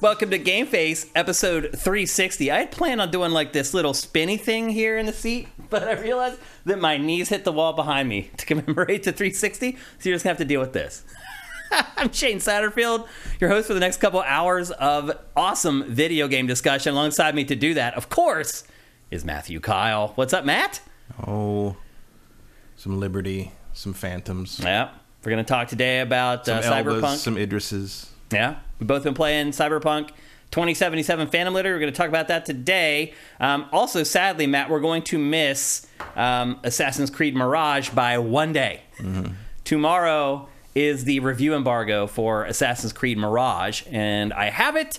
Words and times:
Welcome 0.00 0.30
to 0.30 0.38
Game 0.38 0.66
Face, 0.66 1.06
episode 1.16 1.70
360. 1.72 2.52
I 2.52 2.60
had 2.60 2.70
planned 2.70 3.00
on 3.00 3.10
doing 3.10 3.32
like 3.32 3.52
this 3.52 3.74
little 3.74 3.94
spinny 3.94 4.36
thing 4.36 4.68
here 4.68 4.96
in 4.96 5.06
the 5.06 5.12
seat, 5.12 5.48
but 5.70 5.82
I 5.82 6.00
realized 6.00 6.38
that 6.66 6.78
my 6.80 6.96
knees 6.98 7.28
hit 7.30 7.42
the 7.44 7.50
wall 7.50 7.72
behind 7.72 8.08
me 8.08 8.30
to 8.36 8.46
commemorate 8.46 9.02
the 9.02 9.12
360, 9.12 9.72
so 9.72 9.78
you're 10.08 10.14
just 10.14 10.22
gonna 10.24 10.30
have 10.32 10.38
to 10.38 10.44
deal 10.44 10.60
with 10.60 10.72
this. 10.72 11.04
I'm 11.96 12.12
Shane 12.12 12.38
Satterfield, 12.38 13.08
your 13.40 13.50
host 13.50 13.66
for 13.66 13.74
the 13.74 13.80
next 13.80 13.96
couple 13.96 14.20
hours 14.22 14.70
of 14.70 15.10
awesome 15.34 15.84
video 15.92 16.28
game 16.28 16.46
discussion. 16.46 16.92
Alongside 16.92 17.34
me 17.34 17.44
to 17.46 17.56
do 17.56 17.74
that, 17.74 17.94
of 17.94 18.08
course, 18.08 18.62
is 19.10 19.24
Matthew 19.24 19.58
Keil. 19.58 20.12
What's 20.16 20.32
up, 20.32 20.44
Matt? 20.44 20.80
Oh, 21.26 21.76
some 22.76 23.00
Liberty, 23.00 23.50
some 23.72 23.94
Phantoms, 23.94 24.60
Yeah, 24.62 24.90
we're 25.24 25.30
gonna 25.30 25.42
talk 25.42 25.66
today 25.66 26.00
about 26.00 26.46
some 26.46 26.58
uh, 26.58 26.62
Elbas, 26.62 27.00
Cyberpunk. 27.00 27.16
some 27.16 27.34
Idrises. 27.34 28.10
Yeah, 28.30 28.56
we've 28.78 28.86
both 28.86 29.04
been 29.04 29.14
playing 29.14 29.48
Cyberpunk 29.52 30.10
2077 30.50 31.28
Phantom 31.28 31.52
Liberty. 31.54 31.74
We're 31.74 31.80
going 31.80 31.92
to 31.92 31.96
talk 31.96 32.08
about 32.08 32.28
that 32.28 32.44
today. 32.46 33.12
Um, 33.40 33.66
also, 33.72 34.02
sadly, 34.02 34.46
Matt, 34.46 34.70
we're 34.70 34.80
going 34.80 35.02
to 35.04 35.18
miss 35.18 35.86
um, 36.16 36.58
Assassin's 36.62 37.10
Creed 37.10 37.34
Mirage 37.34 37.90
by 37.90 38.18
one 38.18 38.52
day. 38.52 38.82
Tomorrow 39.64 40.48
is 40.74 41.04
the 41.04 41.20
review 41.20 41.54
embargo 41.54 42.06
for 42.06 42.44
Assassin's 42.44 42.92
Creed 42.92 43.18
Mirage, 43.18 43.82
and 43.90 44.32
I 44.32 44.50
have 44.50 44.76
it. 44.76 44.98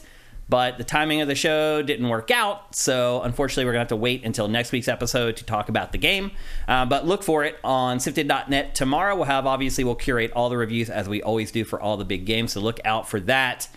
But 0.49 0.80
the 0.80 0.84
timing 0.84 1.21
of 1.21 1.27
the 1.27 1.35
show 1.35 1.84
didn't 1.84 2.09
work 2.09 2.31
out, 2.31 2.76
so 2.76 3.22
unfortunately, 3.22 3.66
we're 3.66 3.73
gonna 3.73 3.81
have 3.81 3.89
to 3.89 3.95
wait 3.95 4.25
until 4.25 4.47
next 4.47 4.72
week's 4.72 4.88
episode 4.88 5.38
to 5.38 5.45
talk 5.45 5.69
about 5.69 5.91
the 5.91 6.00
game. 6.00 6.31
Uh, 6.67 6.86
but 6.86 7.06
look 7.06 7.22
for 7.22 7.44
it 7.44 7.59
on 7.64 8.00
Shifted.net 8.00 8.73
tomorrow. 8.73 9.16
We'll 9.16 9.25
have 9.25 9.45
obviously 9.45 9.83
we'll 9.83 9.94
curate 9.94 10.31
all 10.36 10.50
the 10.50 10.58
reviews 10.58 10.89
as 10.89 11.08
we 11.08 11.22
always 11.22 11.52
do 11.52 11.64
for 11.64 11.80
all 11.80 11.97
the 11.97 12.06
big 12.06 12.25
games, 12.25 12.53
so 12.53 12.61
look 12.61 12.80
out 12.83 13.08
for 13.08 13.19
that. 13.22 13.67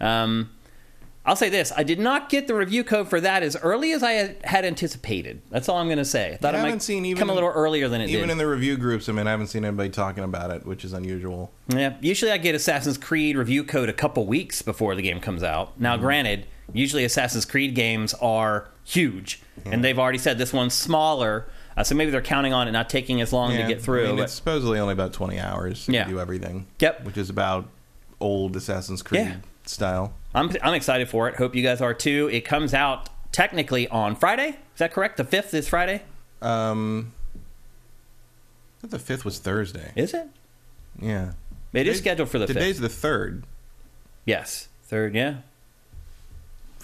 Um, 0.00 0.50
I'll 1.26 1.36
say 1.36 1.48
this: 1.48 1.72
I 1.76 1.82
did 1.82 1.98
not 1.98 2.28
get 2.28 2.46
the 2.46 2.54
review 2.54 2.84
code 2.84 3.08
for 3.08 3.20
that 3.20 3.42
as 3.42 3.56
early 3.56 3.92
as 3.92 4.02
I 4.02 4.36
had- 4.44 4.64
anticipated. 4.64 5.42
That's 5.50 5.68
all 5.68 5.76
I'm 5.78 5.88
going 5.88 5.98
to 5.98 6.04
say. 6.04 6.34
I 6.34 6.36
thought 6.36 6.54
I 6.54 6.58
it 6.58 6.62
might 6.62 6.68
haven't 6.68 6.80
seen 6.80 7.04
even 7.04 7.18
come 7.18 7.28
a 7.30 7.32
in- 7.32 7.34
little 7.34 7.50
earlier 7.50 7.88
than 7.88 8.00
it 8.00 8.08
Even 8.10 8.22
did. 8.28 8.30
in 8.32 8.38
the 8.38 8.46
review 8.46 8.76
groups, 8.76 9.08
I 9.08 9.12
mean, 9.12 9.26
I 9.26 9.30
haven't 9.32 9.48
seen 9.48 9.64
anybody 9.64 9.90
talking 9.90 10.22
about 10.24 10.50
it, 10.52 10.64
which 10.64 10.84
is 10.84 10.92
unusual. 10.92 11.50
Yeah, 11.68 11.94
usually 12.00 12.30
I 12.30 12.38
get 12.38 12.54
Assassin's 12.54 12.96
Creed 12.96 13.36
review 13.36 13.64
code 13.64 13.88
a 13.88 13.92
couple 13.92 14.24
weeks 14.26 14.62
before 14.62 14.94
the 14.94 15.02
game 15.02 15.20
comes 15.20 15.42
out. 15.42 15.72
Mm-hmm. 15.72 15.82
Now, 15.82 15.96
granted, 15.96 16.46
usually 16.72 17.04
Assassin's 17.04 17.44
Creed 17.44 17.74
games 17.74 18.14
are 18.14 18.68
huge, 18.84 19.42
and 19.64 19.82
they've 19.84 19.98
already 19.98 20.18
said 20.18 20.38
this 20.38 20.52
one's 20.52 20.74
smaller, 20.74 21.46
uh, 21.76 21.82
so 21.82 21.94
maybe 21.96 22.10
they're 22.12 22.22
counting 22.22 22.52
on 22.52 22.68
it 22.68 22.72
not 22.72 22.88
taking 22.88 23.20
as 23.20 23.32
long 23.32 23.50
to 23.50 23.66
get 23.66 23.82
through. 23.82 24.04
I 24.04 24.06
mean, 24.08 24.16
but- 24.16 24.22
it's 24.24 24.32
supposedly 24.34 24.78
only 24.78 24.92
about 24.92 25.12
20 25.12 25.40
hours 25.40 25.88
Yeah. 25.88 26.04
to 26.04 26.10
do 26.10 26.20
everything. 26.20 26.66
Yep. 26.78 27.04
Which 27.04 27.16
is 27.16 27.28
about 27.30 27.68
old 28.20 28.54
Assassin's 28.56 29.02
Creed 29.02 29.22
Yeah. 29.26 29.34
style. 29.66 30.14
I'm 30.36 30.50
I'm 30.62 30.74
excited 30.74 31.08
for 31.08 31.28
it. 31.28 31.34
Hope 31.36 31.54
you 31.56 31.62
guys 31.62 31.80
are 31.80 31.94
too. 31.94 32.28
It 32.32 32.42
comes 32.44 32.74
out 32.74 33.08
technically 33.32 33.88
on 33.88 34.14
Friday. 34.14 34.48
Is 34.50 34.78
that 34.78 34.92
correct? 34.92 35.16
The 35.16 35.24
fifth 35.24 35.54
is 35.54 35.66
Friday. 35.68 36.02
Um, 36.42 37.12
I 38.78 38.82
thought 38.82 38.90
the 38.90 38.98
fifth 38.98 39.24
was 39.24 39.38
Thursday. 39.38 39.92
Is 39.96 40.12
it? 40.14 40.28
Yeah. 41.00 41.32
It 41.72 41.80
is 41.80 41.96
Today's- 41.96 41.98
scheduled 41.98 42.28
for 42.28 42.38
the 42.38 42.46
fifth. 42.46 42.54
Today's 42.56 42.78
the 42.80 42.88
third. 42.88 43.44
Yes, 44.24 44.68
third. 44.84 45.14
Yeah. 45.14 45.36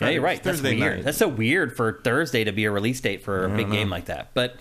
Yeah, 0.00 0.09
you're 0.09 0.22
right. 0.22 0.42
That's 0.42 0.59
Thursday 0.59 0.81
weird. 0.81 0.97
night. 0.97 1.05
That's 1.05 1.19
so 1.19 1.28
weird 1.28 1.77
for 1.77 2.00
Thursday 2.03 2.42
to 2.44 2.50
be 2.53 2.64
a 2.64 2.70
release 2.72 3.00
date 3.00 3.22
for 3.22 3.44
a 3.44 3.48
big 3.48 3.70
game 3.70 3.89
like 3.89 4.06
that. 4.06 4.31
But 4.34 4.56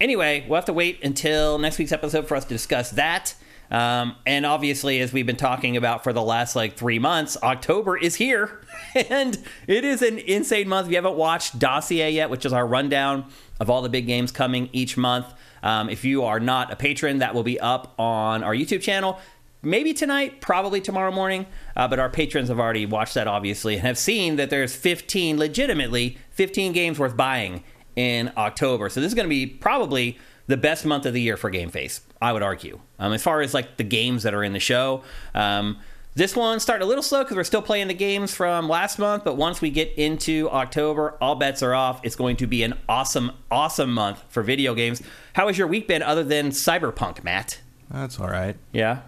anyway, 0.00 0.46
we'll 0.48 0.54
have 0.56 0.64
to 0.66 0.72
wait 0.72 1.04
until 1.04 1.58
next 1.58 1.76
week's 1.78 1.92
episode 1.92 2.26
for 2.26 2.36
us 2.36 2.44
to 2.44 2.48
discuss 2.50 2.92
that. 2.92 3.34
Um, 3.70 4.16
and 4.26 4.46
obviously, 4.46 5.00
as 5.00 5.12
we've 5.12 5.26
been 5.26 5.36
talking 5.36 5.76
about 5.76 6.02
for 6.02 6.12
the 6.12 6.22
last 6.22 6.56
like 6.56 6.76
three 6.76 6.98
months, 6.98 7.36
October 7.42 7.96
is 7.96 8.14
here, 8.16 8.60
and 8.94 9.38
it 9.66 9.84
is 9.84 10.02
an 10.02 10.18
insane 10.18 10.68
month. 10.68 10.86
If 10.86 10.92
you 10.92 10.96
haven't 10.96 11.16
watched 11.16 11.58
Dossier 11.58 12.10
yet, 12.10 12.30
which 12.30 12.46
is 12.46 12.52
our 12.52 12.66
rundown 12.66 13.26
of 13.60 13.68
all 13.68 13.82
the 13.82 13.88
big 13.88 14.06
games 14.06 14.32
coming 14.32 14.70
each 14.72 14.96
month, 14.96 15.26
um, 15.62 15.90
if 15.90 16.04
you 16.04 16.24
are 16.24 16.40
not 16.40 16.72
a 16.72 16.76
patron, 16.76 17.18
that 17.18 17.34
will 17.34 17.42
be 17.42 17.60
up 17.60 17.94
on 17.98 18.42
our 18.42 18.54
YouTube 18.54 18.80
channel 18.80 19.18
maybe 19.62 19.92
tonight, 19.92 20.40
probably 20.40 20.80
tomorrow 20.80 21.10
morning. 21.10 21.46
Uh, 21.76 21.88
but 21.88 21.98
our 21.98 22.08
patrons 22.08 22.48
have 22.48 22.60
already 22.60 22.86
watched 22.86 23.14
that, 23.14 23.26
obviously, 23.26 23.74
and 23.74 23.82
have 23.82 23.98
seen 23.98 24.36
that 24.36 24.50
there's 24.50 24.74
15, 24.74 25.38
legitimately 25.38 26.18
15 26.30 26.72
games 26.72 26.98
worth 26.98 27.16
buying 27.16 27.64
in 27.96 28.32
October. 28.36 28.88
So 28.88 29.00
this 29.00 29.08
is 29.08 29.14
going 29.14 29.26
to 29.26 29.30
be 29.30 29.46
probably 29.46 30.18
the 30.48 30.56
best 30.56 30.84
month 30.84 31.06
of 31.06 31.12
the 31.12 31.20
year 31.20 31.36
for 31.36 31.50
Game 31.50 31.70
Face, 31.70 32.00
I 32.20 32.32
would 32.32 32.42
argue. 32.42 32.80
Um, 32.98 33.12
as 33.12 33.22
far 33.22 33.40
as 33.40 33.54
like 33.54 33.76
the 33.76 33.84
games 33.84 34.24
that 34.24 34.34
are 34.34 34.42
in 34.42 34.52
the 34.52 34.60
show, 34.60 35.04
um, 35.34 35.78
this 36.14 36.34
one 36.34 36.58
started 36.58 36.84
a 36.84 36.88
little 36.88 37.02
slow 37.02 37.22
because 37.22 37.36
we're 37.36 37.44
still 37.44 37.62
playing 37.62 37.86
the 37.86 37.94
games 37.94 38.34
from 38.34 38.68
last 38.68 38.98
month. 38.98 39.22
But 39.22 39.36
once 39.36 39.60
we 39.60 39.70
get 39.70 39.92
into 39.96 40.50
October, 40.50 41.16
all 41.20 41.36
bets 41.36 41.62
are 41.62 41.74
off. 41.74 42.00
It's 42.02 42.16
going 42.16 42.36
to 42.38 42.46
be 42.48 42.64
an 42.64 42.74
awesome, 42.88 43.30
awesome 43.50 43.92
month 43.92 44.24
for 44.28 44.42
video 44.42 44.74
games. 44.74 45.00
How 45.34 45.46
has 45.46 45.56
your 45.56 45.68
week 45.68 45.86
been 45.86 46.02
other 46.02 46.24
than 46.24 46.48
Cyberpunk, 46.48 47.22
Matt? 47.22 47.60
That's 47.90 48.18
all 48.18 48.28
right. 48.28 48.56
Yeah. 48.72 49.02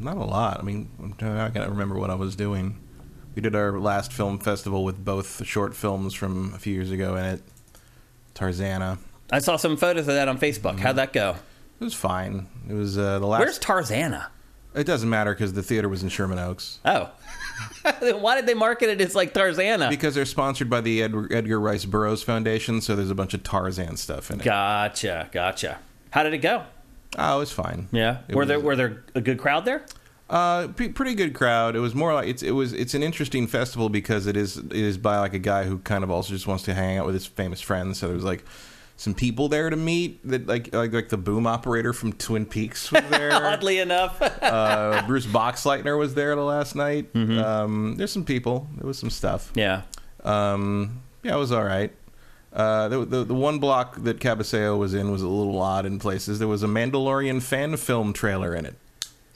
Not 0.00 0.16
a 0.16 0.24
lot. 0.24 0.58
I 0.58 0.62
mean, 0.62 0.90
I 1.20 1.50
can't 1.50 1.70
remember 1.70 1.96
what 1.96 2.10
I 2.10 2.16
was 2.16 2.34
doing. 2.34 2.80
We 3.36 3.42
did 3.42 3.54
our 3.54 3.78
last 3.78 4.12
film 4.12 4.38
festival 4.38 4.82
with 4.82 5.04
both 5.04 5.44
short 5.44 5.76
films 5.76 6.14
from 6.14 6.52
a 6.54 6.58
few 6.58 6.74
years 6.74 6.90
ago 6.90 7.16
in 7.16 7.24
it. 7.26 7.42
Tarzana. 8.34 8.98
I 9.30 9.38
saw 9.38 9.56
some 9.56 9.76
photos 9.76 10.06
of 10.08 10.14
that 10.14 10.28
on 10.28 10.38
Facebook. 10.38 10.78
How'd 10.78 10.96
that 10.96 11.12
go? 11.12 11.36
It 11.80 11.84
was 11.84 11.94
fine. 11.94 12.46
It 12.68 12.74
was 12.74 12.96
uh, 12.98 13.18
the 13.18 13.26
last. 13.26 13.40
Where's 13.40 13.58
Tarzana? 13.58 14.26
it 14.74 14.84
doesn't 14.84 15.08
matter 15.08 15.32
because 15.32 15.52
the 15.52 15.62
theater 15.62 15.88
was 15.88 16.02
in 16.02 16.08
Sherman 16.08 16.38
Oaks. 16.38 16.80
Oh. 16.84 17.10
Then 18.00 18.20
Why 18.20 18.34
did 18.36 18.46
they 18.46 18.54
market 18.54 18.88
it 18.88 19.00
as 19.00 19.14
like 19.14 19.32
Tarzana? 19.32 19.88
Because 19.88 20.14
they're 20.14 20.24
sponsored 20.24 20.68
by 20.68 20.80
the 20.80 21.02
Ed- 21.02 21.14
Edgar 21.30 21.60
Rice 21.60 21.84
Burroughs 21.84 22.22
Foundation, 22.24 22.80
so 22.80 22.96
there's 22.96 23.10
a 23.10 23.14
bunch 23.14 23.34
of 23.34 23.42
Tarzan 23.44 23.96
stuff 23.96 24.30
in 24.30 24.40
it. 24.40 24.44
Gotcha, 24.44 25.28
gotcha. 25.32 25.78
How 26.10 26.22
did 26.24 26.34
it 26.34 26.38
go? 26.38 26.64
Oh, 27.16 27.36
it 27.36 27.40
was 27.40 27.52
fine. 27.52 27.88
Yeah. 27.92 28.18
It 28.28 28.34
were 28.34 28.40
was- 28.40 28.48
there 28.48 28.60
were 28.60 28.76
there 28.76 29.04
a 29.14 29.20
good 29.20 29.38
crowd 29.38 29.64
there? 29.64 29.84
Uh, 30.28 30.68
pre- 30.68 30.88
pretty 30.88 31.14
good 31.14 31.34
crowd. 31.34 31.76
It 31.76 31.80
was 31.80 31.94
more 31.94 32.14
like 32.14 32.26
it's 32.28 32.42
it 32.42 32.52
was 32.52 32.72
it's 32.72 32.94
an 32.94 33.02
interesting 33.02 33.46
festival 33.46 33.88
because 33.90 34.26
it 34.26 34.36
is 34.36 34.56
it 34.56 34.72
is 34.72 34.96
by 34.98 35.18
like 35.18 35.34
a 35.34 35.38
guy 35.38 35.64
who 35.64 35.78
kind 35.80 36.02
of 36.02 36.10
also 36.10 36.30
just 36.32 36.46
wants 36.46 36.64
to 36.64 36.74
hang 36.74 36.96
out 36.98 37.04
with 37.06 37.14
his 37.14 37.26
famous 37.26 37.60
friends. 37.60 37.98
So 37.98 38.08
there's 38.08 38.24
like 38.24 38.42
some 38.96 39.14
people 39.14 39.48
there 39.48 39.70
to 39.70 39.76
meet 39.76 40.20
that 40.28 40.46
like 40.46 40.72
like 40.74 40.92
like 40.92 41.08
the 41.08 41.16
boom 41.16 41.46
operator 41.46 41.92
from 41.92 42.12
Twin 42.12 42.46
Peaks 42.46 42.92
was 42.92 43.02
there. 43.10 43.32
Oddly 43.32 43.78
enough. 43.80 44.20
uh, 44.22 45.02
Bruce 45.06 45.26
Boxleitner 45.26 45.98
was 45.98 46.14
there 46.14 46.34
the 46.36 46.42
last 46.44 46.74
night. 46.76 47.14
Um, 47.14 47.96
there's 47.96 48.12
some 48.12 48.24
people. 48.24 48.68
There 48.76 48.86
was 48.86 48.98
some 48.98 49.10
stuff. 49.10 49.50
yeah. 49.54 49.82
Um, 50.22 51.02
yeah, 51.22 51.34
it 51.34 51.38
was 51.38 51.52
all 51.52 51.64
right. 51.64 51.92
Uh, 52.52 52.88
the, 52.88 53.04
the 53.04 53.24
the 53.24 53.34
one 53.34 53.58
block 53.58 53.96
that 54.04 54.20
Cabaseo 54.20 54.78
was 54.78 54.94
in 54.94 55.10
was 55.10 55.22
a 55.22 55.28
little 55.28 55.60
odd 55.60 55.86
in 55.86 55.98
places. 55.98 56.38
There 56.38 56.46
was 56.48 56.62
a 56.62 56.68
Mandalorian 56.68 57.42
fan 57.42 57.76
film 57.76 58.12
trailer 58.12 58.54
in 58.54 58.64
it 58.64 58.76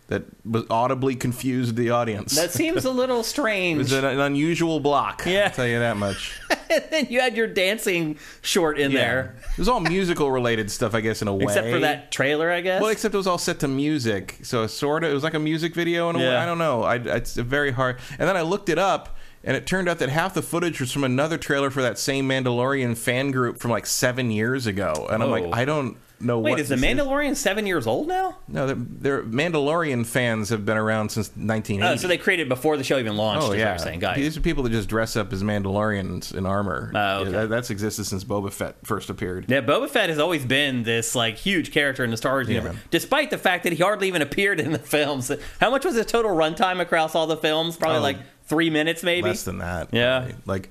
that 0.09 0.25
was 0.45 0.65
audibly 0.71 1.15
confused 1.15 1.77
the 1.77 1.91
audience. 1.91 2.35
That 2.35 2.51
seems 2.51 2.85
a 2.85 2.91
little 2.91 3.23
strange. 3.23 3.77
it 3.81 3.83
was 3.83 3.93
an, 3.93 4.05
an 4.05 4.21
unusual 4.21 4.81
block. 4.81 5.23
Yeah. 5.27 5.45
I'll 5.45 5.51
tell 5.51 5.67
you 5.67 5.79
that 5.79 5.97
much. 5.99 6.39
and 6.71 6.83
then 6.91 7.07
you 7.11 7.21
had 7.21 7.37
your 7.37 7.47
dancing 7.47 8.19
short 8.41 8.79
in 8.79 8.93
there. 8.93 9.37
It 9.53 9.59
was 9.59 9.69
all 9.69 9.81
musical 9.81 10.31
related 10.31 10.71
stuff, 10.71 10.95
I 10.95 11.03
guess, 11.03 11.21
in 11.23 11.29
a 11.29 11.35
way. 11.35 11.45
Except 11.45 11.69
for 11.71 11.79
that 11.81 12.11
trailer, 12.11 12.51
I 12.51 12.63
guess. 12.63 12.81
Well, 12.81 12.91
except 12.91 13.15
it 13.15 13.19
was 13.19 13.27
all 13.27 13.39
set 13.39 13.61
to 13.61 13.69
music, 13.69 14.39
so 14.43 14.67
sort 14.67 15.05
of 15.05 15.11
it 15.11 15.15
was 15.15 15.23
like 15.23 15.35
a 15.35 15.39
music 15.39 15.75
video 15.75 16.09
in 16.11 16.17
a 16.17 16.19
way. 16.21 16.35
I 16.37 16.47
don't 16.47 16.59
know. 16.59 16.83
I, 16.85 16.97
it's 16.97 17.35
very 17.35 17.71
hard. 17.71 17.99
And 18.19 18.29
then 18.29 18.37
I 18.37 18.43
looked 18.43 18.71
it 18.71 18.79
up, 18.79 19.17
and 19.45 19.57
it 19.59 19.67
turned 19.67 19.89
out 19.91 19.99
that 19.99 20.09
half 20.09 20.33
the 20.33 20.43
footage 20.43 20.81
was 20.81 20.91
from 20.91 21.05
another 21.05 21.37
trailer 21.37 21.69
for 21.71 21.83
that 21.83 21.99
same 21.99 22.27
Mandalorian 22.29 22.97
fan 22.97 23.31
group 23.31 23.59
from 23.61 23.71
like 23.71 23.85
seven 23.87 24.31
years 24.31 24.67
ago. 24.67 25.07
And 25.11 25.23
I'm 25.23 25.29
Oh. 25.29 25.33
like, 25.33 25.45
I 25.55 25.65
don't 25.67 25.97
know 26.21 26.39
Wait, 26.41 26.59
is 26.59 26.69
the 26.69 26.77
Mandalorian 26.77 27.37
seven 27.37 27.67
years 27.67 27.87
old 27.87 28.09
now? 28.09 28.39
No, 28.49 28.67
they're, 28.67 28.77
they're 28.77 29.23
Mandalorian 29.23 30.07
fans 30.07 30.49
have 30.51 30.65
been 30.65 30.77
around 30.77 31.11
since 31.11 31.29
1980. 31.29 31.83
Oh, 31.83 31.97
so 31.97 32.09
they 32.09 32.19
created 32.19 32.49
before 32.49 32.77
the 32.77 32.85
show 32.85 32.99
even 32.99 33.17
launched. 33.17 33.47
Oh 33.49 33.53
is 33.53 33.59
yeah, 33.59 33.77
saying. 33.77 34.03
It. 34.03 34.17
these 34.17 34.37
are 34.37 34.41
people 34.41 34.63
that 34.65 34.71
just 34.71 34.89
dress 34.89 35.17
up 35.17 35.33
as 35.33 35.43
Mandalorians 35.43 36.35
in 36.35 36.47
armor. 36.47 36.93
Oh, 36.95 37.19
okay. 37.21 37.31
Yeah, 37.31 37.41
that, 37.41 37.49
that's 37.51 37.71
existed 37.71 38.05
since 38.05 38.25
Boba 38.25 38.53
Fett 38.53 38.77
first 38.85 39.11
appeared. 39.11 39.47
Yeah, 39.49 39.61
Boba 39.61 39.89
Fett 39.89 40.09
has 40.09 40.19
always 40.19 40.45
been 40.45 40.83
this 40.83 41.15
like 41.15 41.37
huge 41.37 41.73
character 41.73 42.05
in 42.05 42.11
the 42.11 42.17
Star 42.17 42.33
Wars 42.33 42.49
universe, 42.49 42.77
despite 42.91 43.31
the 43.31 43.39
fact 43.39 43.65
that 43.65 43.73
he 43.73 43.83
hardly 43.83 44.09
even 44.09 44.23
appeared 44.23 44.61
in 44.61 44.73
the 44.73 44.79
films. 44.79 45.31
How 45.61 45.71
much 45.71 45.85
was 45.85 45.95
his 45.95 46.07
total 46.07 46.31
runtime 46.33 46.81
across 46.81 47.15
all 47.15 47.27
the 47.27 47.37
films? 47.37 47.77
Probably 47.77 47.99
Oh, 47.99 48.03
like 48.03 48.19
three 48.45 48.71
minutes, 48.71 49.03
maybe. 49.03 49.29
Less 49.29 49.45
than 49.45 49.59
that. 49.59 49.89
Yeah. 49.93 50.21
probably. 50.21 50.37
like 50.47 50.71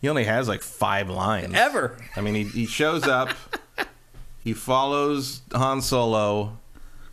he 0.00 0.08
only 0.08 0.24
has 0.24 0.46
like 0.46 0.62
five 0.62 1.08
lines 1.08 1.54
Ever. 1.54 1.96
I 2.14 2.20
mean, 2.20 2.34
he, 2.34 2.44
he 2.44 2.66
shows 2.66 3.04
up, 3.04 3.30
he 4.46 4.52
follows 4.52 5.42
Han 5.52 5.82
Solo, 5.82 6.56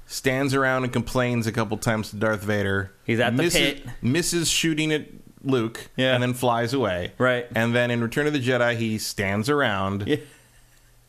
stands 0.06 0.54
around 0.54 0.84
and 0.84 0.94
complains 0.94 1.48
a 1.48 1.52
couple 1.52 1.76
times 1.78 2.12
to 2.12 2.16
Darth 2.16 2.44
Vader. 2.44 2.92
He's 3.06 3.20
at 3.20 3.36
the 3.36 3.42
misses, 3.44 3.60
pit. 3.60 3.86
misses 4.04 4.48
shooting 4.50 4.94
at 4.94 5.08
Luke, 5.44 5.90
Yeah. 5.98 6.14
and 6.14 6.22
then 6.22 6.36
flies 6.36 6.74
away. 6.76 7.14
Right. 7.18 7.48
And 7.56 7.74
then 7.74 7.90
in 7.90 8.02
Return 8.02 8.28
of 8.28 8.34
the 8.34 8.40
Jedi, 8.40 8.78
he 8.78 9.00
stands 9.00 9.50
around. 9.50 10.04
Yeah. 10.08 10.18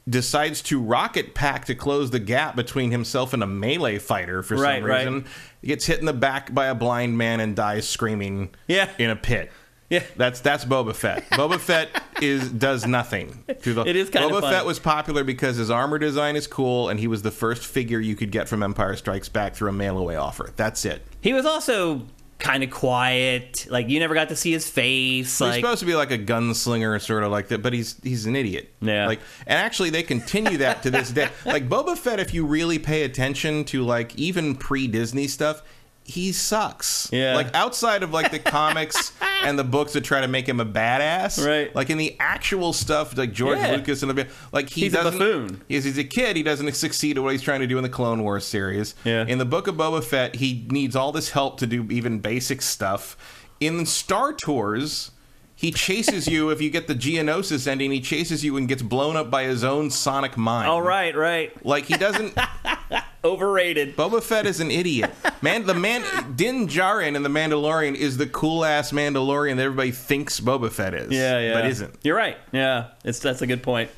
decides 0.08 0.60
to 0.60 0.78
rocket 0.80 1.34
pack 1.34 1.64
to 1.64 1.74
close 1.74 2.10
the 2.10 2.18
gap 2.18 2.54
between 2.56 2.90
himself 2.90 3.32
and 3.32 3.42
a 3.42 3.46
melee 3.46 3.98
fighter 3.98 4.42
for 4.42 4.54
Right, 4.56 4.80
some 4.82 4.90
right. 4.90 4.98
reason. 5.06 5.24
He 5.62 5.68
gets 5.68 5.86
hit 5.86 5.98
in 5.98 6.04
the 6.04 6.12
back 6.12 6.52
by 6.52 6.66
a 6.66 6.74
blind 6.74 7.16
man 7.16 7.40
and 7.40 7.56
dies 7.56 7.88
screaming 7.88 8.50
Yeah. 8.68 8.88
in 8.98 9.08
a 9.10 9.16
pit. 9.16 9.50
Yeah. 9.90 10.02
That's 10.16 10.40
that's 10.40 10.64
Boba 10.64 10.94
Fett. 10.94 11.28
Boba 11.30 11.58
Fett 11.60 11.88
is 12.22 12.50
does 12.50 12.86
nothing. 12.86 13.44
To 13.62 13.74
the, 13.74 13.82
It 13.82 13.96
is 13.96 14.10
kinda 14.10 14.28
Boba 14.28 14.40
funny. 14.40 14.56
Fett 14.56 14.66
was 14.66 14.78
popular 14.78 15.24
because 15.24 15.56
his 15.56 15.70
armor 15.70 15.98
design 15.98 16.36
is 16.36 16.46
cool, 16.46 16.88
and 16.88 16.98
he 16.98 17.06
was 17.06 17.22
the 17.22 17.30
first 17.30 17.64
figure 17.66 18.00
you 18.00 18.16
could 18.16 18.30
get 18.30 18.48
from 18.48 18.62
Empire 18.62 18.96
Strikes 18.96 19.28
Back 19.28 19.54
through 19.54 19.68
a 19.68 19.72
mail 19.72 19.98
away 19.98 20.16
offer. 20.16 20.50
That's 20.56 20.84
it. 20.84 21.02
He 21.20 21.32
was 21.32 21.44
also 21.46 22.02
kind 22.38 22.64
of 22.64 22.70
quiet. 22.70 23.66
Like 23.70 23.88
you 23.88 23.98
never 24.00 24.14
got 24.14 24.28
to 24.30 24.36
see 24.36 24.52
his 24.52 24.68
face. 24.68 25.38
he's 25.38 25.40
Like 25.40 25.56
supposed 25.56 25.80
to 25.80 25.86
be 25.86 25.94
like 25.94 26.10
a 26.10 26.18
gunslinger, 26.18 27.00
sort 27.00 27.22
of 27.22 27.30
like 27.30 27.48
that, 27.48 27.62
but 27.62 27.72
he's 27.72 27.96
he's 28.02 28.26
an 28.26 28.36
idiot. 28.36 28.72
Yeah. 28.80 29.06
Like, 29.06 29.20
and 29.46 29.58
actually, 29.58 29.90
they 29.90 30.02
continue 30.02 30.58
that 30.58 30.82
to 30.84 30.90
this 30.90 31.10
day. 31.10 31.28
Like 31.46 31.68
Boba 31.68 31.96
Fett, 31.96 32.20
if 32.20 32.32
you 32.34 32.44
really 32.46 32.78
pay 32.78 33.02
attention 33.04 33.64
to 33.66 33.82
like 33.84 34.14
even 34.16 34.56
pre 34.56 34.86
Disney 34.88 35.28
stuff, 35.28 35.62
he 36.04 36.32
sucks. 36.32 37.08
Yeah. 37.12 37.34
Like 37.34 37.54
outside 37.54 38.02
of 38.02 38.12
like 38.12 38.30
the 38.30 38.38
comics 38.38 39.12
and 39.44 39.58
the 39.58 39.64
books 39.64 39.92
that 39.92 40.02
try 40.02 40.20
to 40.20 40.28
make 40.28 40.48
him 40.48 40.60
a 40.60 40.66
badass. 40.66 41.44
Right. 41.44 41.74
Like 41.74 41.90
in 41.90 41.98
the 41.98 42.16
actual 42.20 42.72
stuff, 42.72 43.16
like 43.16 43.32
George 43.32 43.58
Yeah. 43.58 43.72
Lucas 43.76 44.02
and 44.02 44.10
the 44.10 44.26
like, 44.52 44.70
he 44.70 44.82
He's 44.82 44.94
a 44.94 44.96
doesn't. 45.02 45.18
buffoon. 45.18 45.62
He's, 45.68 45.84
he's 45.84 45.98
a 45.98 46.04
kid. 46.04 46.36
He 46.36 46.42
doesn't 46.42 46.72
succeed 46.74 47.16
at 47.16 47.22
what 47.22 47.32
he's 47.32 47.42
trying 47.42 47.60
to 47.60 47.66
do 47.66 47.76
in 47.76 47.82
the 47.82 47.88
Clone 47.88 48.22
Wars 48.22 48.44
series. 48.44 48.94
Yeah. 49.04 49.24
In 49.26 49.38
the 49.38 49.44
book 49.44 49.66
of 49.66 49.74
Boba 49.76 50.02
Fett, 50.02 50.36
he 50.36 50.66
needs 50.70 50.96
all 50.96 51.12
this 51.12 51.30
help 51.30 51.58
to 51.60 51.66
do 51.66 51.86
even 51.90 52.18
basic 52.20 52.62
stuff. 52.62 53.16
In 53.60 53.86
Star 53.86 54.32
Tours, 54.32 55.10
he 55.54 55.70
chases 55.70 56.26
you 56.26 56.50
if 56.50 56.60
you 56.60 56.68
get 56.68 56.88
the 56.88 56.94
Geonosis 56.94 57.66
ending. 57.68 57.92
He 57.92 58.00
chases 58.00 58.44
you 58.44 58.56
and 58.56 58.66
gets 58.68 58.82
blown 58.82 59.16
up 59.16 59.30
by 59.30 59.44
his 59.44 59.62
own 59.62 59.90
sonic 59.90 60.36
mind. 60.36 60.68
all 60.68 60.82
right, 60.82 61.14
right. 61.16 61.64
Like 61.64 61.84
he 61.86 61.96
doesn't. 61.96 62.36
Overrated. 63.24 63.96
Boba 63.96 64.22
Fett 64.22 64.46
is 64.46 64.60
an 64.60 64.70
idiot. 64.70 65.10
Man, 65.40 65.64
the 65.64 65.74
man 65.74 66.02
Din 66.36 66.68
Djarin 66.68 67.16
in 67.16 67.22
the 67.22 67.28
Mandalorian 67.28 67.94
is 67.94 68.18
the 68.18 68.26
cool 68.26 68.64
ass 68.64 68.92
Mandalorian 68.92 69.56
that 69.56 69.62
everybody 69.62 69.92
thinks 69.92 70.40
Boba 70.40 70.70
Fett 70.70 70.92
is. 70.94 71.10
Yeah, 71.10 71.40
yeah. 71.40 71.54
but 71.54 71.66
isn't. 71.66 71.94
You're 72.02 72.16
right. 72.16 72.36
Yeah, 72.52 72.90
it's 73.04 73.20
that's 73.20 73.40
a 73.42 73.46
good 73.46 73.62
point. 73.62 73.90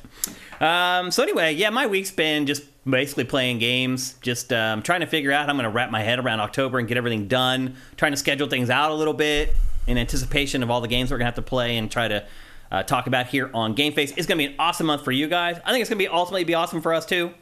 Um, 0.59 1.11
so 1.11 1.23
anyway, 1.23 1.53
yeah, 1.53 1.69
my 1.69 1.87
week's 1.87 2.11
been 2.11 2.45
just 2.45 2.63
basically 2.89 3.25
playing 3.25 3.59
games, 3.59 4.13
just 4.21 4.53
um, 4.53 4.81
trying 4.81 5.01
to 5.01 5.07
figure 5.07 5.31
out 5.31 5.45
how 5.45 5.51
I'm 5.51 5.57
going 5.57 5.69
to 5.69 5.75
wrap 5.75 5.91
my 5.91 6.01
head 6.01 6.19
around 6.19 6.39
October 6.39 6.79
and 6.79 6.87
get 6.87 6.97
everything 6.97 7.27
done. 7.27 7.75
Trying 7.97 8.13
to 8.13 8.17
schedule 8.17 8.47
things 8.47 8.69
out 8.69 8.91
a 8.91 8.95
little 8.95 9.13
bit 9.13 9.55
in 9.87 9.97
anticipation 9.97 10.63
of 10.63 10.71
all 10.71 10.81
the 10.81 10.87
games 10.87 11.11
we're 11.11 11.17
going 11.17 11.25
to 11.25 11.31
have 11.31 11.35
to 11.35 11.41
play 11.41 11.77
and 11.77 11.91
try 11.91 12.07
to 12.07 12.25
uh, 12.71 12.83
talk 12.83 13.07
about 13.07 13.27
here 13.27 13.49
on 13.53 13.73
Game 13.73 13.93
Face. 13.93 14.11
It's 14.15 14.25
going 14.25 14.37
to 14.39 14.47
be 14.47 14.53
an 14.53 14.55
awesome 14.59 14.87
month 14.87 15.03
for 15.03 15.11
you 15.11 15.27
guys. 15.27 15.59
I 15.65 15.71
think 15.71 15.81
it's 15.81 15.89
going 15.89 15.99
to 15.99 16.03
be 16.03 16.07
ultimately 16.07 16.43
be 16.43 16.55
awesome 16.55 16.81
for 16.81 16.93
us 16.93 17.05
too. 17.05 17.33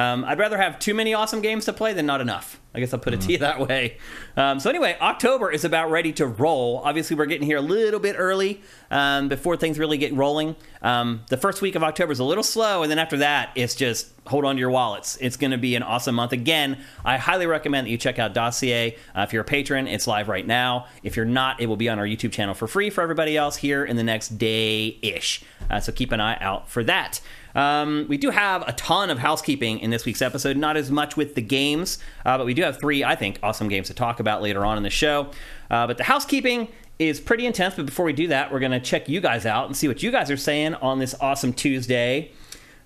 Um, 0.00 0.24
I'd 0.24 0.38
rather 0.38 0.56
have 0.56 0.78
too 0.78 0.94
many 0.94 1.12
awesome 1.12 1.42
games 1.42 1.66
to 1.66 1.74
play 1.74 1.92
than 1.92 2.06
not 2.06 2.22
enough. 2.22 2.58
I 2.72 2.80
guess 2.80 2.94
I'll 2.94 3.00
put 3.00 3.12
it 3.12 3.20
to 3.22 3.32
you 3.32 3.38
that 3.38 3.60
way. 3.68 3.98
Um, 4.36 4.60
so 4.60 4.70
anyway, 4.70 4.96
October 5.00 5.50
is 5.50 5.64
about 5.64 5.90
ready 5.90 6.12
to 6.14 6.26
roll. 6.26 6.80
Obviously, 6.84 7.16
we're 7.16 7.26
getting 7.26 7.46
here 7.46 7.58
a 7.58 7.62
little 7.62 8.00
bit 8.00 8.14
early 8.16 8.62
um, 8.90 9.28
before 9.28 9.56
things 9.56 9.78
really 9.78 9.98
get 9.98 10.14
rolling. 10.14 10.56
Um, 10.80 11.22
the 11.28 11.36
first 11.36 11.60
week 11.60 11.74
of 11.74 11.82
October 11.82 12.12
is 12.12 12.20
a 12.20 12.24
little 12.24 12.44
slow, 12.44 12.82
and 12.82 12.90
then 12.90 12.98
after 12.98 13.18
that, 13.18 13.50
it's 13.56 13.74
just 13.74 14.12
hold 14.26 14.44
on 14.44 14.54
to 14.54 14.60
your 14.60 14.70
wallets. 14.70 15.18
It's 15.20 15.36
going 15.36 15.50
to 15.50 15.58
be 15.58 15.74
an 15.74 15.82
awesome 15.82 16.14
month. 16.14 16.32
Again, 16.32 16.78
I 17.04 17.18
highly 17.18 17.46
recommend 17.46 17.86
that 17.86 17.90
you 17.90 17.98
check 17.98 18.18
out 18.18 18.32
Dossier. 18.32 18.96
Uh, 19.14 19.22
if 19.22 19.32
you're 19.32 19.42
a 19.42 19.44
patron, 19.44 19.88
it's 19.88 20.06
live 20.06 20.28
right 20.28 20.46
now. 20.46 20.86
If 21.02 21.16
you're 21.16 21.26
not, 21.26 21.60
it 21.60 21.66
will 21.66 21.76
be 21.76 21.88
on 21.88 21.98
our 21.98 22.06
YouTube 22.06 22.32
channel 22.32 22.54
for 22.54 22.68
free 22.68 22.88
for 22.88 23.02
everybody 23.02 23.36
else 23.36 23.56
here 23.56 23.84
in 23.84 23.96
the 23.96 24.04
next 24.04 24.38
day 24.38 24.96
ish. 25.02 25.42
Uh, 25.68 25.80
so 25.80 25.90
keep 25.92 26.12
an 26.12 26.20
eye 26.20 26.38
out 26.40 26.68
for 26.68 26.84
that. 26.84 27.20
Um, 27.54 28.06
we 28.08 28.16
do 28.16 28.30
have 28.30 28.66
a 28.68 28.72
ton 28.72 29.10
of 29.10 29.18
housekeeping 29.18 29.80
in 29.80 29.90
this 29.90 30.04
week's 30.04 30.22
episode, 30.22 30.56
not 30.56 30.76
as 30.76 30.90
much 30.90 31.16
with 31.16 31.34
the 31.34 31.42
games, 31.42 31.98
uh, 32.24 32.36
but 32.38 32.46
we 32.46 32.54
do 32.54 32.62
have 32.62 32.78
three, 32.78 33.02
I 33.04 33.16
think, 33.16 33.38
awesome 33.42 33.68
games 33.68 33.88
to 33.88 33.94
talk 33.94 34.20
about 34.20 34.42
later 34.42 34.64
on 34.64 34.76
in 34.76 34.82
the 34.82 34.90
show. 34.90 35.30
Uh, 35.70 35.86
but 35.86 35.98
the 35.98 36.04
housekeeping 36.04 36.68
is 36.98 37.18
pretty 37.18 37.46
intense, 37.46 37.74
but 37.74 37.86
before 37.86 38.04
we 38.04 38.12
do 38.12 38.28
that, 38.28 38.52
we're 38.52 38.60
going 38.60 38.72
to 38.72 38.80
check 38.80 39.08
you 39.08 39.20
guys 39.20 39.46
out 39.46 39.66
and 39.66 39.76
see 39.76 39.88
what 39.88 40.02
you 40.02 40.10
guys 40.10 40.30
are 40.30 40.36
saying 40.36 40.74
on 40.74 40.98
this 40.98 41.14
awesome 41.20 41.52
Tuesday. 41.52 42.30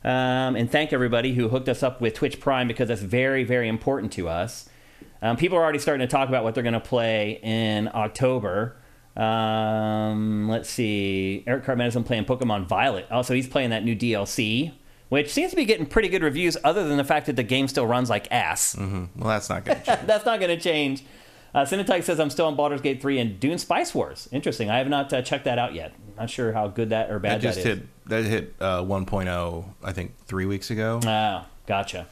Um, 0.04 0.54
and 0.54 0.70
thank 0.70 0.92
everybody 0.92 1.34
who 1.34 1.48
hooked 1.48 1.68
us 1.68 1.82
up 1.82 2.00
with 2.00 2.14
Twitch 2.14 2.38
Prime 2.38 2.68
because 2.68 2.88
that's 2.88 3.00
very, 3.00 3.42
very 3.42 3.68
important 3.68 4.12
to 4.12 4.28
us. 4.28 4.68
Um, 5.22 5.36
people 5.36 5.56
are 5.56 5.62
already 5.62 5.78
starting 5.78 6.06
to 6.06 6.10
talk 6.10 6.28
about 6.28 6.44
what 6.44 6.54
they're 6.54 6.62
going 6.62 6.74
to 6.74 6.80
play 6.80 7.40
in 7.42 7.88
October. 7.94 8.76
Um, 9.16 10.48
let's 10.48 10.68
see. 10.68 11.44
Eric 11.46 11.64
been 11.66 12.04
playing 12.04 12.24
Pokemon 12.24 12.66
Violet. 12.66 13.06
Also, 13.10 13.34
he's 13.34 13.46
playing 13.46 13.70
that 13.70 13.84
new 13.84 13.94
DLC, 13.94 14.72
which 15.08 15.32
seems 15.32 15.50
to 15.50 15.56
be 15.56 15.64
getting 15.64 15.86
pretty 15.86 16.08
good 16.08 16.22
reviews, 16.22 16.56
other 16.64 16.86
than 16.88 16.96
the 16.96 17.04
fact 17.04 17.26
that 17.26 17.36
the 17.36 17.42
game 17.42 17.68
still 17.68 17.86
runs 17.86 18.10
like 18.10 18.26
ass. 18.30 18.76
Well, 18.76 19.08
that's 19.16 19.48
not 19.48 19.64
going 19.64 19.78
to 19.80 19.84
change. 19.84 20.06
That's 20.06 20.24
not 20.26 20.40
going 20.40 20.56
to 20.56 20.62
change. 20.62 21.04
Uh, 21.54 21.60
Cinetike 21.64 22.02
says 22.02 22.18
I'm 22.18 22.30
still 22.30 22.46
on 22.46 22.56
Baldur's 22.56 22.80
Gate 22.80 23.00
3 23.00 23.18
and 23.20 23.38
Dune 23.38 23.58
Spice 23.58 23.94
Wars. 23.94 24.28
Interesting. 24.32 24.70
I 24.70 24.78
have 24.78 24.88
not 24.88 25.12
uh, 25.12 25.22
checked 25.22 25.44
that 25.44 25.56
out 25.58 25.72
yet. 25.72 25.92
Not 26.18 26.28
sure 26.28 26.52
how 26.52 26.66
good 26.66 26.90
that 26.90 27.10
or 27.10 27.14
That 27.20 27.22
bad 27.22 27.40
just 27.40 27.62
that 27.62 27.70
is. 27.70 27.78
hit 27.78 27.86
that 28.06 28.24
hit 28.24 28.54
uh, 28.60 28.82
1.0, 28.82 29.64
I 29.82 29.92
think, 29.92 30.14
three 30.26 30.46
weeks 30.46 30.70
ago. 30.70 31.00
Oh, 31.04 31.46
gotcha. 31.66 32.06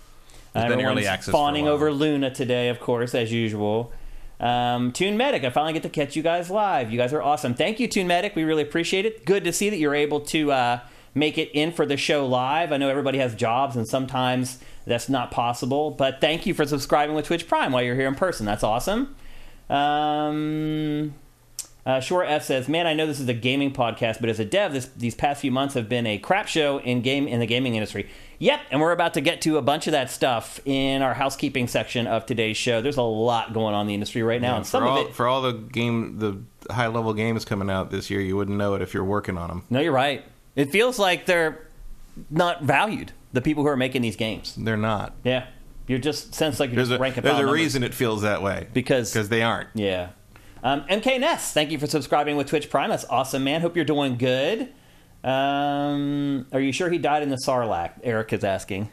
It's 0.55 0.69
been 0.69 0.85
early 0.85 1.07
access 1.07 1.33
fawning 1.33 1.67
over 1.67 1.91
Luna 1.91 2.33
today, 2.33 2.69
of 2.69 2.79
course, 2.79 3.15
as 3.15 3.33
usual. 3.33 3.93
Um, 4.43 4.91
Toon 4.91 5.17
Medic, 5.17 5.45
I 5.45 5.51
finally 5.51 5.73
get 5.73 5.85
to 5.85 5.89
catch 5.89 6.17
you 6.17 6.23
guys 6.23 6.51
live. 6.51 6.91
You 6.91 6.99
guys 6.99 7.13
are 7.13 7.23
awesome. 7.23 7.55
Thank 7.55 7.79
you, 7.79 7.87
Tune 7.87 8.09
Medic. 8.09 8.35
We 8.35 8.43
really 8.43 8.63
appreciate 8.63 9.07
it. 9.07 9.25
Good 9.25 9.45
to 9.45 9.53
see 9.53 9.71
that 9.71 9.77
you're 9.77 9.95
able 9.95 10.21
to 10.21 10.51
uh, 10.51 10.81
make 11.15 11.39
it 11.39 11.51
in 11.53 11.71
for 11.71 11.87
the 11.87 11.97
show 11.97 12.27
live. 12.27 12.73
I 12.73 12.77
know 12.77 12.89
everybody 12.89 13.19
has 13.19 13.37
jobs, 13.37 13.77
and 13.77 13.87
sometimes 13.87 14.59
that's 14.85 15.09
not 15.09 15.31
possible. 15.31 15.93
But 15.93 16.21
thank 16.21 16.45
you 16.45 16.55
for 16.55 16.67
subscribing 16.67 17.15
with 17.15 17.27
Twitch 17.27 17.47
Prime 17.47 17.71
while 17.71 17.85
you're 17.85 17.95
here 17.95 18.09
in 18.09 18.17
person. 18.17 18.45
That's 18.45 18.65
awesome. 18.65 19.15
Um, 19.71 21.15
uh, 21.85 22.01
Shore 22.01 22.25
F 22.25 22.45
says, 22.45 22.69
"Man, 22.69 22.87
I 22.87 22.95
know 22.95 23.07
this 23.07 23.19
is 23.21 23.29
a 23.29 23.35
gaming 23.35 23.73
podcast, 23.73 24.21
but 24.21 24.29
as 24.29 24.39
a 24.41 24.45
dev, 24.45 24.73
this, 24.73 24.87
these 24.97 25.15
past 25.15 25.41
few 25.41 25.51
months 25.51 25.75
have 25.75 25.89
been 25.89 26.07
a 26.07 26.19
crap 26.19 26.47
show 26.49 26.79
in 26.79 27.03
game 27.03 27.27
in 27.29 27.41
the 27.41 27.47
gaming 27.47 27.75
industry." 27.75 28.09
Yep, 28.39 28.61
and 28.73 28.81
we're 28.81 28.91
about 28.93 29.15
to 29.15 29.21
get 29.21 29.41
to 29.43 29.57
a 29.57 29.63
bunch 29.63 29.87
of 29.87 29.93
that 29.93 30.11
stuff 30.11 30.59
in 30.65 31.01
our 31.01 31.15
housekeeping 31.15 31.69
section 31.69 32.09
of 32.09 32.27
today's 32.27 32.57
show. 32.57 32.81
There's 32.83 32.97
a 32.97 33.03
lot 33.03 33.53
going 33.55 33.75
on 33.75 33.83
in 33.83 33.87
the 33.89 33.95
industry 33.95 34.23
right 34.23 34.41
now, 34.41 34.57
and 34.57 34.67
some 34.67 34.83
for 34.83 34.89
all 34.89 35.01
of 35.01 35.07
it. 35.09 35.15
for 35.15 35.27
all 35.29 35.43
the 35.43 35.53
game 35.53 36.19
the 36.19 36.73
high 36.73 36.89
level 36.89 37.15
games 37.15 37.45
coming 37.45 37.71
out 37.71 37.91
this 37.91 38.11
year, 38.11 38.21
you 38.21 38.37
wouldn't 38.37 38.57
know 38.59 38.75
it 38.75 38.83
if 38.83 38.95
you're 38.95 39.05
working 39.05 39.37
on 39.39 39.49
them. 39.49 39.65
No, 39.71 39.79
you're 39.81 39.93
right. 39.93 40.25
It 40.57 40.71
feels 40.71 40.99
like 40.99 41.27
they're 41.27 41.69
not 42.31 42.63
valued. 42.63 43.13
The 43.33 43.41
people 43.41 43.63
who 43.63 43.69
are 43.71 43.77
making 43.77 44.03
these 44.03 44.17
games. 44.17 44.55
They're 44.57 44.77
not. 44.77 45.15
Yeah, 45.25 45.47
you're 45.87 45.99
just 45.99 46.35
sense 46.35 46.61
like 46.61 46.71
you're 46.71 46.77
There's 46.85 46.89
just 46.91 47.01
a 47.19 47.21
there's 47.23 47.35
a 47.39 47.43
numbers. 47.43 47.55
reason 47.55 47.83
it 47.83 47.95
feels 47.95 48.23
that 48.23 48.43
way 48.43 48.67
Because- 48.73 49.13
because 49.13 49.29
they 49.31 49.43
aren't. 49.43 49.69
Yeah. 49.75 50.11
Um, 50.63 50.83
MK 50.83 51.21
Ness, 51.21 51.53
thank 51.53 51.71
you 51.71 51.79
for 51.79 51.87
subscribing 51.87 52.37
with 52.37 52.47
Twitch 52.47 52.71
Prime. 52.71 52.91
That's 52.91 53.05
awesome, 53.07 53.45
man. 53.45 53.61
Hope 53.61 53.75
you're 53.75 53.85
doing 53.85 54.17
good. 54.17 54.73
Um, 55.25 56.47
are 56.53 56.61
you 56.61 56.73
sure 56.73 56.91
he 56.91 56.99
died 56.99 57.23
in 57.23 57.31
the 57.31 57.37
Sarlacc? 57.37 57.93
Eric 58.03 58.33
is 58.33 58.45
asking. 58.45 58.89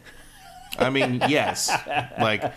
I 0.78 0.90
mean, 0.90 1.22
yes, 1.28 1.72
like 2.20 2.54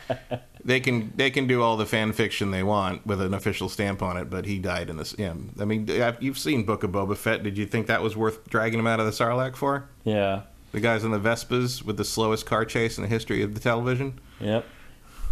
they 0.65 0.81
can 0.81 1.13
they 1.17 1.31
can 1.31 1.47
do 1.47 1.63
all 1.63 1.77
the 1.77 1.87
fan 1.87 2.13
fiction 2.13 2.51
they 2.51 2.63
want 2.63 3.07
with 3.07 3.21
an 3.21 3.35
official 3.35 3.69
stamp 3.69 4.03
on 4.03 4.17
it, 4.17 4.31
but 4.31 4.45
he 4.45 4.59
died 4.59 4.91
in 4.91 4.97
this. 4.97 5.15
Yeah, 5.19 5.35
I 5.61 5.65
mean, 5.65 5.89
you've 6.21 6.39
seen 6.39 6.65
Book 6.65 6.83
of 6.83 6.91
Boba 6.91 7.17
Fett. 7.17 7.43
Did 7.43 7.57
you 7.57 7.67
think 7.67 7.87
that 7.87 8.03
was 8.03 8.17
worth 8.17 8.49
dragging 8.49 8.79
him 8.79 8.87
out 8.87 9.01
of 9.01 9.07
the 9.07 9.13
Sarlacc 9.13 9.57
for? 9.57 9.89
Yeah. 10.05 10.43
The 10.73 10.81
guys 10.81 11.05
on 11.05 11.11
the 11.11 11.21
Vespas 11.21 11.83
with 11.83 11.99
the 11.99 12.05
slowest 12.05 12.47
car 12.47 12.65
chase 12.65 12.97
in 12.97 13.03
the 13.03 13.09
history 13.09 13.43
of 13.43 13.53
the 13.53 13.61
television. 13.61 14.19
Yep. 14.41 14.65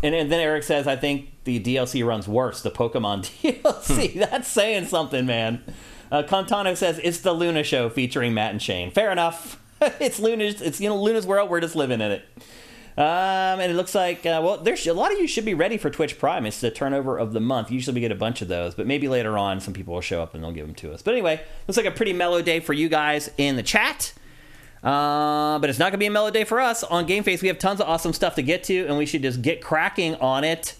And, 0.02 0.14
and 0.14 0.32
then 0.32 0.40
Eric 0.40 0.62
says, 0.62 0.86
I 0.86 0.96
think 0.96 1.30
the 1.44 1.60
DLC 1.60 2.04
runs 2.06 2.26
worse, 2.26 2.62
the 2.62 2.70
Pokemon 2.70 3.22
DLC. 3.62 4.14
That's 4.14 4.48
saying 4.48 4.86
something, 4.86 5.26
man. 5.26 5.62
Uh, 6.10 6.22
Contano 6.22 6.74
says, 6.74 7.00
it's 7.02 7.20
the 7.20 7.32
Luna 7.32 7.62
show 7.62 7.88
featuring 7.88 8.34
Matt 8.34 8.52
and 8.52 8.62
Shane. 8.62 8.90
Fair 8.90 9.12
enough. 9.12 9.60
it's 10.00 10.18
Luna's, 10.18 10.60
it's, 10.60 10.80
you 10.80 10.88
know, 10.88 11.00
Luna's 11.00 11.26
world. 11.26 11.50
We're 11.50 11.60
just 11.60 11.76
living 11.76 12.00
in 12.00 12.10
it. 12.10 12.24
Um, 12.98 13.60
and 13.60 13.72
it 13.72 13.76
looks 13.76 13.94
like, 13.94 14.26
uh, 14.26 14.40
well, 14.42 14.58
there's 14.58 14.86
a 14.86 14.92
lot 14.92 15.12
of 15.12 15.18
you 15.18 15.26
should 15.26 15.44
be 15.44 15.54
ready 15.54 15.78
for 15.78 15.88
Twitch 15.90 16.18
Prime. 16.18 16.44
It's 16.44 16.60
the 16.60 16.70
turnover 16.70 17.16
of 17.16 17.32
the 17.32 17.40
month. 17.40 17.70
Usually 17.70 17.94
we 17.94 18.00
get 18.00 18.12
a 18.12 18.16
bunch 18.16 18.42
of 18.42 18.48
those, 18.48 18.74
but 18.74 18.86
maybe 18.86 19.08
later 19.08 19.38
on 19.38 19.60
some 19.60 19.72
people 19.72 19.94
will 19.94 20.00
show 20.00 20.22
up 20.22 20.34
and 20.34 20.42
they'll 20.42 20.52
give 20.52 20.66
them 20.66 20.74
to 20.76 20.92
us. 20.92 21.00
But 21.00 21.12
anyway, 21.12 21.40
looks 21.66 21.76
like 21.76 21.86
a 21.86 21.92
pretty 21.92 22.12
mellow 22.12 22.42
day 22.42 22.60
for 22.60 22.72
you 22.72 22.88
guys 22.88 23.30
in 23.38 23.56
the 23.56 23.62
chat. 23.62 24.12
Uh, 24.82 25.58
but 25.58 25.68
it's 25.68 25.78
not 25.78 25.86
going 25.86 25.92
to 25.92 25.98
be 25.98 26.06
a 26.06 26.10
mellow 26.10 26.30
day 26.30 26.44
for 26.44 26.60
us. 26.60 26.82
On 26.84 27.04
Game 27.06 27.22
Face, 27.22 27.42
we 27.42 27.48
have 27.48 27.58
tons 27.58 27.80
of 27.80 27.88
awesome 27.88 28.12
stuff 28.12 28.34
to 28.36 28.42
get 28.42 28.64
to, 28.64 28.86
and 28.86 28.96
we 28.96 29.06
should 29.06 29.22
just 29.22 29.42
get 29.42 29.60
cracking 29.60 30.14
on 30.16 30.42
it. 30.44 30.76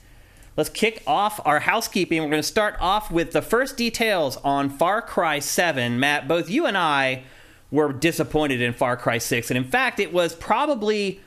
Let's 0.57 0.71
kick 0.71 1.02
off 1.07 1.40
our 1.45 1.61
housekeeping. 1.61 2.23
We're 2.23 2.30
going 2.30 2.42
to 2.42 2.49
start 2.49 2.76
off 2.80 3.11
with 3.11 3.33
the 3.33 3.42
first 3.42 3.76
details 3.76 4.37
on 4.38 4.71
Far 4.71 5.02
Cry 5.02 5.38
7. 5.38 6.00
Matt, 6.00 6.28
both 6.28 6.50
you 6.50 6.66
and 6.66 6.76
I 6.76 7.25
were 7.71 7.92
disappointed 7.92 8.61
in 8.61 8.73
Far 8.73 8.97
Cry 8.97 9.19
6, 9.19 9.50
and 9.50 9.59
in 9.59 9.64
fact, 9.64 10.00
it 10.00 10.12
was 10.12 10.35
probably 10.35 11.21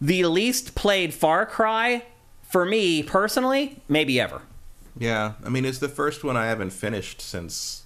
the 0.00 0.24
least 0.24 0.74
played 0.74 1.12
Far 1.12 1.44
Cry 1.44 2.04
for 2.42 2.64
me 2.64 3.02
personally, 3.02 3.82
maybe 3.88 4.18
ever. 4.20 4.42
Yeah, 4.98 5.34
I 5.44 5.48
mean, 5.50 5.64
it's 5.64 5.78
the 5.78 5.88
first 5.88 6.24
one 6.24 6.36
I 6.36 6.46
haven't 6.46 6.70
finished 6.70 7.20
since 7.20 7.84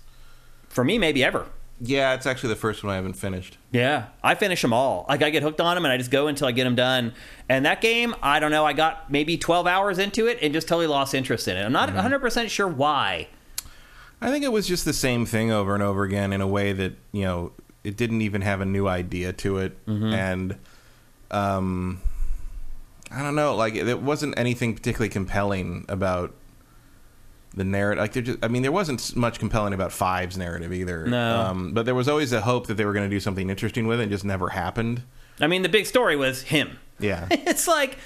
For 0.69 0.85
me, 0.85 0.97
maybe 0.99 1.23
ever. 1.25 1.47
Yeah, 1.87 2.15
it's 2.15 2.27
actually 2.27 2.51
the 2.51 2.57
first 2.57 2.83
one 2.83 2.93
I 2.93 2.97
haven't 2.97 3.15
finished. 3.15 3.59
Yeah, 3.71 4.07
I 4.23 4.35
finish 4.35 4.63
them 4.63 4.73
all. 4.73 5.05
Like 5.09 5.23
I 5.23 5.31
get 5.31 5.43
hooked 5.43 5.61
on 5.61 5.75
them, 5.75 5.85
and 5.85 5.93
I 5.93 5.97
just 5.97 6.11
go 6.11 6.27
until 6.29 6.49
I 6.49 6.53
get 6.53 6.65
them 6.65 6.75
done. 6.75 7.13
And 7.49 7.67
that 7.67 7.81
game, 7.81 8.15
I 8.23 8.41
don't 8.41 8.51
know. 8.51 8.65
I 8.65 8.73
got 8.73 9.11
maybe 9.11 9.37
twelve 9.37 9.67
hours 9.67 9.99
into 9.99 10.27
it 10.27 10.39
and 10.41 10.53
just 10.53 10.67
totally 10.69 10.87
lost 10.87 11.15
interest 11.15 11.47
in 11.49 11.57
it. 11.57 11.65
I'm 11.65 11.73
not 11.73 11.93
100 11.93 12.19
percent 12.21 12.51
sure 12.51 12.69
why. 12.69 13.29
I 14.21 14.31
think 14.31 14.45
it 14.45 14.53
was 14.53 14.67
just 14.67 14.85
the 14.85 14.93
same 14.95 15.27
thing 15.27 15.51
over 15.51 15.75
and 15.75 15.83
over 15.83 16.05
again 16.05 16.33
in 16.33 16.41
a 16.41 16.47
way 16.47 16.73
that 16.73 16.95
you 17.13 17.23
know 17.25 17.53
it 17.83 17.97
didn't 17.97 18.23
even 18.23 18.41
have 18.41 18.61
a 18.63 18.65
new 18.65 18.89
idea 18.89 19.33
to 19.35 19.59
it, 19.59 19.77
and 19.87 20.57
um, 21.31 22.01
I 23.11 23.23
don't 23.23 23.35
know, 23.35 23.55
like 23.55 23.75
it 23.75 24.01
wasn't 24.01 24.39
anything 24.39 24.75
particularly 24.75 25.11
compelling 25.11 25.85
about 25.89 26.33
the 27.55 27.65
narrative. 27.65 28.03
Like 28.03 28.13
there, 28.13 28.23
just, 28.23 28.39
I 28.43 28.49
mean, 28.49 28.63
there 28.63 28.73
wasn't 28.73 29.15
much 29.17 29.39
compelling 29.39 29.73
about 29.73 29.93
Five's 29.93 30.37
narrative 30.37 30.73
either. 30.73 31.07
No. 31.07 31.41
um, 31.41 31.73
but 31.73 31.87
there 31.87 31.95
was 31.95 32.09
always 32.09 32.33
a 32.33 32.41
hope 32.41 32.67
that 32.67 32.75
they 32.75 32.85
were 32.85 32.93
going 32.93 33.09
to 33.09 33.15
do 33.15 33.21
something 33.21 33.49
interesting 33.51 33.87
with 33.87 34.01
it. 34.01 34.05
and 34.05 34.13
just 34.13 34.25
never 34.25 34.51
happened. 34.51 35.03
I 35.41 35.47
mean, 35.47 35.63
the 35.63 35.69
big 35.69 35.87
story 35.87 36.17
was 36.17 36.43
him. 36.43 36.79
Yeah. 36.99 37.27
it's 37.31 37.67
like 37.67 37.99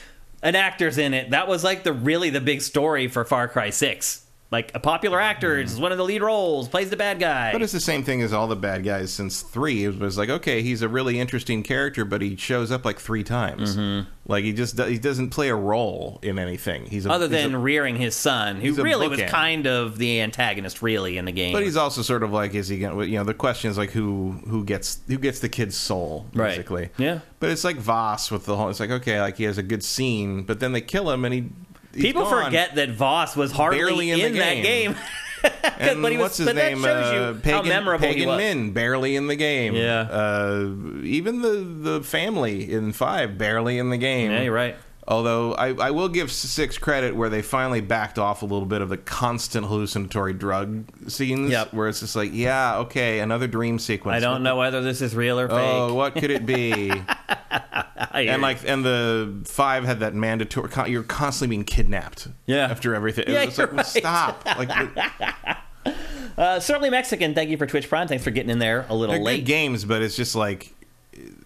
an 0.42 0.54
actor's 0.54 0.98
in 0.98 1.14
it. 1.14 1.30
That 1.30 1.48
was 1.48 1.64
like 1.64 1.82
the 1.82 1.92
really 1.92 2.30
the 2.30 2.40
big 2.40 2.62
story 2.62 3.08
for 3.08 3.24
Far 3.24 3.48
Cry 3.48 3.70
Six. 3.70 4.24
Like 4.50 4.70
a 4.74 4.80
popular 4.80 5.20
actor 5.20 5.58
is 5.58 5.78
one 5.78 5.92
of 5.92 5.98
the 5.98 6.04
lead 6.04 6.22
roles, 6.22 6.68
plays 6.68 6.88
the 6.88 6.96
bad 6.96 7.18
guy. 7.18 7.52
But 7.52 7.60
it's 7.60 7.72
the 7.74 7.80
same 7.80 8.02
thing 8.02 8.22
as 8.22 8.32
all 8.32 8.46
the 8.46 8.56
bad 8.56 8.82
guys 8.82 9.12
since 9.12 9.42
three. 9.42 9.84
It 9.84 9.98
was 9.98 10.16
like, 10.16 10.30
okay, 10.30 10.62
he's 10.62 10.80
a 10.80 10.88
really 10.88 11.20
interesting 11.20 11.62
character, 11.62 12.06
but 12.06 12.22
he 12.22 12.34
shows 12.34 12.72
up 12.72 12.86
like 12.86 12.98
three 12.98 13.22
times. 13.22 13.76
Mm-hmm. 13.76 14.08
Like 14.26 14.44
he 14.44 14.54
just 14.54 14.78
he 14.80 14.98
doesn't 14.98 15.30
play 15.30 15.50
a 15.50 15.54
role 15.54 16.18
in 16.22 16.38
anything. 16.38 16.86
He's 16.86 17.04
a, 17.04 17.10
Other 17.10 17.28
he's 17.28 17.44
a- 17.44 17.48
than 17.48 17.60
rearing 17.60 17.96
his 17.96 18.14
son, 18.14 18.62
who 18.62 18.72
really 18.82 19.06
was 19.08 19.20
kind 19.22 19.66
of 19.66 19.98
the 19.98 20.22
antagonist, 20.22 20.80
really 20.80 21.18
in 21.18 21.26
the 21.26 21.32
game. 21.32 21.52
but 21.52 21.62
he's 21.62 21.76
also 21.76 22.00
sort 22.00 22.22
of 22.22 22.32
like, 22.32 22.54
is 22.54 22.68
he 22.68 22.78
going? 22.78 22.96
to 22.98 23.06
You 23.06 23.18
know, 23.18 23.24
the 23.24 23.34
question 23.34 23.70
is 23.70 23.76
like, 23.76 23.90
who 23.90 24.32
who 24.48 24.64
gets 24.64 25.00
who 25.08 25.18
gets 25.18 25.40
the 25.40 25.48
kid's 25.50 25.76
soul, 25.76 26.24
Right. 26.32 26.52
basically. 26.52 26.88
Yeah. 26.96 27.20
But 27.40 27.50
it's 27.50 27.64
like 27.64 27.76
Voss 27.76 28.30
with 28.30 28.46
the 28.46 28.56
whole. 28.56 28.70
It's 28.70 28.80
like 28.80 28.90
okay, 28.90 29.20
like 29.20 29.36
he 29.36 29.44
has 29.44 29.58
a 29.58 29.62
good 29.62 29.84
scene, 29.84 30.42
but 30.44 30.58
then 30.60 30.72
they 30.72 30.80
kill 30.80 31.10
him 31.10 31.26
and 31.26 31.34
he. 31.34 31.48
People 31.92 32.24
gone. 32.24 32.44
forget 32.44 32.74
that 32.76 32.90
Voss 32.90 33.36
was 33.36 33.52
hardly 33.52 33.78
Barely 33.78 34.10
in, 34.10 34.20
in 34.20 34.32
that 34.34 34.62
game. 34.62 34.96
And 35.78 36.02
but 36.02 36.10
he 36.10 36.18
was, 36.18 36.24
what's 36.24 36.36
his 36.38 36.46
but 36.46 36.56
name? 36.56 36.82
That 36.82 37.04
shows 37.04 37.12
you 37.12 37.20
uh, 37.20 37.34
how 37.34 37.40
Pagan, 37.40 37.68
memorable 37.68 38.04
Pagan 38.04 38.20
he 38.22 38.26
was. 38.26 38.38
Min, 38.38 38.72
barely 38.72 39.14
in 39.14 39.28
the 39.28 39.36
game. 39.36 39.76
Yeah. 39.76 40.00
Uh, 40.00 40.72
even 41.04 41.42
the 41.42 41.90
the 41.90 42.02
family 42.02 42.72
in 42.72 42.92
five, 42.92 43.38
barely 43.38 43.78
in 43.78 43.90
the 43.90 43.98
game. 43.98 44.32
Yeah, 44.32 44.42
you're 44.42 44.52
right. 44.52 44.76
Although 45.06 45.54
I, 45.54 45.68
I 45.74 45.90
will 45.92 46.08
give 46.08 46.30
six 46.30 46.76
credit 46.76 47.16
where 47.16 47.30
they 47.30 47.40
finally 47.40 47.80
backed 47.80 48.18
off 48.18 48.42
a 48.42 48.44
little 48.44 48.66
bit 48.66 48.82
of 48.82 48.90
the 48.90 48.98
constant 48.98 49.66
hallucinatory 49.66 50.34
drug 50.34 50.84
scenes. 51.08 51.50
Yep. 51.50 51.72
Where 51.72 51.88
it's 51.88 52.00
just 52.00 52.14
like, 52.14 52.30
yeah, 52.34 52.78
okay, 52.78 53.20
another 53.20 53.46
dream 53.46 53.78
sequence. 53.78 54.16
I 54.16 54.20
don't 54.20 54.42
know 54.42 54.56
whether 54.56 54.82
this 54.82 55.00
is 55.00 55.14
real 55.16 55.40
or 55.40 55.48
fake. 55.48 55.58
Oh, 55.58 55.94
what 55.94 56.14
could 56.14 56.30
it 56.30 56.44
be? 56.44 56.92
And 58.26 58.42
like, 58.42 58.58
and 58.68 58.84
the 58.84 59.42
five 59.44 59.84
had 59.84 60.00
that 60.00 60.14
mandatory. 60.14 60.70
You're 60.90 61.02
constantly 61.04 61.54
being 61.56 61.64
kidnapped. 61.64 62.28
Yeah. 62.46 62.66
After 62.66 62.94
everything, 62.94 63.24
Yeah, 63.28 63.42
it 63.42 63.46
was 63.46 63.58
like, 63.58 63.68
you're 63.68 63.76
well, 63.76 63.76
right. 63.76 63.86
stop. 63.86 64.44
Like, 64.58 65.56
uh, 66.38 66.60
certainly 66.60 66.90
Mexican. 66.90 67.34
Thank 67.34 67.50
you 67.50 67.56
for 67.56 67.66
Twitch 67.66 67.88
Prime. 67.88 68.08
Thanks 68.08 68.24
for 68.24 68.30
getting 68.30 68.50
in 68.50 68.58
there 68.58 68.86
a 68.88 68.94
little 68.94 69.14
they're 69.14 69.22
late. 69.24 69.38
good 69.40 69.46
games, 69.46 69.84
but 69.84 70.02
it's 70.02 70.16
just 70.16 70.34
like 70.34 70.74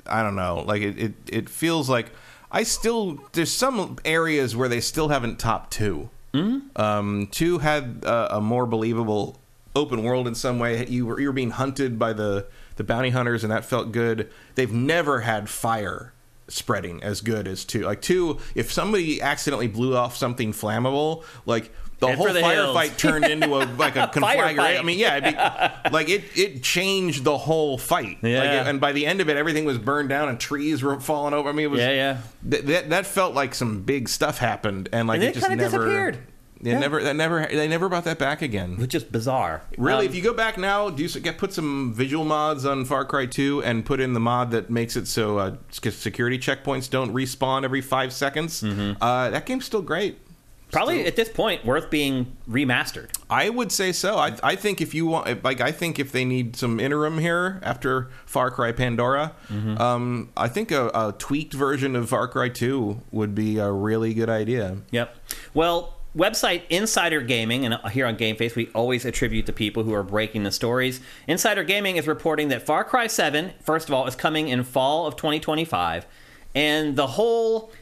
I 0.07 0.23
don't 0.23 0.37
know. 0.37 0.64
Like 0.67 0.83
it, 0.83 0.99
it, 0.99 1.12
it 1.29 1.49
feels 1.49 1.88
like 1.88 2.11
I 2.50 2.62
still 2.64 3.21
there's 3.33 3.52
some 3.52 3.99
areas 4.05 4.55
where 4.57 4.69
they 4.69 4.81
still 4.81 5.09
haven't 5.09 5.38
topped 5.38 5.73
2 5.75 6.09
Mm-hmm. 6.35 6.81
Um, 6.81 7.29
two 7.31 7.59
had 7.59 8.05
uh, 8.07 8.29
a 8.31 8.41
more 8.41 8.64
believable 8.64 9.38
open 9.76 10.02
world 10.02 10.26
in 10.26 10.35
some 10.35 10.59
way. 10.59 10.87
You 10.87 11.05
were 11.05 11.21
you 11.21 11.26
were 11.26 11.33
being 11.35 11.50
hunted 11.50 11.99
by 11.99 12.14
the 12.14 12.47
the 12.76 12.85
bounty 12.85 13.11
hunters, 13.11 13.45
and 13.45 13.52
that 13.52 13.67
felt 13.67 13.93
good. 13.93 14.31
They've 14.55 14.73
never 14.73 15.21
had 15.21 15.50
fire 15.50 16.14
spreading 16.49 17.03
as 17.03 17.21
good 17.21 17.47
as 17.49 17.65
two. 17.65 17.83
Like 17.83 18.03
two, 18.03 18.39
if 18.55 18.73
somebody 18.73 19.21
accidentally 19.23 19.69
blew 19.69 19.97
off 19.97 20.17
something 20.17 20.53
flammable, 20.53 21.25
like 21.47 21.73
the 21.99 22.09
Head 22.09 22.19
whole 22.19 22.33
the 22.33 22.43
hills. 22.43 22.77
firefight 22.77 22.97
turned 22.99 23.25
into 23.27 23.55
a 23.55 23.63
like 23.77 23.95
a 23.95 24.09
conflagration. 24.13 24.59
I 24.61 24.83
mean, 24.83 24.99
yeah, 24.99 25.83
be, 25.85 25.91
like 25.91 26.09
it 26.09 26.25
it 26.37 26.63
changed 26.63 27.23
the 27.23 27.39
whole 27.39 27.79
fight. 27.79 28.19
Yeah. 28.23 28.41
Like, 28.41 28.67
and 28.67 28.81
by 28.81 28.91
the 28.93 29.07
end 29.07 29.21
of 29.21 29.29
it, 29.29 29.37
everything 29.37 29.65
was 29.65 29.79
burned 29.79 30.09
down 30.09 30.29
and 30.29 30.39
trees 30.41 30.83
were 30.83 30.99
falling 30.99 31.33
over. 31.33 31.49
I 31.49 31.53
mean, 31.53 31.67
it 31.67 31.71
was 31.71 31.81
Yeah, 31.81 31.91
yeah. 31.93 32.19
Th- 32.51 32.65
that 32.65 32.91
that 32.91 33.07
felt 33.07 33.35
like 33.35 33.55
some 33.55 33.83
big 33.83 34.09
stuff 34.09 34.39
happened, 34.39 34.89
and 34.93 35.07
like 35.07 35.17
And 35.17 35.25
it 35.25 35.29
it 35.29 35.35
just 35.35 35.49
never 35.49 35.59
disappeared. 35.59 36.19
They 36.62 36.71
Yeah. 36.71 36.78
never 36.78 37.02
that 37.02 37.16
never 37.16 37.47
they 37.47 37.66
never 37.66 37.88
brought 37.88 38.04
that 38.04 38.19
back 38.19 38.40
again. 38.40 38.76
Which 38.76 38.95
is 38.95 39.02
bizarre. 39.02 39.62
Really, 39.76 40.07
Um, 40.07 40.11
if 40.11 40.14
you 40.14 40.23
go 40.23 40.33
back 40.33 40.57
now, 40.57 40.90
do 40.90 41.02
you 41.02 41.09
get 41.21 41.37
put 41.37 41.52
some 41.52 41.92
visual 41.92 42.25
mods 42.25 42.64
on 42.64 42.85
Far 42.85 43.04
Cry 43.04 43.26
2 43.26 43.62
and 43.64 43.85
put 43.85 43.99
in 44.00 44.12
the 44.12 44.21
mod 44.21 44.52
that 44.52 44.71
makes 44.71 44.97
it 44.97 45.09
so 45.09 45.38
uh, 45.38 45.57
security 45.71 46.38
checkpoints 46.38 46.88
don't 46.88 47.12
respawn 47.12 47.64
every 47.64 47.81
five 47.81 48.12
seconds. 48.12 48.62
Mm-hmm. 48.62 49.02
Uh, 49.02 49.31
that 49.31 49.45
game's 49.47 49.64
still 49.64 49.83
great. 49.83 50.19
probably 50.71 50.99
still- 51.00 51.09
at 51.09 51.16
this 51.16 51.28
point 51.28 51.64
worth 51.66 51.90
being 51.90 52.35
remastered. 52.49 53.09
I 53.28 53.50
would 53.50 53.71
say 53.73 53.92
so. 53.92 54.16
I, 54.16 54.35
I 54.42 54.54
think 54.57 54.81
if 54.81 54.95
you 54.95 55.04
want, 55.07 55.42
like, 55.45 55.61
I 55.61 55.71
think 55.73 55.99
if 55.99 56.12
they 56.12 56.25
need 56.25 56.57
some 56.57 56.78
interim 56.81 57.19
here 57.19 57.61
after 57.62 58.09
Far 58.25 58.50
Cry 58.50 58.73
Pandora, 58.73 59.33
Mm-hmm. 59.52 59.78
um, 59.83 60.31
I 60.37 60.49
think 60.49 60.71
a, 60.71 60.87
a 60.95 61.14
tweaked 61.19 61.52
version 61.54 61.95
of 61.97 62.09
Far 62.09 62.26
Cry 62.28 62.49
2 62.49 63.00
would 63.11 63.35
be 63.35 63.59
a 63.59 63.71
really 63.71 64.14
good 64.14 64.31
idea. 64.31 64.76
Yep. 64.92 65.14
Well, 65.52 65.99
website 66.16 66.62
Insider 66.69 67.21
Gaming, 67.21 67.64
and 67.64 67.78
here 67.90 68.07
on 68.07 68.16
Game 68.16 68.37
Face, 68.37 68.54
we 68.54 68.69
always 68.75 69.04
attribute 69.04 69.47
the 69.47 69.52
people 69.52 69.85
who 69.85 69.95
are 69.95 70.02
breaking 70.02 70.42
the 70.42 70.50
stories. 70.50 71.00
Insider 71.26 71.64
Gaming 71.64 71.97
is 71.97 72.07
reporting 72.07 72.49
that 72.49 72.62
Far 72.62 72.85
Cry 72.85 73.07
7, 73.07 73.52
first 73.61 73.88
of 73.88 73.95
all, 73.95 74.07
is 74.07 74.14
coming 74.14 74.49
in 74.49 74.62
fall 74.64 75.07
of 75.07 75.16
2025, 75.16 76.07
and 76.54 76.97
the 76.97 77.07
whole 77.09 77.73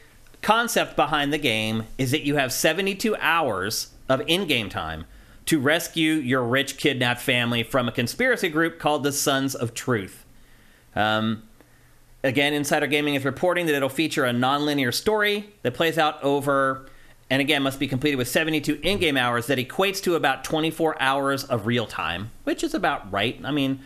concept 0.41 0.95
behind 0.95 1.31
the 1.31 1.37
game 1.37 1.83
is 1.97 2.11
that 2.11 2.21
you 2.21 2.35
have 2.35 2.51
72 2.51 3.15
hours 3.17 3.91
of 4.09 4.21
in-game 4.27 4.69
time 4.69 5.05
to 5.45 5.59
rescue 5.59 6.13
your 6.13 6.43
rich 6.43 6.77
kidnapped 6.77 7.21
family 7.21 7.63
from 7.63 7.87
a 7.87 7.91
conspiracy 7.91 8.49
group 8.49 8.79
called 8.79 9.03
the 9.03 9.11
Sons 9.11 9.53
of 9.53 9.73
Truth. 9.73 10.25
Um, 10.95 11.43
Again, 12.23 12.53
Insider 12.53 12.85
Gaming 12.85 13.15
is 13.15 13.25
reporting 13.25 13.65
that 13.65 13.73
it'll 13.75 13.89
feature 13.89 14.25
a 14.25 14.33
non-linear 14.33 14.91
story 14.91 15.49
that 15.63 15.73
plays 15.73 15.97
out 15.97 16.21
over, 16.23 16.85
and 17.31 17.39
again, 17.39 17.63
must 17.63 17.79
be 17.79 17.87
completed 17.87 18.17
with 18.17 18.27
72 18.27 18.81
in-game 18.83 19.15
hours 19.15 19.47
that 19.47 19.57
equates 19.57 20.03
to 20.03 20.15
about 20.15 20.43
24 20.43 21.01
hours 21.01 21.45
of 21.45 21.65
real 21.65 21.87
time, 21.87 22.29
which 22.43 22.61
is 22.61 22.73
about 22.73 23.09
right. 23.09 23.39
I 23.45 23.51
mean, 23.51 23.79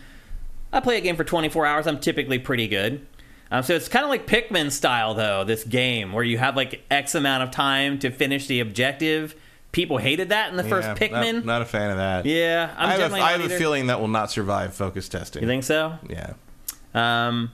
I 0.72 0.80
play 0.80 0.98
a 0.98 1.00
game 1.00 1.14
for 1.14 1.22
24 1.22 1.64
hours. 1.64 1.86
I'm 1.86 2.00
typically 2.00 2.40
pretty 2.40 2.66
good. 2.66 3.06
Um, 3.52 3.62
so 3.62 3.76
it's 3.76 3.88
kind 3.88 4.04
of 4.04 4.10
like 4.10 4.26
Pikmin 4.26 4.72
style, 4.72 5.14
though, 5.14 5.44
this 5.44 5.62
game, 5.62 6.12
where 6.12 6.24
you 6.24 6.38
have 6.38 6.56
like 6.56 6.82
X 6.90 7.14
amount 7.14 7.44
of 7.44 7.52
time 7.52 8.00
to 8.00 8.10
finish 8.10 8.48
the 8.48 8.58
objective. 8.58 9.36
People 9.70 9.98
hated 9.98 10.30
that 10.30 10.50
in 10.50 10.56
the 10.56 10.64
first 10.64 10.88
Yeah, 10.88 10.94
Pikmin. 10.96 11.34
Not, 11.34 11.44
not 11.44 11.62
a 11.62 11.66
fan 11.66 11.92
of 11.92 11.98
that. 11.98 12.26
yeah, 12.26 12.74
I'm 12.76 12.88
I 12.88 12.92
have, 12.94 13.12
a, 13.12 13.16
I 13.16 13.32
have 13.32 13.48
a 13.48 13.56
feeling 13.56 13.86
that 13.86 14.00
will 14.00 14.08
not 14.08 14.32
survive 14.32 14.74
focus 14.74 15.08
testing. 15.08 15.42
You 15.42 15.48
think 15.48 15.62
so? 15.62 15.96
Yeah. 16.08 16.32
Um, 16.94 17.52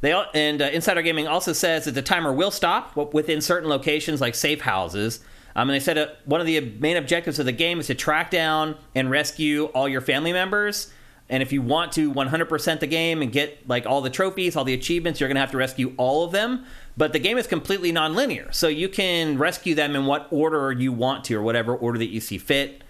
they 0.00 0.12
and 0.34 0.62
uh, 0.62 0.66
Insider 0.66 1.02
Gaming 1.02 1.28
also 1.28 1.52
says 1.52 1.84
that 1.84 1.92
the 1.92 2.02
timer 2.02 2.32
will 2.32 2.50
stop 2.50 2.96
within 3.12 3.40
certain 3.40 3.68
locations 3.68 4.20
like 4.20 4.34
safe 4.34 4.62
houses. 4.62 5.20
Um, 5.54 5.68
and 5.68 5.74
they 5.74 5.80
said 5.80 5.98
uh, 5.98 6.08
one 6.24 6.40
of 6.40 6.46
the 6.46 6.60
main 6.60 6.96
objectives 6.96 7.38
of 7.38 7.46
the 7.46 7.52
game 7.52 7.80
is 7.80 7.88
to 7.88 7.94
track 7.94 8.30
down 8.30 8.76
and 8.94 9.10
rescue 9.10 9.66
all 9.66 9.88
your 9.88 10.00
family 10.00 10.32
members. 10.32 10.92
And 11.28 11.42
if 11.42 11.52
you 11.52 11.62
want 11.62 11.92
to 11.92 12.12
100% 12.12 12.80
the 12.80 12.86
game 12.86 13.22
and 13.22 13.30
get 13.30 13.68
like 13.68 13.86
all 13.86 14.00
the 14.00 14.10
trophies, 14.10 14.56
all 14.56 14.64
the 14.64 14.74
achievements, 14.74 15.20
you're 15.20 15.28
going 15.28 15.36
to 15.36 15.40
have 15.40 15.52
to 15.52 15.58
rescue 15.58 15.94
all 15.96 16.24
of 16.24 16.32
them. 16.32 16.64
But 16.96 17.12
the 17.12 17.20
game 17.20 17.38
is 17.38 17.46
completely 17.46 17.92
non-linear, 17.92 18.50
so 18.50 18.66
you 18.66 18.88
can 18.88 19.38
rescue 19.38 19.74
them 19.74 19.94
in 19.94 20.06
what 20.06 20.26
order 20.30 20.72
you 20.72 20.92
want 20.92 21.24
to, 21.26 21.36
or 21.36 21.42
whatever 21.42 21.74
order 21.74 21.98
that 21.98 22.08
you 22.08 22.20
see 22.20 22.36
fit. 22.36 22.82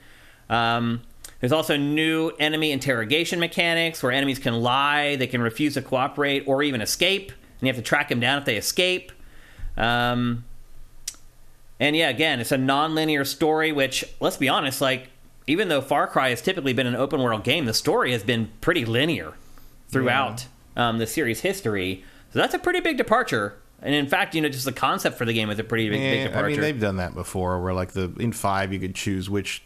Um, 0.49 1.03
there's 1.41 1.53
also 1.53 1.77
new 1.77 2.29
enemy 2.39 2.71
interrogation 2.71 3.41
mechanics 3.41 4.03
where 4.03 4.13
enemies 4.13 4.39
can 4.39 4.61
lie, 4.61 5.17
they 5.17 5.27
can 5.27 5.41
refuse 5.41 5.75
to 5.75 5.83
cooperate, 5.83 6.45
or 6.47 6.63
even 6.63 6.81
escape, 6.81 7.31
and 7.31 7.63
you 7.63 7.69
have 7.69 7.77
to 7.77 7.83
track 7.83 8.11
them 8.11 8.21
down 8.21 8.39
if 8.39 8.45
they 8.45 8.57
escape. 8.57 9.11
Um, 9.77 10.45
and 11.79 11.97
yeah, 11.97 12.11
again, 12.11 12.41
it's 12.41 12.53
a 12.53 12.59
non-linear 12.59 13.25
story. 13.25 13.73
Which, 13.73 14.05
let's 14.21 14.37
be 14.37 14.49
honest, 14.49 14.81
like 14.81 15.09
even 15.47 15.69
though 15.69 15.81
Far 15.81 16.07
Cry 16.07 16.29
has 16.29 16.43
typically 16.43 16.75
been 16.75 16.87
an 16.87 16.95
open 16.95 17.23
world 17.23 17.43
game, 17.43 17.65
the 17.65 17.75
story 17.75 18.13
has 18.13 18.23
been 18.23 18.51
pretty 18.61 18.85
linear 18.85 19.33
throughout 19.89 20.47
um, 20.77 20.99
the 20.99 21.07
series 21.07 21.41
history. 21.41 22.05
So 22.33 22.39
that's 22.39 22.55
a 22.55 22.59
pretty 22.59 22.81
big 22.81 22.97
departure. 22.97 23.57
And 23.83 23.95
in 23.95 24.07
fact, 24.07 24.35
you 24.35 24.43
know, 24.43 24.49
just 24.51 24.67
the 24.67 24.73
concept 24.73 25.17
for 25.17 25.25
the 25.25 25.33
game 25.33 25.49
is 25.49 25.59
a 25.59 25.65
pretty 25.65 25.89
big, 25.89 26.01
big 26.01 26.19
Yeah, 26.19 26.27
departure. 26.27 26.47
I 26.47 26.51
mean, 26.51 26.61
they've 26.61 26.81
done 26.81 26.99
that 26.99 27.15
before, 27.15 27.61
where 27.61 27.73
like 27.73 27.93
the 27.93 28.15
in 28.21 28.33
five 28.33 28.73
you 28.75 28.79
could 28.79 28.95
choose 28.95 29.31
which 29.31 29.63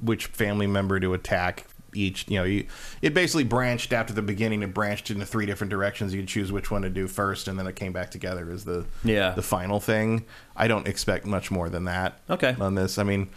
which 0.00 0.26
family 0.26 0.66
member 0.66 0.98
to 1.00 1.14
attack 1.14 1.66
each. 1.94 2.26
You 2.28 2.38
know, 2.38 2.44
you, 2.44 2.66
it 3.02 3.14
basically 3.14 3.44
branched 3.44 3.92
after 3.92 4.12
the 4.12 4.22
beginning. 4.22 4.62
It 4.62 4.74
branched 4.74 5.10
into 5.10 5.24
three 5.26 5.46
different 5.46 5.70
directions. 5.70 6.12
You 6.14 6.20
could 6.20 6.28
choose 6.28 6.52
which 6.52 6.70
one 6.70 6.82
to 6.82 6.90
do 6.90 7.06
first, 7.06 7.48
and 7.48 7.58
then 7.58 7.66
it 7.66 7.76
came 7.76 7.92
back 7.92 8.10
together 8.10 8.50
as 8.50 8.64
the 8.64 8.86
Yeah. 9.04 9.30
the 9.30 9.42
final 9.42 9.80
thing. 9.80 10.24
I 10.56 10.68
don't 10.68 10.86
expect 10.86 11.26
much 11.26 11.50
more 11.50 11.68
than 11.68 11.84
that. 11.84 12.20
Okay. 12.28 12.56
on 12.60 12.74
this, 12.74 12.98
I 12.98 13.02
mean. 13.04 13.28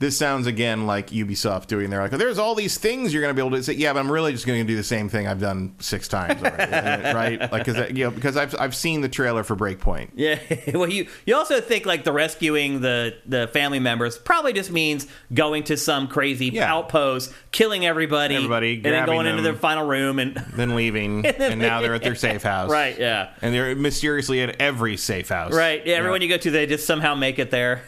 This 0.00 0.18
sounds 0.18 0.46
again 0.46 0.86
like 0.86 1.10
Ubisoft 1.10 1.68
doing. 1.68 1.88
They're 1.88 2.02
like, 2.02 2.10
there's 2.10 2.38
all 2.38 2.54
these 2.54 2.76
things 2.76 3.12
you're 3.14 3.22
going 3.22 3.34
to 3.34 3.40
be 3.40 3.46
able 3.46 3.56
to 3.56 3.62
say. 3.62 3.74
Yeah, 3.74 3.92
but 3.92 4.00
I'm 4.00 4.10
really 4.10 4.32
just 4.32 4.44
going 4.46 4.60
to 4.60 4.66
do 4.66 4.76
the 4.76 4.82
same 4.82 5.08
thing 5.08 5.26
I've 5.28 5.40
done 5.40 5.76
six 5.78 6.08
times 6.08 6.42
already, 6.42 6.72
right? 7.14 7.40
Like, 7.40 7.64
because 7.64 7.76
uh, 7.76 7.86
you 7.94 8.04
know, 8.04 8.10
because 8.10 8.36
I've 8.36 8.54
I've 8.58 8.74
seen 8.74 9.00
the 9.02 9.08
trailer 9.08 9.44
for 9.44 9.54
Breakpoint. 9.56 10.10
Yeah. 10.16 10.38
well, 10.74 10.90
you 10.90 11.06
you 11.26 11.36
also 11.36 11.60
think 11.60 11.86
like 11.86 12.02
the 12.04 12.12
rescuing 12.12 12.80
the 12.80 13.16
the 13.24 13.46
family 13.48 13.78
members 13.78 14.18
probably 14.18 14.52
just 14.52 14.70
means 14.72 15.06
going 15.32 15.62
to 15.64 15.76
some 15.76 16.08
crazy 16.08 16.46
Yeah. 16.46 16.74
outpost, 16.74 17.32
killing 17.52 17.86
everybody, 17.86 18.34
Everybody, 18.34 18.74
and 18.74 18.84
then 18.84 19.06
going 19.06 19.26
into 19.26 19.42
their 19.42 19.54
final 19.54 19.86
room 19.86 20.18
and 20.18 20.34
Then 20.54 20.74
leaving, 20.74 21.24
and 21.24 21.60
now 21.60 21.80
they're 21.80 21.94
at 21.94 22.02
their 22.02 22.14
safe 22.16 22.42
house. 22.42 22.68
right, 22.70 22.98
yeah. 22.98 23.30
And 23.42 23.54
they're 23.54 23.74
mysteriously 23.76 24.42
at 24.42 24.60
every 24.60 24.96
safe 24.96 25.28
house. 25.28 25.52
Right. 25.52 25.86
Yeah, 25.86 25.94
everyone 25.96 26.20
you 26.20 26.28
go 26.28 26.36
to, 26.36 26.50
they 26.50 26.66
just 26.66 26.86
somehow 26.86 27.14
make 27.14 27.38
it 27.38 27.50
there. 27.50 27.82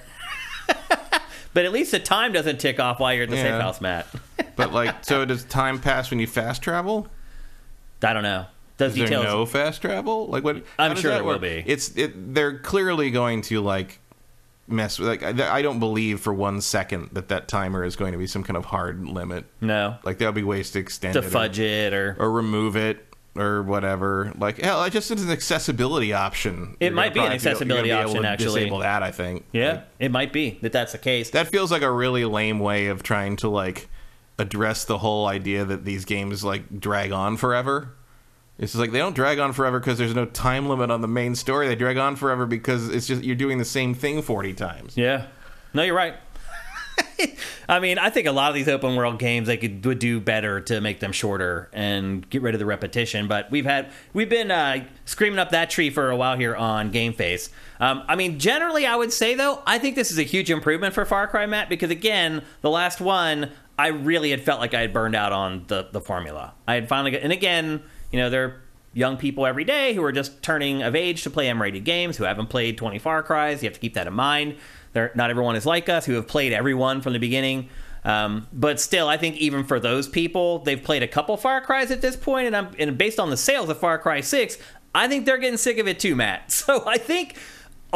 But 1.56 1.64
at 1.64 1.72
least 1.72 1.90
the 1.90 1.98
time 1.98 2.32
doesn't 2.34 2.60
tick 2.60 2.78
off 2.78 3.00
while 3.00 3.14
you're 3.14 3.22
at 3.24 3.30
the 3.30 3.36
safe 3.36 3.58
house, 3.60 3.80
Matt. 3.80 4.06
But 4.56 4.72
like, 4.74 5.04
so 5.04 5.24
does 5.24 5.44
time 5.44 5.80
pass 5.80 6.10
when 6.10 6.18
you 6.20 6.26
fast 6.26 6.60
travel? 6.62 7.08
I 8.02 8.12
don't 8.12 8.22
know. 8.22 8.44
Those 8.76 8.92
Is 8.96 9.08
there 9.08 9.22
no 9.22 9.46
fast 9.46 9.80
travel? 9.82 10.26
Like 10.28 10.44
what? 10.44 10.64
I'm 10.78 10.96
sure 10.96 11.10
there 11.12 11.24
will 11.24 11.38
be. 11.38 11.62
It's 11.66 11.94
it. 11.96 12.34
They're 12.34 12.58
clearly 12.58 13.10
going 13.10 13.40
to 13.42 13.60
like 13.62 13.98
mess 14.66 14.98
with. 14.98 15.08
Like 15.08 15.22
I, 15.22 15.56
I 15.56 15.62
don't 15.62 15.78
believe 15.78 16.20
for 16.20 16.32
one 16.34 16.60
second 16.60 17.10
that 17.12 17.28
that 17.28 17.48
timer 17.48 17.84
is 17.84 17.96
going 17.96 18.12
to 18.12 18.18
be 18.18 18.26
some 18.26 18.42
kind 18.44 18.56
of 18.56 18.66
hard 18.66 19.06
limit. 19.06 19.44
no. 19.60 19.96
Like 20.04 20.18
there'll 20.18 20.32
be 20.34 20.42
ways 20.42 20.70
to 20.72 20.78
extend 20.78 21.14
To 21.14 21.20
it 21.20 21.26
or- 21.26 21.30
fudge 21.30 21.58
it 21.58 21.92
or. 21.94 22.16
or, 22.18 22.30
remove 22.30 22.76
it 22.76 23.05
or 23.38 23.62
whatever. 23.62 24.32
Like 24.38 24.60
hell, 24.60 24.82
it 24.84 24.90
just 24.90 25.10
is 25.10 25.24
an 25.24 25.30
accessibility 25.30 26.12
option. 26.12 26.76
It 26.80 26.86
You're 26.86 26.94
might 26.94 27.14
be 27.14 27.20
an 27.20 27.32
accessibility 27.32 27.92
option, 27.92 28.24
actually. 28.24 28.60
Disable 28.60 28.78
that, 28.78 29.02
I 29.02 29.10
think. 29.10 29.44
Yeah, 29.52 29.72
Like, 29.72 29.84
it 29.98 30.10
might 30.10 30.32
be 30.32 30.58
that 30.62 30.72
that's 30.72 30.92
the 30.92 30.98
case. 30.98 31.30
that 31.30 31.48
feels 31.48 31.70
like 31.70 31.82
a 31.82 31.90
really 31.90 32.24
lame 32.24 32.58
way 32.58 32.86
of 32.86 33.02
trying 33.02 33.36
to 33.36 33.48
like 33.48 33.88
address 34.38 34.84
the 34.84 34.98
whole 34.98 35.26
idea 35.26 35.64
that 35.64 35.84
these 35.84 36.04
games 36.04 36.44
like 36.44 36.80
drag 36.80 37.12
on 37.12 37.36
forever. 37.36 37.94
It's 38.58 38.72
just 38.72 38.80
like 38.80 38.92
they 38.92 38.98
don't 38.98 39.14
drag 39.14 39.38
on 39.38 39.52
forever 39.52 39.78
because 39.78 39.98
there's 39.98 40.14
no 40.14 40.24
time 40.24 40.68
limit 40.68 40.90
on 40.90 41.02
the 41.02 41.08
main 41.08 41.34
story. 41.34 41.68
They 41.68 41.74
drag 41.74 41.98
on 41.98 42.16
forever 42.16 42.46
because 42.46 42.88
it's 42.88 43.06
just 43.06 43.22
you're 43.22 43.36
doing 43.36 43.58
the 43.58 43.66
same 43.66 43.94
thing 43.94 44.22
40 44.22 44.54
times. 44.54 44.96
Yeah. 44.96 45.26
No, 45.74 45.82
you're 45.82 45.94
right. 45.94 46.14
I 47.68 47.80
mean, 47.80 47.98
I 47.98 48.10
think 48.10 48.26
a 48.26 48.32
lot 48.32 48.50
of 48.50 48.54
these 48.54 48.68
open 48.68 48.96
world 48.96 49.18
games 49.18 49.46
they 49.46 49.56
could 49.56 49.84
would 49.84 49.98
do 49.98 50.20
better 50.20 50.60
to 50.62 50.80
make 50.80 51.00
them 51.00 51.12
shorter 51.12 51.68
and 51.72 52.28
get 52.28 52.42
rid 52.42 52.54
of 52.54 52.58
the 52.58 52.66
repetition. 52.66 53.28
But 53.28 53.50
we've 53.50 53.64
had 53.64 53.90
we've 54.12 54.28
been 54.28 54.50
uh, 54.50 54.84
screaming 55.04 55.38
up 55.38 55.50
that 55.50 55.70
tree 55.70 55.90
for 55.90 56.10
a 56.10 56.16
while 56.16 56.36
here 56.36 56.54
on 56.54 56.90
Game 56.90 57.12
Face. 57.12 57.50
Um, 57.80 58.04
I 58.08 58.16
mean, 58.16 58.38
generally, 58.38 58.86
I 58.86 58.96
would 58.96 59.12
say 59.12 59.34
though, 59.34 59.62
I 59.66 59.78
think 59.78 59.96
this 59.96 60.10
is 60.10 60.18
a 60.18 60.22
huge 60.22 60.50
improvement 60.50 60.94
for 60.94 61.04
Far 61.04 61.26
Cry, 61.26 61.46
Matt, 61.46 61.68
because 61.68 61.90
again, 61.90 62.42
the 62.62 62.70
last 62.70 63.00
one, 63.00 63.50
I 63.78 63.88
really 63.88 64.30
had 64.30 64.42
felt 64.42 64.60
like 64.60 64.74
I 64.74 64.80
had 64.80 64.92
burned 64.92 65.14
out 65.14 65.32
on 65.32 65.64
the 65.68 65.88
the 65.90 66.00
formula. 66.00 66.54
I 66.66 66.74
had 66.74 66.88
finally, 66.88 67.12
got, 67.12 67.22
and 67.22 67.32
again, 67.32 67.82
you 68.10 68.18
know, 68.18 68.30
they're 68.30 68.62
young 68.96 69.18
people 69.18 69.44
every 69.44 69.64
day 69.64 69.92
who 69.92 70.02
are 70.02 70.12
just 70.12 70.42
turning 70.42 70.82
of 70.82 70.96
age 70.96 71.22
to 71.22 71.28
play 71.28 71.50
M-rated 71.50 71.84
games 71.84 72.16
who 72.16 72.24
haven't 72.24 72.46
played 72.46 72.78
20 72.78 72.98
Far 72.98 73.22
Cries. 73.22 73.62
You 73.62 73.68
have 73.68 73.74
to 73.74 73.80
keep 73.80 73.92
that 73.92 74.06
in 74.06 74.14
mind. 74.14 74.56
They're, 74.96 75.12
not 75.14 75.30
everyone 75.30 75.56
is 75.56 75.66
like 75.66 75.88
us 75.88 76.06
who 76.06 76.14
have 76.14 76.26
played 76.26 76.54
everyone 76.54 77.02
from 77.02 77.12
the 77.12 77.18
beginning. 77.18 77.68
Um, 78.02 78.46
but 78.52 78.80
still, 78.80 79.08
I 79.08 79.18
think 79.18 79.36
even 79.36 79.64
for 79.64 79.78
those 79.78 80.08
people, 80.08 80.60
they've 80.60 80.82
played 80.82 81.02
a 81.02 81.08
couple 81.08 81.36
Far 81.36 81.60
Cries 81.60 81.90
at 81.90 82.00
this 82.00 82.16
point, 82.16 82.54
and 82.54 82.74
and 82.78 82.96
based 82.96 83.20
on 83.20 83.30
the 83.30 83.36
sales 83.36 83.68
of 83.68 83.78
Far 83.78 83.98
Cry 83.98 84.20
Six, 84.22 84.56
I 84.94 85.06
think 85.06 85.26
they're 85.26 85.38
getting 85.38 85.58
sick 85.58 85.78
of 85.78 85.86
it 85.86 86.00
too, 86.00 86.16
Matt. 86.16 86.50
So 86.66 86.84
I 86.86 86.96
think 86.98 87.36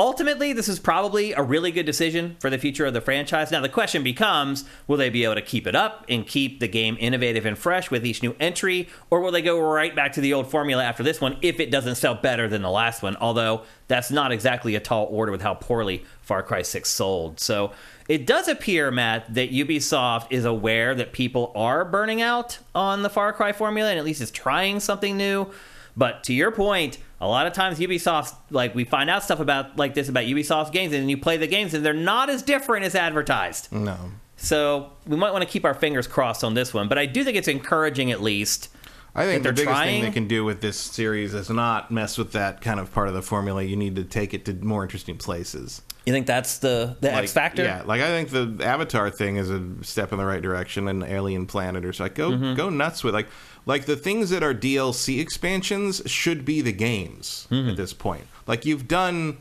ultimately 0.00 0.54
this 0.54 0.66
is 0.66 0.78
probably 0.78 1.33
a 1.35 1.42
really 1.42 1.71
good 1.71 1.85
decision 1.85 2.35
for 2.40 2.49
the 2.49 2.57
future 2.57 2.87
of 2.87 2.95
the 2.95 3.02
franchise. 3.02 3.50
Now 3.50 3.61
the 3.61 3.69
question 3.69 4.02
becomes, 4.02 4.64
will 4.87 4.97
they 4.97 5.11
be 5.11 5.25
able 5.25 5.35
to 5.35 5.42
keep 5.42 5.66
it 5.66 5.75
up 5.75 6.07
and 6.09 6.26
keep 6.26 6.59
the 6.59 6.69
game 6.69 6.97
innovative 6.99 7.45
and 7.45 7.57
fresh 7.57 7.90
with 7.90 8.07
each 8.07 8.23
new 8.23 8.35
entry, 8.40 8.88
or 9.11 9.21
will 9.21 9.30
they 9.30 9.42
go 9.42 9.61
right 9.61 9.95
back 9.95 10.14
to 10.14 10.23
the 10.23 10.33
old 10.33 10.50
formula 10.50 10.83
after 10.83 11.02
this 11.02 11.21
one 11.21 11.37
if 11.42 11.60
it 11.60 11.71
doesn't 11.71 11.97
sell 11.97 12.15
better 12.15 12.49
than 12.49 12.63
the 12.63 12.71
last 12.71 13.02
one? 13.02 13.15
Although 13.17 13.65
that's 13.89 14.10
not 14.10 14.32
exactly 14.32 14.75
a 14.75 14.80
tall 14.80 15.06
order 15.10 15.30
with 15.30 15.43
how 15.43 15.52
poorly 15.52 16.02
Far 16.23 16.43
Cry 16.43 16.63
6 16.63 16.89
sold. 16.89 17.39
So 17.39 17.73
it 18.08 18.26
does 18.26 18.49
appear, 18.49 18.91
Matt, 18.91 19.34
that 19.34 19.52
Ubisoft 19.52 20.28
is 20.30 20.47
aware 20.47 20.95
that 20.95 21.13
people 21.13 21.52
are 21.54 21.84
burning 21.84 22.23
out 22.23 22.58
on 22.75 23.02
the 23.02 23.10
Far 23.10 23.34
Cry 23.34 23.52
formula 23.52 23.91
and 23.91 23.99
at 23.99 24.04
least 24.06 24.23
is 24.23 24.30
trying 24.30 24.80
something 24.80 25.19
new. 25.19 25.50
But 25.97 26.25
to 26.25 26.33
your 26.33 26.50
point, 26.50 26.99
a 27.21 27.29
lot 27.29 27.47
of 27.47 27.53
times 27.53 27.79
Ubisoft, 27.79 28.35
like 28.50 28.75
we 28.75 28.85
find 28.85 29.11
out 29.11 29.23
stuff 29.23 29.41
about 29.41 29.76
like 29.76 29.95
this 29.95 30.09
about 30.09 30.25
Ubisoft 30.25 30.73
games, 30.73 30.93
and 30.93 31.03
then 31.03 31.09
you 31.09 31.19
play 31.19 31.37
the 31.37 31.47
games, 31.47 31.75
and 31.75 31.85
they're 31.85 31.93
not 31.93 32.31
as 32.31 32.43
different 32.43 32.85
as 32.85 32.95
advertised. 32.95 33.73
No. 33.73 33.97
So 34.37 34.93
we 35.07 35.17
might 35.17 35.33
want 35.33 35.43
to 35.45 35.49
keep 35.50 35.65
our 35.65 35.75
fingers 35.75 36.07
crossed 36.07 36.43
on 36.45 36.55
this 36.55 36.73
one. 36.73 36.89
But 36.89 36.99
I 36.99 37.07
do 37.07 37.25
think 37.25 37.37
it's 37.37 37.49
encouraging, 37.49 38.11
at 38.11 38.23
least. 38.23 38.71
I 39.15 39.25
think 39.25 39.43
the 39.43 39.50
biggest 39.50 39.65
trying? 39.65 40.03
thing 40.03 40.05
they 40.05 40.15
can 40.15 40.29
do 40.29 40.45
with 40.45 40.61
this 40.61 40.79
series 40.79 41.35
is 41.35 41.50
not 41.50 41.91
mess 41.91 42.17
with 42.17 42.33
that 42.33 42.61
kind 42.61 42.79
of 42.79 42.93
part 42.93 43.09
of 43.09 43.15
the 43.15 43.23
formula. 43.23 43.63
You 43.63 43.76
need 43.76 43.97
to 43.97 44.05
take 44.05 44.33
it 44.33 44.45
to 44.45 44.55
more 44.55 44.83
interesting 44.85 45.17
places. 45.19 45.83
You 46.07 46.13
think 46.13 46.26
that's 46.26 46.59
the 46.59 46.97
the 47.00 47.09
like, 47.09 47.25
X 47.25 47.33
factor? 47.33 47.63
Yeah, 47.63 47.83
like 47.85 48.00
I 48.00 48.07
think 48.07 48.31
the 48.31 48.65
Avatar 48.65 49.11
thing 49.11 49.37
is 49.37 49.50
a 49.50 49.63
step 49.83 50.13
in 50.13 50.19
the 50.19 50.25
right 50.25 50.41
direction, 50.41 50.89
and 50.89 51.03
Alien 51.03 51.47
Planet 51.47 51.85
or 51.85 51.93
so. 51.93 52.05
Like 52.05 52.15
go 52.15 52.31
Mm-hmm. 52.31 52.55
go 52.55 52.71
nuts 52.71 53.05
with 53.05 53.13
like 53.13 53.26
like 53.66 53.86
the 53.86 53.96
things 53.96 54.30
that 54.30 54.42
are 54.42 54.54
DLC 54.54 55.20
expansions 55.20 56.02
should 56.06 56.44
be 56.44 56.60
the 56.60 56.73
games 56.73 57.46
Mm-hmm. 57.50 57.70
at 57.70 57.76
this 57.76 57.92
point. 57.92 58.25
Like 58.46 58.64
you've 58.64 58.88
done 58.88 59.38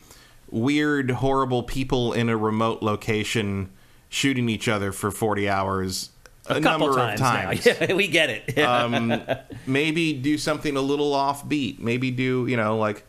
weird, 0.49 1.12
horrible 1.12 1.63
people 1.63 2.13
in 2.13 2.29
a 2.29 2.38
remote 2.38 2.82
location 2.82 3.69
shooting 4.10 4.49
each 4.49 4.67
other 4.67 4.91
for 4.91 5.12
forty 5.12 5.47
hours 5.47 6.10
a, 6.47 6.55
a 6.58 6.62
couple 6.62 6.88
number 6.88 7.15
times, 7.15 7.19
of 7.19 7.25
times. 7.25 7.65
Yeah, 7.89 7.93
we 7.93 8.08
get 8.08 8.29
it. 8.29 8.53
Yeah. 8.58 8.84
um, 8.84 9.21
maybe 9.67 10.13
do 10.13 10.38
something 10.38 10.75
a 10.75 10.82
little 10.82 11.12
offbeat. 11.13 11.79
Maybe 11.79 12.10
do 12.12 12.47
you 12.47 12.58
know 12.58 12.77
like 12.77 13.05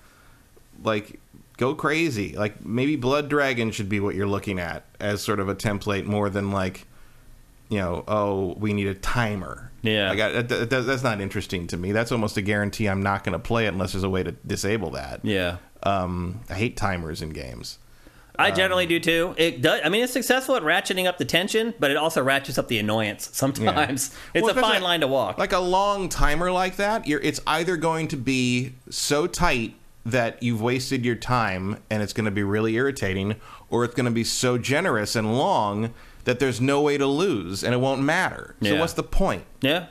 like 0.84 1.18
go 1.56 1.74
crazy. 1.74 2.36
Like 2.36 2.64
maybe 2.64 2.96
Blood 2.96 3.28
Dragon 3.28 3.70
should 3.70 3.88
be 3.88 4.00
what 4.00 4.14
you're 4.14 4.26
looking 4.28 4.58
at 4.58 4.84
as 4.98 5.22
sort 5.22 5.40
of 5.40 5.48
a 5.48 5.54
template 5.54 6.04
more 6.04 6.30
than 6.30 6.50
like 6.52 6.86
you 7.70 7.78
know 7.78 8.04
oh 8.06 8.54
we 8.58 8.72
need 8.74 8.86
a 8.88 8.94
timer. 8.94 9.70
Yeah. 9.82 10.10
like 10.10 10.20
I, 10.20 10.42
that, 10.42 10.68
that- 10.68 10.82
that's 10.86 11.02
not 11.02 11.22
interesting 11.22 11.66
to 11.68 11.78
me. 11.78 11.92
That's 11.92 12.12
almost 12.12 12.36
a 12.36 12.42
guarantee 12.42 12.86
I'm 12.86 13.02
not 13.02 13.24
going 13.24 13.32
to 13.32 13.38
play 13.38 13.64
it 13.64 13.68
unless 13.68 13.92
there's 13.92 14.04
a 14.04 14.10
way 14.10 14.22
to 14.22 14.32
disable 14.32 14.90
that. 14.90 15.20
yeah. 15.24 15.56
Um, 15.82 16.40
I 16.50 16.54
hate 16.54 16.76
timers 16.76 17.22
in 17.22 17.30
games. 17.30 17.78
I 18.38 18.50
generally 18.50 18.84
do 18.86 19.00
too. 19.00 19.34
It 19.38 19.60
does. 19.62 19.80
I 19.84 19.88
mean, 19.90 20.02
it's 20.04 20.12
successful 20.14 20.54
at 20.56 20.62
ratcheting 20.62 21.06
up 21.06 21.16
the 21.18 21.24
tension, 21.26 21.72
but 21.78 21.90
it 21.90 21.96
also 21.98 22.22
ratchets 22.22 22.56
up 22.58 22.68
the 22.68 22.78
annoyance 22.78 23.28
sometimes. 23.34 24.14
It's 24.34 24.44
Well, 24.44 24.56
a 24.56 24.60
fine 24.60 24.82
line 24.82 25.00
to 25.00 25.06
walk. 25.08 25.38
Like 25.38 25.52
a 25.52 25.58
long 25.58 26.08
timer 26.10 26.50
like 26.52 26.76
that, 26.76 27.06
you're, 27.06 27.20
it's 27.20 27.40
either 27.46 27.76
going 27.78 28.08
to 28.08 28.16
be 28.16 28.74
so 28.90 29.26
tight 29.26 29.74
that 30.06 30.42
you've 30.42 30.62
wasted 30.62 31.04
your 31.04 31.16
time 31.16 31.78
and 31.90 32.02
it's 32.02 32.12
going 32.14 32.24
to 32.26 32.30
be 32.30 32.42
really 32.42 32.74
irritating, 32.76 33.36
or 33.68 33.84
it's 33.84 33.94
going 33.94 34.06
to 34.06 34.10
be 34.10 34.24
so 34.24 34.56
generous 34.58 35.16
and 35.16 35.36
long 35.36 35.92
that 36.24 36.38
there's 36.38 36.60
no 36.60 36.80
way 36.82 36.98
to 36.98 37.06
lose 37.06 37.62
and 37.64 37.72
it 37.74 37.78
won't 37.78 38.02
matter. 38.02 38.54
So 38.62 38.68
Yeah. 38.74 38.80
what's 38.80 38.92
the 38.94 39.02
point? 39.02 39.44
yeah. 39.60 39.86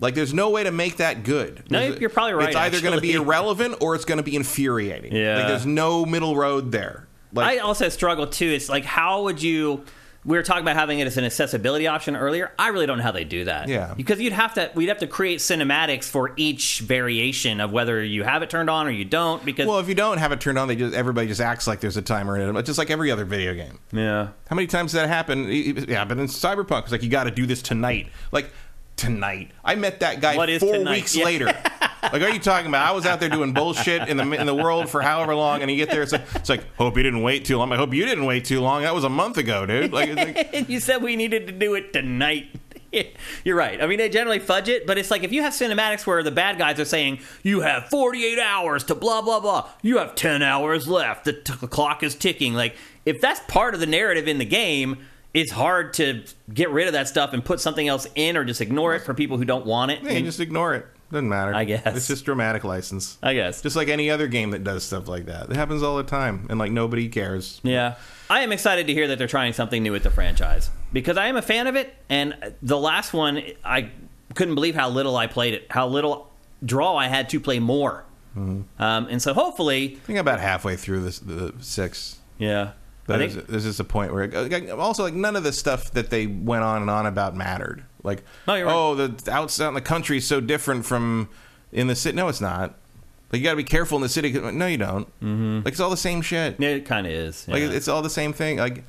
Like, 0.00 0.14
there's 0.14 0.32
no 0.32 0.48
way 0.50 0.62
to 0.62 0.70
make 0.70 0.98
that 0.98 1.24
good. 1.24 1.64
No, 1.70 1.80
There's- 1.80 2.00
you're 2.00 2.08
probably 2.08 2.34
right, 2.34 2.46
It's 2.50 2.56
either 2.56 2.80
going 2.80 2.94
to 2.94 3.00
be 3.00 3.14
irrelevant 3.14 3.78
or 3.80 3.96
it's 3.96 4.04
going 4.04 4.18
to 4.18 4.22
be 4.22 4.36
infuriating. 4.36 5.12
Yeah. 5.12 5.38
Like, 5.38 5.48
there's 5.48 5.66
no 5.66 6.06
middle 6.06 6.36
road 6.36 6.70
there. 6.70 7.08
Like, 7.32 7.48
I 7.48 7.58
also 7.58 7.88
struggle 7.88 8.28
too. 8.28 8.46
It's 8.46 8.68
like, 8.68 8.84
how 8.84 9.22
would 9.24 9.42
you? 9.42 9.82
We 10.24 10.36
were 10.36 10.42
talking 10.42 10.62
about 10.62 10.76
having 10.76 10.98
it 10.98 11.06
as 11.06 11.16
an 11.16 11.24
accessibility 11.24 11.86
option 11.86 12.16
earlier. 12.16 12.52
I 12.58 12.68
really 12.68 12.86
don't 12.86 12.98
know 12.98 13.04
how 13.04 13.12
they 13.12 13.24
do 13.24 13.44
that. 13.44 13.68
Yeah. 13.68 13.94
because 13.96 14.20
you'd 14.20 14.32
have 14.32 14.54
to. 14.54 14.70
We'd 14.74 14.88
have 14.88 14.98
to 14.98 15.06
create 15.06 15.38
cinematics 15.38 16.04
for 16.04 16.32
each 16.36 16.80
variation 16.80 17.60
of 17.60 17.72
whether 17.72 18.02
you 18.02 18.24
have 18.24 18.42
it 18.42 18.50
turned 18.50 18.68
on 18.68 18.86
or 18.86 18.90
you 18.90 19.04
don't. 19.04 19.44
Because 19.44 19.66
well, 19.66 19.78
if 19.78 19.88
you 19.88 19.94
don't 19.94 20.18
have 20.18 20.32
it 20.32 20.40
turned 20.40 20.58
on, 20.58 20.68
they 20.68 20.76
just 20.76 20.94
everybody 20.94 21.28
just 21.28 21.40
acts 21.40 21.66
like 21.66 21.80
there's 21.80 21.96
a 21.96 22.02
timer 22.02 22.36
in 22.36 22.54
it, 22.56 22.62
just 22.64 22.78
like 22.78 22.90
every 22.90 23.10
other 23.10 23.24
video 23.24 23.54
game. 23.54 23.78
yeah, 23.92 24.28
How 24.50 24.56
many 24.56 24.66
times 24.66 24.92
did 24.92 24.98
that 24.98 25.08
happen? 25.08 25.44
Yeah, 25.48 26.04
but 26.04 26.18
in 26.18 26.26
Cyberpunk, 26.26 26.82
it's 26.82 26.92
like 26.92 27.02
you 27.02 27.10
got 27.10 27.24
to 27.24 27.30
do 27.30 27.46
this 27.46 27.62
tonight. 27.62 28.08
Like 28.32 28.50
tonight, 28.98 29.50
I 29.64 29.74
met 29.76 30.00
that 30.00 30.20
guy 30.20 30.36
What 30.36 30.50
four 30.60 30.84
weeks 30.84 31.16
Yeah. 31.16 31.24
later. 31.24 31.46
like, 32.02 32.20
are 32.22 32.28
you 32.28 32.38
talking 32.38 32.68
about? 32.68 32.86
I 32.86 32.92
was 32.92 33.06
out 33.06 33.20
there 33.20 33.30
doing 33.30 33.54
bullshit 33.54 34.08
in 34.08 34.18
the 34.18 34.30
in 34.32 34.46
the 34.46 34.54
world 34.54 34.90
for 34.90 35.00
however 35.00 35.34
long, 35.34 35.62
and 35.62 35.70
you 35.70 35.76
get 35.78 35.88
there, 35.90 36.02
it's 36.02 36.12
like, 36.12 36.22
it's 36.34 36.48
like 36.50 36.64
hope 36.76 36.96
you 36.96 37.02
didn't 37.02 37.22
wait 37.22 37.44
too 37.46 37.56
long. 37.56 37.72
I 37.72 37.76
hope 37.76 37.94
you 37.94 38.04
didn't 38.04 38.26
wait 38.26 38.44
too 38.44 38.60
long. 38.60 38.82
That 38.82 38.94
was 38.94 39.04
a 39.04 39.08
month 39.08 39.38
ago, 39.38 39.64
dude. 39.64 39.92
Like, 39.92 40.10
it's 40.10 40.52
like 40.52 40.68
you 40.68 40.80
said 40.80 41.02
we 41.02 41.16
needed 41.16 41.46
to 41.46 41.52
do 41.52 41.74
it 41.74 41.92
tonight. 41.94 42.48
You're 43.44 43.56
right. 43.56 43.82
I 43.82 43.86
mean, 43.86 43.98
they 43.98 44.08
generally 44.08 44.38
fudge 44.38 44.68
it, 44.68 44.86
but 44.86 44.96
it's 44.98 45.10
like 45.10 45.22
if 45.22 45.30
you 45.32 45.42
have 45.42 45.52
cinematics 45.52 46.06
where 46.06 46.22
the 46.22 46.30
bad 46.30 46.56
guys 46.58 46.80
are 46.80 46.84
saying 46.86 47.20
you 47.42 47.60
have 47.60 47.88
48 47.90 48.38
hours 48.38 48.84
to 48.84 48.94
blah 48.94 49.20
blah 49.22 49.40
blah, 49.40 49.68
you 49.82 49.98
have 49.98 50.14
10 50.14 50.42
hours 50.42 50.88
left. 50.88 51.24
The, 51.24 51.34
t- 51.34 51.54
the 51.60 51.68
clock 51.68 52.02
is 52.02 52.14
ticking. 52.14 52.54
Like 52.54 52.76
if 53.04 53.20
that's 53.20 53.40
part 53.40 53.74
of 53.74 53.80
the 53.80 53.86
narrative 53.86 54.26
in 54.26 54.38
the 54.38 54.44
game, 54.46 54.98
it's 55.34 55.52
hard 55.52 55.92
to 55.94 56.24
get 56.52 56.70
rid 56.70 56.86
of 56.86 56.94
that 56.94 57.08
stuff 57.08 57.32
and 57.32 57.44
put 57.44 57.60
something 57.60 57.86
else 57.86 58.06
in 58.14 58.36
or 58.36 58.44
just 58.44 58.60
ignore 58.60 58.94
it 58.94 59.00
for 59.00 59.14
people 59.14 59.36
who 59.36 59.44
don't 59.44 59.66
want 59.66 59.90
it. 59.90 60.02
Yeah, 60.02 60.12
you 60.12 60.22
just 60.24 60.40
ignore 60.40 60.74
it. 60.74 60.86
Doesn't 61.10 61.28
matter. 61.28 61.54
I 61.54 61.64
guess. 61.64 61.96
it's 61.96 62.06
just 62.06 62.24
dramatic 62.26 62.64
license. 62.64 63.16
I 63.22 63.32
guess. 63.34 63.62
Just 63.62 63.76
like 63.76 63.88
any 63.88 64.10
other 64.10 64.26
game 64.26 64.50
that 64.50 64.62
does 64.64 64.84
stuff 64.84 65.08
like 65.08 65.26
that. 65.26 65.48
It 65.48 65.56
happens 65.56 65.82
all 65.82 65.96
the 65.96 66.02
time, 66.02 66.46
and 66.50 66.58
like 66.58 66.70
nobody 66.72 67.08
cares. 67.08 67.60
Yeah. 67.62 67.94
I 68.28 68.40
am 68.40 68.52
excited 68.52 68.86
to 68.88 68.92
hear 68.92 69.08
that 69.08 69.16
they're 69.18 69.26
trying 69.26 69.54
something 69.54 69.82
new 69.82 69.92
with 69.92 70.02
the 70.02 70.10
franchise 70.10 70.70
because 70.92 71.16
I 71.16 71.28
am 71.28 71.36
a 71.36 71.42
fan 71.42 71.66
of 71.66 71.76
it. 71.76 71.94
And 72.10 72.54
the 72.60 72.76
last 72.76 73.14
one, 73.14 73.42
I 73.64 73.90
couldn't 74.34 74.54
believe 74.54 74.74
how 74.74 74.90
little 74.90 75.16
I 75.16 75.26
played 75.28 75.54
it, 75.54 75.66
how 75.70 75.88
little 75.88 76.30
draw 76.62 76.94
I 76.96 77.08
had 77.08 77.30
to 77.30 77.40
play 77.40 77.58
more. 77.58 78.04
Um, 78.36 78.66
and 78.78 79.20
so 79.20 79.34
hopefully, 79.34 79.94
I 79.96 80.06
think 80.06 80.18
about 80.18 80.38
halfway 80.40 80.76
through 80.76 81.00
this 81.00 81.18
the 81.18 81.54
six. 81.60 82.18
yeah. 82.38 82.72
But 83.08 83.18
think, 83.20 83.46
there's 83.48 83.64
just 83.64 83.80
a 83.80 83.84
point 83.84 84.12
where, 84.12 84.28
like, 84.28 84.70
also, 84.70 85.02
like, 85.02 85.14
none 85.14 85.34
of 85.34 85.42
the 85.42 85.52
stuff 85.52 85.90
that 85.92 86.10
they 86.10 86.26
went 86.26 86.62
on 86.62 86.82
and 86.82 86.90
on 86.90 87.06
about 87.06 87.34
mattered. 87.34 87.84
Like, 88.02 88.22
No, 88.46 88.52
right. 88.54 88.64
oh, 88.66 88.94
the 88.94 89.32
outside 89.32 89.68
in 89.68 89.74
the 89.74 89.80
country 89.80 90.18
is 90.18 90.26
so 90.26 90.40
different 90.40 90.84
from 90.86 91.28
in 91.72 91.86
the 91.86 91.96
city. 91.96 92.14
No, 92.16 92.28
it's 92.28 92.40
not. 92.40 92.74
Like, 93.32 93.40
you 93.40 93.44
got 93.44 93.50
to 93.52 93.56
be 93.56 93.64
careful 93.64 93.96
in 93.96 94.02
the 94.02 94.08
city. 94.08 94.30
No, 94.32 94.66
you 94.66 94.76
don't. 94.78 95.06
Mm-hmm. 95.20 95.56
Like, 95.64 95.68
it's 95.72 95.80
all 95.80 95.90
the 95.90 95.96
same 95.96 96.22
shit. 96.22 96.56
yeah, 96.58 96.68
it 96.70 96.84
kind 96.86 97.06
of 97.06 97.12
is. 97.12 97.48
Like, 97.48 97.62
it's 97.62 97.88
all 97.88 98.02
the 98.02 98.10
same 98.10 98.32
thing. 98.32 98.58
Like, 98.58 98.84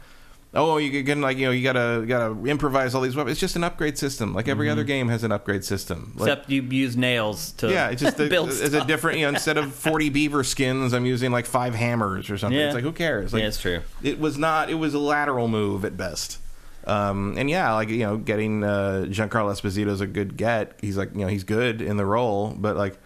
oh, 0.54 0.78
you 0.78 1.04
can 1.04 1.22
like, 1.22 1.38
you 1.38 1.46
know, 1.46 1.52
you 1.52 1.64
gotta 1.64 2.00
you 2.02 2.06
gotta 2.08 2.34
improvise 2.46 2.96
all 2.96 3.02
these 3.02 3.16
weapons. 3.16 3.34
It's 3.34 3.40
just 3.40 3.56
an 3.56 3.64
upgrade 3.64 3.98
system. 3.98 4.34
Like 4.34 4.48
every 4.48 4.70
other 4.70 4.84
game 4.84 5.10
has 5.10 5.24
an 5.24 5.32
upgrade 5.32 5.64
system. 5.64 6.14
Like, 6.16 6.30
Except 6.30 6.50
you 6.50 6.62
use 6.64 6.98
nails 6.98 7.52
to 7.54 7.70
yeah, 7.70 7.90
it's 7.90 8.02
just 8.02 8.20
a, 8.20 8.28
build 8.28 8.50
it's 8.50 8.74
a 8.74 8.86
different. 8.86 9.20
You 9.20 9.26
know, 9.26 9.30
instead 9.30 9.58
of 9.58 9.74
forty 9.76 10.10
beaver 10.10 10.44
skins, 10.44 10.94
I'm 10.94 11.06
using 11.06 11.32
like 11.32 11.46
five 11.46 11.76
hammers 11.76 12.30
or 12.30 12.38
something. 12.38 12.60
Yeah. 12.60 12.68
It's 12.68 12.76
like 12.76 12.84
who 12.84 12.94
cares? 12.94 13.34
Like, 13.34 13.42
yeah, 13.42 13.48
it's 13.48 13.62
true. 13.62 13.82
it 14.02 14.20
was 14.20 14.38
not. 14.38 14.70
It 14.70 14.76
was 14.76 14.94
a 14.94 15.00
lateral 15.00 15.48
move 15.48 15.86
at 15.86 15.98
best. 15.98 16.40
Um, 16.88 17.36
and 17.38 17.50
yeah, 17.50 17.74
like 17.74 17.90
you 17.90 18.00
know, 18.00 18.18
getting 18.18 18.64
uh, 18.64 19.06
Giancarlo 19.08 19.52
Esposito 19.52 19.90
is 19.90 20.02
a 20.02 20.08
good 20.08 20.38
get. 20.38 20.80
He's 20.82 20.98
like 20.98 21.14
you 21.14 21.22
know 21.22 21.28
he's 21.28 21.44
good 21.44 21.82
in 21.82 21.98
the 21.98 22.06
role, 22.06 22.56
but 22.58 22.76
like 22.76 22.98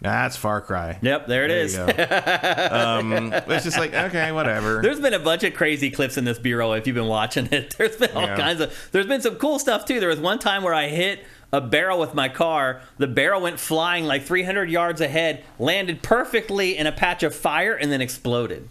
that's 0.00 0.36
Far 0.36 0.60
Cry. 0.60 0.98
Yep, 1.02 1.26
there 1.26 1.44
it 1.44 1.48
There 1.48 1.58
is. 1.58 1.76
um, 2.72 3.32
it's 3.32 3.64
just 3.64 3.78
like 3.78 3.94
okay, 3.94 4.32
whatever. 4.32 4.80
There's 4.82 5.00
been 5.00 5.14
a 5.14 5.18
bunch 5.18 5.44
of 5.44 5.54
crazy 5.54 5.90
clips 5.90 6.16
in 6.16 6.24
this 6.24 6.38
bureau 6.38 6.72
if 6.72 6.86
you've 6.86 6.94
been 6.96 7.06
watching 7.08 7.48
it. 7.52 7.74
There's 7.78 7.96
been 7.96 8.10
all 8.16 8.22
Yeah. 8.22 8.36
kinds 8.36 8.60
of. 8.60 8.88
There's 8.92 9.06
been 9.06 9.20
some 9.20 9.36
cool 9.36 9.58
stuff 9.58 9.84
too. 9.84 10.00
There 10.00 10.08
was 10.08 10.20
one 10.20 10.38
time 10.38 10.62
where 10.62 10.74
I 10.74 10.88
hit 10.88 11.24
a 11.52 11.60
barrel 11.60 11.98
with 11.98 12.14
my 12.14 12.28
car. 12.28 12.80
The 12.98 13.06
barrel 13.06 13.40
went 13.40 13.58
flying 13.58 14.04
like 14.04 14.22
300 14.24 14.70
yards 14.70 15.00
ahead, 15.00 15.44
landed 15.58 16.02
perfectly 16.02 16.76
in 16.76 16.86
a 16.86 16.92
patch 16.92 17.22
of 17.22 17.34
fire, 17.34 17.74
and 17.74 17.90
then 17.90 18.00
exploded. 18.00 18.68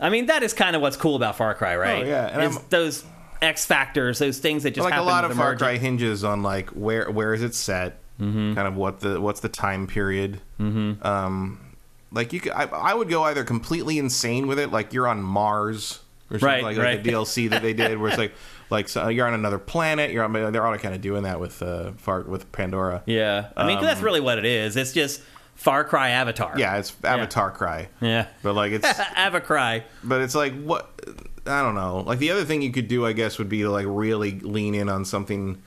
I 0.00 0.10
mean, 0.10 0.26
that 0.26 0.42
is 0.42 0.52
kind 0.52 0.74
of 0.74 0.82
what's 0.82 0.96
cool 0.96 1.14
about 1.14 1.36
Far 1.36 1.54
Cry, 1.54 1.76
right? 1.76 1.98
Hmm. 2.02 2.08
Oh, 2.08 2.10
yeah, 2.10 2.58
those 2.70 3.04
X 3.40 3.66
factors, 3.66 4.18
those 4.18 4.38
things 4.38 4.64
that 4.64 4.72
just 4.74 4.84
like 4.84 4.98
a 4.98 5.02
lot 5.02 5.24
of 5.24 5.36
Far 5.36 5.54
Cry 5.54 5.76
hinges 5.76 6.24
on 6.24 6.42
like 6.42 6.70
where 6.70 7.08
where 7.08 7.34
is 7.34 7.42
it 7.42 7.54
set, 7.54 7.99
Mm-hmm. 8.20 8.54
kind 8.54 8.68
of 8.68 8.76
what 8.76 9.00
the 9.00 9.20
what's 9.20 9.40
the 9.40 9.48
time 9.48 9.86
period. 9.86 10.40
Mm-hmm. 10.60 11.06
Um, 11.06 11.60
like 12.12 12.32
you, 12.32 12.40
could, 12.40 12.52
I, 12.52 12.64
I 12.64 12.92
would 12.94 13.08
go 13.08 13.22
either 13.24 13.44
completely 13.44 13.98
insane 13.98 14.46
with 14.46 14.58
it, 14.58 14.70
like 14.72 14.92
you're 14.92 15.06
on 15.08 15.22
Mars 15.22 16.00
or 16.30 16.38
something 16.38 16.46
Right, 16.46 16.62
like, 16.62 16.76
right. 16.76 16.96
like 16.96 17.04
DLC 17.04 17.48
that 17.50 17.62
they 17.62 17.72
did, 17.72 17.98
where 17.98 18.08
it's 18.10 18.18
like 18.18 18.32
like 18.70 18.88
so 18.88 19.08
you're 19.08 19.26
on 19.26 19.34
another 19.34 19.58
planet. 19.58 20.10
You're 20.10 20.24
on, 20.24 20.32
they're 20.32 20.66
all 20.66 20.76
kind 20.78 20.94
of 20.94 21.00
doing 21.00 21.22
that 21.22 21.38
with 21.40 21.62
uh, 21.62 21.92
Far 21.92 22.22
with 22.22 22.50
Pandora. 22.52 23.02
Yeah, 23.06 23.48
I 23.56 23.66
mean, 23.66 23.76
'cause 23.78 23.86
that's 23.86 24.00
really 24.02 24.20
what 24.20 24.38
it 24.38 24.44
is. 24.44 24.76
It's 24.76 24.92
just 24.92 25.22
Far 25.54 25.84
Cry 25.84 26.10
Avatar. 26.10 26.52
Um, 26.52 26.58
Yeah, 26.58 26.76
it's 26.78 26.96
Avatar 27.04 27.50
Cry, 27.52 27.88
yeah, 28.00 28.26
but 28.42 28.54
like 28.54 28.72
it's 28.72 28.86
Avacry. 29.16 29.82
but 30.02 30.20
it's 30.20 30.34
like 30.34 30.52
what 30.62 30.90
I 31.46 31.62
don't 31.62 31.74
know. 31.74 32.00
Like 32.06 32.18
the 32.18 32.30
other 32.32 32.44
thing 32.44 32.60
you 32.62 32.70
could 32.72 32.88
do, 32.88 33.06
I 33.06 33.12
guess, 33.12 33.38
would 33.38 33.48
be 33.48 33.62
to 33.62 33.70
like 33.70 33.86
really 33.88 34.40
lean 34.40 34.74
in 34.74 34.88
on 34.88 35.04
something 35.04 35.62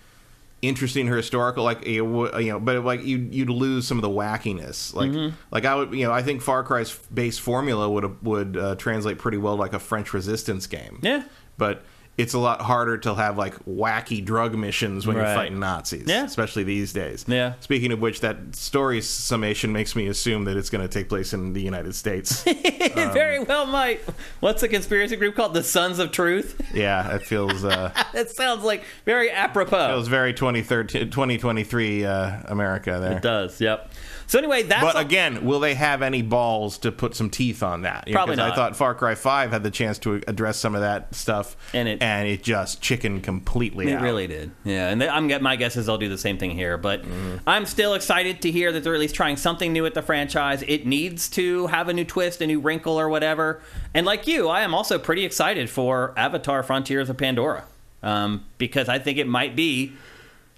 interesting 0.64 1.08
or 1.10 1.18
historical, 1.18 1.64
like 1.64 1.86
you 1.86 2.04
know, 2.06 2.38
you 2.40 2.52
know, 2.54 2.60
but 2.60 2.84
like 2.84 3.04
you 3.04 3.18
you'd 3.32 3.50
lose 3.50 3.86
some 3.86 3.98
of 3.98 4.02
the 4.02 4.10
wackiness. 4.10 4.94
Like 4.94 5.12
Mm-hmm. 5.12 5.36
like 5.52 5.66
I 5.66 5.76
would, 5.76 5.94
you 5.94 6.06
know, 6.06 6.12
I 6.12 6.24
think 6.24 6.42
Far 6.42 6.64
Cry's 6.64 6.98
base 7.14 7.38
formula 7.38 7.90
would 7.90 8.24
would 8.24 8.58
uh, 8.58 8.76
translate 8.76 9.18
pretty 9.20 9.38
well 9.38 9.56
to 9.56 9.62
like 9.62 9.74
a 9.74 9.80
French 9.80 10.14
Resistance 10.14 10.66
game. 10.68 11.00
Yeah. 11.04 11.24
but. 11.58 11.84
It's 12.16 12.36
a 12.36 12.40
lot 12.40 12.62
harder 12.62 12.98
to 13.00 13.16
have 13.16 13.40
like 13.40 13.56
wacky 13.66 14.24
drug 14.24 14.56
missions 14.56 15.08
when 15.08 15.16
Right. 15.18 15.26
you're 15.26 15.36
fighting 15.36 15.60
Nazis, 15.60 16.04
Yeah. 16.06 16.26
especially 16.26 16.64
these 16.64 16.94
days. 16.94 17.26
Yeah. 17.28 17.54
Speaking 17.60 17.92
of 17.92 18.00
which, 18.02 18.22
that 18.22 18.56
story 18.56 19.02
summation 19.02 19.74
makes 19.74 19.96
me 19.96 20.06
assume 20.08 20.44
that 20.46 20.56
it's 20.56 20.70
going 20.70 20.88
to 20.88 20.88
take 20.88 21.10
place 21.10 21.34
in 21.34 21.54
the 21.54 21.62
United 21.62 21.96
States. 21.96 22.44
It 22.84 22.98
Um, 22.98 23.14
very 23.14 23.40
well 23.40 23.66
might. 23.66 24.02
What's 24.42 24.62
the 24.62 24.68
conspiracy 24.68 25.16
group 25.16 25.36
called? 25.36 25.54
The 25.56 25.64
Sons 25.64 25.98
of 26.00 26.12
Truth? 26.12 26.62
yeah, 26.74 27.16
it 27.16 27.24
feels. 27.26 27.64
Uh, 27.64 27.92
That 28.14 28.30
sounds 28.30 28.64
like 28.64 28.84
very 29.06 29.32
apropos. 29.32 29.94
It 29.94 29.98
was 29.98 30.08
very 30.08 30.34
2013, 30.34 31.10
2023 31.10 32.06
uh, 32.06 32.32
America 32.46 33.00
there. 33.00 33.14
It 33.18 33.24
does, 33.24 33.60
yep. 33.60 33.90
So 34.28 34.40
anyway, 34.40 34.64
that's 34.64 34.82
But 34.84 34.96
all- 34.96 35.02
again, 35.02 35.46
will 35.46 35.60
they 35.60 35.74
have 35.76 36.02
any 36.02 36.22
balls 36.22 36.78
to 36.80 36.92
put 36.92 37.16
some 37.16 37.30
teeth 37.30 37.62
on 37.64 37.84
that? 37.84 38.08
You 38.08 38.14
know, 38.14 38.20
Probably 38.20 38.36
not. 38.38 38.52
I 38.52 38.56
thought 38.56 38.76
Far 38.76 38.96
Cry 38.96 39.16
5 39.16 39.52
had 39.52 39.64
the 39.64 39.72
chance 39.72 39.98
to 40.00 40.22
address 40.28 40.58
some 40.58 40.76
of 40.76 40.82
that 40.82 41.14
stuff, 41.14 41.56
And 41.74 41.88
it- 41.88 42.02
and 42.02 42.28
it 42.28 42.44
just 42.44 42.82
chicken 42.82 43.22
completely 43.22 43.90
It 43.92 43.96
out. 43.96 44.02
really 44.02 44.28
did. 44.28 44.52
Yeah, 44.64 44.90
and 44.90 45.04
I'm 45.04 45.28
my 45.44 45.56
guess 45.56 45.76
is 45.78 45.86
they'll 45.86 45.98
do 45.98 46.10
the 46.10 46.18
same 46.18 46.38
thing 46.38 46.52
here. 46.52 46.78
But 46.78 47.04
Mm-hmm. 47.04 47.38
I'm 47.48 47.66
still 47.66 47.94
excited 47.94 48.42
to 48.42 48.52
hear 48.52 48.72
that 48.72 48.84
they're 48.84 48.94
at 48.96 49.00
least 49.00 49.16
trying 49.16 49.38
something 49.38 49.72
new 49.74 49.84
with 49.84 49.94
the 49.94 50.02
franchise. 50.02 50.64
It 50.68 50.86
needs 50.86 51.28
to 51.30 51.68
have 51.68 51.90
a 51.90 51.94
new 51.94 52.06
twist, 52.06 52.42
a 52.42 52.48
new 52.48 52.60
wrinkle, 52.60 53.00
or 53.00 53.10
whatever. 53.10 53.62
And 53.94 54.06
like 54.06 54.26
you, 54.28 54.48
I 54.50 54.62
am 54.62 54.74
also 54.74 54.98
pretty 54.98 55.26
excited 55.26 55.70
for 55.70 56.14
Avatar: 56.18 56.64
Frontiers 56.64 57.10
of 57.10 57.18
Pandora 57.18 57.64
um, 58.02 58.46
because 58.58 58.90
I 58.90 59.00
think 59.00 59.18
it 59.18 59.28
might 59.28 59.56
be 59.56 59.94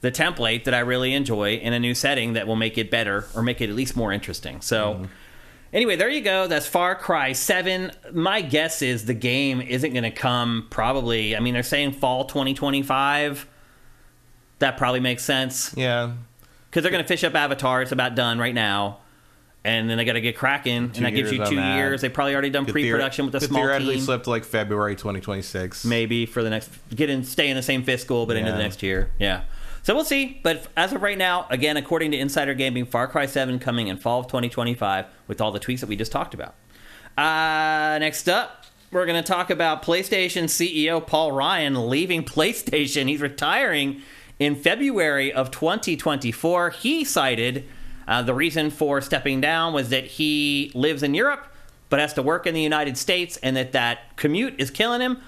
the 0.06 0.12
template 0.12 0.64
that 0.66 0.74
I 0.74 0.80
really 0.80 1.14
enjoy 1.14 1.56
in 1.56 1.74
a 1.74 1.80
new 1.80 1.96
setting 1.96 2.34
that 2.34 2.48
will 2.48 2.56
make 2.56 2.78
it 2.78 2.90
better 2.92 3.26
or 3.36 3.42
make 3.42 3.60
it 3.60 3.70
at 3.70 3.76
least 3.76 3.96
more 3.96 4.14
interesting. 4.14 4.62
So. 4.62 4.94
Mm-hmm. 4.94 5.06
Anyway, 5.74 5.98
there 5.98 6.08
you 6.08 6.22
go. 6.22 6.48
That's 6.48 6.66
Far 6.66 6.96
Cry 6.96 7.34
7. 7.34 7.92
My 8.14 8.40
guess 8.42 8.82
is 8.82 9.04
the 9.06 9.14
game 9.14 9.60
isn't 9.60 9.92
going 9.92 10.04
to 10.04 10.12
come 10.12 10.68
probably. 10.70 11.36
I 11.36 11.42
mean, 11.42 11.54
they're 11.54 11.64
saying 11.64 11.94
fall 11.94 12.24
2025. 12.24 13.46
That 14.60 14.78
probably 14.78 15.02
makes 15.02 15.26
sense 15.26 15.74
Yeah. 15.76 16.14
because 16.70 16.84
they're 16.84 16.94
going 16.94 17.04
to 17.04 17.08
fish 17.08 17.26
up 17.26 17.36
Avatar. 17.36 17.82
It's 17.82 17.92
about 17.92 18.16
done 18.16 18.40
right 18.40 18.56
now. 18.56 19.00
And 19.66 19.90
then 19.90 19.98
they 19.98 20.06
got 20.06 20.14
to 20.14 20.22
get 20.22 20.38
cracking, 20.38 20.92
Two 20.92 20.98
and 20.98 21.06
that 21.08 21.10
gives 21.10 21.32
you 21.32 21.44
two 21.44 21.60
years. 21.60 22.00
They 22.00 22.08
probably 22.08 22.34
already 22.34 22.52
done 22.52 22.68
pre-production 22.68 23.26
with 23.26 23.36
a 23.36 23.40
small 23.42 23.64
theoretically 23.64 23.96
team, 23.96 24.04
slip 24.04 24.24
to 24.24 24.30
like 24.30 24.46
February 24.46 24.96
2026. 24.96 25.84
maybe 25.86 26.28
for 26.28 26.44
the 26.44 26.52
next 26.52 26.70
get 26.96 27.10
in, 27.10 27.24
stay 27.24 27.50
in 27.50 27.56
the 27.56 27.64
same 27.64 27.84
fiscal, 27.84 28.28
but 28.28 28.38
into 28.38 28.52
the 28.52 28.60
next 28.60 28.84
year. 28.84 29.10
Yeah, 29.18 29.42
so 29.86 29.94
we'll 29.94 30.04
see. 30.04 30.40
But 30.42 30.68
as 30.76 30.94
of 30.94 31.04
right 31.04 31.18
now, 31.18 31.46
again, 31.52 31.78
according 31.78 32.10
to 32.12 32.18
Insider 32.18 32.56
Gaming, 32.56 32.88
Far 32.88 33.08
Cry 33.08 33.28
Seven 33.28 33.60
coming 33.60 33.88
in 33.88 33.98
fall 33.98 34.22
of 34.22 34.26
2025 34.26 35.06
with 35.28 35.40
all 35.40 35.52
the 35.52 35.60
tweaks 35.60 35.82
that 35.82 35.88
we 35.88 35.96
just 35.96 36.12
talked 36.12 36.34
about. 36.34 36.56
Uh, 37.16 38.00
next 38.00 38.28
up, 38.28 38.66
we're 38.90 39.06
going 39.06 39.22
to 39.22 39.28
talk 39.28 39.52
about 39.52 39.84
PlayStation 39.84 40.46
CEO 40.46 41.06
Paul 41.06 41.34
Ryan 41.34 41.88
leaving 41.88 42.24
PlayStation. 42.26 43.08
He's 43.08 43.22
retiring 43.22 44.02
in 44.40 44.56
February 44.56 45.32
of 45.32 45.52
2024. 45.52 46.72
He 46.72 47.04
cited 47.04 47.66
uh, 48.08 48.24
the 48.24 48.34
reason 48.34 48.72
for 48.72 49.02
stepping 49.02 49.40
down 49.40 49.72
was 49.72 49.90
that 49.90 50.06
he 50.06 50.72
lives 50.74 51.04
in 51.04 51.14
Europe 51.14 51.48
but 51.90 52.00
has 52.00 52.14
to 52.14 52.24
work 52.24 52.48
in 52.48 52.56
the 52.56 52.62
United 52.62 52.98
States 52.98 53.38
and 53.38 53.56
that 53.56 53.72
that 53.74 54.16
commute 54.16 54.56
is 54.58 54.72
killing 54.72 55.00
him. 55.00 55.22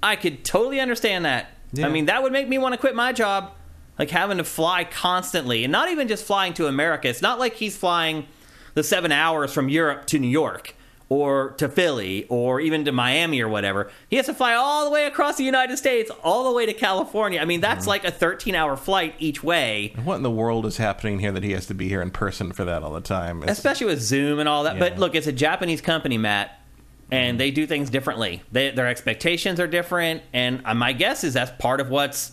I 0.00 0.14
could 0.14 0.44
totally 0.44 0.78
understand 0.78 1.24
that. 1.24 1.50
Yeah. 1.72 1.86
I 1.86 1.90
mean, 1.90 2.06
that 2.06 2.22
would 2.22 2.32
make 2.32 2.48
me 2.48 2.56
want 2.56 2.72
to 2.72 2.78
quit 2.78 2.94
my 2.94 3.12
job. 3.12 3.50
Like 3.98 4.10
having 4.10 4.38
to 4.38 4.44
fly 4.44 4.84
constantly 4.84 5.64
and 5.64 5.72
not 5.72 5.88
even 5.90 6.08
just 6.08 6.24
flying 6.24 6.52
to 6.54 6.66
America. 6.66 7.08
It's 7.08 7.22
not 7.22 7.38
like 7.38 7.54
he's 7.54 7.76
flying 7.76 8.26
the 8.74 8.82
seven 8.82 9.10
hours 9.12 9.52
from 9.52 9.68
Europe 9.68 10.06
to 10.06 10.18
New 10.18 10.28
York 10.28 10.74
or 11.08 11.50
to 11.52 11.68
Philly 11.68 12.26
or 12.28 12.60
even 12.60 12.84
to 12.84 12.92
Miami 12.92 13.40
or 13.40 13.48
whatever. 13.48 13.90
He 14.10 14.16
has 14.16 14.26
to 14.26 14.34
fly 14.34 14.54
all 14.54 14.84
the 14.84 14.90
way 14.90 15.06
across 15.06 15.36
the 15.36 15.44
United 15.44 15.76
States, 15.78 16.10
all 16.24 16.44
the 16.44 16.52
way 16.54 16.66
to 16.66 16.72
California. 16.74 17.40
I 17.40 17.44
mean, 17.44 17.60
that's 17.60 17.82
Mm-hmm. 17.82 17.88
like 17.90 18.04
a 18.04 18.10
13 18.10 18.54
hour 18.54 18.76
flight 18.76 19.14
each 19.18 19.42
way, 19.42 19.94
What 20.04 20.16
in 20.16 20.22
the 20.24 20.30
world 20.30 20.66
is 20.66 20.76
happening 20.78 21.20
here 21.20 21.32
that 21.32 21.44
he 21.44 21.52
has 21.52 21.66
to 21.66 21.74
be 21.74 21.88
here 21.88 22.02
in 22.02 22.10
person 22.10 22.52
for 22.52 22.64
that 22.64 22.82
all 22.82 22.92
the 22.92 23.00
time? 23.00 23.42
It's- 23.44 23.56
especially 23.56 23.86
with 23.86 24.02
Zoom 24.02 24.38
and 24.40 24.48
all 24.48 24.64
that. 24.64 24.78
But 24.78 24.98
look, 24.98 25.14
it's 25.14 25.26
a 25.28 25.32
Japanese 25.32 25.80
company, 25.80 26.18
Matt. 26.18 26.60
And 27.08 27.38
they 27.38 27.52
do 27.52 27.68
things 27.68 27.88
differently. 27.88 28.42
They, 28.50 28.72
their 28.72 28.88
expectations 28.88 29.60
are 29.60 29.68
different, 29.68 30.22
and 30.32 30.60
uh, 30.64 30.74
my 30.74 30.92
guess 30.92 31.22
is 31.22 31.34
that's 31.34 31.52
part 31.62 31.80
of 31.80 31.88
what's 31.88 32.32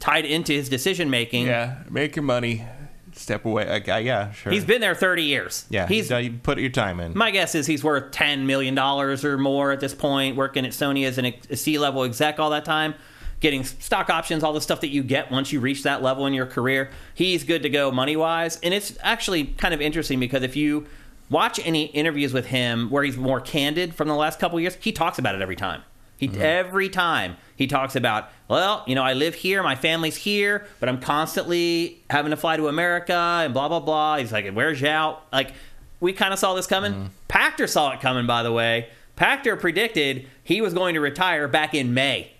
tied 0.00 0.24
into 0.24 0.52
his 0.52 0.68
decision 0.68 1.10
making. 1.10 1.46
yeah, 1.46 1.82
make 1.90 2.16
your 2.16 2.22
money, 2.22 2.64
step 3.12 3.44
away. 3.44 3.68
Like, 3.68 3.88
uh, 3.88 3.96
yeah, 3.96 4.32
sure. 4.32 4.52
He's 4.52 4.64
been 4.64 4.80
there 4.80 4.94
30 4.94 5.22
years. 5.24 5.66
yeah, 5.70 5.86
he's 5.86 6.10
you 6.10 6.32
put 6.42 6.58
your 6.58 6.70
time 6.70 7.00
in. 7.00 7.16
My 7.16 7.30
guess 7.30 7.54
is 7.54 7.66
he's 7.66 7.82
worth 7.82 8.10
ten 8.12 8.46
million 8.46 8.74
dollars 8.74 9.24
or 9.24 9.38
more 9.38 9.72
at 9.72 9.80
this 9.80 9.94
point. 9.94 10.36
Working 10.36 10.64
at 10.64 10.72
Sony 10.72 11.06
as 11.06 11.18
an 11.18 11.26
a 11.50 11.56
C-level 11.56 12.04
exec 12.04 12.38
all 12.38 12.50
that 12.50 12.64
time, 12.64 12.94
getting 13.40 13.64
stock 13.64 14.08
options, 14.10 14.42
all 14.44 14.52
the 14.52 14.60
stuff 14.60 14.80
that 14.82 14.88
you 14.88 15.02
get 15.02 15.30
once 15.30 15.52
you 15.52 15.60
reach 15.60 15.82
that 15.82 16.02
level 16.02 16.26
in 16.26 16.32
your 16.34 16.46
career. 16.46 16.90
He's 17.14 17.44
good 17.44 17.62
to 17.64 17.68
go 17.68 17.90
money 17.90 18.16
wise, 18.16 18.58
and 18.62 18.72
it's 18.72 18.96
actually 19.02 19.44
kind 19.44 19.74
of 19.74 19.80
interesting 19.80 20.20
because 20.20 20.42
if 20.42 20.54
you 20.56 20.86
watch 21.30 21.60
any 21.66 21.86
interviews 21.86 22.32
with 22.32 22.46
him 22.46 22.88
where 22.88 23.02
he's 23.04 23.16
more 23.18 23.40
candid 23.40 23.94
from 23.94 24.08
the 24.08 24.14
last 24.14 24.38
couple 24.38 24.56
of 24.58 24.62
years, 24.62 24.76
he 24.80 24.92
talks 24.92 25.18
about 25.18 25.34
it 25.34 25.42
every 25.42 25.56
time. 25.56 25.82
He 26.18 26.28
mm-hmm. 26.28 26.42
every 26.42 26.90
time 26.90 27.36
he 27.56 27.66
talks 27.66 27.96
about, 27.96 28.28
well, 28.48 28.84
you 28.86 28.94
know, 28.94 29.02
I 29.02 29.14
live 29.14 29.34
here, 29.36 29.62
my 29.62 29.76
family's 29.76 30.16
here, 30.16 30.66
but 30.80 30.88
I'm 30.88 31.00
constantly 31.00 32.02
having 32.10 32.30
to 32.30 32.36
fly 32.36 32.56
to 32.56 32.68
America 32.68 33.14
and 33.14 33.54
blah 33.54 33.68
blah 33.68 33.80
blah. 33.80 34.18
He's 34.18 34.32
like, 34.32 34.50
where's 34.50 34.80
Zhao? 34.80 35.18
Like, 35.32 35.52
we 36.00 36.12
kind 36.12 36.32
of 36.32 36.38
saw 36.38 36.54
this 36.54 36.66
coming. 36.66 36.92
Mm-hmm. 36.92 37.06
Pachter 37.28 37.68
saw 37.68 37.92
it 37.92 38.00
coming, 38.00 38.26
by 38.26 38.42
the 38.42 38.52
way. 38.52 38.88
Pachter 39.16 39.58
predicted 39.58 40.26
he 40.44 40.60
was 40.60 40.74
going 40.74 40.94
to 40.94 41.00
retire 41.00 41.48
back 41.48 41.74
in 41.74 41.94
May. 41.94 42.32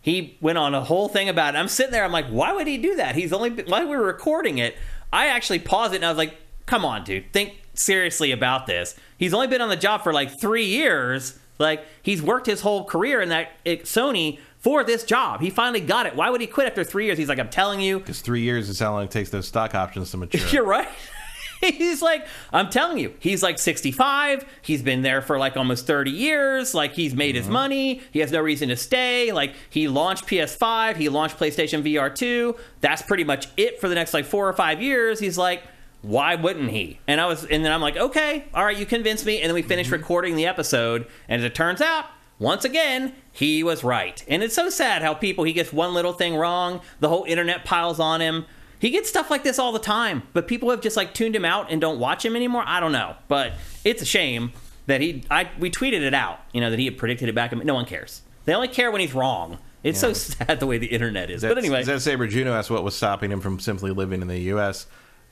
He 0.00 0.36
went 0.40 0.58
on 0.58 0.74
a 0.74 0.84
whole 0.84 1.08
thing 1.08 1.28
about 1.28 1.54
it. 1.54 1.58
I'm 1.58 1.68
sitting 1.68 1.92
there, 1.92 2.04
I'm 2.04 2.12
like, 2.12 2.26
why 2.26 2.52
would 2.52 2.66
he 2.66 2.78
do 2.78 2.96
that? 2.96 3.14
He's 3.14 3.32
only 3.32 3.50
while 3.50 3.88
we 3.88 3.96
were 3.96 4.04
recording 4.04 4.58
it, 4.58 4.76
I 5.12 5.28
actually 5.28 5.60
paused 5.60 5.92
it 5.92 5.96
and 5.96 6.04
I 6.04 6.08
was 6.08 6.18
like, 6.18 6.36
come 6.66 6.84
on, 6.84 7.04
dude, 7.04 7.32
think 7.32 7.62
seriously 7.74 8.30
about 8.30 8.66
this. 8.66 8.96
He's 9.16 9.32
only 9.32 9.46
been 9.46 9.60
on 9.60 9.68
the 9.68 9.76
job 9.76 10.02
for 10.02 10.12
like 10.12 10.38
three 10.38 10.66
years. 10.66 11.38
Like 11.58 11.84
he's 12.02 12.22
worked 12.22 12.46
his 12.46 12.60
whole 12.60 12.84
career 12.84 13.20
in 13.20 13.28
that 13.28 13.52
at 13.64 13.82
Sony 13.82 14.38
for 14.58 14.82
this 14.82 15.04
job. 15.04 15.40
He 15.40 15.50
finally 15.50 15.80
got 15.80 16.06
it. 16.06 16.16
Why 16.16 16.30
would 16.30 16.40
he 16.40 16.46
quit 16.46 16.66
after 16.66 16.84
three 16.84 17.06
years? 17.06 17.18
He's 17.18 17.28
like, 17.28 17.38
I'm 17.38 17.50
telling 17.50 17.80
you, 17.80 17.98
Because 17.98 18.20
three 18.20 18.40
years 18.40 18.68
is 18.68 18.80
how 18.80 18.92
long 18.92 19.04
it 19.04 19.10
takes 19.10 19.30
those 19.30 19.46
stock 19.46 19.74
options 19.74 20.10
to 20.12 20.16
mature. 20.16 20.48
you're 20.50 20.64
right. 20.64 20.88
he's 21.60 22.02
like, 22.02 22.26
I'm 22.52 22.70
telling 22.70 22.98
you, 22.98 23.14
he's 23.18 23.42
like 23.42 23.58
65. 23.58 24.44
He's 24.62 24.82
been 24.82 25.02
there 25.02 25.22
for 25.22 25.38
like 25.38 25.56
almost 25.56 25.86
30 25.86 26.10
years. 26.10 26.74
Like 26.74 26.92
he's 26.92 27.14
made 27.14 27.34
his 27.34 27.44
mm-hmm. 27.44 27.52
money. 27.52 28.02
He 28.10 28.20
has 28.20 28.32
no 28.32 28.40
reason 28.40 28.68
to 28.70 28.76
stay. 28.76 29.32
Like 29.32 29.54
he 29.70 29.88
launched 29.88 30.26
PS5. 30.26 30.96
He 30.96 31.08
launched 31.08 31.38
PlayStation 31.38 31.82
VR 31.82 32.14
2. 32.14 32.56
That's 32.80 33.02
pretty 33.02 33.24
much 33.24 33.48
it 33.56 33.80
for 33.80 33.88
the 33.88 33.94
next 33.94 34.14
like 34.14 34.24
four 34.24 34.48
or 34.48 34.52
five 34.52 34.80
years. 34.80 35.20
He's 35.20 35.38
like, 35.38 35.62
why 36.04 36.34
wouldn't 36.34 36.70
he? 36.70 37.00
And 37.08 37.20
I 37.20 37.26
was, 37.26 37.44
and 37.44 37.64
then 37.64 37.72
I'm 37.72 37.80
like, 37.80 37.96
okay, 37.96 38.44
all 38.52 38.64
right, 38.64 38.76
you 38.76 38.84
convinced 38.84 39.24
me. 39.24 39.40
And 39.40 39.48
then 39.48 39.54
we 39.54 39.62
finished 39.62 39.90
mm-hmm. 39.90 40.00
recording 40.00 40.36
the 40.36 40.46
episode. 40.46 41.06
And 41.28 41.40
as 41.40 41.44
it 41.44 41.54
turns 41.54 41.80
out, 41.80 42.06
once 42.38 42.64
again, 42.64 43.14
he 43.32 43.62
was 43.62 43.82
right. 43.82 44.22
And 44.28 44.42
it's 44.42 44.54
so 44.54 44.68
sad 44.68 45.02
how 45.02 45.14
people, 45.14 45.44
he 45.44 45.52
gets 45.52 45.72
one 45.72 45.94
little 45.94 46.12
thing 46.12 46.36
wrong, 46.36 46.82
the 47.00 47.08
whole 47.08 47.24
internet 47.24 47.64
piles 47.64 47.98
on 47.98 48.20
him. 48.20 48.44
He 48.78 48.90
gets 48.90 49.08
stuff 49.08 49.30
like 49.30 49.44
this 49.44 49.58
all 49.58 49.72
the 49.72 49.78
time, 49.78 50.24
but 50.34 50.46
people 50.46 50.68
have 50.70 50.82
just 50.82 50.96
like 50.96 51.14
tuned 51.14 51.34
him 51.34 51.44
out 51.44 51.70
and 51.70 51.80
don't 51.80 51.98
watch 51.98 52.24
him 52.24 52.36
anymore. 52.36 52.64
I 52.66 52.80
don't 52.80 52.92
know, 52.92 53.16
but 53.28 53.54
it's 53.82 54.02
a 54.02 54.04
shame 54.04 54.52
that 54.86 55.00
he. 55.00 55.24
I 55.30 55.48
we 55.58 55.70
tweeted 55.70 56.02
it 56.02 56.12
out, 56.12 56.40
you 56.52 56.60
know, 56.60 56.68
that 56.68 56.78
he 56.78 56.84
had 56.84 56.98
predicted 56.98 57.30
it 57.30 57.34
back. 57.34 57.52
No 57.56 57.72
one 57.72 57.86
cares. 57.86 58.20
They 58.44 58.52
only 58.52 58.68
care 58.68 58.90
when 58.90 59.00
he's 59.00 59.14
wrong. 59.14 59.58
It's 59.82 59.98
so 59.98 60.12
sad 60.12 60.60
the 60.60 60.66
way 60.66 60.76
the 60.76 60.88
internet 60.88 61.30
is. 61.30 61.42
but 61.42 61.56
anyway, 61.56 61.82
Zed 61.82 62.02
Saber 62.02 62.26
Juno 62.26 62.52
asked 62.52 62.70
what 62.70 62.84
was 62.84 62.94
stopping 62.94 63.32
him 63.32 63.40
from 63.40 63.58
simply 63.58 63.90
living 63.90 64.20
in 64.20 64.28
the 64.28 64.40
U.S. 64.40 64.86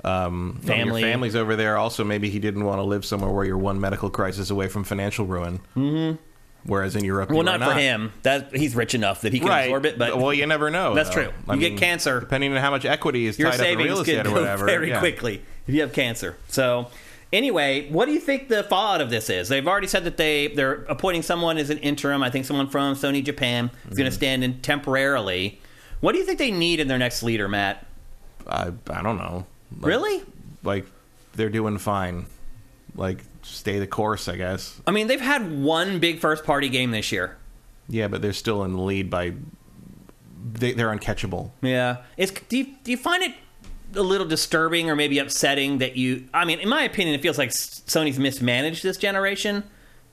Um, 0.05 0.59
Family. 0.65 1.01
family's 1.03 1.37
over 1.37 1.55
there. 1.57 1.77
Also, 1.77 2.03
maybe 2.05 2.29
he 2.29 2.39
didn't 2.41 2.65
want 2.65 2.79
to 2.79 2.83
live 2.83 3.05
somewhere 3.05 3.31
where 3.31 3.45
you're 3.45 3.57
one 3.59 3.81
medical 3.81 4.11
crisis 4.11 4.51
away 4.51 4.67
from 4.69 4.83
financial 4.85 5.27
ruin. 5.27 5.61
Mm-hmm. 5.77 6.17
Whereas 6.65 6.95
in 6.95 7.05
Europe, 7.05 7.31
well, 7.31 7.43
not, 7.43 7.61
for 7.61 7.73
him. 7.75 8.13
That 8.23 8.55
he's 8.55 8.77
rich 8.77 8.95
enough 8.95 9.23
that 9.23 9.33
he 9.33 9.41
can 9.41 9.49
Right. 9.49 9.63
absorb 9.65 9.85
it. 9.87 9.99
But 9.99 10.17
well, 10.19 10.33
you 10.33 10.47
never 10.47 10.71
know. 10.71 10.95
That's 10.95 11.09
though. 11.09 11.25
true. 11.25 11.33
I 11.49 11.55
You 11.55 11.61
get 11.61 11.77
cancer. 11.77 12.21
depending 12.21 12.53
on 12.53 12.59
how 12.61 12.71
much 12.71 12.85
equity 12.85 13.27
is 13.27 13.37
your 13.39 13.51
tied 13.51 13.61
up 13.61 13.67
in 13.67 13.79
real 13.79 13.99
estate 14.01 14.27
or 14.27 14.31
whatever. 14.35 14.65
very 14.67 14.91
yeah. 14.91 15.01
quickly 15.01 15.43
if 15.67 15.75
you 15.75 15.81
have 15.81 15.93
cancer. 15.93 16.37
So, 16.49 16.89
anyway, 17.33 17.89
what 17.91 18.07
do 18.07 18.13
you 18.13 18.21
think 18.21 18.49
the 18.49 18.63
fallout 18.63 19.01
of 19.01 19.11
this 19.11 19.29
is? 19.29 19.49
They've 19.49 19.67
already 19.67 19.89
said 19.89 20.05
that 20.05 20.17
they 20.19 20.49
they're 20.49 20.85
appointing 20.89 21.23
someone 21.23 21.59
as 21.59 21.71
an 21.71 21.79
interim. 21.79 22.23
I 22.23 22.31
think 22.31 22.45
someone 22.45 22.69
from 22.69 22.95
Sony 22.95 23.25
Japan 23.25 23.67
is 23.67 23.71
Mm-hmm. 23.87 23.95
going 23.97 24.11
to 24.11 24.15
stand 24.17 24.45
in 24.45 24.61
temporarily. 24.61 25.61
What 26.01 26.13
do 26.13 26.19
you 26.19 26.25
think 26.25 26.39
they 26.39 26.51
need 26.53 26.79
in 26.79 26.87
their 26.89 26.99
next 26.99 27.23
leader, 27.25 27.49
Matt? 27.49 27.87
I, 28.47 28.71
I 28.91 29.03
don't 29.03 29.17
know. 29.19 29.47
Like- 29.81 29.87
Really? 29.89 30.23
Like 30.63 30.87
they're 31.35 31.51
doing 31.51 31.79
fine. 31.79 32.27
Like 32.95 33.19
stay 33.43 33.79
the 33.79 33.87
course, 33.87 34.29
I 34.29 34.37
guess. 34.37 34.81
I 34.87 34.91
mean, 34.91 35.07
they've 35.07 35.21
had 35.21 35.51
one 35.63 35.99
big 35.99 36.21
first 36.21 36.45
party 36.45 36.69
game 36.69 36.91
this 36.91 37.11
year. 37.13 37.37
Yeah, 37.89 38.09
but 38.09 38.23
they're 38.23 38.33
still 38.33 38.63
in 38.65 38.73
the 38.75 38.81
lead 38.83 39.11
by. 39.11 39.33
They, 40.55 40.73
they're 40.73 40.95
uncatchable. 40.95 41.51
Yeah. 41.63 41.99
It's 42.17 42.31
do 42.33 42.59
you, 42.59 42.67
do 42.85 42.91
you 42.91 42.97
find 42.97 43.23
it 43.23 43.35
a 43.95 44.03
little 44.03 44.27
disturbing 44.27 44.89
or 44.91 44.97
maybe 44.97 45.19
upsetting 45.19 45.79
that 45.79 45.97
you 45.97 46.27
I 46.35 46.45
mean, 46.45 46.59
in 46.61 46.69
my 46.69 46.83
opinion, 46.83 47.15
it 47.15 47.23
feels 47.23 47.39
like 47.39 47.51
Sony's 47.51 48.19
mismanaged 48.19 48.83
this 48.83 48.97
generation 48.97 49.65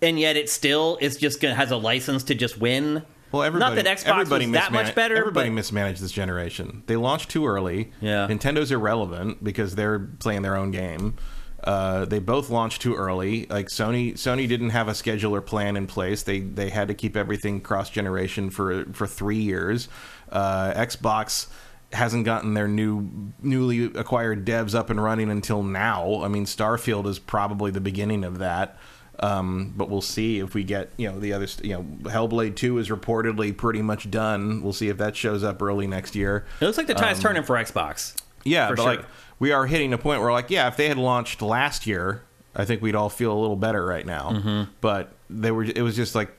and 0.02 0.20
yet 0.20 0.36
it 0.38 0.50
still 0.50 0.98
is 1.02 1.18
just 1.18 1.42
to 1.42 1.54
has 1.54 1.72
a 1.72 1.78
license 1.78 2.24
to 2.26 2.36
just 2.36 2.58
win. 2.60 3.04
Well, 3.32 3.44
everybody, 3.44 3.76
Not 3.76 3.84
that 3.84 3.98
Xbox 3.98 4.10
everybody 4.10 4.46
was 4.48 4.54
that 4.54 4.72
much 4.72 4.96
better. 4.96 5.16
Everybody 5.16 5.50
but- 5.50 5.56
mismanaged 5.56 6.02
this 6.02 6.12
generation. 6.12 6.84
They 6.88 6.96
launched 6.96 7.30
too 7.30 7.46
early. 7.46 7.92
Yeah. 8.02 8.28
Nintendo's 8.28 8.72
irrelevant 8.72 9.44
because 9.44 9.76
they're 9.76 10.00
playing 10.00 10.42
their 10.42 10.56
own 10.56 10.72
game. 10.72 11.16
Uh, 11.64 12.06
they 12.06 12.20
both 12.20 12.50
launched 12.50 12.82
too 12.82 12.96
early. 12.96 13.46
Like 13.48 13.68
Sony, 13.68 14.14
Sony 14.14 14.48
didn't 14.48 14.70
have 14.70 14.88
a 14.88 14.96
schedule 14.96 15.36
or 15.36 15.42
plan 15.42 15.76
in 15.76 15.88
place. 15.88 16.24
They 16.24 16.40
they 16.40 16.70
had 16.70 16.88
to 16.88 16.94
keep 16.94 17.18
everything 17.18 17.60
cross 17.60 17.90
generation 17.90 18.50
for 18.50 18.86
for 18.94 19.06
three 19.06 19.40
years. 19.40 19.90
Uh, 20.32 20.72
Xbox 20.74 21.48
hasn't 21.92 22.24
gotten 22.24 22.54
their 22.54 22.68
new 22.68 23.34
newly 23.42 23.86
acquired 23.86 24.46
devs 24.46 24.74
up 24.74 24.90
and 24.90 25.04
running 25.04 25.30
until 25.30 25.62
now. 25.62 26.22
I 26.24 26.30
mean, 26.30 26.46
Starfield 26.46 27.06
is 27.08 27.20
probably 27.20 27.72
the 27.72 27.82
beginning 27.82 28.24
of 28.24 28.38
that. 28.40 28.78
Um, 29.22 29.74
but 29.76 29.90
we'll 29.90 30.02
see 30.02 30.40
if 30.40 30.54
we 30.54 30.64
get 30.64 30.92
you 30.98 31.12
know 31.12 31.20
the 31.20 31.34
other 31.34 31.46
st- 31.48 31.66
you 31.66 31.74
know 31.76 32.10
Hellblade 32.10 32.56
Two 32.56 32.78
is 32.78 32.90
reportedly 32.90 33.56
pretty 33.56 33.82
much 33.82 34.10
done. 34.10 34.62
We'll 34.64 34.72
see 34.74 34.88
if 34.88 34.98
that 34.98 35.16
shows 35.16 35.44
up 35.44 35.62
early 35.62 35.88
next 35.88 36.16
year. 36.16 36.46
It 36.62 36.66
looks 36.66 36.78
like 36.78 36.88
the 36.88 36.94
tide's 36.94 37.20
Um, 37.20 37.24
turning 37.24 37.44
for 37.44 37.56
Xbox. 37.58 38.16
Yeah, 38.46 38.68
For 38.70 38.76
but 38.78 38.82
sure. 38.84 38.96
like 38.96 39.06
we 39.40 39.52
are 39.52 39.66
hitting 39.66 39.92
a 39.92 39.98
point 39.98 40.22
where 40.22 40.32
like 40.32 40.50
yeah, 40.50 40.68
if 40.70 40.78
they 40.78 40.88
had 40.88 40.98
launched 40.98 41.42
last 41.42 41.86
year, 41.86 42.24
I 42.56 42.64
think 42.64 42.82
we'd 42.82 42.96
all 42.96 43.10
feel 43.10 43.34
a 43.34 43.40
little 43.40 43.58
better 43.58 43.86
right 43.86 44.06
now. 44.06 44.32
Mm-hmm. 44.32 44.72
But 44.80 45.12
they 45.30 45.52
were 45.52 45.64
it 45.64 45.82
was 45.82 45.96
just 45.98 46.16
like 46.16 46.32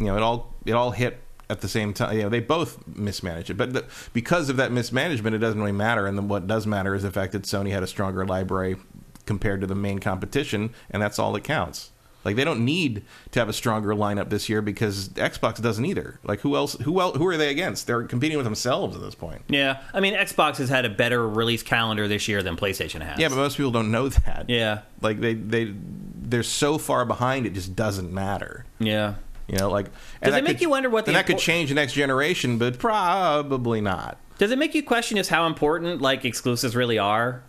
you 0.00 0.06
know 0.06 0.16
it 0.16 0.22
all 0.22 0.54
it 0.64 0.72
all 0.72 0.90
hit 0.90 1.18
at 1.48 1.60
the 1.60 1.68
same 1.68 1.94
time. 1.94 2.16
You 2.16 2.24
know 2.24 2.28
they 2.28 2.40
both 2.40 2.84
mismanaged 2.88 3.50
it, 3.50 3.54
but 3.56 3.72
the, 3.72 3.84
because 4.12 4.48
of 4.50 4.56
that 4.56 4.72
mismanagement, 4.72 5.36
it 5.36 5.38
doesn't 5.38 5.60
really 5.60 5.70
matter. 5.70 6.08
And 6.08 6.18
then 6.18 6.26
what 6.26 6.48
does 6.48 6.66
matter 6.66 6.96
is 6.96 7.04
the 7.04 7.12
fact 7.12 7.30
that 7.32 7.42
Sony 7.42 7.70
had 7.70 7.84
a 7.84 7.86
stronger 7.86 8.26
library 8.26 8.76
compared 9.26 9.60
to 9.60 9.66
the 9.66 9.74
main 9.74 9.98
competition, 9.98 10.70
and 10.90 11.02
that's 11.02 11.18
all 11.18 11.32
that 11.32 11.44
counts. 11.44 11.90
Like 12.24 12.34
they 12.34 12.42
don't 12.42 12.64
need 12.64 13.04
to 13.30 13.38
have 13.38 13.48
a 13.48 13.52
stronger 13.52 13.90
lineup 13.90 14.30
this 14.30 14.48
year 14.48 14.60
because 14.60 15.10
Xbox 15.10 15.62
doesn't 15.62 15.84
either. 15.84 16.18
Like 16.24 16.40
who 16.40 16.56
else? 16.56 16.72
Who 16.80 17.00
else? 17.00 17.16
Who 17.16 17.26
are 17.28 17.36
they 17.36 17.50
against? 17.50 17.86
They're 17.86 18.02
competing 18.02 18.36
with 18.36 18.44
themselves 18.44 18.96
at 18.96 19.02
this 19.02 19.14
point. 19.14 19.42
Yeah. 19.48 19.80
I 19.94 20.00
mean, 20.00 20.14
Xbox 20.14 20.56
has 20.56 20.68
had 20.68 20.84
a 20.84 20.88
better 20.88 21.28
release 21.28 21.62
calendar 21.62 22.08
this 22.08 22.26
year 22.26 22.42
than 22.42 22.56
PlayStation 22.56 23.00
has. 23.02 23.20
Yeah, 23.20 23.28
but 23.28 23.36
most 23.36 23.56
people 23.56 23.70
don't 23.70 23.92
know 23.92 24.08
that. 24.08 24.46
Yeah. 24.48 24.80
like 25.02 25.20
they 25.20 25.34
they 25.34 25.72
they're 26.20 26.42
so 26.42 26.78
far 26.78 27.04
behind 27.04 27.46
it 27.46 27.50
just 27.54 27.76
doesn't 27.76 28.12
matter. 28.12 28.64
Yeah. 28.80 29.14
You 29.46 29.58
know, 29.58 29.70
like 29.70 29.86
Does 30.20 30.34
it 30.34 30.42
make 30.42 30.54
could- 30.54 30.62
you 30.62 30.70
wonder 30.70 30.90
what 30.90 31.04
the 31.04 31.10
and 31.10 31.16
that 31.16 31.26
could 31.26 31.38
change 31.38 31.68
the 31.68 31.76
next 31.76 31.92
generation, 31.92 32.58
but 32.58 32.80
probably 32.80 33.80
not. 33.80 34.18
Does 34.38 34.50
it 34.50 34.58
make 34.58 34.74
you 34.74 34.82
question 34.82 35.16
just 35.16 35.30
how 35.30 35.46
important 35.46 36.02
like 36.02 36.24
exclusives 36.24 36.74
really 36.74 36.98
are? 36.98 37.42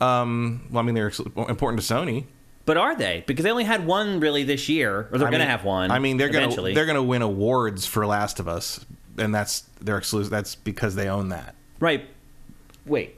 Um, 0.00 0.66
well, 0.70 0.82
I 0.82 0.86
mean, 0.86 0.94
they're 0.94 1.12
important 1.48 1.82
to 1.82 1.94
Sony. 1.94 2.24
But 2.66 2.76
are 2.76 2.94
they? 2.94 3.24
Because 3.26 3.42
they 3.44 3.50
only 3.50 3.64
had 3.64 3.86
one 3.86 4.20
really 4.20 4.44
this 4.44 4.68
year, 4.68 5.08
or 5.12 5.18
they're 5.18 5.26
I 5.28 5.30
going 5.30 5.40
to 5.40 5.46
have 5.46 5.64
one. 5.64 5.90
I 5.90 5.98
mean, 5.98 6.16
they're 6.18 6.28
eventually. 6.28 6.72
gonna 6.72 6.74
they're 6.74 6.86
gonna 6.86 7.02
win 7.02 7.22
awards 7.22 7.86
for 7.86 8.06
Last 8.06 8.38
of 8.38 8.46
Us, 8.48 8.84
and 9.18 9.34
that's 9.34 9.62
their 9.80 9.98
exclusive. 9.98 10.30
That's 10.30 10.54
because 10.54 10.94
they 10.94 11.08
own 11.08 11.30
that. 11.30 11.54
right. 11.80 12.04
Wait, 12.86 13.16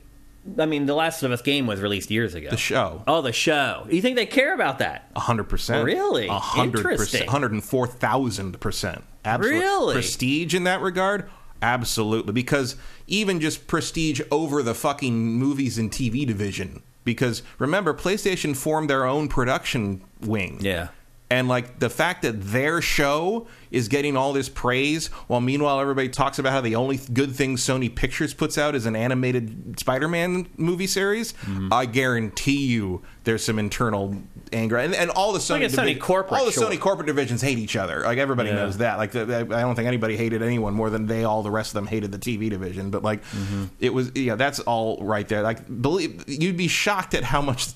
I 0.58 0.66
mean, 0.66 0.86
the 0.86 0.94
Last 0.94 1.22
of 1.22 1.30
Us 1.32 1.40
game 1.40 1.66
was 1.66 1.80
released 1.80 2.10
years 2.10 2.34
ago. 2.34 2.50
The 2.50 2.56
show, 2.56 3.02
oh, 3.06 3.20
the 3.22 3.32
show. 3.32 3.86
You 3.90 4.02
think 4.02 4.16
they 4.16 4.26
care 4.26 4.54
about 4.54 4.78
that? 4.80 5.08
hundred 5.16 5.44
percent, 5.44 5.84
Really? 5.84 6.26
hundred 6.28 6.82
percent, 6.82 7.28
hundred 7.28 7.52
and 7.52 7.62
four 7.64 7.86
thousand 7.86 8.58
percent. 8.60 9.04
Absolutely, 9.24 9.60
Really? 9.60 9.94
prestige 9.94 10.54
in 10.54 10.64
that 10.64 10.80
regard. 10.80 11.30
Absolutely, 11.62 12.32
because 12.32 12.76
even 13.06 13.40
just 13.40 13.66
prestige 13.68 14.20
over 14.30 14.62
the 14.62 14.74
fucking 14.74 15.14
movies 15.14 15.78
and 15.78 15.90
TV 15.90 16.26
division. 16.26 16.82
Because 17.04 17.42
remember, 17.58 17.94
PlayStation 17.94 18.56
formed 18.56 18.90
their 18.90 19.04
own 19.04 19.28
production 19.28 20.02
wing. 20.20 20.58
Yeah. 20.60 20.88
And 21.32 21.48
like 21.48 21.78
the 21.78 21.88
fact 21.88 22.22
that 22.22 22.42
their 22.42 22.82
show 22.82 23.46
is 23.70 23.88
getting 23.88 24.18
all 24.18 24.34
this 24.34 24.50
praise, 24.50 25.06
while 25.28 25.40
meanwhile 25.40 25.80
everybody 25.80 26.10
talks 26.10 26.38
about 26.38 26.52
how 26.52 26.60
the 26.60 26.76
only 26.76 26.98
good 26.98 27.34
thing 27.34 27.56
Sony 27.56 27.92
Pictures 27.94 28.34
puts 28.34 28.58
out 28.58 28.74
is 28.74 28.84
an 28.84 28.94
animated 28.94 29.80
Spider-Man 29.80 30.46
movie 30.58 30.86
series, 30.86 31.32
Mm-hmm. 31.32 31.72
I 31.72 31.86
guarantee 31.86 32.66
you 32.66 33.00
there's 33.24 33.42
some 33.42 33.58
internal 33.58 34.14
anger, 34.52 34.76
and, 34.76 34.94
and 34.94 35.08
all 35.10 35.32
the 35.32 35.38
Sony, 35.38 35.62
Like 35.62 35.70
Sony 35.70 35.98
corporate, 35.98 36.38
all 36.38 36.44
the 36.44 36.52
sure. 36.52 36.68
Sony 36.68 36.78
corporate 36.78 37.06
divisions 37.06 37.40
hate 37.40 37.56
each 37.58 37.76
other. 37.76 38.00
Like 38.00 38.18
everybody 38.18 38.50
Yeah. 38.50 38.56
knows 38.56 38.76
that. 38.78 38.98
Like 38.98 39.16
I 39.16 39.24
don't 39.44 39.74
think 39.74 39.88
anybody 39.88 40.18
hated 40.18 40.42
anyone 40.42 40.74
more 40.74 40.90
than 40.90 41.06
they 41.06 41.24
all 41.24 41.42
the 41.42 41.50
rest 41.50 41.70
of 41.70 41.74
them 41.74 41.86
hated 41.86 42.12
the 42.12 42.18
TV 42.18 42.50
division. 42.50 42.90
But 42.90 43.02
like 43.02 43.24
Mm-hmm. 43.24 43.64
it 43.80 43.94
was, 43.94 44.12
yeah, 44.14 44.34
that's 44.34 44.60
all 44.60 44.98
right 45.02 45.26
there. 45.26 45.40
Like 45.42 45.60
believe 45.80 46.24
you'd 46.28 46.58
be 46.58 46.68
shocked 46.68 47.14
at 47.14 47.24
how 47.24 47.40
much 47.40 47.68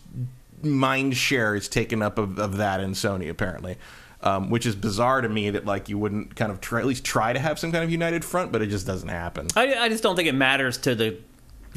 mind 0.63 1.17
share 1.17 1.55
is 1.55 1.69
taken 1.69 2.03
up 2.03 2.19
of, 2.19 2.39
of 2.39 2.57
that 2.57 2.81
in 2.81 2.93
Sony 2.93 3.29
apparently. 3.29 3.77
Um, 4.23 4.49
which 4.51 4.65
is 4.65 4.75
bizarre 4.75 5.21
to 5.21 5.29
me 5.29 5.51
that 5.51 5.67
like 5.67 5.89
you 5.91 5.99
wouldn't 5.99 6.35
kind 6.35 6.51
of 6.51 6.61
try, 6.61 6.81
at 6.81 6.87
least 6.87 7.05
try 7.05 7.33
to 7.35 7.39
have 7.39 7.59
some 7.59 7.71
kind 7.71 7.85
of 7.85 7.91
united 7.91 8.25
front, 8.25 8.51
but 8.51 8.63
it 8.63 8.69
just 8.69 8.87
doesn't 8.87 9.11
happen. 9.11 9.47
I, 9.55 9.75
I 9.75 9.89
just 9.91 10.03
don't 10.03 10.17
think 10.17 10.27
it 10.27 10.35
matters 10.35 10.79
to 10.79 10.95
the 10.95 11.19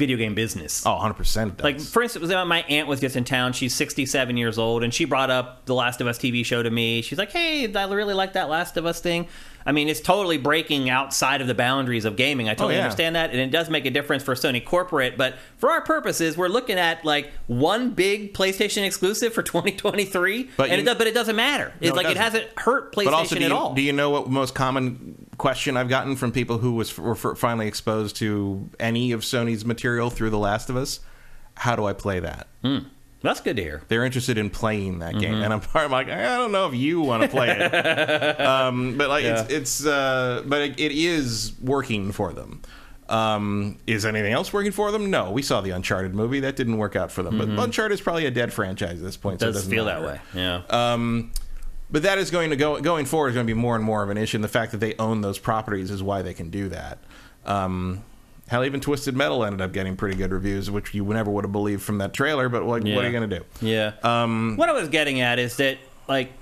video 0.00 0.16
game 0.16 0.34
business. 0.34 0.84
Oh, 0.84 0.94
100 0.94 1.14
percent. 1.14 1.62
Like 1.62 1.78
for 1.78 2.02
instance, 2.02 2.26
my 2.28 2.62
aunt 2.62 2.88
was 2.88 2.98
just 3.00 3.14
in 3.14 3.24
town. 3.24 3.52
She's 3.52 3.74
67 3.74 4.36
years 4.36 4.58
old, 4.58 4.82
and 4.82 4.92
she 4.92 5.04
brought 5.04 5.30
up 5.30 5.66
the 5.66 5.74
Last 5.74 6.00
of 6.00 6.06
Us 6.06 6.18
TV 6.18 6.44
show 6.44 6.62
to 6.62 6.70
me. 6.70 7.02
She's 7.02 7.18
like, 7.18 7.30
"Hey, 7.30 7.72
I 7.72 7.92
really 7.92 8.14
like 8.14 8.32
that 8.32 8.48
Last 8.48 8.76
of 8.78 8.86
Us 8.86 9.00
thing." 9.00 9.28
I 9.66 9.72
mean, 9.72 9.88
it's 9.88 10.00
totally 10.00 10.38
breaking 10.38 10.88
outside 10.88 11.40
of 11.40 11.46
the 11.46 11.54
boundaries 11.54 12.04
of 12.04 12.16
gaming. 12.16 12.48
I 12.48 12.52
oh, 12.52 12.54
totally 12.54 12.74
Oh, 12.74 12.78
yeah. 12.78 12.84
understand 12.84 13.16
that, 13.16 13.30
and 13.30 13.38
it 13.38 13.50
does 13.50 13.68
make 13.70 13.84
a 13.86 13.90
difference 13.90 14.22
for 14.22 14.34
Sony 14.34 14.64
corporate. 14.64 15.18
But 15.18 15.36
for 15.58 15.70
our 15.70 15.82
purposes, 15.82 16.36
we're 16.36 16.48
looking 16.48 16.78
at 16.78 17.04
like 17.04 17.30
one 17.46 17.90
big 17.90 18.32
PlayStation 18.34 18.84
exclusive 18.86 19.32
for 19.34 19.42
2023, 19.44 20.50
But 20.56 20.70
and 20.70 20.76
you- 20.76 20.82
it 20.82 20.86
does, 20.86 20.96
but 20.98 21.06
it 21.06 21.14
doesn't 21.14 21.36
matter. 21.36 21.72
It's 21.80 21.90
it 21.90 21.96
like 21.96 22.06
it 22.06 22.14
doesn't. 22.14 22.22
hasn't 22.42 22.58
hurt 22.58 22.94
PlayStation 22.94 23.04
but 23.04 23.14
also, 23.14 23.34
do 23.36 23.44
at 23.44 23.50
you, 23.50 23.56
all. 23.56 23.74
do 23.74 23.82
you 23.82 23.92
know 23.92 24.10
what 24.10 24.28
most 24.28 24.54
common 24.54 25.26
question 25.38 25.76
I've 25.76 25.88
gotten 25.88 26.16
from 26.16 26.32
people 26.32 26.58
who 26.58 26.72
was 26.72 26.96
were 26.98 27.14
finally 27.14 27.66
exposed 27.68 28.16
to 28.16 28.68
any 28.78 29.12
of 29.12 29.20
Sony's 29.20 29.64
material 29.64 30.10
through 30.10 30.30
The 30.30 30.38
Last 30.38 30.70
of 30.70 30.76
Us? 30.76 31.00
How 31.56 31.76
do 31.76 31.84
I 31.84 31.92
play 31.92 32.20
that? 32.20 32.46
Hmm. 32.64 32.78
That's 33.22 33.40
good 33.40 33.56
to 33.56 33.62
hear. 33.62 33.82
They're 33.88 34.04
interested 34.04 34.38
in 34.38 34.48
playing 34.50 35.00
that 35.00 35.18
game, 35.18 35.34
Mm-hmm. 35.34 35.42
and 35.44 35.52
I'm, 35.52 35.62
I'm 35.74 35.90
like, 35.90 36.08
I 36.08 36.36
don't 36.38 36.52
know 36.52 36.66
if 36.68 36.74
you 36.74 37.00
want 37.02 37.22
to 37.22 37.28
play 37.28 37.50
it, 37.50 38.40
um, 38.40 38.96
but 38.96 39.08
like 39.08 39.24
it's 39.24 39.50
it's 39.52 39.86
uh, 39.86 40.42
but 40.46 40.62
it, 40.62 40.80
it 40.80 40.92
is 40.92 41.52
working 41.60 42.12
for 42.12 42.32
them. 42.32 42.62
Um, 43.08 43.76
is 43.88 44.06
anything 44.06 44.32
else 44.32 44.52
working 44.52 44.70
for 44.70 44.92
them? 44.92 45.10
No, 45.10 45.32
we 45.32 45.42
saw 45.42 45.60
the 45.60 45.70
Uncharted 45.70 46.14
movie 46.14 46.40
that 46.40 46.54
didn't 46.54 46.78
work 46.78 46.94
out 46.94 47.10
for 47.10 47.22
them, 47.24 47.38
but 47.38 47.48
Uncharted 47.48 47.92
is 47.94 48.00
probably 48.00 48.24
a 48.26 48.30
dead 48.30 48.52
franchise 48.52 48.98
at 48.98 49.02
this 49.02 49.16
point. 49.16 49.42
it 49.42 49.44
Mm-hmm. 49.44 49.52
Does 49.52 49.56
doesn't 49.56 49.70
feel 49.70 49.84
matter. 49.84 50.00
that 50.02 50.06
way? 50.06 50.20
Yeah. 50.40 50.62
Um, 50.92 51.32
but 51.90 52.04
that 52.04 52.18
is 52.18 52.30
going 52.30 52.50
to 52.50 52.56
go 52.56 52.80
going 52.80 53.04
forward 53.06 53.30
is 53.30 53.34
going 53.34 53.46
to 53.48 53.52
be 53.52 53.58
more 53.60 53.74
and 53.74 53.84
more 53.84 54.04
of 54.04 54.10
an 54.10 54.16
issue. 54.16 54.36
And 54.36 54.44
the 54.44 54.48
fact 54.48 54.70
that 54.70 54.78
they 54.78 54.94
own 55.00 55.22
those 55.22 55.38
properties 55.40 55.90
is 55.90 56.04
why 56.04 56.22
they 56.22 56.34
can 56.34 56.50
do 56.50 56.68
that. 56.68 56.98
Um, 57.44 58.04
hell, 58.50 58.64
even 58.64 58.80
Twisted 58.80 59.16
Metal 59.16 59.44
ended 59.44 59.60
up 59.60 59.72
getting 59.72 59.96
pretty 59.96 60.16
good 60.16 60.32
reviews, 60.32 60.72
which 60.72 60.92
you 60.92 61.04
never 61.04 61.30
would 61.30 61.44
have 61.44 61.52
believed 61.52 61.82
from 61.82 61.98
that 61.98 62.12
trailer. 62.12 62.48
But 62.48 62.64
like, 62.64 62.82
what 62.82 63.04
are 63.04 63.06
you 63.06 63.12
going 63.12 63.30
to 63.30 63.38
do? 63.38 63.44
Yeah. 63.64 63.92
Um, 64.02 64.56
what 64.56 64.68
I 64.68 64.72
was 64.72 64.88
getting 64.88 65.20
at 65.20 65.38
is 65.38 65.56
that 65.58 65.78
like 66.08 66.32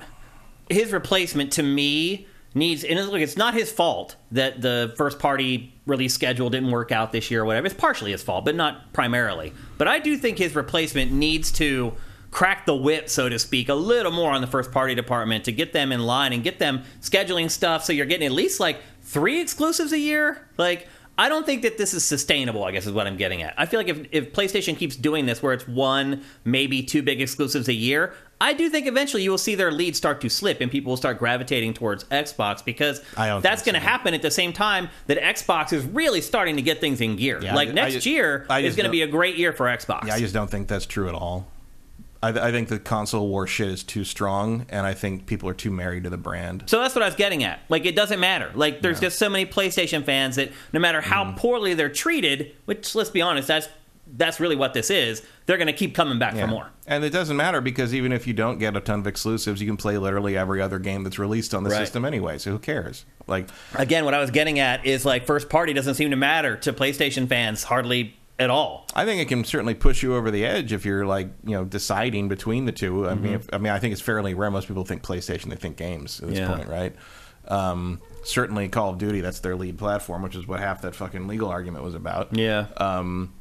his 0.71 0.90
replacement 0.90 1.53
to 1.53 1.62
me 1.62 2.27
needs 2.55 2.83
and 2.83 2.99
look, 3.09 3.21
it's 3.21 3.37
not 3.37 3.53
his 3.53 3.71
fault 3.71 4.16
that 4.33 4.62
the 4.62 4.94
first 4.97 5.18
party 5.18 5.75
release 5.85 6.14
schedule 6.14 6.49
didn't 6.49 6.71
work 6.71 6.92
out 6.92 7.12
this 7.12 7.31
year 7.31 7.42
or 7.42 7.44
whatever. 7.44 7.66
It's 7.66 7.75
partially 7.75 8.12
his 8.12 8.23
fault, 8.23 8.47
but 8.47 8.55
not 8.55 8.94
primarily. 8.94 9.53
But 9.77 9.87
I 9.87 9.99
do 9.99 10.16
think 10.16 10.38
his 10.38 10.55
replacement 10.57 11.12
needs 11.12 11.53
to 11.53 11.92
crack 12.31 12.64
the 12.64 12.75
whip, 12.75 13.11
so 13.11 13.29
to 13.29 13.38
speak, 13.38 13.68
a 13.68 13.75
little 13.75 14.12
more 14.12 14.33
on 14.33 14.40
the 14.40 14.47
first 14.47 14.73
party 14.73 14.94
department 14.94 15.44
to 15.44 15.53
get 15.53 15.75
them 15.75 15.92
in 15.92 16.01
line 16.01 16.33
and 16.33 16.42
get 16.42 16.59
them 16.59 16.85
scheduling 17.03 17.51
stuff 17.51 17.85
so 17.85 17.92
you're 17.92 18.07
getting 18.07 18.27
at 18.27 18.33
least 18.33 18.61
like 18.61 18.81
three 19.03 19.40
exclusives 19.40 19.92
a 19.92 19.99
year. 19.99 20.49
Like 20.57 20.88
I 21.18 21.28
don't 21.28 21.44
think 21.44 21.62
that 21.62 21.76
this 21.78 21.94
is 21.94 22.04
sustainable, 22.04 22.62
I 22.64 22.70
guess 22.70 22.87
is 22.87 22.92
what 22.92 23.09
I'm 23.09 23.16
getting 23.16 23.42
at. 23.42 23.52
I 23.59 23.66
feel 23.66 23.81
like 23.81 23.88
if, 23.88 24.07
if 24.12 24.33
PlayStation 24.33 24.76
keeps 24.78 24.94
doing 24.94 25.26
this 25.26 25.42
where 25.42 25.52
it's 25.52 25.66
one, 25.66 26.22
maybe 26.44 26.81
two 26.83 27.02
big 27.02 27.20
exclusives 27.20 27.66
a 27.68 27.72
year, 27.72 28.14
I 28.40 28.52
do 28.52 28.70
think 28.70 28.87
eventually 28.87 29.24
you 29.24 29.31
will 29.33 29.37
see 29.37 29.57
their 29.57 29.72
lead 29.72 29.96
start 29.96 30.20
to 30.20 30.28
slip 30.28 30.61
and 30.61 30.70
people 30.70 30.90
will 30.90 30.96
start 30.96 31.18
gravitating 31.18 31.74
towards 31.74 32.04
Xbox 32.04 32.64
because 32.64 33.02
I 33.16 33.26
don't 33.26 33.42
that's 33.42 33.62
going 33.64 33.74
to 33.74 33.81
so. 33.81 33.87
happen 33.87 34.14
at 34.14 34.22
the 34.22 34.31
same 34.31 34.52
time 34.52 34.90
that 35.09 35.18
Xbox 35.18 35.72
is 35.72 35.85
really 35.85 36.20
starting 36.20 36.54
to 36.54 36.62
get 36.62 36.81
things 36.81 37.00
in 37.00 37.16
gear. 37.16 37.40
Yeah, 37.42 37.57
like 37.57 37.68
I- 37.68 37.72
I 37.72 37.74
next 37.74 37.94
just- 37.94 38.07
year 38.07 38.46
I 38.48 38.61
is 38.61 38.76
going 38.76 38.85
to 38.87 38.90
be 38.90 39.02
a 39.02 39.09
great 39.09 39.37
year 39.37 39.52
for 39.52 39.66
Xbox. 39.66 40.07
Yeah, 40.07 40.14
I 40.14 40.20
just 40.20 40.35
don't 40.35 40.48
think 40.48 40.68
that's 40.68 40.87
true 40.87 41.09
at 41.09 41.14
all. 41.16 41.48
I, 42.22 42.28
I 42.48 42.50
think 42.50 42.68
the 42.68 42.78
console 42.78 43.28
war 43.28 43.46
shit 43.46 43.68
is 43.68 43.83
too 43.85 44.02
strong, 44.04 44.66
and 44.70 44.87
I 44.87 44.94
think 44.94 45.26
people 45.26 45.48
are 45.48 45.54
too 45.54 45.70
married 45.70 46.04
to 46.04 46.11
the 46.11 46.16
brand. 46.16 46.64
So 46.66 46.81
that's 46.81 46.94
what 46.94 47.02
I 47.02 47.07
was 47.07 47.14
getting 47.14 47.44
at. 47.44 47.61
Like, 47.68 47.87
it 47.87 47.94
doesn't 47.94 48.18
matter. 48.20 48.50
Like, 48.54 48.83
there's 48.83 48.96
Yeah. 48.98 49.07
just 49.09 49.18
so 49.18 49.28
many 49.28 49.46
PlayStation 49.46 50.04
fans 50.04 50.37
that 50.37 50.50
no 50.72 50.81
matter 50.81 51.00
how 51.00 51.24
Mm-hmm. 51.24 51.37
poorly 51.37 51.74
they're 51.74 51.88
treated, 51.88 52.57
which 52.64 52.94
let's 52.94 53.11
be 53.11 53.20
honest, 53.22 53.48
that's 53.48 53.68
that's 54.16 54.40
really 54.40 54.57
what 54.57 54.72
this 54.72 54.88
is. 54.88 55.20
They're 55.44 55.59
going 55.59 55.66
to 55.66 55.72
keep 55.74 55.94
coming 55.94 56.18
back 56.18 56.35
Yeah. 56.35 56.40
for 56.40 56.46
more. 56.46 56.70
And 56.87 57.04
it 57.04 57.11
doesn't 57.11 57.37
matter 57.37 57.61
because 57.61 57.94
even 57.94 58.11
if 58.11 58.26
you 58.26 58.33
don't 58.33 58.57
get 58.59 58.74
a 58.74 58.81
ton 58.81 59.00
of 59.00 59.07
exclusives, 59.07 59.61
you 59.61 59.66
can 59.66 59.76
play 59.76 59.98
literally 59.98 60.35
every 60.35 60.62
other 60.62 60.78
game 60.78 61.04
that's 61.04 61.18
released 61.18 61.52
on 61.54 61.62
the 61.62 61.68
Right. 61.68 61.81
system 61.81 62.07
anyway. 62.07 62.38
So 62.38 62.52
who 62.52 62.59
cares? 62.59 63.04
Like, 63.26 63.48
Again, 63.74 64.07
what 64.07 64.14
I 64.14 64.18
was 64.20 64.31
getting 64.31 64.59
at 64.61 64.87
is 64.87 65.04
like 65.04 65.26
first 65.26 65.50
party 65.50 65.74
doesn't 65.74 65.92
seem 65.96 66.09
to 66.09 66.16
matter 66.16 66.57
to 66.57 66.72
PlayStation 66.72 67.28
fans 67.28 67.64
hardly 67.64 68.16
at 68.38 68.51
all. 68.51 68.87
I 68.94 69.05
think 69.05 69.20
it 69.20 69.29
can 69.29 69.44
certainly 69.44 69.74
push 69.74 70.03
you 70.03 70.14
over 70.14 70.31
the 70.31 70.44
edge 70.46 70.72
if 70.72 70.85
you're 70.85 71.07
like 71.07 71.29
you 71.44 71.53
know 71.57 71.64
deciding 71.64 72.29
between 72.29 72.64
the 72.66 72.72
two. 72.72 73.09
I 73.09 73.12
Mm-hmm. 73.12 73.22
mean, 73.24 73.33
if, 73.35 73.48
I 73.53 73.59
mean, 73.59 73.72
I 73.72 73.79
think 73.79 73.92
it's 73.92 74.01
fairly 74.03 74.35
rare. 74.35 74.51
Most 74.51 74.68
people 74.68 74.85
think 74.85 75.03
PlayStation, 75.03 75.51
they 75.51 75.57
think 75.57 75.77
games 75.77 76.20
at 76.20 76.29
this 76.29 76.38
Yeah. 76.38 76.48
point, 76.55 76.68
right? 76.68 76.94
Um, 77.48 78.01
certainly, 78.24 78.68
Call 78.68 78.90
of 78.90 78.98
Duty, 78.98 79.20
that's 79.20 79.40
their 79.40 79.57
lead 79.57 79.79
platform, 79.79 80.22
which 80.22 80.37
is 80.37 80.46
what 80.46 80.61
half 80.61 80.83
that 80.83 80.94
fucking 80.94 81.27
legal 81.27 81.48
argument 81.48 81.83
was 81.85 81.94
about. 81.94 82.37
Yeah. 82.37 82.66
Um, 82.77 83.33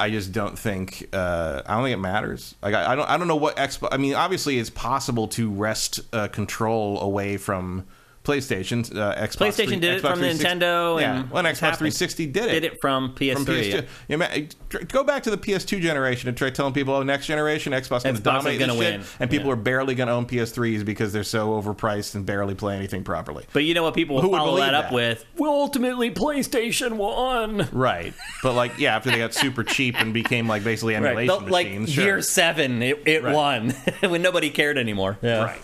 I 0.00 0.10
just 0.10 0.32
don't 0.32 0.58
think 0.58 1.08
uh, 1.12 1.62
I 1.66 1.74
don't 1.74 1.84
think 1.84 1.94
it 1.94 2.00
matters. 2.00 2.54
Like 2.62 2.74
I, 2.74 2.92
I 2.92 2.96
don't 2.96 3.08
I 3.08 3.18
don't 3.18 3.28
know 3.28 3.36
what 3.36 3.56
Xbox. 3.56 3.88
I 3.92 3.98
mean, 3.98 4.14
obviously, 4.14 4.58
it's 4.58 4.70
possible 4.70 5.28
to 5.28 5.50
wrest 5.50 6.00
uh, 6.12 6.28
control 6.28 6.98
away 7.00 7.36
from 7.36 7.86
PlayStation. 8.30 8.96
Uh, 8.96 9.14
Xbox 9.16 9.36
PlayStation 9.36 9.66
three- 9.68 9.76
did 9.80 9.94
it 9.96 10.00
from 10.00 10.20
Nintendo, 10.20 11.00
Yeah, 11.00 11.20
and 11.20 11.30
well, 11.30 11.38
and 11.40 11.48
it's 11.48 11.58
Xbox 11.58 11.62
happened. 11.62 11.78
360 11.94 12.26
did 12.26 12.44
it. 12.44 12.50
Did 12.52 12.64
it 12.64 12.80
from 12.80 13.14
PS3. 13.14 13.34
From 13.34 13.44
PS2. 13.46 13.72
yeah. 13.72 13.80
You 14.08 14.18
ma- 14.18 14.26
tr- 14.68 14.78
go 14.84 15.04
back 15.04 15.22
to 15.24 15.30
the 15.30 15.36
PS2 15.38 15.80
generation 15.80 16.28
and 16.28 16.36
try 16.36 16.50
telling 16.50 16.72
people, 16.72 16.94
oh, 16.94 17.02
next 17.02 17.26
generation, 17.26 17.72
Xbox 17.72 18.02
going 18.02 18.14
to 18.14 18.18
is 18.18 18.20
dominate 18.20 18.58
gonna 18.60 18.74
this 18.74 18.82
shit, 18.82 19.00
and 19.20 19.30
people 19.30 19.46
Yeah. 19.48 19.52
are 19.54 19.56
barely 19.56 19.94
going 19.94 20.06
to 20.08 20.12
own 20.14 20.26
PS3s 20.26 20.84
because 20.84 21.12
they're 21.12 21.24
so 21.24 21.60
overpriced 21.60 22.14
and 22.14 22.24
barely 22.24 22.54
play 22.54 22.76
anything 22.76 23.04
properly. 23.04 23.44
But 23.52 23.64
you 23.64 23.74
know 23.74 23.82
what 23.82 23.94
people 23.94 24.16
will 24.16 24.22
Who 24.22 24.28
would 24.30 24.38
follow 24.38 24.56
that 24.58 24.74
up 24.74 24.84
that? 24.86 24.92
with? 24.92 25.24
Well, 25.36 25.50
ultimately, 25.52 26.10
PlayStation 26.10 26.92
won. 26.92 27.68
Right, 27.72 28.14
but 28.42 28.54
like, 28.54 28.78
yeah, 28.78 28.96
after 28.96 29.10
they 29.10 29.18
got 29.18 29.34
super 29.34 29.64
cheap 29.64 29.94
and 29.98 30.12
became 30.14 30.46
like 30.48 30.64
basically 30.64 30.94
Right. 30.94 31.04
emulation 31.06 31.44
The- 31.46 31.50
like 31.52 31.66
machines, 31.66 31.92
sure. 31.92 32.04
year 32.04 32.22
seven, 32.22 32.82
it, 32.82 33.02
it 33.06 33.22
Right. 33.22 33.34
won 33.34 33.70
when 34.00 34.22
nobody 34.22 34.50
cared 34.50 34.78
anymore. 34.78 35.18
Yeah. 35.22 35.44
right. 35.44 35.60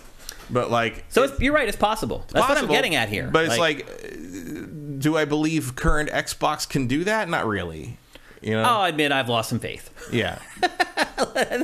But 0.50 0.70
like, 0.70 1.04
So 1.08 1.24
it's, 1.24 1.40
you're 1.40 1.52
right. 1.54 1.68
It's 1.68 1.76
possible. 1.76 2.24
That's 2.32 2.48
what 2.48 2.58
I'm 2.58 2.68
getting 2.68 2.94
at 2.94 3.08
here. 3.08 3.28
But 3.30 3.46
it's 3.46 3.58
like, 3.58 3.86
uh, 3.88 4.66
do 4.98 5.16
I 5.16 5.24
believe 5.24 5.74
current 5.76 6.10
Xbox 6.10 6.68
can 6.68 6.86
do 6.86 7.04
that? 7.04 7.28
Not 7.28 7.46
really. 7.46 7.98
You 8.42 8.52
know? 8.52 8.62
I'll 8.62 8.84
admit 8.84 9.12
I've 9.12 9.28
lost 9.28 9.48
some 9.48 9.58
faith. 9.58 9.90
Yeah. 10.12 10.38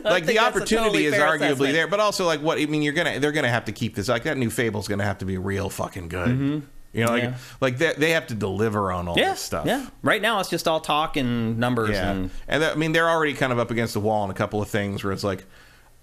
like 0.05 0.27
the 0.27 0.39
opportunity 0.41 1.05
totally 1.05 1.07
is 1.07 1.15
arguably 1.15 1.45
assessment. 1.47 1.73
there, 1.75 1.87
but 1.87 2.01
also 2.01 2.27
like 2.27 2.41
what 2.41 2.59
I 2.59 2.67
mean, 2.67 2.83
you're 2.83 2.93
gonna 2.95 3.21
they're 3.21 3.33
gonna 3.33 3.49
have 3.49 3.67
to 3.67 3.73
keep 3.73 3.95
this 3.95 4.09
like 4.09 4.25
that 4.25 4.37
new 4.37 4.51
Fable's 4.51 4.89
gonna 4.89 5.05
have 5.05 5.19
to 5.19 5.25
be 5.25 5.39
real 5.39 5.71
fucking 5.71 6.09
good. 6.09 6.63
You 6.95 7.05
know, 7.07 7.11
like 7.13 7.23
Yeah. 7.23 7.35
like 7.61 7.79
they, 7.79 7.93
they 7.97 8.11
have 8.11 8.27
to 8.29 8.35
deliver 8.35 8.93
on 8.93 9.09
all 9.09 9.17
Yeah, 9.19 9.31
this 9.31 9.41
stuff. 9.41 9.65
yeah. 9.67 9.87
Right 10.03 10.21
now, 10.21 10.41
it's 10.41 10.51
just 10.51 10.69
all 10.69 10.81
talk 10.81 11.17
and 11.17 11.59
numbers. 11.59 11.91
Yeah. 11.91 12.11
And 12.11 12.31
And 12.49 12.63
that, 12.63 12.73
I 12.73 12.75
mean, 12.75 12.93
they're 12.93 13.09
already 13.09 13.33
kind 13.35 13.53
of 13.53 13.59
up 13.59 13.71
against 13.71 13.95
the 13.95 14.01
wall 14.01 14.23
on 14.23 14.31
a 14.31 14.35
couple 14.35 14.61
of 14.61 14.69
things 14.69 15.03
where 15.03 15.13
it's 15.13 15.25
like, 15.25 15.45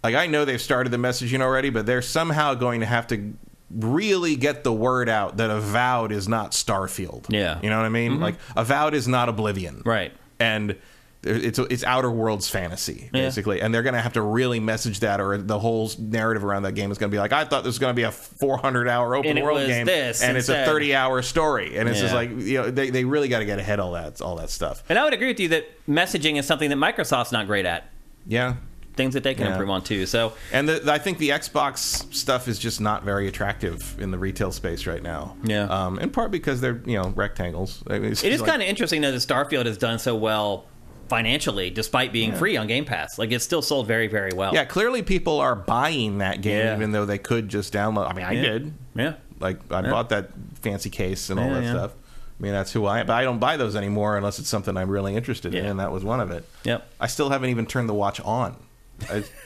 like 0.03 0.15
I 0.15 0.27
know 0.27 0.45
they've 0.45 0.61
started 0.61 0.89
the 0.91 0.97
messaging 0.97 1.41
already, 1.41 1.69
but 1.69 1.85
they're 1.85 2.01
somehow 2.01 2.53
going 2.53 2.79
to 2.79 2.85
have 2.85 3.07
to 3.07 3.33
really 3.71 4.35
get 4.35 4.63
the 4.63 4.73
word 4.73 5.09
out 5.09 5.37
that 5.37 5.49
Avowed 5.49 6.11
is 6.11 6.27
not 6.27 6.51
Starfield. 6.51 7.25
Yeah. 7.29 7.55
Mm-hmm. 7.55 7.63
You 7.65 7.69
know 7.69 7.77
what 7.77 7.85
I 7.85 7.89
mean? 7.89 8.19
Like 8.19 8.35
Avowed 8.55 8.93
is 8.93 9.07
not 9.07 9.29
Oblivion. 9.29 9.81
right. 9.85 10.11
and 10.39 10.75
it's 11.21 11.59
it's 11.59 11.83
Outer 11.83 12.09
Worlds 12.09 12.49
fantasy 12.49 13.09
Yeah. 13.13 13.23
basically, 13.23 13.61
and 13.61 13.75
they're 13.75 13.83
going 13.83 13.93
to 13.93 13.99
have 13.99 14.13
to 14.13 14.21
really 14.21 14.61
message 14.61 15.01
that, 15.01 15.19
or 15.19 15.37
the 15.37 15.59
whole 15.59 15.91
narrative 15.99 16.45
around 16.45 16.63
that 16.63 16.75
game 16.75 16.91
is 16.93 16.97
going 16.97 17.11
to 17.11 17.13
be 17.13 17.19
like, 17.19 17.33
I 17.33 17.43
thought 17.43 17.63
this 17.65 17.71
was 17.71 17.79
going 17.79 17.91
to 17.91 17.95
be 17.95 18.03
a 18.03 18.11
400 18.11 18.87
hour 18.87 19.15
open 19.15 19.37
world 19.43 19.67
game, 19.67 19.85
this 19.85 20.23
and 20.23 20.37
it's 20.37 20.47
a 20.47 20.63
30 20.63 20.95
hour 20.95 21.21
story, 21.21 21.77
and 21.77 21.89
it's 21.89 21.99
just 21.99 22.13
like 22.13 22.29
you 22.29 22.61
know 22.61 22.71
they, 22.71 22.89
they 22.89 23.03
really 23.03 23.27
got 23.27 23.39
to 23.39 23.45
get 23.45 23.59
ahead 23.59 23.81
of 23.81 23.87
all 23.87 23.91
that 23.91 24.21
all 24.21 24.37
that 24.37 24.49
stuff. 24.49 24.81
And 24.87 24.97
I 24.97 25.03
would 25.03 25.13
agree 25.13 25.27
with 25.27 25.41
you 25.41 25.49
that 25.49 25.65
messaging 25.89 26.39
is 26.39 26.45
something 26.47 26.69
that 26.69 26.77
Microsoft's 26.77 27.33
not 27.33 27.47
great 27.47 27.65
at. 27.65 27.89
Yeah, 28.25 28.55
Things 28.99 29.13
that 29.13 29.23
they 29.23 29.33
can 29.33 29.45
Yeah. 29.45 29.53
improve 29.53 29.69
on 29.69 29.81
too. 29.81 30.05
So 30.05 30.33
and 30.51 30.67
the, 30.67 30.91
I 30.91 30.97
think 30.97 31.19
the 31.19 31.29
Xbox 31.29 32.13
stuff 32.13 32.49
is 32.49 32.59
just 32.59 32.81
not 32.81 33.05
very 33.05 33.29
attractive 33.29 33.95
in 33.97 34.11
the 34.11 34.17
retail 34.17 34.51
space 34.51 34.85
right 34.85 35.01
now. 35.01 35.37
Yeah. 35.43 35.63
um, 35.69 35.97
in 35.99 36.09
part 36.09 36.31
because 36.31 36.59
they're 36.59 36.81
you 36.85 36.97
know 37.01 37.13
rectangles. 37.15 37.81
I 37.87 37.99
mean, 37.99 38.11
it's 38.11 38.23
it 38.25 38.27
is 38.27 38.33
just 38.33 38.41
like- 38.41 38.49
kind 38.51 38.61
of 38.61 38.67
interesting 38.67 38.99
that 39.03 39.13
Starfield 39.13 39.65
has 39.67 39.77
done 39.77 39.99
so 39.99 40.15
well 40.17 40.65
financially, 41.07 41.69
despite 41.69 42.11
being 42.11 42.33
free 42.35 42.57
on 42.57 42.67
Game 42.67 42.83
Pass. 42.83 43.17
Like 43.17 43.31
it's 43.31 43.43
still 43.45 43.61
sold 43.61 43.87
very, 43.87 44.07
very 44.07 44.31
well. 44.35 44.53
yeah. 44.53 44.65
Clearly, 44.65 45.01
people 45.01 45.39
are 45.39 45.55
buying 45.55 46.17
that 46.19 46.41
game 46.41 46.65
Yeah. 46.65 46.75
even 46.75 46.91
though 46.91 47.05
they 47.05 47.17
could 47.17 47.47
just 47.47 47.73
download. 47.73 48.09
I 48.09 48.13
mean, 48.13 48.25
I 48.25 48.33
Yeah. 48.33 48.41
did. 48.41 48.73
Yeah. 48.95 49.13
Like 49.39 49.59
I 49.71 49.81
bought 49.83 50.09
that 50.09 50.31
fancy 50.61 50.89
case 50.89 51.29
and 51.29 51.39
all 51.39 51.47
Yeah, 51.47 51.53
that 51.53 51.63
yeah. 51.63 51.71
stuff. 51.71 51.91
I 52.39 52.43
mean, 52.43 52.51
that's 52.51 52.73
who 52.73 52.85
I 52.85 52.99
am. 52.99 53.07
But 53.07 53.13
I 53.13 53.23
don't 53.23 53.39
buy 53.39 53.55
those 53.57 53.75
anymore 53.75 54.17
unless 54.17 54.39
it's 54.39 54.49
something 54.49 54.75
I'm 54.77 54.89
really 54.89 55.15
interested 55.15 55.55
in, 55.55 55.65
and 55.65 55.79
that 55.79 55.91
was 55.93 56.03
one 56.03 56.19
of 56.19 56.31
it. 56.31 56.45
Yep. 56.65 56.85
I 56.99 57.07
still 57.07 57.29
haven't 57.29 57.49
even 57.49 57.65
turned 57.65 57.87
the 57.89 57.93
watch 57.93 58.19
on. 58.21 58.55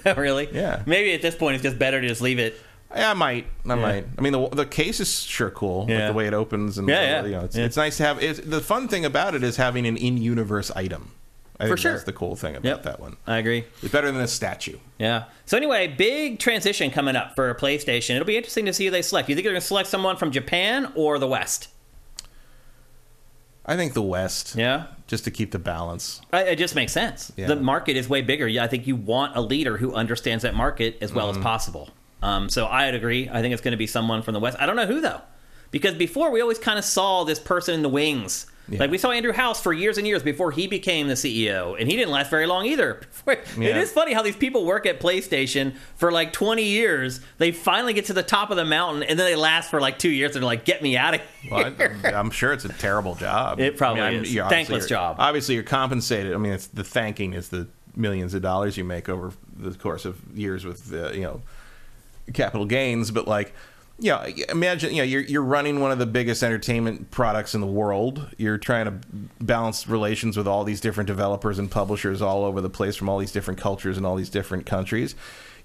I, 0.05 0.11
really? 0.17 0.49
Yeah. 0.51 0.81
Maybe 0.85 1.13
at 1.13 1.21
this 1.21 1.35
point 1.35 1.55
it's 1.55 1.63
just 1.63 1.77
better 1.79 1.99
to 2.01 2.07
just 2.07 2.21
leave 2.21 2.39
it. 2.39 2.55
yeah, 2.95 3.11
I 3.11 3.13
might. 3.13 3.47
I 3.67 3.75
might. 3.75 4.05
I 4.17 4.21
mean, 4.21 4.33
the 4.33 4.47
the 4.49 4.65
case 4.65 4.99
is 4.99 5.21
sure 5.21 5.49
cool. 5.49 5.85
Yeah. 5.89 5.99
Like 5.99 6.07
the 6.09 6.13
way 6.13 6.27
it 6.27 6.33
opens 6.33 6.77
and 6.77 6.87
Yeah, 6.87 7.21
the- 7.21 7.29
yeah. 7.29 7.35
you 7.35 7.39
know, 7.39 7.45
it's, 7.45 7.55
Yeah. 7.55 7.65
it's 7.65 7.77
nice 7.77 7.97
to 7.97 8.03
have. 8.03 8.21
It's, 8.23 8.39
the 8.39 8.61
fun 8.61 8.87
thing 8.87 9.03
about 9.05 9.35
it 9.35 9.43
is 9.43 9.57
having 9.57 9.85
an 9.87 9.97
in-universe 9.97 10.71
item. 10.75 11.11
I 11.59 11.65
For 11.65 11.69
think 11.69 11.79
sure. 11.79 11.91
that's 11.91 12.03
the 12.03 12.13
cool 12.13 12.35
thing 12.35 12.55
about 12.55 12.67
Yep. 12.67 12.83
that 12.83 12.99
one. 12.99 13.15
I 13.27 13.37
agree. 13.37 13.63
It's 13.83 13.91
better 13.91 14.11
than 14.11 14.21
a 14.21 14.27
statue. 14.27 14.77
Yeah. 14.97 15.25
So 15.45 15.55
anyway, 15.55 15.87
big 15.87 16.39
transition 16.39 16.89
coming 16.89 17.15
up 17.15 17.35
for 17.35 17.53
PlayStation. 17.55 18.15
It'll 18.15 18.25
be 18.25 18.35
interesting 18.37 18.65
to 18.65 18.73
see 18.73 18.85
who 18.85 18.91
they 18.91 19.03
select. 19.03 19.29
You 19.29 19.35
think 19.35 19.45
they're 19.45 19.53
going 19.53 19.61
to 19.61 19.67
select 19.67 19.87
someone 19.87 20.17
from 20.17 20.31
Japan 20.31 20.91
or 20.95 21.19
the 21.19 21.27
West? 21.27 21.67
I 23.65 23.75
think 23.77 23.93
the 23.93 24.01
West. 24.01 24.55
Yeah. 24.57 24.87
Just 25.07 25.23
to 25.25 25.31
keep 25.31 25.51
the 25.51 25.59
balance. 25.59 26.21
I- 26.33 26.43
It 26.43 26.55
just 26.57 26.75
makes 26.75 26.91
sense. 26.91 27.31
Yeah. 27.37 27.47
The 27.47 27.55
market 27.55 27.95
is 27.97 28.09
way 28.09 28.21
bigger. 28.21 28.47
Yeah, 28.47 28.63
I 28.63 28.67
think 28.67 28.87
you 28.87 28.95
want 28.95 29.35
a 29.35 29.41
leader 29.41 29.77
who 29.77 29.93
understands 29.93 30.41
that 30.43 30.53
market 30.55 30.97
as 31.01 31.13
well 31.13 31.29
Mm-hmm. 31.29 31.39
as 31.39 31.43
possible. 31.43 31.89
Um, 32.21 32.49
so 32.49 32.67
I'd 32.67 32.95
agree. 32.95 33.29
I 33.29 33.41
think 33.41 33.53
it's 33.53 33.61
going 33.61 33.71
to 33.73 33.77
be 33.77 33.87
someone 33.87 34.21
from 34.21 34.33
the 34.33 34.39
West. 34.39 34.57
I 34.59 34.65
don't 34.65 34.75
know 34.75 34.85
who 34.85 35.01
though, 35.01 35.21
because 35.73 35.95
before 35.95 36.31
we 36.31 36.39
always 36.39 36.57
kind 36.59 36.79
of 36.79 36.85
saw 36.85 37.25
this 37.25 37.39
person 37.39 37.73
in 37.73 37.81
the 37.81 37.89
wings. 37.89 38.45
Yeah. 38.69 38.79
Like 38.79 38.91
we 38.91 38.97
saw 38.97 39.11
Andrew 39.11 39.33
House 39.33 39.59
for 39.61 39.73
years 39.73 39.97
and 39.97 40.07
years 40.07 40.23
before 40.23 40.49
he 40.51 40.67
became 40.67 41.09
the 41.09 41.15
CEO, 41.15 41.77
and 41.77 41.89
he 41.91 41.97
didn't 41.97 42.11
last 42.13 42.29
very 42.29 42.47
long 42.47 42.65
either. 42.65 43.01
It 43.27 43.39
Yeah. 43.57 43.77
is 43.81 43.91
funny 43.91 44.13
how 44.13 44.21
these 44.21 44.37
people 44.37 44.63
work 44.65 44.85
at 44.85 45.01
PlayStation 45.01 45.73
for 45.95 46.13
like 46.13 46.31
20 46.31 46.63
years. 46.63 47.19
They 47.39 47.51
finally 47.51 47.91
get 47.91 48.05
to 48.05 48.13
the 48.13 48.23
top 48.23 48.51
of 48.51 48.55
the 48.55 48.63
mountain, 48.63 49.03
and 49.03 49.19
then 49.19 49.25
they 49.25 49.35
last 49.35 49.69
for 49.69 49.81
like 49.81 49.99
two 49.99 50.09
years. 50.09 50.35
And 50.37 50.43
they're 50.43 50.47
like, 50.47 50.63
"Get 50.63 50.81
me 50.81 50.95
out 50.95 51.15
of 51.15 51.21
here!" 51.41 51.51
Well, 51.51 51.73
I, 52.05 52.11
I'm 52.17 52.31
sure 52.31 52.53
it's 52.53 52.63
a 52.63 52.69
terrible 52.69 53.15
job. 53.15 53.59
It 53.59 53.75
probably 53.75 54.01
I'm- 54.01 54.23
is. 54.23 54.33
you're 54.33 54.45
obviously- 54.45 54.65
Thankless 54.75 54.87
job. 54.89 55.17
Obviously, 55.19 55.55
you're 55.55 55.63
compensated. 55.65 56.33
I 56.33 56.37
mean, 56.37 56.53
it's 56.53 56.67
the 56.67 56.85
thanking 56.85 57.33
is 57.33 57.49
the 57.49 57.67
millions 57.97 58.33
of 58.33 58.41
dollars 58.41 58.77
you 58.77 58.85
make 58.85 59.09
over 59.09 59.33
the 59.57 59.71
course 59.77 60.05
of 60.05 60.17
years 60.33 60.63
with 60.63 60.93
uh, 60.93 61.11
you 61.11 61.21
know 61.23 61.41
capital 62.33 62.65
gains. 62.65 63.11
But 63.11 63.27
like, 63.27 63.53
you 64.03 64.09
know, 64.09 64.21
imagine 64.49 64.91
you 64.91 64.97
know 64.97 65.03
you're 65.03 65.21
you're 65.21 65.41
running 65.41 65.79
one 65.79 65.91
of 65.91 65.97
the 65.97 66.05
biggest 66.05 66.43
entertainment 66.43 67.09
products 67.09 67.55
in 67.55 67.61
the 67.61 67.67
world. 67.67 68.27
You're 68.37 68.57
trying 68.57 68.85
to 68.85 68.91
balance 69.39 69.87
relations 69.87 70.35
with 70.35 70.45
all 70.45 70.65
these 70.65 70.81
different 70.81 71.07
developers 71.07 71.57
and 71.57 71.71
publishers 71.71 72.21
all 72.21 72.43
over 72.43 72.59
the 72.59 72.69
place 72.69 72.97
from 72.97 73.07
all 73.07 73.17
these 73.17 73.31
different 73.31 73.61
cultures 73.61 73.95
and 73.95 74.05
all 74.05 74.17
these 74.17 74.29
different 74.29 74.65
countries. 74.65 75.15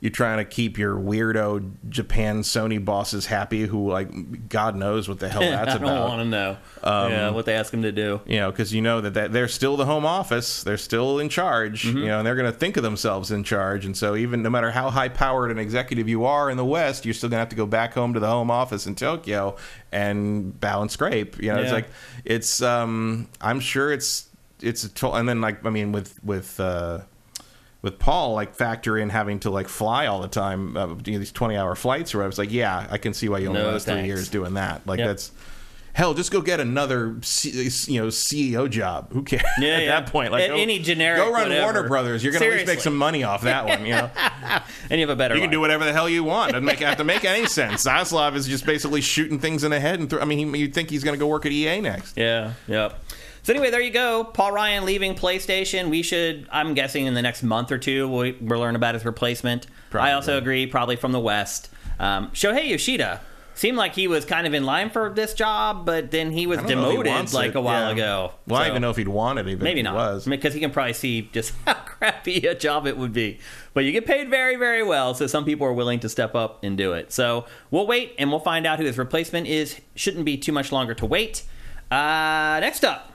You're 0.01 0.13
trying 0.13 0.39
to 0.39 0.45
keep 0.45 0.79
your 0.79 0.95
weirdo 0.97 1.73
Japan 1.89 2.43
Sony 2.43 2.85
bosses 2.85 3.27
happy, 3.27 3.67
who 3.67 3.91
like 3.91 4.49
God 4.49 4.77
knows 4.77 5.09
what 5.09 5.19
the 5.19 5.29
hell 5.29 5.41
that's 5.41 5.73
I 5.73 5.77
about. 5.77 5.89
I 5.91 5.95
don't 5.97 6.09
want 6.09 6.21
to 6.23 6.25
know. 6.29 6.57
yeah, 6.85 7.31
what 7.31 7.47
they 7.47 7.55
ask 7.55 7.75
him 7.75 7.83
to 7.83 7.91
do. 7.91 8.21
you 8.25 8.37
know, 8.37 8.51
because 8.53 8.73
you 8.73 8.81
know 8.81 9.01
that, 9.01 9.15
that 9.15 9.33
they're 9.33 9.49
still 9.49 9.77
the 9.77 9.87
home 9.87 10.07
office, 10.07 10.63
they're 10.63 10.77
still 10.77 11.19
in 11.19 11.29
charge, 11.29 11.83
Mm-hmm. 11.85 11.99
you 11.99 12.07
know, 12.07 12.19
and 12.19 12.27
they're 12.27 12.37
going 12.37 12.51
to 12.51 12.57
think 12.57 12.77
of 12.77 12.85
themselves 12.85 13.33
in 13.33 13.43
charge. 13.43 13.85
And 13.85 13.97
so, 13.97 14.15
even 14.15 14.41
no 14.43 14.51
matter 14.51 14.71
how 14.71 14.89
high 14.91 15.09
powered 15.09 15.51
an 15.51 15.59
executive 15.59 16.09
you 16.09 16.25
are 16.27 16.49
in 16.49 16.57
the 16.57 16.65
West, 16.65 17.05
you're 17.05 17.13
still 17.15 17.29
going 17.29 17.37
to 17.39 17.41
have 17.41 17.49
to 17.49 17.57
go 17.57 17.67
back 17.67 17.95
home 17.95 18.15
to 18.15 18.21
the 18.21 18.29
home 18.29 18.51
office 18.53 18.87
in 18.87 18.95
Tokyo 18.95 19.57
and 19.91 20.59
bow 20.61 20.81
and 20.83 20.91
scrape. 20.93 21.43
You 21.43 21.53
know, 21.53 21.61
it's 21.61 21.73
like 21.73 21.89
it's. 22.25 22.63
um 22.63 23.29
I'm 23.41 23.59
sure 23.59 23.93
it's 23.93 24.29
it's 24.61 24.85
a 24.85 24.89
to- 24.91 25.13
and 25.13 25.29
then 25.29 25.41
like 25.41 25.65
I 25.67 25.71
mean 25.71 25.91
with 25.91 26.23
with. 26.23 26.61
uh 26.61 27.01
with 27.83 27.99
Paul, 27.99 28.35
like 28.35 28.55
factor 28.55 28.99
in 28.99 29.09
having 29.11 29.39
to 29.41 29.51
like 29.51 29.69
fly 29.69 30.07
all 30.07 30.21
the 30.21 30.29
time, 30.29 30.77
uh, 30.77 30.87
you 31.05 31.13
know, 31.13 31.19
these 31.19 31.33
twenty 31.33 31.57
hour 31.57 31.75
flights, 31.75 32.15
or 32.15 32.23
I 32.23 32.27
was 32.27 32.39
like, 32.39 32.51
yeah, 32.53 32.87
I 32.91 32.99
can 32.99 33.15
see 33.15 33.29
why 33.29 33.39
you 33.39 33.49
only 33.49 33.61
No, 33.63 33.71
last 33.71 33.87
three 33.87 34.05
years 34.07 34.29
doing 34.29 34.55
that. 34.55 34.87
Like 34.87 34.99
Yep. 34.99 35.07
that's 35.09 35.31
hell. 35.95 36.15
Just 36.15 36.31
go 36.33 36.41
get 36.41 36.61
another, 36.61 37.17
C, 37.23 37.51
you 37.93 38.01
know, 38.01 38.09
CEO 38.09 38.69
job. 38.71 39.13
Who 39.13 39.23
cares? 39.23 39.43
Yeah, 39.61 39.75
At 39.75 39.83
yeah. 39.83 40.01
that 40.01 40.13
point, 40.13 40.31
like 40.33 40.49
go- 40.49 40.57
any 40.57 40.79
generic 40.81 41.19
Go 41.23 41.33
run 41.33 41.49
whatever. 41.49 41.63
Warner 41.73 41.89
Brothers. 41.89 42.23
You're 42.25 42.33
gonna 42.33 42.47
at 42.47 42.53
least 42.53 42.67
make 42.67 42.81
some 42.81 42.97
money 42.97 43.23
off 43.25 43.43
that 43.43 43.65
one. 43.67 43.85
You 43.87 43.93
know, 43.93 44.11
And 44.91 45.01
you 45.01 45.07
have 45.07 45.11
a 45.11 45.17
better 45.17 45.35
you 45.35 45.41
can 45.41 45.49
life. 45.51 45.53
do 45.55 45.61
whatever 45.61 45.85
the 45.85 45.93
hell 45.93 46.09
you 46.09 46.25
want. 46.25 46.53
Doesn't 46.53 46.65
make 46.65 46.79
have 46.81 46.99
to 46.99 47.05
make 47.05 47.25
any 47.25 47.47
sense. 47.61 47.85
Zaslav 47.85 48.35
is 48.35 48.47
just 48.49 48.65
basically 48.67 49.01
shooting 49.01 49.39
things 49.39 49.63
in 49.65 49.71
the 49.71 49.81
head, 49.81 50.01
and 50.01 50.13
I 50.15 50.25
mean, 50.25 50.53
he, 50.55 50.61
you'd 50.61 50.75
think 50.75 50.91
he's 50.91 51.05
gonna 51.05 51.17
go 51.17 51.27
work 51.29 51.47
at 51.47 51.53
EA 51.53 51.81
next. 51.81 52.17
Yeah, 52.17 52.53
yep. 52.67 53.01
So 53.49 53.55
anyway, 53.55 53.71
there 53.71 53.81
you 53.81 53.91
go. 53.91 54.25
Paul 54.25 54.53
Ryan 54.53 54.85
leaving 54.85 55.15
PlayStation. 55.15 55.89
We 55.89 56.03
should, 56.03 56.47
I'm 56.53 56.75
guessing, 56.75 57.07
in 57.07 57.15
the 57.15 57.23
next 57.23 57.43
month 57.43 57.73
or 57.73 57.79
two, 57.79 58.07
we, 58.07 58.33
we'll 58.43 58.61
learn 58.61 58.77
about 58.77 58.93
his 58.93 59.07
replacement. 59.07 59.67
Probably. 59.89 60.11
I 60.11 60.13
also 60.13 60.37
agree, 60.37 60.67
probably 60.67 60.97
from 60.97 61.13
the 61.13 61.19
West. 61.19 61.71
Um, 61.99 62.29
Shuhei 62.33 62.69
Yoshida 62.69 63.23
seemed 63.55 63.79
like 63.79 63.95
he 63.95 64.07
was 64.07 64.27
kind 64.27 64.47
of 64.47 64.53
in 64.53 64.67
line 64.67 64.91
for 64.91 65.09
this 65.09 65.33
job, 65.33 65.87
but 65.87 66.11
then 66.11 66.31
he 66.31 66.47
was 66.47 66.59
I 66.59 66.67
don't 66.67 66.73
know 66.73 66.91
if 66.91 66.97
he 66.99 67.03
demoted 67.05 67.33
like 67.33 67.49
it. 67.53 67.57
a 67.57 67.61
while 67.63 67.87
Yeah. 67.87 67.93
ago. 67.95 68.33
Well, 68.47 68.61
I 68.61 68.65
So- 68.65 68.67
don't 68.67 68.73
even 68.73 68.83
know 68.83 68.91
if 68.91 68.97
he'd 68.99 69.09
want 69.09 69.39
it. 69.39 69.49
Even 69.49 69.65
Maybe 69.65 69.81
not, 69.81 70.27
because 70.27 70.53
he 70.53 70.61
can 70.61 70.71
probably 70.71 70.93
see 70.93 71.31
just 71.33 71.55
how 71.65 71.73
crappy 71.73 72.47
a 72.47 72.55
job 72.55 72.87
it 72.87 72.99
would 72.99 73.15
be. 73.15 73.39
But 73.73 73.85
you 73.87 73.93
get 73.93 74.05
paid 74.05 74.29
very, 74.29 74.57
very 74.57 74.83
well, 74.83 75.15
so 75.15 75.27
some 75.27 75.47
people 75.47 75.67
are 75.67 75.73
willing 75.73 76.01
to 76.01 76.11
step 76.11 76.35
up 76.35 76.63
and 76.63 76.77
do 76.77 76.93
it. 76.93 77.13
So 77.15 77.47
we'll 77.71 77.87
wait, 77.87 78.15
and 78.19 78.29
we'll 78.29 78.41
find 78.41 78.67
out 78.67 78.79
who 78.79 78.85
his 78.85 78.99
replacement 78.99 79.47
is. 79.47 79.81
Shouldn't 79.95 80.27
be 80.27 80.37
too 80.37 80.53
much 80.53 80.71
longer 80.71 80.93
to 80.93 81.07
wait. 81.07 81.45
Uh, 81.91 82.59
next 82.61 82.85
up, 82.85 83.11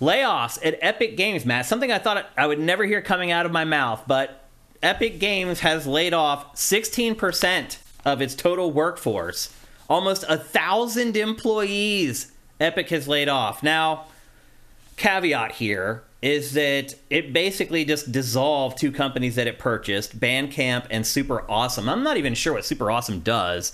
layoffs 0.00 0.58
at 0.64 0.78
Epic 0.80 1.16
Games, 1.16 1.44
Matt. 1.44 1.66
Something 1.66 1.92
I 1.92 1.98
thought 1.98 2.28
I 2.36 2.46
would 2.46 2.60
never 2.60 2.84
hear 2.84 3.02
coming 3.02 3.30
out 3.30 3.46
of 3.46 3.52
my 3.52 3.64
mouth, 3.64 4.04
but 4.06 4.44
Epic 4.82 5.18
Games 5.18 5.60
has 5.60 5.86
laid 5.86 6.14
off 6.14 6.54
16% 6.54 7.78
of 8.04 8.22
its 8.22 8.34
total 8.34 8.70
workforce. 8.70 9.52
Almost 9.88 10.24
a 10.28 10.36
thousand 10.36 11.16
employees 11.16 12.32
Epic 12.60 12.90
has 12.90 13.08
laid 13.08 13.28
off. 13.28 13.62
Now, 13.62 14.06
caveat 14.96 15.52
here 15.52 16.02
is 16.20 16.54
that 16.54 16.94
it 17.10 17.32
basically 17.32 17.84
just 17.84 18.10
dissolved 18.10 18.78
two 18.78 18.90
companies 18.90 19.36
that 19.36 19.46
it 19.46 19.58
purchased, 19.58 20.18
Bandcamp 20.18 20.86
and 20.90 21.06
Super 21.06 21.48
Awesome. 21.48 21.88
I'm 21.88 22.02
not 22.02 22.16
even 22.16 22.34
sure 22.34 22.52
what 22.54 22.64
Super 22.64 22.90
Awesome 22.90 23.20
does. 23.20 23.72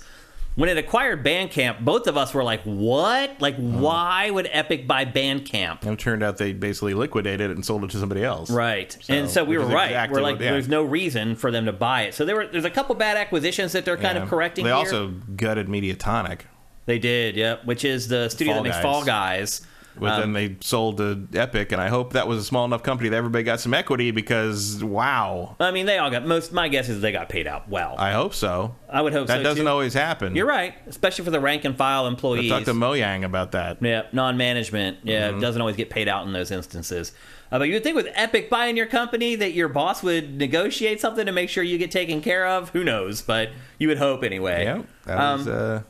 When 0.55 0.69
it 0.69 0.77
acquired 0.77 1.23
Bandcamp, 1.23 1.81
both 1.81 2.07
of 2.07 2.15
us 2.15 2.33
were 2.33 2.43
like, 2.43 2.61
"What? 2.63 3.41
Like, 3.41 3.55
uh-huh. 3.55 3.77
why 3.77 4.29
would 4.29 4.47
Epic 4.51 4.87
buy 4.87 5.03
Bandcamp?" 5.03 5.81
And 5.81 5.91
it 5.91 5.99
turned 5.99 6.23
out 6.23 6.37
they 6.37 6.53
basically 6.53 6.93
liquidated 6.93 7.51
it 7.51 7.55
and 7.55 7.65
sold 7.65 7.83
it 7.83 7.89
to 7.91 7.97
somebody 7.97 8.23
else. 8.23 8.49
Right. 8.49 8.97
and 9.09 9.29
so 9.29 9.43
we 9.43 9.57
were 9.57 9.65
right. 9.65 9.87
exactly 9.87 10.15
we're 10.15 10.23
like, 10.23 10.39
yeah. 10.39 10.51
there's 10.51 10.69
no 10.69 10.83
reason 10.83 11.35
for 11.35 11.51
them 11.51 11.65
to 11.65 11.73
buy 11.73 12.03
it. 12.03 12.13
So 12.13 12.23
there 12.23 12.35
were 12.35 12.47
there's 12.47 12.65
a 12.65 12.69
couple 12.69 12.95
bad 12.95 13.17
acquisitions 13.17 13.73
that 13.73 13.83
they're 13.83 13.97
kind 13.97 14.15
Yeah. 14.17 14.23
of 14.23 14.29
correcting. 14.29 14.63
They 14.63 14.69
here. 14.69 14.77
also 14.77 15.09
gutted 15.35 15.67
Mediatonic. 15.67 16.41
they 16.85 16.99
did, 16.99 17.35
yep. 17.35 17.65
Which 17.65 17.83
is 17.83 18.07
the 18.07 18.29
studio 18.29 18.53
Fall 18.53 18.63
that 18.63 18.69
makes 18.69 18.75
Guys. 18.77 18.83
Fall 18.83 19.03
Guys. 19.03 19.61
But 19.99 20.11
Um, 20.13 20.19
then 20.19 20.33
they 20.33 20.55
sold 20.61 20.97
to 20.97 21.27
Epic, 21.33 21.71
and 21.71 21.81
I 21.81 21.87
hope 21.87 22.13
that 22.13 22.27
was 22.27 22.39
a 22.39 22.43
small 22.43 22.65
enough 22.65 22.83
company 22.83 23.09
that 23.09 23.15
everybody 23.15 23.43
got 23.43 23.59
some 23.59 23.73
equity 23.73 24.11
because 24.11 24.83
wow, 24.83 25.55
I 25.59 25.71
mean, 25.71 25.85
they 25.85 25.97
all 25.97 26.11
got 26.11 26.25
most. 26.25 26.51
My 26.51 26.67
guess 26.67 26.89
is 26.89 27.01
they 27.01 27.11
got 27.11 27.29
paid 27.29 27.47
out 27.47 27.69
well. 27.69 27.95
I, 27.97 28.11
hope 28.11 28.33
so. 28.33 28.75
I 28.91 29.01
would 29.01 29.13
hope 29.13 29.27
That 29.27 29.37
so 29.37 29.43
doesn't 29.43 29.65
too. 29.65 29.69
always 29.69 29.93
happen. 29.93 30.35
You're 30.35 30.47
right, 30.47 30.73
especially 30.87 31.23
for 31.25 31.31
the 31.31 31.39
rank 31.39 31.63
and 31.65 31.77
file 31.77 32.07
employees. 32.07 32.49
Talk 32.51 32.63
to 32.65 32.73
Mojang 32.73 33.23
about 33.23 33.53
that. 33.53 33.77
yeah, 33.81 34.03
non-management. 34.11 34.99
Yeah, 35.03 35.29
Mm-hmm. 35.29 35.37
it 35.37 35.41
doesn't 35.41 35.61
always 35.61 35.75
get 35.77 35.89
paid 35.89 36.07
out 36.07 36.25
in 36.27 36.33
those 36.33 36.51
instances. 36.51 37.13
Uh, 37.51 37.59
but 37.59 37.67
you 37.67 37.75
would 37.75 37.83
think 37.83 37.95
with 37.95 38.07
Epic 38.15 38.49
buying 38.49 38.75
your 38.75 38.87
company 38.87 39.35
that 39.35 39.53
your 39.53 39.69
boss 39.69 40.03
would 40.03 40.37
negotiate 40.37 40.99
something 40.99 41.25
to 41.25 41.31
make 41.31 41.49
sure 41.49 41.63
you 41.63 41.77
get 41.77 41.91
taken 41.91 42.21
care 42.21 42.45
of. 42.47 42.69
Who 42.71 42.83
knows? 42.83 43.21
But 43.21 43.49
you 43.77 43.87
would 43.87 43.97
hope 43.99 44.23
anyway. 44.23 44.63
Yeah, 44.65 44.81
that 45.05 45.19
Um, 45.19 45.39
was, 45.39 45.47
uh, 45.47 45.81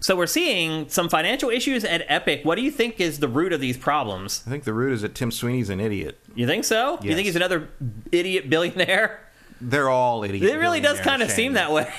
So 0.00 0.16
we're 0.16 0.26
seeing 0.26 0.88
some 0.88 1.08
financial 1.08 1.50
issues 1.50 1.84
at 1.84 2.04
Epic. 2.08 2.40
What 2.44 2.54
do 2.56 2.62
you 2.62 2.70
think 2.70 3.00
is 3.00 3.18
the 3.18 3.28
root 3.28 3.52
of 3.52 3.60
these 3.60 3.76
problems? 3.76 4.42
I 4.46 4.50
think 4.50 4.64
the 4.64 4.72
root 4.74 4.92
is 4.92 5.02
that 5.02 5.14
Tim 5.14 5.30
Sweeney's 5.30 5.70
an 5.70 5.80
idiot. 5.80 6.18
You 6.34 6.46
think 6.46 6.64
so? 6.64 6.98
You 7.02 7.14
think 7.14 7.26
he's 7.26 7.36
another 7.36 7.68
idiot 8.12 8.48
billionaire? 8.50 9.20
They're 9.60 9.88
all 9.90 10.22
idiots. 10.22 10.46
It 10.52 10.56
really 10.56 10.80
does 10.80 11.00
kind 11.00 11.22
of 11.22 11.30
seem 11.30 11.54
that 11.54 11.72
way. 11.72 11.92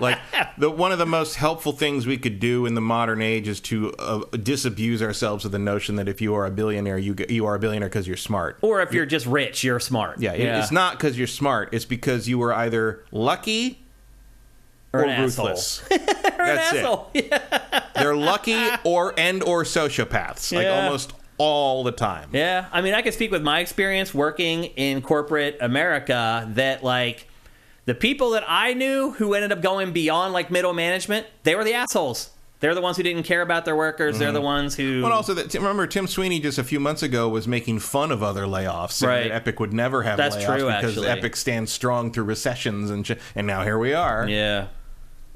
like 0.00 0.18
the 0.58 0.68
one 0.68 0.92
of 0.92 0.98
the 0.98 1.06
most 1.06 1.36
helpful 1.36 1.72
things 1.72 2.06
we 2.06 2.18
could 2.18 2.38
do 2.40 2.66
in 2.66 2.74
the 2.74 2.80
modern 2.80 3.22
age 3.22 3.48
is 3.48 3.60
to 3.60 3.92
uh, 3.98 4.18
disabuse 4.42 5.00
ourselves 5.00 5.44
of 5.46 5.52
the 5.52 5.58
notion 5.58 5.96
that 5.96 6.08
if 6.08 6.20
you 6.20 6.34
are 6.34 6.44
a 6.44 6.50
billionaire, 6.50 6.98
you 6.98 7.14
you 7.28 7.46
are 7.46 7.54
a 7.54 7.58
billionaire 7.58 7.88
because 7.88 8.06
you're 8.06 8.16
smart. 8.18 8.58
Or 8.62 8.82
if 8.82 8.92
you're 8.92 9.06
just 9.06 9.24
rich, 9.26 9.62
you're 9.64 9.80
smart. 9.80 10.20
Yeah, 10.20 10.32
it- 10.32 10.40
it's 10.58 10.72
not 10.72 10.98
because 10.98 11.16
you're 11.16 11.26
smart. 11.26 11.70
It's 11.72 11.84
because 11.86 12.28
you 12.28 12.38
were 12.38 12.52
either 12.52 13.04
lucky 13.12 13.85
or, 14.96 15.02
or 15.02 15.04
an 15.08 15.22
ruthless. 15.22 15.78
That's 15.88 16.72
it. 16.72 16.86
Yeah. 17.30 17.82
They're 17.94 18.16
lucky 18.16 18.68
or 18.84 19.14
and 19.18 19.42
or 19.42 19.64
sociopaths, 19.64 20.54
like 20.54 20.64
Yeah. 20.64 20.84
almost 20.84 21.12
all 21.38 21.84
the 21.84 21.92
time. 21.92 22.30
Yeah, 22.32 22.66
I 22.72 22.80
mean, 22.80 22.94
I 22.94 23.02
can 23.02 23.12
speak 23.12 23.30
with 23.30 23.42
my 23.42 23.60
experience 23.60 24.14
working 24.14 24.64
in 24.64 25.02
corporate 25.02 25.58
America 25.60 26.48
that 26.54 26.82
like 26.82 27.28
the 27.84 27.94
people 27.94 28.30
that 28.30 28.44
I 28.46 28.74
knew 28.74 29.12
who 29.12 29.34
ended 29.34 29.52
up 29.52 29.62
going 29.62 29.92
beyond 29.92 30.32
like 30.32 30.50
middle 30.50 30.72
management, 30.74 31.26
they 31.44 31.54
were 31.54 31.64
the 31.64 31.74
assholes. 31.74 32.30
They're 32.60 32.74
the 32.74 32.80
ones 32.80 32.96
who 32.96 33.02
didn't 33.02 33.24
care 33.24 33.42
about 33.42 33.66
their 33.66 33.76
workers. 33.76 34.18
They're 34.18 34.32
the 34.32 34.38
mm-hmm. 34.38 34.46
ones 34.46 34.74
who. 34.74 35.02
But 35.02 35.12
also, 35.12 35.34
that 35.34 35.52
remember 35.52 35.86
Tim 35.86 36.06
Sweeney 36.06 36.40
just 36.40 36.56
a 36.58 36.64
few 36.64 36.80
months 36.80 37.02
ago 37.02 37.28
was 37.28 37.46
making 37.46 37.80
fun 37.80 38.10
of 38.10 38.22
other 38.22 38.44
layoffs, 38.44 38.92
saying 38.92 39.10
Right. 39.10 39.28
that 39.28 39.34
Epic 39.34 39.60
would 39.60 39.74
never 39.74 40.02
have 40.04 40.16
That's 40.16 40.36
layoffs 40.36 40.46
true, 40.46 40.66
because 40.66 40.96
actually. 40.96 41.08
Epic 41.08 41.36
stands 41.36 41.70
strong 41.70 42.12
through 42.12 42.24
recessions, 42.24 42.90
and 42.90 43.06
sh- 43.06 43.12
and 43.34 43.46
now 43.46 43.62
here 43.62 43.78
we 43.78 43.92
are. 43.92 44.26
yeah. 44.26 44.68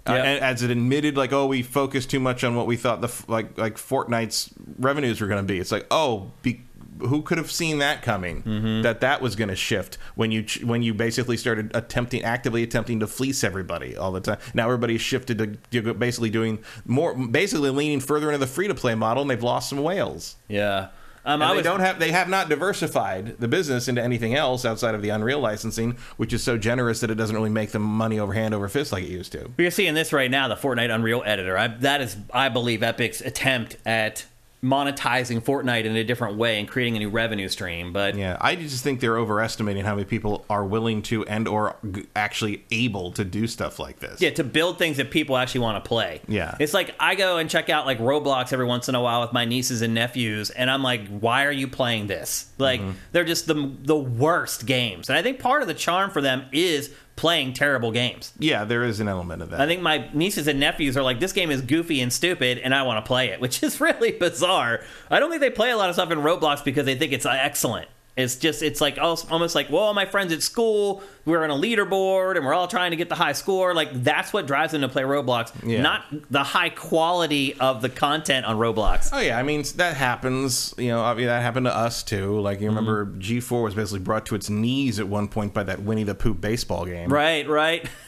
Uh, 0.06 0.12
Yep. 0.14 0.42
as 0.42 0.62
it 0.62 0.70
admitted, 0.70 1.16
like, 1.16 1.32
oh, 1.32 1.46
we 1.46 1.62
focused 1.62 2.10
too 2.10 2.20
much 2.20 2.42
on 2.42 2.54
what 2.54 2.66
we 2.66 2.76
thought 2.76 3.00
the 3.00 3.08
f- 3.08 3.28
like 3.28 3.56
like 3.58 3.76
Fortnite's 3.76 4.50
revenues 4.78 5.20
were 5.20 5.26
going 5.26 5.44
to 5.46 5.52
be. 5.52 5.58
It's 5.60 5.70
like, 5.70 5.86
oh, 5.90 6.30
be, 6.42 6.62
who 7.00 7.20
could 7.22 7.36
have 7.38 7.50
seen 7.50 7.78
that 7.78 8.02
coming? 8.02 8.42
Mm-hmm. 8.42 8.82
That 8.82 9.00
that 9.02 9.20
was 9.20 9.36
going 9.36 9.48
to 9.48 9.56
shift 9.56 9.98
when 10.14 10.30
you 10.32 10.42
ch- 10.42 10.62
when 10.64 10.82
you 10.82 10.94
basically 10.94 11.36
started 11.36 11.70
attempting 11.74 12.22
actively 12.22 12.62
attempting 12.62 13.00
to 13.00 13.06
fleece 13.06 13.44
everybody 13.44 13.96
all 13.96 14.10
the 14.12 14.20
time. 14.20 14.38
Now 14.54 14.64
everybody's 14.66 15.00
shifted 15.02 15.38
to, 15.70 15.82
to 15.82 15.94
basically 15.94 16.30
doing 16.30 16.58
more, 16.86 17.14
basically 17.14 17.70
leaning 17.70 18.00
further 18.00 18.28
into 18.28 18.38
the 18.38 18.46
free 18.46 18.68
to 18.68 18.74
play 18.74 18.94
model, 18.94 19.20
and 19.22 19.30
they've 19.30 19.42
lost 19.42 19.68
some 19.68 19.82
whales. 19.82 20.36
Yeah. 20.48 20.88
Um, 21.24 21.42
And 21.42 21.52
I 21.52 21.54
they 21.56 21.62
don't 21.62 21.80
have 21.80 21.98
they 21.98 22.12
have 22.12 22.28
not 22.28 22.48
diversified 22.48 23.38
the 23.38 23.48
business 23.48 23.88
into 23.88 24.02
anything 24.02 24.34
else 24.34 24.64
outside 24.64 24.94
of 24.94 25.02
the 25.02 25.10
Unreal 25.10 25.40
licensing, 25.40 25.96
which 26.16 26.32
is 26.32 26.42
so 26.42 26.56
generous 26.56 27.00
that 27.00 27.10
it 27.10 27.16
doesn't 27.16 27.36
really 27.36 27.50
make 27.50 27.72
them 27.72 27.82
money 27.82 28.18
over 28.18 28.32
hand 28.32 28.54
over 28.54 28.68
fist 28.68 28.92
like 28.92 29.04
it 29.04 29.10
used 29.10 29.32
to. 29.32 29.50
We're 29.56 29.70
seeing 29.70 29.94
this 29.94 30.12
right 30.12 30.30
now, 30.30 30.48
the 30.48 30.56
Fortnite 30.56 30.94
Unreal 30.94 31.22
editor. 31.26 31.58
I, 31.58 31.68
that 31.68 32.00
is, 32.00 32.16
I 32.32 32.48
believe, 32.48 32.82
Epic's 32.82 33.20
attempt 33.20 33.76
at 33.84 34.24
monetizing 34.62 35.42
Fortnite 35.42 35.84
in 35.84 35.96
a 35.96 36.04
different 36.04 36.36
way 36.36 36.58
and 36.60 36.68
creating 36.68 36.96
a 36.96 36.98
new 36.98 37.08
revenue 37.08 37.48
stream. 37.48 37.92
But 37.92 38.14
Yeah, 38.14 38.36
I 38.40 38.56
just 38.56 38.84
think 38.84 39.00
they're 39.00 39.16
overestimating 39.18 39.84
how 39.84 39.94
many 39.94 40.04
people 40.04 40.44
are 40.50 40.64
willing 40.64 41.02
to 41.02 41.24
and 41.26 41.48
or 41.48 41.76
g- 41.90 42.06
actually 42.14 42.64
able 42.70 43.10
to 43.12 43.24
do 43.24 43.46
stuff 43.46 43.78
like 43.78 44.00
this. 44.00 44.20
yeah, 44.20 44.30
to 44.30 44.44
build 44.44 44.78
things 44.78 44.98
that 44.98 45.10
people 45.10 45.36
actually 45.36 45.60
want 45.60 45.82
to 45.82 45.88
play. 45.88 46.20
Yeah. 46.28 46.54
it's 46.60 46.74
like 46.74 46.94
I 47.00 47.14
go 47.14 47.38
and 47.38 47.48
check 47.48 47.70
out 47.70 47.86
like 47.86 47.98
Roblox 47.98 48.52
every 48.52 48.66
once 48.66 48.88
in 48.88 48.94
a 48.94 49.00
while 49.02 49.22
with 49.22 49.32
my 49.32 49.44
nieces 49.46 49.80
and 49.82 49.94
nephews, 49.94 50.50
and 50.50 50.70
I'm 50.70 50.82
like, 50.82 51.06
why 51.08 51.46
are 51.46 51.52
you 51.52 51.66
playing 51.68 52.06
this? 52.06 52.50
Like 52.58 52.80
Mm-hmm. 52.80 52.90
they're 53.12 53.24
just 53.24 53.46
the 53.46 53.72
the 53.82 53.96
worst 53.96 54.66
games, 54.66 55.08
and 55.08 55.16
I 55.18 55.22
think 55.22 55.38
part 55.38 55.62
of 55.62 55.68
the 55.68 55.74
charm 55.74 56.10
for 56.10 56.20
them 56.20 56.44
is 56.52 56.90
playing 57.20 57.52
terrible 57.52 57.92
games. 57.92 58.32
Yeah, 58.38 58.64
there 58.64 58.82
is 58.82 58.98
an 58.98 59.06
element 59.06 59.42
of 59.42 59.50
that. 59.50 59.60
I 59.60 59.66
think 59.66 59.82
my 59.82 60.08
nieces 60.14 60.48
and 60.48 60.58
nephews 60.58 60.96
are 60.96 61.02
like, 61.02 61.20
this 61.20 61.34
game 61.34 61.50
is 61.50 61.60
goofy 61.60 62.00
and 62.00 62.10
stupid, 62.10 62.56
and 62.56 62.74
I 62.74 62.82
want 62.82 63.04
to 63.04 63.06
play 63.06 63.28
it, 63.28 63.40
which 63.42 63.62
is 63.62 63.78
really 63.78 64.12
bizarre. 64.12 64.80
I 65.10 65.20
don't 65.20 65.28
think 65.28 65.42
they 65.42 65.50
play 65.50 65.70
a 65.70 65.76
lot 65.76 65.90
of 65.90 65.94
stuff 65.94 66.10
in 66.10 66.18
Roblox 66.18 66.64
because 66.64 66.86
they 66.86 66.94
think 66.94 67.12
it's 67.12 67.26
excellent. 67.26 67.88
It's 68.16 68.36
just, 68.36 68.62
it's 68.62 68.80
like 68.82 68.98
almost 69.00 69.54
like, 69.54 69.70
well, 69.70 69.94
my 69.94 70.04
friends 70.04 70.32
at 70.32 70.42
school, 70.42 71.02
we're 71.24 71.42
on 71.42 71.50
a 71.50 71.54
leaderboard 71.54 72.36
and 72.36 72.44
we're 72.44 72.52
all 72.52 72.68
trying 72.68 72.90
to 72.90 72.96
get 72.96 73.08
the 73.08 73.14
high 73.14 73.32
score. 73.32 73.72
Like, 73.72 74.02
that's 74.02 74.32
what 74.32 74.46
drives 74.46 74.72
them 74.72 74.82
to 74.82 74.88
play 74.88 75.04
Roblox, 75.04 75.52
Yeah. 75.64 75.80
not 75.80 76.04
the 76.30 76.42
high 76.42 76.68
quality 76.70 77.54
of 77.60 77.80
the 77.82 77.88
content 77.88 78.44
on 78.44 78.56
Roblox. 78.58 79.10
Oh 79.12 79.20
yeah, 79.20 79.38
I 79.38 79.42
mean 79.42 79.62
that 79.76 79.96
happens. 79.96 80.74
You 80.76 80.88
know, 80.88 81.14
mean, 81.14 81.26
that 81.26 81.40
happened 81.40 81.66
to 81.66 81.74
us 81.74 82.02
too. 82.02 82.38
Like 82.40 82.60
you 82.60 82.66
remember, 82.68 83.06
Mm-hmm. 83.06 83.20
G4 83.20 83.62
was 83.62 83.74
basically 83.74 84.00
brought 84.00 84.26
to 84.26 84.34
its 84.34 84.50
knees 84.50 84.98
at 85.00 85.08
one 85.08 85.28
point 85.28 85.54
by 85.54 85.62
that 85.62 85.80
Winnie 85.82 86.04
the 86.04 86.14
Pooh 86.14 86.34
baseball 86.34 86.84
game, 86.84 87.10
Right, 87.10 87.48
right. 87.48 87.88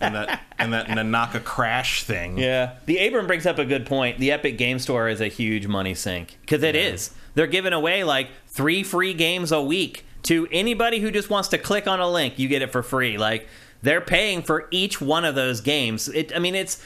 And 0.00 0.14
that 0.14 0.42
and 0.58 0.72
that 0.74 0.86
Nanaca 0.86 1.42
Crash 1.42 2.04
thing. 2.04 2.38
Yeah. 2.38 2.74
The 2.86 2.98
Abram 3.06 3.26
brings 3.26 3.46
up 3.46 3.58
a 3.58 3.64
good 3.64 3.84
point. 3.86 4.18
The 4.18 4.30
Epic 4.30 4.56
Game 4.58 4.78
Store 4.78 5.08
is 5.08 5.20
a 5.20 5.26
huge 5.28 5.66
money 5.66 5.94
sink 5.94 6.38
because 6.42 6.62
it 6.62 6.76
is. 6.76 7.10
They're 7.38 7.46
giving 7.46 7.72
away 7.72 8.02
like 8.02 8.30
three 8.48 8.82
free 8.82 9.14
games 9.14 9.52
a 9.52 9.62
week 9.62 10.04
to 10.24 10.48
anybody 10.50 10.98
who 10.98 11.12
just 11.12 11.30
wants 11.30 11.46
to 11.50 11.58
click 11.58 11.86
on 11.86 12.00
a 12.00 12.10
link. 12.10 12.36
You 12.36 12.48
get 12.48 12.62
it 12.62 12.72
for 12.72 12.82
free. 12.82 13.16
Like 13.16 13.46
they're 13.80 14.00
paying 14.00 14.42
for 14.42 14.66
each 14.72 15.00
one 15.00 15.24
of 15.24 15.36
those 15.36 15.60
games. 15.60 16.08
It, 16.08 16.34
I 16.34 16.40
mean, 16.40 16.56
it's 16.56 16.82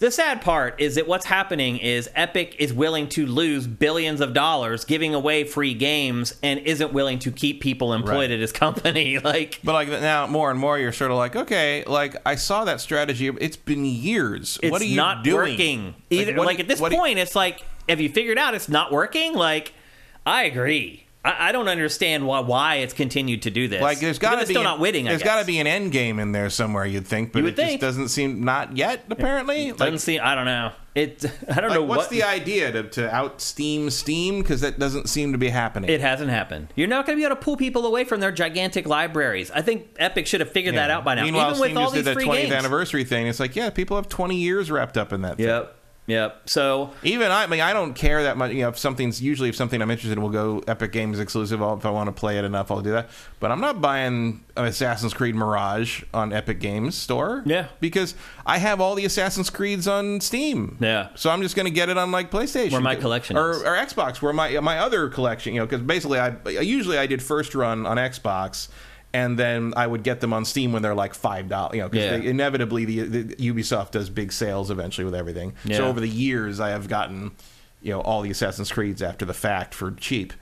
the 0.00 0.10
sad 0.10 0.40
part 0.42 0.80
is 0.80 0.96
that 0.96 1.06
what's 1.06 1.26
happening 1.26 1.78
is 1.78 2.10
Epic 2.16 2.56
is 2.58 2.72
willing 2.72 3.08
to 3.10 3.26
lose 3.26 3.68
billions 3.68 4.20
of 4.20 4.32
dollars 4.34 4.84
giving 4.84 5.14
away 5.14 5.44
free 5.44 5.72
games 5.72 6.34
and 6.42 6.58
isn't 6.58 6.92
willing 6.92 7.20
to 7.20 7.30
keep 7.30 7.60
people 7.60 7.92
employed 7.92 8.14
Right. 8.16 8.30
at 8.32 8.40
his 8.40 8.50
company. 8.50 9.18
Like 9.24 9.60
But 9.62 9.74
like 9.74 9.88
now, 9.88 10.26
more 10.26 10.50
and 10.50 10.58
more, 10.58 10.80
you're 10.80 10.90
sort 10.92 11.12
of 11.12 11.16
like, 11.16 11.36
okay, 11.36 11.84
like 11.86 12.16
I 12.26 12.34
saw 12.34 12.64
that 12.64 12.80
strategy. 12.80 13.28
It's 13.40 13.56
been 13.56 13.84
years. 13.84 14.58
it's 14.64 14.72
what 14.72 14.82
are 14.82 14.84
you 14.84 14.96
not 14.96 15.22
doing? 15.22 15.52
working. 15.52 15.94
Either 16.10 16.36
like, 16.38 16.56
do- 16.56 16.62
at 16.64 16.68
this 16.68 16.80
point, 16.80 17.20
it's 17.20 17.36
like, 17.36 17.64
have 17.88 18.00
you 18.00 18.08
figured 18.08 18.38
out 18.38 18.54
it's 18.54 18.68
not 18.68 18.92
working? 18.92 19.34
Like, 19.34 19.72
I 20.24 20.44
agree. 20.44 21.04
I, 21.24 21.48
I 21.48 21.52
don't 21.52 21.66
understand 21.68 22.26
why 22.26 22.40
why 22.40 22.76
it's 22.76 22.94
continued 22.94 23.42
to 23.42 23.50
do 23.50 23.66
this. 23.68 23.82
Like 23.82 23.98
there's 23.98 24.18
got 24.20 24.32
to 24.36 24.38
be 24.40 24.44
still 24.46 24.58
an- 24.58 24.64
not 24.64 24.78
winning. 24.80 25.04
There's 25.06 25.22
got 25.24 25.40
to 25.40 25.46
be 25.46 25.58
an 25.58 25.66
end 25.66 25.90
game 25.92 26.18
in 26.20 26.30
there 26.32 26.50
somewhere. 26.50 26.86
You'd 26.86 27.06
think, 27.06 27.32
but 27.32 27.40
You 27.40 27.46
it 27.46 27.56
would 27.56 27.56
just 27.56 27.80
doesn't 27.80 28.08
seem 28.08 28.44
not 28.44 28.76
yet. 28.76 29.04
Apparently, 29.10 29.72
Doesn't 29.72 29.92
like, 29.94 30.00
seem. 30.00 30.20
I 30.22 30.34
don't 30.36 30.44
know. 30.44 30.72
It. 30.94 31.24
I 31.50 31.60
don't 31.60 31.70
like, 31.70 31.78
know 31.80 31.82
what's 31.84 31.98
what 32.04 32.10
the 32.10 32.22
idea 32.22 32.70
to, 32.72 32.82
to 32.90 33.12
out 33.14 33.40
Steam 33.40 33.90
Steam 33.90 34.40
because 34.40 34.60
that 34.60 34.78
doesn't 34.78 35.08
seem 35.08 35.32
to 35.32 35.38
be 35.38 35.48
happening. 35.48 35.90
It 35.90 36.00
hasn't 36.00 36.30
happened. 36.30 36.68
You're 36.76 36.86
not 36.88 37.06
going 37.06 37.18
to 37.18 37.20
be 37.20 37.24
able 37.26 37.34
to 37.36 37.42
pull 37.42 37.56
people 37.56 37.84
away 37.86 38.04
from 38.04 38.20
their 38.20 38.32
gigantic 38.32 38.86
libraries. 38.86 39.50
I 39.50 39.62
think 39.62 39.88
Epic 39.98 40.26
should 40.28 40.40
have 40.40 40.52
figured 40.52 40.76
that 40.76 40.90
Yeah. 40.90 40.96
out 40.98 41.04
by 41.04 41.16
now. 41.16 41.24
Meanwhile, 41.24 41.48
Even 41.50 41.60
with 41.60 41.68
Steam 41.70 41.78
all 41.78 41.84
just 41.86 41.94
these 41.96 42.04
did 42.04 42.14
free 42.14 42.24
20th 42.24 42.36
games. 42.42 42.52
anniversary 42.52 43.04
thing. 43.04 43.26
It's 43.26 43.40
like, 43.40 43.56
yeah, 43.56 43.70
people 43.70 43.96
have 43.96 44.08
20 44.08 44.36
years 44.36 44.70
wrapped 44.70 44.96
up 44.96 45.12
in 45.12 45.22
that. 45.22 45.36
thing. 45.38 45.46
Yep. 45.46 45.75
Yep. 46.06 46.48
So 46.48 46.92
Even 47.02 47.30
I, 47.30 47.44
I 47.44 47.46
mean, 47.48 47.60
I 47.60 47.72
don't 47.72 47.94
care 47.94 48.22
that 48.24 48.36
much. 48.36 48.52
You 48.52 48.62
know, 48.62 48.68
if 48.68 48.78
something's 48.78 49.20
usually 49.20 49.48
if 49.48 49.56
something 49.56 49.82
I'm 49.82 49.90
interested 49.90 50.16
in 50.16 50.22
will 50.22 50.30
go 50.30 50.62
Epic 50.68 50.92
Games 50.92 51.18
exclusive. 51.18 51.60
I'll, 51.62 51.76
if 51.76 51.84
I 51.84 51.90
want 51.90 52.06
to 52.08 52.12
play 52.12 52.38
it 52.38 52.44
enough, 52.44 52.70
I'll 52.70 52.80
do 52.80 52.92
that. 52.92 53.10
But 53.40 53.50
I'm 53.50 53.60
not 53.60 53.80
buying 53.80 54.44
Assassin's 54.56 55.12
Creed 55.12 55.34
Mirage 55.34 56.04
on 56.14 56.32
Epic 56.32 56.60
Games 56.60 56.94
Store. 56.94 57.42
Yeah. 57.44 57.66
because 57.80 58.14
I 58.44 58.58
have 58.58 58.80
all 58.80 58.94
the 58.94 59.04
Assassin's 59.04 59.50
Creeds 59.50 59.88
on 59.88 60.20
Steam. 60.20 60.76
Yeah. 60.80 61.08
so 61.16 61.30
I'm 61.30 61.42
just 61.42 61.56
going 61.56 61.66
to 61.66 61.72
get 61.72 61.88
it 61.88 61.98
on 61.98 62.12
like 62.12 62.30
PlayStation, 62.30 62.72
Where 62.72 62.80
my 62.80 62.94
collection 62.96 63.36
or, 63.36 63.50
is. 63.50 63.62
or 63.62 63.74
Xbox, 63.74 64.22
where 64.22 64.32
my 64.32 64.60
my 64.60 64.78
other 64.78 65.08
collection. 65.08 65.54
You 65.54 65.60
know, 65.60 65.66
because 65.66 65.80
basically, 65.82 66.18
I 66.20 66.36
usually 66.48 66.98
I 66.98 67.06
did 67.06 67.22
first 67.22 67.54
run 67.54 67.84
on 67.84 67.96
Xbox. 67.96 68.68
And 69.16 69.38
then 69.38 69.72
I 69.76 69.86
would 69.86 70.02
get 70.02 70.20
them 70.20 70.32
on 70.34 70.44
Steam 70.44 70.72
when 70.72 70.82
they're 70.82 70.94
like 70.94 71.14
five 71.14 71.48
dollars. 71.48 71.74
You 71.76 71.82
know, 71.82 71.88
because 71.88 72.22
Yeah. 72.22 72.30
inevitably 72.30 72.84
the, 72.84 73.00
the 73.22 73.36
Ubisoft 73.52 73.92
does 73.92 74.10
big 74.10 74.30
sales 74.32 74.70
eventually 74.70 75.04
with 75.06 75.14
everything. 75.14 75.54
Yeah. 75.64 75.78
So 75.78 75.86
over 75.86 76.00
the 76.00 76.08
years, 76.08 76.60
I 76.60 76.70
have 76.70 76.88
gotten 76.88 77.32
you 77.82 77.92
know 77.92 78.00
all 78.00 78.22
the 78.22 78.30
Assassin's 78.30 78.70
Creeds 78.70 79.00
after 79.02 79.24
the 79.24 79.34
fact 79.34 79.74
for 79.74 79.92
cheap. 79.92 80.32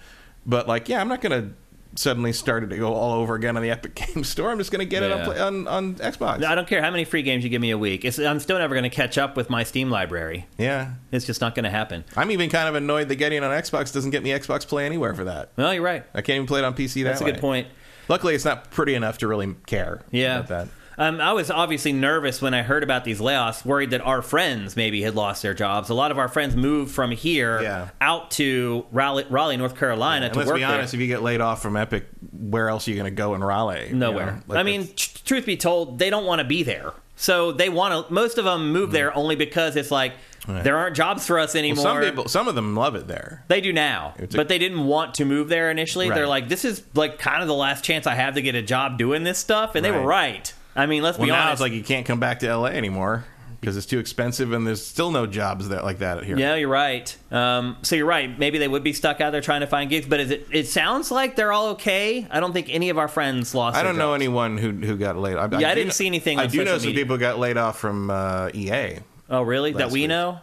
But 0.46 0.66
like, 0.66 0.88
yeah, 0.88 1.00
I'm 1.00 1.08
not 1.08 1.20
gonna 1.20 1.50
suddenly 1.96 2.32
start 2.32 2.64
it 2.64 2.68
to 2.70 2.76
go 2.76 2.92
all 2.92 3.20
over 3.20 3.36
again 3.36 3.56
on 3.56 3.62
the 3.62 3.70
Epic 3.76 3.94
Games 3.94 4.28
Store. 4.28 4.50
I'm 4.50 4.58
just 4.58 4.72
gonna 4.72 4.84
get 4.84 5.02
it 5.04 5.12
on, 5.12 5.28
on 5.38 5.68
on 5.68 5.94
Xbox. 5.94 6.44
I 6.44 6.54
don't 6.56 6.66
care 6.66 6.82
how 6.82 6.90
many 6.90 7.04
free 7.04 7.22
games 7.22 7.44
you 7.44 7.50
give 7.50 7.60
me 7.60 7.70
a 7.70 7.78
week. 7.78 8.04
It's, 8.04 8.18
I'm 8.18 8.40
still 8.40 8.58
never 8.58 8.74
going 8.74 8.82
to 8.82 8.90
catch 8.90 9.16
up 9.18 9.36
with 9.36 9.48
my 9.50 9.62
Steam 9.62 9.90
library. 9.90 10.46
yeah, 10.58 10.94
It's 11.12 11.24
just 11.24 11.40
not 11.40 11.54
going 11.54 11.64
to 11.64 11.70
happen. 11.70 12.04
I'm 12.16 12.30
even 12.32 12.50
kind 12.50 12.68
of 12.68 12.74
annoyed 12.74 13.06
that 13.08 13.14
getting 13.16 13.38
it 13.38 13.44
on 13.44 13.52
Xbox 13.52 13.92
doesn't 13.94 14.10
get 14.10 14.24
me 14.24 14.30
Xbox 14.30 14.66
Play 14.66 14.84
anywhere 14.86 15.14
for 15.14 15.22
that. 15.24 15.50
Well, 15.56 15.72
you're 15.72 15.82
right. 15.84 16.04
I 16.12 16.22
can't 16.22 16.36
even 16.36 16.46
play 16.48 16.58
it 16.60 16.64
on 16.64 16.74
PC. 16.74 17.04
That 17.04 17.10
That's 17.10 17.20
a 17.20 17.24
way. 17.24 17.30
good 17.32 17.40
point. 17.40 17.68
Luckily, 18.08 18.34
it's 18.34 18.44
not 18.44 18.70
pretty 18.70 18.94
enough 18.94 19.18
to 19.18 19.28
really 19.28 19.54
care. 19.66 20.02
Yeah. 20.10 20.40
about 20.40 20.48
that. 20.48 20.68
Um, 20.96 21.20
I 21.20 21.32
was 21.32 21.50
obviously 21.50 21.92
nervous 21.92 22.40
when 22.40 22.54
I 22.54 22.62
heard 22.62 22.84
about 22.84 23.04
these 23.04 23.18
layoffs, 23.18 23.64
worried 23.64 23.90
that 23.90 24.00
our 24.02 24.22
friends 24.22 24.76
maybe 24.76 25.02
had 25.02 25.16
lost 25.16 25.42
their 25.42 25.52
jobs. 25.52 25.88
A 25.90 25.94
lot 25.94 26.12
of 26.12 26.18
our 26.18 26.28
friends 26.28 26.54
moved 26.54 26.94
from 26.94 27.10
here 27.10 27.60
Yeah. 27.60 27.88
out 28.00 28.30
to 28.32 28.86
Raleigh, 28.92 29.26
Raleigh, 29.28 29.56
North 29.56 29.76
Carolina 29.76 30.26
And 30.26 30.32
to 30.34 30.38
let's 30.38 30.48
work 30.48 30.58
be 30.58 30.62
honest, 30.62 30.92
there. 30.92 30.98
if 30.98 31.02
you 31.02 31.08
get 31.12 31.20
laid 31.24 31.40
off 31.40 31.60
from 31.60 31.76
Epic, 31.76 32.06
where 32.30 32.68
else 32.68 32.86
are 32.86 32.92
you 32.92 32.96
going 32.96 33.10
to 33.10 33.16
go 33.16 33.34
in 33.34 33.42
Raleigh? 33.42 33.88
You 33.88 33.96
Nowhere. 33.96 34.26
know? 34.26 34.38
Like, 34.46 34.58
I 34.60 34.62
mean, 34.62 34.88
tr- 34.94 35.18
truth 35.24 35.46
be 35.46 35.56
told, 35.56 35.98
they 35.98 36.10
don't 36.10 36.26
want 36.26 36.38
to 36.38 36.44
be 36.46 36.62
there. 36.62 36.92
So 37.16 37.50
they 37.50 37.68
want 37.68 38.06
to. 38.06 38.12
Most 38.14 38.38
of 38.38 38.44
them 38.44 38.70
move 38.72 38.92
there 38.92 39.12
only 39.16 39.34
because 39.34 39.74
it's 39.74 39.90
like 39.90 40.12
there 40.46 40.76
aren't 40.76 40.96
jobs 40.96 41.26
for 41.26 41.38
us 41.38 41.54
anymore. 41.54 41.82
some 41.84 42.00
people, 42.00 42.28
some 42.28 42.48
of 42.48 42.54
them 42.54 42.74
love 42.76 42.94
it 42.94 43.06
there. 43.08 43.44
They 43.48 43.60
do 43.60 43.72
now, 43.72 44.14
a- 44.18 44.26
but 44.26 44.48
they 44.48 44.58
didn't 44.58 44.84
want 44.86 45.14
to 45.14 45.24
move 45.24 45.48
there 45.48 45.70
initially. 45.70 46.08
Right. 46.08 46.14
They're 46.16 46.26
like, 46.28 46.48
this 46.48 46.64
is 46.64 46.82
like 46.94 47.18
kind 47.18 47.42
of 47.42 47.48
the 47.48 47.54
last 47.54 47.82
chance 47.84 48.06
I 48.06 48.14
have 48.14 48.34
to 48.34 48.42
get 48.42 48.54
a 48.54 48.62
job 48.62 48.98
doing 48.98 49.24
this 49.24 49.38
stuff, 49.38 49.74
and 49.74 49.84
they 49.84 49.90
were 49.90 49.98
Right. 50.02 50.34
right. 50.34 50.54
I 50.76 50.86
mean, 50.86 51.02
let's 51.02 51.18
Well, 51.18 51.26
be 51.26 51.32
now 51.32 51.40
honest. 51.42 51.52
it's 51.54 51.60
like 51.62 51.72
you 51.72 51.82
can't 51.84 52.04
come 52.04 52.18
back 52.20 52.40
to 52.40 52.46
LA 52.48 52.66
anymore 52.70 53.24
because 53.60 53.76
it's 53.78 53.86
too 53.86 53.98
expensive, 53.98 54.52
and 54.52 54.66
there's 54.66 54.84
still 54.84 55.10
no 55.10 55.24
jobs 55.26 55.68
that 55.70 55.84
like 55.84 56.00
that 56.00 56.22
here. 56.24 56.36
Yeah, 56.36 56.54
you're 56.56 56.68
right. 56.68 57.16
Um, 57.30 57.76
so 57.82 57.96
you're 57.96 58.04
right. 58.06 58.38
Maybe 58.38 58.58
they 58.58 58.68
would 58.68 58.82
be 58.82 58.92
stuck 58.92 59.22
out 59.22 59.30
there 59.32 59.40
trying 59.40 59.60
to 59.62 59.66
find 59.66 59.88
gigs, 59.88 60.06
but 60.06 60.20
is 60.20 60.30
it? 60.30 60.46
It 60.52 60.66
sounds 60.66 61.10
like 61.10 61.36
they're 61.36 61.52
all 61.52 61.68
okay. 61.68 62.26
I 62.30 62.40
don't 62.40 62.52
think 62.52 62.66
any 62.70 62.90
of 62.90 62.98
our 62.98 63.08
friends 63.08 63.54
lost. 63.54 63.76
I 63.78 63.82
don't 63.82 63.96
know 63.96 64.08
jobs. 64.12 64.16
anyone 64.22 64.58
who 64.58 64.72
who 64.72 64.96
got 64.98 65.16
laid. 65.16 65.36
I, 65.36 65.46
Yeah, 65.58 65.68
I 65.70 65.74
do 65.74 65.76
didn't 65.76 65.86
know- 65.86 65.92
see 65.92 66.06
anything 66.06 66.38
I 66.38 66.46
do 66.46 66.62
know 66.64 66.76
some 66.76 66.88
media. 66.88 67.04
people 67.04 67.16
got 67.16 67.38
laid 67.38 67.56
off 67.56 67.78
from 67.78 68.10
uh, 68.10 68.50
EA. 68.52 68.98
Oh, 69.28 69.42
really? 69.42 69.72
That 69.72 69.90
we 69.90 70.02
week. 70.02 70.08
know? 70.08 70.40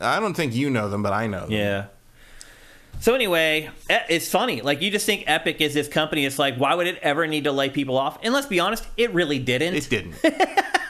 I 0.00 0.20
don't 0.20 0.34
think 0.34 0.54
you 0.54 0.70
know 0.70 0.88
them, 0.88 1.02
but 1.02 1.12
I 1.12 1.26
know. 1.26 1.42
Them. 1.42 1.52
Yeah. 1.52 1.86
So 3.00 3.14
anyway, 3.14 3.70
it's 3.88 4.28
funny. 4.28 4.62
Like 4.62 4.80
you 4.80 4.90
just 4.90 5.06
think 5.06 5.24
Epic 5.26 5.60
is 5.60 5.74
this 5.74 5.86
company. 5.88 6.24
It's 6.24 6.38
like, 6.38 6.56
why 6.56 6.74
would 6.74 6.86
it 6.86 6.98
ever 7.02 7.26
need 7.26 7.44
to 7.44 7.52
lay 7.52 7.68
people 7.68 7.98
off? 7.98 8.18
And 8.22 8.32
let's 8.32 8.46
be 8.46 8.58
honest, 8.58 8.86
it 8.96 9.12
really 9.12 9.38
didn't. 9.38 9.74
It 9.74 9.88
didn't. 9.90 10.14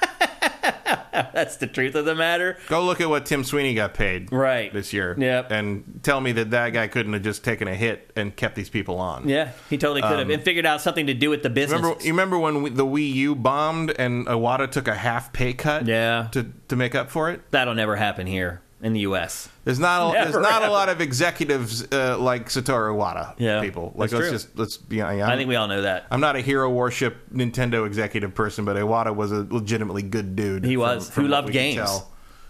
That's 1.12 1.56
the 1.56 1.66
truth 1.66 1.94
of 1.94 2.04
the 2.04 2.14
matter. 2.14 2.56
Go 2.68 2.84
look 2.84 3.00
at 3.00 3.08
what 3.08 3.26
Tim 3.26 3.44
Sweeney 3.44 3.74
got 3.74 3.94
paid 3.94 4.30
Right. 4.32 4.72
this 4.72 4.92
year. 4.92 5.14
Yep. 5.18 5.50
And 5.50 6.00
tell 6.02 6.20
me 6.20 6.32
that 6.32 6.50
that 6.50 6.70
guy 6.70 6.86
couldn't 6.88 7.12
have 7.12 7.22
just 7.22 7.44
taken 7.44 7.68
a 7.68 7.74
hit 7.74 8.10
and 8.16 8.34
kept 8.34 8.54
these 8.54 8.68
people 8.70 8.98
on. 8.98 9.28
Yeah, 9.28 9.50
he 9.70 9.78
totally 9.78 10.02
could 10.02 10.18
have, 10.18 10.30
and 10.30 10.42
figured 10.42 10.66
out 10.66 10.80
something 10.80 11.06
to 11.06 11.14
do 11.14 11.30
with 11.30 11.42
the 11.42 11.50
business. 11.50 11.78
Um, 11.80 11.84
Remember, 11.84 12.04
you 12.04 12.12
remember 12.12 12.38
when 12.38 12.62
we, 12.62 12.70
the 12.70 12.86
Wii 12.86 13.12
U 13.14 13.34
bombed 13.34 13.90
and 13.98 14.26
Iwata 14.26 14.70
took 14.70 14.88
a 14.88 14.94
half 14.94 15.32
pay 15.32 15.52
cut? 15.52 15.86
Yeah. 15.86 16.28
To 16.32 16.46
to 16.68 16.76
make 16.76 16.94
up 16.94 17.10
for 17.10 17.30
it. 17.30 17.40
That'll 17.50 17.74
never 17.74 17.96
happen 17.96 18.26
here 18.26 18.62
in 18.82 18.92
the 18.92 19.00
U.S. 19.00 19.48
There's 19.64 19.78
not 19.78 20.10
a, 20.10 20.24
there's 20.24 20.34
not 20.42 20.62
a 20.62 20.70
lot 20.70 20.88
of 20.88 21.00
executives 21.00 21.90
uh, 21.92 22.18
like 22.18 22.48
Satoru 22.48 22.94
Iwata. 22.94 23.34
Yeah, 23.38 23.60
people. 23.60 23.92
Like 23.94 24.12
let's 24.12 24.24
true. 24.24 24.30
just 24.30 24.58
let's 24.58 24.76
be. 24.76 24.96
Yeah, 24.96 25.28
I 25.28 25.36
think 25.36 25.48
we 25.48 25.56
all 25.56 25.68
know 25.68 25.82
that. 25.82 26.06
I'm 26.10 26.20
not 26.20 26.36
a 26.36 26.40
hero 26.40 26.70
worship 26.70 27.30
Nintendo 27.32 27.86
executive 27.86 28.34
person, 28.34 28.64
but 28.64 28.76
Iwata 28.76 29.14
was 29.14 29.32
a 29.32 29.46
legitimately 29.50 30.02
good 30.02 30.36
dude. 30.36 30.64
He 30.64 30.74
from- 30.74 30.80
was, 30.82 31.10
from 31.10 31.24
who 31.24 31.28
loved 31.30 31.52
games. 31.52 32.02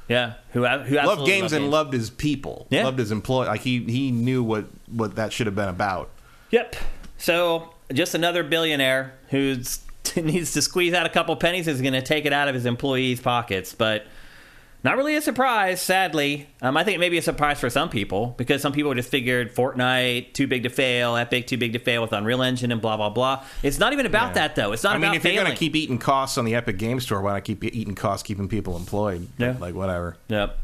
Yeah, 0.08 0.34
who 0.52 0.60
who 0.60 0.66
absolutely 0.66 0.98
Loved 0.98 1.26
games 1.26 1.52
and 1.52 1.62
games. 1.64 1.72
loved 1.72 1.92
his 1.92 2.10
people. 2.10 2.68
Yeah. 2.70 2.84
Loved 2.84 2.98
his 2.98 3.10
employee. 3.10 3.48
Like 3.48 3.62
he 3.62 3.80
he 3.84 4.10
knew 4.12 4.42
what 4.42 4.66
what 4.88 5.16
that 5.16 5.32
should 5.32 5.46
have 5.46 5.56
been 5.56 5.68
about. 5.68 6.10
Yep. 6.50 6.76
So 7.18 7.74
just 7.92 8.14
another 8.14 8.44
billionaire 8.44 9.14
who 9.30 9.56
needs 10.16 10.52
to 10.52 10.62
squeeze 10.62 10.94
out 10.94 11.06
a 11.06 11.08
couple 11.08 11.34
pennies 11.36 11.66
is 11.66 11.80
going 11.80 11.94
to 11.94 12.02
take 12.02 12.24
it 12.24 12.32
out 12.32 12.46
of 12.46 12.54
his 12.54 12.66
employees' 12.66 13.20
pockets. 13.20 13.74
But 13.74 14.06
Not 14.86 14.96
really 14.98 15.16
a 15.16 15.20
surprise, 15.20 15.82
sadly. 15.82 16.48
Um, 16.62 16.76
I 16.76 16.84
think 16.84 16.94
it 16.94 17.00
may 17.00 17.08
be 17.08 17.18
a 17.18 17.22
surprise 17.22 17.58
for 17.58 17.68
some 17.68 17.88
people 17.88 18.36
because 18.38 18.62
some 18.62 18.72
people 18.72 18.94
just 18.94 19.08
figured 19.10 19.52
Fortnite 19.52 20.32
too 20.32 20.46
big 20.46 20.62
to 20.62 20.68
fail, 20.68 21.16
Epic 21.16 21.48
too 21.48 21.56
big 21.56 21.72
to 21.72 21.80
fail 21.80 22.02
with 22.02 22.12
Unreal 22.12 22.40
Engine 22.40 22.70
and 22.70 22.80
blah 22.80 22.96
blah 22.96 23.10
blah. 23.10 23.42
It's 23.64 23.80
not 23.80 23.92
even 23.92 24.06
about 24.06 24.28
Yeah. 24.28 24.34
that 24.34 24.54
though. 24.54 24.70
It's 24.70 24.84
not 24.84 24.94
about. 24.94 25.08
I 25.08 25.10
mean, 25.10 25.16
if 25.16 25.22
failing. 25.24 25.34
you're 25.34 25.44
going 25.44 25.56
to 25.56 25.58
keep 25.58 25.74
eating 25.74 25.98
costs 25.98 26.38
on 26.38 26.44
the 26.44 26.54
Epic 26.54 26.78
Game 26.78 27.00
Store, 27.00 27.20
why 27.20 27.32
not 27.32 27.42
keep 27.42 27.64
eating 27.64 27.96
costs 27.96 28.22
keeping 28.22 28.46
people 28.48 28.76
employed? 28.76 29.26
Yeah. 29.38 29.56
Like, 29.58 29.74
whatever. 29.74 30.18
Yep. 30.28 30.56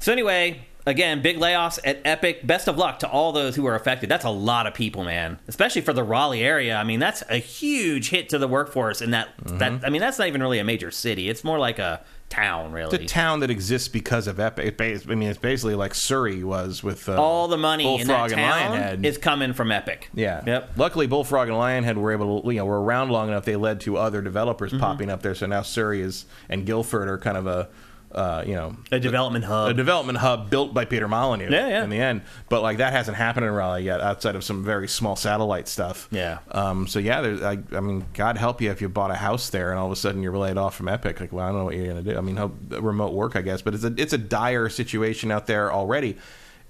So 0.00 0.12
anyway, 0.12 0.60
again, 0.86 1.20
big 1.22 1.36
layoffs 1.38 1.78
at 1.84 2.00
Epic. 2.04 2.46
Best 2.46 2.68
of 2.68 2.78
luck 2.78 3.00
to 3.00 3.08
all 3.08 3.32
those 3.32 3.56
who 3.56 3.66
are 3.66 3.74
affected. 3.74 4.08
That's 4.08 4.24
a 4.24 4.30
lot 4.30 4.66
of 4.66 4.74
people, 4.74 5.04
man. 5.04 5.38
Especially 5.48 5.82
for 5.82 5.92
the 5.92 6.04
Raleigh 6.04 6.42
area. 6.42 6.76
I 6.76 6.84
mean, 6.84 7.00
that's 7.00 7.22
a 7.28 7.36
huge 7.38 8.10
hit 8.10 8.28
to 8.30 8.38
the 8.38 8.48
workforce 8.48 9.00
in 9.02 9.10
that 9.10 9.28
Mm-hmm. 9.36 9.58
that 9.58 9.84
I 9.84 9.90
mean, 9.90 10.00
that's 10.00 10.18
not 10.18 10.28
even 10.28 10.40
really 10.42 10.58
a 10.58 10.64
major 10.64 10.90
city. 10.90 11.28
It's 11.28 11.44
more 11.44 11.58
like 11.58 11.78
a 11.78 12.00
town, 12.28 12.72
really. 12.72 12.94
It's 12.96 13.04
a 13.12 13.14
town 13.14 13.40
that 13.40 13.50
exists 13.50 13.86
because 13.88 14.26
of 14.26 14.40
Epic. 14.40 14.80
I 14.80 15.14
mean, 15.14 15.28
it's 15.28 15.38
basically 15.38 15.74
like 15.76 15.94
Surrey 15.94 16.42
was 16.42 16.82
with 16.82 17.08
uh, 17.08 17.20
all 17.20 17.46
the 17.46 17.56
money 17.56 18.00
in 18.00 18.06
that 18.08 18.28
Bullfrog 18.28 18.32
and 18.32 18.40
town 18.40 18.78
Lionhead. 18.78 19.04
is 19.04 19.18
coming 19.18 19.52
from 19.52 19.70
Epic. 19.70 20.10
Yeah. 20.14 20.42
Yep. 20.44 20.70
Luckily, 20.76 21.06
Bullfrog 21.06 21.48
and 21.48 21.56
Lionhead 21.56 21.96
were 21.96 22.10
able 22.12 22.42
to, 22.42 22.48
you 22.52 22.58
know, 22.58 22.64
were 22.64 22.80
around 22.82 23.10
long 23.10 23.28
enough. 23.28 23.44
They 23.44 23.54
led 23.56 23.80
to 23.82 23.96
other 23.98 24.22
developers 24.22 24.72
Mm-hmm. 24.72 24.80
popping 24.80 25.10
up 25.10 25.22
there. 25.22 25.34
So 25.36 25.46
now 25.46 25.62
Surrey 25.62 26.00
is 26.00 26.26
and 26.48 26.66
Guildford 26.66 27.08
are 27.08 27.18
kind 27.18 27.36
of 27.36 27.46
a, 27.46 27.68
uh, 28.16 28.42
you 28.46 28.54
know, 28.54 28.74
A 28.90 28.98
development 28.98 29.44
hub. 29.44 29.68
a 29.70 29.74
development 29.74 30.18
hub 30.18 30.48
built 30.50 30.72
by 30.74 30.84
Peter 30.84 31.06
Molyneux. 31.06 31.50
Yeah, 31.50 31.68
yeah. 31.68 31.84
In 31.84 31.90
the 31.90 32.00
end, 32.00 32.22
but 32.48 32.62
like 32.62 32.78
that 32.78 32.92
hasn't 32.92 33.16
happened 33.16 33.46
in 33.46 33.52
Raleigh 33.52 33.82
yet, 33.84 34.00
outside 34.00 34.34
of 34.34 34.42
some 34.42 34.64
very 34.64 34.88
small 34.88 35.16
satellite 35.16 35.68
stuff. 35.68 36.08
Yeah. 36.10 36.38
Um. 36.50 36.86
So 36.86 36.98
yeah, 36.98 37.20
there's. 37.20 37.42
I, 37.42 37.58
I 37.72 37.80
mean, 37.80 38.06
God 38.14 38.38
help 38.38 38.60
you 38.62 38.70
if 38.70 38.80
you 38.80 38.88
bought 38.88 39.10
a 39.10 39.16
house 39.16 39.50
there 39.50 39.70
and 39.70 39.78
all 39.78 39.86
of 39.86 39.92
a 39.92 39.96
sudden 39.96 40.22
you're 40.22 40.36
laid 40.36 40.56
off 40.56 40.74
from 40.74 40.88
Epic. 40.88 41.20
Like, 41.20 41.32
well, 41.32 41.44
I 41.44 41.50
don't 41.50 41.58
know 41.58 41.64
what 41.66 41.76
you're 41.76 41.86
gonna 41.88 42.02
do. 42.02 42.16
I 42.16 42.22
mean, 42.22 42.36
hope, 42.36 42.56
remote 42.70 43.12
work, 43.12 43.36
I 43.36 43.42
guess, 43.42 43.60
but 43.62 43.74
it's 43.74 43.84
a 43.84 43.94
it's 43.98 44.12
a 44.14 44.18
dire 44.18 44.68
situation 44.70 45.30
out 45.30 45.46
there 45.46 45.70
already. 45.70 46.16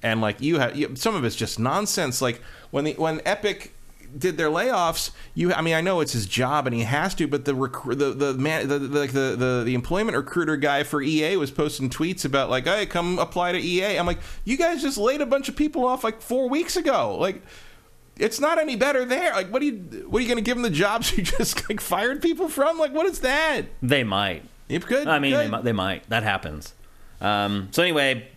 And 0.02 0.20
like 0.20 0.40
you 0.40 0.58
have, 0.58 0.76
you, 0.76 0.94
some 0.96 1.14
of 1.14 1.24
it's 1.24 1.36
just 1.36 1.58
nonsense. 1.58 2.20
Like 2.20 2.42
when 2.70 2.84
the 2.84 2.92
when 2.94 3.20
Epic 3.24 3.72
did 4.16 4.36
their 4.36 4.48
layoffs, 4.48 5.10
you 5.34 5.52
I 5.52 5.62
mean 5.62 5.74
I 5.74 5.80
know 5.80 6.00
it's 6.00 6.12
his 6.12 6.26
job 6.26 6.66
and 6.66 6.74
he 6.74 6.82
has 6.82 7.14
to, 7.16 7.26
but 7.26 7.44
the 7.44 7.52
recru- 7.52 7.98
the 7.98 8.10
the 8.12 8.34
man 8.34 8.68
the, 8.68 8.78
the 8.78 8.98
like 8.98 9.12
the, 9.12 9.36
the 9.36 9.62
the 9.64 9.74
employment 9.74 10.16
recruiter 10.16 10.56
guy 10.56 10.82
for 10.82 11.02
EA 11.02 11.36
was 11.36 11.50
posting 11.50 11.90
tweets 11.90 12.24
about 12.24 12.50
like, 12.50 12.64
"Hey, 12.64 12.86
come 12.86 13.18
apply 13.18 13.52
to 13.52 13.58
EA." 13.58 13.98
I'm 13.98 14.06
like, 14.06 14.20
"You 14.44 14.56
guys 14.56 14.82
just 14.82 14.98
laid 14.98 15.20
a 15.20 15.26
bunch 15.26 15.48
of 15.48 15.56
people 15.56 15.84
off 15.84 16.04
like 16.04 16.20
4 16.20 16.48
weeks 16.48 16.76
ago." 16.76 17.16
Like 17.18 17.42
it's 18.18 18.40
not 18.40 18.58
any 18.58 18.76
better 18.76 19.04
there. 19.04 19.32
Like 19.32 19.52
what 19.52 19.62
are 19.62 19.66
you 19.66 20.06
what 20.08 20.18
are 20.18 20.22
you 20.22 20.28
going 20.28 20.42
to 20.42 20.48
give 20.48 20.56
them 20.56 20.62
the 20.62 20.70
jobs 20.70 21.12
you 21.16 21.22
just 21.22 21.68
like 21.68 21.80
fired 21.80 22.22
people 22.22 22.48
from? 22.48 22.78
Like 22.78 22.92
what 22.92 23.06
is 23.06 23.20
that? 23.20 23.62
They 23.82 24.04
might. 24.04 24.42
If 24.68 24.86
good. 24.86 25.06
I 25.06 25.18
mean, 25.18 25.32
they, 25.32 25.48
might, 25.48 25.64
they 25.64 25.72
might. 25.72 26.08
That 26.08 26.22
happens. 26.24 26.74
Um, 27.20 27.68
so 27.70 27.82
anyway, 27.82 28.28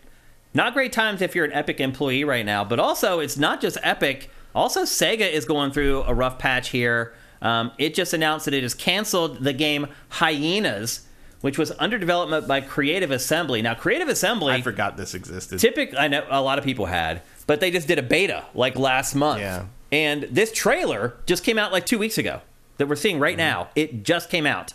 not 0.54 0.74
great 0.74 0.92
times 0.92 1.22
if 1.22 1.36
you're 1.36 1.46
an 1.46 1.54
Epic 1.54 1.80
employee 1.80 2.24
right 2.24 2.46
now. 2.46 2.64
But 2.64 2.80
also, 2.80 3.20
it's 3.20 3.38
not 3.38 3.62
just 3.62 3.78
Epic. 3.82 4.30
Also, 4.56 4.84
Sega 4.84 5.30
is 5.32 5.45
going 5.45 5.72
through 5.72 6.04
a 6.04 6.14
rough 6.14 6.39
patch 6.39 6.70
here. 6.70 7.14
Um, 7.41 7.72
it 7.78 7.93
just 7.93 8.14
announced 8.14 8.45
that 8.45 8.54
it 8.54 8.64
has 8.64 8.74
canceled 8.74 9.43
the 9.43 9.54
game 9.54 9.88
Hyenas, 10.10 11.08
which 11.41 11.58
was 11.58 11.72
under 11.80 11.97
development 11.97 12.47
by 12.47 12.60
Creative 12.62 13.12
Assembly. 13.12 13.62
Now, 13.62 13.74
Creative 13.76 14.10
Assembly, 14.10 14.54
I 14.56 14.62
forgot 14.62 14.97
this 14.97 15.14
existed. 15.14 15.60
typic 15.60 15.93
I 15.97 16.08
know 16.10 16.26
a 16.30 16.41
lot 16.41 16.58
of 16.58 16.66
people 16.66 16.88
had, 16.88 17.22
but 17.47 17.60
they 17.62 17.72
just 17.72 17.88
did 17.88 17.97
a 18.00 18.04
beta 18.04 18.45
like 18.54 18.78
last 18.78 19.16
month. 19.16 19.39
Yeah. 19.41 19.66
And 19.91 20.24
this 20.24 20.52
trailer 20.52 21.16
just 21.26 21.43
came 21.43 21.58
out 21.58 21.72
like 21.72 21.86
two 21.86 21.97
weeks 21.97 22.18
ago 22.18 22.41
that 22.78 22.88
we're 22.88 22.95
seeing 22.95 23.20
right 23.20 23.38
Mm-hmm. 23.38 23.50
now. 23.62 23.70
It 23.76 24.04
just 24.04 24.30
came 24.30 24.45
out. 24.45 24.74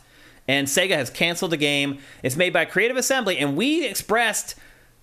And 0.49 0.67
Sega 0.67 0.91
has 0.97 1.09
canceled 1.11 1.53
the 1.53 1.57
game. 1.57 1.99
It's 2.23 2.37
made 2.37 2.53
by 2.53 2.65
Creative 2.65 2.97
Assembly, 2.97 3.39
and 3.39 3.57
we 3.57 3.87
expressed 3.87 4.55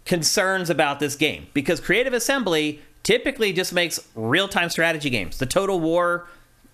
concerns 0.05 0.69
about 0.69 0.99
this 0.99 1.15
game 1.15 1.47
because 1.53 1.79
Creative 1.79 2.13
Assembly 2.13 2.81
typically 3.03 3.53
just 3.53 3.73
makes 3.73 3.99
real 4.15 4.47
time 4.47 4.69
strategy 4.69 5.09
games, 5.09 5.37
the 5.37 5.45
Total 5.45 5.79
War 5.79 6.27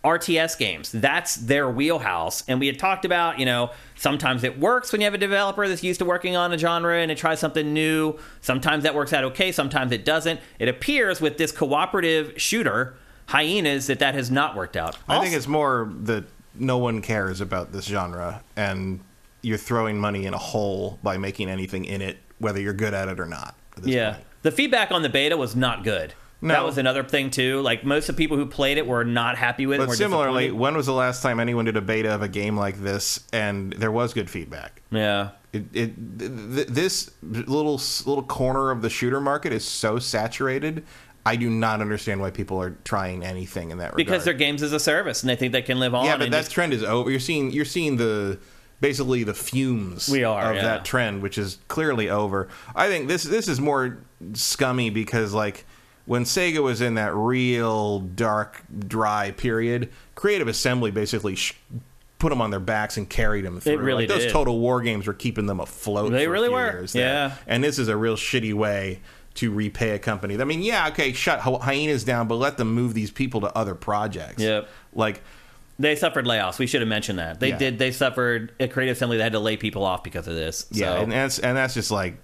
RTS 0.04 0.58
games. 0.58 0.92
That's 0.92 1.36
their 1.36 1.70
wheelhouse. 1.70 2.44
And 2.48 2.60
we 2.60 2.68
had 2.68 2.80
talked 2.80 3.04
about, 3.04 3.40
you 3.40 3.46
know, 3.46 3.72
sometimes 3.96 4.44
it 4.44 4.58
works 4.60 4.92
when 4.92 5.02
you 5.02 5.06
have 5.06 5.14
a 5.14 5.18
developer 5.18 5.68
that's 5.68 5.84
used 5.84 6.00
to 6.00 6.06
working 6.06 6.36
on 6.36 6.54
a 6.54 6.58
genre 6.58 6.98
and 6.98 7.12
it 7.12 7.18
tries 7.18 7.40
something 7.40 7.74
new. 7.74 8.18
Sometimes 8.42 8.84
that 8.84 8.96
works 8.96 9.12
out 9.12 9.24
okay, 9.26 9.52
sometimes 9.52 9.92
it 9.92 10.06
doesn't. 10.06 10.40
It 10.60 10.68
appears 10.70 11.20
with 11.20 11.38
this 11.38 11.52
cooperative 11.52 12.34
shooter, 12.40 12.96
Hyenas, 13.28 13.88
that 13.88 14.00
that 14.00 14.14
has 14.16 14.32
not 14.32 14.56
worked 14.56 14.78
out. 14.78 14.98
I 15.10 15.20
think 15.22 15.36
it's 15.36 15.48
more 15.48 15.92
that 16.04 16.26
no 16.56 16.78
one 16.78 17.02
cares 17.02 17.42
about 17.42 17.72
this 17.74 17.86
genre, 17.86 18.42
and 18.56 19.02
you're 19.42 19.58
throwing 19.58 20.00
money 20.00 20.26
in 20.26 20.34
a 20.34 20.38
hole 20.40 21.00
by 21.04 21.18
making 21.18 21.50
anything 21.50 21.86
in 21.86 22.02
it, 22.02 22.18
whether 22.40 22.60
you're 22.62 22.74
good 22.74 22.94
at 22.94 23.08
it 23.10 23.20
or 23.20 23.26
not. 23.26 23.56
at 23.76 23.84
this 23.84 23.94
Yeah. 23.94 24.14
point. 24.14 24.26
The 24.48 24.52
feedback 24.54 24.92
on 24.92 25.02
the 25.02 25.10
beta 25.10 25.36
was 25.36 25.58
not 25.58 25.84
good. 25.84 26.14
No. 26.40 26.54
That 26.54 26.64
was 26.64 26.78
another 26.78 27.04
thing 27.04 27.32
too. 27.32 27.60
Like 27.60 27.84
most 27.84 28.08
of 28.08 28.16
the 28.16 28.24
people 28.24 28.38
who 28.38 28.46
played 28.46 28.78
it 28.78 28.88
were 28.88 29.04
not 29.04 29.38
happy 29.38 29.66
with 29.66 29.82
it. 29.82 29.88
But 29.88 29.98
similarly, 29.98 30.52
when 30.52 30.78
was 30.78 30.86
the 30.86 30.94
last 30.94 31.22
time 31.22 31.42
anyone 31.42 31.66
did 31.66 31.76
a 31.76 31.82
beta 31.82 32.16
of 32.16 32.22
a 32.22 32.30
game 32.30 32.56
like 32.56 32.78
this 32.82 33.26
and 33.34 33.74
there 33.74 33.92
was 33.92 34.14
good 34.14 34.30
feedback? 34.30 34.82
yeah. 34.90 35.32
It, 35.52 35.64
it 35.74 36.20
th- 36.20 36.32
th- 36.56 36.68
this 36.68 37.12
little 37.22 37.82
little 38.06 38.24
corner 38.24 38.72
of 38.72 38.82
the 38.82 38.90
shooter 38.90 39.20
market 39.20 39.52
is 39.52 39.66
so 39.66 40.00
saturated. 40.00 40.86
I 41.26 41.36
do 41.36 41.50
not 41.50 41.82
understand 41.82 42.22
why 42.22 42.32
people 42.32 42.62
are 42.62 42.78
trying 42.86 43.26
anything 43.26 43.72
in 43.72 43.80
that 43.80 43.88
regard. 43.88 43.98
Because 43.98 44.24
they're 44.24 44.34
games 44.34 44.64
as 44.64 44.72
a 44.72 44.80
service 44.80 45.24
and 45.24 45.30
they 45.30 45.36
think 45.36 45.52
they 45.52 45.62
can 45.62 45.78
live 45.78 45.94
on. 45.94 46.06
yeah, 46.06 46.16
but 46.16 46.32
that 46.32 46.40
just- 46.40 46.52
trend 46.52 46.72
is 46.72 46.84
over. 46.84 47.12
You're 47.12 47.20
seeing 47.20 47.52
you're 47.52 47.66
seeing 47.66 47.98
the 47.98 48.40
basically 48.82 49.24
the 49.24 49.34
fumes 49.34 50.10
We 50.10 50.24
are, 50.24 50.52
of 50.52 50.58
yeah. 50.58 50.62
that 50.64 50.86
trend, 50.86 51.22
which 51.22 51.38
is 51.38 51.60
clearly 51.68 52.10
over. 52.10 52.48
I 52.76 52.88
think 52.88 53.08
this 53.08 53.24
this 53.24 53.48
is 53.48 53.60
more 53.60 53.98
scummy 54.34 54.90
because 54.90 55.34
like 55.34 55.66
when 56.06 56.24
Sega 56.24 56.64
was 56.64 56.80
in 56.82 56.96
that 56.96 57.14
real 57.16 58.00
dark, 58.00 58.64
dry 58.88 59.32
period, 59.32 59.90
Creative 60.16 60.48
Assembly 60.48 60.92
basically. 60.92 61.36
Sh- 61.36 61.54
Put 62.20 62.30
them 62.30 62.42
on 62.42 62.50
their 62.50 62.60
backs 62.60 62.98
and 62.98 63.08
carried 63.08 63.46
them 63.46 63.60
through. 63.60 63.78
really 63.78 64.08
like, 64.08 64.10
those 64.16 64.24
did. 64.24 64.32
Total 64.32 64.58
War 64.58 64.82
games 64.82 65.06
were 65.06 65.14
keeping 65.14 65.46
them 65.46 65.60
afloat. 65.60 66.12
They 66.12 66.28
really 66.28 66.50
were. 66.50 66.84
Yeah. 66.92 67.36
and 67.46 67.64
this 67.64 67.78
is 67.78 67.90
a 67.90 67.96
real 67.96 68.16
shitty 68.16 68.56
way 68.56 69.02
to 69.36 69.52
repay 69.52 69.92
a 69.92 70.00
company. 70.00 70.36
I 70.42 70.44
mean, 70.44 70.64
yeah, 70.64 70.88
okay, 70.88 71.14
shut 71.14 71.42
hyenas 71.42 72.04
down, 72.04 72.28
but 72.28 72.38
let 72.38 72.58
them 72.58 72.74
move 72.74 72.96
these 72.96 73.12
people 73.12 73.42
to 73.42 73.56
other 73.56 73.76
projects. 73.76 74.42
Yep. 74.42 74.68
like 74.94 75.22
They 75.80 75.96
suffered 75.96 76.26
layoffs. 76.26 76.58
We 76.60 76.66
should 76.68 76.82
have 76.82 76.88
mentioned 76.88 77.20
that. 77.20 77.40
They 77.40 77.50
Yeah. 77.50 77.58
did. 77.58 77.80
They 77.80 77.92
suffered 77.92 78.52
a 78.60 78.68
Creative 78.68 78.96
Assembly. 78.96 79.18
They 79.18 79.24
had 79.24 79.34
to 79.34 79.40
lay 79.40 79.58
people 79.58 79.84
off 79.84 80.04
because 80.04 80.28
of 80.28 80.36
this. 80.36 80.66
Yeah, 80.72 80.96
So, 80.96 81.02
and 81.04 81.12
that's 81.12 81.40
and 81.40 81.56
that's 81.58 81.74
just 81.76 81.92
like 81.92 82.18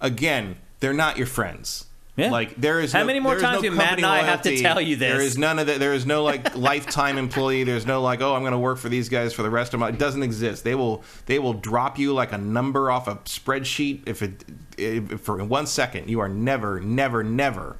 again, 0.00 0.56
they're 0.80 0.92
not 0.92 1.16
your 1.16 1.26
friends. 1.26 1.86
Yeah. 2.16 2.30
Like 2.30 2.56
there 2.56 2.80
is 2.80 2.92
How 2.92 3.00
no- 3.00 3.06
many 3.06 3.20
more 3.20 3.38
times 3.38 3.62
no 3.62 3.70
do 3.70 3.74
Matt 3.74 3.96
and 3.96 4.04
I 4.04 4.22
have 4.22 4.42
to 4.42 4.56
tell 4.60 4.80
you 4.80 4.96
this? 4.96 5.12
There 5.12 5.20
is 5.22 5.38
none 5.38 5.58
of 5.58 5.68
that. 5.68 5.78
There 5.78 5.94
is 5.94 6.04
no 6.04 6.22
like 6.24 6.54
lifetime 6.56 7.16
employee. 7.16 7.64
There's 7.64 7.86
no 7.86 8.02
like, 8.02 8.20
oh, 8.20 8.34
I'm 8.34 8.42
going 8.42 8.52
to 8.52 8.58
work 8.58 8.78
for 8.78 8.88
these 8.88 9.08
guys 9.08 9.32
for 9.32 9.42
the 9.42 9.48
rest 9.48 9.72
of 9.72 9.80
my. 9.80 9.88
It 9.88 9.98
doesn't 9.98 10.22
exist. 10.22 10.64
They 10.64 10.74
will 10.74 11.02
they 11.26 11.38
will 11.38 11.54
drop 11.54 11.98
you 11.98 12.12
like 12.12 12.32
a 12.32 12.38
number 12.38 12.90
off 12.90 13.08
a 13.08 13.14
spreadsheet 13.24 14.00
if 14.06 14.22
it 14.22 14.44
if, 14.76 15.20
for 15.20 15.42
one 15.44 15.66
second. 15.66 16.10
You 16.10 16.20
are 16.20 16.28
never, 16.28 16.80
never, 16.80 17.22
never 17.22 17.76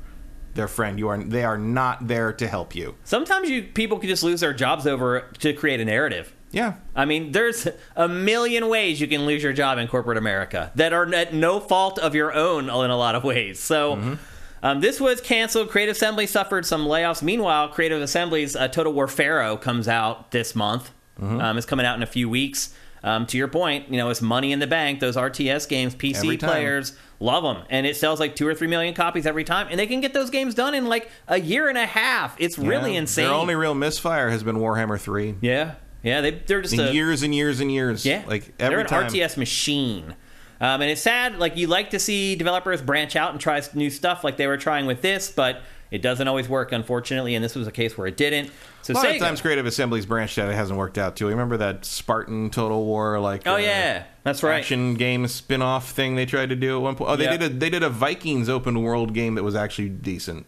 their 0.55 0.69
friend. 0.69 0.99
You 0.99 1.09
are 1.09 1.19
they 1.19 1.45
are 1.45 1.59
not 1.59 2.07
there 2.07 2.33
to 2.33 2.47
help 2.47 2.75
you. 2.75 2.95
sometimes 3.05 3.49
you 3.49 3.63
people 3.63 3.99
can 3.99 4.09
just 4.09 4.23
lose 4.23 4.41
their 4.41 4.53
jobs 4.53 4.87
over 4.87 5.31
to 5.39 5.53
create 5.53 5.81
a 5.81 5.85
narrative. 5.85 6.35
Yeah. 6.53 6.75
I 6.97 7.05
mean, 7.05 7.33
there's 7.33 7.69
a 7.95 8.09
million 8.09 8.69
ways 8.69 9.01
you 9.01 9.07
can 9.07 9.25
lose 9.25 9.43
your 9.43 9.53
job 9.53 9.79
in 9.79 9.87
corporate 9.87 10.19
America 10.19 10.73
that 10.75 10.93
are 10.93 11.13
at 11.15 11.33
no 11.33 11.61
fault 11.61 11.99
of 11.99 12.15
your 12.15 12.33
own 12.33 12.65
in 12.65 12.91
a 12.91 12.97
lot 12.97 13.15
of 13.15 13.25
ways. 13.25 13.61
So. 13.61 13.97
Mm-hmm. 13.97 14.15
Um, 14.63 14.83
this 14.83 15.01
was 15.01 15.23
canceled. 15.23 15.71
Creative 15.71 15.97
Assembly 15.97 16.27
suffered 16.27 16.67
some 16.67 16.85
layoffs. 16.85 17.23
Meanwhile, 17.23 17.71
Creative 17.71 18.03
Assembly's 18.03 18.55
uh, 18.55 18.69
Total 18.69 18.93
War 18.93 19.09
Pharaoh 19.09 19.57
comes 19.57 19.89
out 19.89 20.33
this 20.33 20.55
month. 20.55 20.91
Mm-hmm. 21.19 21.41
Um, 21.41 21.57
it's 21.57 21.65
coming 21.67 21.87
out 21.87 21.97
in 21.97 22.03
a 22.03 22.07
few 22.07 22.29
weeks. 22.29 22.75
Um, 23.03 23.25
to 23.29 23.39
your 23.39 23.49
point, 23.49 23.89
you 23.91 23.97
know, 23.97 24.11
it's 24.11 24.21
money 24.21 24.53
in 24.53 24.59
the 24.59 24.67
bank. 24.67 25.01
Those 25.01 25.17
RTS 25.17 25.67
games, 25.67 25.95
PC 25.95 26.39
players 26.39 26.93
love 27.21 27.43
them, 27.45 27.65
and 27.71 27.87
it 27.87 27.97
sells 27.97 28.19
like 28.19 28.35
two 28.35 28.49
or 28.49 28.55
three 28.55 28.67
million 28.67 28.95
copies 28.95 29.27
every 29.27 29.45
time, 29.45 29.69
and 29.71 29.79
they 29.79 29.87
can 29.87 30.01
get 30.01 30.13
those 30.15 30.31
games 30.31 30.55
done 30.55 30.75
in 30.75 30.87
like 30.87 31.09
a 31.29 31.39
year 31.39 31.69
and 31.69 31.79
a 31.79 31.87
half. 31.87 32.35
It's 32.39 32.59
really 32.59 32.93
Yeah. 32.95 33.01
insane. 33.01 33.27
Their 33.27 33.35
only 33.35 33.55
real 33.55 33.75
misfire 33.75 34.31
has 34.31 34.43
been 34.43 34.57
Warhammer 34.57 34.99
Three. 34.99 35.37
yeah, 35.41 35.75
yeah, 36.03 36.21
they, 36.23 36.31
they're 36.31 36.63
just 36.63 36.79
a, 36.79 36.93
years 36.93 37.23
and 37.23 37.35
years 37.35 37.61
and 37.61 37.71
years. 37.71 38.05
yeah, 38.07 38.23
Like 38.27 38.53
every 38.59 38.77
they're 38.77 38.81
an 38.81 38.87
time. 38.87 39.07
RTS 39.11 39.37
machine. 39.37 40.15
Um, 40.63 40.83
and 40.83 40.91
it's 40.91 41.01
sad. 41.03 41.39
Like 41.39 41.57
you 41.57 41.67
like 41.69 41.91
to 41.91 41.99
see 41.99 42.37
developers 42.37 42.83
branch 42.83 43.17
out 43.17 43.33
and 43.33 43.41
try 43.41 43.63
new 43.75 43.89
stuff, 43.91 44.25
like 44.25 44.37
they 44.37 44.47
were 44.47 44.57
trying 44.59 44.87
with 44.87 45.01
this, 45.03 45.31
but 45.31 45.61
it 45.91 46.03
doesn't 46.03 46.27
always 46.29 46.49
work, 46.49 46.73
unfortunately. 46.73 47.35
And 47.35 47.45
this 47.45 47.55
was 47.55 47.67
a 47.67 47.73
case 47.73 47.97
where 47.99 48.07
it 48.07 48.17
didn't. 48.17 48.51
So 48.83 48.93
A 48.93 48.95
lot 48.95 49.05
Sega, 49.07 49.15
of 49.17 49.21
times, 49.21 49.41
Creative 49.41 49.67
Assembly's 49.67 50.07
branched 50.07 50.39
out. 50.39 50.49
It 50.51 50.55
hasn't 50.55 50.79
worked 50.79 50.97
out 50.99 51.17
too. 51.17 51.29
Remember 51.29 51.57
that 51.59 51.85
Spartan 51.85 52.51
Total 52.51 52.83
War, 52.85 53.19
like 53.21 53.47
oh 53.47 53.55
uh, 53.55 53.59
yeah, 53.59 54.05
that's 54.23 54.43
right. 54.43 54.59
action 54.59 54.95
game 54.95 55.27
spin-off 55.29 55.91
thing 55.91 56.17
they 56.17 56.27
tried 56.27 56.49
to 56.51 56.57
do 56.57 56.77
at 56.77 56.83
one 56.83 56.95
point. 56.97 57.11
Oh, 57.11 57.17
they 57.17 57.25
Yeah. 57.25 57.37
did 57.37 57.43
a 57.43 57.49
they 57.55 57.71
did 57.71 57.83
a 57.83 57.91
Vikings 57.91 58.49
open 58.49 58.83
world 58.83 59.13
game 59.15 59.35
that 59.35 59.43
was 59.43 59.55
actually 59.55 59.89
decent. 59.91 60.47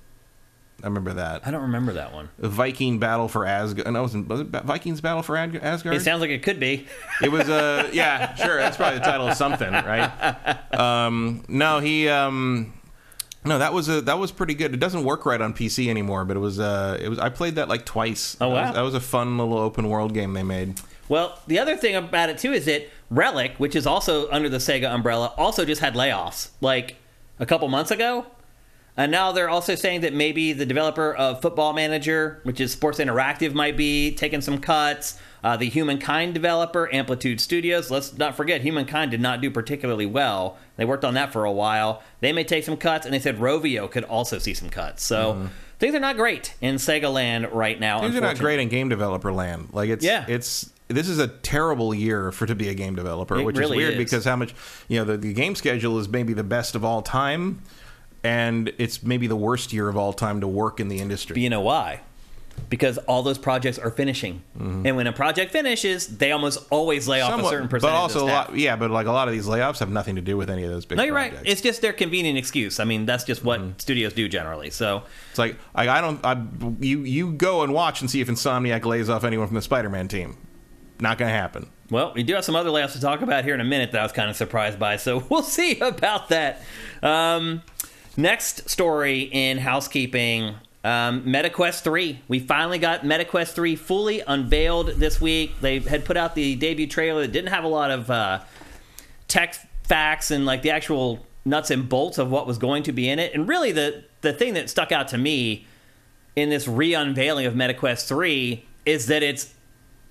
I 0.83 0.87
remember 0.87 1.13
that. 1.13 1.47
I 1.47 1.53
don't 1.53 1.63
remember 1.63 1.93
that 1.93 2.13
one. 2.13 2.31
Viking 2.41 2.99
Battle 2.99 3.29
for 3.29 3.47
Asgard. 3.47 3.93
No, 3.93 4.03
was, 4.03 4.17
was 4.17 4.41
it 4.41 4.47
Vikings 4.49 5.01
Battle 5.01 5.23
for 5.23 5.37
Asgard? 5.37 5.95
It 5.95 6.01
sounds 6.03 6.21
like 6.21 6.31
it 6.31 6.43
could 6.43 6.59
be. 6.59 6.89
It 7.23 7.31
was 7.31 7.49
a 7.49 7.55
uh, 7.87 7.91
yeah, 7.93 8.35
sure. 8.35 8.57
That's 8.57 8.77
probably 8.77 8.99
the 8.99 9.05
title 9.05 9.29
of 9.29 9.37
something, 9.37 9.71
right? 9.73 10.59
Um, 10.73 11.45
no, 11.49 11.79
he. 11.81 12.09
Um, 12.09 12.73
no, 13.45 13.59
that 13.59 13.73
was 13.73 13.89
a 13.89 14.01
that 14.03 14.19
was 14.19 14.31
pretty 14.33 14.55
good. 14.55 14.73
It 14.75 14.81
doesn't 14.81 15.05
work 15.05 15.27
right 15.27 15.41
on 15.41 15.53
PC 15.55 15.89
anymore, 15.89 16.25
but 16.25 16.37
it 16.37 16.41
was 16.41 16.61
uh 16.61 16.99
it 17.01 17.09
was 17.09 17.19
I 17.19 17.29
played 17.29 17.57
that 17.57 17.69
like 17.69 17.85
twice. 17.85 18.37
Oh, 18.41 18.51
That 18.51 18.55
wow. 18.55 18.67
was, 18.67 18.75
that 18.75 18.81
was 18.83 18.95
a 18.95 19.01
fun 19.01 19.39
little 19.39 19.59
open 19.59 19.89
world 19.89 20.15
game 20.15 20.33
they 20.35 20.43
made. 20.43 20.81
Well, 21.09 21.39
the 21.47 21.59
other 21.59 21.77
thing 21.77 21.95
about 21.97 22.31
it 22.31 22.39
too 22.39 22.53
is 22.53 22.65
that 22.67 22.89
Relic, 23.11 23.55
which 23.59 23.75
is 23.77 23.87
also 23.87 24.31
under 24.31 24.49
the 24.49 24.59
Sega 24.59 24.91
umbrella, 24.95 25.35
also 25.37 25.65
just 25.65 25.81
had 25.81 25.95
layoffs 25.95 26.51
like 26.61 26.97
a 27.39 27.47
couple 27.47 27.69
months 27.69 27.91
ago. 27.91 28.27
And 28.97 29.11
now 29.11 29.33
they're 29.33 29.49
also 29.49 29.75
saying 29.75 30.03
that 30.03 30.13
maybe 30.13 30.53
the 30.53 30.67
developer 30.67 31.15
of 31.15 31.41
Football 31.41 31.73
Manager, 31.73 32.41
which 32.45 32.61
is 32.61 32.73
Sports 32.73 32.99
Interactive, 32.99 33.55
might 33.55 33.75
be 33.77 34.15
taking 34.15 34.43
some 34.43 34.59
cuts. 34.59 35.19
Uh, 35.45 35.57
the 35.57 35.69
Humankind 35.69 36.35
developer, 36.35 36.89
Amplitude 36.95 37.41
Studios, 37.41 37.91
let's 37.91 38.17
not 38.17 38.37
forget, 38.37 38.61
Humankind 38.61 39.11
did 39.11 39.21
not 39.21 39.41
do 39.41 39.51
particularly 39.51 40.07
well. 40.07 40.57
They 40.77 40.85
worked 40.85 41.05
on 41.05 41.15
that 41.15 41.33
for 41.33 41.45
a 41.45 41.51
while. 41.51 42.01
They 42.21 42.33
may 42.33 42.45
take 42.45 42.63
some 42.65 42.77
cuts, 42.77 43.05
and 43.07 43.13
they 43.13 43.19
said 43.19 43.39
Rovio 43.39 43.91
could 43.91 44.05
also 44.05 44.39
see 44.39 44.55
some 44.55 44.71
cuts. 44.71 45.03
So 45.03 45.49
things 45.81 45.95
are 45.97 46.01
not 46.01 46.17
great 46.17 46.55
in 46.61 46.77
Sega 46.77 47.13
land 47.13 47.51
right 47.51 47.79
now. 47.81 48.01
Things 48.03 48.15
are 48.15 48.21
not 48.21 48.39
great 48.39 48.61
in 48.61 48.69
game 48.69 48.89
developer 48.89 49.33
land. 49.33 49.71
Like 49.73 49.91
it's 49.91 50.05
Yeah. 50.05 50.25
it's 50.29 50.71
this 50.89 51.09
is 51.09 51.19
a 51.19 51.27
terrible 51.29 51.93
year 51.95 52.31
for 52.33 52.47
to 52.47 52.55
be 52.55 52.69
a 52.69 52.75
game 52.75 52.95
developer, 52.95 53.37
It 53.39 53.45
which 53.45 53.57
really 53.57 53.79
is 53.79 53.83
weird 53.83 53.93
is. 53.95 53.99
because 53.99 54.25
how 54.25 54.37
much 54.37 54.55
you 54.89 54.99
know 54.99 55.05
the, 55.05 55.17
the 55.17 55.33
game 55.33 55.55
schedule 55.57 55.99
is 55.99 56.09
maybe 56.09 56.35
the 56.35 56.45
best 56.45 56.75
of 56.77 56.85
all 56.85 57.03
time, 57.03 57.63
and 58.23 58.73
it's 58.79 59.03
maybe 59.03 59.27
the 59.27 59.37
worst 59.37 59.73
year 59.73 59.89
of 59.89 59.97
all 59.97 60.13
time 60.13 60.41
to 60.41 60.47
work 60.47 60.79
in 60.79 60.87
the 60.89 60.99
industry. 60.99 61.35
But 61.35 61.41
you 61.41 61.51
know 61.51 61.63
why? 61.63 62.03
Because 62.69 62.97
all 62.99 63.23
those 63.23 63.37
projects 63.37 63.79
are 63.79 63.91
finishing, 63.91 64.43
and 64.59 64.97
when 64.97 65.07
a 65.07 65.13
project 65.13 65.53
finishes, 65.53 66.07
they 66.17 66.33
almost 66.33 66.59
always 66.71 67.07
lay 67.07 67.21
off 67.21 67.33
a 67.33 67.37
Mm-hmm. 67.37 67.47
Certain 67.51 67.67
but 67.67 67.71
percentage. 67.71 67.95
also 67.95 68.19
of 68.21 68.25
a 68.25 68.29
staff. 68.31 68.49
lot, 68.49 68.57
yeah, 68.59 68.77
but 68.77 68.91
like 68.91 69.07
a 69.07 69.13
lot 69.13 69.29
of 69.29 69.35
these 69.35 69.47
layoffs 69.47 69.79
have 69.81 69.91
nothing 69.91 70.15
to 70.17 70.23
do 70.23 70.39
with 70.39 70.49
any 70.49 70.65
of 70.65 70.71
those 70.71 70.87
big. 70.87 70.97
No, 70.97 71.05
you're 71.05 71.15
right. 71.15 71.35
It's 71.45 71.61
just 71.61 71.83
their 71.83 71.93
convenient 71.93 72.39
excuse. 72.39 72.81
I 72.81 72.85
mean, 72.85 73.05
that's 73.05 73.25
just 73.25 73.45
what 73.45 73.61
Mm-hmm. 73.61 73.79
studios 73.79 74.15
do 74.15 74.27
generally. 74.27 74.71
So, 74.71 75.03
It's 75.31 75.39
like 75.39 75.57
I, 75.75 75.87
I 75.89 76.01
don't. 76.01 76.25
I, 76.25 76.43
you 76.81 77.01
you 77.01 77.33
go 77.33 77.63
and 77.63 77.75
watch 77.75 78.01
and 78.01 78.11
see 78.11 78.23
if 78.23 78.29
Insomniac 78.29 78.87
lays 78.87 79.11
off 79.11 79.23
anyone 79.25 79.49
from 79.49 79.57
the 79.57 79.63
Spider-Man 79.63 80.09
team. 80.09 80.39
Not 80.99 81.19
going 81.19 81.31
to 81.31 81.37
happen. 81.37 81.69
well, 81.91 82.13
we 82.15 82.23
do 82.23 82.35
have 82.37 82.45
some 82.45 82.57
other 82.57 82.71
layoffs 82.71 82.93
to 82.93 83.01
talk 83.03 83.21
about 83.21 83.45
here 83.45 83.53
in 83.55 83.61
a 83.61 83.65
minute 83.65 83.93
that 83.93 84.01
I 84.01 84.03
was 84.05 84.13
kind 84.13 84.31
of 84.31 84.37
surprised 84.37 84.79
by. 84.79 84.97
So 84.97 85.19
we'll 85.29 85.43
see 85.43 85.79
about 85.81 86.31
that. 86.31 86.63
Um, 87.03 87.63
next 88.17 88.71
story 88.71 89.23
in 89.31 89.59
housekeeping. 89.59 90.55
Um, 90.85 91.23
MetaQuest 91.23 91.83
3. 91.83 92.21
We 92.27 92.41
finally 92.41 92.79
got 92.79 93.03
MetaQuest 93.03 93.53
3 93.53 93.77
fully 93.77 94.21
unveiled 94.21 94.89
this 94.89 95.21
week. 95.21 95.61
They 95.61 95.79
had 95.79 96.05
put 96.05 96.17
out 96.17 96.35
the 96.35 96.57
debut 96.57 96.89
trailer 96.89 97.23
that 97.23 97.33
didn't 97.33 97.51
have 97.51 97.65
a 97.65 97.69
lot 97.69 97.91
of 97.91 98.11
uh, 98.11 98.41
tech 99.29 99.55
facts 99.85 100.31
and 100.31 100.45
like 100.45 100.63
the 100.63 100.71
actual 100.71 101.25
nuts 101.45 101.71
and 101.71 101.89
bolts 101.89 102.19
of 102.19 102.31
what 102.31 102.47
was 102.47 102.59
going 102.59 102.83
to 102.85 102.93
be 102.93 103.09
in 103.09 103.19
it. 103.19 103.33
And 103.35 103.49
really, 103.49 103.73
the 103.73 104.05
the 104.23 104.33
thing 104.33 104.55
that 104.55 104.71
stuck 104.71 104.93
out 104.93 105.09
to 105.09 105.19
me 105.19 105.67
in 106.35 106.49
this 106.49 106.67
re-unveiling 106.67 107.47
of 107.47 107.55
MetaQuest 107.55 108.09
3 108.09 108.65
is 108.87 109.07
that 109.07 109.23
it's 109.23 109.53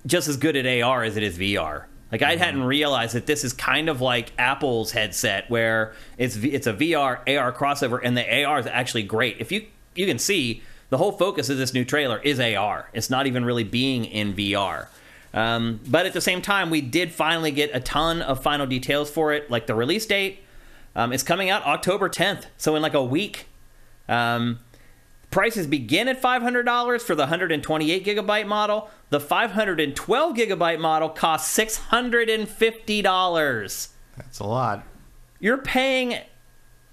just 0.06 0.28
as 0.28 0.36
good 0.36 0.56
at 0.56 0.82
AR 0.82 1.02
as 1.02 1.16
it 1.16 1.22
is 1.22 1.38
VR. 1.38 1.84
Like 2.10 2.22
I 2.22 2.36
hadn't 2.36 2.64
realized 2.64 3.14
that 3.14 3.24
this 3.24 3.42
is 3.42 3.54
kind 3.54 3.88
of 3.88 4.02
like 4.02 4.32
Apple's 4.38 4.92
headset, 4.92 5.48
where 5.50 5.94
it's 6.18 6.36
it's 6.36 6.66
a 6.66 6.74
VR 6.74 7.20
AR 7.38 7.52
crossover, 7.52 8.00
and 8.02 8.16
the 8.16 8.44
AR 8.44 8.58
is 8.58 8.66
actually 8.66 9.04
great. 9.04 9.36
If 9.38 9.50
you 9.50 9.66
you 9.94 10.06
can 10.06 10.18
see 10.18 10.62
the 10.90 10.98
whole 10.98 11.12
focus 11.12 11.48
of 11.48 11.56
this 11.56 11.72
new 11.72 11.84
trailer 11.84 12.18
is 12.18 12.38
AR. 12.38 12.90
It's 12.92 13.08
not 13.08 13.26
even 13.26 13.44
really 13.44 13.64
being 13.64 14.04
in 14.04 14.34
VR. 14.34 14.88
Um, 15.34 15.80
but 15.86 16.04
at 16.04 16.12
the 16.12 16.20
same 16.20 16.42
time, 16.42 16.68
we 16.68 16.82
did 16.82 17.12
finally 17.12 17.50
get 17.50 17.70
a 17.72 17.80
ton 17.80 18.20
of 18.20 18.42
final 18.42 18.66
details 18.66 19.10
for 19.10 19.32
it, 19.32 19.50
like 19.50 19.66
the 19.66 19.74
release 19.74 20.04
date. 20.04 20.40
Um, 20.94 21.12
it's 21.12 21.22
coming 21.22 21.48
out 21.48 21.64
October 21.64 22.10
10th, 22.10 22.44
so 22.58 22.76
in 22.76 22.82
like 22.82 22.92
a 22.92 23.02
week. 23.02 23.46
Um, 24.08 24.58
prices 25.30 25.66
begin 25.66 26.08
at 26.08 26.20
$500 26.20 27.00
for 27.00 27.14
the 27.14 27.22
128 27.22 28.04
gigabyte 28.04 28.46
model. 28.46 28.90
The 29.08 29.20
512 29.20 30.36
gigabyte 30.36 30.80
model 30.80 31.08
costs 31.08 31.58
$650. 31.58 33.88
That's 34.16 34.38
a 34.38 34.44
lot. 34.44 34.84
You're 35.40 35.58
paying. 35.58 36.18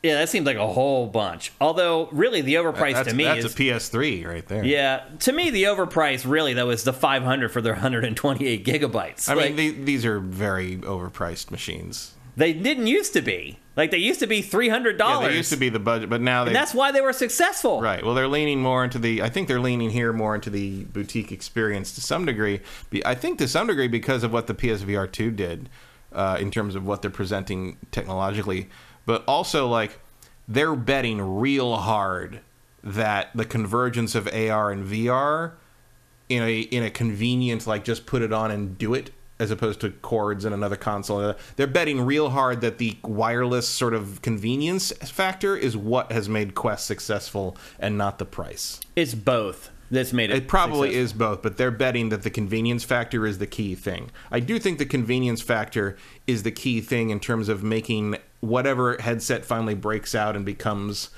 Yeah, 0.01 0.15
that 0.19 0.29
seems 0.29 0.45
like 0.45 0.55
a 0.57 0.65
whole 0.67 1.07
bunch. 1.07 1.51
Although, 1.59 2.07
really, 2.13 2.39
the 2.41 2.55
overprice 2.55 2.93
that's 2.93 3.09
to 3.09 3.15
me 3.15 3.25
that's 3.25 3.43
is 3.43 3.53
a 3.53 3.57
PS3 3.57 4.25
right 4.25 4.47
there. 4.47 4.63
yeah. 4.63 5.03
To 5.19 5.31
me, 5.33 5.49
the 5.49 5.63
overprice 5.63 6.29
really 6.29 6.53
though 6.53 6.69
is 6.69 6.83
the 6.85 6.93
500 6.93 7.49
for 7.49 7.59
their 7.61 7.73
128 7.73 8.63
gigabytes. 8.65 9.27
I 9.27 9.33
Like, 9.33 9.55
mean, 9.55 9.75
the, 9.75 9.83
these 9.83 10.05
are 10.05 10.19
very 10.19 10.77
overpriced 10.77 11.51
machines. 11.51 12.13
they 12.37 12.53
didn't 12.53 12.87
used 12.87 13.11
to 13.13 13.21
be. 13.21 13.59
Like 13.75 13.91
they 13.91 13.97
used 13.97 14.19
to 14.21 14.27
be 14.27 14.41
300 14.41 14.91
Yeah, 14.91 14.97
dollars. 14.97 15.29
they 15.31 15.37
used 15.37 15.51
to 15.51 15.57
be 15.57 15.67
the 15.69 15.79
budget, 15.79 16.09
but 16.09 16.19
now 16.21 16.43
they 16.45 16.49
And 16.51 16.55
that's 16.55 16.73
why 16.73 16.91
they 16.93 17.01
were 17.01 17.13
successful. 17.13 17.81
right. 17.81 18.03
Well, 18.03 18.13
they're 18.13 18.27
leaning 18.27 18.61
more 18.61 18.83
into 18.85 18.99
the. 18.99 19.21
I 19.21 19.29
think 19.29 19.47
they're 19.49 19.59
leaning 19.61 19.89
here 19.89 20.11
more 20.13 20.35
into 20.35 20.49
the 20.49 20.83
boutique 20.85 21.31
experience 21.33 21.93
to 21.95 22.01
some 22.01 22.25
degree. 22.25 22.61
I 23.05 23.15
think 23.15 23.37
to 23.39 23.47
some 23.49 23.67
degree 23.67 23.87
because 23.89 24.23
of 24.23 24.31
what 24.31 24.47
the 24.47 24.53
PSVR 24.53 25.11
two 25.11 25.31
did 25.31 25.69
uh, 26.13 26.37
in 26.39 26.51
terms 26.51 26.75
of 26.75 26.85
what 26.85 27.01
they're 27.01 27.11
presenting 27.11 27.77
technologically, 27.91 28.67
but 29.09 29.23
also 29.27 29.67
like 29.67 29.97
they're 30.47 30.75
betting 30.75 31.39
real 31.39 31.77
hard 31.77 32.41
that 32.83 33.31
the 33.33 33.43
convergence 33.43 34.13
of 34.13 34.27
AR 34.27 34.69
and 34.69 34.85
VR 34.85 35.53
in 36.29 36.43
a 36.43 36.59
in 36.59 36.83
a 36.83 36.91
convenient 36.91 37.65
like 37.65 37.83
just 37.83 38.05
put 38.05 38.21
it 38.21 38.31
on 38.31 38.51
and 38.51 38.77
do 38.77 38.93
it 38.93 39.09
as 39.39 39.49
opposed 39.49 39.81
to 39.81 39.89
cords 39.89 40.45
and 40.45 40.53
another 40.53 40.75
console. 40.75 41.33
They're 41.55 41.65
betting 41.65 42.01
real 42.01 42.29
hard 42.29 42.61
that 42.61 42.77
the 42.77 42.99
wireless 43.03 43.67
sort 43.67 43.95
of 43.95 44.21
convenience 44.21 44.91
factor 44.91 45.57
is 45.57 45.75
what 45.75 46.11
has 46.11 46.29
made 46.29 46.53
Quest 46.53 46.85
successful 46.85 47.57
and 47.79 47.97
not 47.97 48.19
the 48.19 48.25
price. 48.25 48.79
It's 48.95 49.15
both. 49.15 49.71
That's 49.89 50.13
made 50.13 50.29
it. 50.29 50.37
It 50.37 50.47
probably 50.47 50.89
successful. 50.89 51.03
is 51.03 51.13
both, 51.13 51.41
but 51.41 51.57
they're 51.57 51.71
betting 51.71 52.09
that 52.09 52.21
the 52.21 52.29
convenience 52.29 52.83
factor 52.83 53.25
is 53.25 53.39
the 53.39 53.47
key 53.47 53.73
thing. 53.73 54.11
I 54.29 54.39
do 54.39 54.59
think 54.59 54.77
the 54.77 54.85
convenience 54.85 55.41
factor 55.41 55.97
is 56.27 56.43
the 56.43 56.51
key 56.51 56.79
thing 56.79 57.09
in 57.09 57.19
terms 57.19 57.49
of 57.49 57.63
making 57.63 58.17
whatever 58.39 58.97
headset 58.99 59.45
finally 59.45 59.75
breaks 59.75 60.15
out 60.15 60.35
and 60.35 60.45
becomes 60.45 61.09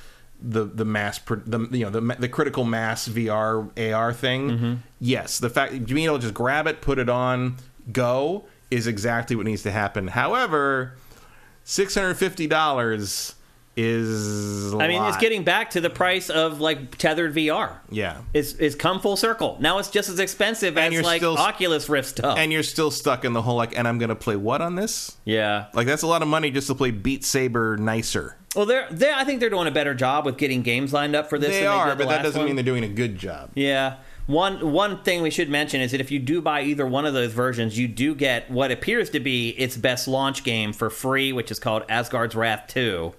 the 0.41 0.63
the 0.63 0.85
mass 0.85 1.19
the 1.19 1.67
you 1.71 1.85
know 1.85 1.91
the 1.91 2.01
the 2.19 2.29
critical 2.29 2.63
mass 2.63 3.07
VR 3.07 3.93
AR 3.93 4.13
thing. 4.13 4.49
Mm-hmm. 4.49 4.73
Yes, 4.99 5.39
the 5.39 5.49
fact 5.49 5.73
you 5.73 5.95
mean 5.95 6.09
to 6.09 6.19
just 6.19 6.33
grab 6.33 6.67
it, 6.67 6.81
put 6.81 6.97
it 6.99 7.09
on, 7.09 7.57
go 7.91 8.45
is 8.71 8.87
exactly 8.87 9.35
what 9.35 9.45
needs 9.45 9.63
to 9.63 9.71
happen. 9.71 10.07
However, 10.07 10.95
six 11.63 11.93
hundred 11.95 12.15
fifty 12.15 12.47
dollars 12.47 13.35
is. 13.77 14.73
I 14.73 14.79
I 14.85 14.87
mean, 14.87 15.03
it's 15.03 15.17
getting 15.17 15.43
back 15.43 15.71
to 15.71 15.81
the 15.81 15.89
price 15.89 16.29
of 16.29 16.59
like 16.59 16.97
tethered 16.97 17.33
VR. 17.33 17.77
yeah. 17.89 18.21
It's, 18.33 18.53
it's 18.53 18.75
come 18.75 18.99
full 18.99 19.15
circle. 19.17 19.57
Now 19.59 19.77
it's 19.79 19.89
just 19.89 20.09
as 20.09 20.19
expensive 20.19 20.77
And 20.77 20.93
as 20.93 21.03
like 21.03 21.21
still- 21.21 21.37
Oculus 21.37 21.89
Rift 21.89 22.09
stuff. 22.09 22.37
and 22.37 22.51
you're 22.51 22.63
still 22.63 22.91
stuck 22.91 23.25
in 23.25 23.33
the 23.33 23.41
whole 23.41 23.55
like, 23.55 23.77
and 23.77 23.87
I'm 23.87 23.97
gonna 23.97 24.15
play 24.15 24.35
what 24.35 24.61
on 24.61 24.75
this? 24.75 25.17
yeah. 25.25 25.65
Like 25.73 25.87
that's 25.87 26.03
a 26.03 26.07
lot 26.07 26.21
of 26.21 26.27
money 26.27 26.51
just 26.51 26.67
to 26.67 26.75
play 26.75 26.91
Beat 26.91 27.23
Saber 27.23 27.77
nicer. 27.77 28.37
Well, 28.55 28.65
they're, 28.65 28.87
they're 28.91 29.15
I 29.15 29.23
think 29.23 29.39
they're 29.39 29.49
doing 29.49 29.67
a 29.67 29.71
better 29.71 29.93
job 29.93 30.25
with 30.25 30.37
getting 30.37 30.61
games 30.61 30.91
lined 30.91 31.15
up 31.15 31.29
for 31.29 31.39
this. 31.39 31.51
They 31.51 31.65
are, 31.65 31.89
did 31.89 31.99
the 31.99 32.03
but 32.05 32.09
that 32.09 32.23
doesn't 32.23 32.39
one. 32.39 32.47
mean 32.47 32.55
they're 32.57 32.65
doing 32.65 32.83
a 32.83 32.89
good 32.89 33.17
job. 33.17 33.51
Yeah. 33.55 33.97
One 34.27 34.71
one 34.71 35.01
thing 35.03 35.21
we 35.21 35.31
should 35.31 35.49
mention 35.49 35.81
is 35.81 35.91
that 35.91 36.01
if 36.01 36.11
you 36.11 36.19
do 36.19 36.41
buy 36.41 36.61
either 36.61 36.85
one 36.85 37.05
of 37.05 37.13
those 37.13 37.31
versions, 37.33 37.77
you 37.77 37.87
do 37.87 38.13
get 38.13 38.51
what 38.51 38.69
appears 38.71 39.09
to 39.11 39.19
be 39.19 39.49
its 39.51 39.77
best 39.77 40.07
launch 40.07 40.43
game 40.43 40.73
for 40.73 40.89
free, 40.89 41.31
which 41.33 41.49
is 41.49 41.59
called 41.59 41.83
Asgard's 41.89 42.35
Wrath 42.35 42.65
2. 42.67 43.13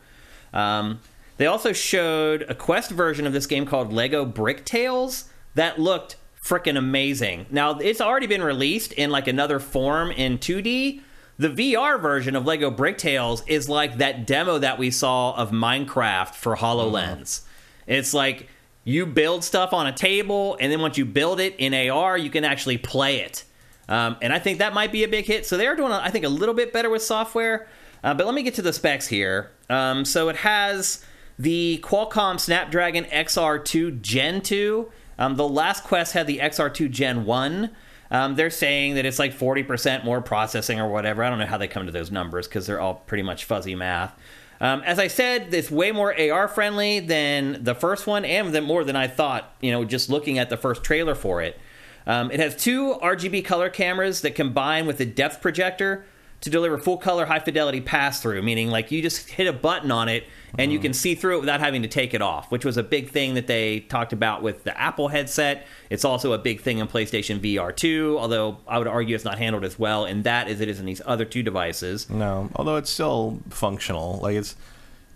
Um, 0.53 1.01
they 1.37 1.47
also 1.47 1.73
showed 1.73 2.43
a 2.49 2.55
Quest 2.55 2.91
version 2.91 3.27
of 3.27 3.33
this 3.33 3.47
game 3.47 3.67
called 3.67 3.93
Lego 3.93 4.25
Brick 4.25 4.65
Tales 4.65 5.25
that 5.55 5.79
looked 5.79 6.17
freaking 6.43 6.77
amazing. 6.77 7.47
Now, 7.51 7.79
it's 7.79 8.01
already 8.01 8.27
been 8.27 8.43
released 8.43 8.93
in 8.93 9.11
like 9.11 9.29
another 9.29 9.59
form 9.59 10.11
in 10.11 10.39
2D. 10.39 11.01
The 11.39 11.49
VR 11.49 12.01
version 12.01 12.37
of 12.37 12.45
Lego 12.45 12.71
Brick 12.71 12.99
Tales 12.99 13.43
is 13.47 13.69
like 13.69 13.99
that 13.99 14.27
demo 14.27 14.59
that 14.59 14.79
we 14.79 14.91
saw 14.91 15.35
of 15.35 15.51
Minecraft 15.51 16.35
for 16.35 16.57
HoloLens. 16.57 17.43
It's 17.87 18.13
like 18.13 18.49
you 18.85 19.07
build 19.07 19.45
stuff 19.45 19.73
on 19.73 19.87
a 19.87 19.93
table, 19.93 20.57
and 20.61 20.71
then 20.71 20.81
once 20.81 20.99
you 20.99 21.05
build 21.05 21.41
it 21.41 21.55
in 21.59 21.75
AR, 21.91 22.19
you 22.19 22.31
can 22.31 22.45
actually 22.45 22.79
play 22.79 23.21
it. 23.21 23.45
Um, 23.89 24.17
and 24.23 24.33
I 24.33 24.39
think 24.39 24.59
that 24.59 24.75
might 24.75 24.93
be 24.93 25.05
a 25.05 25.09
big 25.09 25.25
hit. 25.25 25.47
So 25.47 25.57
they're 25.57 25.77
doing, 25.77 25.93
I 25.93 26.11
think, 26.11 26.25
a 26.25 26.29
little 26.29 26.55
bit 26.55 26.73
better 26.73 26.91
with 26.91 27.03
software. 27.03 27.69
Uh, 28.03 28.15
but 28.15 28.27
let 28.27 28.35
me 28.35 28.43
get 28.43 28.55
to 28.55 28.63
the 28.63 28.73
specs 28.73 29.07
here. 29.07 29.53
Um, 29.71 30.05
so 30.05 30.29
it 30.29 30.37
has 30.37 31.05
the 31.39 31.81
Qualcomm 31.83 32.39
Snapdragon 32.39 33.05
XR2 33.05 34.01
Gen 34.01 34.41
2. 34.41 34.91
Um, 35.19 35.37
the 35.37 35.49
last 35.49 35.85
Quest 35.85 36.13
had 36.15 36.27
the 36.27 36.39
XR2 36.39 36.91
Gen 36.91 37.25
1. 37.25 37.71
Um, 38.11 38.35
they're 38.35 38.51
saying 38.51 38.95
that 38.97 39.07
it's 39.07 39.19
like 39.19 39.33
40% 39.33 40.05
more 40.05 40.21
processing 40.21 40.79
or 40.79 40.89
whatever. 40.89 41.25
I 41.25 41.31
don't 41.31 41.39
know 41.39 41.47
how 41.47 41.59
they 41.59 41.69
come 41.69 41.87
to 41.87 41.93
those 41.93 42.11
numbers 42.11 42.47
because 42.47 42.67
they're 42.67 42.81
all 42.81 42.95
pretty 42.95 43.23
much 43.23 43.45
fuzzy 43.45 43.75
math. 43.75 44.15
Um, 44.61 44.83
as 44.83 44.99
I 44.99 45.09
said, 45.09 45.53
it's 45.53 45.71
way 45.71 45.91
more 45.91 46.15
AR 46.17 46.47
friendly 46.47 47.01
than 47.01 47.65
the 47.65 47.75
first 47.75 48.07
one, 48.07 48.25
and 48.25 48.53
than 48.53 48.63
more 48.63 48.85
than 48.85 48.95
I 48.95 49.09
thought. 49.09 49.57
You 49.61 49.73
know, 49.73 49.85
just 49.85 50.09
looking 50.09 50.39
at 50.39 50.51
the 50.51 50.57
first 50.57 50.85
trailer 50.85 51.17
for 51.17 51.43
it. 51.43 51.59
Um, 52.07 52.31
it 52.31 52.39
has 52.39 52.55
two 52.55 52.95
RGB 53.03 53.45
color 53.45 53.71
cameras 53.71 54.21
that 54.21 54.35
combine 54.35 54.87
with 54.87 55.01
a 55.01 55.07
depth 55.07 55.41
projector 55.41 56.05
to 56.43 56.51
deliver 56.51 56.77
full 56.77 56.99
color, 56.99 57.25
high 57.25 57.39
fidelity 57.39 57.81
pass 57.81 58.21
through. 58.21 58.43
Meaning, 58.43 58.69
like 58.69 58.91
you 58.91 59.01
just 59.01 59.31
hit 59.31 59.47
a 59.47 59.53
button 59.53 59.91
on 59.91 60.09
it 60.09 60.25
and 60.59 60.71
you 60.71 60.79
mm-hmm. 60.79 60.83
can 60.83 60.93
see 60.93 61.15
through 61.15 61.39
it 61.39 61.41
without 61.41 61.61
having 61.61 61.83
to 61.83 61.89
take 61.89 62.15
it 62.15 62.21
off, 62.21 62.51
which 62.51 62.65
was 62.65 62.77
a 62.77 62.83
big 62.83 63.09
thing 63.11 63.35
that 63.35 63.47
they 63.47 63.81
talked 63.81 64.13
about 64.13 64.43
with 64.43 64.65
the 64.65 64.79
Apple 64.79 65.09
headset. 65.09 65.67
It's 65.89 66.05
also 66.05 66.33
a 66.33 66.39
big 66.39 66.61
thing 66.61 66.79
in 66.79 66.89
PlayStation 66.89 67.41
VR 67.41 67.75
2, 67.75 68.17
although 68.19 68.59
I 68.69 68.79
would 68.79 68.87
argue 68.87 69.15
it's 69.15 69.25
not 69.25 69.39
handled 69.39 69.65
as 69.65 69.79
well 69.79 70.05
in 70.05 70.23
that 70.23 70.49
as 70.49 70.61
it 70.61 70.69
is 70.69 70.79
in 70.79 70.85
these 70.87 71.01
other 71.07 71.25
two 71.25 71.43
devices. 71.43 72.11
No, 72.11 72.51
although 72.57 72.77
it's 72.77 72.91
still 72.91 73.41
functional. 73.49 74.19
Like 74.19 74.37
it's 74.37 74.57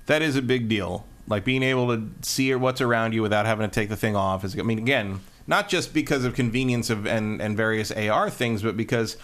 that 0.07 0.23
is 0.23 0.37
a 0.37 0.43
big 0.43 0.69
deal. 0.69 1.05
Like 1.29 1.45
being 1.45 1.65
able 1.65 1.89
to 1.89 2.09
see 2.23 2.55
what's 2.55 2.81
around 2.81 3.13
you 3.13 3.21
without 3.21 3.47
having 3.47 3.69
to 3.69 3.75
take 3.75 3.89
the 3.89 3.97
thing 3.97 4.15
off 4.15 4.45
is. 4.45 4.57
I 4.57 4.63
mean, 4.63 4.79
again, 4.79 5.21
not 5.49 5.69
just 5.69 5.93
because 5.93 6.25
of 6.25 6.35
convenience 6.35 6.89
of 6.89 7.05
and 7.05 7.43
and 7.43 7.57
various 7.57 7.91
AR 7.91 8.31
things, 8.31 8.63
but 8.63 8.77
because 8.77 9.17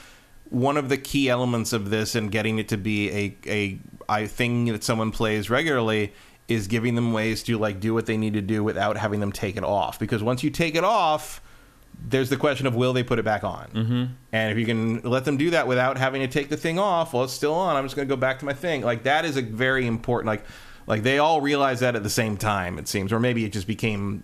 one 0.53 0.76
of 0.76 0.90
the 0.90 0.98
key 0.98 1.30
elements 1.30 1.72
of 1.72 1.88
this 1.88 2.14
and 2.14 2.30
getting 2.30 2.59
it 2.59 2.68
to 2.68 2.76
be 2.76 3.11
a 3.11 3.36
a, 3.46 3.78
a 4.11 4.26
thing 4.26 4.66
that 4.66 4.84
someone 4.84 5.11
plays 5.11 5.48
regularly 5.48 6.12
is 6.46 6.68
giving 6.68 6.94
them 6.94 7.12
ways 7.12 7.42
to 7.44 7.57
like 7.57 7.80
do 7.80 7.94
what 7.94 8.07
they 8.07 8.16
need 8.16 8.34
to 8.34 8.42
do 8.42 8.62
without 8.62 8.96
having 8.98 9.20
them 9.20 9.32
take 9.32 9.57
it 9.57 9.64
off. 9.64 9.98
Because 9.98 10.22
once 10.22 10.42
you 10.42 10.50
take 10.50 10.74
it 10.74 10.84
off, 10.84 11.40
there's 12.09 12.28
the 12.28 12.36
question 12.36 12.66
of 12.66 12.74
will 12.74 12.92
they 12.92 13.03
put 13.03 13.18
it 13.18 13.24
back 13.24 13.44
on? 13.44 13.70
Mm-hmm. 13.70 14.05
And 14.32 14.53
if 14.53 14.59
you 14.59 14.66
can 14.66 15.00
let 15.00 15.24
them 15.24 15.38
do 15.38 15.50
that 15.50 15.66
without 15.66 15.96
having 15.96 16.20
to 16.20 16.28
take 16.28 16.50
the 16.50 16.57
thing 16.57 16.78
off, 16.78 17.14
well, 17.14 17.24
it's 17.24 17.32
still 17.32 17.55
on. 17.55 17.76
I'm 17.76 17.84
just 17.84 17.96
going 17.96 18.07
to 18.07 18.14
go 18.14 18.20
back 18.20 18.40
to 18.40 18.44
my 18.44 18.53
thing. 18.53 18.82
Like 18.82 19.05
that 19.05 19.24
is 19.24 19.36
a 19.36 19.42
very 19.42 19.86
important. 19.86 20.26
Like, 20.26 20.44
like 20.86 21.03
they 21.03 21.18
all 21.18 21.40
realize 21.40 21.80
that 21.80 21.96
at 21.96 22.03
the 22.03 22.11
same 22.11 22.36
time. 22.36 22.78
It 22.78 22.88
seems, 22.88 23.12
or 23.12 23.20
maybe 23.20 23.44
it 23.44 23.53
just 23.53 23.66
became 23.66 24.22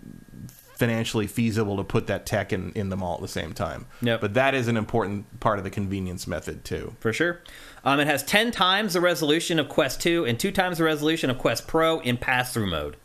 financially 0.79 1.27
feasible 1.27 1.75
to 1.75 1.83
put 1.83 2.07
that 2.07 2.25
tech 2.25 2.53
in, 2.53 2.71
in 2.71 2.87
them 2.87 3.03
all 3.03 3.15
at 3.15 3.21
the 3.21 3.27
same 3.27 3.51
time. 3.53 3.85
Yep. 4.01 4.21
But 4.21 4.33
that 4.35 4.55
is 4.55 4.69
an 4.69 4.77
important 4.77 5.41
part 5.41 5.57
of 5.57 5.65
the 5.65 5.69
convenience 5.69 6.25
method 6.25 6.63
too. 6.63 6.95
for 7.01 7.11
sure. 7.11 7.41
Um, 7.83 7.99
it 7.99 8.07
has 8.07 8.23
10 8.23 8.51
times 8.51 8.93
the 8.93 9.01
resolution 9.01 9.59
of 9.59 9.67
Quest 9.67 10.01
2 10.01 10.25
and 10.25 10.39
2 10.39 10.51
times 10.51 10.77
the 10.77 10.85
resolution 10.85 11.29
of 11.29 11.37
Quest 11.37 11.67
Pro 11.67 11.99
in 11.99 12.15
pass 12.15 12.53
through 12.53 12.67
mode. 12.67 12.95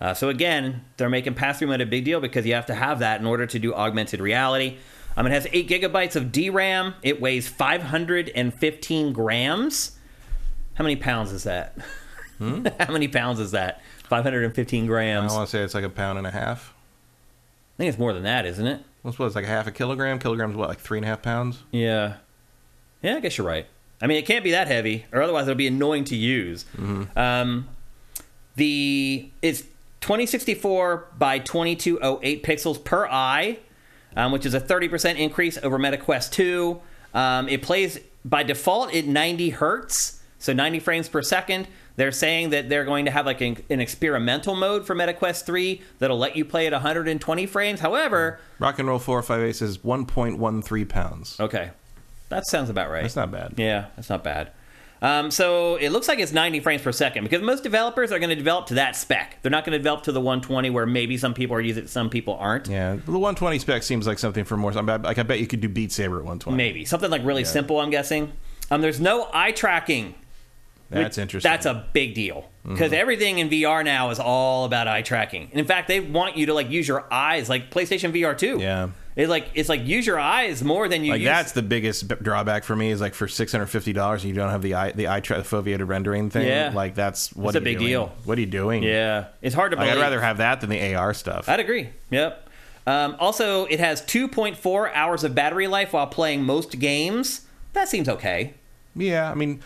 Uh, 0.00 0.14
so, 0.14 0.28
again, 0.28 0.84
they're 0.96 1.10
making 1.10 1.34
pass 1.34 1.58
through 1.58 1.68
mode 1.68 1.80
a 1.82 1.86
big 1.86 2.04
deal 2.04 2.20
because 2.20 2.46
you 2.46 2.54
have 2.54 2.66
to 2.66 2.74
have 2.74 3.00
that 3.00 3.20
in 3.20 3.26
order 3.26 3.46
to 3.46 3.58
do 3.58 3.74
augmented 3.74 4.20
reality. 4.20 4.78
Um, 5.16 5.26
it 5.26 5.30
has 5.30 5.46
8 5.52 5.68
gigabytes 5.68 6.16
of 6.16 6.32
DRAM. 6.32 6.94
It 7.02 7.20
weighs 7.20 7.46
515 7.48 9.12
grams. 9.12 9.98
How 10.74 10.84
many 10.84 10.96
pounds 10.96 11.32
is 11.32 11.44
that? 11.44 11.76
How 12.38 12.92
many 12.92 13.08
pounds 13.08 13.40
is 13.40 13.50
that? 13.50 13.82
515 14.04 14.86
grams. 14.86 15.32
I 15.32 15.36
want 15.36 15.48
to 15.48 15.50
say 15.50 15.62
it's 15.62 15.74
like 15.74 15.84
a 15.84 15.90
pound 15.90 16.16
and 16.18 16.26
a 16.26 16.30
half. 16.30 16.74
Think 17.78 17.88
it's 17.88 17.98
more 17.98 18.12
than 18.12 18.24
that, 18.24 18.44
isn't 18.44 18.66
it? 18.66 18.82
What's 19.02 19.18
what? 19.18 19.26
It's 19.26 19.34
like 19.34 19.44
a 19.44 19.48
half 19.48 19.66
a 19.66 19.70
kilogram. 19.70 20.18
Kilograms 20.18 20.56
what? 20.56 20.68
Like 20.68 20.80
three 20.80 20.98
and 20.98 21.04
a 21.04 21.08
half 21.08 21.22
pounds. 21.22 21.62
Yeah. 21.70 22.16
Yeah, 23.02 23.16
I 23.16 23.20
guess 23.20 23.38
you're 23.38 23.46
right. 23.46 23.66
I 24.02 24.06
mean, 24.06 24.18
it 24.18 24.26
can't 24.26 24.44
be 24.44 24.50
that 24.52 24.66
heavy, 24.68 25.06
or 25.12 25.22
otherwise 25.22 25.44
it'll 25.44 25.56
be 25.56 25.66
annoying 25.66 26.04
to 26.04 26.16
use. 26.16 26.64
Um, 27.16 27.68
the 28.56 29.30
it's 29.42 29.62
2064 30.00 31.08
by 31.18 31.38
2208 31.38 32.42
pixels 32.44 32.82
per 32.82 33.06
eye, 33.06 33.58
um, 34.16 34.32
which 34.32 34.46
is 34.46 34.54
a 34.54 34.60
30% 34.60 35.16
increase 35.16 35.58
over 35.58 35.78
MetaQuest 35.78 36.32
2. 36.32 36.80
Um, 37.14 37.48
it 37.48 37.62
plays 37.62 37.98
by 38.24 38.42
default 38.42 38.94
at 38.94 39.06
90 39.06 39.50
hertz, 39.50 40.17
so 40.38 40.52
90 40.52 40.78
frames 40.80 41.08
per 41.08 41.22
second. 41.22 41.68
They're 41.96 42.12
saying 42.12 42.50
that 42.50 42.68
they're 42.68 42.84
going 42.84 43.06
to 43.06 43.10
have 43.10 43.26
like 43.26 43.40
an, 43.40 43.56
an 43.70 43.80
experimental 43.80 44.54
mode 44.54 44.86
for 44.86 44.94
MetaQuest 44.94 45.44
3 45.44 45.82
that'll 45.98 46.18
let 46.18 46.36
you 46.36 46.44
play 46.44 46.66
at 46.68 46.72
120 46.72 47.46
frames. 47.46 47.80
However, 47.80 48.38
Rock 48.60 48.78
and 48.78 48.86
Roll 48.86 48.98
458 49.00 49.56
says 49.56 49.78
1.13 49.78 50.88
pounds. 50.88 51.36
okay, 51.40 51.70
that 52.28 52.46
sounds 52.46 52.70
about 52.70 52.90
right. 52.90 53.02
That's 53.02 53.16
not 53.16 53.30
bad. 53.30 53.54
Yeah, 53.56 53.86
that's 53.96 54.10
not 54.10 54.22
bad. 54.22 54.52
Um, 55.00 55.30
so 55.30 55.76
it 55.76 55.90
looks 55.90 56.08
like 56.08 56.18
it's 56.18 56.32
90 56.32 56.58
frames 56.60 56.82
per 56.82 56.90
second 56.90 57.22
because 57.22 57.40
most 57.40 57.62
developers 57.62 58.10
are 58.10 58.18
going 58.18 58.30
to 58.30 58.34
develop 58.36 58.66
to 58.66 58.74
that 58.74 58.96
spec. 58.96 59.38
They're 59.42 59.50
not 59.50 59.64
going 59.64 59.72
to 59.72 59.78
develop 59.78 60.02
to 60.04 60.12
the 60.12 60.20
120 60.20 60.70
where 60.70 60.86
maybe 60.86 61.16
some 61.16 61.34
people 61.34 61.54
are 61.54 61.60
using 61.60 61.84
it, 61.84 61.88
some 61.90 62.10
people 62.10 62.34
aren't. 62.34 62.66
Yeah, 62.66 62.94
the 62.96 63.12
120 63.12 63.60
spec 63.60 63.84
seems 63.84 64.08
like 64.08 64.18
something 64.18 64.44
for 64.44 64.56
more. 64.56 64.76
I 64.76 64.82
bet- 64.82 65.02
Like 65.02 65.18
I 65.18 65.22
bet 65.22 65.38
you 65.38 65.46
could 65.46 65.60
do 65.60 65.68
Beat 65.68 65.92
Saber 65.92 66.16
at 66.16 66.24
120. 66.24 66.56
Maybe 66.56 66.84
something 66.84 67.10
like 67.10 67.24
really 67.24 67.44
simple. 67.44 67.80
I'm 67.80 67.90
guessing. 67.90 68.32
Um, 68.72 68.80
there's 68.82 69.00
no 69.00 69.28
eye 69.32 69.52
tracking. 69.52 70.14
That's 70.90 71.16
which- 71.16 71.22
interesting. 71.22 71.50
That's 71.50 71.66
a 71.66 71.86
big 71.92 72.14
deal 72.14 72.48
because 72.66 72.92
everything 72.92 73.38
in 73.38 73.48
VR 73.48 73.84
now 73.84 74.10
is 74.10 74.18
all 74.18 74.64
about 74.64 74.88
eye 74.88 75.02
tracking. 75.02 75.48
And 75.50 75.60
in 75.60 75.66
fact, 75.66 75.88
they 75.88 76.00
want 76.00 76.36
you 76.36 76.46
to 76.46 76.54
like 76.54 76.70
use 76.70 76.86
your 76.88 77.06
eyes, 77.12 77.48
like 77.48 77.70
PlayStation 77.70 78.12
VR 78.12 78.36
too. 78.36 78.58
Yeah. 78.60 78.88
It's 79.16 79.28
like 79.28 79.48
it's 79.54 79.68
like 79.68 79.84
use 79.84 80.06
your 80.06 80.20
eyes 80.20 80.62
more 80.62 80.86
than 80.88 81.02
you 81.04 81.10
like 81.10 81.20
use. 81.20 81.26
that's 81.26 81.50
the 81.52 81.62
biggest 81.62 82.06
drawback 82.22 82.62
for 82.62 82.76
me 82.76 82.90
is 82.92 83.00
like 83.00 83.14
for 83.14 83.26
six 83.26 83.50
hundred 83.50 83.66
fifty 83.66 83.92
dollars 83.92 84.22
and 84.22 84.28
you 84.32 84.36
don't 84.36 84.50
have 84.50 84.62
the 84.62 84.74
eye 84.76 84.92
the 84.92 85.08
eye 85.08 85.18
tra- 85.18 85.40
foveated 85.42 85.88
rendering 85.88 86.30
thing. 86.30 86.46
Yeah. 86.46 86.70
like 86.72 86.94
that's 86.94 87.34
what 87.34 87.56
a 87.56 87.60
big 87.60 87.78
doing? 87.78 87.88
deal. 87.90 88.12
What 88.24 88.38
are 88.38 88.40
you 88.40 88.46
doing? 88.46 88.84
yeah, 88.84 89.26
it's 89.42 89.56
hard 89.56 89.72
to 89.72 89.76
like, 89.76 89.86
believe. 89.88 89.98
I'd 89.98 90.02
rather 90.04 90.20
have 90.20 90.36
that 90.36 90.60
than 90.60 90.70
the 90.70 90.94
AR 90.94 91.12
stuff. 91.14 91.48
I'd 91.48 91.58
agree. 91.58 91.88
Yep. 92.10 92.48
Um, 92.86 93.16
also, 93.18 93.64
it 93.66 93.80
has 93.80 94.00
2.4 94.02 94.92
hours 94.94 95.24
of 95.24 95.34
battery 95.34 95.66
life 95.66 95.92
while 95.92 96.06
playing 96.06 96.44
most 96.44 96.78
games. 96.78 97.42
That 97.72 97.88
seems 97.88 98.08
okay. 98.08 98.54
Yeah, 98.96 99.30
I 99.30 99.34
mean, 99.34 99.60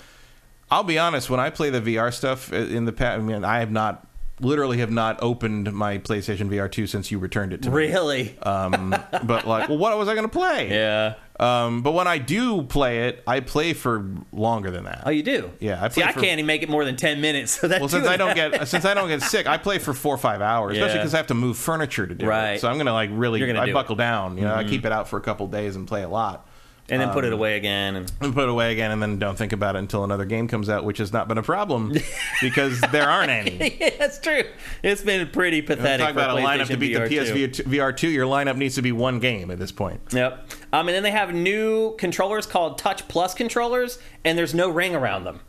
I'll 0.72 0.82
be 0.84 0.98
honest. 0.98 1.30
When 1.30 1.38
I 1.40 1.50
play 1.50 1.70
the 1.70 1.80
VR 1.80 2.12
stuff 2.12 2.52
uh, 2.52 2.56
in 2.56 2.84
the 2.84 2.92
past, 2.92 3.18
I 3.18 3.22
mean, 3.22 3.44
I 3.44 3.58
have 3.60 3.70
not, 3.70 4.06
literally, 4.40 4.78
have 4.78 4.90
not 4.90 5.22
opened 5.22 5.72
my 5.72 5.98
PlayStation 5.98 6.48
VR 6.48 6.70
two 6.70 6.86
since 6.86 7.10
you 7.10 7.18
returned 7.18 7.52
it 7.52 7.62
to 7.62 7.70
me. 7.70 7.76
Really? 7.76 8.38
Um, 8.40 8.90
but 9.24 9.46
like, 9.46 9.68
well, 9.68 9.78
what 9.78 9.96
was 9.98 10.08
I 10.08 10.14
going 10.14 10.26
to 10.28 10.32
play? 10.32 10.70
yeah. 10.70 11.14
Um, 11.40 11.82
but 11.82 11.90
when 11.92 12.06
I 12.06 12.18
do 12.18 12.62
play 12.62 13.08
it, 13.08 13.20
I 13.26 13.40
play 13.40 13.72
for 13.72 14.08
longer 14.30 14.70
than 14.70 14.84
that. 14.84 15.02
Oh, 15.06 15.10
you 15.10 15.24
do? 15.24 15.50
Yeah, 15.58 15.82
I 15.82 15.88
See, 15.88 16.00
play 16.00 16.08
I 16.08 16.12
for- 16.12 16.20
can't 16.20 16.34
even 16.38 16.46
make 16.46 16.62
it 16.62 16.68
more 16.68 16.84
than 16.84 16.94
10 16.94 17.20
minutes. 17.20 17.56
So 17.62 17.66
that's 17.68 17.80
well, 17.80 17.88
since 17.88 18.06
I 18.06 18.16
don't 18.16 18.36
get 18.36 18.68
since 18.68 18.84
I 18.84 18.94
don't 18.94 19.08
get 19.08 19.22
sick, 19.22 19.48
I 19.48 19.58
play 19.58 19.78
for 19.80 19.92
four 19.92 20.14
or 20.14 20.18
five 20.18 20.40
hours, 20.40 20.76
especially 20.76 20.98
because 21.00 21.14
I 21.14 21.16
have 21.16 21.26
to 21.28 21.34
move 21.34 21.56
furniture 21.56 22.06
to 22.06 22.14
do 22.14 22.26
it. 22.26 22.28
Right. 22.28 22.52
it. 22.52 22.60
So 22.60 22.68
I'm 22.68 22.76
gonna 22.78 22.92
like 22.92 23.10
really, 23.12 23.40
You're 23.40 23.48
gonna 23.52 23.60
I 23.60 23.72
buckle 23.72 23.96
down. 23.96 24.36
You 24.36 24.44
know, 24.44 24.50
Mm-hmm. 24.50 24.66
I 24.66 24.70
keep 24.70 24.84
it 24.86 24.92
out 24.92 25.08
for 25.08 25.16
a 25.18 25.20
couple 25.20 25.48
days 25.48 25.74
and 25.74 25.86
play 25.88 26.02
a 26.04 26.08
lot. 26.08 26.46
And 26.88 27.00
then 27.00 27.08
um, 27.08 27.14
put 27.14 27.24
it 27.24 27.32
away 27.32 27.56
again. 27.56 27.96
And 27.96 28.12
and 28.20 28.34
put 28.34 28.44
it 28.44 28.48
away 28.48 28.72
again, 28.72 28.90
and 28.90 29.00
then 29.00 29.18
don't 29.18 29.36
think 29.36 29.52
about 29.52 29.76
it 29.76 29.80
until 29.80 30.04
another 30.04 30.24
game 30.24 30.48
comes 30.48 30.68
out, 30.68 30.84
which 30.84 30.98
has 30.98 31.12
not 31.12 31.28
been 31.28 31.38
a 31.38 31.42
problem 31.42 31.94
because 32.40 32.80
there 32.92 33.08
aren't 33.08 33.30
any. 33.30 33.76
yeah, 33.80 33.90
that's 33.98 34.18
true. 34.18 34.42
It's 34.82 35.02
been 35.02 35.28
pretty 35.30 35.62
pathetic. 35.62 36.04
Talk 36.04 36.14
about 36.14 36.38
a 36.38 36.42
lineup 36.42 36.66
to 36.66 36.76
beat 36.76 36.94
the 36.94 37.00
VR2. 37.00 37.08
PSVR 37.08 37.52
2, 37.52 37.62
VR 37.64 37.96
2. 37.96 38.08
Your 38.08 38.26
lineup 38.26 38.56
needs 38.56 38.74
to 38.74 38.82
be 38.82 38.92
one 38.92 39.20
game 39.20 39.50
at 39.50 39.58
this 39.58 39.72
point. 39.72 40.00
Yep. 40.12 40.50
Um, 40.72 40.88
and 40.88 40.94
then 40.94 41.02
they 41.02 41.10
have 41.12 41.32
new 41.32 41.96
controllers 41.96 42.46
called 42.46 42.78
Touch 42.78 43.06
Plus 43.08 43.34
controllers, 43.34 43.98
and 44.24 44.36
there's 44.36 44.54
no 44.54 44.68
ring 44.68 44.94
around 44.94 45.24
them. 45.24 45.40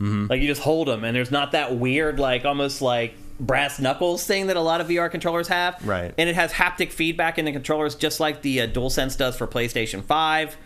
Mm-hmm. 0.00 0.26
Like 0.28 0.40
you 0.40 0.46
just 0.46 0.62
hold 0.62 0.88
them, 0.88 1.04
and 1.04 1.14
there's 1.14 1.32
not 1.32 1.52
that 1.52 1.76
weird, 1.76 2.20
like 2.20 2.44
almost 2.44 2.80
like 2.80 3.14
brass 3.40 3.78
knuckles 3.78 4.24
thing 4.26 4.46
that 4.46 4.56
a 4.56 4.60
lot 4.60 4.80
of 4.80 4.88
VR 4.88 5.10
controllers 5.10 5.48
have. 5.48 5.84
Right. 5.86 6.14
And 6.16 6.28
it 6.28 6.34
has 6.36 6.52
haptic 6.52 6.92
feedback 6.92 7.38
in 7.38 7.44
the 7.44 7.52
controllers, 7.52 7.94
just 7.94 8.20
like 8.20 8.42
the 8.42 8.62
uh, 8.62 8.66
DualSense 8.68 9.16
does 9.16 9.36
for 9.36 9.46
PlayStation 9.46 10.04
Five. 10.04 10.56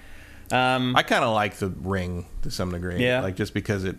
Um, 0.53 0.95
I 0.97 1.03
kind 1.03 1.25
of 1.25 1.35
like 1.35 1.55
the 1.57 1.69
ring 1.69 2.27
to 2.43 2.51
some 2.51 2.71
degree. 2.71 3.05
Yeah. 3.05 3.21
Like 3.23 3.37
just 3.37 3.55
because 3.55 3.85
it. 3.85 3.97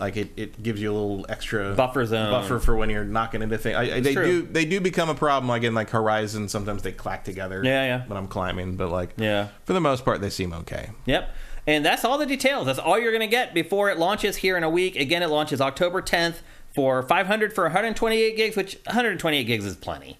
Like 0.00 0.16
it, 0.16 0.30
it 0.36 0.62
gives 0.62 0.80
you 0.80 0.92
a 0.92 0.94
little 0.94 1.26
extra 1.28 1.74
Buffer 1.74 2.06
zone. 2.06 2.30
buffer 2.30 2.60
for 2.60 2.76
when 2.76 2.88
you're 2.88 3.02
knocking 3.04 3.42
into 3.42 3.58
things. 3.58 3.74
I, 3.76 3.96
I, 3.96 4.00
they 4.00 4.14
true. 4.14 4.42
do 4.42 4.52
they 4.52 4.64
do 4.64 4.80
become 4.80 5.08
a 5.08 5.14
problem. 5.16 5.48
Like 5.48 5.64
in 5.64 5.74
like 5.74 5.90
Horizon, 5.90 6.48
sometimes 6.48 6.82
they 6.84 6.92
clack 6.92 7.24
together. 7.24 7.62
Yeah, 7.64 7.82
yeah. 7.84 8.06
When 8.06 8.16
I'm 8.16 8.28
climbing, 8.28 8.76
but 8.76 8.90
like 8.90 9.14
Yeah. 9.16 9.48
for 9.64 9.72
the 9.72 9.80
most 9.80 10.04
part, 10.04 10.20
they 10.20 10.30
seem 10.30 10.52
okay. 10.52 10.90
Yep. 11.06 11.34
And 11.66 11.84
that's 11.84 12.04
all 12.04 12.16
the 12.16 12.26
details. 12.26 12.66
That's 12.66 12.78
all 12.78 12.96
you're 12.96 13.10
going 13.10 13.22
to 13.22 13.26
get 13.26 13.52
before 13.54 13.90
it 13.90 13.98
launches 13.98 14.36
here 14.36 14.56
in 14.56 14.62
a 14.62 14.70
week. 14.70 14.94
Again, 14.94 15.24
it 15.24 15.30
launches 15.30 15.60
October 15.60 16.00
10th 16.00 16.42
for 16.72 17.02
500 17.02 17.52
for 17.52 17.64
128 17.64 18.36
gigs, 18.36 18.54
which 18.54 18.78
128 18.86 19.42
gigs 19.42 19.64
is 19.64 19.74
plenty. 19.74 20.16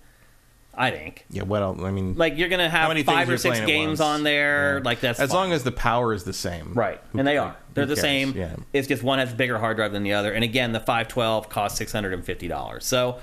I 0.79 0.91
think. 0.91 1.27
Yeah, 1.31 1.43
what 1.43 1.61
else? 1.63 1.81
I 1.83 1.91
mean, 1.91 2.15
Like 2.17 2.39
you're 2.39 2.49
going 2.49 2.61
to 2.61 2.69
have 2.71 2.97
five 3.05 3.29
or 3.29 3.37
six 3.37 3.61
games 3.61 4.01
on 4.01 4.23
there. 4.23 4.79
Yeah. 4.79 4.85
Like 4.85 5.01
that's 5.01 5.19
as 5.21 5.31
fine. 5.31 5.37
long 5.37 5.53
as 5.53 5.65
the 5.65 5.73
power 5.73 6.13
is 6.15 6.25
the 6.25 6.33
same, 6.33 6.73
right, 6.75 7.01
Who- 7.13 7.19
and 7.19 7.27
they 7.29 7.37
are. 7.37 7.57
They're 7.75 7.85
the 7.87 7.95
cares? 7.95 8.01
same. 8.03 8.33
Yeah. 8.37 8.57
It's 8.73 8.89
just 8.89 9.03
one 9.03 9.19
has 9.19 9.33
a 9.33 9.37
bigger 9.37 9.59
hard 9.59 9.77
drive 9.77 9.93
than 9.93 10.03
the 10.05 10.13
other. 10.15 10.33
And 10.33 10.43
again, 10.45 10.73
the 10.73 10.81
512 10.81 11.49
costs 11.49 11.79
650 11.79 12.49
dollars. 12.49 12.85
So 12.87 13.19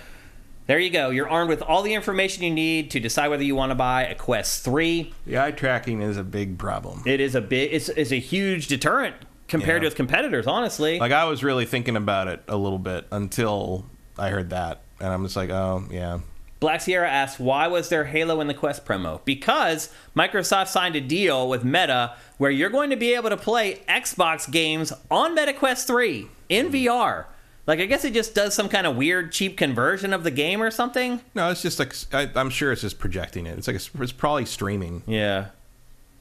there 0.68 0.80
you 0.80 0.90
go. 0.90 1.10
You're 1.12 1.30
armed 1.30 1.50
with 1.50 1.62
all 1.62 1.82
the 1.84 1.94
information 1.94 2.44
you 2.44 2.52
need 2.52 2.90
to 2.92 3.00
decide 3.00 3.28
whether 3.28 3.44
you 3.44 3.56
want 3.56 3.70
to 3.72 3.76
buy 3.76 4.04
a 4.06 4.16
Quest 4.16 4.64
3. 4.66 5.14
The 5.28 5.38
eye 5.40 5.52
tracking 5.52 6.02
is 6.02 6.18
a 6.18 6.24
big 6.24 6.58
problem. 6.58 7.04
It 7.06 7.20
is 7.20 7.36
a 7.36 7.42
big. 7.42 7.72
It's, 7.74 7.90
it's 7.90 8.12
a 8.12 8.20
huge 8.20 8.68
deterrent 8.68 9.16
compared 9.48 9.78
Yeah. 9.78 9.82
to 9.82 9.86
its 9.88 9.96
competitors. 9.96 10.48
Honestly. 10.48 11.00
Like 11.00 11.12
I 11.12 11.26
was 11.26 11.44
really 11.44 11.66
thinking 11.66 11.96
about 11.96 12.28
it 12.28 12.42
a 12.48 12.58
little 12.58 12.80
bit 12.80 13.06
until 13.12 13.86
I 14.18 14.30
heard 14.30 14.50
that, 14.52 14.82
and 15.00 15.10
I'm 15.10 15.24
just 15.24 15.36
like, 15.36 15.50
oh 15.52 15.84
yeah, 15.92 16.20
Black 16.66 16.82
Sierra 16.82 17.08
asks, 17.08 17.40
why 17.40 17.68
was 17.68 17.90
there 17.90 18.06
Halo 18.06 18.42
in 18.42 18.48
the 18.48 18.54
Quest 18.56 18.86
promo? 18.86 19.24
Because 19.24 19.94
Microsoft 20.16 20.70
signed 20.70 20.96
a 20.96 21.00
deal 21.00 21.48
with 21.48 21.64
Meta 21.64 22.16
where 22.40 22.50
you're 22.50 22.72
going 22.72 22.90
to 22.90 22.96
be 22.96 23.14
able 23.14 23.30
to 23.30 23.38
play 23.38 23.84
Xbox 23.88 24.50
games 24.52 24.92
on 25.12 25.36
Meta 25.36 25.54
Quest 25.54 25.86
3 25.86 26.28
in 26.50 26.72
VR. 26.72 27.26
Like 27.68 27.80
I 27.80 27.86
guess 27.86 28.04
it 28.04 28.16
just 28.16 28.34
does 28.34 28.56
some 28.56 28.68
kind 28.68 28.88
of 28.88 28.96
weird 28.96 29.32
cheap 29.32 29.58
conversion 29.58 30.12
of 30.12 30.24
the 30.24 30.32
game 30.32 30.60
or 30.60 30.72
something. 30.72 31.22
No, 31.36 31.52
it's 31.52 31.62
just 31.62 31.78
like 31.78 31.94
I, 32.12 32.32
I'm 32.34 32.50
sure 32.50 32.72
it's 32.72 32.82
just 32.82 32.98
projecting 32.98 33.46
it. 33.46 33.60
It's 33.60 33.68
like 33.68 33.76
a, 33.76 34.02
it's 34.02 34.12
probably 34.12 34.46
streaming. 34.46 35.04
Yeah. 35.06 35.50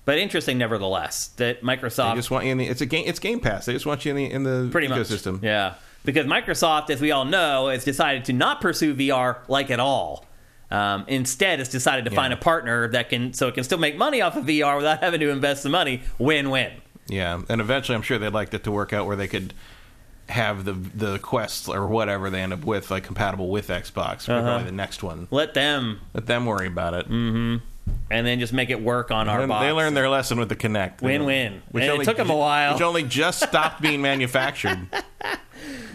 But 0.05 0.19
interesting 0.19 0.59
nevertheless 0.59 1.29
that 1.39 1.63
They 1.63 1.67
Microsoft 1.67 2.17
just 2.17 2.31
want 2.31 2.45
you 2.45 2.53
in 2.53 2.59
the. 2.59 2.67
It's 2.67 2.83
a 2.83 2.87
game. 2.87 3.05
It's 3.07 3.19
Game 3.19 3.41
Pass. 3.41 3.65
They 3.65 3.73
just 3.73 3.87
want 3.87 4.05
you 4.05 4.11
in 4.11 4.17
the 4.17 4.31
in 4.31 4.43
the 4.43 4.69
pretty 4.71 4.89
ecosystem. 4.89 5.33
much. 5.37 5.43
Yeah. 5.45 5.75
Because 6.05 6.27
Microsoft, 6.27 6.91
as 6.91 7.01
we 7.01 7.13
all 7.13 7.25
know, 7.25 7.69
has 7.69 7.83
decided 7.83 8.27
to 8.27 8.35
not 8.35 8.61
pursue 8.61 8.95
VR 8.95 9.39
like 9.49 9.71
at 9.71 9.81
all. 9.81 10.27
Um, 10.75 11.05
instead, 11.09 11.61
it's 11.61 11.71
decided 11.71 12.05
to 12.07 12.11
Yeah. 12.11 12.17
find 12.17 12.33
a 12.33 12.37
partner 12.37 12.89
that 12.89 13.09
can, 13.11 13.33
so 13.33 13.49
it 13.49 13.55
can 13.55 13.65
still 13.65 13.79
make 13.79 13.97
money 13.97 14.21
off 14.23 14.37
of 14.37 14.45
VR 14.45 14.77
without 14.77 15.01
having 15.03 15.21
to 15.21 15.31
invest 15.31 15.63
the 15.63 15.69
money. 15.69 16.03
Win-win. 16.19 16.73
Yeah, 17.07 17.41
and 17.49 17.61
eventually, 17.61 17.97
I'm 17.97 18.03
sure 18.03 18.19
they'd 18.19 18.33
like 18.33 18.53
it 18.55 18.65
to 18.65 18.71
work 18.73 18.93
out 18.93 19.07
where 19.07 19.17
they 19.17 19.29
could 19.29 19.53
have 20.31 20.65
the 20.65 20.73
the 20.73 21.19
quests 21.19 21.69
or 21.69 21.87
whatever 21.87 22.31
they 22.31 22.41
end 22.41 22.55
up 22.55 22.65
with 22.65 22.91
like 22.91 23.05
compatible 23.05 23.49
with 23.51 23.69
Xbox. 23.69 24.27
Uh-huh. 24.29 24.41
Probably 24.41 24.65
the 24.65 24.73
next 24.73 25.03
one. 25.03 25.29
Let 25.31 25.53
them, 25.53 26.01
Let 26.15 26.25
them 26.27 26.47
worry 26.47 26.67
about 26.67 26.95
it. 26.95 27.07
Mm-hmm. 27.11 27.57
and 28.11 28.27
then 28.27 28.41
just 28.41 28.55
make 28.55 28.71
it 28.71 28.81
work 28.81 29.11
on 29.11 29.29
our 29.29 29.41
And 29.41 29.49
box. 29.51 29.63
they 29.67 29.71
learned 29.73 29.95
their 29.95 30.09
lesson 30.09 30.39
with 30.39 30.49
the 30.49 30.57
Kinect. 30.57 31.03
Win-win. 31.03 31.61
Which 31.71 31.83
And 31.83 31.91
it 31.91 31.93
only 31.93 32.05
took 32.07 32.19
'em 32.19 32.31
a 32.31 32.37
while. 32.37 32.73
Which 32.73 32.81
only 32.83 33.03
just 33.03 33.43
stopped 33.43 33.83
being 33.83 34.01
manufactured. 34.11 34.89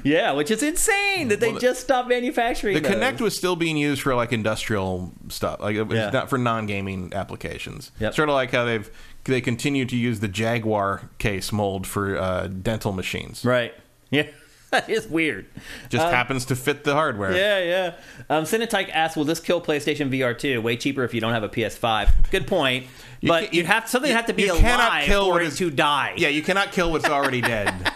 Yeah, 0.03 0.31
which 0.33 0.51
is 0.51 0.63
insane 0.63 1.27
that 1.29 1.39
they 1.39 1.47
Well, 1.47 1.55
the- 1.55 1.61
just 1.61 1.81
stopped 1.81 2.09
manufacturing. 2.09 2.75
The 2.75 2.79
those. 2.81 2.91
Kinect 2.93 3.21
was 3.21 3.35
still 3.35 3.55
being 3.55 3.77
used 3.77 4.01
for 4.01 4.15
like 4.15 4.31
industrial 4.31 5.11
stuff, 5.29 5.59
like 5.59 5.75
Yeah. 5.75 6.09
not 6.11 6.29
for 6.29 6.37
non-gaming 6.37 7.11
applications. 7.15 7.91
Yep. 7.99 8.13
Sort 8.13 8.29
of 8.29 8.35
like 8.35 8.51
how 8.51 8.65
they've 8.65 8.89
they 9.25 9.41
continue 9.41 9.85
to 9.85 9.95
use 9.95 10.21
the 10.21 10.27
Jaguar 10.27 11.09
case 11.19 11.51
mold 11.51 11.85
for 11.85 12.17
uh, 12.17 12.47
dental 12.47 12.91
machines. 12.91 13.43
right. 13.45 13.73
Yeah, 14.11 14.25
that 14.71 14.89
is 14.89 15.05
weird. 15.07 15.45
Just 15.89 16.03
Um, 16.07 16.11
happens 16.11 16.45
to 16.45 16.55
fit 16.55 16.83
the 16.83 16.93
hardware. 16.95 17.35
Yeah, 17.35 17.59
yeah. 17.59 17.93
Um, 18.35 18.43
Cinetyke 18.45 18.89
asks, 18.91 19.15
"Will 19.15 19.23
this 19.25 19.39
kill 19.39 19.61
PlayStation 19.61 20.09
VR 20.09 20.33
2? 20.35 20.61
Way 20.61 20.77
cheaper 20.77 21.03
if 21.03 21.13
you 21.13 21.21
don't 21.21 21.33
have 21.33 21.43
a 21.43 21.49
PS5." 21.49 22.09
Good 22.31 22.47
point. 22.47 22.87
You 23.21 23.27
but 23.29 23.53
you 23.53 23.61
you- 23.61 23.67
have 23.67 23.87
something 23.87 24.09
you- 24.09 24.15
have 24.17 24.25
to 24.27 24.33
be 24.33 24.43
you 24.43 24.55
cannot 24.55 24.87
alive 24.87 25.03
kill 25.05 25.29
for 25.31 25.41
it 25.41 25.47
is- 25.47 25.57
to 25.57 25.69
die. 25.69 26.13
Yeah, 26.17 26.29
you 26.29 26.41
cannot 26.41 26.71
kill 26.71 26.91
what's 26.91 27.05
already 27.05 27.41
dead. 27.55 27.88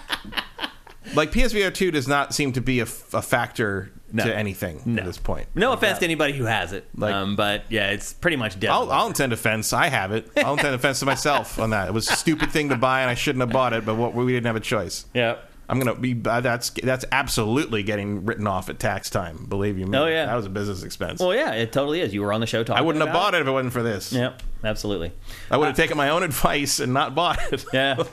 Like 1.16 1.32
PSVR 1.32 1.74
2 1.74 1.91
does 1.91 2.07
not 2.07 2.34
seem 2.34 2.53
to 2.53 2.61
be 2.61 2.80
a, 2.80 2.84
f- 2.84 3.14
a 3.14 3.22
factor 3.22 3.91
No. 4.11 4.24
to 4.26 4.36
anything 4.36 4.97
at 4.97 5.05
this 5.05 5.18
point. 5.18 5.47
No 5.55 5.74
offense 5.74 5.93
that. 5.95 5.99
to 5.99 6.05
anybody 6.05 6.34
who 6.34 6.45
has 6.45 6.72
it, 6.74 6.88
Like- 6.95 7.14
um, 7.14 7.36
but 7.36 7.64
yeah, 7.70 7.89
it's 7.91 8.14
pretty 8.14 8.38
much 8.38 8.59
dead. 8.59 8.70
I'll, 8.70 8.91
I'll 8.91 9.07
intend 9.07 9.34
offense. 9.34 9.74
I 9.74 9.88
have 9.88 10.11
it. 10.11 10.30
I'll 10.38 10.53
intend 10.53 10.76
offense 10.76 10.99
to 10.99 11.05
myself 11.05 11.59
on 11.59 11.72
that. 11.72 11.88
It 11.88 11.93
was 11.93 12.09
a 12.09 12.16
stupid 12.16 12.51
thing 12.51 12.70
to 12.70 12.76
buy, 12.76 13.01
and 13.01 13.09
I 13.09 13.16
shouldn't 13.16 13.41
have 13.41 13.51
bought 13.51 13.74
it. 13.74 13.86
But 13.86 13.95
what, 13.95 14.14
we 14.14 14.32
didn't 14.32 14.45
have 14.47 14.55
a 14.55 14.59
choice. 14.59 15.05
yeah. 15.14 15.38
I'm 15.70 15.80
gonna 15.80 15.95
be. 15.95 16.20
Uh, 16.26 16.41
that's 16.41 16.72
that's 16.72 17.05
absolutely 17.14 17.84
getting 17.84 18.26
written 18.26 18.45
off 18.47 18.70
at 18.70 18.80
tax 18.80 19.09
time. 19.09 19.45
Believe 19.47 19.80
you 19.80 19.88
me. 19.88 19.97
Oh, 19.97 20.07
yeah. 20.07 20.26
that 20.26 20.36
was 20.36 20.45
a 20.45 20.49
business 20.49 20.84
expense. 20.84 21.22
Well, 21.22 21.34
yeah, 21.34 21.53
it 21.53 21.72
totally 21.72 22.01
is. 22.01 22.14
You 22.14 22.22
were 22.22 22.34
on 22.34 22.41
the 22.41 22.45
show 22.45 22.66
talking. 22.66 22.78
I 22.78 22.82
wouldn't 22.86 23.03
have 23.03 23.14
bought 23.14 23.34
it 23.34 23.41
if 23.41 23.47
it 23.47 23.51
wasn't 23.51 23.72
for 23.72 23.82
this. 23.82 24.11
Yep, 24.11 24.43
absolutely. 24.66 25.14
I 25.49 25.55
would 25.55 25.68
have 25.68 25.76
taken 25.78 25.95
my 25.95 26.09
own 26.09 26.22
advice 26.22 26.82
and 26.82 26.93
not 26.93 27.16
bought 27.16 27.39
it. 27.53 27.64
Yeah. 27.74 27.95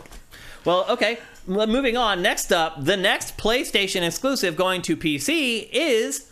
Well, 0.64 0.84
okay. 0.88 1.18
Moving 1.46 1.96
on. 1.96 2.22
Next 2.22 2.52
up, 2.52 2.84
the 2.84 2.96
next 2.96 3.38
PlayStation 3.38 4.02
exclusive 4.02 4.56
going 4.56 4.82
to 4.82 4.96
PC 4.96 5.68
is 5.72 6.30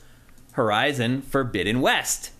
Horizon 0.53 1.23
Forbidden 1.23 1.81
West. 1.81 2.31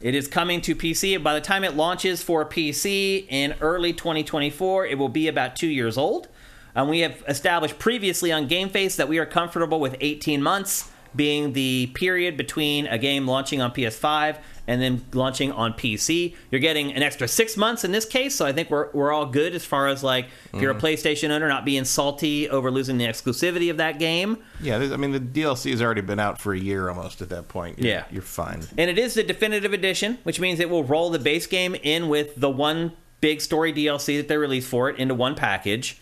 It 0.00 0.14
is 0.14 0.28
coming 0.28 0.60
to 0.62 0.74
PC. 0.74 1.22
By 1.22 1.34
the 1.34 1.40
time 1.40 1.64
it 1.64 1.74
launches 1.74 2.22
for 2.22 2.44
PC 2.44 3.26
in 3.28 3.54
early 3.60 3.92
2024, 3.92 4.86
it 4.86 4.98
will 4.98 5.08
be 5.08 5.28
about 5.28 5.56
two 5.56 5.68
years 5.68 5.98
old. 5.98 6.28
And 6.74 6.88
we 6.88 7.00
have 7.00 7.22
established 7.28 7.78
previously 7.78 8.32
on 8.32 8.46
Game 8.46 8.68
Face 8.68 8.96
that 8.96 9.08
we 9.08 9.18
are 9.18 9.26
comfortable 9.26 9.80
with 9.80 9.96
18 10.00 10.42
months 10.42 10.90
being 11.14 11.52
the 11.52 11.90
period 11.94 12.36
between 12.36 12.86
a 12.86 12.98
game 12.98 13.26
launching 13.26 13.60
on 13.60 13.72
PS5 13.72 14.38
and 14.66 14.80
then 14.80 15.04
launching 15.12 15.50
on 15.52 15.72
PC. 15.72 16.34
You're 16.50 16.60
getting 16.60 16.92
an 16.92 17.02
extra 17.02 17.26
six 17.26 17.56
months 17.56 17.84
in 17.84 17.92
this 17.92 18.04
case, 18.04 18.34
so 18.34 18.46
I 18.46 18.52
think 18.52 18.70
we're, 18.70 18.90
we're 18.92 19.12
all 19.12 19.26
good 19.26 19.54
as 19.54 19.64
far 19.64 19.88
as 19.88 20.02
like 20.04 20.26
if 20.52 20.60
you're 20.60 20.70
a 20.70 20.74
PlayStation 20.74 21.30
owner, 21.30 21.48
not 21.48 21.64
being 21.64 21.84
salty 21.84 22.48
over 22.48 22.70
losing 22.70 22.98
the 22.98 23.04
exclusivity 23.06 23.70
of 23.70 23.78
that 23.78 23.98
game. 23.98 24.38
Yeah, 24.60 24.78
there's- 24.78 24.92
I 24.92 24.96
mean 24.96 25.12
the 25.12 25.20
DLC 25.20 25.70
has 25.72 25.82
already 25.82 26.00
been 26.02 26.20
out 26.20 26.40
for 26.40 26.52
a 26.54 26.58
year 26.58 26.88
almost 26.88 27.20
at 27.22 27.28
that 27.30 27.48
point. 27.48 27.78
You're- 27.78 27.90
Yeah. 27.90 28.04
you're 28.10 28.22
fine. 28.22 28.62
And 28.78 28.88
it 28.90 28.98
is 28.98 29.14
the 29.14 29.22
definitive 29.22 29.72
edition, 29.72 30.18
which 30.22 30.38
means 30.40 30.60
it 30.60 30.70
will 30.70 30.84
roll 30.84 31.10
the 31.10 31.18
base 31.18 31.46
game 31.46 31.74
in 31.82 32.08
with 32.08 32.36
the 32.36 32.50
one 32.50 32.92
big 33.20 33.40
story 33.40 33.72
DLC 33.72 34.16
that 34.16 34.28
they 34.28 34.36
released 34.36 34.68
for 34.68 34.88
it 34.90 34.96
into 34.98 35.14
one 35.14 35.34
package. 35.34 35.98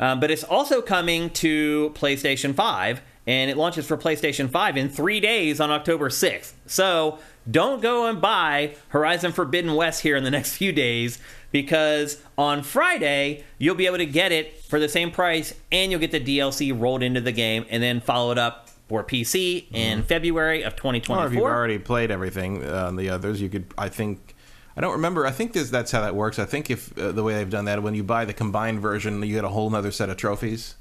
Um, 0.00 0.20
but 0.20 0.30
it's 0.30 0.42
also 0.42 0.80
coming 0.82 1.30
to 1.30 1.92
PlayStation 1.94 2.54
5, 2.54 3.02
and 3.26 3.50
it 3.50 3.56
launches 3.56 3.86
for 3.86 3.96
PlayStation 3.96 4.50
5 4.50 4.76
in 4.76 4.88
three 4.88 5.20
days 5.20 5.60
on 5.60 5.70
October 5.70 6.08
6th. 6.08 6.54
So 6.66 7.18
don't 7.50 7.82
go 7.82 8.06
and 8.06 8.20
buy 8.20 8.76
Horizon 8.88 9.32
Forbidden 9.32 9.74
West 9.74 10.02
here 10.02 10.16
in 10.16 10.24
the 10.24 10.30
next 10.38 10.56
few 10.56 10.72
days, 10.72 11.18
because 11.50 12.22
on 12.38 12.62
Friday, 12.62 13.44
you'll 13.58 13.74
be 13.74 13.86
able 13.86 13.98
to 13.98 14.06
get 14.06 14.32
it 14.32 14.60
for 14.64 14.78
the 14.78 14.88
same 14.88 15.10
price, 15.10 15.54
and 15.70 15.90
you'll 15.90 16.00
get 16.00 16.12
the 16.12 16.20
DLC 16.20 16.78
rolled 16.78 17.02
into 17.02 17.20
the 17.20 17.32
game, 17.32 17.64
and 17.70 17.82
then 17.82 18.00
follow 18.00 18.32
it 18.32 18.38
up 18.38 18.68
for 18.88 19.02
PC 19.02 19.66
in 19.72 20.02
February 20.02 20.62
of 20.62 20.76
2024. 20.76 21.16
Or 21.16 21.26
if 21.26 21.32
you've 21.32 21.42
already 21.42 21.78
played 21.78 22.10
everything 22.10 22.64
uh, 22.64 22.86
on 22.88 22.96
the 22.96 23.08
others, 23.08 23.40
you 23.40 23.48
could. 23.48 23.66
I 23.78 23.88
think. 23.88 24.34
I 24.74 24.80
don't 24.80 24.92
remember. 24.92 25.26
I 25.26 25.30
think 25.32 25.52
this, 25.52 25.68
that's 25.68 25.90
how 25.90 26.00
that 26.00 26.14
works. 26.14 26.38
I 26.38 26.46
think 26.46 26.70
if 26.70 26.96
uh, 26.98 27.12
the 27.12 27.22
way 27.22 27.34
they've 27.34 27.48
done 27.48 27.66
that, 27.66 27.82
when 27.82 27.94
you 27.94 28.02
buy 28.02 28.24
the 28.24 28.32
combined 28.32 28.80
version, 28.80 29.22
you 29.22 29.34
get 29.34 29.44
a 29.44 29.50
whole 29.50 29.68
nother 29.68 29.90
set 29.90 30.08
of 30.08 30.16
trophies. 30.16 30.76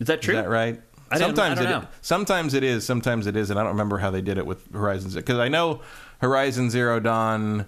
Is 0.00 0.06
that 0.06 0.22
true? 0.22 0.34
Is 0.34 0.42
that 0.42 0.48
right? 0.48 0.80
I 1.10 1.16
I 1.16 1.18
sometimes 1.18 1.58
don't 1.58 1.66
it, 1.68 1.70
know. 1.70 1.86
sometimes 2.02 2.54
it 2.54 2.62
is, 2.64 2.84
sometimes 2.86 3.26
it 3.26 3.36
is, 3.36 3.50
and 3.50 3.58
I 3.58 3.62
don't 3.62 3.72
remember 3.72 3.98
how 3.98 4.10
they 4.10 4.22
did 4.22 4.38
it 4.38 4.46
with 4.46 4.72
Horizon 4.72 5.10
because 5.12 5.38
I 5.38 5.48
know 5.48 5.80
Horizon 6.20 6.70
Zero 6.70 7.00
Dawn 7.00 7.66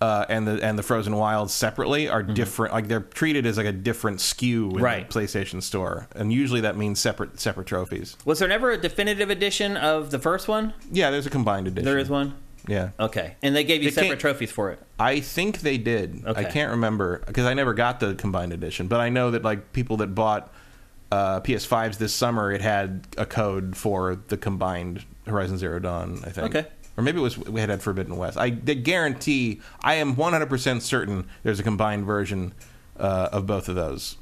uh, 0.00 0.26
and 0.28 0.48
the 0.48 0.60
and 0.64 0.76
the 0.78 0.82
Frozen 0.82 1.14
Wilds 1.14 1.52
separately 1.52 2.08
are 2.08 2.22
different. 2.22 2.74
Like 2.74 2.88
they're 2.88 3.00
treated 3.00 3.46
as 3.46 3.56
like 3.56 3.66
a 3.66 3.72
different 3.72 4.18
SKU 4.18 4.42
in 4.64 4.70
Mm-hmm. 4.72 4.82
Right. 4.82 5.08
the 5.08 5.20
PlayStation 5.20 5.62
Store, 5.62 6.08
and 6.16 6.32
usually 6.32 6.60
that 6.62 6.76
means 6.76 6.98
separate 6.98 7.38
separate 7.38 7.66
trophies. 7.68 8.16
Was 8.24 8.38
there 8.40 8.48
never 8.48 8.70
a 8.72 8.78
definitive 8.78 9.30
edition 9.30 9.76
of 9.76 10.10
the 10.10 10.18
first 10.18 10.48
one? 10.48 10.74
Yeah, 10.90 11.10
there's 11.10 11.26
a 11.26 11.30
combined 11.30 11.68
edition. 11.68 11.84
There 11.84 11.98
is 11.98 12.08
one. 12.10 12.34
Yeah. 12.68 12.90
Okay, 12.98 13.34
and 13.42 13.54
they 13.56 13.64
gave 13.64 13.82
you 13.82 13.90
separate 13.90 14.18
trophies 14.20 14.50
for 14.52 14.70
it. 14.70 14.80
I 14.98 15.20
think 15.20 15.60
they 15.60 15.78
did. 15.78 16.24
Okay. 16.24 16.40
I 16.40 16.44
can't 16.50 16.70
remember 16.70 17.22
because 17.26 17.44
I 17.44 17.54
never 17.54 17.74
got 17.74 18.00
the 18.00 18.14
combined 18.14 18.52
edition, 18.52 18.86
but 18.88 19.00
I 19.00 19.08
know 19.08 19.30
that 19.32 19.42
like 19.44 19.72
people 19.72 19.96
that 19.98 20.14
bought 20.14 20.52
uh, 21.12 21.40
PS5s 21.40 21.98
this 21.98 22.14
summer, 22.14 22.50
it 22.50 22.62
had 22.62 23.06
a 23.18 23.26
code 23.26 23.76
for 23.76 24.16
the 24.28 24.38
combined 24.38 25.04
Horizon 25.26 25.58
Zero 25.58 25.78
Dawn. 25.78 26.20
I 26.24 26.30
think. 26.30 26.54
Okay. 26.54 26.66
Or 26.96 27.04
maybe 27.04 27.18
it 27.18 27.22
was 27.22 27.38
we 27.38 27.60
had 27.60 27.68
had 27.68 27.82
Forbidden 27.82 28.16
West. 28.16 28.38
I 28.38 28.48
guarantee. 28.48 29.60
I 29.82 29.94
am 29.94 30.16
100 30.16 30.46
percent 30.46 30.82
certain 30.82 31.28
there's 31.42 31.60
a 31.60 31.62
combined 31.62 32.06
version 32.06 32.54
uh, 32.98 33.28
of 33.30 33.46
both 33.46 33.68
of 33.68 33.74
those. 33.74 34.16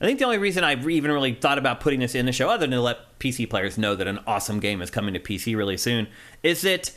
I 0.00 0.04
think 0.04 0.20
the 0.20 0.24
only 0.24 0.38
reason 0.38 0.62
I 0.62 0.74
even 0.74 1.10
really 1.10 1.34
thought 1.34 1.58
about 1.58 1.80
putting 1.80 2.00
this 2.00 2.14
in 2.14 2.26
the 2.26 2.32
show, 2.32 2.48
other 2.48 2.60
than 2.60 2.72
to 2.72 2.80
let 2.80 3.18
PC 3.18 3.48
players 3.50 3.76
know 3.76 3.96
that 3.96 4.06
an 4.06 4.20
awesome 4.26 4.60
game 4.60 4.82
is 4.82 4.90
coming 4.90 5.14
to 5.14 5.20
PC 5.20 5.56
really 5.56 5.78
soon, 5.78 6.06
is 6.44 6.60
that 6.62 6.92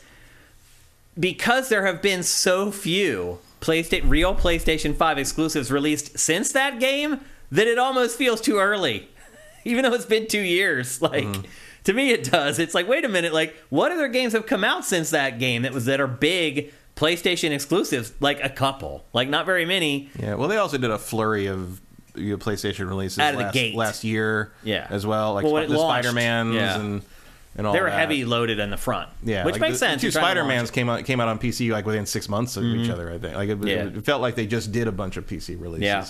because 1.18 1.70
there 1.70 1.86
have 1.86 2.02
been 2.02 2.22
so 2.22 2.70
few 2.70 3.38
PlayStation 3.60 4.08
real 4.08 4.34
PlayStation 4.34 4.94
5 4.94 5.18
exclusives 5.18 5.72
released 5.72 6.18
since 6.18 6.52
that 6.52 6.78
game, 6.78 7.20
that 7.50 7.66
it 7.66 7.78
almost 7.78 8.16
feels 8.16 8.40
too 8.40 8.58
early. 8.58 9.08
Even 9.64 9.84
though 9.84 9.94
it's 9.94 10.06
been 10.06 10.26
two 10.26 10.40
years. 10.40 11.00
Like 11.02 11.24
mm-hmm. 11.24 11.42
to 11.84 11.92
me 11.92 12.10
it 12.10 12.24
does. 12.24 12.58
It's 12.58 12.74
like, 12.74 12.88
wait 12.88 13.04
a 13.04 13.08
minute, 13.08 13.32
like 13.32 13.54
what 13.68 13.92
other 13.92 14.08
games 14.08 14.32
have 14.32 14.46
come 14.46 14.64
out 14.64 14.84
since 14.84 15.10
that 15.10 15.38
game 15.38 15.62
that 15.62 15.72
was 15.72 15.86
that 15.86 16.00
are 16.00 16.06
big 16.06 16.72
PlayStation 16.96 17.52
exclusives? 17.52 18.12
Like 18.20 18.42
a 18.44 18.50
couple. 18.50 19.04
Like 19.12 19.28
not 19.28 19.46
very 19.46 19.64
many. 19.64 20.10
Yeah. 20.18 20.34
Well, 20.34 20.48
they 20.48 20.56
also 20.56 20.78
did 20.78 20.90
a 20.90 20.98
flurry 20.98 21.46
of 21.46 21.80
you 22.14 22.32
know, 22.32 22.36
PlayStation 22.36 22.88
releases 22.88 23.18
Out 23.18 23.34
of 23.34 23.38
the 23.38 23.44
last, 23.44 23.54
gate. 23.54 23.74
last 23.74 24.04
year. 24.04 24.52
Yeah. 24.62 24.86
As 24.90 25.06
well, 25.06 25.34
like 25.34 25.44
Well, 25.44 25.66
the 25.66 25.78
Spider 25.78 26.12
Mans 26.12 26.54
yeah. 26.54 26.78
and 26.78 27.02
and 27.56 27.66
all 27.66 27.72
They 27.72 27.80
were 27.80 27.90
that. 27.90 27.98
heavy 27.98 28.24
loaded 28.24 28.58
in 28.58 28.70
the 28.70 28.76
front. 28.76 29.08
Yeah, 29.22 29.44
Which 29.44 29.54
like 29.54 29.60
makes 29.60 29.74
the, 29.74 29.86
sense. 29.86 30.02
Two 30.02 30.10
Spider 30.10 30.44
Mans 30.44 30.70
came 30.70 30.88
out 30.88 31.04
came 31.04 31.20
out 31.20 31.28
on 31.28 31.38
PC 31.38 31.70
like 31.70 31.86
within 31.86 32.06
six 32.06 32.28
months 32.28 32.56
of 32.56 32.64
each 32.64 32.82
mm-hmm. 32.82 32.92
other. 32.92 33.12
I 33.12 33.18
think 33.18 33.34
like 33.34 33.48
it, 33.48 33.58
Yeah. 33.66 33.98
it 33.98 34.04
felt 34.04 34.22
like 34.22 34.34
they 34.34 34.46
just 34.46 34.72
did 34.72 34.86
a 34.86 34.92
bunch 34.92 35.16
of 35.16 35.26
PC 35.26 35.60
releases. 35.60 35.84
Yeah. 35.84 36.06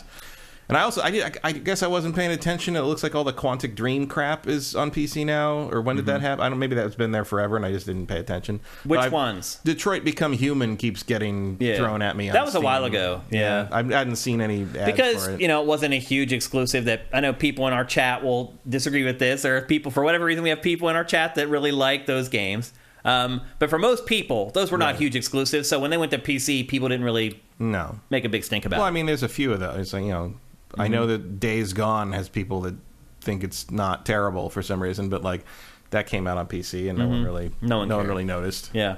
And 0.71 0.77
I 0.79 0.83
also 0.83 1.03
I, 1.03 1.11
did, 1.11 1.39
I 1.45 1.53
guess 1.53 1.83
I 1.83 1.87
wasn't 1.87 2.15
paying 2.17 2.31
attention. 2.31 2.77
It 2.77 2.81
looks 2.83 3.03
like 3.03 3.15
all 3.15 3.25
the 3.25 3.33
Quantic 3.33 3.75
Dream 3.75 4.07
crap 4.07 4.47
is 4.47 4.75
on 4.75 4.91
PC 4.91 5.27
now. 5.27 5.69
Or 5.71 5.83
when 5.83 5.97
did 5.97 6.07
that 6.07 6.21
happen? 6.21 6.45
I 6.45 6.49
don't. 6.49 6.59
Maybe 6.59 6.75
that's 6.77 6.95
been 6.95 7.11
there 7.11 7.25
forever, 7.25 7.57
and 7.57 7.67
I 7.67 7.73
just 7.73 7.87
didn't 7.87 8.07
pay 8.07 8.19
attention. 8.19 8.61
Mm-hmm. 8.61 8.89
Which 8.89 9.01
I've- 9.01 9.13
ones? 9.15 9.59
Detroit 9.65 10.05
Become 10.05 10.33
Human 10.35 10.77
keeps 10.77 11.03
getting 11.03 11.57
Yeah. 11.61 11.77
thrown 11.77 12.03
at 12.03 12.17
me. 12.17 12.29
on 12.31 12.35
That 12.35 12.45
was 12.47 12.55
a 12.55 12.61
while 12.61 12.85
ago. 12.85 13.23
Yeah. 13.31 13.69
I 13.71 13.83
hadn't 13.83 14.17
seen 14.17 14.41
any 14.41 14.63
ads 14.63 14.85
because 14.87 15.27
for 15.27 15.33
it. 15.33 15.41
you 15.41 15.49
know 15.49 15.61
it 15.61 15.67
wasn't 15.67 15.93
a 15.95 15.99
huge 15.99 16.33
exclusive 16.33 16.85
that 16.87 17.03
I 17.13 17.21
know 17.21 17.33
people 17.33 17.67
in 17.67 17.73
our 17.73 17.85
chat 17.85 18.23
will 18.23 18.55
disagree 18.69 19.05
with 19.05 19.19
this. 19.19 19.45
Are 19.45 19.63
people 19.63 19.91
for 19.91 20.03
whatever 20.05 20.25
reason 20.25 20.43
we 20.45 20.51
have 20.51 20.63
people 20.63 20.89
in 20.89 20.97
our 20.97 21.05
chat 21.05 21.35
that 21.35 21.49
really 21.49 21.73
like 21.73 22.07
those 22.07 22.29
games. 22.29 22.73
Um, 23.05 23.41
but 23.59 23.71
for 23.71 23.79
most 23.79 24.05
people, 24.05 24.51
those 24.51 24.71
were 24.71 24.77
not 24.79 24.87
Right. 24.93 24.97
huge 24.97 25.17
exclusives. 25.17 25.69
So 25.69 25.79
when 25.81 25.91
they 25.91 25.97
went 25.97 26.11
to 26.13 26.19
PC, 26.19 26.69
people 26.69 26.89
didn't 26.89 27.05
really 27.05 27.41
no. 27.59 27.99
make 28.11 28.25
a 28.27 28.29
big 28.29 28.45
stink 28.45 28.67
about 28.67 28.77
Well, 28.77 28.87
I 28.87 28.91
mean, 28.91 29.07
there's 29.07 29.23
a 29.23 29.29
few 29.29 29.53
of 29.55 29.61
those. 29.61 29.79
It's 29.79 29.93
like, 29.95 30.03
you 30.05 30.11
know, 30.11 30.35
I 30.79 30.89
know 30.89 31.03
Mm-hmm. 31.03 31.11
that 31.11 31.41
Days 31.41 31.73
Gone 31.73 32.13
has 32.13 32.29
people 32.29 32.61
that 32.63 32.75
think 33.21 33.43
it's 33.45 33.71
not 33.71 34.07
terrible 34.07 34.49
for 34.51 34.63
some 34.63 34.83
reason, 34.83 35.09
but 35.09 35.23
like 35.23 35.45
that 35.91 36.07
came 36.07 36.27
out 36.27 36.39
on 36.39 36.47
PC, 36.47 36.89
and 36.89 36.99
no 36.99 37.09
one 37.09 37.25
really, 37.25 37.49
Mm-hmm. 37.49 37.67
No 37.67 37.79
one 37.79 37.89
no 37.89 37.97
one 37.99 38.07
really 38.07 38.25
noticed. 38.25 38.71
Yeah. 38.73 38.97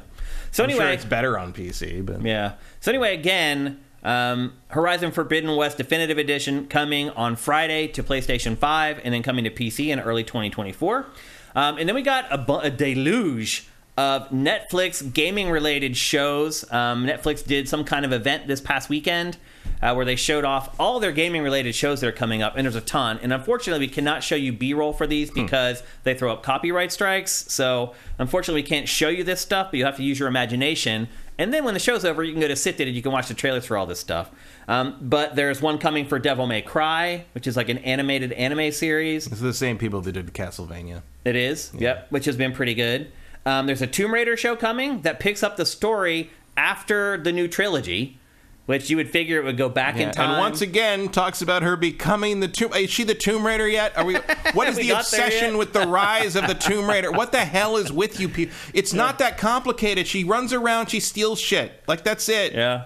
So 0.51 0.63
I'm 0.65 0.71
anyway, 0.71 0.85
sure 0.87 0.93
it's 0.93 1.05
better 1.05 1.39
on 1.39 1.53
PC, 1.53 2.05
but 2.05 2.23
Yeah. 2.23 2.55
So 2.81 2.91
anyway, 2.91 3.15
again, 3.15 3.81
um, 4.05 4.53
Horizon 4.69 5.11
Forbidden 5.13 5.55
West 5.57 5.79
Definitive 5.79 6.19
Edition 6.19 6.67
coming 6.67 7.09
on 7.11 7.37
Friday 7.37 7.89
to 7.89 8.03
PlayStation 8.03 8.57
5 8.59 9.01
and 9.05 9.15
then 9.15 9.23
coming 9.23 9.45
to 9.45 9.51
PC 9.51 9.89
in 9.89 10.01
early 10.01 10.25
2024. 10.25 11.07
Um, 11.55 11.79
and 11.79 11.89
then 11.89 11.95
we 11.95 12.03
got 12.03 12.27
a, 12.31 12.39
bu- 12.39 12.59
a 12.59 12.71
deluge 12.71 13.69
of 13.97 14.31
Netflix 14.31 15.13
gaming 15.13 15.51
related 15.51 15.97
shows. 15.97 16.71
Um, 16.73 17.07
Netflix 17.07 17.45
did 17.45 17.69
some 17.69 17.85
kind 17.85 18.05
of 18.05 18.13
event 18.13 18.47
this 18.47 18.61
past 18.61 18.89
weekend 18.89 19.37
uh, 19.83 19.93
where 19.95 20.05
they 20.05 20.17
showed 20.17 20.45
off 20.45 20.75
all 20.81 20.99
their 21.01 21.13
gaming 21.13 21.43
related 21.43 21.75
shows 21.75 22.01
that 22.01 22.07
are 22.07 22.13
coming 22.13 22.43
up, 22.43 22.55
and 22.57 22.65
there's 22.65 22.77
a 22.77 22.81
ton. 22.81 23.19
And 23.23 23.33
unfortunately, 23.33 23.87
we 23.87 23.93
cannot 23.93 24.23
show 24.23 24.37
you 24.37 24.53
B 24.53 24.73
roll 24.73 24.93
for 24.93 25.07
these 25.07 25.31
because 25.31 25.83
they 26.05 26.15
throw 26.15 26.33
up 26.33 26.43
copyright 26.43 26.93
strikes. 26.93 27.33
So 27.53 27.95
unfortunately, 28.19 28.63
we 28.63 28.69
can't 28.69 28.89
show 28.89 29.09
you 29.09 29.25
this 29.25 29.41
stuff, 29.41 29.71
but 29.71 29.79
you 29.79 29.85
have 29.85 29.97
to 29.97 30.05
use 30.05 30.19
your 30.19 30.29
imagination. 30.29 31.09
And 31.39 31.53
then 31.53 31.65
when 31.65 31.75
the 31.75 31.81
show's 31.81 32.05
over, 32.05 32.23
you 32.23 32.33
can 32.33 32.41
go 32.41 32.49
to 32.49 32.57
Sit 32.57 32.81
and 32.81 32.95
you 32.95 33.03
can 33.03 33.13
watch 33.13 33.29
the 33.29 33.35
trailers 33.35 33.67
for 33.67 33.77
all 33.77 33.87
this 33.87 33.99
stuff. 33.99 34.31
Um, 34.69 34.97
but 35.01 35.35
there's 35.35 35.61
one 35.61 35.79
coming 35.79 36.07
for 36.07 36.19
Devil 36.19 36.47
May 36.47 36.63
Cry, 36.63 37.25
which 37.33 37.47
is 37.47 37.57
like 37.57 37.69
an 37.69 37.79
animated 37.79 38.33
anime 38.33 38.71
series. 38.71 39.27
it's 39.27 39.41
the 39.41 39.53
same 39.53 39.77
people 39.77 40.01
that 40.03 40.13
did 40.13 40.33
Castlevania. 40.33 41.03
It 41.25 41.37
is, 41.37 41.73
yep, 41.77 42.07
which 42.11 42.27
has 42.27 42.37
been 42.37 42.53
pretty 42.53 42.75
good. 42.75 43.11
Um, 43.45 43.67
there's 43.67 43.83
a 43.83 43.87
Tomb 43.87 44.13
Raider 44.15 44.37
show 44.37 44.55
coming 44.57 45.03
that 45.03 45.19
picks 45.21 45.43
up 45.43 45.57
the 45.57 45.67
story 45.67 46.31
after 46.57 47.17
the 47.17 47.33
new 47.33 47.49
trilogy, 47.49 48.19
which 48.67 48.89
you 48.89 48.97
would 48.97 49.11
figure 49.11 49.39
it 49.41 49.45
would 49.45 49.57
go 49.57 49.69
back 49.69 49.97
in 49.97 50.13
time. 50.13 50.31
And 50.31 50.39
once 50.39 50.61
again, 50.61 51.09
talks 51.09 51.43
about 51.43 51.63
her 51.63 51.75
becoming 51.77 52.39
the 52.41 52.47
tomb. 52.49 52.73
Is 52.75 52.91
she 52.91 53.03
the 53.05 53.15
Tomb 53.15 53.45
Raider 53.45 53.67
yet? 53.69 53.97
Are 53.99 54.05
we? 54.05 54.17
What 54.53 54.69
is 54.69 54.77
We 54.77 54.85
the 54.85 54.91
obsession 54.91 55.57
with 55.57 55.73
the 55.73 55.87
rise 55.87 56.37
of 56.37 56.47
the 56.47 56.55
Tomb 56.55 56.89
Raider? 56.89 57.11
What 57.11 57.33
the 57.33 57.45
hell 57.45 57.77
is 57.79 57.91
with 57.91 58.21
you 58.21 58.29
people? 58.29 58.55
It's 58.75 58.93
not 58.93 59.19
that 59.19 59.39
complicated. 59.39 60.07
She 60.07 60.25
runs 60.25 60.53
around, 60.53 60.91
she 60.91 61.01
steals 61.01 61.41
shit. 61.41 61.83
Like 61.89 62.05
that's 62.05 62.29
it. 62.29 62.53
yeah. 62.53 62.85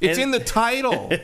It's 0.00 0.18
And- 0.18 0.24
in 0.24 0.30
the 0.38 0.44
title. 0.44 1.12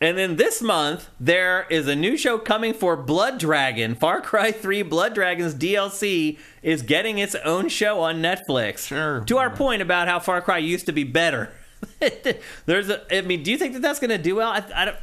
And 0.00 0.16
then 0.16 0.36
this 0.36 0.62
month, 0.62 1.10
there 1.18 1.66
is 1.68 1.86
a 1.88 1.96
new 1.96 2.16
show 2.16 2.38
coming 2.38 2.72
for 2.72 2.96
Blood 2.96 3.38
Dragon. 3.38 3.94
Far 3.94 4.20
Cry 4.20 4.50
3 4.52 4.82
Blood 4.82 5.14
Dragons 5.14 5.54
DLC 5.54 6.38
is 6.62 6.80
getting 6.82 7.18
its 7.18 7.34
own 7.44 7.68
show 7.68 8.00
on 8.00 8.22
Netflix. 8.22 8.86
Sure. 8.86 9.22
To 9.26 9.36
our 9.38 9.50
point 9.50 9.82
about 9.82 10.06
how 10.08 10.18
Far 10.20 10.40
Cry 10.40 10.58
used 10.58 10.86
to 10.86 10.92
be 10.92 11.04
better. 11.04 11.50
There's 12.66 12.88
a, 12.88 13.02
I 13.14 13.20
mean, 13.22 13.42
do 13.42 13.50
you 13.50 13.58
think 13.58 13.74
that 13.74 13.82
that's 13.82 13.98
going 13.98 14.10
to 14.10 14.18
do 14.18 14.36
well? 14.36 14.50
I, 14.50 14.64
I 14.74 14.84
don't. 14.86 14.96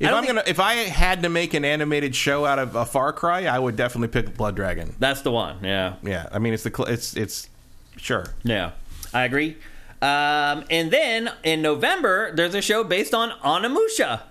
If 0.00 0.08
I'm 0.08 0.14
think- 0.24 0.26
gonna, 0.28 0.42
if 0.46 0.58
I 0.58 0.74
had 0.74 1.22
to 1.22 1.28
make 1.28 1.54
an 1.54 1.64
animated 1.64 2.16
show 2.16 2.44
out 2.44 2.58
of 2.58 2.74
a 2.74 2.84
Far 2.84 3.12
Cry, 3.12 3.44
I 3.46 3.58
would 3.58 3.76
definitely 3.76 4.08
pick 4.08 4.36
Blood 4.36 4.56
Dragon. 4.56 4.94
That's 4.98 5.22
the 5.22 5.30
one. 5.30 5.62
Yeah. 5.62 5.96
Yeah, 6.02 6.28
I 6.32 6.38
mean 6.40 6.54
it's 6.54 6.64
the 6.64 6.84
it's 6.88 7.16
it's 7.16 7.48
sure. 7.96 8.26
Yeah, 8.42 8.72
I 9.14 9.24
agree. 9.24 9.56
Um, 10.02 10.64
and 10.68 10.90
then 10.90 11.30
in 11.44 11.62
November, 11.62 12.34
there's 12.34 12.56
a 12.56 12.60
show 12.60 12.82
based 12.82 13.14
on 13.14 13.30
Onimusha. 13.40 14.22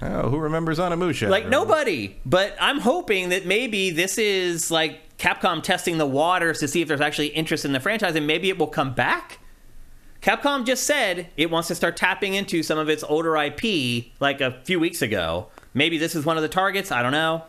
Oh, 0.00 0.30
who 0.30 0.38
remembers 0.38 0.78
Onimusha? 0.78 1.28
Like 1.28 1.48
nobody, 1.48 2.16
but 2.24 2.54
I'm 2.60 2.78
hoping 2.78 3.30
that 3.30 3.44
maybe 3.44 3.90
this 3.90 4.18
is 4.18 4.70
like 4.70 5.16
Capcom 5.18 5.62
testing 5.62 5.98
the 5.98 6.06
waters 6.06 6.60
to 6.60 6.68
see 6.68 6.80
if 6.80 6.86
there's 6.86 7.00
actually 7.00 7.28
interest 7.28 7.64
in 7.64 7.72
the 7.72 7.80
franchise, 7.80 8.14
and 8.14 8.26
maybe 8.26 8.48
it 8.50 8.58
will 8.58 8.68
come 8.68 8.94
back. 8.94 9.40
Capcom 10.22 10.64
just 10.64 10.84
said 10.84 11.28
it 11.36 11.50
wants 11.50 11.68
to 11.68 11.74
start 11.74 11.96
tapping 11.96 12.34
into 12.34 12.62
some 12.62 12.78
of 12.78 12.88
its 12.88 13.02
older 13.02 13.36
IP, 13.36 14.06
like 14.20 14.40
a 14.40 14.60
few 14.64 14.78
weeks 14.78 15.02
ago. 15.02 15.48
Maybe 15.74 15.98
this 15.98 16.14
is 16.14 16.24
one 16.24 16.36
of 16.36 16.42
the 16.42 16.48
targets. 16.48 16.92
I 16.92 17.02
don't 17.02 17.12
know, 17.12 17.44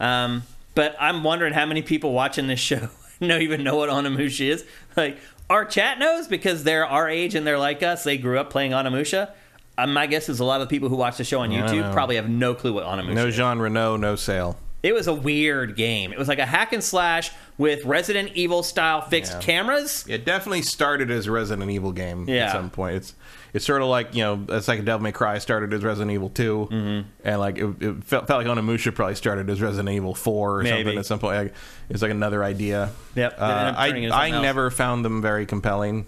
um, 0.00 0.42
but 0.74 0.96
I'm 0.98 1.22
wondering 1.22 1.52
how 1.52 1.66
many 1.66 1.82
people 1.82 2.12
watching 2.12 2.48
this 2.48 2.60
show 2.60 2.88
don't 3.20 3.42
even 3.42 3.62
know 3.62 3.76
what 3.76 3.88
Onimusha 3.88 4.48
is. 4.48 4.64
Like 4.96 5.18
our 5.50 5.64
chat 5.66 5.98
knows 5.98 6.26
because 6.28 6.64
they're 6.64 6.86
our 6.86 7.08
age 7.10 7.34
and 7.34 7.46
they're 7.46 7.58
like 7.58 7.82
us. 7.82 8.04
They 8.04 8.16
grew 8.16 8.38
up 8.38 8.48
playing 8.48 8.70
Onimusha. 8.72 9.30
Um, 9.76 9.92
my 9.92 10.06
guess 10.06 10.28
is 10.28 10.40
a 10.40 10.44
lot 10.44 10.60
of 10.60 10.68
the 10.68 10.70
people 10.74 10.88
who 10.88 10.96
watch 10.96 11.16
the 11.18 11.24
show 11.24 11.40
on 11.40 11.50
don't 11.50 11.68
YouTube 11.68 11.80
know. 11.82 11.92
probably 11.92 12.16
have 12.16 12.28
no 12.28 12.54
clue 12.54 12.72
what 12.72 12.84
Onimusha 12.84 13.14
No 13.14 13.26
is. 13.26 13.36
Jean 13.36 13.58
Reno, 13.58 13.96
no 13.96 14.16
sale. 14.16 14.56
It 14.82 14.94
was 14.94 15.06
a 15.06 15.12
weird 15.14 15.76
game. 15.76 16.10
It 16.12 16.18
was 16.18 16.28
like 16.28 16.38
a 16.38 16.46
hack 16.46 16.72
and 16.72 16.82
slash 16.82 17.30
with 17.58 17.84
Resident 17.84 18.30
Evil 18.34 18.62
style 18.62 19.02
fixed 19.02 19.32
Yeah. 19.34 19.40
cameras. 19.40 20.06
It 20.08 20.24
definitely 20.24 20.62
started 20.62 21.10
as 21.10 21.26
a 21.26 21.30
Resident 21.32 21.70
Evil 21.70 21.92
game 21.92 22.26
Yeah. 22.28 22.46
at 22.46 22.52
some 22.52 22.70
point. 22.70 22.96
It's 22.96 23.14
it's 23.52 23.64
sort 23.64 23.82
of 23.82 23.88
like 23.88 24.14
you 24.14 24.22
know, 24.22 24.44
it's 24.48 24.68
like 24.68 24.84
Devil 24.84 25.02
May 25.02 25.12
Cry 25.12 25.38
started 25.38 25.72
as 25.74 25.82
Resident 25.82 26.10
Evil 26.12 26.28
2 26.30 26.68
Mm-hmm. 26.70 27.08
and 27.24 27.40
like 27.40 27.58
it, 27.58 27.82
it 27.82 28.04
felt, 28.04 28.26
felt 28.26 28.44
like 28.44 28.46
Onimusha 28.46 28.94
probably 28.94 29.14
started 29.14 29.48
as 29.50 29.60
Resident 29.60 29.88
Evil 29.94 30.14
four 30.14 30.60
or 30.60 30.62
Maybe. 30.62 30.78
something 30.84 30.98
at 30.98 31.06
some 31.06 31.18
point. 31.18 31.36
Like, 31.36 31.54
it's 31.88 32.02
like 32.02 32.10
another 32.10 32.44
idea. 32.44 32.90
Yep, 33.14 33.36
uh, 33.38 33.74
I 33.76 33.88
I 34.12 34.30
else. 34.30 34.42
never 34.42 34.70
found 34.70 35.04
them 35.04 35.20
very 35.22 35.46
compelling. 35.46 36.06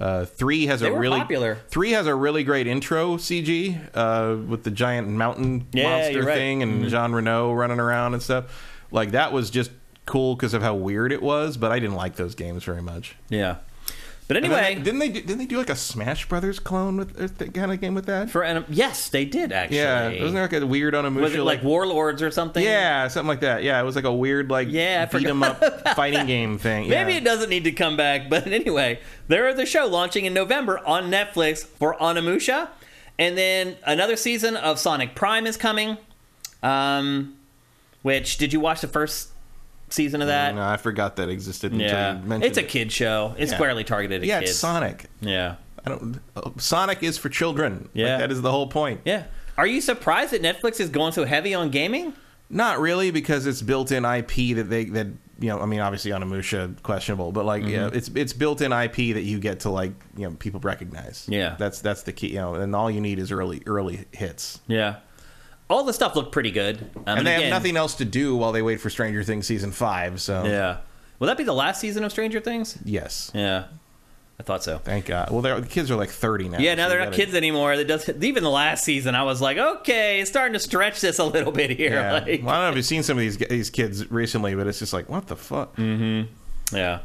Uh, 0.00 0.24
three 0.24 0.66
has 0.66 0.80
They 0.80 0.88
a 0.88 0.98
really 0.98 1.18
popular. 1.20 1.58
Three 1.68 1.92
has 1.92 2.08
a 2.08 2.14
really 2.16 2.42
great 2.42 2.66
intro 2.66 3.16
CG 3.16 3.78
uh, 3.94 4.36
with 4.48 4.64
the 4.64 4.70
giant 4.72 5.06
mountain 5.08 5.68
Yeah, 5.72 5.88
monster 5.88 6.12
you're 6.12 6.22
right. 6.24 6.30
Mm-hmm. 6.32 6.38
thing 6.38 6.62
and 6.64 6.88
Jean 6.88 7.12
Reno 7.12 7.52
running 7.52 7.78
around 7.78 8.14
and 8.14 8.22
stuff. 8.22 8.46
Like 8.90 9.12
that 9.12 9.32
was 9.32 9.50
just 9.50 9.70
cool 10.04 10.34
because 10.34 10.52
of 10.52 10.62
how 10.62 10.74
weird 10.74 11.12
it 11.12 11.22
was, 11.22 11.56
but 11.56 11.70
I 11.70 11.78
didn't 11.78 11.94
like 11.94 12.16
those 12.16 12.34
games 12.34 12.64
very 12.64 12.82
much. 12.82 13.14
Yeah. 13.28 13.58
But 14.26 14.38
anyway, 14.38 14.74
they- 14.74 14.80
didn't 14.80 15.00
they 15.00 15.08
do, 15.10 15.20
didn't 15.20 15.38
they 15.38 15.44
do 15.46 15.58
like 15.58 15.68
a 15.68 15.76
Smash 15.76 16.26
Brothers 16.28 16.58
clone 16.58 16.96
with 16.96 17.20
or 17.20 17.28
th- 17.28 17.52
kind 17.52 17.70
of 17.70 17.78
game 17.80 17.94
with 17.94 18.06
that? 18.06 18.30
for 18.30 18.42
an, 18.42 18.64
yes, 18.70 19.10
they 19.10 19.26
did 19.26 19.52
actually. 19.52 19.76
yeah, 19.76 20.08
wasn't 20.08 20.32
there 20.34 20.42
like 20.44 20.52
a 20.54 20.66
weird 20.66 20.94
on 20.94 21.04
a 21.04 21.10
was 21.10 21.34
it 21.34 21.42
like 21.42 21.62
Warlords 21.62 22.22
or 22.22 22.30
something? 22.30 22.64
yeah, 22.64 23.06
something 23.08 23.28
like 23.28 23.40
that. 23.40 23.62
Yeah, 23.62 23.78
it 23.78 23.84
was 23.84 23.96
like 23.96 24.06
a 24.06 24.12
weird 24.14 24.50
like 24.50 24.68
Yeah, 24.70 25.04
beat 25.04 25.26
'em 25.26 25.42
up 25.42 25.62
fighting 25.94 26.26
game 26.26 26.56
thing. 26.58 26.88
Maybe 26.88 27.12
yeah. 27.12 27.18
it 27.18 27.24
doesn't 27.24 27.50
need 27.50 27.64
to 27.64 27.72
come 27.72 27.96
back, 27.98 28.30
but 28.30 28.46
anyway, 28.46 28.98
there 29.28 29.46
is 29.48 29.58
a 29.58 29.66
show 29.66 29.86
launching 29.86 30.24
in 30.24 30.32
November 30.32 30.78
on 30.86 31.10
Netflix 31.10 31.64
for 31.66 31.94
Onimusha, 31.96 32.68
and 33.18 33.36
then 33.36 33.76
another 33.84 34.16
season 34.16 34.56
of 34.56 34.78
Sonic 34.78 35.14
Prime 35.14 35.46
is 35.46 35.58
coming. 35.58 35.98
Um, 36.62 37.36
which 38.00 38.38
did 38.38 38.52
you 38.54 38.60
watch 38.60 38.80
the 38.80 38.88
first 38.88 39.28
season 39.94 40.20
of 40.22 40.28
that? 40.28 40.54
No, 40.54 40.62
I 40.62 40.76
forgot 40.76 41.16
that 41.16 41.28
existed 41.28 41.72
until 41.72 41.88
yeah, 41.88 42.16
you 42.20 42.26
mentioned 42.26 42.44
it's 42.44 42.58
a 42.58 42.62
kid 42.62 42.92
show. 42.92 43.34
It's 43.38 43.50
Yeah. 43.52 43.56
squarely 43.58 43.84
targeted 43.84 44.22
at 44.22 44.26
Yeah, 44.28 44.40
kids. 44.40 44.50
it's 44.52 44.60
Sonic. 44.60 45.06
Yeah, 45.20 45.54
I 45.84 45.90
don't. 45.90 46.20
uh, 46.36 46.50
Sonic 46.58 47.02
is 47.02 47.16
for 47.18 47.28
children. 47.28 47.82
Like, 47.82 47.90
Yeah. 47.94 48.18
that 48.18 48.30
is 48.30 48.42
the 48.42 48.50
whole 48.50 48.66
point. 48.66 49.00
yeah. 49.04 49.24
Are 49.56 49.66
you 49.68 49.80
surprised 49.80 50.32
that 50.32 50.42
Netflix 50.42 50.80
is 50.80 50.88
going 50.90 51.12
so 51.12 51.24
heavy 51.24 51.54
on 51.54 51.70
gaming? 51.70 52.12
Not 52.50 52.80
really, 52.80 53.10
because 53.12 53.46
it's 53.46 53.62
built-in 53.62 54.04
IP 54.04 54.52
that 54.56 54.64
they 54.68 54.84
that 54.86 55.06
you 55.40 55.48
know. 55.48 55.60
I 55.60 55.66
mean, 55.66 55.80
obviously 55.80 56.10
Onimusha 56.10 56.80
questionable, 56.82 57.32
but 57.32 57.44
like 57.46 57.62
yeah, 57.64 57.86
Mm-hmm. 57.86 57.96
it's 57.96 58.10
it's 58.14 58.32
built-in 58.32 58.72
IP 58.72 59.14
that 59.14 59.22
you 59.22 59.38
get 59.38 59.60
to 59.60 59.70
like 59.70 59.92
you 60.16 60.24
know 60.28 60.32
people 60.38 60.60
recognize. 60.60 61.24
Yeah. 61.28 61.54
that's 61.58 61.80
that's 61.80 62.02
the 62.02 62.12
key. 62.12 62.28
You 62.28 62.36
know, 62.36 62.54
and 62.56 62.74
all 62.76 62.90
you 62.90 63.00
need 63.00 63.18
is 63.18 63.30
early 63.32 63.62
early 63.66 64.04
hits. 64.12 64.60
Yeah. 64.66 64.96
All 65.70 65.84
the 65.84 65.92
stuff 65.94 66.14
looked 66.14 66.32
pretty 66.32 66.50
good. 66.50 66.90
Um, 67.06 67.18
and 67.18 67.26
they 67.26 67.34
again- 67.36 67.52
have 67.52 67.62
nothing 67.62 67.76
else 67.76 67.94
to 67.96 68.04
do 68.04 68.36
while 68.36 68.52
they 68.52 68.62
wait 68.62 68.80
for 68.80 68.90
Stranger 68.90 69.22
Things 69.24 69.46
season 69.46 69.72
five. 69.72 70.20
So 70.20 70.44
Yeah. 70.44 70.78
Will 71.18 71.28
that 71.28 71.38
be 71.38 71.44
the 71.44 71.54
last 71.54 71.80
season 71.80 72.04
of 72.04 72.10
Stranger 72.12 72.40
Things? 72.40 72.76
yes, 72.84 73.30
Yeah. 73.34 73.64
I 74.38 74.42
thought 74.42 74.64
so. 74.64 74.78
thank 74.78 75.06
God. 75.06 75.30
Well, 75.30 75.40
the 75.42 75.64
kids 75.66 75.90
are 75.92 75.96
like 75.96 76.10
thirty 76.10 76.48
now. 76.48 76.58
Yeah, 76.58 76.74
now 76.74 76.86
so 76.86 76.88
they're 76.90 76.98
not 76.98 77.04
gotta- 77.12 77.16
kids 77.16 77.34
anymore. 77.34 77.76
That 77.76 77.86
does 77.86 78.08
even 78.20 78.42
the 78.42 78.50
last 78.50 78.82
season. 78.84 79.14
I 79.14 79.22
was 79.22 79.40
like, 79.40 79.58
okay, 79.58 80.20
it's 80.20 80.28
starting 80.28 80.54
to 80.54 80.58
stretch 80.58 81.00
this 81.00 81.20
a 81.20 81.24
little 81.24 81.52
bit 81.52 81.70
here. 81.70 81.92
Yeah. 81.94 82.12
Like, 82.24 82.42
well, 82.42 82.50
I 82.50 82.54
don't 82.56 82.64
know 82.64 82.68
if 82.70 82.76
you've 82.76 82.84
seen 82.84 83.04
some 83.04 83.16
of 83.16 83.20
these 83.20 83.36
these 83.38 83.70
kids 83.70 84.10
recently, 84.10 84.54
but 84.56 84.66
it's 84.66 84.80
just 84.80 84.92
like 84.92 85.08
what 85.08 85.28
the 85.28 85.36
fuck. 85.36 85.76
Mm. 85.76 86.26
yeah. 86.72 86.98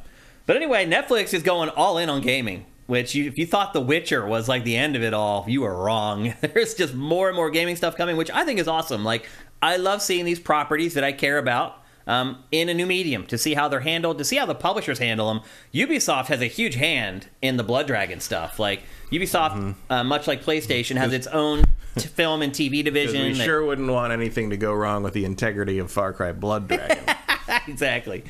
But 0.47 0.55
anyway, 0.55 0.88
Netflix 0.88 1.34
is 1.36 1.43
going 1.43 1.70
all 1.70 1.99
in 1.99 2.10
on 2.10 2.22
gaming. 2.22 2.66
Which, 2.89 3.13
you, 3.13 3.25
if 3.27 3.37
you 3.37 3.45
thought 3.45 3.73
The 3.73 3.81
Witcher 3.81 4.25
was 4.25 4.49
like 4.49 4.63
the 4.63 4.75
end 4.75 4.95
of 4.95 5.03
it 5.03 5.13
all, 5.13 5.45
you 5.47 5.61
were 5.61 5.75
wrong. 5.75 6.33
There's 6.41 6.73
just 6.73 6.95
more 6.95 7.27
and 7.27 7.35
more 7.35 7.51
gaming 7.51 7.75
stuff 7.75 7.95
coming, 7.95 8.17
which 8.17 8.31
I 8.31 8.43
think 8.45 8.59
is 8.59 8.67
awesome. 8.67 9.05
Like, 9.05 9.27
I 9.61 9.77
love 9.77 10.01
seeing 10.01 10.25
these 10.25 10.39
properties 10.39 10.95
that 10.95 11.03
I 11.03 11.11
care 11.11 11.37
about 11.37 11.83
um, 12.07 12.43
in 12.51 12.67
a 12.67 12.73
new 12.73 12.87
medium 12.87 13.27
to 13.27 13.37
see 13.37 13.53
how 13.53 13.67
they're 13.67 13.81
handled, 13.81 14.17
to 14.17 14.23
see 14.23 14.37
how 14.37 14.47
the 14.47 14.55
publishers 14.55 14.97
handle 14.97 15.27
them. 15.31 15.41
Ubisoft 15.71 16.25
has 16.27 16.41
a 16.41 16.47
huge 16.47 16.73
hand 16.75 17.27
in 17.43 17.57
the 17.57 17.63
Blood 17.63 17.85
Dragon 17.85 18.19
stuff. 18.19 18.57
Like, 18.57 18.81
Ubisoft, 19.11 19.51
Mm-hmm. 19.51 19.91
uh, 19.93 20.03
much 20.03 20.25
like 20.25 20.43
PlayStation, 20.43 20.95
has 20.97 21.13
its 21.13 21.28
own 21.28 21.66
t- 21.95 22.07
film 22.07 22.41
and 22.41 22.51
TV 22.51 22.83
division. 22.83 23.21
We 23.24 23.33
that- 23.33 23.45
sure 23.45 23.63
wouldn't 23.63 23.91
want 23.91 24.11
anything 24.13 24.49
to 24.49 24.57
go 24.57 24.74
wrong 24.74 25.03
with 25.03 25.13
the 25.13 25.25
integrity 25.25 25.78
of 25.78 25.91
Far 25.91 26.11
Cry 26.11 26.32
Blood 26.32 26.67
Dragon. 26.70 27.03
exactly. 27.67 28.24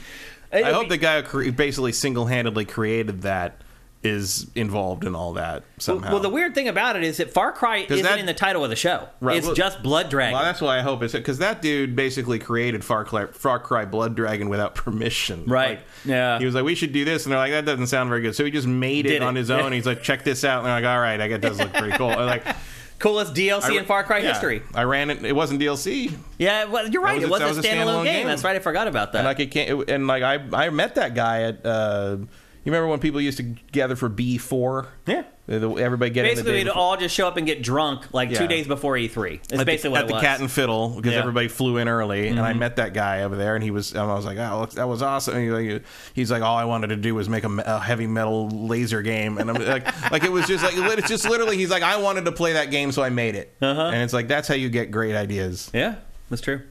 I 0.51 0.63
hope 0.73 0.89
the 0.89 0.97
guy 0.97 1.21
who 1.21 1.27
cre- 1.45 1.51
basically 1.51 1.93
single-handedly 1.93 2.65
created 2.65 3.21
that 3.21 3.61
is 4.01 4.47
involved 4.55 5.03
in 5.03 5.13
all 5.13 5.33
that 5.33 5.63
somehow. 5.77 6.11
Well, 6.13 6.21
the 6.21 6.29
weird 6.29 6.55
thing 6.55 6.69
about 6.69 6.95
it 6.95 7.03
is 7.03 7.17
that 7.17 7.33
Far 7.33 7.51
Cry 7.51 7.79
isn't 7.89 8.01
that- 8.03 8.17
in 8.17 8.25
the 8.25 8.33
title 8.33 8.63
of 8.63 8.69
the 8.69 8.75
show. 8.77 9.09
Right, 9.19 9.35
It's 9.37 9.45
well- 9.45 9.55
just 9.55 9.83
Blood 9.83 10.09
Dragon. 10.09 10.33
Well, 10.35 10.43
that's 10.43 10.61
why 10.61 10.77
I 10.79 10.81
hope 10.81 11.03
it's 11.03 11.11
because 11.13 11.39
that 11.39 11.61
dude 11.61 11.97
basically 11.97 12.39
created 12.39 12.83
Far 12.85 13.03
Cry, 13.03 13.25
Far 13.25 13.59
Cry 13.59 13.83
Blood 13.83 14.15
Dragon 14.15 14.47
without 14.47 14.73
permission. 14.75 15.43
Right. 15.47 15.69
Like, 15.79 15.79
Yeah. 16.05 16.39
He 16.39 16.45
was 16.45 16.55
like, 16.55 16.63
"We 16.63 16.75
should 16.75 16.93
do 16.93 17.03
this," 17.03 17.25
and 17.25 17.33
they're 17.33 17.39
like, 17.39 17.51
"That 17.51 17.65
doesn't 17.65 17.87
sound 17.87 18.07
very 18.09 18.21
good." 18.21 18.35
So 18.35 18.45
he 18.45 18.51
just 18.51 18.67
made 18.67 19.05
it, 19.05 19.09
Did 19.09 19.15
it. 19.17 19.21
on 19.23 19.35
his 19.35 19.51
own. 19.51 19.73
He's 19.73 19.85
like, 19.85 20.01
"Check 20.01 20.23
this 20.23 20.45
out," 20.45 20.59
and 20.59 20.67
they're 20.67 20.75
like, 20.75 20.85
"All 20.85 20.99
right, 21.01 21.19
I 21.19 21.27
guess 21.27 21.35
it 21.37 21.41
does 21.41 21.59
look 21.59 21.73
pretty 21.73 21.97
cool." 21.97 22.07
Like, 22.07 22.45
coolest 22.99 23.33
DLC 23.33 23.77
in 23.77 23.83
Far 23.83 24.05
Cry 24.05 24.19
Yeah. 24.19 24.29
history. 24.29 24.61
I 24.73 24.83
ran 24.83 25.09
it. 25.09 25.25
It 25.25 25.35
wasn't 25.35 25.59
DLC. 25.61 26.13
Yeah, 26.37 26.65
well, 26.65 26.87
you're 26.87 27.01
right. 27.01 27.15
was 27.15 27.23
it 27.25 27.29
was, 27.29 27.39
that 27.39 27.45
a 27.45 27.49
was 27.49 27.57
a 27.57 27.61
standalone 27.63 27.75
standalone 27.85 28.03
game. 28.05 28.13
game. 28.19 28.27
That's 28.27 28.45
right. 28.45 28.55
I 28.55 28.59
forgot 28.59 28.87
about 28.87 29.11
that. 29.11 29.19
And 29.19 29.27
like 29.27 29.41
it 29.41 29.51
can't. 29.51 29.81
It, 29.81 29.89
and 29.89 30.07
like 30.07 30.23
I, 30.23 30.39
I 30.53 30.69
met 30.69 30.95
that 30.95 31.15
guy 31.15 31.41
at. 31.43 31.65
Uh, 31.65 32.17
you 32.63 32.71
remember 32.71 32.87
when 32.87 32.99
people 32.99 33.21
used 33.21 33.37
to 33.37 33.43
gather 33.71 33.95
for 33.95 34.09
B 34.09 34.37
four? 34.37 34.87
yeah. 35.05 35.23
Everybody 35.51 36.11
get 36.11 36.25
in 36.25 36.29
the 36.29 36.35
Basically, 36.43 36.51
day 36.51 36.63
we'd 36.65 36.69
all 36.69 36.95
just 36.95 37.15
show 37.15 37.27
up 37.27 37.35
and 37.35 37.47
get 37.47 37.63
drunk 37.63 38.13
like 38.13 38.31
two 38.31 38.45
days 38.45 38.67
before 38.67 38.93
E3. 38.93 39.33
It's 39.33 39.53
at 39.53 39.65
basically 39.65 39.87
the, 39.87 39.91
what 39.93 40.01
at 40.03 40.09
it 40.11 40.13
the. 40.13 40.19
Cat 40.19 40.39
and 40.41 40.51
Fiddle 40.51 40.89
because 40.89 41.05
Yeah. 41.11 41.13
Mm-hmm. 41.13 41.19
everybody 41.21 41.47
flew 41.47 41.77
in 41.77 41.87
early, 41.87 42.27
and 42.27 42.39
I 42.39 42.53
met 42.53 42.75
that 42.75 42.93
guy 42.93 43.23
over 43.23 43.35
there, 43.35 43.55
and 43.55 43.63
he 43.63 43.71
was. 43.71 43.91
And 43.93 44.01
I 44.01 44.13
was 44.13 44.25
like, 44.25 44.37
"Oh, 44.37 44.67
that 44.75 44.87
was 44.87 45.01
awesome." 45.01 45.37
And 45.37 45.43
he, 45.43 45.49
like, 45.73 45.83
he's 46.13 46.29
like, 46.29 46.43
"All 46.43 46.55
I 46.55 46.65
wanted 46.65 46.87
to 46.89 46.97
do 46.97 47.15
was 47.15 47.27
make 47.27 47.45
a, 47.45 47.63
a 47.65 47.79
heavy 47.79 48.05
metal 48.05 48.47
laser 48.49 49.01
game," 49.01 49.39
and 49.39 49.49
I'm 49.49 49.55
like, 49.55 50.11
"Like 50.11 50.23
it 50.29 50.31
was 50.31 50.45
just 50.45 50.63
like 50.63 50.75
it's 50.99 51.07
just 51.09 51.27
literally." 51.27 51.57
He's 51.57 51.71
like, 51.71 51.81
"I 51.81 51.97
wanted 51.97 52.25
to 52.25 52.31
play 52.31 52.53
that 52.53 52.69
game, 52.69 52.91
so 52.91 53.01
I 53.01 53.09
made 53.09 53.33
it," 53.33 53.51
Uh-huh. 53.59 53.81
and 53.91 54.03
it's 54.03 54.13
like 54.13 54.27
that's 54.27 54.47
how 54.47 54.53
you 54.53 54.69
get 54.69 54.91
great 54.91 55.15
ideas. 55.15 55.71
Yeah, 55.73 55.95
that's 56.29 56.43
true. 56.43 56.61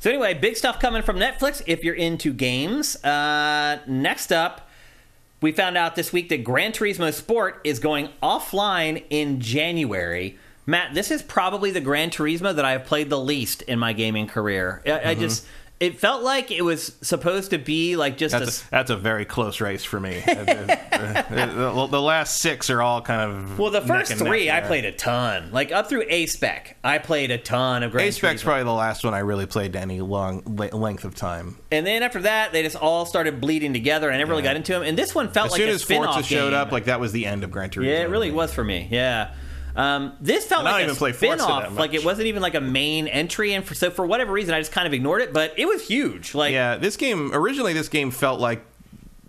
So 0.00 0.08
anyway, 0.08 0.32
big 0.32 0.56
stuff 0.56 0.80
coming 0.80 1.02
from 1.02 1.18
Netflix 1.18 1.60
if 1.66 1.84
you're 1.84 1.94
into 1.96 2.32
games. 2.32 2.96
Uh, 3.04 3.80
next 3.86 4.32
up, 4.32 4.70
we 5.42 5.52
found 5.52 5.76
out 5.76 5.96
this 5.96 6.12
week 6.12 6.28
that 6.30 6.44
Gran 6.44 6.72
Turismo 6.72 7.12
Sport 7.12 7.60
is 7.64 7.78
going 7.78 8.08
offline 8.22 9.04
in 9.10 9.40
January. 9.40 10.38
Matt, 10.64 10.94
this 10.94 11.10
is 11.10 11.20
probably 11.20 11.72
the 11.72 11.80
Gran 11.80 12.10
Turismo 12.10 12.54
that 12.54 12.64
I 12.64 12.72
have 12.72 12.86
played 12.86 13.10
the 13.10 13.18
least 13.18 13.62
in 13.62 13.78
my 13.78 13.92
gaming 13.92 14.28
career. 14.28 14.80
I, 14.86 14.90
I 14.90 14.94
mm-hmm. 15.00 15.20
just 15.20 15.46
it 15.82 15.98
felt 15.98 16.22
like 16.22 16.52
it 16.52 16.62
was 16.62 16.94
supposed 17.02 17.50
to 17.50 17.58
be 17.58 17.96
like 17.96 18.16
just 18.16 18.30
That's 18.30 18.62
a, 18.62 18.70
that's 18.70 18.90
a 18.90 18.96
very 18.96 19.24
close 19.24 19.60
race 19.60 19.84
for 19.84 19.98
me. 19.98 20.22
Uh, 21.02 21.46
the, 21.46 21.86
the 21.88 22.00
last 22.00 22.38
six 22.38 22.70
are 22.70 22.80
all 22.80 23.02
kind 23.02 23.32
of 23.32 23.58
well, 23.58 23.70
the 23.70 23.80
first 23.80 24.12
three 24.12 24.48
I 24.50 24.60
played 24.60 24.84
a 24.84 24.92
ton, 24.92 25.50
like 25.50 25.72
up 25.72 25.88
through 25.88 26.04
A 26.08 26.26
Spec. 26.26 26.76
I 26.84 26.98
played 26.98 27.32
a 27.32 27.38
ton 27.38 27.82
of 27.82 27.90
Gran 27.90 28.06
A-Spec's 28.06 28.42
probably 28.44 28.62
the 28.62 28.72
last 28.72 29.02
one 29.02 29.12
I 29.12 29.20
really 29.20 29.46
played 29.46 29.74
any 29.74 30.00
long 30.00 30.42
le- 30.46 30.76
length 30.76 31.04
of 31.04 31.16
time. 31.16 31.56
And 31.72 31.84
then 31.84 32.02
after 32.04 32.22
that, 32.22 32.52
they 32.52 32.62
just 32.62 32.76
all 32.76 33.04
started 33.04 33.40
bleeding 33.40 33.72
together. 33.72 34.08
And 34.08 34.14
I 34.14 34.18
never 34.18 34.30
really 34.30 34.42
got 34.42 34.54
into 34.54 34.72
them. 34.72 34.82
And 34.82 34.96
this 34.96 35.14
one 35.14 35.32
felt 35.32 35.46
As 35.46 35.52
like 35.52 35.60
soon 35.60 35.70
a 35.70 35.72
as 35.72 35.82
Forza 35.82 36.22
showed 36.22 36.52
up, 36.52 36.70
like 36.70 36.84
that 36.84 37.00
was 37.00 37.10
the 37.10 37.26
end 37.26 37.42
of 37.42 37.50
Gran 37.50 37.70
Turismo. 37.70 37.86
yeah, 37.86 38.02
it 38.02 38.10
really 38.10 38.30
was 38.30 38.54
for 38.54 38.62
me. 38.62 38.86
Yeah. 38.90 39.34
Um, 39.74 40.14
this 40.20 40.46
felt 40.46 40.64
like 40.64 40.80
a 40.82 40.84
even 40.84 40.96
play 40.96 41.12
Forza 41.12 41.42
spin-off. 41.42 41.76
Like 41.76 41.94
it 41.94 42.04
wasn't 42.04 42.26
even 42.28 42.42
like 42.42 42.54
a 42.54 42.60
main 42.60 43.08
entry, 43.08 43.54
and 43.54 43.64
for, 43.64 43.74
so 43.74 43.90
for 43.90 44.06
whatever 44.06 44.32
reason, 44.32 44.54
I 44.54 44.60
just 44.60 44.72
kind 44.72 44.86
of 44.86 44.92
ignored 44.92 45.22
it. 45.22 45.32
But 45.32 45.54
it 45.58 45.66
was 45.66 45.86
huge. 45.86 46.34
Like 46.34 46.52
Yeah, 46.52 46.76
this 46.76 46.96
game 46.96 47.30
originally 47.32 47.72
this 47.72 47.88
game 47.88 48.10
felt 48.10 48.40
like 48.40 48.64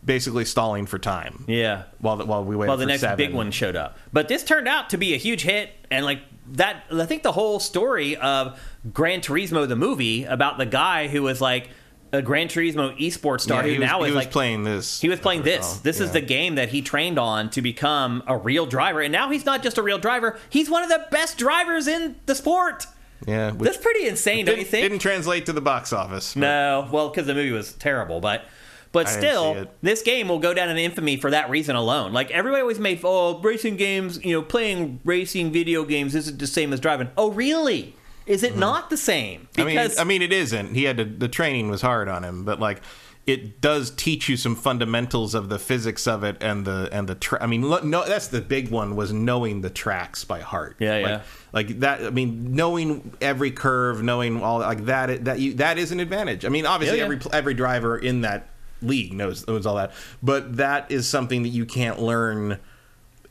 basically 0.05 0.43
stalling 0.45 0.85
for 0.85 0.99
time. 0.99 1.45
yeah. 1.47 1.83
While 1.99 2.17
the, 2.17 2.25
while 2.25 2.43
we 2.43 2.55
waited 2.57 2.69
Well, 2.69 2.77
the 2.77 2.85
next 2.85 3.01
seven. 3.01 3.17
big 3.17 3.33
one 3.33 3.51
showed 3.51 3.75
up, 3.77 3.97
but 4.11 4.27
this 4.27 4.43
turned 4.43 4.67
out 4.67 4.89
to 4.89 4.97
be 4.97 5.13
a 5.13 5.17
huge 5.17 5.41
hit, 5.43 5.69
and 5.89 6.03
like 6.05 6.19
that. 6.53 6.83
I 6.91 7.05
think 7.05 7.23
the 7.23 7.31
whole 7.31 7.59
story 7.61 8.17
of 8.17 8.59
Gran 8.93 9.21
Turismo, 9.21 9.65
the 9.67 9.77
movie, 9.77 10.25
about 10.25 10.57
the 10.57 10.65
guy 10.65 11.07
who 11.07 11.21
was 11.23 11.39
like 11.39 11.69
Uh, 12.13 12.17
a 12.17 12.21
Gran 12.21 12.47
Turismo 12.47 12.97
esports 12.99 13.41
star 13.41 13.57
Yeah, 13.57 13.63
who 13.63 13.69
he 13.69 13.79
was, 13.79 13.87
now 13.87 14.03
is 14.03 14.15
like 14.15 14.31
playing 14.31 14.63
this. 14.63 15.01
He 15.01 15.09
was 15.09 15.19
playing 15.19 15.43
this. 15.43 15.77
This 15.79 15.99
is 15.99 16.11
the 16.11 16.21
game 16.21 16.55
that 16.55 16.69
he 16.69 16.81
trained 16.81 17.17
on 17.17 17.49
to 17.51 17.61
become 17.61 18.23
a 18.27 18.37
real 18.37 18.65
driver. 18.65 19.01
And 19.01 19.11
now 19.11 19.29
he's 19.29 19.45
not 19.45 19.63
just 19.63 19.77
a 19.77 19.83
real 19.83 19.97
driver, 19.97 20.37
he's 20.49 20.69
one 20.69 20.83
of 20.83 20.89
the 20.89 21.05
best 21.11 21.37
drivers 21.37 21.87
in 21.87 22.15
the 22.25 22.35
sport. 22.35 22.87
yeah. 23.27 23.51
That's 23.51 23.77
pretty 23.77 24.07
insane, 24.07 24.45
don't 24.45 24.55
you 24.55 24.63
didn't, 24.63 24.71
think? 24.71 24.83
didn't 24.83 24.99
translate 24.99 25.45
to 25.47 25.53
the 25.53 25.61
box 25.61 25.91
office. 25.93 26.33
but- 26.33 26.41
no, 26.41 26.89
well, 26.91 27.09
because 27.09 27.27
the 27.27 27.33
movie 27.33 27.51
was 27.51 27.73
terrible, 27.73 28.19
but 28.19 28.45
but 28.91 29.07
I 29.07 29.11
still, 29.11 29.67
this 29.81 30.03
game 30.03 30.27
will 30.27 30.37
go 30.37 30.53
down 30.53 30.69
in 30.69 30.77
infamy 30.77 31.17
for 31.17 31.31
that 31.31 31.49
reason 31.49 31.75
alone. 31.75 32.13
Like 32.13 32.29
everybody 32.29 32.61
always 32.61 32.77
made, 32.77 33.01
oh, 33.03 33.39
racing 33.39 33.75
games, 33.75 34.23
you 34.23 34.33
know, 34.33 34.43
playing 34.43 34.99
racing 35.03 35.51
video 35.51 35.83
games 35.83 36.13
isn't 36.13 36.37
the 36.37 36.45
same 36.45 36.71
as 36.71 36.79
driving. 36.79 37.09
Oh, 37.17 37.31
really? 37.31 37.95
Is 38.25 38.43
it 38.43 38.55
not 38.55 38.89
the 38.89 38.97
same? 38.97 39.47
Mm-hmm. 39.53 39.61
I 39.61 39.65
mean, 39.65 39.91
I 39.99 40.03
mean, 40.03 40.21
it 40.21 40.33
isn't. 40.33 40.75
He 40.75 40.83
had 40.85 40.97
to. 40.97 41.05
The 41.05 41.27
training 41.27 41.69
was 41.69 41.81
hard 41.81 42.07
on 42.07 42.23
him, 42.23 42.45
but 42.45 42.59
like, 42.59 42.81
it 43.25 43.61
does 43.61 43.89
teach 43.91 44.27
you 44.27 44.35
some 44.37 44.55
fundamentals 44.55 45.33
of 45.33 45.49
the 45.49 45.57
physics 45.59 46.07
of 46.07 46.23
it 46.23 46.37
and 46.41 46.65
the 46.65 46.89
and 46.91 47.07
the. 47.07 47.15
Tra- 47.15 47.41
I 47.41 47.47
mean, 47.47 47.61
lo- 47.63 47.81
no, 47.83 48.05
that's 48.05 48.27
the 48.27 48.41
big 48.41 48.69
one 48.69 48.95
was 48.95 49.11
knowing 49.13 49.61
the 49.61 49.69
tracks 49.69 50.23
by 50.25 50.39
heart. 50.39 50.75
Yeah, 50.79 50.93
like, 50.97 51.05
yeah. 51.05 51.21
Like 51.51 51.79
that. 51.79 52.03
I 52.03 52.09
mean, 52.09 52.53
knowing 52.55 53.13
every 53.21 53.51
curve, 53.51 54.01
knowing 54.03 54.41
all 54.41 54.59
like 54.59 54.85
that. 54.85 55.25
That 55.25 55.39
you 55.39 55.53
that 55.55 55.77
is 55.77 55.91
an 55.91 55.99
advantage. 55.99 56.45
I 56.45 56.49
mean, 56.49 56.65
obviously, 56.65 56.99
Yeah, 56.99 57.07
yeah. 57.07 57.15
every 57.15 57.31
every 57.31 57.53
driver 57.53 57.97
in 57.97 58.21
that 58.21 58.49
league 58.81 59.13
knows 59.13 59.47
knows 59.47 59.65
all 59.65 59.75
that, 59.75 59.91
but 60.21 60.57
that 60.57 60.91
is 60.91 61.07
something 61.07 61.43
that 61.43 61.49
you 61.49 61.65
can't 61.65 61.99
learn 62.01 62.59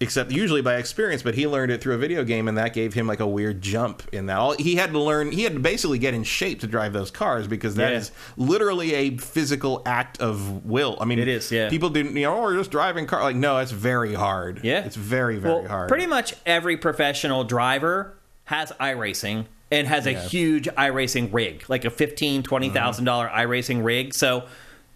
except 0.02 0.30
usually 0.30 0.60
by 0.60 0.76
experience 0.76 1.22
but 1.22 1.34
he 1.34 1.46
learned 1.46 1.70
it 1.72 1.80
through 1.80 1.94
a 1.94 1.98
video 1.98 2.24
game 2.24 2.48
and 2.48 2.58
that 2.58 2.74
gave 2.74 2.92
him 2.94 3.06
like 3.06 3.20
a 3.20 3.26
weird 3.26 3.60
jump 3.62 4.02
in 4.12 4.26
that 4.26 4.36
all 4.38 4.52
he 4.58 4.74
had 4.76 4.90
to 4.92 4.98
learn 4.98 5.32
he 5.32 5.42
had 5.44 5.54
to 5.54 5.60
basically 5.60 5.98
get 5.98 6.12
in 6.12 6.22
shape 6.24 6.60
to 6.60 6.66
drive 6.66 6.92
those 6.92 7.10
cars 7.10 7.46
because 7.46 7.76
that 7.76 7.92
Yeah. 7.92 7.98
is 7.98 8.10
literally 8.36 8.94
a 8.94 9.16
physical 9.16 9.82
act 9.86 10.20
of 10.20 10.64
will 10.66 10.96
i 11.00 11.04
mean 11.04 11.18
It 11.18 11.28
is, 11.28 11.50
yeah. 11.50 11.68
people 11.70 11.88
didn't 11.90 12.16
you 12.16 12.22
know 12.24 12.36
oh 12.38 12.42
we're 12.42 12.56
just 12.56 12.70
driving 12.70 13.06
car 13.06 13.22
like 13.22 13.36
no 13.36 13.58
it's 13.58 13.70
very 13.72 14.14
hard 14.14 14.60
Yeah. 14.62 14.84
it's 14.84 14.96
very 14.96 15.38
very 15.38 15.60
well, 15.60 15.68
hard 15.68 15.88
Pretty 15.88 16.06
much 16.06 16.34
every 16.44 16.76
professional 16.76 17.44
driver 17.44 18.14
has 18.44 18.72
iRacing 18.80 19.46
and 19.70 19.86
has 19.86 20.06
a 20.06 20.12
Yeah. 20.12 20.28
huge 20.28 20.68
iRacing 20.68 21.32
rig, 21.32 21.64
like 21.68 21.86
a 21.86 21.90
fifteen, 21.90 22.42
twenty 22.42 22.66
mm-hmm. 22.66 22.74
thousand 22.76 23.04
dollar 23.06 23.28
iRacing 23.28 23.82
rig. 23.82 24.12
So 24.12 24.44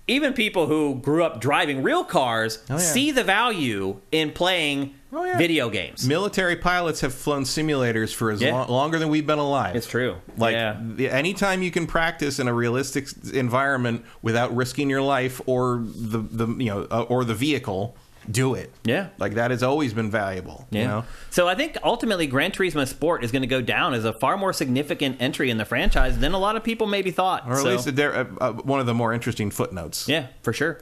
even 0.07 0.35
people 0.35 0.67
who 0.67 0.97
grew 0.97 1.25
up 1.25 1.41
driving 1.41 1.83
real 1.83 2.05
cars 2.05 2.59
Oh, 2.69 2.75
yeah. 2.75 2.79
see 2.79 3.11
the 3.11 3.25
value 3.25 4.01
in 4.13 4.33
playing 4.33 4.95
Oh, 5.13 5.25
yeah. 5.25 5.39
video 5.39 5.71
games. 5.71 6.07
military 6.07 6.57
pilots 6.57 7.01
have 7.01 7.15
flown 7.15 7.45
simulators 7.45 8.13
for 8.15 8.31
as 8.31 8.43
Yeah. 8.43 8.53
long, 8.53 8.69
longer 8.69 8.99
than 8.99 9.09
we've 9.09 9.27
been 9.27 9.39
alive 9.39 9.77
It's 9.77 9.87
true. 9.87 10.17
Like 10.37 10.55
yeah. 10.55 10.77
the- 10.81 11.09
anytime 11.11 11.63
you 11.63 11.71
can 11.71 11.87
practice 11.87 12.39
in 12.39 12.49
a 12.49 12.53
realistic 12.55 13.09
environment 13.33 14.05
without 14.23 14.55
risking 14.55 14.91
your 14.91 15.03
life 15.03 15.41
or 15.47 15.83
the 15.85 16.19
the 16.19 16.47
you 16.63 16.71
know 16.71 16.87
uh, 16.91 17.03
or 17.03 17.25
the 17.25 17.35
vehicle, 17.35 17.97
do 18.31 18.55
it. 18.55 18.73
Yeah. 18.85 19.09
like 19.19 19.35
that 19.35 19.51
has 19.51 19.63
always 19.63 19.93
been 19.95 20.11
valuable. 20.11 20.67
Yeah. 20.71 20.81
You 20.83 20.89
know, 20.89 21.05
So 21.31 21.49
I 21.49 21.55
think 21.55 21.77
ultimately 21.85 22.27
Gran 22.27 22.51
Turismo 22.51 22.87
Sport 22.87 23.25
is 23.25 23.33
going 23.33 23.43
to 23.43 23.49
go 23.49 23.61
down 23.61 23.95
as 23.95 24.05
a 24.05 24.13
far 24.13 24.37
more 24.37 24.53
significant 24.53 25.17
entry 25.21 25.51
in 25.51 25.59
the 25.59 25.65
franchise 25.65 26.19
than 26.19 26.33
a 26.33 26.39
lot 26.39 26.57
of 26.57 26.65
people 26.65 26.87
maybe 26.87 27.11
thought. 27.11 27.45
or 27.47 27.53
at 27.53 27.59
So, 27.59 27.65
least 27.71 27.95
they're 27.97 28.15
uh, 28.15 28.25
uh, 28.41 28.53
one 28.53 28.81
of 28.81 28.87
the 28.87 28.95
more 28.95 29.13
interesting 29.13 29.51
footnotes. 29.51 30.09
yeah, 30.09 30.27
for 30.43 30.53
sure. 30.53 30.81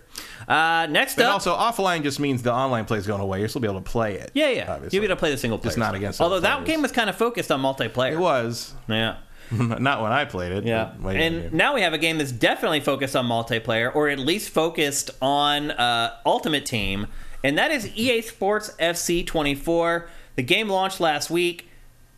Uh, 0.48 0.86
next 0.90 1.16
And 1.18 1.26
up, 1.26 1.34
also, 1.34 1.54
offline 1.56 2.02
just 2.02 2.20
means 2.20 2.42
the 2.42 2.52
online 2.52 2.84
play 2.84 2.98
is 2.98 3.06
going 3.06 3.20
away. 3.20 3.40
You'll 3.40 3.48
still 3.48 3.60
be 3.62 3.68
able 3.68 3.80
to 3.80 3.90
play 3.90 4.14
it. 4.14 4.30
yeah, 4.34 4.50
yeah, 4.50 4.72
obviously. 4.72 4.96
you'll 4.96 5.02
be 5.02 5.06
able 5.06 5.16
to 5.16 5.20
play 5.20 5.30
the 5.30 5.38
single 5.38 5.58
player. 5.58 5.70
Just 5.70 5.78
not 5.78 5.94
against 5.94 6.20
Although 6.20 6.40
that 6.40 6.64
game 6.64 6.82
was 6.82 6.92
kind 6.92 7.08
of 7.10 7.16
focused 7.16 7.50
on 7.50 7.60
multiplayer. 7.62 8.12
It 8.12 8.18
was 8.18 8.74
Yeah. 8.88 9.16
not 9.50 10.00
when 10.02 10.10
I 10.10 10.24
played 10.24 10.52
it. 10.52 10.64
Yeah, 10.64 10.92
and 11.06 11.52
now 11.52 11.74
we 11.74 11.82
have 11.82 11.92
a 11.92 11.98
game 11.98 12.16
that's 12.16 12.32
definitely 12.32 12.80
focused 12.80 13.14
on 13.14 13.26
multiplayer, 13.26 13.94
or 13.94 14.08
at 14.08 14.18
least 14.18 14.48
focused 14.48 15.10
on 15.20 15.70
uh, 15.70 16.14
Ultimate 16.24 16.64
Team, 16.64 17.06
and 17.44 17.58
that 17.58 17.70
is 17.70 17.94
EA 17.94 18.22
Sports 18.22 18.70
FC 18.80 19.24
24. 19.24 20.08
The 20.36 20.42
game 20.42 20.68
launched 20.68 20.98
last 20.98 21.30
week. 21.30 21.68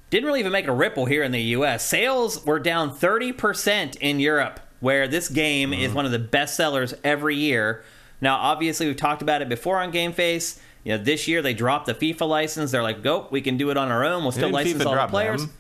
Didn't 0.09 0.24
really 0.24 0.39
even 0.39 0.53
make 0.53 0.69
a 0.69 0.73
ripple 0.73 1.07
here 1.07 1.24
in 1.24 1.32
the 1.32 1.43
U.S. 1.43 1.85
Sales 1.85 2.47
were 2.47 2.61
down 2.61 2.93
30% 2.93 3.97
in 3.97 4.20
Europe, 4.20 4.61
where 4.78 5.09
this 5.09 5.28
game 5.28 5.73
is 5.73 5.89
mm-hmm. 5.89 5.97
one 5.97 6.07
of 6.07 6.12
the 6.12 6.20
best 6.20 6.57
sellers 6.57 6.94
every 7.03 7.35
year. 7.35 7.82
Now, 8.20 8.36
obviously, 8.36 8.86
we've 8.86 8.97
talked 8.97 9.20
about 9.20 9.43
it 9.43 9.48
before 9.48 9.78
on 9.78 9.90
Game 9.90 10.12
Face. 10.12 10.61
You 10.85 10.97
know, 10.97 11.03
this 11.03 11.27
year 11.27 11.43
they 11.43 11.55
dropped 11.55 11.86
the 11.86 11.94
FIFA 11.94 12.28
license. 12.28 12.70
They're 12.70 12.85
like, 12.85 13.03
"Go, 13.03 13.27
we 13.32 13.40
can 13.40 13.57
do 13.57 13.70
it 13.70 13.77
on 13.77 13.90
our 13.90 14.05
own. 14.05 14.23
We'll 14.23 14.31
still 14.31 14.43
Didn't 14.43 14.55
license 14.55 14.85
FIFA 14.85 14.86
all 14.86 14.94
the 14.94 15.11
players." 15.11 15.40
them? 15.43 15.53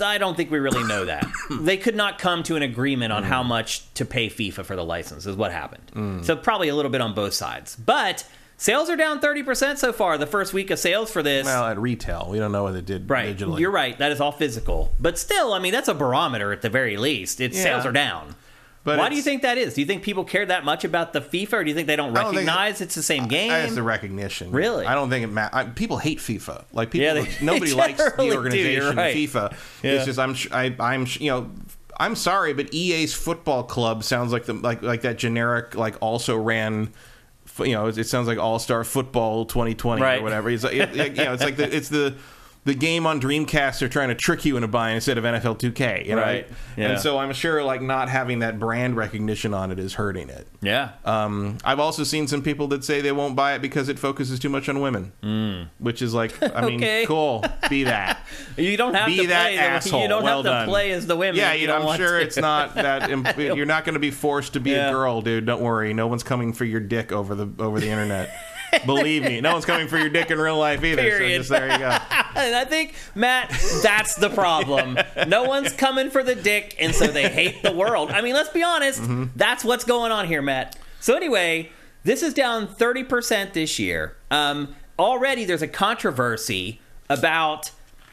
I 0.00 0.18
don't 0.18 0.36
think 0.36 0.50
we 0.50 0.58
really 0.58 0.84
know 0.84 1.04
that. 1.04 1.26
they 1.50 1.76
could 1.76 1.96
not 1.96 2.18
come 2.18 2.42
to 2.44 2.56
an 2.56 2.62
agreement 2.62 3.12
on 3.12 3.22
how 3.22 3.42
mm. 3.42 3.46
much 3.46 3.92
to 3.94 4.04
pay 4.04 4.28
FIFA 4.28 4.64
for 4.64 4.76
the 4.76 4.84
license, 4.84 5.26
is 5.26 5.36
what 5.36 5.52
happened. 5.52 5.90
Mm. 5.94 6.24
So, 6.24 6.36
probably 6.36 6.68
a 6.68 6.74
little 6.74 6.90
bit 6.90 7.00
on 7.00 7.14
both 7.14 7.34
sides. 7.34 7.76
But 7.76 8.26
sales 8.56 8.88
are 8.88 8.96
down 8.96 9.20
30% 9.20 9.78
so 9.78 9.92
far, 9.92 10.18
the 10.18 10.26
first 10.26 10.52
week 10.52 10.70
of 10.70 10.78
sales 10.78 11.10
for 11.10 11.22
this. 11.22 11.44
Well, 11.44 11.66
at 11.66 11.78
retail, 11.78 12.28
we 12.30 12.38
don't 12.38 12.52
know 12.52 12.62
what 12.64 12.74
it 12.74 12.86
did 12.86 13.08
right. 13.10 13.36
digitally. 13.36 13.60
You're 13.60 13.70
right. 13.70 13.96
That 13.98 14.12
is 14.12 14.20
all 14.20 14.32
physical. 14.32 14.92
But 15.00 15.18
still, 15.18 15.52
I 15.52 15.58
mean, 15.58 15.72
that's 15.72 15.88
a 15.88 15.94
barometer 15.94 16.52
at 16.52 16.62
the 16.62 16.70
very 16.70 16.96
least. 16.96 17.40
Its 17.40 17.56
Yeah. 17.56 17.64
sales 17.64 17.86
are 17.86 17.92
down. 17.92 18.36
But 18.84 18.98
Why 18.98 19.08
do 19.08 19.14
you 19.14 19.22
think 19.22 19.42
that 19.42 19.58
is? 19.58 19.74
Do 19.74 19.80
you 19.80 19.86
think 19.86 20.02
people 20.02 20.24
care 20.24 20.44
that 20.44 20.64
much 20.64 20.82
about 20.84 21.12
the 21.12 21.20
FIFA, 21.20 21.52
or 21.52 21.64
do 21.64 21.70
you 21.70 21.74
think 21.76 21.86
they 21.86 21.94
don't 21.94 22.12
don't 22.12 22.24
think- 22.34 22.34
recognize 22.48 22.80
it's 22.80 22.96
the 22.96 23.02
same 23.02 23.28
game? 23.28 23.52
It's 23.52 23.74
the 23.76 23.82
recognition. 23.82 24.50
Really? 24.50 24.86
I 24.86 24.94
don't 24.94 25.08
think 25.08 25.22
it 25.24 25.28
matters. 25.28 25.72
People 25.76 25.98
hate 25.98 26.18
FIFA. 26.18 26.64
Like 26.72 26.90
people, 26.90 27.04
Yeah, 27.06 27.14
they- 27.14 27.28
nobody 27.44 27.70
they 27.70 27.76
likes 27.76 27.98
the 28.02 28.34
organization 28.36 28.82
you're 28.82 28.92
right. 28.94 29.14
FIFA. 29.14 29.54
Yeah. 29.84 29.90
It's 29.92 30.04
just 30.06 30.18
I'm 30.18 30.34
I, 30.50 30.74
I'm 30.80 31.06
you 31.20 31.30
know 31.30 31.50
I'm 32.00 32.16
sorry, 32.16 32.54
but 32.54 32.74
EA's 32.74 33.14
football 33.14 33.62
club 33.62 34.02
sounds 34.02 34.32
like 34.32 34.46
the 34.46 34.54
like 34.54 34.82
like 34.82 35.02
that 35.02 35.16
generic 35.18 35.76
like 35.76 35.94
also 36.00 36.36
ran. 36.36 36.92
You 37.58 37.72
know, 37.72 37.86
it, 37.86 37.98
it 37.98 38.04
sounds 38.08 38.26
like 38.28 38.38
All 38.38 38.58
Star 38.58 38.82
Football 38.82 39.44
2020 39.44 40.00
Right. 40.00 40.20
or 40.20 40.22
whatever. 40.22 40.48
It's 40.48 40.64
like, 40.64 40.74
it- 40.74 40.94
you 40.94 41.24
know, 41.24 41.34
it's 41.34 41.42
like 41.42 41.56
the, 41.56 41.76
it's 41.76 41.88
the 41.90 42.14
the 42.64 42.74
game 42.74 43.06
on 43.06 43.20
Dreamcast 43.20 43.80
they're 43.80 43.88
trying 43.88 44.08
to 44.10 44.14
trick 44.14 44.44
you 44.44 44.56
into 44.56 44.68
buying 44.68 44.94
instead 44.94 45.18
of 45.18 45.24
NFL 45.24 45.58
2K. 45.58 46.06
You 46.06 46.14
know? 46.14 46.22
Right. 46.22 46.46
Yeah. 46.76 46.90
And 46.90 47.00
so 47.00 47.18
I'm 47.18 47.32
sure 47.32 47.62
like 47.64 47.82
not 47.82 48.08
having 48.08 48.38
that 48.38 48.60
brand 48.60 48.96
recognition 48.96 49.52
on 49.52 49.72
it 49.72 49.80
is 49.80 49.94
hurting 49.94 50.28
it. 50.28 50.46
Yeah. 50.60 50.90
Um, 51.04 51.58
I've 51.64 51.80
also 51.80 52.04
seen 52.04 52.28
some 52.28 52.40
people 52.40 52.68
that 52.68 52.84
say 52.84 53.00
they 53.00 53.10
won't 53.10 53.34
buy 53.34 53.54
it 53.54 53.62
because 53.62 53.88
it 53.88 53.98
focuses 53.98 54.38
too 54.38 54.48
much 54.48 54.68
on 54.68 54.80
women, 54.80 55.70
which 55.78 56.02
is 56.02 56.14
like, 56.14 56.40
I 56.54 56.64
mean, 56.64 56.76
Okay. 56.82 57.04
cool, 57.06 57.44
be 57.68 57.82
that. 57.84 58.24
you 58.56 58.76
don't 58.76 58.94
have 58.94 59.06
Be 59.06 59.18
to 59.22 59.26
that 59.26 59.46
play. 59.48 59.58
asshole. 59.58 60.02
you 60.02 60.08
don't 60.08 60.22
Well 60.22 60.36
have 60.38 60.44
to 60.44 60.50
done. 60.50 60.68
play 60.68 60.92
as 60.92 61.06
the 61.08 61.16
women. 61.16 61.36
Yeah, 61.36 61.54
you 61.54 61.66
know, 61.66 61.88
I'm 61.88 61.96
sure 61.96 62.20
to. 62.20 62.24
it's 62.24 62.36
not 62.36 62.74
that. 62.76 63.10
Imp- 63.10 63.36
you're 63.38 63.66
not 63.66 63.84
going 63.84 63.94
to 63.94 64.00
be 64.00 64.12
forced 64.12 64.52
to 64.52 64.60
be 64.60 64.70
Yeah. 64.70 64.88
a 64.88 64.92
girl, 64.92 65.20
dude. 65.20 65.46
Don't 65.46 65.62
worry. 65.62 65.92
No 65.94 66.06
one's 66.06 66.22
coming 66.22 66.52
for 66.52 66.64
your 66.64 66.80
dick 66.80 67.10
over 67.10 67.34
the 67.34 67.48
over 67.62 67.80
the 67.80 67.88
internet. 67.88 68.30
Believe 68.86 69.22
me, 69.22 69.40
no 69.40 69.52
one's 69.52 69.64
coming 69.64 69.88
for 69.88 69.98
your 69.98 70.08
dick 70.08 70.30
in 70.30 70.38
real 70.38 70.58
life 70.58 70.82
either. 70.82 71.02
Period. 71.02 71.44
So 71.44 71.54
just 71.56 71.60
there 71.60 71.72
you 71.72 71.78
go. 71.78 71.96
And 72.34 72.56
I 72.56 72.64
think, 72.64 72.94
Matt, 73.14 73.50
that's 73.82 74.14
the 74.14 74.30
problem. 74.30 74.98
No 75.28 75.44
one's 75.44 75.72
coming 75.72 76.08
for 76.08 76.22
the 76.22 76.34
dick, 76.34 76.74
and 76.78 76.94
so 76.94 77.06
they 77.06 77.28
hate 77.28 77.62
the 77.62 77.72
world. 77.72 78.10
I 78.10 78.22
mean, 78.22 78.32
let's 78.32 78.48
be 78.48 78.62
honest. 78.62 79.02
Mm-hmm. 79.02 79.24
That's 79.36 79.62
what's 79.64 79.84
going 79.84 80.12
on 80.12 80.26
here, 80.26 80.40
Matt. 80.40 80.76
So, 80.98 81.14
anyway, 81.14 81.70
this 82.04 82.22
is 82.22 82.32
down 82.32 82.66
30% 82.66 83.52
this 83.52 83.78
year. 83.78 84.16
Um, 84.30 84.74
already 84.98 85.44
there's 85.44 85.62
a 85.62 85.68
controversy 85.68 86.80
about 87.10 87.70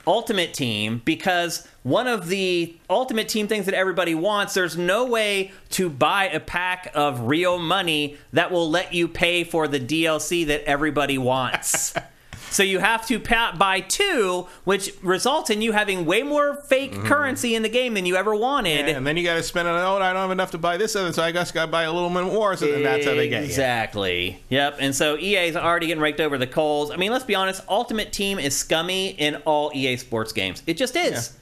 Ultimate 0.10 0.56
Team 0.56 1.04
because 1.06 1.68
one 1.84 2.08
of 2.08 2.30
the 2.30 2.76
Ultimate 2.90 3.30
Team 3.30 3.48
things 3.48 3.66
that 3.66 3.76
everybody 3.76 4.16
wants, 4.16 4.56
there's 4.56 4.76
no 4.76 5.06
way 5.06 5.52
to 5.70 5.88
buy 5.88 6.26
a 6.30 6.40
pack 6.40 6.92
of 6.96 7.28
real 7.28 7.60
money 7.60 8.18
that 8.34 8.52
will 8.52 8.68
let 8.68 8.92
you 8.92 9.08
pay 9.08 9.44
for 9.44 9.68
the 9.68 9.80
DLC 9.80 10.48
that 10.48 10.64
everybody 10.64 11.20
wants. 11.20 11.94
So 12.52 12.64
you 12.64 12.80
have 12.80 13.06
to 13.08 13.20
buy 13.20 13.82
two, 13.82 14.48
which 14.64 14.94
results 15.02 15.50
in 15.50 15.62
you 15.62 15.72
having 15.72 16.06
way 16.06 16.24
more 16.24 16.56
fake 16.56 16.92
mm-hmm. 16.92 17.06
currency 17.06 17.56
in 17.56 17.64
the 17.64 17.70
game 17.70 17.94
than 17.94 18.06
you 18.06 18.16
ever 18.16 18.36
wanted. 18.36 18.88
Yeah, 18.88 18.98
And 18.98 19.06
then 19.06 19.18
you 19.18 19.24
got 19.24 19.36
to 19.36 19.44
spend 19.44 19.68
it. 19.68 19.72
Oh, 19.72 19.98
I 19.98 20.14
don't 20.14 20.22
have 20.22 20.32
enough 20.32 20.52
to 20.52 20.58
buy 20.58 20.78
this 20.78 20.96
other, 20.96 21.14
so 21.14 21.24
I 21.24 21.32
guess 21.32 21.52
got 21.52 21.66
to 21.66 21.72
buy 21.72 21.84
a 21.84 21.94
little 21.94 22.10
bit 22.10 22.24
more. 22.24 22.56
So 22.56 22.72
then 22.72 22.84
that's 22.84 23.06
how 23.06 23.14
they 23.14 23.30
get 23.30 23.42
you. 23.42 23.46
Exactly. 23.46 24.44
Yep. 24.50 24.78
And 24.80 24.96
so 24.96 25.18
EA 25.18 25.48
is 25.48 25.56
already 25.56 25.88
getting 25.88 26.02
raked 26.02 26.20
over 26.20 26.38
the 26.38 26.48
coals. 26.48 26.92
I 26.92 26.98
mean, 26.98 27.12
let's 27.12 27.26
be 27.26 27.36
honest. 27.36 27.62
Ultimate 27.70 28.12
Team 28.12 28.40
is 28.40 28.58
scummy 28.58 29.10
in 29.10 29.36
all 29.46 29.72
EA 29.74 29.98
Sports 29.98 30.34
games. 30.34 30.64
It 30.66 30.78
just 30.78 30.96
is. 30.96 31.36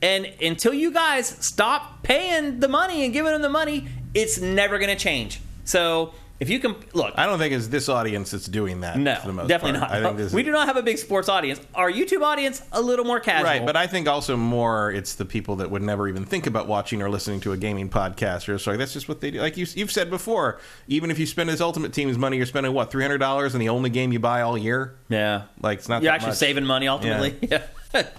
And 0.00 0.26
until 0.40 0.74
you 0.74 0.90
guys 0.90 1.28
stop 1.28 2.02
paying 2.02 2.58
the 2.58 2.68
money 2.68 3.04
and 3.04 3.12
giving 3.12 3.32
them 3.32 3.42
the 3.42 3.48
money, 3.48 3.86
it's 4.14 4.40
never 4.40 4.78
going 4.78 4.90
to 4.90 5.00
change. 5.00 5.40
So 5.64 6.12
if 6.42 6.50
you 6.50 6.58
can 6.58 6.74
look, 6.92 7.14
I 7.16 7.24
don't 7.24 7.38
think 7.38 7.54
it's 7.54 7.68
this 7.68 7.88
audience 7.88 8.32
that's 8.32 8.46
doing 8.46 8.80
that. 8.80 8.98
no, 8.98 9.14
for 9.14 9.28
the 9.28 9.32
most 9.32 9.46
definitely 9.46 9.78
part. 9.78 9.92
not. 9.92 10.00
I 10.00 10.04
think 10.04 10.16
this 10.16 10.32
we 10.32 10.40
is, 10.40 10.44
do 10.44 10.50
not 10.50 10.66
have 10.66 10.76
a 10.76 10.82
big 10.82 10.98
sports 10.98 11.28
audience. 11.28 11.60
Our 11.72 11.90
YouTube 11.90 12.22
audience 12.22 12.60
a 12.72 12.82
little 12.82 13.04
more 13.04 13.20
casual. 13.20 13.44
Right, 13.44 13.64
but 13.64 13.76
I 13.76 13.86
think 13.86 14.08
also 14.08 14.36
more 14.36 14.90
it's 14.90 15.14
the 15.14 15.24
people 15.24 15.54
that 15.56 15.70
would 15.70 15.82
never 15.82 16.08
even 16.08 16.24
think 16.24 16.48
about 16.48 16.66
watching 16.66 17.00
or 17.00 17.08
listening 17.08 17.38
to 17.42 17.52
a 17.52 17.56
gaming 17.56 17.88
podcast 17.88 18.48
or 18.48 18.58
so. 18.58 18.76
That's 18.76 18.92
just 18.92 19.08
what 19.08 19.20
they 19.20 19.30
do. 19.30 19.40
Like 19.40 19.56
you, 19.56 19.66
you've 19.74 19.92
said 19.92 20.10
before, 20.10 20.58
even 20.88 21.12
if 21.12 21.18
you 21.20 21.26
spend 21.26 21.48
this 21.48 21.60
Ultimate 21.60 21.92
Team's 21.92 22.18
money, 22.18 22.38
you're 22.38 22.46
spending 22.46 22.72
what 22.72 22.90
three 22.90 23.04
hundred 23.04 23.18
dollars 23.18 23.54
on 23.54 23.60
the 23.60 23.68
only 23.68 23.88
game 23.88 24.12
you 24.12 24.18
buy 24.18 24.42
all 24.42 24.58
year. 24.58 24.96
yeah, 25.08 25.42
Like 25.60 25.78
it's 25.78 25.88
not. 25.88 26.02
You're 26.02 26.12
actually 26.12 26.30
much. 26.30 26.38
saving 26.38 26.64
money 26.64 26.88
ultimately, 26.88 27.36
yeah. 27.48 27.62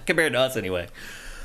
compared 0.06 0.32
to 0.32 0.38
us 0.38 0.56
anyway. 0.56 0.88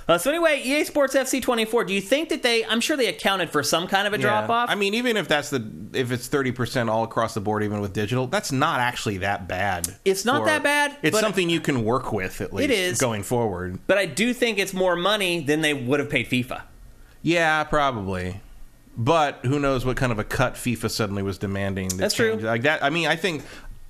Uh, 0.10 0.18
so 0.18 0.32
anyway, 0.32 0.60
EA 0.66 0.84
Sports 0.86 1.14
FC 1.16 1.40
24. 1.40 1.84
Do 1.86 1.94
you 1.94 2.02
think 2.02 2.30
that 2.30 2.42
they? 2.42 2.66
I'm 2.66 2.82
sure 2.82 2.98
they 2.98 3.06
accounted 3.08 3.52
for 3.52 3.62
some 3.62 3.88
kind 3.88 4.08
of 4.08 4.14
a 4.14 4.18
Yeah. 4.18 4.24
drop 4.24 4.50
off. 4.50 4.70
I 4.72 4.74
mean, 4.74 4.96
even 4.96 5.16
if 5.18 5.28
that's 5.28 5.52
the 5.52 5.64
if 5.94 6.12
it's 6.12 6.28
thirty 6.28 6.52
percent 6.52 6.90
all 6.90 7.04
across 7.04 7.36
the 7.36 7.42
board, 7.42 7.64
even 7.64 7.80
with 7.80 7.94
digital, 7.94 8.26
that's 8.26 8.52
not 8.52 8.80
actually 8.80 9.20
that 9.20 9.48
bad. 9.48 9.88
It's 10.06 10.26
not 10.26 10.42
for- 10.42 10.46
that 10.48 10.64
bad, 10.64 10.98
It's 11.04 11.14
but- 11.16 11.22
something 11.22 11.48
you 11.50 11.62
can 11.62 11.84
work 11.86 12.12
with 12.12 12.42
at 12.42 12.52
least. 12.54 12.72
It 12.72 12.74
is 12.74 12.98
going 13.00 13.22
forward. 13.22 13.78
but 13.86 14.00
I 14.00 14.08
do 14.08 14.34
think 14.34 14.58
it's 14.58 14.74
more 14.74 14.96
money 14.96 15.42
than 15.42 15.62
they 15.62 15.76
would 15.76 16.00
have 16.00 16.10
paid 16.10 16.28
FIFA. 16.28 16.64
Yeah, 17.22 17.64
probably. 17.66 18.42
But 18.98 19.40
who 19.46 19.60
knows 19.60 19.86
what 19.86 19.96
kind 19.96 20.12
of 20.12 20.18
a 20.18 20.24
cut 20.24 20.56
FIFA 20.56 20.90
suddenly 20.90 21.22
was 21.22 21.38
demanding? 21.38 21.88
that 21.90 21.98
That's 21.98 22.16
true. 22.16 22.34
Like 22.36 22.64
that. 22.64 22.84
I 22.84 22.90
mean, 22.90 23.08
I 23.08 23.16
think 23.16 23.44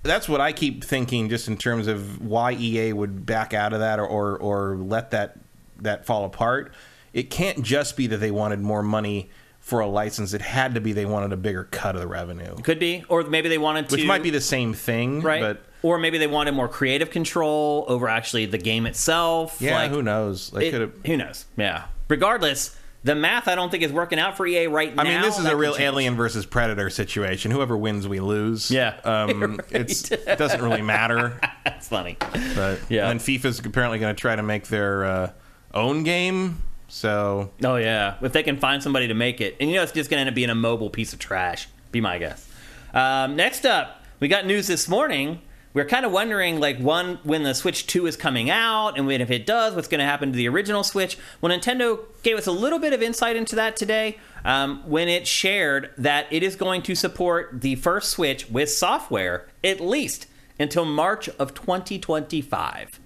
that's 0.04 0.28
what 0.28 0.42
I 0.42 0.52
keep 0.52 0.84
thinking, 0.84 1.30
just 1.30 1.48
in 1.48 1.56
terms 1.58 1.88
of 1.88 2.22
why 2.22 2.52
EA 2.54 2.92
would 2.94 3.26
back 3.26 3.54
out 3.54 3.72
of 3.72 3.80
that 3.80 4.00
or 4.00 4.06
or, 4.06 4.38
or 4.38 4.76
let 4.78 5.12
that 5.12 5.38
that 5.84 6.06
fall 6.06 6.26
apart. 6.26 6.74
It 7.14 7.30
can't 7.30 7.64
just 7.64 7.98
be 7.98 8.08
that 8.08 8.18
they 8.18 8.32
wanted 8.32 8.60
more 8.60 8.84
money 8.84 9.30
for 9.60 9.80
a 9.82 9.88
license. 9.88 10.34
It 10.34 10.42
had 10.42 10.76
to 10.76 10.82
be 10.82 10.94
they 10.94 11.06
wanted 11.06 11.34
a 11.34 11.38
bigger 11.38 11.64
cut 11.66 11.96
of 11.96 12.02
the 12.02 12.08
revenue, 12.08 12.56
It 12.58 12.64
Could 12.64 12.80
be, 12.80 13.04
or 13.10 13.24
maybe 13.24 13.50
they 13.50 13.58
wanted 13.58 13.90
to, 13.90 13.96
which 13.96 14.06
might 14.06 14.24
be 14.24 14.30
the 14.30 14.42
same 14.42 14.74
thing, 14.74 15.22
right. 15.22 15.42
But 15.42 15.64
or 15.82 15.98
maybe 15.98 16.18
they 16.18 16.28
wanted 16.28 16.54
more 16.54 16.68
creative 16.68 17.10
control 17.10 17.86
over 17.88 18.08
actually 18.10 18.46
the 18.48 18.58
game 18.58 18.86
itself. 18.86 19.62
yeah, 19.62 19.76
like, 19.76 19.92
who 19.92 20.02
knows? 20.04 20.50
They 20.52 20.72
could 20.72 20.92
who 21.06 21.18
knows? 21.18 21.46
Yeah. 21.58 21.86
Regardless, 22.10 22.76
the 23.04 23.16
math 23.16 23.48
I 23.48 23.56
don't 23.56 23.70
think 23.70 23.84
is 23.84 23.92
working 23.94 24.20
out 24.20 24.36
for 24.36 24.46
EA 24.46 24.68
right 24.68 24.94
now. 24.94 25.04
I 25.04 25.06
mean, 25.06 25.22
this 25.22 25.38
is 25.38 25.46
That 25.46 25.54
a 25.54 25.56
real 25.56 25.72
change. 25.74 25.84
alien 25.84 26.16
versus 26.18 26.46
predator 26.46 26.90
situation. 26.90 27.50
Whoever 27.52 27.78
wins, 27.78 28.08
we 28.08 28.20
lose. 28.20 28.70
Yeah. 28.70 29.00
um, 29.06 29.56
Right. 29.58 29.72
it's, 29.72 30.12
it 30.12 30.38
doesn't 30.38 30.62
really 30.62 30.82
matter. 30.82 31.40
That's 31.66 31.88
funny. 31.88 32.18
But 32.56 32.80
Yeah. 32.90 33.10
and 33.10 33.20
FIFA's 33.22 33.60
apparently 33.60 34.00
going 34.00 34.14
to 34.14 34.20
try 34.20 34.36
to 34.36 34.44
make 34.44 34.68
their 34.68 35.06
uh, 35.06 35.32
own 35.74 36.04
game. 36.04 36.64
So 36.88 37.52
Oh 37.64 37.76
yeah, 37.76 38.16
if 38.22 38.34
they 38.34 38.44
can 38.44 38.58
find 38.58 38.82
somebody 38.82 39.08
to 39.08 39.14
make 39.14 39.42
it, 39.42 39.56
and 39.60 39.70
you 39.70 39.76
know 39.76 39.84
it's 39.84 39.92
just 39.92 40.10
going 40.10 40.18
to 40.18 40.22
end 40.22 40.30
up 40.30 40.36
being 40.36 40.50
a 40.50 40.56
mobile 40.56 40.90
piece 40.90 41.14
of 41.14 41.20
trash. 41.20 41.68
Be 41.92 42.02
my 42.02 42.18
guess. 42.18 42.48
Um, 42.94 43.36
next 43.36 43.66
up, 43.66 44.04
we 44.20 44.28
got 44.28 44.46
news 44.46 44.68
this 44.68 44.88
morning. 44.88 45.42
We're 45.72 45.86
kind 45.86 46.04
of 46.04 46.12
wondering, 46.12 46.60
like, 46.60 46.80
one 46.80 47.20
when 47.24 47.44
the 47.44 47.54
Switch 47.54 47.86
Two 47.86 48.08
is 48.08 48.18
coming 48.18 48.50
out, 48.50 48.98
and 48.98 49.06
when 49.06 49.22
if 49.22 49.30
it 49.30 49.46
does, 49.46 49.76
what's 49.76 49.88
going 49.88 50.00
to 50.00 50.06
happen 50.06 50.32
to 50.32 50.36
the 50.36 50.50
original 50.50 50.84
Switch? 50.84 51.16
Well, 51.42 51.56
Nintendo 51.56 52.00
gave 52.24 52.38
us 52.38 52.48
a 52.48 52.52
little 52.52 52.80
bit 52.80 52.92
of 52.92 53.04
insight 53.04 53.36
into 53.36 53.56
that 53.56 53.78
today 53.78 54.18
um, 54.44 54.82
when 54.90 55.08
it 55.08 55.28
shared 55.28 55.92
that 55.98 56.26
it 56.32 56.42
is 56.42 56.56
going 56.56 56.82
to 56.84 56.96
support 56.96 57.62
the 57.62 57.76
first 57.76 58.10
Switch 58.10 58.50
with 58.50 58.72
software 58.72 59.48
at 59.64 59.80
least 59.80 60.26
until 60.60 60.86
March 60.86 61.30
of 61.38 61.54
2025. 61.54 62.99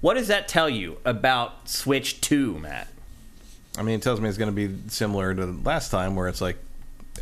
What 0.00 0.14
does 0.14 0.28
that 0.28 0.48
tell 0.48 0.68
you 0.68 0.98
about 1.04 1.68
Switch 1.68 2.20
Two, 2.20 2.58
Matt? 2.58 2.88
I 3.78 3.82
mean, 3.82 3.96
it 3.96 4.02
tells 4.02 4.20
me 4.20 4.28
it's 4.28 4.38
going 4.38 4.54
to 4.54 4.68
be 4.68 4.88
similar 4.88 5.34
to 5.34 5.46
last 5.46 5.90
time, 5.90 6.16
where 6.16 6.28
it's 6.28 6.40
like 6.40 6.56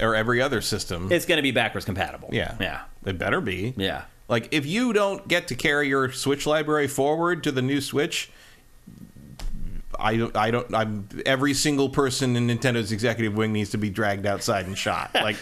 or 0.00 0.14
every 0.14 0.40
other 0.40 0.60
system. 0.60 1.10
It's 1.10 1.26
going 1.26 1.38
to 1.38 1.42
be 1.42 1.50
backwards 1.50 1.84
compatible. 1.84 2.28
yeah, 2.32 2.56
Yeah. 2.60 2.82
It 3.04 3.18
better 3.18 3.40
be. 3.40 3.74
Yeah. 3.76 4.04
Like 4.28 4.48
if 4.52 4.66
you 4.66 4.92
don't 4.92 5.26
get 5.26 5.48
to 5.48 5.54
carry 5.54 5.88
your 5.88 6.12
Switch 6.12 6.46
library 6.46 6.88
forward 6.88 7.42
to 7.44 7.52
the 7.52 7.62
new 7.62 7.80
Switch. 7.80 8.30
I 9.98 10.16
don't. 10.16 10.36
I 10.36 10.50
don't. 10.50 10.74
I'm. 10.74 11.08
Every 11.26 11.54
single 11.54 11.88
person 11.88 12.36
in 12.36 12.46
Nintendo's 12.46 12.92
executive 12.92 13.36
wing 13.36 13.52
needs 13.52 13.70
to 13.70 13.78
be 13.78 13.90
dragged 13.90 14.26
outside 14.26 14.66
and 14.66 14.76
shot. 14.76 15.10
Like, 15.28 15.36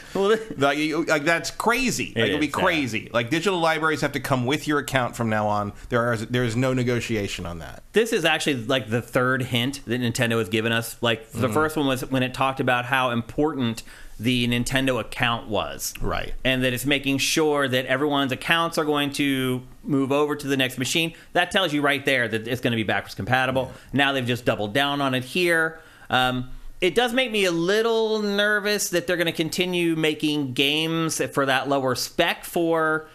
like, 0.56 0.78
like 1.06 1.24
that's 1.24 1.50
crazy. 1.52 2.06
Like, 2.08 2.16
It 2.16 2.28
it'll 2.28 2.40
be 2.40 2.46
is, 2.46 2.54
yeah. 2.56 2.62
crazy. 2.62 3.10
Like 3.12 3.30
digital 3.30 3.60
libraries 3.60 4.00
have 4.00 4.12
to 4.12 4.20
come 4.20 4.46
with 4.46 4.66
your 4.66 4.78
account 4.80 5.14
from 5.14 5.28
now 5.28 5.46
on. 5.46 5.74
There 5.90 6.02
are 6.02 6.16
there 6.16 6.42
is 6.42 6.56
no 6.56 6.72
negotiation 6.72 7.46
on 7.46 7.60
that. 7.60 7.84
This 7.92 8.12
is 8.12 8.24
actually 8.24 8.64
like 8.64 8.90
the 8.90 9.02
third 9.02 9.42
hint 9.42 9.84
that 9.86 10.00
Nintendo 10.00 10.38
has 10.38 10.48
given 10.48 10.72
us. 10.72 10.96
Like 11.02 11.30
the 11.30 11.48
mm. 11.48 11.54
first 11.54 11.76
one 11.76 11.86
was 11.86 12.10
when 12.10 12.22
it 12.22 12.34
talked 12.34 12.58
about 12.58 12.86
how 12.86 13.10
important 13.10 13.82
the 14.18 14.48
Nintendo 14.48 14.98
account 14.98 15.48
was. 15.48 15.93
Right. 16.01 16.34
And 16.44 16.64
that 16.64 16.72
it's 16.72 16.86
making 16.86 17.18
sure 17.18 17.68
that 17.68 17.86
everyone's 17.86 18.32
accounts 18.32 18.78
are 18.78 18.84
going 18.84 19.12
to 19.14 19.62
move 19.82 20.10
over 20.10 20.34
to 20.34 20.47
the 20.47 20.56
next 20.56 20.78
machine. 20.78 21.14
That 21.32 21.51
tells 21.51 21.72
you 21.72 21.82
right 21.82 22.05
there 22.05 22.26
that 22.26 22.48
it's 22.48 22.60
going 22.60 22.72
to 22.72 22.76
be 22.76 22.82
backwards 22.82 23.14
compatible. 23.14 23.72
Now 23.93 24.12
they've 24.12 24.26
just 24.26 24.44
doubled 24.44 24.72
down 24.72 25.01
on 25.01 25.14
it 25.14 25.24
here. 25.24 25.80
Um, 26.09 26.51
it 26.80 26.94
does 26.94 27.12
make 27.12 27.30
me 27.30 27.44
a 27.44 27.52
little 27.52 28.20
nervous 28.20 28.90
that 28.90 29.06
they're 29.06 29.16
going 29.16 29.26
to 29.26 29.32
continue 29.32 29.97
making 29.97 30.52
games 30.52 31.22
for 31.32 31.47
that 31.47 31.68
lower 31.68 31.94
spec 31.94 32.44
for 32.44 33.09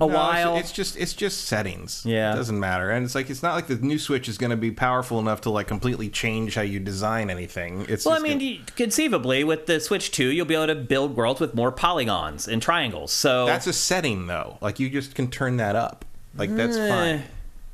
No, 0.00 0.06
it's- 0.06 0.16
while. 0.44 0.56
It's, 0.56 0.72
just 0.72 0.96
it's 0.96 1.12
just 1.12 1.44
settings. 1.46 2.02
Yeah. 2.04 2.32
it 2.32 2.36
doesn't 2.36 2.58
matter, 2.58 2.90
and 2.90 3.04
it's 3.04 3.14
like 3.14 3.30
it's 3.30 3.42
not 3.42 3.54
like 3.54 3.68
the 3.68 3.76
new 3.76 3.98
Switch 3.98 4.28
is 4.28 4.38
going 4.38 4.50
to 4.50 4.56
be 4.56 4.70
powerful 4.70 5.20
enough 5.20 5.40
to 5.42 5.50
like 5.50 5.68
completely 5.68 6.08
change 6.08 6.56
how 6.56 6.62
you 6.62 6.80
design 6.80 7.30
anything. 7.30 7.86
It's 7.88 8.04
Well, 8.04 8.16
I 8.16 8.18
mean, 8.18 8.38
gonna- 8.38 8.66
conceivably, 8.76 9.44
with 9.44 9.66
the 9.66 9.78
Switch 9.80 10.10
2, 10.10 10.26
you'll 10.30 10.46
be 10.46 10.54
able 10.54 10.66
to 10.66 10.74
build 10.74 11.16
worlds 11.16 11.40
with 11.40 11.54
more 11.54 11.70
polygons 11.70 12.48
and 12.48 12.60
triangles. 12.60 13.12
So 13.12 13.46
that's 13.46 13.66
a 13.68 13.72
setting 13.72 14.26
though. 14.26 14.58
Like 14.60 14.80
you 14.80 14.90
just 14.90 15.14
can 15.14 15.30
turn 15.30 15.58
that 15.58 15.76
up. 15.76 16.04
Like 16.36 16.54
that's 16.56 16.76
Eh. 16.76 16.88
fine. 16.88 17.22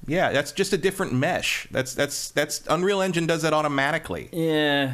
Yeah, 0.06 0.32
that's 0.32 0.52
just 0.52 0.72
a 0.72 0.78
different 0.78 1.12
mesh. 1.14 1.68
That's 1.70 1.94
that's 1.94 2.30
that's 2.30 2.62
Unreal 2.68 3.00
Engine 3.00 3.26
does 3.26 3.42
that 3.42 3.52
automatically. 3.54 4.28
yeah, 4.32 4.92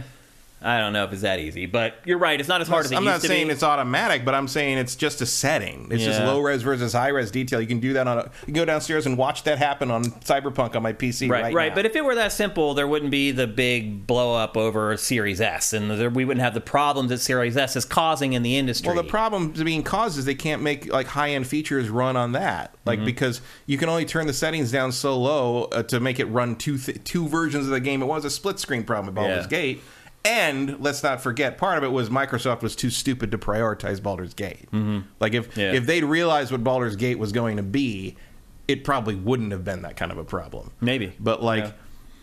I 0.63 0.79
don't 0.79 0.95
know 0.95 1.05
if 1.05 1.13
it's 1.13 1.21
that 1.23 1.39
easy, 1.39 1.67
but 1.67 1.97
you're 2.07 2.17
right. 2.19 2.41
It's 2.41 2.49
not 2.49 2.63
as 2.63 2.67
hard 2.67 2.87
as 2.87 2.91
it 2.91 2.97
I'm 2.97 3.03
used 3.05 3.13
not 3.13 3.21
to 3.21 3.27
saying 3.29 3.49
be. 3.49 3.53
it's 3.53 3.63
automatic, 3.63 4.25
but 4.25 4.35
I'm 4.35 4.49
saying 4.49 4.79
it's 4.79 4.97
just 4.97 5.21
a 5.21 5.27
setting. 5.27 5.89
It's 5.91 6.03
just 6.03 6.19
Yeah. 6.19 6.27
low 6.31 6.41
res 6.41 6.63
versus 6.63 6.95
high 6.95 7.09
res 7.09 7.31
detail. 7.31 7.61
You 7.61 7.67
can 7.67 7.79
do 7.79 7.93
that 7.93 8.09
on 8.09 8.19
a. 8.19 8.23
You 8.23 8.31
can 8.47 8.55
go 8.55 8.65
downstairs 8.65 9.05
and 9.05 9.19
watch 9.19 9.43
that 9.45 9.59
happen 9.59 9.91
on 9.91 10.05
Cyberpunk 10.23 10.75
on 10.75 10.83
my 10.83 10.95
PC 10.95 11.29
right, 11.29 11.43
Right, 11.45 11.55
right. 11.55 11.69
now. 11.69 11.75
But 11.75 11.85
if 11.87 11.95
it 11.95 12.03
were 12.05 12.15
that 12.15 12.33
simple, 12.33 12.73
there 12.73 12.89
wouldn't 12.89 13.11
be 13.11 13.33
the 13.33 13.47
big 13.47 14.07
blow 14.07 14.35
up 14.35 14.57
over 14.57 14.97
Series 14.97 15.43
S, 15.43 15.75
and 15.75 15.91
there, 15.91 16.09
we 16.11 16.25
wouldn't 16.25 16.43
have 16.43 16.55
the 16.55 16.61
problems 16.63 17.11
that 17.11 17.19
Series 17.19 17.57
S 17.57 17.77
is 17.77 17.85
causing 17.85 18.33
in 18.33 18.43
the 18.43 18.57
industry. 18.57 18.89
Well, 18.89 18.97
the 19.03 19.09
problem 19.09 19.51
being 19.51 19.83
caused 19.83 20.19
is 20.19 20.25
they 20.25 20.35
can't 20.35 20.63
make 20.63 20.91
like 20.91 21.07
high 21.09 21.31
end 21.33 21.47
features 21.47 21.91
run 21.91 22.17
on 22.17 22.33
that, 22.33 22.75
like 22.87 22.97
Mm-hmm. 23.01 23.07
because 23.07 23.43
you 23.67 23.77
can 23.77 23.91
only 23.91 24.07
turn 24.07 24.27
the 24.27 24.33
settings 24.33 24.73
down 24.73 24.91
so 24.91 25.19
low 25.19 25.65
uh, 25.65 25.83
to 25.85 26.01
make 26.01 26.19
it 26.19 26.25
run 26.27 26.57
two 26.57 26.79
th- 26.79 27.05
two 27.05 27.29
versions 27.29 27.67
of 27.67 27.73
the 27.73 27.81
game. 27.81 28.01
It 28.03 28.07
was 28.07 28.25
a 28.25 28.31
split 28.31 28.59
screen 28.59 28.85
problem 28.85 29.07
with 29.07 29.15
Baldur's 29.17 29.45
Yeah. 29.45 29.49
Gate, 29.49 29.83
and 30.27 30.81
let's 30.81 31.03
not 31.03 31.21
forget, 31.21 31.57
part 31.59 31.79
of 31.79 31.85
it 31.85 31.93
was 31.93 32.09
Microsoft 32.11 32.63
was 32.63 32.75
too 32.77 32.91
stupid 32.91 33.31
to 33.31 33.39
prioritize 33.39 34.03
Baldur's 34.03 34.35
Gate. 34.35 34.71
Mm-hmm. 34.73 35.01
Like 35.21 35.35
if 35.35 35.57
Yeah. 35.57 35.73
if 35.73 35.87
they'd 35.87 36.05
realized 36.05 36.51
what 36.53 36.63
Baldur's 36.65 36.97
Gate 36.97 37.19
was 37.19 37.33
going 37.33 37.57
to 37.57 37.63
be, 37.63 38.17
it 38.69 38.85
probably 38.85 39.15
wouldn't 39.15 39.53
have 39.53 39.65
been 39.65 39.83
that 39.83 39.97
kind 39.97 40.11
of 40.13 40.19
a 40.19 40.25
problem. 40.25 40.73
Maybe. 40.81 41.13
but 41.21 41.43
like 41.43 41.65
Yeah. 41.65 41.71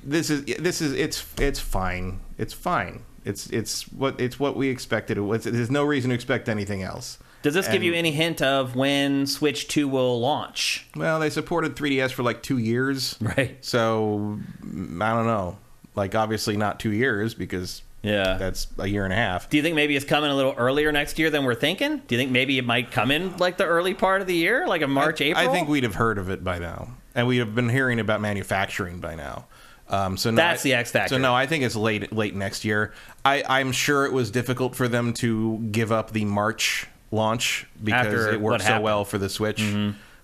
this 0.04 0.30
is 0.30 0.44
this 0.60 0.82
is 0.82 0.94
it's 0.94 1.26
it's 1.40 1.60
fine. 1.60 2.20
It's 2.38 2.54
fine. 2.54 3.04
It's 3.26 3.48
it's 3.48 3.84
what 3.94 4.20
it's 4.20 4.38
what 4.40 4.58
we 4.58 4.68
expected. 4.68 5.18
It 5.18 5.22
was, 5.22 5.46
there's 5.46 5.72
no 5.72 5.84
reason 5.84 6.10
to 6.10 6.16
expect 6.16 6.50
anything 6.50 6.84
else. 6.84 7.18
Does 7.42 7.54
this 7.56 7.68
give 7.68 7.84
you 7.84 7.94
any 7.94 8.12
hint 8.12 8.42
of 8.42 8.74
when 8.74 9.28
Switch 9.28 9.68
2 9.68 9.86
will 9.90 10.20
launch? 10.22 10.88
Well, 10.96 11.20
they 11.20 11.30
supported 11.30 11.76
3DS 11.76 12.12
for 12.14 12.24
like 12.24 12.42
two 12.42 12.58
years, 12.58 13.18
Right. 13.20 13.58
so 13.60 14.40
I 14.64 15.14
don't 15.14 15.26
know. 15.28 15.58
Like 15.96 16.16
obviously 16.16 16.56
not 16.58 16.80
two 16.80 16.92
years 16.94 17.34
because 17.34 17.82
Yeah. 18.04 18.36
that's 18.38 18.68
a 18.78 18.86
year 18.88 19.06
and 19.06 19.14
a 19.14 19.16
half. 19.16 19.50
Do 19.50 19.58
you 19.58 19.64
think 19.64 19.76
maybe 19.76 19.96
it's 19.96 20.06
coming 20.06 20.30
a 20.30 20.36
little 20.36 20.54
earlier 20.58 20.92
next 20.92 21.18
year 21.18 21.30
than 21.30 21.46
we're 21.46 21.56
thinking? 21.56 21.98
Do 22.06 22.16
you 22.16 22.20
think 22.20 22.32
maybe 22.32 22.58
it 22.58 22.66
might 22.66 22.92
come 22.92 23.12
in 23.12 23.38
like 23.38 23.58
the 23.58 23.66
early 23.66 23.94
part 23.94 24.20
of 24.22 24.28
the 24.28 24.36
year, 24.36 24.68
like 24.68 24.82
a 24.82 24.88
March, 24.88 25.22
I, 25.22 25.26
April? 25.26 25.50
I 25.50 25.52
think 25.52 25.70
we'd 25.70 25.84
have 25.84 25.96
heard 25.96 26.18
of 26.18 26.30
it 26.30 26.44
by 26.44 26.60
now, 26.60 26.90
and 27.16 27.28
we'd 27.28 27.38
have 27.38 27.56
been 27.56 27.70
hearing 27.70 28.00
about 28.00 28.20
manufacturing 28.22 29.00
by 29.00 29.16
now. 29.16 29.46
Um, 29.90 30.18
so 30.18 30.32
no, 30.32 30.36
That's 30.38 30.62
I- 30.62 30.64
the 30.64 30.74
X 30.76 30.92
factor. 30.92 31.16
So 31.16 31.18
no, 31.18 31.34
I 31.34 31.46
think 31.46 31.64
it's 31.64 31.76
late 31.76 32.12
late 32.12 32.36
next 32.36 32.66
year. 32.66 32.94
I, 33.24 33.44
I'm 33.48 33.72
sure 33.72 34.06
it 34.06 34.12
was 34.14 34.32
difficult 34.32 34.76
for 34.76 34.88
them 34.88 35.14
to 35.16 35.60
give 35.72 35.92
up 35.92 36.12
the 36.12 36.26
March 36.26 36.88
launch 37.12 37.68
because 37.84 38.08
After 38.08 38.32
it 38.34 38.42
worked 38.42 38.64
so. 38.64 38.72
Mm-hmm. 38.72 38.84
well 38.84 39.06
for 39.06 39.18
the 39.18 39.30
Switch. 39.30 39.62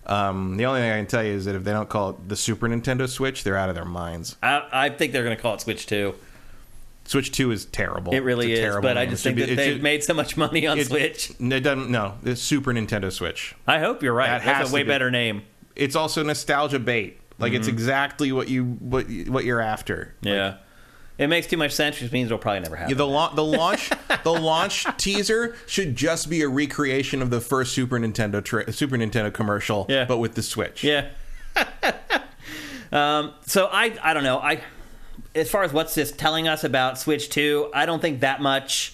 Um, 0.06 0.57
the 0.57 0.65
only 0.65 0.81
thing 0.81 0.91
I 0.91 0.97
can 0.97 1.06
tell 1.06 1.23
you 1.23 1.34
is 1.34 1.45
that 1.45 1.53
if 1.56 1.64
they 1.64 1.72
don't 1.72 1.88
call 1.88 2.11
it 2.11 2.30
the 2.30 2.35
Super 2.35 2.68
Nintendo 2.68 3.07
Switch, 3.07 3.43
they're 3.43 3.57
out 3.57 3.69
of 3.69 3.76
their 3.76 3.85
minds. 3.85 4.38
I, 4.41 4.68
I 4.72 4.89
think 4.89 5.14
they're 5.14 5.23
going 5.23 5.35
to 5.35 5.41
call 5.41 5.53
it 5.53 5.61
Switch 5.61 5.85
2. 5.85 6.15
Switch 7.10 7.31
Two 7.31 7.49
is 7.49 7.65
terrible. 7.65 8.14
It 8.14 8.19
really 8.19 8.53
is, 8.53 8.76
but 8.84 8.95
I 8.95 9.07
just 9.07 9.23
think 9.23 9.38
be- 9.38 9.45
that 9.45 9.56
they've 9.56 9.73
should- 9.73 9.81
made 9.84 10.03
so 10.03 10.14
much 10.14 10.38
money 10.38 10.68
on 10.68 10.77
it- 10.77 10.86
Switch. 10.86 11.31
It 11.40 11.61
doesn't. 11.64 11.90
No, 11.90 12.19
the 12.22 12.36
Super 12.36 12.72
Nintendo 12.72 13.11
Switch. 13.11 13.56
I 13.65 13.80
hope 13.80 14.03
you're 14.03 14.14
right. 14.14 14.27
That 14.27 14.45
That's 14.45 14.57
has 14.60 14.72
a 14.72 14.76
way 14.76 14.84
be. 14.84 14.90
better 14.90 15.10
name. 15.10 15.41
It's 15.76 15.95
also 15.95 16.22
nostalgia 16.22 16.77
bait. 16.77 17.19
Like 17.40 17.53
it's 17.53 17.68
exactly 17.68 18.31
what 18.31 18.48
you 18.48 18.64
what 18.80 19.07
what 19.27 19.44
you're 19.44 19.60
after. 19.61 20.14
Like, 20.22 20.34
Yeah. 20.34 20.53
It 21.18 21.27
makes 21.27 21.48
too 21.48 21.57
much 21.57 21.72
sense, 21.73 21.99
which 21.99 22.11
means 22.11 22.27
it'll 22.27 22.38
probably 22.38 22.60
never 22.61 22.76
happen. 22.76 22.91
Yeah, 22.91 22.98
the 22.98 23.07
la- 23.07 23.34
the 23.34 23.44
launch 23.57 23.90
the 24.23 24.31
launch 24.34 24.86
teaser 24.98 25.56
should 25.65 25.95
just 25.95 26.30
be 26.30 26.44
a 26.44 26.48
recreation 26.48 27.22
of 27.23 27.30
the 27.31 27.41
first 27.41 27.73
Super 27.73 27.98
Nintendo 27.99 28.45
Super 28.73 28.98
Nintendo 28.98 29.34
commercial, 29.34 29.88
Yeah. 29.90 30.06
but 30.06 30.19
with 30.19 30.36
the 30.36 30.44
Switch. 30.44 30.84
Yeah. 30.84 31.07
um, 32.91 33.34
so 33.45 33.68
I 33.72 33.98
I 34.03 34.14
don't 34.14 34.23
know. 34.23 34.38
I 34.40 34.61
as 35.35 35.49
far 35.49 35.63
as 35.63 35.73
what's 35.73 35.95
this 35.95 36.11
telling 36.11 36.47
us 36.47 36.63
about 36.63 36.97
Switch 36.97 37.29
2, 37.29 37.71
I 37.73 37.85
don't 37.85 38.01
think 38.01 38.21
that 38.21 38.41
much. 38.41 38.93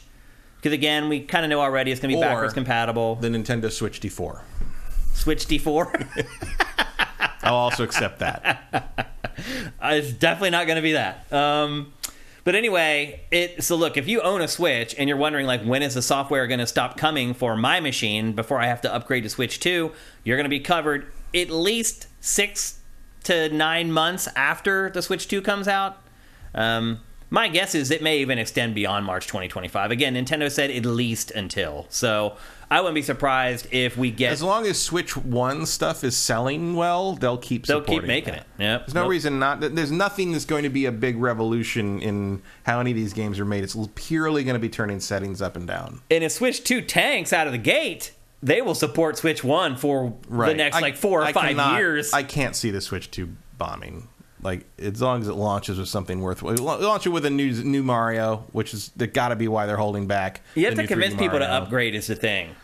Because 0.58 0.74
again, 0.74 1.10
we 1.10 1.22
kind 1.22 1.46
of 1.46 1.50
know 1.50 1.60
already 1.62 1.92
it's 1.92 2.02
going 2.02 2.12
to 2.12 2.18
be 2.18 2.24
Or- 2.24 2.26
backwards 2.28 2.54
compatible. 2.54 3.16
The 3.16 3.28
Nintendo 3.30 3.72
Switch 3.72 4.00
D4. 4.00 4.42
Switch 5.14 5.46
D4. 5.46 6.26
I'll 7.44 7.56
also 7.56 7.84
accept 7.84 8.20
that. 8.20 9.12
It's 9.84 10.14
definitely 10.14 10.52
not 10.52 10.66
going 10.66 10.78
to 10.78 10.82
be 10.82 10.94
that. 10.94 11.32
Um, 11.32 11.94
but 12.46 12.56
anyway, 12.56 13.20
it 13.32 13.64
so 13.64 13.76
look, 13.76 13.98
if 13.98 14.08
you 14.08 14.22
own 14.22 14.42
a 14.42 14.48
Switch 14.48 14.96
and 14.98 15.10
you're 15.10 15.18
wondering 15.18 15.46
like 15.46 15.62
when 15.64 15.84
is 15.84 15.94
the 15.96 16.02
software 16.02 16.48
going 16.48 16.60
to 16.62 16.66
stop 16.68 16.96
coming 16.96 17.34
for 17.34 17.56
my 17.58 17.80
machine 17.82 18.32
before 18.34 18.60
I 18.62 18.68
have 18.68 18.82
to 18.82 18.94
upgrade 18.94 19.24
to 19.24 19.30
Switch 19.30 19.60
2, 19.60 19.92
you're 20.24 20.38
going 20.38 20.46
to 20.46 20.50
be 20.50 20.60
covered 20.62 21.12
at 21.36 21.50
least 21.50 22.08
6 22.22 22.80
to 23.26 23.50
9 23.50 23.92
months 23.92 24.28
after 24.36 24.90
the 24.90 25.02
Switch 25.02 25.28
2 25.28 25.42
comes 25.42 25.68
out. 25.68 25.98
Um, 26.56 27.02
my 27.30 27.48
guess 27.48 27.76
is 27.76 27.92
it 27.92 28.02
may 28.02 28.20
even 28.20 28.38
extend 28.40 28.76
beyond 28.76 29.06
March 29.06 29.28
2025. 29.28 29.92
Again, 29.92 30.14
Nintendo 30.16 30.50
said 30.50 30.72
at 30.72 30.86
least 30.86 31.32
until. 31.32 31.86
So, 31.90 32.38
I 32.72 32.80
wouldn't 32.82 32.96
be 32.96 33.02
surprised 33.02 33.68
if 33.72 33.98
we 33.98 34.10
get 34.10 34.32
As 34.32 34.42
long 34.42 34.66
as 34.66 34.82
Switch 34.82 35.16
One 35.18 35.66
stuff 35.66 36.04
is 36.04 36.16
selling 36.16 36.76
well, 36.76 37.14
they'll 37.14 37.38
keep 37.38 37.66
they'll 37.66 37.82
keep 37.82 38.04
making 38.04 38.34
that. 38.34 38.42
it. 38.42 38.64
Yep. 38.64 38.86
There's 38.88 38.94
no 38.96 39.02
Nope. 39.02 39.10
reason 39.12 39.38
not. 39.40 39.60
There's 39.62 39.92
nothing 39.92 40.32
that's 40.32 40.46
going 40.46 40.64
to 40.64 40.70
be 40.70 40.86
a 40.86 40.92
big 40.92 41.18
revolution 41.18 42.00
in 42.02 42.42
how 42.64 42.80
any 42.80 42.92
of 42.92 42.98
these 42.98 43.14
games 43.14 43.40
are 43.40 43.46
made. 43.46 43.64
It's 43.64 43.76
purely 43.96 44.44
going 44.44 44.56
to 44.56 44.60
be 44.60 44.70
turning 44.70 45.00
settings 45.00 45.42
up 45.42 45.56
and 45.56 45.68
down. 45.68 46.02
and 46.10 46.24
if 46.24 46.32
Switch 46.32 46.64
2 46.64 46.82
tanks 46.82 47.34
out 47.34 47.48
of 47.48 47.54
the 47.54 47.60
gate, 47.60 48.14
they 48.42 48.62
will 48.62 48.76
support 48.76 49.18
Switch 49.18 49.44
1 49.44 49.76
for 49.78 50.16
the 50.30 50.54
next 50.54 50.78
I- 50.78 50.82
like 50.82 50.96
four 50.96 51.22
or 51.22 51.26
I 51.26 51.34
five 51.34 51.50
cannot- 51.50 51.78
years. 51.78 52.14
I 52.14 52.24
can't 52.24 52.56
see 52.56 52.72
the 52.72 52.82
Switch 52.82 53.10
Two 53.12 53.30
bombing. 53.58 54.08
Like 54.46 54.64
as 54.78 55.02
long 55.02 55.22
as 55.22 55.28
it 55.28 55.34
launches 55.34 55.80
with 55.80 55.88
something 55.90 56.22
worthwhile, 56.22 56.56
launch 56.56 57.08
it 57.08 57.10
with 57.10 57.26
a 57.26 57.32
new 57.32 57.52
new 57.64 57.82
Mario, 57.82 58.46
which 58.52 58.76
is 58.76 58.90
that 58.96 59.12
got 59.12 59.30
to 59.30 59.36
be 59.36 59.48
why 59.48 59.66
they're 59.66 59.76
holding 59.76 60.06
back. 60.06 60.42
you 60.54 60.66
have 60.66 60.76
to 60.76 60.86
convince 60.86 61.16
people 61.16 61.40
to 61.40 61.52
upgrade 61.52 61.96
is 61.96 62.06
the 62.06 62.16
thing. 62.16 62.56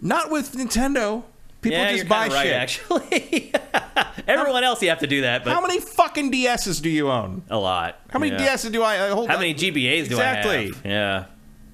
Not 0.00 0.30
with 0.30 0.52
Nintendo. 0.52 1.24
People 1.62 1.78
yeah, 1.78 1.92
just 1.96 2.08
buy 2.08 2.28
right, 2.28 2.44
shit. 2.44 2.52
actually. 2.52 3.52
Everyone 4.28 4.62
else 4.62 4.80
you 4.82 4.88
have 4.88 5.00
to 5.00 5.08
do 5.08 5.22
that, 5.22 5.42
but 5.42 5.52
How 5.52 5.60
many 5.60 5.80
fucking 5.80 6.30
DSs 6.30 6.80
do 6.80 6.88
you 6.88 7.10
own? 7.10 7.42
a 7.50 7.58
lot. 7.58 7.98
How 8.10 8.20
many 8.20 8.30
Yeah. 8.32 8.54
DSs 8.54 8.70
do 8.70 8.82
I, 8.84 9.06
I 9.06 9.08
hold? 9.10 9.28
How 9.28 9.36
many 9.38 9.52
GBAs 9.52 10.08
do 10.08 10.20
I 10.20 10.22
have? 10.22 10.46
Exactly 10.46 10.72
yeah. 10.88 11.24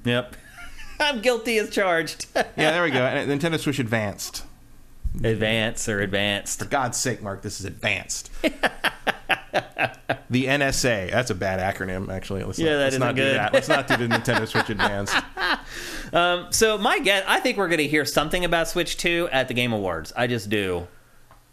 Yep. 0.04 0.36
I'm 1.00 1.20
guilty 1.20 1.58
as 1.58 1.68
charged. 1.68 2.24
Yeah, 2.34 2.44
there 2.56 2.82
we 2.84 2.90
go. 2.90 3.00
Nintendo 3.00 3.58
Switch 3.58 3.78
Advanced. 3.78 4.44
Advance 5.22 5.88
or 5.88 6.00
advanced. 6.00 6.58
For 6.60 6.64
God's 6.64 6.96
sake, 6.98 7.22
Mark, 7.22 7.42
this 7.42 7.60
is 7.60 7.66
advanced. 7.66 8.30
the 8.42 8.50
NSA. 10.46 11.10
That's 11.10 11.30
a 11.30 11.34
bad 11.34 11.60
acronym, 11.60 12.08
actually. 12.10 12.44
Let's 12.44 12.58
Yeah, 12.58 12.72
not, 12.72 12.76
that 12.78 12.84
let's 12.84 12.98
not 12.98 13.14
do 13.16 13.22
good. 13.22 13.36
that. 13.36 13.52
Let's 13.52 13.68
not 13.68 13.88
do 13.88 13.96
the 13.96 14.06
Nintendo 14.06 14.48
Switch 14.48 14.70
Advanced. 16.12 16.56
So 16.56 16.78
my 16.78 16.98
guess, 17.00 17.24
I 17.26 17.40
think 17.40 17.58
we're 17.58 17.68
going 17.68 17.78
to 17.78 17.88
hear 17.88 18.04
something 18.04 18.44
about 18.44 18.68
Switch 18.68 18.96
2 18.96 19.28
at 19.32 19.48
the 19.48 19.54
Game 19.54 19.72
Awards. 19.72 20.12
I 20.16 20.26
just 20.26 20.48
do. 20.50 20.86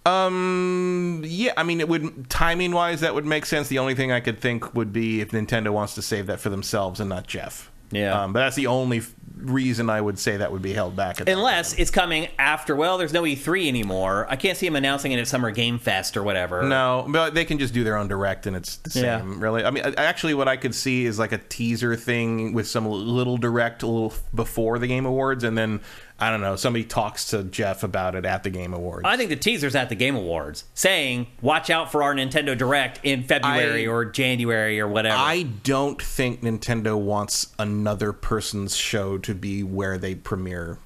Um. 0.06 1.22
Yeah. 1.26 1.54
I 1.58 1.64
mean, 1.64 1.82
it 1.82 1.90
would 1.90 2.30
timing 2.30 2.72
wise, 2.72 3.02
that 3.02 3.14
would 3.14 3.26
make 3.26 3.46
sense. 3.46 3.68
The 3.68 3.80
only 3.80 3.96
thing 3.96 4.12
I 4.12 4.22
could 4.22 4.40
think 4.40 4.74
would 4.74 4.94
be 4.94 5.22
if 5.22 5.32
Nintendo 5.32 5.72
wants 5.72 5.96
to 5.96 6.02
save 6.02 6.28
that 6.28 6.40
for 6.40 6.50
themselves 6.50 7.00
and 7.00 7.10
not 7.10 7.28
Jeff. 7.28 7.70
Yeah. 7.92 8.24
Um, 8.24 8.34
but 8.34 8.40
that's 8.40 8.56
the 8.56 8.68
only 8.68 9.02
reason 9.42 9.90
I 9.90 10.02
would 10.02 10.20
say 10.20 10.38
that 10.38 10.52
would 10.52 10.62
be 10.62 10.74
held 10.74 10.96
back. 10.96 11.22
At 11.22 11.30
Unless 11.30 11.74
it's 11.74 11.92
coming 11.92 12.28
after. 12.38 12.76
Well, 12.76 12.98
there's 12.98 13.14
no 13.14 13.24
E3 13.24 13.68
anymore. 13.68 14.28
I 14.30 14.36
can't 14.36 14.58
see 14.58 14.68
him 14.68 14.76
announcing 14.76 15.12
it 15.12 15.20
at 15.20 15.28
Summer 15.28 15.52
Game 15.52 15.80
Fest 15.80 16.18
or 16.18 16.24
whatever. 16.24 16.64
No, 16.64 17.06
but 17.08 17.34
they 17.34 17.46
can 17.46 17.60
just 17.60 17.74
do 17.74 17.84
their 17.84 17.98
own 17.98 18.08
direct, 18.08 18.48
and 18.48 18.56
it's 18.56 18.78
the 18.78 18.90
same. 18.90 19.04
Yeah. 19.04 19.24
Really, 19.26 19.64
I 19.64 19.72
mean, 19.72 19.84
actually, 19.98 20.34
what 20.34 20.48
I 20.48 20.58
could 20.58 20.76
see 20.76 21.06
is 21.06 21.20
like 21.20 21.32
a 21.32 21.38
teaser 21.38 21.96
thing 21.96 22.54
with 22.54 22.68
some 22.68 22.86
little 22.86 23.38
direct, 23.38 23.84
a 23.84 23.88
little 23.88 24.14
before 24.34 24.80
the 24.80 24.88
Game 24.88 25.06
Awards, 25.06 25.44
and 25.44 25.58
then 25.58 25.82
I 26.20 26.30
don't 26.30 26.42
know, 26.42 26.56
somebody 26.56 26.84
talks 26.84 27.28
to 27.30 27.44
Jeff 27.44 27.84
about 27.84 28.16
it 28.16 28.26
at 28.26 28.44
the 28.44 28.50
Game 28.50 28.74
Awards. 28.74 29.04
I 29.06 29.16
think 29.18 29.30
the 29.30 29.36
teaser's 29.36 29.76
at 29.76 29.90
the 29.90 29.96
Game 29.96 30.16
Awards 30.16 30.66
saying, 30.74 31.28
watch 31.42 31.70
out 31.70 31.92
for 31.92 32.04
our 32.04 32.14
Nintendo 32.14 32.58
Direct 32.58 33.00
in 33.04 33.24
February 33.24 33.86
I- 33.86 33.88
or 33.90 34.06
January 34.06 34.80
or 34.80 34.88
whatever. 34.88 35.16
I 35.18 35.44
don't 35.44 36.02
think 36.02 36.42
Nintendo 36.42 37.00
wants 37.00 37.54
another 37.58 38.12
person's 38.12 38.76
show 38.76 39.18
to 39.20 39.34
be 39.34 39.64
where 39.64 39.98
they 39.98 40.14
premiere 40.16 40.78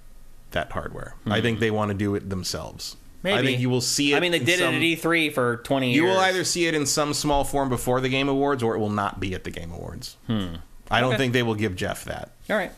that 0.52 0.72
hardware. 0.72 1.16
I 1.26 1.42
think 1.42 1.60
they 1.60 1.72
want 1.72 1.90
to 1.90 1.96
do 1.98 2.14
it 2.16 2.30
themselves. 2.30 2.94
Hmm. 2.94 3.00
Maybe. 3.24 3.38
I 3.40 3.42
think 3.44 3.60
you 3.62 3.70
will 3.70 3.80
see 3.82 4.14
it. 4.14 4.18
I 4.18 4.20
mean, 4.20 4.34
they 4.34 4.40
did 4.40 4.60
some- 4.60 4.76
it 4.76 4.78
at 4.78 4.84
E3 4.84 5.34
for 5.34 5.58
20 5.58 5.88
years. 5.94 5.96
You 5.96 6.04
will 6.04 6.20
either 6.20 6.44
see 6.44 6.68
it 6.68 6.76
in 6.76 6.86
some 6.86 7.14
small 7.14 7.44
form 7.46 7.70
before 7.70 8.02
the 8.02 8.10
Game 8.10 8.28
Awards, 8.30 8.62
or 8.62 8.76
it 8.76 8.80
will 8.80 8.90
not 8.90 9.20
be 9.22 9.34
at 9.34 9.46
the 9.46 9.50
Game 9.52 9.72
Awards. 9.72 10.18
Hmm. 10.28 10.56
I 10.92 11.00
don't 11.02 11.16
think 11.18 11.34
they 11.34 11.42
will 11.42 11.56
give 11.56 11.76
Jeff 11.76 12.04
that. 12.06 12.32
All 12.50 12.56
right. 12.58 12.72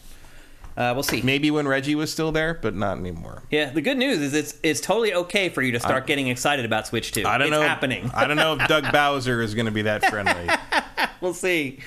Uh, 0.77 0.91
we'll 0.93 1.03
see. 1.03 1.21
Maybe 1.21 1.51
when 1.51 1.67
Reggie 1.67 1.95
was 1.95 2.11
still 2.11 2.31
there, 2.33 2.53
but 2.53 2.75
not 2.75 2.97
anymore. 2.97 3.43
Yeah, 3.49 3.69
the 3.69 3.81
good 3.81 3.97
news 3.97 4.19
is 4.19 4.33
it's 4.33 4.57
it's 4.61 4.81
totally 4.81 5.13
okay 5.13 5.47
for 5.47 5.61
you 5.61 5.71
to 5.71 5.79
start 5.79 6.05
getting 6.05 6.27
excited 6.27 6.65
about 6.65 6.85
Switch 6.85 7.13
2. 7.13 7.25
I 7.25 7.37
don't 7.37 7.47
it's 7.47 7.51
know. 7.51 7.61
happening. 7.61 8.11
I 8.13 8.27
don't 8.27 8.35
know 8.35 8.57
if 8.59 8.67
Doug 8.67 8.83
Bowser 8.91 9.41
is 9.41 9.55
going 9.55 9.67
to 9.67 9.71
be 9.71 9.83
that 9.83 10.05
friendly. 10.05 10.49
we'll 11.21 11.33
see. 11.33 11.79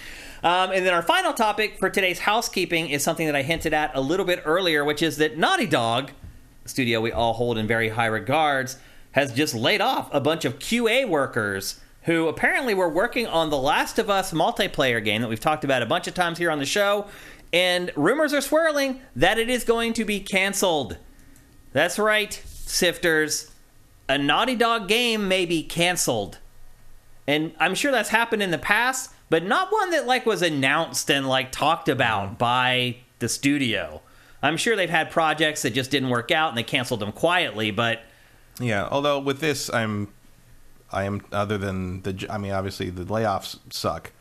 Um, 0.42 0.70
and 0.70 0.86
then 0.86 0.94
our 0.94 1.02
final 1.02 1.32
topic 1.34 1.78
for 1.78 1.90
today's 1.90 2.20
housekeeping 2.20 2.88
is 2.88 3.02
something 3.02 3.26
that 3.26 3.36
I 3.36 3.42
hinted 3.42 3.74
at 3.74 3.90
a 3.94 4.00
little 4.00 4.24
bit 4.24 4.42
earlier, 4.44 4.84
which 4.84 5.02
is 5.02 5.16
that 5.16 5.36
Naughty 5.36 5.66
Dog, 5.66 6.12
a 6.64 6.68
studio 6.68 7.00
we 7.00 7.12
all 7.12 7.34
hold 7.34 7.58
in 7.58 7.66
very 7.66 7.90
high 7.90 8.06
regards, 8.06 8.78
has 9.12 9.34
just 9.34 9.54
laid 9.54 9.80
off 9.80 10.08
a 10.12 10.20
bunch 10.20 10.44
of 10.44 10.58
QA 10.58 11.06
workers 11.06 11.80
who 12.02 12.28
apparently 12.28 12.72
were 12.72 12.88
working 12.88 13.26
on 13.26 13.50
the 13.50 13.58
Last 13.58 13.98
of 13.98 14.08
Us 14.08 14.32
multiplayer 14.32 15.04
game 15.04 15.20
that 15.20 15.28
we've 15.28 15.40
talked 15.40 15.64
about 15.64 15.82
a 15.82 15.86
bunch 15.86 16.06
of 16.06 16.14
times 16.14 16.38
here 16.38 16.50
on 16.50 16.58
the 16.58 16.64
show. 16.64 17.06
And 17.52 17.90
rumors 17.96 18.32
are 18.34 18.40
swirling 18.40 19.00
that 19.16 19.38
it 19.38 19.48
is 19.48 19.64
going 19.64 19.94
to 19.94 20.04
be 20.04 20.20
canceled. 20.20 20.98
That's 21.72 21.98
right, 21.98 22.32
sifters. 22.32 23.50
A 24.08 24.18
Naughty 24.18 24.56
Dog 24.56 24.88
game 24.88 25.28
may 25.28 25.46
be 25.46 25.62
canceled. 25.62 26.38
And 27.26 27.52
I'm 27.58 27.74
sure 27.74 27.92
that's 27.92 28.08
happened 28.08 28.42
in 28.42 28.50
the 28.50 28.58
past, 28.58 29.10
but 29.28 29.44
not 29.44 29.70
one 29.70 29.90
that 29.90 30.06
like 30.06 30.24
was 30.24 30.40
announced 30.42 31.10
and 31.10 31.28
like 31.28 31.52
talked 31.52 31.88
about 31.88 32.38
by 32.38 32.96
the 33.18 33.28
studio. 33.28 34.00
I'm 34.42 34.56
sure 34.56 34.76
they've 34.76 34.88
had 34.88 35.10
projects 35.10 35.62
that 35.62 35.74
just 35.74 35.90
didn't 35.90 36.08
work 36.10 36.30
out 36.30 36.50
and 36.50 36.56
they 36.58 36.62
canceled 36.62 37.00
them 37.00 37.12
quietly, 37.12 37.70
but 37.70 38.02
Yeah, 38.60 38.88
although 38.90 39.18
with 39.18 39.40
this, 39.40 39.72
I'm, 39.72 40.08
I 40.90 41.04
am 41.04 41.22
other 41.32 41.58
than 41.58 42.02
the. 42.02 42.26
I 42.30 42.38
mean, 42.38 42.52
obviously 42.52 42.88
the 42.88 43.04
layoffs 43.04 43.58
suck, 43.70 44.12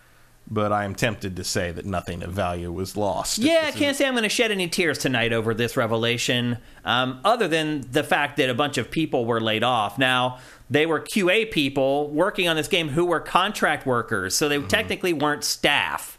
but 0.49 0.71
I 0.71 0.85
am 0.85 0.95
tempted 0.95 1.35
to 1.35 1.43
say 1.43 1.71
that 1.71 1.85
nothing 1.85 2.23
of 2.23 2.31
value 2.31 2.71
was 2.71 2.95
lost. 2.95 3.37
Yeah, 3.37 3.63
I 3.65 3.71
can't 3.71 3.95
say 3.97 4.05
I'm 4.07 4.13
going 4.13 4.23
to 4.23 4.29
shed 4.29 4.51
any 4.51 4.67
tears 4.67 4.97
tonight 4.97 5.33
over 5.33 5.53
this 5.53 5.75
revelation, 5.75 6.57
um, 6.85 7.19
other 7.25 7.47
than 7.47 7.85
the 7.91 8.03
fact 8.03 8.37
that 8.37 8.49
a 8.49 8.53
bunch 8.53 8.77
of 8.77 8.89
people 8.89 9.25
were 9.25 9.41
laid 9.41 9.63
off. 9.63 9.97
Now, 9.97 10.39
they 10.69 10.85
were 10.85 10.99
QA 10.99 11.49
people 11.51 12.09
working 12.09 12.47
on 12.47 12.55
this 12.55 12.67
game 12.67 12.89
who 12.89 13.05
were 13.05 13.19
contract 13.19 13.85
workers, 13.85 14.35
so 14.35 14.49
Mm-hmm. 14.49 14.61
they 14.63 14.67
technically 14.67 15.13
weren't 15.13 15.43
staff 15.43 16.17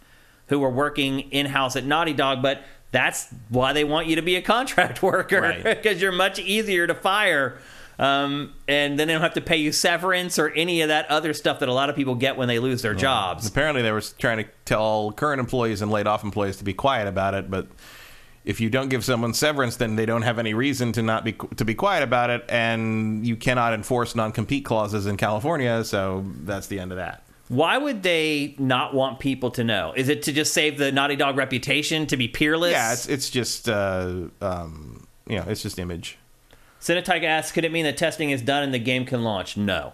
who 0.49 0.59
were 0.59 0.71
working 0.71 1.21
in 1.31 1.47
house 1.47 1.77
at 1.77 1.85
Naughty 1.85 2.13
Dog, 2.15 2.41
but 2.43 2.63
that's 2.91 3.29
why 3.51 3.73
they 3.75 3.85
want 3.85 4.07
you 4.07 4.17
to 4.17 4.23
be 4.23 4.37
a 4.37 4.43
contract 4.55 5.03
worker 5.03 5.41
Right. 5.43 5.63
because 5.65 6.01
you're 6.01 6.13
much 6.13 6.39
easier 6.39 6.87
to 6.87 6.95
fire. 6.95 7.59
Um, 7.99 8.55
and 8.69 8.99
then 8.99 9.09
they 9.09 9.15
don't 9.15 9.23
have 9.23 9.35
to 9.35 9.41
pay 9.41 9.57
you 9.57 9.73
severance 9.73 10.39
or 10.39 10.51
any 10.51 10.83
of 10.83 10.89
that 10.89 11.11
other 11.11 11.35
stuff 11.35 11.59
that 11.59 11.69
a 11.69 11.73
lot 11.73 11.91
of 11.91 11.97
people 11.97 12.15
get 12.15 12.37
when 12.37 12.47
they 12.47 12.61
lose 12.61 12.81
their 12.83 12.95
jobs. 12.95 13.47
Apparently, 13.49 13.83
they 13.83 13.91
were 13.91 14.01
trying 14.01 14.39
to 14.39 14.49
tell 14.65 15.12
current 15.12 15.41
employees 15.41 15.83
and 15.83 15.91
laid 15.91 16.07
off 16.07 16.23
employees 16.23 16.59
to 16.59 16.65
be 16.65 16.73
quiet 16.73 17.09
about 17.09 17.35
it, 17.35 17.51
but 17.51 17.66
if 18.45 18.62
you 18.62 18.70
don't 18.70 18.89
give 18.89 19.05
someone 19.05 19.35
severance, 19.35 19.77
then 19.77 19.97
they 19.97 20.07
don't 20.07 20.23
have 20.23 20.39
any 20.39 20.55
reason 20.55 20.93
to 20.93 21.03
not 21.03 21.23
be 21.23 21.35
to 21.57 21.66
be 21.66 21.75
quiet 21.75 22.03
about 22.03 22.31
it, 22.31 22.45
and 22.49 23.27
you 23.27 23.37
cannot 23.37 23.75
enforce 23.75 24.15
non-compete 24.15 24.65
clauses 24.65 25.07
in 25.07 25.19
California. 25.19 25.85
So 25.85 26.25
that's 26.45 26.66
the 26.66 26.81
end 26.81 26.91
of 26.91 26.97
that. 26.97 27.25
Why 27.49 27.77
would 27.77 28.03
they 28.03 28.55
not 28.59 28.95
want 28.95 29.19
people 29.19 29.51
to 29.53 29.65
know? 29.65 29.93
Is 29.95 30.09
it 30.09 30.23
to 30.23 30.33
just 30.33 30.55
save 30.55 30.79
the 30.79 30.93
Naughty 30.93 31.16
Dog 31.16 31.37
reputation 31.37 32.07
to 32.07 32.16
be 32.16 32.27
peerless? 32.27 32.73
Yeah, 32.73 32.93
it's 32.93 33.07
it's 33.07 33.29
just 33.29 33.69
uh, 33.69 34.29
um, 34.41 35.07
you 35.27 35.37
know, 35.37 35.45
it's 35.47 35.62
just 35.62 35.79
image. 35.79 36.16
Cinetike 36.81 37.25
asks, 37.25 37.53
could 37.53 37.65
it 37.65 37.73
mean 37.73 37.85
that 37.85 37.97
testing 37.97 38.31
is 38.31 38.43
done 38.43 38.63
and 38.63 38.73
the 38.73 38.79
game 38.79 39.05
can 39.05 39.23
launch? 39.25 39.57
No. 39.57 39.93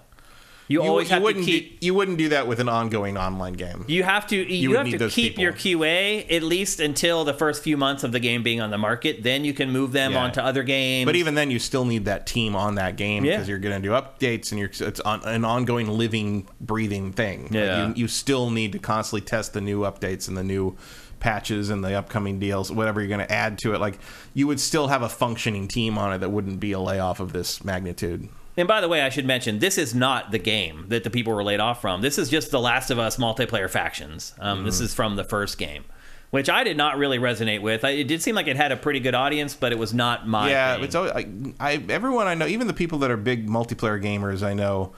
You, 0.66 0.82
You, 0.82 0.88
always 0.88 1.08
you 1.08 1.12
have 1.14 1.20
to 1.20 1.24
wouldn't 1.24 1.44
keep. 1.44 1.78
do, 1.80 1.86
you 1.86 1.92
wouldn't 1.92 2.16
do 2.16 2.30
that 2.30 2.46
with 2.46 2.58
an 2.58 2.70
ongoing 2.70 3.18
online 3.18 3.52
game. 3.52 3.84
You 3.86 4.02
have 4.02 4.26
to 4.28 4.36
you, 4.36 4.70
would 4.70 4.86
have 4.86 4.98
to 4.98 5.10
keep 5.10 5.36
people. 5.36 5.42
your 5.44 5.52
QA 5.52 6.24
at 6.34 6.42
least 6.42 6.80
until 6.80 7.22
the 7.24 7.34
first 7.34 7.62
few 7.62 7.76
months 7.76 8.02
of 8.02 8.12
the 8.12 8.18
game 8.18 8.42
being 8.42 8.62
on 8.62 8.70
the 8.70 8.78
market. 8.78 9.22
Then 9.22 9.44
you 9.44 9.52
can 9.52 9.70
move 9.72 9.92
them 9.92 10.12
Yeah. 10.12 10.22
onto 10.24 10.40
other 10.40 10.62
games. 10.62 11.04
But 11.04 11.16
even 11.16 11.34
then, 11.34 11.50
you 11.50 11.58
still 11.58 11.84
need 11.84 12.06
that 12.06 12.26
team 12.26 12.56
on 12.56 12.76
that 12.76 12.96
game 12.96 13.26
Yeah. 13.26 13.32
because 13.32 13.48
you're 13.50 13.58
going 13.58 13.82
to 13.82 13.86
do 13.86 13.92
updates 13.92 14.52
and 14.52 14.58
you're 14.58 14.70
it's 14.88 15.00
on, 15.00 15.22
an 15.24 15.44
ongoing, 15.44 15.86
living, 15.86 16.48
breathing 16.62 17.12
thing. 17.12 17.42
Like, 17.44 17.52
Yeah. 17.52 17.88
you, 17.88 17.94
you 17.96 18.08
still 18.08 18.48
need 18.48 18.72
to 18.72 18.78
constantly 18.78 19.20
test 19.20 19.52
the 19.52 19.60
new 19.60 19.80
updates 19.80 20.28
and 20.28 20.36
the 20.36 20.44
new 20.44 20.78
patches 21.24 21.70
and 21.70 21.82
the 21.82 21.94
upcoming 21.94 22.38
deals, 22.38 22.70
whatever 22.70 23.00
you're 23.00 23.08
going 23.08 23.26
to 23.26 23.32
add 23.32 23.56
to 23.60 23.72
it. 23.74 23.80
Like 23.80 23.98
you 24.34 24.46
would 24.46 24.60
still 24.60 24.88
have 24.88 25.00
a 25.00 25.08
functioning 25.08 25.66
team 25.68 25.96
on 25.96 26.12
it 26.12 26.18
that 26.18 26.28
wouldn't 26.30 26.60
be 26.60 26.72
a 26.72 26.78
layoff 26.78 27.18
of 27.18 27.32
this 27.32 27.64
magnitude. 27.64 28.28
And 28.58 28.68
by 28.68 28.82
the 28.82 28.88
way, 28.88 29.00
I 29.00 29.08
should 29.08 29.24
mention 29.24 29.58
this 29.58 29.78
is 29.78 29.94
not 29.94 30.30
the 30.30 30.38
game 30.38 30.84
that 30.88 31.02
the 31.02 31.08
people 31.10 31.32
were 31.32 31.42
laid 31.42 31.60
off 31.60 31.80
from. 31.80 32.02
This 32.02 32.18
is 32.18 32.28
just 32.28 32.50
the 32.50 32.60
Last 32.60 32.90
of 32.90 32.98
Us 32.98 33.16
multiplayer 33.16 33.70
factions. 33.70 34.34
Um, 34.38 34.64
This 34.64 34.76
Mm-hmm. 34.76 34.84
is 34.84 34.94
from 34.94 35.16
the 35.16 35.24
first 35.24 35.56
game, 35.58 35.84
which 36.30 36.48
I 36.50 36.62
did 36.62 36.76
not 36.76 36.98
really 36.98 37.18
resonate 37.18 37.62
with. 37.62 37.84
I, 37.84 37.90
it 37.90 38.04
did 38.06 38.20
seem 38.22 38.34
like 38.34 38.46
it 38.46 38.56
had 38.56 38.70
a 38.70 38.76
pretty 38.76 39.00
good 39.00 39.14
audience, 39.14 39.54
but 39.54 39.72
it 39.72 39.78
was 39.78 39.94
not 39.94 40.28
my. 40.28 40.50
yeah, 40.50 40.74
thing. 40.74 40.84
it's 40.84 40.94
always, 40.94 41.12
I, 41.12 41.26
I 41.58 41.82
everyone 41.88 42.26
I 42.28 42.34
know, 42.34 42.46
even 42.46 42.66
the 42.68 42.74
people 42.74 42.98
that 42.98 43.10
are 43.10 43.16
big 43.16 43.48
multiplayer 43.48 44.00
gamers 44.00 44.42
I 44.46 44.52
know, 44.52 44.92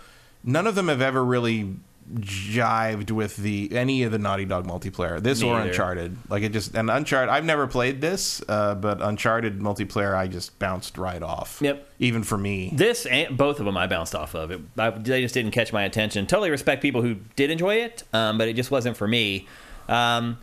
none 0.45 0.67
of 0.67 0.75
them 0.75 0.89
have 0.89 1.01
ever 1.01 1.25
really 1.25 1.77
jived 2.15 3.11
with 3.11 3.37
the 3.37 3.69
any 3.73 4.03
of 4.03 4.13
the 4.13 4.19
Naughty 4.19 4.45
Dog 4.45 4.67
multiplayer. 4.67 5.21
This 5.21 5.43
or 5.43 5.55
Neither. 5.55 5.71
Uncharted. 5.71 6.17
Like 6.29 6.43
it 6.43 6.53
just 6.53 6.75
and 6.75 6.91
Uncharted. 6.91 7.29
I've 7.29 7.45
never 7.45 7.67
played 7.67 8.01
this, 8.01 8.43
uh, 8.49 8.75
but 8.75 9.03
Uncharted 9.03 9.59
multiplayer 9.61 10.17
I 10.17 10.29
just 10.29 10.59
bounced 10.59 10.99
right 10.99 11.23
off. 11.23 11.59
Yep. 11.61 11.89
Even 11.99 12.23
for 12.23 12.39
me. 12.39 12.71
This 12.75 13.07
and 13.07 13.37
both 13.37 13.59
of 13.59 13.67
them 13.67 13.77
I 13.77 13.87
bounced 13.87 14.15
off 14.15 14.35
of. 14.35 14.51
It, 14.51 14.61
I, 14.79 14.91
they 14.91 15.23
just 15.23 15.35
didn't 15.35 15.53
catch 15.53 15.73
my 15.73 15.83
attention. 15.83 16.27
Totally 16.27 16.51
respect 16.51 16.83
people 16.83 17.03
who 17.03 17.17
did 17.35 17.51
enjoy 17.51 17.77
it, 17.77 18.05
um, 18.13 18.39
but 18.39 18.49
it 18.49 18.55
just 18.55 18.71
wasn't 18.71 18.97
for 18.97 19.09
me. 19.09 19.47
Um, 19.89 20.39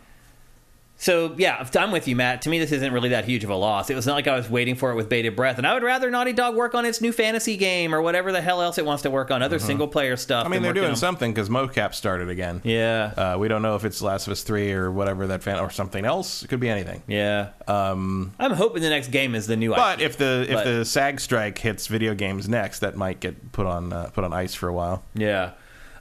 so 1.04 1.36
yeah, 1.38 1.68
I'm 1.76 1.92
with 1.92 2.08
you, 2.08 2.16
Matt. 2.16 2.44
To 2.44 2.50
me, 2.50 2.60
this 2.60 2.72
isn't 2.72 2.94
really 2.94 3.10
that 3.10 3.26
huge 3.26 3.44
of 3.44 3.50
a 3.50 3.56
loss. 3.56 3.90
It 3.90 3.96
was 3.96 4.08
not 4.08 4.14
like 4.14 4.26
I 4.28 4.38
was 4.38 4.50
waiting 4.50 4.76
for 4.76 4.90
it 4.92 4.96
with 4.96 5.10
bated 5.10 5.36
breath, 5.36 5.58
and 5.58 5.68
I 5.68 5.74
would 5.74 5.84
rather 5.84 6.10
Naughty 6.10 6.32
Dog 6.32 6.56
work 6.56 6.74
on 6.76 6.86
its 6.86 7.02
new 7.02 7.12
fantasy 7.12 7.58
game 7.58 7.94
or 7.94 8.02
whatever 8.02 8.32
the 8.32 8.42
hell 8.42 8.62
else 8.62 8.78
it 8.78 8.86
wants 8.86 9.04
to 9.04 9.10
work 9.12 9.30
on, 9.30 9.42
other 9.44 9.60
single 9.60 9.90
player 9.90 10.16
stuff. 10.16 10.46
I 10.46 10.50
mean, 10.50 10.62
they're 10.62 10.72
doing 10.72 10.92
on- 10.92 10.96
something 10.96 11.34
because 11.34 11.50
mocap 11.50 11.94
started 11.94 12.30
again. 12.30 12.62
Yeah, 12.64 13.12
Uh, 13.18 13.38
we 13.38 13.50
don't 13.50 13.62
know 13.62 13.76
if 13.76 13.84
it's 13.84 14.02
Last 14.02 14.28
of 14.28 14.32
Us 14.32 14.44
Three 14.44 14.72
or 14.72 14.90
whatever 14.92 15.28
that 15.28 15.44
fan 15.44 15.60
or 15.60 15.70
something 15.70 16.06
else. 16.06 16.44
It 16.44 16.48
could 16.48 16.62
be 16.62 16.70
anything. 16.70 17.04
yeah. 17.08 17.50
Um, 17.68 18.32
I'm 18.40 18.52
hoping 18.54 18.82
the 18.82 18.90
next 18.90 19.10
game 19.10 19.36
is 19.36 19.46
the 19.48 19.58
new. 19.58 19.72
But 19.76 20.00
IP. 20.00 20.06
if 20.06 20.18
the 20.18 20.46
if 20.48 20.54
But- 20.56 20.64
the 20.64 20.86
SAG 20.86 21.20
strike 21.20 21.58
hits 21.58 21.88
video 21.88 22.14
games 22.16 22.48
next, 22.48 22.80
that 22.80 22.96
might 22.96 23.20
get 23.20 23.52
put 23.52 23.66
on 23.66 23.92
uh, 23.92 24.10
put 24.14 24.24
on 24.24 24.32
ice 24.32 24.54
for 24.56 24.70
a 24.70 24.74
while. 24.74 25.04
Yeah. 25.16 25.52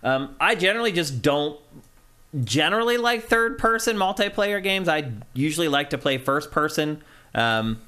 Um, 0.05 0.35
I 0.41 0.55
generally 0.57 0.93
just 0.93 1.23
don't 1.23 1.59
generally 2.45 2.97
like 2.97 3.25
third 3.25 3.59
person 3.59 3.97
multiplayer 3.97 4.63
games. 4.63 4.89
I 4.89 5.13
usually 5.35 5.69
like 5.69 5.91
to 5.91 5.99
play 5.99 6.19
first 6.19 6.51
person. 6.51 7.03
Um, 7.35 7.81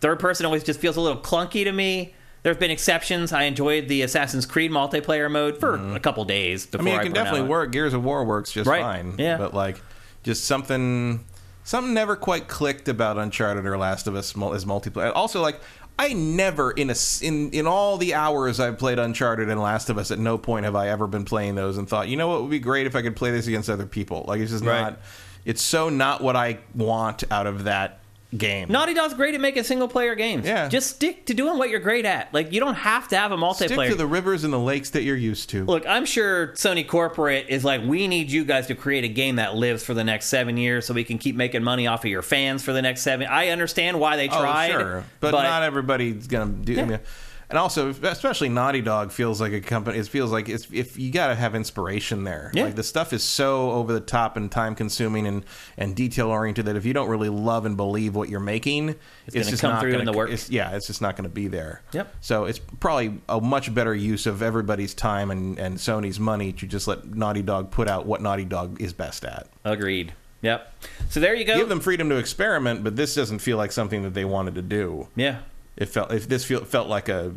third 0.00 0.18
person 0.20 0.46
always 0.46 0.64
just 0.64 0.80
feels 0.80 0.96
a 0.96 1.00
little 1.00 1.20
clunky 1.20 1.64
to 1.64 1.72
me. 1.72 2.14
There 2.42 2.52
have 2.52 2.60
been 2.60 2.70
exceptions. 2.70 3.32
I 3.32 3.44
enjoyed 3.44 3.88
the 3.88 4.02
Assassin's 4.02 4.46
Creed 4.46 4.70
multiplayer 4.70 5.30
mode 5.30 5.58
for 5.58 5.74
a 5.94 5.98
couple 6.00 6.24
days 6.24 6.66
Mm-hmm. 6.66 6.80
I 6.80 6.82
mean, 6.84 6.94
I, 6.94 7.00
it 7.00 7.02
can 7.04 7.12
definitely 7.12 7.40
out. 7.40 7.48
work. 7.48 7.72
Gears 7.72 7.92
of 7.92 8.04
War 8.04 8.24
works 8.24 8.52
just 8.52 8.68
Right. 8.68 8.82
fine. 8.82 9.14
Yeah. 9.18 9.36
But 9.36 9.52
like, 9.54 9.80
just 10.22 10.44
something 10.44 11.24
something 11.64 11.92
never 11.94 12.14
quite 12.14 12.46
clicked 12.46 12.88
about 12.88 13.18
Uncharted 13.18 13.66
or 13.66 13.76
Last 13.76 14.06
of 14.06 14.14
Us 14.14 14.30
as 14.36 14.64
multiplayer. 14.64 15.12
Also, 15.14 15.40
like. 15.42 15.60
I 15.98 16.12
never 16.12 16.70
in 16.72 16.90
a 16.90 16.94
in 17.22 17.50
in 17.52 17.66
all 17.66 17.96
the 17.96 18.14
hours 18.14 18.60
I've 18.60 18.78
played 18.78 18.98
Uncharted 18.98 19.48
and 19.48 19.60
Last 19.60 19.88
of 19.88 19.96
Us 19.98 20.10
at 20.10 20.18
no 20.18 20.36
point 20.36 20.64
have 20.64 20.76
I 20.76 20.88
ever 20.88 21.06
been 21.06 21.24
playing 21.24 21.54
those 21.54 21.78
and 21.78 21.88
thought 21.88 22.08
you 22.08 22.16
know 22.16 22.28
what 22.28 22.42
would 22.42 22.50
be 22.50 22.58
great 22.58 22.86
if 22.86 22.94
I 22.94 23.02
could 23.02 23.16
play 23.16 23.30
this 23.30 23.46
against 23.46 23.70
other 23.70 23.86
people 23.86 24.24
like 24.28 24.40
it's 24.40 24.50
just 24.50 24.64
Right. 24.64 24.80
not 24.80 24.98
it's 25.44 25.62
so 25.62 25.88
not 25.88 26.22
what 26.22 26.36
I 26.36 26.58
want 26.74 27.24
out 27.30 27.46
of 27.46 27.64
that 27.64 28.00
game 28.36 28.68
Naughty 28.68 28.94
Dog's 28.94 29.14
great 29.14 29.34
at 29.34 29.40
making 29.40 29.62
single 29.62 29.88
player 29.88 30.14
games. 30.14 30.46
Yeah. 30.46 30.68
Just 30.68 30.96
stick 30.96 31.26
to 31.26 31.34
doing 31.34 31.58
what 31.58 31.70
you're 31.70 31.80
great 31.80 32.04
at. 32.04 32.32
Like 32.34 32.52
you 32.52 32.60
don't 32.60 32.74
have 32.74 33.08
to 33.08 33.16
have 33.16 33.32
a 33.32 33.36
multiplayer. 33.36 33.66
stick 33.66 33.90
to 33.90 33.94
the 33.94 34.06
rivers 34.06 34.44
and 34.44 34.52
the 34.52 34.58
lakes 34.58 34.90
that 34.90 35.02
you're 35.02 35.16
used 35.16 35.50
to 35.50 35.64
Look, 35.64 35.86
I'm 35.86 36.06
sure 36.06 36.48
Sony 36.48 36.86
Corporate 36.86 37.46
is 37.48 37.64
like, 37.64 37.82
we 37.82 38.08
need 38.08 38.30
you 38.30 38.44
guys 38.44 38.66
to 38.68 38.74
create 38.74 39.04
a 39.04 39.08
game 39.08 39.36
that 39.36 39.54
lives 39.54 39.84
for 39.84 39.94
the 39.94 40.04
next 40.04 40.26
seven 40.26 40.56
years 40.56 40.86
so 40.86 40.94
we 40.94 41.04
can 41.04 41.18
keep 41.18 41.36
making 41.36 41.62
money 41.62 41.86
off 41.86 42.04
of 42.04 42.10
your 42.10 42.22
fans 42.22 42.62
for 42.62 42.72
the 42.72 42.82
next 42.82 43.02
seven. 43.02 43.26
I 43.26 43.48
understand 43.48 44.00
why 44.00 44.16
they 44.16 44.28
oh, 44.28 44.40
tried. 44.40 44.70
Oh, 44.70 44.78
sure, 44.78 45.04
but, 45.20 45.32
not 45.32 45.62
everybody's 45.62 46.26
gonna 46.26 46.52
do. 46.52 46.80
I 46.80 46.84
mean, 46.84 47.00
and 47.48 47.58
also, 47.58 47.90
especially 47.90 48.48
Naughty 48.48 48.80
Dog 48.80 49.12
feels 49.12 49.40
like 49.40 49.52
a 49.52 49.60
company. 49.60 49.98
It 49.98 50.08
feels 50.08 50.32
like 50.32 50.48
it's 50.48 50.66
if 50.72 50.98
you 50.98 51.12
got 51.12 51.28
to 51.28 51.34
have 51.34 51.54
inspiration 51.54 52.24
there. 52.24 52.50
Yeah. 52.52 52.64
Like 52.64 52.74
the 52.74 52.82
stuff 52.82 53.12
is 53.12 53.22
so 53.22 53.70
over 53.70 53.92
the 53.92 54.00
top 54.00 54.36
and 54.36 54.50
time 54.50 54.74
consuming 54.74 55.26
and 55.26 55.44
and 55.76 55.94
detail 55.94 56.28
oriented 56.28 56.64
that 56.66 56.76
if 56.76 56.84
you 56.84 56.92
don't 56.92 57.08
really 57.08 57.28
love 57.28 57.64
and 57.64 57.76
believe 57.76 58.16
what 58.16 58.28
you're 58.28 58.40
making, 58.40 58.96
it's, 59.26 59.34
gonna 59.34 59.44
just 59.44 59.60
come 59.60 59.72
not 59.72 59.80
through 59.80 59.92
gonna, 59.92 60.00
in 60.00 60.06
the 60.06 60.12
work. 60.12 60.30
It's, 60.30 60.50
yeah, 60.50 60.74
it's 60.74 60.88
just 60.88 61.00
not 61.00 61.16
going 61.16 61.28
to 61.28 61.34
be 61.34 61.46
there. 61.46 61.82
Yep. 61.92 62.14
So 62.20 62.46
it's 62.46 62.58
probably 62.58 63.20
a 63.28 63.40
much 63.40 63.72
better 63.72 63.94
use 63.94 64.26
of 64.26 64.42
everybody's 64.42 64.94
time 64.94 65.30
and 65.30 65.58
and 65.58 65.76
Sony's 65.76 66.18
money 66.18 66.52
to 66.54 66.66
just 66.66 66.88
let 66.88 67.04
Naughty 67.04 67.42
Dog 67.42 67.70
put 67.70 67.88
out 67.88 68.06
what 68.06 68.20
Naughty 68.20 68.44
Dog 68.44 68.80
is 68.80 68.92
best 68.92 69.24
at. 69.24 69.46
Agreed. 69.64 70.14
Yep. 70.42 70.72
So 71.10 71.20
there 71.20 71.34
you 71.34 71.44
go. 71.44 71.56
Give 71.56 71.68
them 71.68 71.80
freedom 71.80 72.08
to 72.10 72.16
experiment, 72.16 72.84
but 72.84 72.96
this 72.96 73.14
doesn't 73.14 73.38
feel 73.38 73.56
like 73.56 73.72
something 73.72 74.02
that 74.02 74.14
they 74.14 74.24
wanted 74.24 74.54
to 74.56 74.62
do. 74.62 75.08
yeah. 75.14 75.40
It 75.76 75.86
felt 75.88 76.12
if 76.12 76.28
this 76.28 76.44
feel, 76.44 76.64
felt 76.64 76.88
like 76.88 77.08
a, 77.08 77.34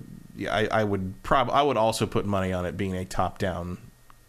I, 0.50 0.68
I 0.68 0.84
would 0.84 1.22
prob 1.24 1.50
I 1.52 1.62
would 1.62 1.78
also 1.78 2.06
put 2.06 2.26
money 2.26 2.54
on 2.54 2.66
it 2.66 2.78
being 2.78 2.96
a 2.96 3.04
top 3.06 3.38
down, 3.38 3.78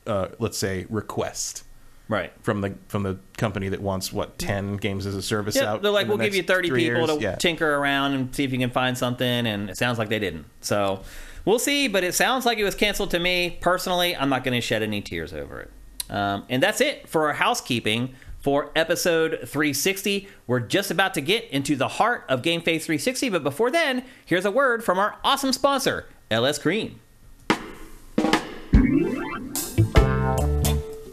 uh, 0.06 0.28
let's 0.38 0.58
say 0.58 0.86
request 0.88 1.64
Right. 2.08 2.32
from 2.42 2.60
the 2.60 2.74
from 2.88 3.04
the 3.04 3.18
company 3.36 3.68
that 3.68 3.80
wants 3.80 4.12
what 4.12 4.36
ten 4.36 4.76
games 4.76 5.06
as 5.06 5.14
a 5.14 5.22
service 5.22 5.54
Yeah, 5.54 5.74
out. 5.74 5.82
they're 5.82 5.92
like, 5.92 6.08
we'll 6.08 6.16
give 6.18 6.34
you 6.34 6.42
30 6.42 6.68
people 6.68 6.78
years." 6.80 7.08
to 7.08 7.20
Yeah. 7.20 7.36
tinker 7.36 7.76
around 7.76 8.14
and 8.14 8.34
see 8.34 8.42
if 8.42 8.50
you 8.52 8.58
can 8.58 8.70
find 8.70 8.98
something, 8.98 9.46
and 9.46 9.70
it 9.70 9.76
sounds 9.76 9.96
like 9.98 10.08
they 10.08 10.18
didn't. 10.18 10.46
So 10.60 11.02
we'll 11.44 11.60
see, 11.60 11.86
but 11.86 12.02
it 12.02 12.14
sounds 12.16 12.44
like 12.44 12.58
it 12.58 12.64
was 12.64 12.74
canceled 12.74 13.12
to 13.12 13.20
me. 13.20 13.58
Personally, 13.60 14.16
I'm 14.16 14.28
not 14.28 14.42
going 14.42 14.54
to 14.54 14.60
shed 14.60 14.82
any 14.82 15.00
tears 15.00 15.32
over 15.32 15.60
it. 15.60 15.70
Um, 16.12 16.44
and 16.48 16.60
that's 16.60 16.80
it 16.80 17.08
for 17.08 17.28
our 17.28 17.34
housekeeping 17.34 18.16
for 18.40 18.70
episode 18.74 19.32
360. 19.46 20.28
We're 20.46 20.60
just 20.60 20.90
about 20.90 21.14
to 21.14 21.20
get 21.20 21.44
into 21.50 21.76
the 21.76 21.88
heart 21.88 22.24
of 22.28 22.42
Game 22.42 22.62
Face 22.62 22.86
360, 22.86 23.28
but 23.28 23.42
before 23.42 23.70
then, 23.70 24.04
here's 24.24 24.44
a 24.44 24.50
word 24.50 24.82
from 24.82 24.98
our 24.98 25.16
awesome 25.22 25.52
sponsor, 25.52 26.06
LS 26.30 26.58
Cream. 26.58 27.00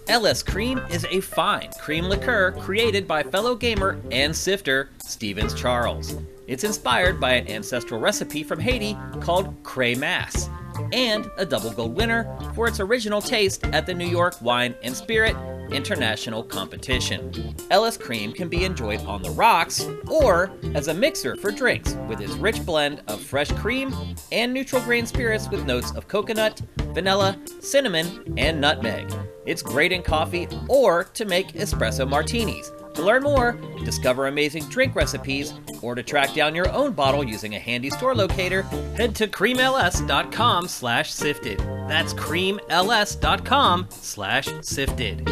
LS 0.10 0.42
Cream 0.42 0.80
is 0.90 1.06
a 1.12 1.20
fine 1.20 1.70
cream 1.80 2.06
liqueur 2.06 2.54
created 2.54 3.08
by 3.08 3.22
fellow 3.22 3.56
gamer 3.56 4.00
and 4.10 4.34
sifter 4.34 4.90
Stevens 5.00 5.54
Charles. 5.54 6.16
It's 6.48 6.64
inspired 6.64 7.20
by 7.20 7.34
an 7.34 7.50
ancestral 7.50 8.00
recipe 8.00 8.42
from 8.42 8.60
Haiti 8.60 8.98
called 9.20 9.62
Cremas, 9.64 10.50
and 10.92 11.30
a 11.38 11.46
double 11.46 11.72
gold 11.72 11.96
winner 11.96 12.26
for 12.54 12.68
its 12.68 12.80
original 12.80 13.22
taste 13.22 13.66
at 13.68 13.86
the 13.86 13.94
New 13.94 14.08
York 14.08 14.42
Wine 14.42 14.76
and 14.84 14.96
Spirit 14.96 15.36
International 15.72 16.44
Competition. 16.44 17.56
LS 17.72 17.98
Cream 17.98 18.32
can 18.32 18.48
be 18.48 18.64
enjoyed 18.64 19.02
on 19.06 19.22
the 19.22 19.32
rocks 19.32 19.88
or 20.08 20.52
as 20.76 20.88
a 20.88 20.94
mixer 20.94 21.36
for 21.36 21.52
drinks 21.52 21.96
with 22.08 22.22
its 22.22 22.34
rich 22.34 22.66
blend 22.66 23.02
of 23.08 23.22
fresh 23.22 23.52
cream 23.52 23.94
and 24.32 24.54
neutral 24.54 24.82
grain 24.84 25.06
spirits 25.06 25.50
with 25.50 25.66
notes 25.66 25.92
of 25.92 26.08
coconut, 26.08 26.62
vanilla, 26.94 27.38
cinnamon, 27.60 28.34
and 28.38 28.62
nutmeg. 28.62 29.12
It's 29.46 29.62
great 29.62 29.92
in 29.92 30.04
coffee 30.04 30.48
or 30.68 31.06
to 31.06 31.26
make 31.26 31.54
espresso 31.54 32.08
martinis. 32.08 32.72
To 32.98 33.04
learn 33.04 33.22
more, 33.22 33.52
discover 33.86 34.26
amazing 34.26 34.64
drink 34.70 34.96
recipes, 34.96 35.54
or 35.84 35.94
to 35.94 36.02
track 36.02 36.34
down 36.34 36.56
your 36.56 36.68
own 36.72 36.94
bottle 36.94 37.24
using 37.24 37.54
a 37.54 37.60
handy 37.60 37.92
store 37.92 38.16
locator, 38.16 38.64
head 38.96 39.14
to 39.18 39.28
creamls.com 39.28 40.68
slash 40.68 41.14
sifted. 41.14 41.60
That's 41.88 42.16
creamls.com 42.16 43.88
slash 43.92 44.50
sifted. 44.62 45.30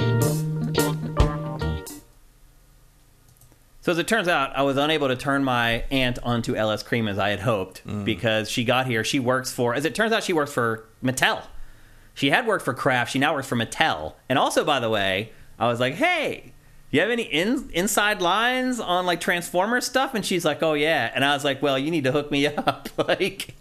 So 3.82 3.92
as 3.92 3.98
it 3.98 4.08
turns 4.08 4.28
out, 4.28 4.56
I 4.56 4.62
was 4.62 4.78
unable 4.78 5.08
to 5.08 5.16
turn 5.16 5.44
my 5.44 5.86
aunt 5.90 6.20
onto 6.22 6.56
LS 6.56 6.84
Cream 6.84 7.08
as 7.08 7.18
I 7.18 7.30
had 7.30 7.40
hoped 7.40 7.84
mm. 7.84 8.06
because 8.06 8.48
she 8.48 8.64
got 8.64 8.86
here. 8.86 9.04
She 9.04 9.20
works 9.20 9.52
for, 9.52 9.74
as 9.74 9.86
it 9.86 9.96
turns 9.96 10.14
out, 10.14 10.24
she 10.24 10.34
works 10.34 10.54
for 10.54 10.86
Mattel. 11.04 11.42
She 12.14 12.30
had 12.30 12.46
worked 12.46 12.64
for 12.64 12.76
Kraft. 12.76 13.12
She 13.12 13.18
now 13.18 13.34
works 13.34 13.48
for 13.48 13.56
Mattel. 13.56 14.14
And 14.30 14.38
also, 14.38 14.64
by 14.64 14.80
the 14.80 14.90
way, 14.92 15.32
I 15.58 15.68
was 15.68 15.80
like, 15.80 15.96
hey, 15.96 16.52
you 16.96 17.02
have 17.02 17.10
any 17.12 17.24
in, 17.24 17.70
inside 17.74 18.22
lines 18.22 18.80
on 18.80 19.06
like 19.06 19.20
Transformer 19.22 19.82
stuff? 19.82 20.14
And 20.16 20.26
she's 20.26 20.46
like, 20.46 20.62
oh 20.64 20.74
yeah. 20.74 21.12
And 21.14 21.24
I 21.24 21.34
was 21.34 21.44
like, 21.44 21.62
well, 21.62 21.78
you 21.78 21.92
need 21.92 22.04
to 22.06 22.12
hook 22.12 22.32
me 22.32 22.48
up. 22.58 22.90
like, 22.98 23.54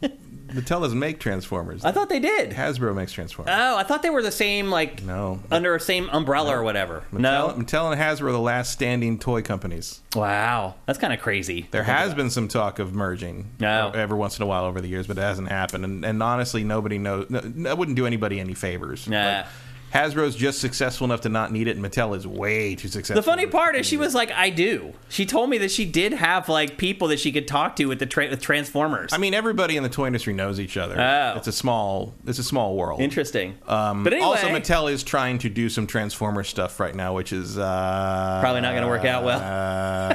Mattel 0.49 0.83
doesn't 0.83 0.99
make 1.01 1.19
Transformers. 1.19 1.85
I 1.85 1.91
thought 1.91 2.09
they 2.09 2.21
did. 2.21 2.51
Hasbro 2.53 2.95
makes 2.95 3.13
Transformers. 3.13 3.53
Oh, 3.59 3.77
I 3.77 3.83
thought 3.83 4.03
they 4.03 4.11
were 4.11 4.23
the 4.23 4.31
same, 4.31 4.71
like 4.71 5.03
No. 5.03 5.41
under 5.51 5.75
a 5.75 5.81
same 5.81 6.09
umbrella 6.11 6.57
or 6.57 6.63
whatever. 6.63 7.03
Mattel, 7.13 7.19
no. 7.21 7.55
Mattel 7.59 7.91
and 7.93 8.01
Hasbro 8.01 8.29
are 8.29 8.33
the 8.33 8.39
last 8.39 8.71
standing 8.71 9.19
toy 9.19 9.43
companies. 9.43 10.01
Wow, 10.15 10.77
that's 10.87 11.01
kind 11.01 11.13
of 11.13 11.19
crazy. 11.19 11.67
There 11.73 11.83
has 11.83 12.15
been 12.15 12.31
some 12.31 12.47
talk 12.47 12.79
of 12.79 12.95
merging 12.95 13.51
No. 13.59 13.91
every 13.95 14.17
once 14.17 14.37
in 14.39 14.45
a 14.45 14.47
while 14.47 14.65
over 14.65 14.81
the 14.81 14.87
years, 14.87 15.09
but 15.09 15.19
it 15.19 15.23
hasn't 15.23 15.49
happened. 15.49 15.85
And, 15.85 16.05
and 16.05 16.23
honestly, 16.23 16.63
nobody 16.63 16.99
knows. 16.99 17.29
No, 17.31 17.41
that 17.41 17.77
wouldn't 17.77 17.97
do 17.97 18.07
anybody 18.07 18.39
any 18.39 18.55
favors. 18.55 19.09
Yeah. 19.09 19.39
Like, 19.39 19.47
Hasbro's 19.95 20.35
just 20.35 20.61
successful 20.61 21.05
enough 21.05 21.21
to 21.21 21.29
not 21.29 21.53
need 21.53 21.69
it, 21.69 21.77
and 21.77 21.85
Mattel 21.85 22.17
is 22.17 22.27
way 22.27 22.75
too 22.75 22.89
successful. 22.89 23.15
The 23.15 23.23
funny 23.25 23.47
part 23.47 23.77
is 23.77 23.87
she 23.87 23.97
was 23.97 24.13
like, 24.13 24.33
"I 24.33 24.51
do." 24.51 24.93
She 25.09 25.25
told 25.25 25.51
me 25.51 25.59
that 25.59 25.71
she 25.71 25.85
did 25.85 26.13
have 26.13 26.49
like 26.49 26.79
people 26.79 27.07
that 27.09 27.21
she 27.21 27.31
could 27.31 27.47
talk 27.47 27.77
to 27.77 27.85
with 27.87 28.01
the 28.01 28.07
tra- 28.07 28.29
with 28.29 28.43
Transformers. 28.43 29.13
I 29.13 29.19
mean, 29.19 29.35
everybody 29.35 29.77
in 29.77 29.85
the 29.85 29.89
toy 29.89 30.09
industry 30.09 30.35
knows 30.35 30.59
each 30.59 30.77
other. 30.77 31.01
Oh. 31.01 31.35
It's 31.37 31.47
a 31.47 31.53
small, 31.53 32.13
it's 32.27 32.41
a 32.41 32.45
small 32.45 32.75
world. 32.75 33.01
Interesting. 33.01 33.57
Um, 33.69 34.03
but 34.03 34.13
anyway, 34.13 34.27
also, 34.27 34.49
Mattel 34.49 34.91
is 34.91 35.05
trying 35.05 35.39
to 35.39 35.49
do 35.49 35.69
some 35.69 35.87
Transformer 35.87 36.43
stuff 36.43 36.81
right 36.81 36.95
now, 36.95 37.15
which 37.15 37.33
is 37.33 37.57
uh, 37.57 38.39
Probably 38.43 38.63
not 38.63 38.75
gonna 38.75 38.89
work 38.89 39.05
out 39.05 39.23
well. 39.23 39.39
uh, 39.39 40.15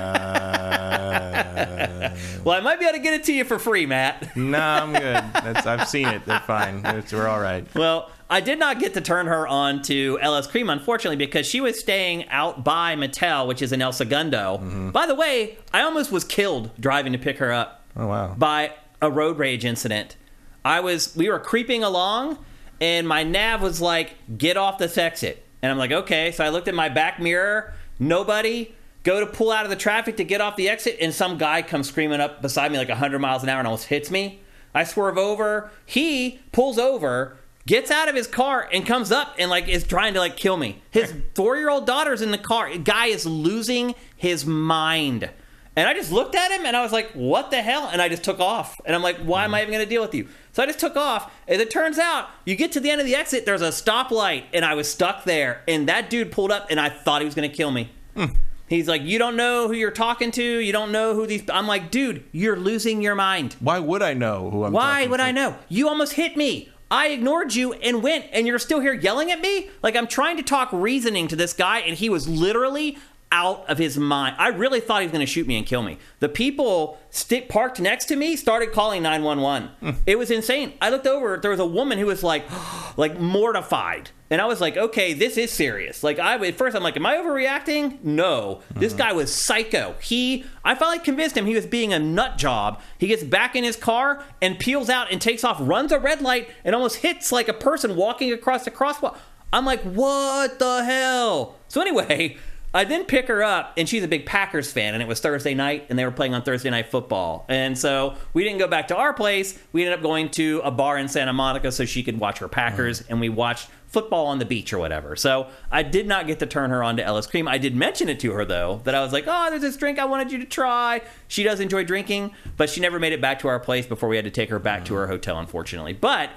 well, 2.44 2.58
I 2.58 2.62
might 2.62 2.80
be 2.80 2.86
able 2.86 2.98
to 2.98 3.04
get 3.04 3.14
it 3.14 3.24
to 3.26 3.34
you 3.34 3.46
for 3.46 3.60
free, 3.60 3.86
Matt. 3.86 4.36
no, 4.36 4.60
I'm 4.60 4.92
good. 4.92 5.02
That's, 5.02 5.66
I've 5.66 5.88
seen 5.88 6.10
it. 6.10 6.26
They're 6.26 6.42
fine. 6.42 6.82
It's, 6.86 7.14
we're 7.14 7.28
all 7.28 7.40
right. 7.40 7.66
Well, 7.76 8.10
I 8.30 8.42
did 8.42 8.60
not 8.60 8.80
get 8.80 8.94
to 8.94 9.02
turn 9.02 9.26
her 9.26 9.48
on 9.48 9.82
to 9.84 10.20
LS 10.22 10.46
Cream, 10.46 10.70
unfortunately, 10.70 11.16
because 11.18 11.48
she 11.48 11.62
was 11.62 11.80
staying 11.80 12.28
out 12.30 12.64
by 12.64 12.96
Mattel, 12.96 13.48
which 13.48 13.62
is 13.62 13.72
in 13.72 13.82
El 13.82 13.92
Segundo. 13.92 14.58
Mm-hmm. 14.58 14.92
By 14.92 15.08
the 15.08 15.16
way, 15.16 15.58
I 15.74 15.82
almost 15.82 16.12
was 16.12 16.24
killed 16.24 16.70
driving 16.80 17.14
to 17.14 17.18
pick 17.20 17.40
her 17.40 17.52
up. 17.52 17.78
Oh 17.96 18.08
wow. 18.08 18.36
by 18.38 18.72
a 19.02 19.10
road 19.10 19.40
rage 19.40 19.66
incident. 19.66 20.16
I 20.64 20.80
was 20.82 21.16
we 21.16 21.28
were 21.30 21.40
creeping 21.40 21.84
along 21.84 22.38
and 22.80 23.08
my 23.08 23.24
nav 23.24 23.62
was 23.62 23.82
like 23.82 24.16
get 24.38 24.58
off 24.58 24.78
this 24.78 24.98
exit. 24.98 25.44
And 25.62 25.72
I'm 25.72 25.78
like, 25.78 25.92
"Okay." 25.92 26.32
So 26.32 26.46
I 26.46 26.50
looked 26.50 26.68
at 26.68 26.76
my 26.76 26.88
back 26.90 27.20
mirror, 27.20 27.74
nobody. 27.98 28.74
Go 29.04 29.20
to 29.22 29.26
pull 29.26 29.52
out 29.52 29.64
of 29.64 29.70
the 29.70 29.76
traffic 29.76 30.18
to 30.18 30.24
get 30.24 30.40
off 30.40 30.56
the 30.56 30.70
exit 30.70 30.98
and 31.02 31.14
some 31.14 31.38
guy 31.38 31.62
comes 31.62 31.88
screaming 31.88 32.20
up 32.22 32.42
beside 32.42 32.72
me 32.72 32.78
like 32.78 32.90
100 32.90 33.20
miles 33.20 33.44
an 33.44 33.50
hour 33.50 33.60
and 33.60 33.68
almost 33.68 33.88
hits 33.88 34.12
me. 34.12 34.42
I 34.76 34.84
swerve 34.84 35.18
over. 35.18 35.72
He 35.86 36.40
pulls 36.52 36.78
over, 36.78 37.38
gets 37.66 37.92
out 37.92 38.10
of 38.10 38.16
his 38.16 38.28
car 38.28 38.68
and 38.72 38.86
comes 38.86 39.12
up 39.12 39.36
and 39.38 39.50
like 39.50 39.68
is 39.68 39.84
trying 39.84 40.14
to 40.14 40.20
like 40.20 40.38
kill 40.38 40.58
me. 40.58 40.82
His 40.92 41.12
4-year-old 41.36 41.86
daughter's 41.86 42.22
in 42.22 42.32
the 42.32 42.38
car. 42.38 42.76
Guy 42.78 43.08
is 43.08 43.26
losing 43.26 43.96
his 44.16 44.46
mind. 44.46 45.30
And 45.76 45.88
I 45.88 45.94
just 45.94 46.12
looked 46.12 46.36
at 46.36 46.52
him 46.52 46.66
and 46.66 46.76
I 46.76 46.82
was 46.82 46.92
like, 46.92 47.12
what 47.12 47.52
the 47.52 47.62
hell? 47.62 47.90
And 47.90 48.02
I 48.02 48.10
just 48.10 48.24
took 48.24 48.40
off. 48.40 48.82
And 48.86 48.96
I'm 48.96 49.02
like, 49.02 49.18
why 49.20 49.46
am 49.46 49.54
I 49.54 49.60
mm-hmm. 49.60 49.70
even 49.70 49.74
going 49.76 49.86
to 49.86 49.90
deal 49.90 50.02
with 50.02 50.14
you? 50.14 50.28
So 50.52 50.62
I 50.62 50.66
just 50.66 50.80
took 50.80 50.98
off. 50.98 51.32
And 51.48 51.62
it 51.62 51.72
turns 51.72 51.98
out 51.98 52.28
you 52.44 52.56
get 52.56 52.74
to 52.74 52.80
the 52.80 52.90
end 52.90 53.00
of 53.00 53.08
the 53.08 53.16
exit, 53.16 53.46
there's 53.46 53.62
a 53.62 53.70
stoplight, 53.70 54.44
and 54.52 54.66
I 54.66 54.74
was 54.74 54.92
stuck 54.92 55.24
there. 55.24 55.62
And 55.68 55.88
that 55.88 56.10
dude 56.10 56.34
pulled 56.34 56.52
up 56.52 56.68
and 56.70 56.80
I 56.80 56.90
thought 56.90 57.22
he 57.22 57.26
was 57.26 57.36
going 57.36 57.50
to 57.50 57.56
kill 57.56 57.72
me. 57.72 57.92
Hmm. 58.16 58.26
He's 58.68 58.88
like, 58.88 59.02
you 59.02 59.18
don't 59.18 59.36
know 59.36 59.68
who 59.68 59.74
you're 59.74 59.90
talking 59.90 60.32
to. 60.32 60.44
You 60.44 60.72
don't 60.72 60.92
know 60.92 61.16
who 61.16 61.26
these. 61.26 61.50
I'm 61.50 61.66
like, 61.66 61.90
dude, 61.90 62.24
you're 62.32 62.56
losing 62.56 63.02
your 63.02 63.16
mind. 63.16 63.56
Why 63.60 63.80
would 63.80 64.04
I 64.04 64.14
know 64.14 64.50
who 64.52 64.64
I'm? 64.64 64.74
Why 64.74 65.08
would 65.08 65.18
to? 65.18 65.24
I 65.24 65.32
know? 65.32 65.56
You 65.70 65.88
almost 65.90 66.14
hit 66.14 66.38
me. 66.38 66.72
I 66.92 67.10
ignored 67.10 67.54
you 67.54 67.74
and 67.74 68.02
went, 68.02 68.26
and 68.32 68.48
you're 68.48 68.60
still 68.60 68.80
here 68.80 68.94
yelling 68.94 69.32
at 69.32 69.42
me? 69.42 69.70
Like, 69.84 69.96
I'm 69.96 70.08
trying 70.08 70.38
to 70.38 70.44
talk 70.44 70.70
reasoning 70.72 71.28
to 71.28 71.36
this 71.36 71.54
guy, 71.54 71.80
and 71.80 71.96
he 71.96 72.10
was 72.10 72.28
literally 72.28 72.98
out 73.32 73.70
of 73.70 73.78
his 73.78 73.98
mind. 73.98 74.36
I 74.40 74.48
really 74.48 74.80
thought 74.80 75.02
he 75.02 75.08
was 75.08 75.12
going 75.12 75.26
to 75.26 75.32
shoot 75.32 75.46
me 75.46 75.58
and 75.58 75.66
kill 75.66 75.84
me. 75.84 76.00
The 76.20 76.30
people 76.30 76.98
sti 77.12 77.42
parked 77.42 77.80
next 77.80 78.06
to 78.06 78.16
me 78.16 78.36
started 78.36 78.72
calling 78.72 79.04
911. 79.04 79.96
It 80.08 80.18
was 80.18 80.32
insane. 80.32 80.74
I 80.82 80.90
looked 80.90 81.06
over, 81.06 81.38
there 81.38 81.52
was 81.52 81.60
a 81.60 81.66
woman 81.66 82.00
who 82.00 82.08
was 82.08 82.24
like, 82.24 82.44
like 82.98 83.20
mortified. 83.20 84.10
And 84.32 84.42
I 84.42 84.46
was 84.46 84.62
like, 84.62 84.78
okay, 84.78 85.14
this 85.14 85.38
is 85.38 85.52
serious. 85.52 86.04
Like, 86.04 86.20
I 86.20 86.36
at 86.48 86.56
first 86.56 86.76
I'm 86.76 86.84
like, 86.84 86.96
am 86.96 87.06
I 87.06 87.16
overreacting? 87.16 88.04
No, 88.04 88.62
this 88.76 88.94
guy 88.94 89.12
was 89.12 89.34
psycho. 89.34 89.96
He, 90.02 90.46
I 90.64 90.76
finally 90.76 91.00
convinced 91.00 91.36
him 91.36 91.48
he 91.48 91.56
was 91.56 91.66
being 91.66 91.94
a 91.94 92.00
nut 92.00 92.38
job. 92.38 92.80
He 93.00 93.08
gets 93.08 93.24
back 93.24 93.56
in 93.56 93.64
his 93.64 93.76
car 93.76 94.24
and 94.42 94.60
peels 94.60 94.90
out 94.90 95.12
and 95.12 95.20
takes 95.20 95.44
off, 95.44 95.58
runs 95.60 95.92
a 95.92 96.00
red 96.00 96.22
light, 96.22 96.50
and 96.64 96.76
almost 96.76 96.98
hits 96.98 97.32
like 97.32 97.48
a 97.48 97.54
person 97.54 97.96
walking 97.96 98.32
across 98.32 98.66
the 98.66 98.72
crosswalk. 98.72 99.18
I'm 99.52 99.66
like, 99.66 99.82
what 99.82 100.60
the 100.60 100.84
hell? 100.84 101.56
So 101.68 101.82
anyway, 101.82 102.38
I 102.72 102.84
then 102.84 103.06
pick 103.06 103.28
her 103.30 103.42
up, 103.42 103.74
and 103.78 103.90
she's 103.90 104.04
a 104.04 104.08
big 104.08 104.28
Packers 104.28 104.72
fan, 104.72 104.94
and 104.94 105.02
it 105.02 105.08
was 105.08 105.20
Thursday 105.20 105.56
night, 105.56 105.88
and 105.90 105.98
they 105.98 106.06
were 106.06 106.12
playing 106.12 106.36
on 106.36 106.44
Thursday 106.44 106.70
Night 106.70 106.88
Football. 106.88 107.46
And 107.50 107.76
so 107.76 108.16
we 108.34 108.44
didn't 108.44 108.60
go 108.60 108.68
back 108.68 108.90
to 108.90 108.96
our 108.96 109.12
place. 109.12 109.58
We 109.72 109.84
ended 109.84 109.98
up 109.98 110.04
going 110.04 110.30
to 110.32 110.62
a 110.64 110.70
bar 110.70 110.98
in 110.98 111.08
Santa 111.08 111.34
Monica 111.34 111.72
so 111.72 111.86
she 111.86 112.04
could 112.04 112.20
watch 112.20 112.38
her 112.40 112.48
Packers, 112.48 113.02
uh-huh. 113.02 113.08
and 113.10 113.20
we 113.20 113.30
watched 113.30 113.70
football 113.88 114.28
on 114.28 114.38
the 114.38 114.46
beach 114.46 114.72
or 114.72 114.78
whatever. 114.78 115.16
So 115.16 115.48
I 115.72 115.82
did 115.82 116.06
not 116.06 116.28
get 116.28 116.38
to 116.40 116.46
turn 116.46 116.70
her 116.70 116.84
on 116.84 116.98
to 116.98 117.04
LS 117.04 117.26
Cream. 117.26 117.48
I 117.48 117.58
did 117.58 117.76
mention 117.76 118.08
it 118.08 118.20
to 118.20 118.34
her, 118.34 118.46
though, 118.46 118.82
that 118.84 118.94
I 118.94 119.02
was 119.02 119.12
like, 119.12 119.24
oh, 119.26 119.48
there's 119.50 119.64
this 119.64 119.78
drink 119.78 119.98
I 119.98 120.06
wanted 120.06 120.32
you 120.32 120.38
to 120.38 120.46
try. 120.46 121.02
She 121.28 121.42
does 121.42 121.60
enjoy 121.60 121.86
drinking, 121.86 122.36
but 122.56 122.70
she 122.70 122.82
never 122.82 123.00
made 123.00 123.14
it 123.14 123.22
back 123.22 123.40
to 123.40 123.48
our 123.48 123.60
place 123.60 123.88
before 123.88 124.10
we 124.10 124.16
had 124.16 124.26
to 124.26 124.32
take 124.32 124.52
her 124.52 124.60
back 124.60 124.86
to 124.86 124.94
uh-huh. 124.94 125.02
her 125.02 125.08
hotel, 125.08 125.40
unfortunately. 125.40 125.94
But 125.94 126.30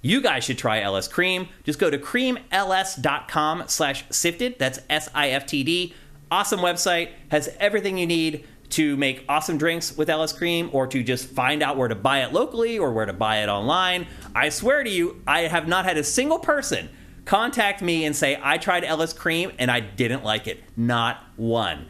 you 0.00 0.20
guys 0.20 0.44
should 0.44 0.58
try 0.58 0.80
LS 0.80 1.08
Cream. 1.08 1.48
Just 1.64 1.78
go 1.78 1.90
to 1.90 1.98
creamls.com 1.98 3.64
slash 3.66 4.04
sifted. 4.10 4.58
That's 4.58 4.78
S-I-F-T-D. 4.88 5.94
Awesome 6.30 6.60
website. 6.60 7.10
Has 7.30 7.54
everything 7.58 7.98
you 7.98 8.06
need 8.06 8.46
to 8.70 8.96
make 8.96 9.24
awesome 9.28 9.56
drinks 9.56 9.96
with 9.96 10.10
LS 10.10 10.32
Cream 10.32 10.68
or 10.72 10.86
to 10.86 11.02
just 11.02 11.26
find 11.26 11.62
out 11.62 11.76
where 11.76 11.88
to 11.88 11.94
buy 11.94 12.22
it 12.22 12.32
locally 12.32 12.78
or 12.78 12.92
where 12.92 13.06
to 13.06 13.12
buy 13.12 13.38
it 13.38 13.48
online. 13.48 14.06
I 14.34 14.50
swear 14.50 14.84
to 14.84 14.90
you, 14.90 15.22
I 15.26 15.40
have 15.42 15.66
not 15.66 15.84
had 15.84 15.96
a 15.96 16.04
single 16.04 16.38
person 16.38 16.90
contact 17.24 17.82
me 17.82 18.04
and 18.04 18.14
say, 18.14 18.38
I 18.40 18.58
tried 18.58 18.84
LS 18.84 19.12
Cream 19.12 19.52
and 19.58 19.70
I 19.70 19.80
didn't 19.80 20.22
like 20.22 20.46
it. 20.46 20.62
Not 20.76 21.24
one. 21.36 21.86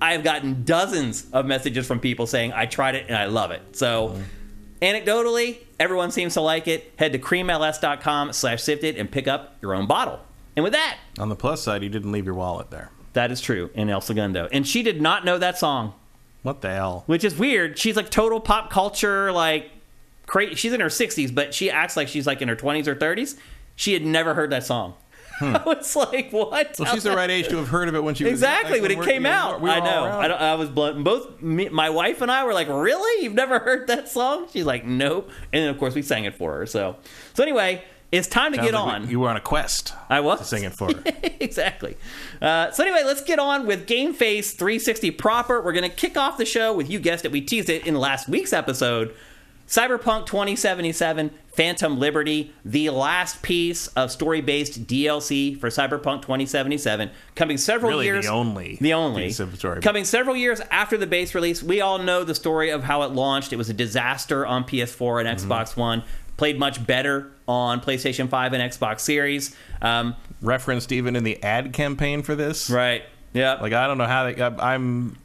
I 0.00 0.12
have 0.12 0.24
gotten 0.24 0.64
dozens 0.64 1.30
of 1.32 1.46
messages 1.46 1.86
from 1.86 2.00
people 2.00 2.26
saying, 2.26 2.52
I 2.52 2.66
tried 2.66 2.94
it 2.96 3.06
and 3.08 3.16
I 3.16 3.26
love 3.26 3.50
it. 3.50 3.62
So... 3.76 4.08
Mm-hmm. 4.08 4.22
Anecdotally, 4.82 5.58
everyone 5.78 6.10
seems 6.10 6.34
to 6.34 6.40
like 6.40 6.66
it. 6.66 6.92
Head 6.98 7.12
to 7.12 7.18
creamls.com 7.18 8.32
slash 8.32 8.62
sifted 8.62 8.96
and 8.96 9.10
pick 9.10 9.28
up 9.28 9.56
your 9.62 9.74
own 9.74 9.86
bottle. 9.86 10.18
And 10.56 10.64
with 10.64 10.72
that, 10.72 10.98
On 11.18 11.28
the 11.28 11.36
plus 11.36 11.62
side, 11.62 11.82
you 11.82 11.88
didn't 11.88 12.12
leave 12.12 12.26
your 12.26 12.34
wallet 12.34 12.70
there. 12.70 12.90
that 13.12 13.30
is 13.30 13.40
true 13.40 13.70
in 13.74 13.88
El 13.88 14.00
Segundo. 14.00 14.48
And 14.52 14.66
she 14.66 14.82
did 14.82 15.00
not 15.00 15.24
know 15.24 15.38
that 15.38 15.56
song, 15.56 15.94
What 16.42 16.60
the 16.62 16.70
hell? 16.70 17.04
which 17.06 17.22
is 17.24 17.38
weird. 17.38 17.78
She's 17.78 17.94
like 17.96 18.10
total 18.10 18.40
pop 18.40 18.70
culture, 18.70 19.30
like 19.32 19.70
cra- 20.26 20.56
she's 20.56 20.72
in 20.72 20.80
her 20.80 20.88
60s, 20.88 21.32
but 21.34 21.54
she 21.54 21.70
acts 21.70 21.96
like 21.96 22.08
she's 22.08 22.26
like 22.26 22.42
in 22.42 22.48
her 22.48 22.56
20s 22.56 22.86
or 22.88 22.96
30s. 22.96 23.36
She 23.76 23.92
had 23.94 24.04
never 24.04 24.34
heard 24.34 24.50
that 24.50 24.64
song. 24.64 24.94
I 25.56 25.62
was 25.64 25.94
like, 25.96 26.32
what? 26.32 26.76
Well, 26.78 26.92
she's 26.92 27.02
the 27.02 27.14
right 27.16 27.30
age 27.30 27.48
to 27.48 27.56
have 27.56 27.68
heard 27.68 27.88
of 27.88 27.94
it 27.94 28.02
when 28.02 28.14
she 28.14 28.24
was 28.24 28.32
Exactly 28.32 28.80
like, 28.80 28.82
when 28.82 28.90
it 28.92 29.04
came 29.04 29.22
you 29.24 29.30
know, 29.30 29.30
out. 29.30 29.60
we 29.60 29.70
I 29.70 29.80
know. 29.80 30.04
I, 30.04 30.28
don't, 30.28 30.40
I 30.40 30.54
was 30.54 30.68
blown. 30.70 31.02
Both 31.02 31.40
me, 31.42 31.68
my 31.68 31.90
wife 31.90 32.20
and 32.20 32.30
I 32.30 32.44
were 32.44 32.54
like, 32.54 32.68
"Really? 32.68 33.24
You've 33.24 33.34
never 33.34 33.58
heard 33.58 33.88
that 33.88 34.08
song?" 34.08 34.46
She's 34.52 34.64
like, 34.64 34.84
"Nope." 34.84 35.30
And 35.52 35.64
then 35.64 35.68
of 35.70 35.78
course 35.78 35.94
we 35.94 36.02
sang 36.02 36.24
it 36.24 36.34
for 36.34 36.58
her. 36.58 36.66
So, 36.66 36.96
so 37.34 37.42
anyway, 37.42 37.82
it's 38.12 38.28
time 38.28 38.52
to 38.52 38.56
Sounds 38.56 38.70
get 38.70 38.74
like 38.78 38.94
on. 38.94 39.08
You 39.08 39.20
were 39.20 39.28
on 39.30 39.36
a 39.36 39.40
quest. 39.40 39.94
I 40.10 40.20
was 40.20 40.38
to 40.40 40.44
sing 40.44 40.64
it 40.64 40.74
for. 40.74 40.94
Her. 40.94 41.02
exactly. 41.40 41.96
Uh, 42.42 42.70
so 42.70 42.84
anyway, 42.84 43.02
let's 43.04 43.22
get 43.22 43.38
on 43.38 43.66
with 43.66 43.86
Game 43.86 44.12
Face 44.12 44.52
360 44.52 45.12
proper. 45.12 45.62
We're 45.62 45.72
going 45.72 45.88
to 45.88 45.96
kick 45.96 46.18
off 46.18 46.36
the 46.36 46.44
show 46.44 46.74
with 46.74 46.90
you 46.90 46.98
guessed 46.98 47.24
it. 47.24 47.32
We 47.32 47.40
teased 47.40 47.70
it 47.70 47.86
in 47.86 47.94
last 47.94 48.28
week's 48.28 48.52
episode. 48.52 49.14
Cyberpunk 49.72 50.26
2077 50.26 51.30
Phantom 51.54 51.98
Liberty, 51.98 52.52
the 52.62 52.90
last 52.90 53.40
piece 53.40 53.86
of 53.88 54.10
story-based 54.10 54.86
DLC 54.86 55.58
for 55.58 55.70
Cyberpunk 55.70 56.20
2077, 56.20 57.10
coming 57.34 57.56
several 57.56 57.92
Really, 57.92 58.04
years. 58.04 58.26
the 58.26 58.30
only 58.30 58.76
the 58.82 58.92
only 58.92 59.22
piece 59.24 59.40
of 59.40 59.56
story. 59.56 59.80
coming 59.80 60.04
several 60.04 60.36
years 60.36 60.60
after 60.70 60.98
the 60.98 61.06
base 61.06 61.34
release. 61.34 61.62
We 61.62 61.80
all 61.80 61.96
know 61.98 62.22
the 62.22 62.34
story 62.34 62.68
of 62.68 62.84
how 62.84 63.00
it 63.04 63.12
launched. 63.12 63.54
It 63.54 63.56
was 63.56 63.70
a 63.70 63.74
disaster 63.74 64.44
on 64.44 64.64
PS4 64.64 65.24
and 65.26 65.38
Mm-hmm. 65.38 65.50
Xbox 65.50 65.74
One. 65.74 66.04
Played 66.36 66.58
much 66.58 66.86
better 66.86 67.30
on 67.48 67.80
PlayStation 67.80 68.28
5 68.28 68.52
and 68.52 68.70
Xbox 68.72 69.00
Series. 69.00 69.56
Um, 69.80 70.16
Referenced 70.42 70.92
even 70.92 71.16
in 71.16 71.24
the 71.24 71.42
ad 71.42 71.72
campaign 71.72 72.22
for 72.22 72.34
this. 72.34 72.68
right. 72.68 73.04
Yeah. 73.32 73.54
Like 73.54 73.72
I 73.72 73.86
don't 73.86 73.96
know 73.96 74.06
how 74.06 74.30
they. 74.30 74.42
I'm 74.42 75.16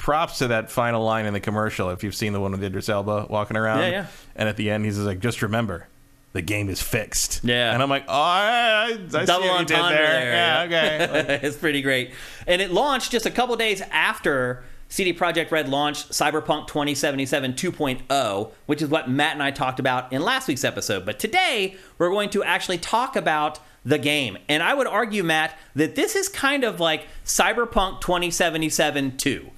props 0.00 0.38
to 0.38 0.48
that 0.48 0.70
final 0.70 1.04
line 1.04 1.26
in 1.26 1.34
the 1.34 1.40
commercial. 1.40 1.90
If 1.90 2.02
you've 2.02 2.14
seen 2.14 2.32
the 2.32 2.40
one 2.40 2.52
with 2.52 2.64
Idris 2.64 2.88
Elba 2.88 3.26
walking 3.28 3.56
around, 3.56 3.80
Yeah, 3.80 3.90
yeah. 3.90 4.06
And 4.34 4.48
at 4.48 4.56
the 4.56 4.70
end, 4.70 4.84
he's 4.84 4.96
just 4.96 5.06
like, 5.06 5.20
"Just 5.20 5.42
remember, 5.42 5.86
the 6.32 6.42
game 6.42 6.68
is 6.68 6.82
fixed." 6.82 7.40
Yeah. 7.44 7.72
And 7.72 7.82
I'm 7.82 7.90
like, 7.90 8.04
"Oh, 8.08 8.12
I, 8.12 8.48
I, 8.48 8.92
I 8.92 8.96
see 8.96 9.26
double 9.26 9.48
what 9.48 9.60
you 9.60 9.66
did 9.66 9.76
there. 9.76 9.90
there. 9.90 10.68
Yeah, 10.70 11.04
okay." 11.04 11.40
it's 11.46 11.56
pretty 11.56 11.82
great. 11.82 12.12
And 12.46 12.62
it 12.62 12.72
launched 12.72 13.12
just 13.12 13.26
a 13.26 13.30
couple 13.30 13.54
days 13.56 13.82
after 13.92 14.64
CD 14.88 15.12
Projekt 15.12 15.50
Red 15.50 15.68
launched 15.68 16.10
Cyberpunk 16.10 16.66
2077 16.66 17.52
2.0, 17.52 18.50
which 18.66 18.82
is 18.82 18.88
what 18.88 19.08
Matt 19.08 19.34
and 19.34 19.42
I 19.42 19.50
talked 19.52 19.78
about 19.78 20.12
in 20.12 20.22
last 20.22 20.48
week's 20.48 20.64
episode. 20.64 21.04
But 21.06 21.18
today, 21.20 21.76
we're 21.98 22.10
going 22.10 22.30
to 22.30 22.42
actually 22.42 22.78
talk 22.78 23.14
about 23.16 23.60
the 23.84 23.98
game. 23.98 24.36
And 24.48 24.62
I 24.62 24.74
would 24.74 24.86
argue, 24.86 25.22
Matt, 25.22 25.56
that 25.74 25.94
this 25.94 26.16
is 26.16 26.28
kind 26.28 26.64
of 26.64 26.80
like 26.80 27.06
Cyberpunk 27.24 28.00
2077 28.00 29.16
2. 29.16 29.50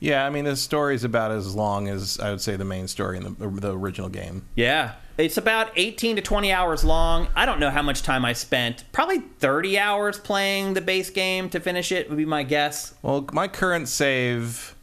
Yeah, 0.00 0.26
I 0.26 0.30
mean, 0.30 0.44
the 0.44 0.56
story's 0.56 1.04
about 1.04 1.30
as 1.30 1.54
long 1.54 1.86
as 1.88 2.18
I 2.18 2.30
would 2.30 2.40
say 2.40 2.56
the 2.56 2.64
main 2.64 2.88
story 2.88 3.18
in 3.18 3.36
the, 3.38 3.48
the 3.48 3.76
original 3.76 4.08
game. 4.08 4.46
Yeah. 4.54 4.94
It's 5.18 5.36
about 5.36 5.70
18 5.76 6.16
to 6.16 6.22
20 6.22 6.50
hours 6.50 6.82
long. 6.82 7.28
I 7.36 7.44
don't 7.44 7.60
know 7.60 7.68
how 7.68 7.82
much 7.82 8.02
time 8.02 8.24
I 8.24 8.32
spent. 8.32 8.84
Probably 8.92 9.18
30 9.18 9.78
hours 9.78 10.18
playing 10.18 10.72
the 10.72 10.80
base 10.80 11.10
game 11.10 11.50
to 11.50 11.60
finish 11.60 11.92
it 11.92 12.08
would 12.08 12.16
be 12.16 12.24
my 12.24 12.42
guess. 12.42 12.94
Well, 13.02 13.28
my 13.34 13.46
current 13.46 13.88
save, 13.88 14.74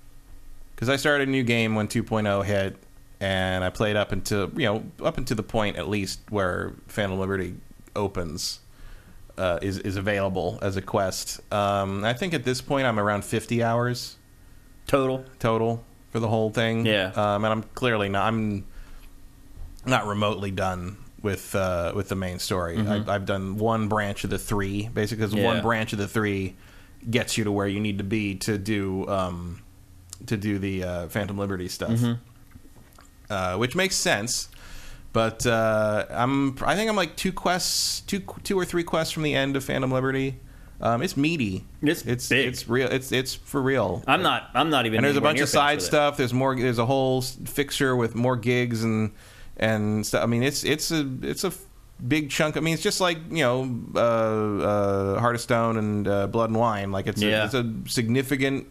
because 0.75 0.87
I 0.87 0.97
started 0.97 1.27
a 1.27 1.31
new 1.31 1.43
game 1.43 1.73
when 1.73 1.87
2.0 1.87 2.45
hit, 2.45 2.77
and 3.19 3.63
I 3.63 3.71
played 3.71 3.95
up 3.95 4.11
until 4.11 4.51
you 4.55 4.67
know 4.67 4.83
up 5.03 5.17
until 5.17 5.35
the 5.35 5.41
point 5.41 5.77
at 5.77 5.89
least 5.89 6.19
where 6.29 6.73
Phantom 6.87 7.17
Liberty 7.19 7.55
opens, 7.95 8.59
uh, 9.39 9.57
is 9.63 9.79
is 9.79 9.95
available 9.95 10.59
as 10.61 10.75
a 10.75 10.83
quest. 10.83 11.41
Um, 11.51 12.03
I 12.03 12.13
think 12.13 12.35
at 12.35 12.43
this 12.43 12.61
point 12.61 12.85
I'm 12.85 12.99
around 12.99 13.25
50 13.25 13.63
hours 13.63 14.16
Total. 14.87 15.23
total 15.39 15.83
for 16.11 16.19
the 16.19 16.27
whole 16.27 16.49
thing. 16.49 16.85
Yeah. 16.85 17.11
um, 17.15 17.43
and 17.45 17.51
I'm 17.53 17.63
clearly 17.75 18.09
not. 18.09 18.25
I'm 18.27 18.65
not 19.85 20.05
remotely 20.07 20.51
done 20.51 20.97
with 21.21 21.53
uh, 21.55 21.91
with 21.95 22.09
the 22.09 22.15
main 22.15 22.39
story. 22.39 22.77
I, 22.79 23.03
I've 23.07 23.25
done 23.25 23.57
one 23.57 23.87
branch 23.89 24.23
of 24.23 24.29
the 24.29 24.37
three, 24.39 24.87
basically, 24.93 25.17
because 25.25 25.31
Mm-hmm. 25.33 25.39
Yeah. 25.43 25.53
one 25.53 25.61
branch 25.61 25.93
of 25.93 25.99
the 25.99 26.07
three 26.07 26.55
gets 27.09 27.37
you 27.37 27.43
to 27.45 27.51
where 27.51 27.67
you 27.67 27.79
need 27.79 27.97
to 27.99 28.03
be 28.03 28.35
to 28.35 28.57
do 28.57 29.07
um, 29.07 29.61
to 30.25 30.35
do 30.37 30.57
the 30.59 30.83
uh, 30.83 31.07
Phantom 31.09 31.37
Liberty 31.37 31.67
stuff, 31.67 31.91
Mm-hmm. 31.91 32.13
uh, 33.29 33.57
which 33.57 33.75
makes 33.75 33.95
sense. 33.95 34.49
But 35.13 35.45
uh, 35.45 36.05
I'm 36.09 36.57
I 36.63 36.75
think 36.75 36.89
I'm 36.89 36.95
like 36.95 37.15
two 37.15 37.31
quests, 37.31 38.01
two 38.01 38.21
two 38.43 38.57
or 38.59 38.65
three 38.65 38.83
quests 38.83 39.11
from 39.13 39.23
the 39.23 39.33
end 39.35 39.55
of 39.55 39.63
Phantom 39.63 39.91
Liberty. 39.91 40.37
Um, 40.79 41.01
it's 41.01 41.17
meaty. 41.17 41.63
It's 41.81 42.03
it's 42.05 42.29
big. 42.29 42.47
it's 42.47 42.67
real. 42.69 42.87
It's 42.89 43.11
it's 43.11 43.33
for 43.33 43.61
real. 43.61 44.03
I'm 44.07 44.21
not. 44.21 44.49
I'm 44.53 44.69
not 44.69 44.85
even. 44.85 44.97
and 44.97 45.05
there's 45.05 45.17
a 45.17 45.21
bunch 45.21 45.39
of 45.39 45.49
side 45.49 45.69
finished 45.71 45.77
with 45.77 45.83
it. 45.83 45.87
stuff. 45.87 46.17
There's 46.17 46.33
more. 46.33 46.55
There's 46.55 46.77
a 46.79 46.85
whole 46.85 47.21
fixture 47.21 47.95
with 47.95 48.13
more 48.15 48.35
gigs 48.37 48.83
and 48.83 49.11
and 49.57 50.05
stuff. 50.05 50.23
I 50.23 50.27
mean, 50.27 50.43
it's 50.43 50.63
it's 50.63 50.91
a 50.91 51.09
it's 51.23 51.43
a 51.43 51.51
big 52.07 52.29
chunk. 52.29 52.57
I 52.57 52.59
mean, 52.59 52.75
it's 52.75 52.83
just 52.83 53.01
like 53.01 53.17
you 53.31 53.43
know, 53.43 53.79
uh, 53.95 53.99
uh, 53.99 55.19
Heart 55.19 55.35
of 55.35 55.41
Stone 55.41 55.77
and 55.77 56.07
uh, 56.07 56.27
Blood 56.27 56.51
and 56.51 56.59
Wine. 56.59 56.91
Like 56.91 57.07
it's 57.07 57.21
Yeah. 57.21 57.41
a, 57.41 57.45
it's 57.45 57.53
a 57.55 57.73
significant 57.87 58.67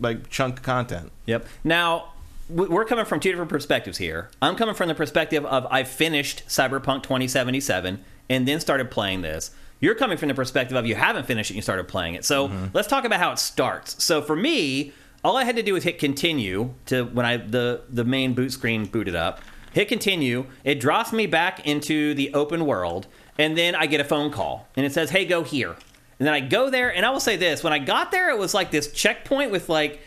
like 0.00 0.28
chunk 0.30 0.56
of 0.58 0.62
content. 0.64 1.12
Yep. 1.26 1.46
Now 1.62 2.12
we're 2.48 2.84
coming 2.84 3.04
from 3.04 3.20
two 3.20 3.30
different 3.30 3.50
perspectives 3.50 3.98
here. 3.98 4.30
I'm 4.40 4.56
coming 4.56 4.74
from 4.74 4.88
the 4.88 4.94
perspective 4.94 5.44
of 5.44 5.66
I 5.70 5.84
finished 5.84 6.44
Cyberpunk 6.48 7.02
2077 7.02 8.02
and 8.30 8.48
then 8.48 8.58
started 8.58 8.90
playing 8.90 9.22
this. 9.22 9.50
You're 9.80 9.94
coming 9.94 10.18
from 10.18 10.28
the 10.28 10.34
perspective 10.34 10.76
of 10.76 10.86
you 10.86 10.94
haven't 10.94 11.26
finished 11.26 11.50
it 11.50 11.54
and 11.54 11.56
you 11.56 11.62
started 11.62 11.86
playing 11.88 12.14
it. 12.14 12.24
So 12.24 12.48
mm-hmm. 12.48 12.66
let's 12.72 12.88
talk 12.88 13.04
about 13.04 13.20
how 13.20 13.32
it 13.32 13.38
starts. 13.38 14.02
So 14.02 14.20
for 14.20 14.34
me, 14.34 14.92
all 15.24 15.36
I 15.36 15.44
had 15.44 15.56
to 15.56 15.62
do 15.62 15.74
was 15.74 15.84
hit 15.84 15.98
continue 15.98 16.74
to 16.86 17.04
when 17.04 17.26
I 17.26 17.36
the 17.36 17.82
the 17.88 18.04
main 18.04 18.34
boot 18.34 18.52
screen 18.52 18.86
booted 18.86 19.14
up. 19.14 19.40
Hit 19.72 19.88
continue. 19.88 20.46
It 20.64 20.80
drops 20.80 21.12
me 21.12 21.26
back 21.26 21.66
into 21.66 22.14
the 22.14 22.32
open 22.34 22.64
world, 22.66 23.06
and 23.36 23.56
then 23.56 23.74
I 23.74 23.86
get 23.86 24.00
a 24.00 24.04
phone 24.04 24.30
call, 24.30 24.68
and 24.76 24.86
it 24.86 24.92
says, 24.92 25.10
"Hey, 25.10 25.24
go 25.24 25.42
here." 25.42 25.76
And 26.18 26.26
then 26.26 26.34
I 26.34 26.40
go 26.40 26.70
there, 26.70 26.92
and 26.92 27.04
I 27.04 27.10
will 27.10 27.20
say 27.20 27.36
this: 27.36 27.62
when 27.62 27.72
I 27.72 27.78
got 27.78 28.10
there, 28.10 28.30
it 28.30 28.38
was 28.38 28.54
like 28.54 28.70
this 28.70 28.92
checkpoint 28.92 29.50
with 29.50 29.68
like 29.68 30.00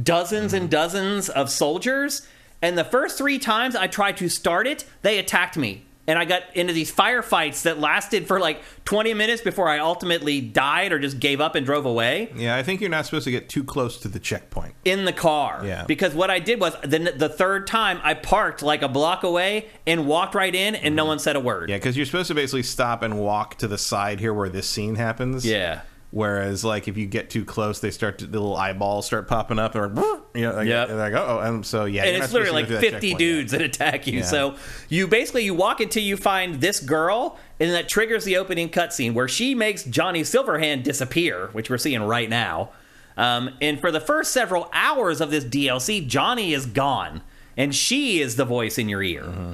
dozens 0.00 0.52
and 0.52 0.64
mm-hmm. 0.64 0.70
dozens 0.70 1.28
of 1.28 1.50
soldiers. 1.50 2.26
And 2.60 2.76
the 2.76 2.84
first 2.84 3.16
three 3.16 3.38
times 3.38 3.76
I 3.76 3.86
tried 3.86 4.16
to 4.18 4.28
start 4.28 4.66
it, 4.66 4.84
they 5.02 5.18
attacked 5.18 5.56
me. 5.56 5.84
And 6.08 6.18
I 6.18 6.24
got 6.24 6.42
into 6.54 6.72
these 6.72 6.90
firefights 6.90 7.62
that 7.62 7.78
lasted 7.78 8.26
for 8.26 8.40
like 8.40 8.62
20 8.86 9.14
minutes 9.14 9.42
before 9.42 9.68
I 9.68 9.78
ultimately 9.78 10.40
died 10.40 10.90
or 10.90 10.98
just 10.98 11.20
gave 11.20 11.40
up 11.40 11.54
and 11.54 11.66
drove 11.66 11.84
away 11.84 12.32
Yeah, 12.34 12.56
I 12.56 12.62
think 12.62 12.80
you're 12.80 12.90
not 12.90 13.04
supposed 13.04 13.24
to 13.24 13.30
get 13.30 13.48
too 13.48 13.62
close 13.62 13.98
to 13.98 14.08
the 14.08 14.18
checkpoint. 14.18 14.74
in 14.84 15.04
the 15.04 15.12
car. 15.12 15.60
Yeah. 15.64 15.84
Because 15.84 16.14
what 16.14 16.30
I 16.30 16.38
did 16.38 16.60
was 16.60 16.74
the, 16.82 17.14
the 17.14 17.28
third 17.28 17.66
time 17.66 18.00
I 18.02 18.14
parked 18.14 18.62
like 18.62 18.82
a 18.82 18.88
block 18.88 19.22
away 19.22 19.68
and 19.86 20.06
walked 20.06 20.34
right 20.34 20.54
in 20.54 20.74
and 20.74 20.96
no 20.96 21.02
mm-hmm. 21.02 21.08
one 21.08 21.18
said 21.18 21.36
a 21.36 21.40
word. 21.40 21.68
Yeah, 21.68 21.76
because 21.76 21.96
you're 21.96 22.06
supposed 22.06 22.28
to 22.28 22.34
basically 22.34 22.62
stop 22.62 23.02
and 23.02 23.20
walk 23.20 23.56
to 23.56 23.68
the 23.68 23.78
side 23.78 24.18
here 24.18 24.32
where 24.32 24.48
this 24.48 24.66
scene 24.66 24.94
happens. 24.94 25.44
Yeah. 25.44 25.82
Whereas, 26.10 26.64
like, 26.64 26.88
if 26.88 26.96
you 26.96 27.06
get 27.06 27.28
too 27.28 27.44
close, 27.44 27.80
they 27.80 27.90
start 27.90 28.18
to, 28.18 28.26
the 28.26 28.40
little 28.40 28.56
eyeballs 28.56 29.04
start 29.04 29.28
popping 29.28 29.58
up, 29.58 29.74
and 29.74 29.94
like, 29.94 30.06
you 30.34 30.40
know, 30.40 30.54
like, 30.54 30.66
Yep. 30.66 30.88
they're 30.88 30.96
like, 30.96 31.12
oh, 31.12 31.40
and 31.40 31.66
so 31.66 31.84
yeah, 31.84 32.04
and 32.04 32.22
it's 32.22 32.32
literally 32.32 32.62
like 32.62 32.66
supposed 32.66 32.80
to 32.82 32.90
go 32.90 32.90
through 32.90 32.92
that 32.92 33.00
50 33.02 33.08
checkpoint, 33.10 33.20
yeah. 33.20 33.36
dudes 33.36 33.52
that 33.52 33.60
attack 33.60 34.06
you. 34.06 34.18
Yeah. 34.20 34.24
So 34.24 34.54
you 34.88 35.06
basically 35.06 35.44
you 35.44 35.52
walk 35.52 35.80
until 35.80 36.02
you 36.02 36.16
find 36.16 36.62
this 36.62 36.80
girl, 36.80 37.38
and 37.60 37.70
that 37.72 37.90
triggers 37.90 38.24
the 38.24 38.38
opening 38.38 38.70
cutscene 38.70 39.12
where 39.12 39.28
she 39.28 39.54
makes 39.54 39.84
Johnny 39.84 40.22
Silverhand 40.22 40.82
disappear, 40.82 41.48
which 41.52 41.68
we're 41.68 41.76
seeing 41.76 42.02
right 42.02 42.30
now. 42.30 42.70
Um, 43.18 43.50
and 43.60 43.78
for 43.78 43.90
the 43.90 44.00
first 44.00 44.32
several 44.32 44.70
hours 44.72 45.20
of 45.20 45.30
this 45.30 45.44
DLC, 45.44 46.06
Johnny 46.06 46.54
is 46.54 46.64
gone, 46.64 47.20
and 47.56 47.74
she 47.74 48.20
is 48.20 48.36
the 48.36 48.46
voice 48.46 48.78
in 48.78 48.88
your 48.88 49.02
ear. 49.02 49.24
Mm-hmm. 49.24 49.52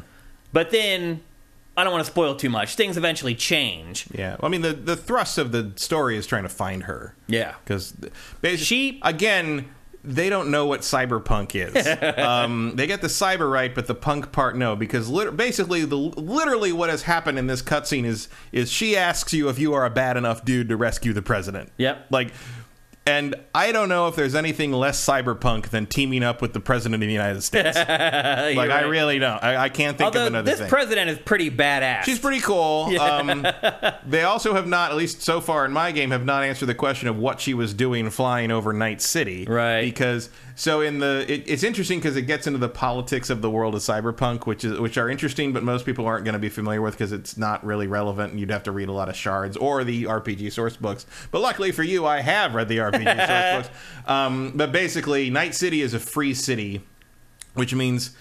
But 0.52 0.70
then 0.70 1.22
I 1.76 1.82
don't 1.84 1.92
want 1.92 2.04
to 2.04 2.10
spoil 2.10 2.36
too 2.36 2.50
much. 2.50 2.76
Things 2.76 2.96
eventually 2.96 3.34
change. 3.34 4.06
Yeah, 4.12 4.30
well, 4.40 4.44
I 4.44 4.48
mean, 4.48 4.62
the 4.62 4.72
the 4.72 4.96
thrust 4.96 5.38
of 5.38 5.50
the 5.52 5.72
story 5.76 6.16
is 6.16 6.26
trying 6.26 6.44
to 6.44 6.48
find 6.48 6.84
her. 6.84 7.14
Yeah. 7.26 7.54
because 7.64 7.94
She- 8.56 9.00
again. 9.02 9.66
They 10.06 10.28
don't 10.28 10.50
know 10.50 10.66
what 10.66 10.80
cyberpunk 10.82 11.52
is. 11.54 12.18
um, 12.18 12.76
they 12.76 12.86
get 12.86 13.00
the 13.00 13.06
cyber 13.08 13.50
right, 13.50 13.74
but 13.74 13.86
the 13.86 13.94
punk 13.94 14.32
part 14.32 14.54
no, 14.54 14.76
because 14.76 15.08
lit- 15.08 15.34
basically, 15.34 15.86
the 15.86 15.96
literally 15.96 16.72
what 16.72 16.90
has 16.90 17.04
happened 17.04 17.38
in 17.38 17.46
this 17.46 17.62
cutscene 17.62 18.04
is 18.04 18.28
is 18.52 18.70
she 18.70 18.98
asks 18.98 19.32
you 19.32 19.48
if 19.48 19.58
you 19.58 19.72
are 19.72 19.86
a 19.86 19.90
bad 19.90 20.18
enough 20.18 20.44
dude 20.44 20.68
to 20.68 20.76
rescue 20.76 21.14
the 21.14 21.22
president. 21.22 21.72
Yep. 21.78 22.08
Like, 22.10 22.32
and 23.06 23.34
I 23.54 23.70
don't 23.72 23.88
know 23.88 24.08
if 24.08 24.16
there's 24.16 24.34
anything 24.34 24.72
less 24.72 25.04
cyberpunk 25.04 25.68
than 25.68 25.86
teaming 25.86 26.22
up 26.22 26.40
with 26.40 26.52
the 26.54 26.60
president 26.60 27.02
of 27.02 27.06
the 27.06 27.12
United 27.12 27.42
States. 27.42 27.76
like, 27.76 27.88
I 27.88 28.82
really 28.82 29.18
don't. 29.18 29.42
I, 29.42 29.64
I 29.64 29.68
can't 29.68 29.98
think 29.98 30.06
Although 30.06 30.22
of 30.22 30.26
another 30.28 30.50
this 30.50 30.60
thing. 30.60 30.68
president 30.68 31.10
is 31.10 31.18
pretty 31.18 31.50
badass. 31.50 32.04
She's 32.04 32.18
pretty 32.18 32.40
cool. 32.40 32.92
Um, 33.04 33.46
they 34.06 34.22
also 34.22 34.54
have 34.54 34.66
not, 34.66 34.90
at 34.90 34.96
least 34.96 35.20
so 35.22 35.40
far 35.40 35.64
in 35.66 35.72
my 35.72 35.92
game, 35.92 36.10
have 36.10 36.24
not 36.24 36.42
answered 36.42 36.66
the 36.66 36.74
question 36.74 37.06
of 37.08 37.16
what 37.16 37.38
she 37.40 37.52
was 37.52 37.74
doing 37.74 38.08
flying 38.10 38.50
over 38.50 38.72
Night 38.72 39.02
City. 39.02 39.44
Right. 39.44 39.82
Because 39.82 40.30
so 40.56 40.80
in 40.80 40.98
the, 41.00 41.24
it, 41.28 41.42
it's 41.46 41.62
interesting 41.62 41.98
because 41.98 42.16
it 42.16 42.22
gets 42.22 42.46
into 42.46 42.58
the 42.58 42.68
politics 42.68 43.30
of 43.30 43.42
the 43.42 43.50
world 43.50 43.74
of 43.74 43.80
cyberpunk, 43.80 44.46
which 44.46 44.64
is 44.64 44.78
which 44.78 44.96
are 44.96 45.08
interesting, 45.08 45.52
but 45.52 45.62
most 45.62 45.84
people 45.84 46.06
aren't 46.06 46.24
going 46.24 46.34
to 46.34 46.38
be 46.38 46.48
familiar 46.48 46.80
with 46.80 46.94
because 46.94 47.12
it's 47.12 47.36
not 47.36 47.64
really 47.64 47.86
relevant. 47.86 48.30
and 48.32 48.40
You'd 48.40 48.50
have 48.50 48.62
to 48.64 48.72
read 48.72 48.88
a 48.88 48.92
lot 48.92 49.08
of 49.08 49.16
shards 49.16 49.56
or 49.56 49.82
the 49.84 50.04
RPG 50.04 50.52
source 50.52 50.76
books. 50.76 51.06
But 51.30 51.40
luckily 51.40 51.72
for 51.72 51.82
you, 51.82 52.06
I 52.06 52.20
have 52.20 52.54
read 52.54 52.68
the 52.68 52.78
RPG 52.78 53.26
source 53.26 53.68
books. 53.68 54.08
Um, 54.08 54.52
but 54.54 54.70
basically, 54.70 55.30
Night 55.30 55.54
City 55.54 55.82
is 55.82 55.94
a 55.94 56.00
free 56.00 56.34
city, 56.34 56.82
which 57.54 57.74
means 57.74 58.12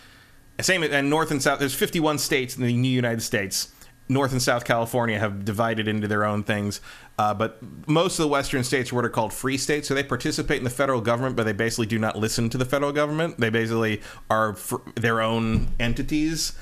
same 0.60 0.84
and 0.84 1.10
North 1.10 1.32
and 1.32 1.42
South. 1.42 1.60
There's 1.60 1.76
51 1.76 2.18
states 2.20 2.56
in 2.56 2.64
the 2.64 2.76
new 2.76 2.90
United 2.90 3.22
States. 3.22 3.72
North 4.14 4.32
and 4.32 4.42
South 4.42 4.64
California 4.66 5.18
have 5.20 5.44
divided 5.44 5.88
into 5.88 6.08
their 6.08 6.24
own 6.24 6.44
things, 6.44 6.80
uh, 7.18 7.34
but 7.34 7.58
most 7.88 8.20
of 8.20 8.24
the 8.24 8.30
Western 8.30 8.64
states 8.64 8.92
are 8.92 8.96
what 8.96 9.06
are 9.06 9.10
called 9.10 9.34
free 9.34 9.58
states. 9.58 9.88
So 9.88 9.94
they 9.96 10.04
participate 10.04 10.58
in 10.60 10.64
the 10.64 10.70
federal 10.70 11.02
government, 11.02 11.36
but 11.36 11.44
they 11.46 11.54
basically 11.54 11.88
do 11.88 12.00
not 12.00 12.16
listen 12.18 12.50
to 12.50 12.58
the 12.58 12.66
federal 12.66 12.92
government. 12.92 13.40
They 13.40 13.50
basically 13.50 14.02
are 14.30 14.56
their 14.96 15.20
own 15.22 15.70
entities. 15.80 16.54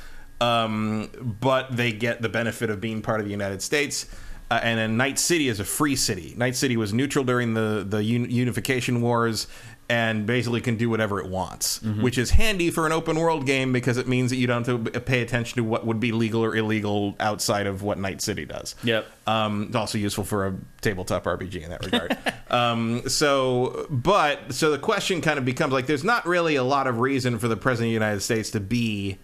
um, 0.41 1.09
but 1.39 1.75
they 1.77 1.91
get 1.91 2.21
the 2.21 2.29
benefit 2.29 2.69
of 2.69 2.81
being 2.81 3.01
part 3.01 3.19
of 3.19 3.25
the 3.25 3.31
United 3.31 3.61
States. 3.61 4.07
Uh, 4.49 4.59
and 4.63 4.77
then 4.79 4.97
Night 4.97 5.17
City 5.17 5.47
is 5.47 5.59
a 5.61 5.63
free 5.63 5.95
city. 5.95 6.33
Night 6.35 6.55
City 6.57 6.75
was 6.75 6.91
neutral 6.93 7.23
during 7.23 7.53
the 7.53 7.85
the 7.87 7.99
un- 7.99 8.29
unification 8.29 9.01
wars, 9.01 9.47
and 9.91 10.25
basically 10.25 10.61
can 10.61 10.77
do 10.77 10.89
whatever 10.89 11.19
it 11.19 11.27
wants, 11.27 11.79
Mm-hmm. 11.79 12.01
which 12.01 12.17
is 12.17 12.31
handy 12.31 12.71
for 12.71 12.85
an 12.85 12.93
open 12.93 13.19
world 13.19 13.45
game 13.45 13.73
because 13.73 13.97
it 13.97 14.07
means 14.07 14.29
that 14.29 14.37
you 14.37 14.47
don't 14.47 14.65
have 14.65 14.85
to 14.93 15.01
pay 15.01 15.21
attention 15.21 15.57
to 15.57 15.65
what 15.65 15.85
would 15.85 15.99
be 15.99 16.13
legal 16.13 16.41
or 16.41 16.55
illegal 16.55 17.13
outside 17.19 17.67
of 17.67 17.83
what 17.83 17.99
Night 17.99 18.21
City 18.21 18.45
does. 18.45 18.73
Yep. 18.83 19.05
Um, 19.27 19.63
it's 19.63 19.75
also 19.75 19.97
useful 19.97 20.23
for 20.23 20.47
a 20.47 20.55
tabletop 20.79 21.25
RPG 21.25 21.61
in 21.61 21.69
that 21.71 21.83
regard. 21.83 22.17
um, 22.49 23.07
so, 23.09 23.85
but 23.89 24.53
so 24.53 24.71
the 24.71 24.79
question 24.79 25.19
kind 25.19 25.37
of 25.37 25.43
becomes 25.43 25.73
like, 25.73 25.87
there's 25.87 26.05
not 26.05 26.25
really 26.25 26.55
a 26.55 26.63
lot 26.63 26.87
of 26.87 26.99
reason 26.99 27.37
for 27.37 27.49
the 27.49 27.57
president 27.57 27.87
of 27.87 27.89
the 27.89 28.05
United 28.05 28.21
States 28.21 28.49
to 28.51 28.61
be 28.61 29.17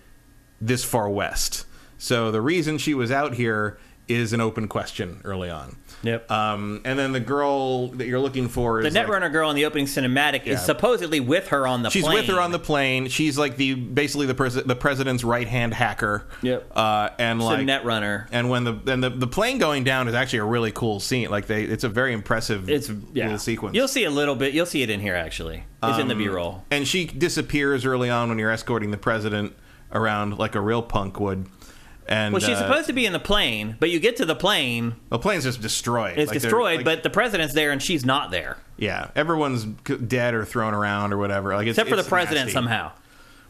this 0.60 0.84
far 0.84 1.08
west. 1.10 1.66
So 1.98 2.30
the 2.30 2.42
reason 2.42 2.78
she 2.78 2.94
was 2.94 3.10
out 3.10 3.36
here 3.36 3.78
is 4.10 4.34
an 4.34 4.42
open 4.42 4.68
question 4.68 5.22
early 5.24 5.50
on. 5.50 5.78
Yep. 6.04 6.30
Um, 6.32 6.82
and 6.86 6.98
then 6.98 7.12
the 7.12 7.20
girl 7.20 7.88
that 7.90 8.06
you're 8.08 8.20
looking 8.20 8.50
for 8.50 8.82
the 8.82 8.88
is 8.88 8.96
like- 8.96 9.08
Netrunner 9.08 9.32
girl 9.32 9.50
in 9.50 9.56
the 9.56 9.66
opening 9.66 9.88
cinematic 9.88 10.46
Yeah. 10.46 10.54
is 10.54 10.62
supposedly 10.62 11.20
with 11.20 11.48
her 11.48 11.66
on 11.66 11.82
the 11.84 11.90
She's 11.90 12.04
plane. 12.04 12.16
with 12.18 12.28
her 12.28 12.40
on 12.40 12.52
the 12.52 12.60
plane. 12.60 13.08
She's 13.08 13.38
like 13.38 13.58
the 13.58 13.74
basically 13.74 14.28
the 14.28 14.36
pres- 14.36 14.54
the 14.64 14.76
president's 14.76 15.24
right 15.24 15.48
hand 15.48 15.74
hacker. 15.74 16.26
Yep. 16.44 16.72
Uh, 16.76 17.10
and 17.18 17.42
like 17.42 17.66
Netrunner. 17.66 18.28
and 18.32 18.50
when 18.50 18.64
the 18.64 18.80
and 18.88 19.04
the, 19.04 19.10
the 19.10 19.28
plane 19.28 19.58
going 19.58 19.84
down 19.84 20.08
is 20.08 20.14
actually 20.14 20.40
a 20.40 20.46
really 20.46 20.72
cool 20.72 21.00
scene. 21.00 21.30
Like 21.32 21.48
they, 21.48 21.64
it's 21.64 21.84
a 21.84 21.90
very 21.90 22.14
impressive 22.14 22.70
It's 22.70 22.90
yeah. 23.14 23.24
little 23.26 23.40
sequence. 23.40 23.76
You'll 23.76 23.88
see 23.88 24.04
a 24.04 24.12
little 24.12 24.36
bit. 24.36 24.54
You'll 24.54 24.66
see 24.68 24.84
it 24.84 24.90
in 24.92 25.00
here 25.00 25.16
actually. 25.16 25.64
It's 25.84 26.00
in 26.00 26.08
the 26.08 26.14
Um, 26.14 26.20
B-roll. 26.20 26.64
And 26.72 26.88
she 26.88 27.06
disappears 27.06 27.86
early 27.86 28.10
on 28.10 28.30
when 28.30 28.40
you're 28.40 28.52
escorting 28.52 28.92
the 28.92 28.98
president 28.98 29.54
around 29.94 30.38
like 30.38 30.54
a 30.56 30.62
real 30.62 30.82
punk 30.82 31.20
would. 31.20 31.48
And 32.10 32.34
Well, 32.34 32.40
she's 32.40 32.58
uh, 32.58 32.68
supposed 32.68 32.88
to 32.88 32.94
be 32.94 33.06
in 33.06 33.14
the 33.14 33.20
plane, 33.20 33.76
but 33.80 33.90
you 33.90 34.00
get 34.00 34.16
to 34.18 34.26
the 34.26 34.36
plane, 34.36 34.96
the 35.10 35.20
plane's 35.20 35.44
just 35.44 35.62
destroyed. 35.62 36.18
it's 36.18 36.32
Like, 36.32 36.42
destroyed, 36.42 36.78
like- 36.78 36.86
but 36.86 37.04
the 37.04 37.10
president's 37.10 37.54
there 37.54 37.72
and 37.72 37.82
she's 37.84 38.06
not 38.06 38.32
there, 38.32 38.58
yeah, 38.78 39.10
everyone's 39.16 39.66
dead 39.66 40.34
or 40.34 40.46
thrown 40.46 40.74
around 40.74 41.12
or 41.14 41.18
whatever. 41.18 41.54
Like 41.56 41.68
it's, 41.68 41.78
except 41.78 41.90
for 41.90 42.02
the 42.02 42.08
president 42.08 42.46
nasty. 42.46 42.54
somehow. 42.54 42.92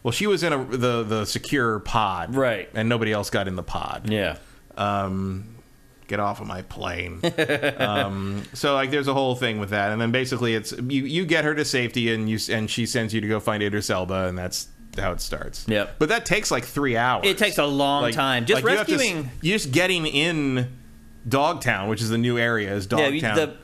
Well, 0.04 0.12
she 0.12 0.26
was 0.28 0.42
in 0.44 0.54
a 0.54 0.64
the 0.66 1.04
the 1.04 1.26
secure 1.26 1.80
pod, 1.80 2.34
Right. 2.36 2.70
And 2.74 2.88
nobody 2.90 3.12
else 3.12 3.30
got 3.30 3.48
in 3.48 3.56
the 3.56 3.64
pod. 3.64 4.10
Yeah. 4.10 4.38
um, 4.78 5.56
get 6.08 6.20
off 6.22 6.40
of 6.40 6.48
my 6.48 6.62
plane. 6.62 7.20
um, 7.78 8.44
so 8.54 8.74
like, 8.76 8.92
there's 8.92 9.08
a 9.10 9.14
whole 9.14 9.36
thing 9.36 9.60
with 9.60 9.72
that, 9.72 9.92
and 9.92 10.00
then 10.00 10.12
basically 10.12 10.56
it's 10.56 10.72
you 10.72 11.04
you 11.04 11.26
get 11.26 11.44
her 11.44 11.54
to 11.56 11.66
safety, 11.66 12.12
and 12.14 12.30
you 12.30 12.40
and 12.50 12.70
she 12.70 12.86
sends 12.86 13.14
you 13.14 13.22
to 13.22 13.28
go 13.28 13.40
find 13.40 13.62
Idris 13.62 13.90
Elba, 13.90 14.28
and 14.28 14.38
that's 14.38 14.68
how 15.02 15.12
it 15.12 15.22
starts. 15.22 15.66
Yep. 15.68 15.96
But 16.00 16.10
that 16.10 16.26
takes 16.26 16.52
like 16.52 16.66
three 16.66 16.98
hours. 16.98 17.26
It 17.26 17.38
takes 17.38 17.58
a 17.58 17.66
long 17.66 18.04
Like- 18.04 18.16
time. 18.16 18.46
Just 18.46 18.64
like, 18.64 18.72
you 18.72 18.78
have 18.78 18.88
to 18.88 18.94
s- 18.94 19.00
rescuing. 19.00 19.32
you 19.42 19.54
just 19.54 19.72
getting 19.72 20.06
in 20.06 20.72
Dogtown, 21.28 21.90
which 21.90 22.02
is 22.02 22.10
the 22.10 22.18
new 22.18 22.38
area, 22.38 22.74
is 22.74 22.88
Yeah, 22.92 23.10
Dogtown. 23.10 23.14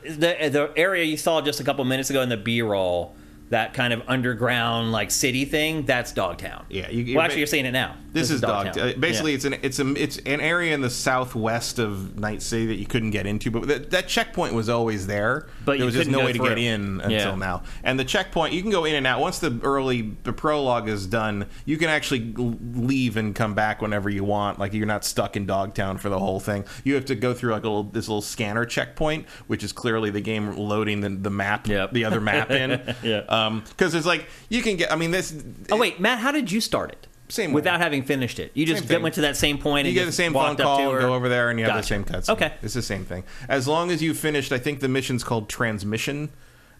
you- 0.04 0.12
the, 0.16 0.16
the 0.18 0.48
the 0.50 0.70
area 0.76 1.04
you 1.04 1.16
saw 1.16 1.40
just 1.40 1.60
a 1.60 1.64
couple 1.64 1.84
minutes 1.84 2.10
ago 2.10 2.20
in 2.20 2.28
the 2.28 2.36
B-roll, 2.36 3.16
that 3.50 3.74
kind 3.74 3.92
of 3.92 4.02
underground 4.08 4.90
like 4.92 5.10
city 5.10 5.44
thing, 5.44 5.84
that's 5.84 6.12
Dogtown. 6.12 6.64
Yeah, 6.70 6.90
you- 6.90 7.16
well, 7.16 7.24
actually, 7.24 7.40
you're 7.40 7.46
seeing 7.46 7.66
it 7.66 7.72
now. 7.72 7.96
This, 8.12 8.30
is 8.30 8.40
dog. 8.40 8.66
Dogtown. 8.66 8.88
uh, 8.90 8.92
basically, 8.98 9.32
Yeah. 9.32 9.36
it's 9.36 9.44
an 9.44 9.54
it's 9.62 9.78
a 9.80 10.02
it's 10.02 10.16
an 10.18 10.40
area 10.40 10.72
in 10.72 10.80
the 10.80 10.90
southwest 10.90 11.78
of 11.80 12.16
Night 12.18 12.42
City 12.42 12.66
that 12.66 12.76
you 12.76 12.86
couldn't 12.86 13.10
get 13.10 13.26
into, 13.26 13.50
but 13.50 13.66
that, 13.66 13.90
that 13.90 14.06
checkpoint 14.08 14.54
was 14.54 14.68
always 14.68 15.06
there. 15.08 15.48
But 15.64 15.78
there 15.78 15.86
was 15.86 15.94
just 15.96 16.08
no 16.10 16.24
way 16.24 16.32
to 16.32 16.38
get 16.38 16.56
in 16.58 17.00
until 17.00 17.10
Yeah. 17.10 17.34
now. 17.34 17.62
And 17.82 17.98
the 17.98 18.04
checkpoint, 18.04 18.52
you 18.52 18.62
can 18.62 18.70
go 18.70 18.84
in 18.84 18.94
and 18.94 19.04
out. 19.06 19.20
Once 19.20 19.40
the 19.40 19.58
early 19.64 20.12
the 20.22 20.32
prologue 20.32 20.88
is 20.88 21.06
done, 21.06 21.46
you 21.64 21.76
can 21.76 21.88
actually 21.88 22.32
leave 22.36 23.16
and 23.16 23.34
come 23.34 23.54
back 23.54 23.82
whenever 23.82 24.08
you 24.08 24.24
want. 24.24 24.58
Like 24.58 24.72
you're 24.74 24.86
not 24.86 25.04
stuck 25.04 25.36
in 25.36 25.44
Dogtown 25.46 25.98
for 25.98 26.08
the 26.08 26.18
whole 26.18 26.40
thing. 26.40 26.64
You 26.84 26.94
have 26.94 27.04
to 27.06 27.14
go 27.14 27.34
through 27.34 27.52
like 27.52 27.64
a 27.64 27.68
little 27.68 27.84
this 27.84 28.08
little 28.08 28.22
scanner 28.22 28.64
checkpoint, 28.64 29.26
which 29.48 29.62
is 29.64 29.72
clearly 29.72 30.10
the 30.10 30.20
game 30.20 30.56
loading 30.56 31.00
the, 31.00 31.10
the 31.10 31.30
map, 31.30 31.66
Yep. 31.66 31.92
the 31.92 32.04
other 32.04 32.20
map 32.20 32.50
in. 32.50 32.80
Yeah. 33.02 33.22
Um, 33.34 33.64
because 33.68 33.94
it's 33.94 34.06
like 34.06 34.26
you 34.48 34.62
can 34.62 34.76
get. 34.76 34.92
I 34.92 34.96
mean, 34.96 35.10
this. 35.10 35.34
Oh 35.70 35.76
wait, 35.76 35.98
Matt, 36.00 36.18
how 36.18 36.32
did 36.32 36.50
you 36.52 36.60
start 36.60 36.90
it? 36.90 37.06
Same 37.28 37.50
way. 37.50 37.54
without 37.54 37.80
having 37.80 38.02
finished 38.02 38.38
it. 38.38 38.50
You 38.54 38.66
just 38.66 38.86
get, 38.86 39.00
went 39.00 39.14
to 39.14 39.22
that 39.22 39.34
same 39.36 39.56
point 39.56 39.86
You 39.86 39.90
and 39.90 39.94
get 39.94 40.04
the 40.04 40.12
same 40.12 40.34
phone 40.34 40.56
call, 40.56 40.78
and 40.92 41.00
go 41.00 41.14
over 41.14 41.28
there, 41.30 41.48
and 41.48 41.58
you 41.58 41.64
have 41.64 41.76
the 41.76 41.82
same 41.82 42.04
cutscene. 42.04 42.28
Okay. 42.34 42.52
it's 42.62 42.74
the 42.74 42.82
same 42.82 43.04
thing. 43.06 43.24
As 43.48 43.66
long 43.66 43.90
as 43.90 44.02
you 44.02 44.12
finished, 44.12 44.52
I 44.52 44.58
think 44.58 44.80
the 44.80 44.88
mission's 44.88 45.24
called 45.24 45.48
transmission, 45.48 46.28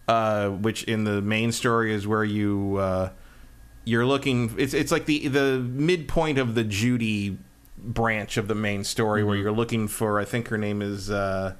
uh, 0.07 0.49
which 0.49 0.83
in 0.83 1.03
the 1.03 1.19
main 1.21 1.51
story 1.51 1.91
is 1.91 2.05
where 2.05 2.23
you 2.23 2.77
uh, 2.77 3.09
you're 3.85 4.05
looking. 4.05 4.53
It's 4.57 4.75
it's 4.75 4.91
like 4.91 5.05
the 5.07 5.27
the 5.27 5.57
midpoint 5.59 6.37
of 6.37 6.53
the 6.53 6.63
Judy 6.63 7.37
branch 7.77 8.37
of 8.37 8.47
the 8.47 8.55
main 8.55 8.83
story, 8.83 9.23
where 9.23 9.35
Mm-hmm. 9.35 9.43
you're 9.43 9.51
looking 9.51 9.87
for. 9.87 10.19
I 10.19 10.25
think 10.25 10.49
her 10.49 10.57
name 10.59 10.81
is. 10.83 11.09
Uh, 11.09 11.55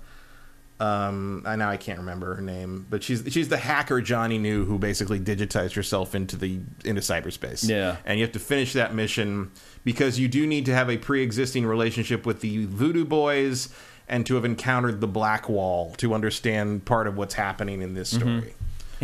um, 0.80 1.44
I 1.46 1.56
now 1.56 1.70
I 1.70 1.78
can't 1.78 2.00
remember 2.00 2.36
her 2.36 2.42
name, 2.42 2.86
but 2.90 3.02
she's 3.02 3.24
she's 3.30 3.48
the 3.48 3.58
hacker 3.58 4.02
Johnny 4.02 4.38
knew 4.38 4.66
who 4.66 4.78
basically 4.78 5.20
digitized 5.20 5.74
herself 5.76 6.14
into 6.16 6.36
the 6.36 6.60
into 6.84 7.02
cyberspace. 7.02 7.68
Yeah. 7.68 7.96
and 8.06 8.20
you 8.20 8.26
have 8.26 8.34
to 8.34 8.40
finish 8.40 8.74
that 8.74 8.94
mission 8.94 9.52
because 9.86 10.20
you 10.20 10.28
do 10.28 10.46
need 10.46 10.66
to 10.66 10.74
have 10.74 10.90
a 10.90 10.98
pre-existing 10.98 11.66
relationship 11.66 12.26
with 12.26 12.42
the 12.42 12.66
Voodoo 12.66 13.06
Boys 13.06 13.70
and 14.10 14.26
to 14.26 14.36
have 14.36 14.44
encountered 14.46 15.00
the 15.02 15.08
Black 15.08 15.48
Wall 15.48 15.94
to 15.98 16.14
understand 16.14 16.84
part 16.86 17.08
of 17.08 17.18
what's 17.18 17.34
happening 17.36 17.82
in 17.82 17.94
this 17.94 18.10
story. 18.10 18.24
Mm-hmm. 18.30 18.50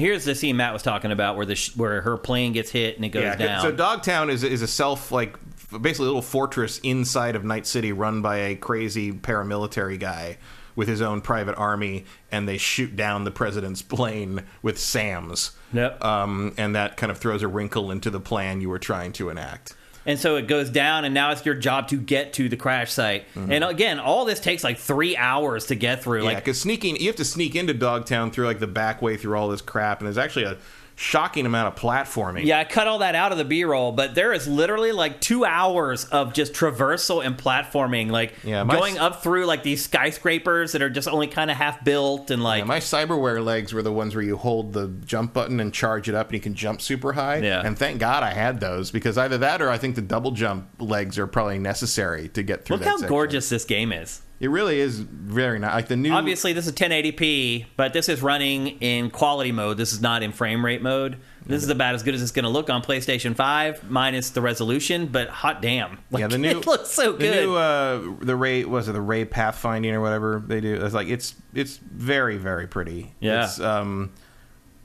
Here's 0.01 0.25
the 0.25 0.35
scene 0.35 0.57
Matt 0.57 0.73
was 0.73 0.83
talking 0.83 1.11
about 1.11 1.35
where 1.37 1.45
the 1.45 1.55
sh- 1.55 1.75
where 1.75 2.01
her 2.01 2.17
plane 2.17 2.51
gets 2.53 2.69
hit 2.71 2.97
and 2.97 3.05
it 3.05 3.09
goes 3.09 3.23
Yeah, 3.23 3.35
down. 3.35 3.61
so 3.61 3.71
Dogtown 3.71 4.29
is 4.29 4.43
is 4.43 4.61
a 4.61 4.67
self 4.67 5.11
like 5.11 5.37
basically 5.81 6.05
a 6.05 6.09
little 6.09 6.21
fortress 6.21 6.79
inside 6.79 7.35
of 7.37 7.45
Night 7.45 7.65
City 7.65 7.93
run 7.93 8.21
by 8.21 8.37
a 8.37 8.55
crazy 8.55 9.11
paramilitary 9.13 9.97
guy 9.97 10.37
with 10.75 10.87
his 10.87 11.01
own 11.01 11.21
private 11.21 11.55
army 11.57 12.05
and 12.31 12.47
they 12.47 12.57
shoot 12.57 12.95
down 12.95 13.23
the 13.23 13.31
president's 13.31 13.81
plane 13.81 14.43
with 14.61 14.79
SAMs. 14.79 15.51
Yep. 15.73 16.03
Um, 16.03 16.53
and 16.57 16.75
that 16.75 16.97
kind 16.97 17.11
of 17.11 17.17
throws 17.17 17.43
a 17.43 17.47
wrinkle 17.47 17.91
into 17.91 18.09
the 18.09 18.19
plan 18.19 18.61
you 18.61 18.69
were 18.69 18.79
trying 18.79 19.11
to 19.13 19.29
enact. 19.29 19.73
and 20.05 20.17
so 20.19 20.35
it 20.35 20.47
goes 20.47 20.69
down, 20.69 21.05
and 21.05 21.13
now 21.13 21.31
it's 21.31 21.45
your 21.45 21.53
job 21.53 21.87
to 21.89 21.95
get 21.95 22.33
to 22.33 22.49
the 22.49 22.57
crash 22.57 22.91
site. 22.91 23.25
And 23.35 23.63
again, 23.63 23.99
all 23.99 24.25
this 24.25 24.39
takes 24.39 24.63
like 24.63 24.79
three 24.79 25.15
hours 25.15 25.67
to 25.67 25.75
get 25.75 26.01
through. 26.03 26.19
Mm-hmm. 26.19 26.27
Yeah, 26.27 26.33
Like, 26.35 26.43
because 26.43 26.59
sneaking, 26.59 26.95
you 26.97 27.05
have 27.07 27.15
to 27.17 27.25
sneak 27.25 27.55
into 27.55 27.73
Dogtown 27.75 28.31
through 28.31 28.47
like 28.47 28.59
the 28.59 28.67
back 28.67 29.01
way 29.01 29.15
through 29.15 29.37
all 29.37 29.49
this 29.49 29.61
crap, 29.61 29.99
and 29.99 30.07
there's 30.07 30.17
actually 30.17 30.45
a 30.45 30.57
shocking 31.01 31.45
amount 31.45 31.67
of 31.67 31.81
platforming. 31.81 32.45
yeah, 32.45 32.59
I 32.59 32.63
cut 32.63 32.87
all 32.87 32.99
that 32.99 33.15
out 33.15 33.31
of 33.31 33.37
the 33.39 33.43
B-roll, 33.43 33.91
but 33.91 34.13
there 34.13 34.31
is 34.33 34.47
literally 34.47 34.91
like 34.91 35.19
two 35.19 35.43
hours 35.43 36.05
of 36.05 36.33
just 36.33 36.53
traversal 36.53 37.25
and 37.25 37.35
platforming, 37.37 38.11
like 38.11 38.33
Yeah, 38.43 38.63
going 38.65 38.97
up 38.99 39.23
through 39.23 39.45
like 39.47 39.63
these 39.63 39.83
skyscrapers 39.83 40.73
that 40.73 40.81
are 40.81 40.89
just 40.89 41.07
only 41.07 41.27
kind 41.27 41.49
of 41.49 41.57
half 41.57 41.83
built, 41.83 42.29
and 42.29 42.43
like 42.43 42.59
Yeah, 42.59 42.65
my 42.65 42.79
cyberware 42.79 43.43
legs 43.43 43.73
were 43.73 43.81
the 43.81 43.91
ones 43.91 44.13
where 44.15 44.23
you 44.23 44.37
hold 44.37 44.73
the 44.73 44.87
jump 45.05 45.33
button 45.33 45.59
and 45.59 45.73
charge 45.73 46.07
it 46.07 46.15
up 46.15 46.27
and 46.27 46.35
you 46.35 46.39
can 46.41 46.53
jump 46.53 46.81
super 46.81 47.13
high. 47.13 47.37
Yeah. 47.37 47.61
And 47.65 47.77
thank 47.77 47.99
God 47.99 48.21
I 48.23 48.31
had 48.31 48.59
those 48.59 48.91
because 48.91 49.17
either 49.17 49.37
that 49.39 49.61
or 49.61 49.69
I 49.69 49.77
think 49.77 49.95
the 49.95 50.01
double 50.01 50.31
jump 50.31 50.67
legs 50.79 51.17
are 51.17 51.27
probably 51.27 51.57
necessary 51.59 52.29
to 52.29 52.43
get 52.43 52.65
through 52.65 52.77
look 52.77 52.85
how 52.85 52.97
section. 52.97 53.09
gorgeous 53.09 53.49
this 53.49 53.65
game 53.65 53.91
is. 53.91 54.21
It 54.41 54.49
really 54.49 54.79
is 54.79 54.99
very 54.99 55.59
nice. 55.59 55.75
Like 55.75 55.87
the 55.87 55.95
new 55.95 56.11
Obviously, 56.11 56.51
this 56.51 56.65
is 56.65 56.73
1080p, 56.73 57.67
but 57.77 57.93
this 57.93 58.09
is 58.09 58.23
running 58.23 58.79
in 58.81 59.11
quality 59.11 59.51
mode. 59.51 59.77
This 59.77 59.93
is 59.93 60.01
not 60.01 60.23
in 60.23 60.31
frame 60.31 60.65
rate 60.65 60.81
mode. 60.81 61.17
This 61.45 61.63
is 61.63 61.69
about 61.69 61.93
as 61.95 62.01
good 62.01 62.15
as 62.15 62.21
it's 62.23 62.31
going 62.31 62.43
to 62.43 62.49
look 62.49 62.69
on 62.69 62.81
PlayStation 62.81 63.35
5, 63.35 63.89
minus 63.89 64.31
the 64.31 64.41
resolution. 64.41 65.07
But 65.07 65.29
hot 65.29 65.61
damn, 65.61 65.99
like, 66.09 66.21
Yeah, 66.21 66.27
the 66.27 66.39
new 66.39 66.49
it 66.59 66.65
looks 66.65 66.89
so 66.89 67.11
the 67.11 67.17
good. 67.19 67.45
new 67.45 67.55
uh, 67.55 68.01
the 68.21 68.35
Ray 68.35 68.65
was 68.65 68.89
it 68.89 68.93
the 68.93 69.01
Ray 69.01 69.25
pathfinding 69.25 69.93
or 69.93 70.01
whatever 70.01 70.43
they 70.45 70.59
do. 70.59 70.73
It's 70.83 70.93
like 70.95 71.07
it's 71.07 71.35
it's 71.53 71.77
very 71.77 72.37
very 72.37 72.67
pretty. 72.67 73.13
Yeah. 73.19 73.43
It's, 73.43 73.59
um, 73.59 74.11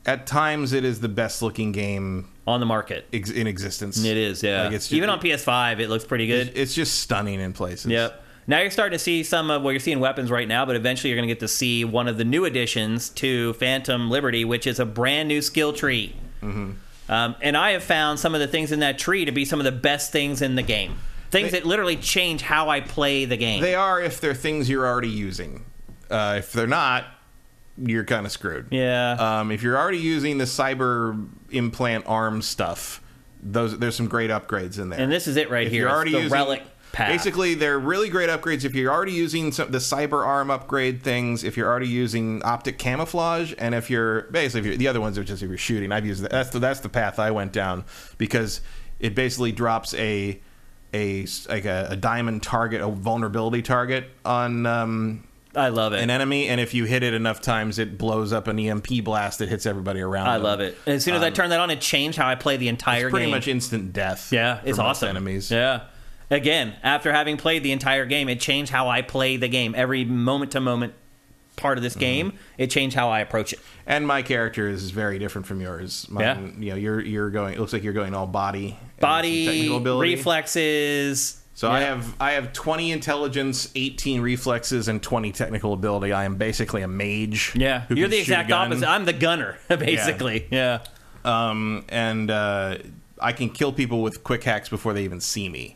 at 0.04 0.26
times 0.26 0.72
it 0.72 0.84
is 0.84 1.00
the 1.00 1.08
best 1.08 1.40
looking 1.42 1.72
game 1.72 2.28
on 2.46 2.60
the 2.60 2.66
market. 2.66 3.06
ex- 3.12 3.30
in 3.30 3.46
existence. 3.46 4.04
It 4.04 4.16
is, 4.16 4.42
yeah. 4.42 4.64
Like, 4.64 4.74
it's 4.74 4.92
Even 4.92 5.10
on 5.10 5.18
PS5, 5.18 5.80
it 5.80 5.88
looks 5.88 6.04
pretty 6.04 6.26
good. 6.26 6.52
It's 6.54 6.74
just 6.74 7.00
stunning 7.00 7.40
in 7.40 7.52
places. 7.52 7.90
Yep. 7.90 8.22
Now 8.48 8.60
you're 8.60 8.70
starting 8.70 8.96
to 8.96 9.02
see 9.02 9.22
some 9.24 9.50
of 9.50 9.62
well, 9.62 9.72
you're 9.72 9.80
seeing 9.80 9.98
weapons 10.00 10.30
right 10.30 10.46
now, 10.46 10.64
but 10.64 10.76
eventually 10.76 11.10
you're 11.10 11.16
going 11.18 11.28
to 11.28 11.34
get 11.34 11.40
to 11.40 11.48
see 11.48 11.84
one 11.84 12.06
of 12.08 12.16
the 12.16 12.24
new 12.24 12.44
additions 12.44 13.08
to 13.10 13.52
Phantom 13.54 14.08
Liberty, 14.10 14.44
which 14.44 14.66
is 14.66 14.78
a 14.78 14.86
brand 14.86 15.28
new 15.28 15.42
skill 15.42 15.72
tree. 15.72 16.14
Mm-hmm. 16.42 16.72
Um, 17.08 17.36
and 17.40 17.56
I 17.56 17.70
have 17.72 17.82
found 17.84 18.18
some 18.20 18.34
of 18.34 18.40
the 18.40 18.46
things 18.48 18.72
in 18.72 18.80
that 18.80 18.98
tree 18.98 19.24
to 19.24 19.32
be 19.32 19.44
some 19.44 19.60
of 19.60 19.64
the 19.64 19.72
best 19.72 20.12
things 20.12 20.42
in 20.42 20.54
the 20.54 20.62
game. 20.62 20.96
Things 21.30 21.50
They- 21.50 21.58
that 21.60 21.66
literally 21.66 21.96
change 21.96 22.42
how 22.42 22.68
I 22.68 22.80
play 22.80 23.24
the 23.24 23.36
game. 23.36 23.62
They 23.62 23.74
are 23.74 24.00
if 24.00 24.20
they're 24.20 24.34
things 24.34 24.68
you're 24.70 24.86
already 24.86 25.08
using. 25.08 25.64
Uh, 26.10 26.36
if 26.38 26.52
they're 26.52 26.66
not, 26.68 27.04
you're 27.78 28.04
kind 28.04 28.24
of 28.26 28.32
screwed. 28.32 28.68
yeah. 28.70 29.12
Um, 29.40 29.50
if 29.50 29.62
you're 29.62 29.76
already 29.76 29.98
using 29.98 30.38
the 30.38 30.44
cyber 30.44 31.28
implant 31.50 32.06
arm 32.06 32.42
stuff, 32.42 33.02
those 33.42 33.76
there's 33.78 33.94
some 33.96 34.08
great 34.08 34.30
upgrades 34.30 34.78
in 34.78 34.88
there. 34.88 34.98
and 35.00 35.10
this 35.12 35.26
is 35.26 35.36
it 35.36 35.50
right 35.50 35.66
if 35.66 35.72
here. 35.72 35.82
you're 35.82 35.90
already 35.90 36.12
the 36.12 36.18
using, 36.18 36.32
relic 36.32 36.62
path. 36.96 37.08
basically 37.10 37.54
they're 37.54 37.78
really 37.78 38.08
great 38.08 38.28
upgrades. 38.30 38.64
If 38.64 38.74
you're 38.74 38.92
already 38.92 39.12
using 39.12 39.52
some, 39.52 39.70
the 39.70 39.78
cyber 39.78 40.24
arm 40.26 40.50
upgrade 40.50 41.02
things, 41.02 41.44
if 41.44 41.56
you're 41.56 41.68
already 41.68 41.88
using 41.88 42.42
optic 42.42 42.78
camouflage, 42.78 43.52
and 43.58 43.74
if 43.74 43.90
you're 43.90 44.22
basically 44.30 44.60
if 44.60 44.66
you're, 44.66 44.76
the 44.76 44.88
other 44.88 45.00
ones 45.00 45.18
are 45.18 45.24
just 45.24 45.42
if 45.42 45.48
you're 45.48 45.58
shooting. 45.58 45.92
I've 45.92 46.06
used 46.06 46.22
that. 46.22 46.30
That's 46.30 46.50
the 46.50 46.58
that's 46.58 46.80
the 46.80 46.88
path 46.88 47.18
I 47.18 47.30
went 47.30 47.52
down 47.52 47.84
because 48.18 48.60
it 48.98 49.14
basically 49.14 49.52
drops 49.52 49.94
a 49.94 50.40
a 50.94 51.26
like 51.48 51.64
a, 51.66 51.88
a 51.90 51.96
diamond 51.96 52.42
target, 52.42 52.80
a 52.80 52.88
vulnerability 52.88 53.60
target 53.62 54.08
on 54.24 54.64
um, 54.66 55.26
I 55.54 55.68
love 55.68 55.92
it. 55.92 56.00
an 56.02 56.10
enemy, 56.10 56.48
and 56.48 56.60
if 56.60 56.74
you 56.74 56.84
hit 56.84 57.02
it 57.02 57.12
enough 57.14 57.40
times, 57.40 57.78
it 57.78 57.98
blows 57.98 58.32
up 58.32 58.46
an 58.46 58.58
EMP 58.58 59.04
blast 59.04 59.38
that 59.40 59.48
hits 59.48 59.66
everybody 59.66 60.00
around. 60.00 60.28
I 60.28 60.34
them. 60.34 60.42
love 60.44 60.60
it. 60.60 60.76
As 60.86 61.02
soon 61.04 61.14
as 61.14 61.22
I 61.22 61.30
turn 61.30 61.50
that 61.50 61.60
on, 61.60 61.70
it 61.70 61.80
changed 61.80 62.16
how 62.18 62.28
I 62.28 62.34
play 62.34 62.56
the 62.56 62.68
entire 62.68 63.06
It's 63.06 63.10
pretty 63.10 63.26
game. 63.26 63.30
much 63.34 63.48
instant 63.48 63.92
death. 63.92 64.32
Yeah, 64.32 64.60
it's 64.64 64.78
awesome. 64.78 65.08
Enemies. 65.08 65.50
Yeah. 65.50 65.82
Again, 66.30 66.74
after 66.82 67.12
having 67.12 67.36
played 67.36 67.62
the 67.62 67.72
entire 67.72 68.04
game, 68.06 68.28
it 68.28 68.40
changed 68.40 68.72
how 68.72 68.88
I 68.88 69.02
play 69.02 69.36
the 69.36 69.48
game. 69.48 69.74
Every 69.76 70.04
moment 70.04 70.52
to 70.52 70.60
moment 70.60 70.94
part 71.56 71.78
of 71.78 71.82
Mm-hmm. 71.82 71.84
this 71.84 71.96
game, 71.96 72.32
it 72.58 72.70
changed 72.70 72.96
how 72.96 73.08
I 73.10 73.20
approach 73.20 73.52
it. 73.52 73.60
And 73.86 74.06
my 74.06 74.22
character 74.22 74.68
is 74.68 74.90
very 74.90 75.18
different 75.18 75.46
from 75.46 75.60
yours. 75.60 76.06
Mine, 76.10 76.56
You 76.58 76.70
know, 76.70 76.76
you're 76.76 77.00
you're 77.00 77.30
going. 77.30 77.54
It 77.54 77.60
looks 77.60 77.72
like 77.72 77.82
you're 77.84 77.92
going 77.92 78.14
all 78.14 78.26
body, 78.26 78.78
Body, 79.00 79.46
technical 79.46 79.76
ability. 79.78 80.14
reflexes. 80.16 81.40
So 81.54 81.70
I 81.70 81.80
have 81.80 82.14
I 82.20 82.32
have 82.32 82.52
20 82.52 82.92
intelligence, 82.92 83.70
18 83.74 84.20
reflexes, 84.20 84.88
and 84.88 85.02
20 85.02 85.32
technical 85.32 85.72
ability. 85.72 86.12
I 86.12 86.24
am 86.24 86.36
basically 86.36 86.82
a 86.82 86.88
mage. 86.88 87.52
Yeah, 87.54 87.84
you're 87.88 88.08
the 88.08 88.18
exact 88.18 88.50
opposite. 88.52 88.86
I'm 88.86 89.04
the 89.06 89.14
gunner, 89.14 89.56
basically. 89.68 90.46
Yeah. 90.50 90.80
Um, 91.24 91.84
and 91.88 92.30
uh, 92.30 92.76
I 93.20 93.32
can 93.32 93.48
kill 93.50 93.72
people 93.72 94.02
with 94.02 94.22
quick 94.24 94.44
hacks 94.44 94.68
before 94.68 94.92
they 94.92 95.04
even 95.04 95.20
see 95.20 95.48
me, 95.48 95.72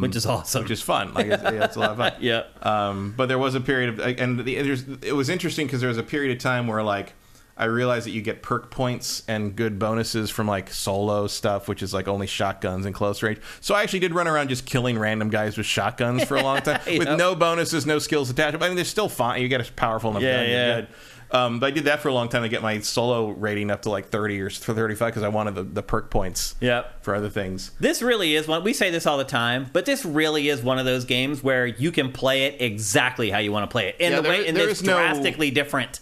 which 0.00 0.16
is 0.16 0.26
awesome. 0.26 0.62
which 0.62 0.70
is 0.70 0.82
fun. 0.82 1.12
Like 1.14 1.26
it's, 1.26 1.42
yeah, 1.42 1.64
it's 1.64 1.76
a 1.76 1.80
lot 1.80 1.90
of 1.90 1.96
fun. 1.96 2.12
yeah. 2.20 2.44
Um, 2.62 3.14
but 3.16 3.26
there 3.26 3.38
was 3.38 3.54
a 3.54 3.60
period 3.60 3.98
of, 3.98 4.00
and 4.20 4.38
the, 4.44 4.54
there's, 4.62 4.84
it 5.02 5.14
was 5.14 5.28
interesting 5.28 5.66
because 5.66 5.80
there 5.80 5.88
was 5.88 5.98
a 5.98 6.02
period 6.02 6.36
of 6.36 6.42
time 6.42 6.66
where 6.68 6.82
like 6.82 7.14
I 7.56 7.64
realized 7.64 8.06
that 8.06 8.12
you 8.12 8.22
get 8.22 8.40
perk 8.40 8.70
points 8.70 9.24
and 9.26 9.56
good 9.56 9.80
bonuses 9.80 10.30
from 10.30 10.46
like 10.46 10.70
solo 10.72 11.26
stuff, 11.26 11.66
which 11.66 11.82
is 11.82 11.92
like 11.92 12.06
only 12.06 12.28
shotguns 12.28 12.86
in 12.86 12.92
close 12.92 13.20
range. 13.20 13.40
So 13.60 13.74
I 13.74 13.82
actually 13.82 13.98
did 13.98 14.14
run 14.14 14.28
around 14.28 14.48
just 14.48 14.64
killing 14.64 14.96
random 14.96 15.28
guys 15.30 15.56
with 15.56 15.66
shotguns 15.66 16.22
for 16.22 16.36
a 16.36 16.42
long 16.44 16.60
time 16.60 16.80
with 16.86 17.08
Yep. 17.08 17.18
no 17.18 17.34
bonuses, 17.34 17.84
no 17.84 17.98
skills 17.98 18.30
attached. 18.30 18.56
I 18.62 18.66
mean, 18.68 18.76
they're 18.76 18.84
still 18.84 19.08
fine. 19.08 19.42
You 19.42 19.48
get 19.48 19.68
a 19.68 19.72
powerful 19.72 20.10
enough 20.12 20.22
Yeah, 20.22 20.36
gun, 20.44 20.50
yeah. 20.50 20.86
Good. 21.30 21.36
Um, 21.36 21.60
but 21.60 21.66
I 21.66 21.70
did 21.70 21.84
that 21.84 22.00
for 22.00 22.08
a 22.08 22.12
long 22.14 22.28
time 22.28 22.42
to 22.42 22.48
get 22.48 22.62
my 22.62 22.78
solo 22.80 23.28
rating 23.30 23.70
up 23.70 23.82
to 23.82 23.90
like 23.90 24.08
30 24.08 24.40
or 24.40 24.50
35 24.50 25.08
because 25.08 25.22
I 25.22 25.28
wanted 25.28 25.54
the, 25.54 25.62
the 25.62 25.82
perk 25.82 26.10
points 26.10 26.54
Yep. 26.60 27.04
for 27.04 27.14
other 27.14 27.30
things. 27.30 27.70
This 27.80 28.02
really 28.02 28.34
is 28.34 28.46
one. 28.48 28.64
We 28.64 28.72
say 28.72 28.90
this 28.90 29.06
all 29.06 29.18
the 29.18 29.24
time, 29.24 29.68
but 29.72 29.84
this 29.84 30.04
really 30.04 30.48
is 30.48 30.62
one 30.62 30.78
of 30.78 30.84
those 30.86 31.04
games 31.04 31.42
where 31.42 31.66
you 31.66 31.92
can 31.92 32.12
play 32.12 32.44
it 32.44 32.60
exactly 32.60 33.30
how 33.30 33.38
you 33.38 33.52
want 33.52 33.68
to 33.68 33.72
play 33.72 33.88
it, 33.88 33.96
in 33.98 34.12
Yeah, 34.12 34.20
the 34.20 34.28
way, 34.28 34.46
and 34.48 34.56
it's 34.56 34.80
is 34.80 34.86
no- 34.86 34.94
drastically 34.94 35.50
different. 35.50 36.00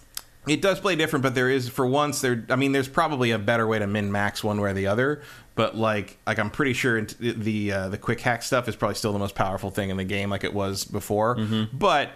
It 0.49 0.63
does 0.63 0.79
play 0.79 0.95
different, 0.95 1.25
but 1.25 1.35
there 1.35 1.51
is 1.51 1.69
for 1.69 1.85
once 1.85 2.21
there. 2.21 2.47
I 2.51 2.55
mean, 2.55 2.71
there's 2.71 2.87
probably 2.87 3.33
a 3.33 3.39
better 3.39 3.67
way 3.67 3.81
to 3.81 3.87
min 3.89 4.13
max 4.13 4.45
one 4.45 4.61
way 4.61 4.71
or 4.71 4.75
the 4.75 4.87
other. 4.87 5.23
But 5.57 5.77
like, 5.77 6.19
like 6.25 6.39
I'm 6.39 6.51
pretty 6.51 6.73
sure 6.73 7.03
the 7.03 7.73
uh, 7.73 7.89
the 7.89 7.99
quick 7.99 8.21
hack 8.21 8.45
stuff 8.45 8.69
is 8.69 8.77
probably 8.77 8.95
still 8.95 9.13
the 9.13 9.19
most 9.19 9.35
powerful 9.35 9.71
thing 9.71 9.91
in 9.91 9.97
the 9.97 10.05
game, 10.05 10.31
like 10.31 10.45
it 10.45 10.55
was 10.55 10.85
before. 10.85 11.35
But 11.73 12.11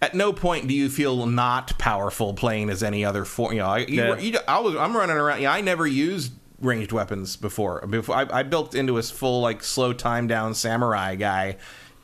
at 0.00 0.14
no 0.14 0.32
point 0.32 0.68
do 0.68 0.74
you 0.74 0.88
feel 0.88 1.26
not 1.26 1.78
powerful 1.78 2.34
playing 2.34 2.70
as 2.70 2.82
any 2.82 3.04
other 3.04 3.24
form. 3.24 3.52
You 3.52 3.58
know, 3.60 3.66
I, 3.68 3.78
you, 3.78 4.02
Yeah. 4.02 4.18
you- 4.18 4.38
I 4.46 4.58
was 4.60 4.76
I'm 4.76 4.96
running 4.96 5.16
around. 5.16 5.40
Yeah, 5.42 5.52
I 5.52 5.60
never 5.60 5.86
used 5.86 6.32
ranged 6.60 6.92
weapons 6.92 7.36
before. 7.36 7.86
Before 7.86 8.14
I, 8.16 8.26
I 8.40 8.42
built 8.42 8.74
into 8.74 8.98
a 8.98 9.02
full 9.02 9.40
like 9.40 9.62
slow 9.62 9.92
time 9.92 10.26
down 10.26 10.54
samurai 10.54 11.14
guy 11.14 11.56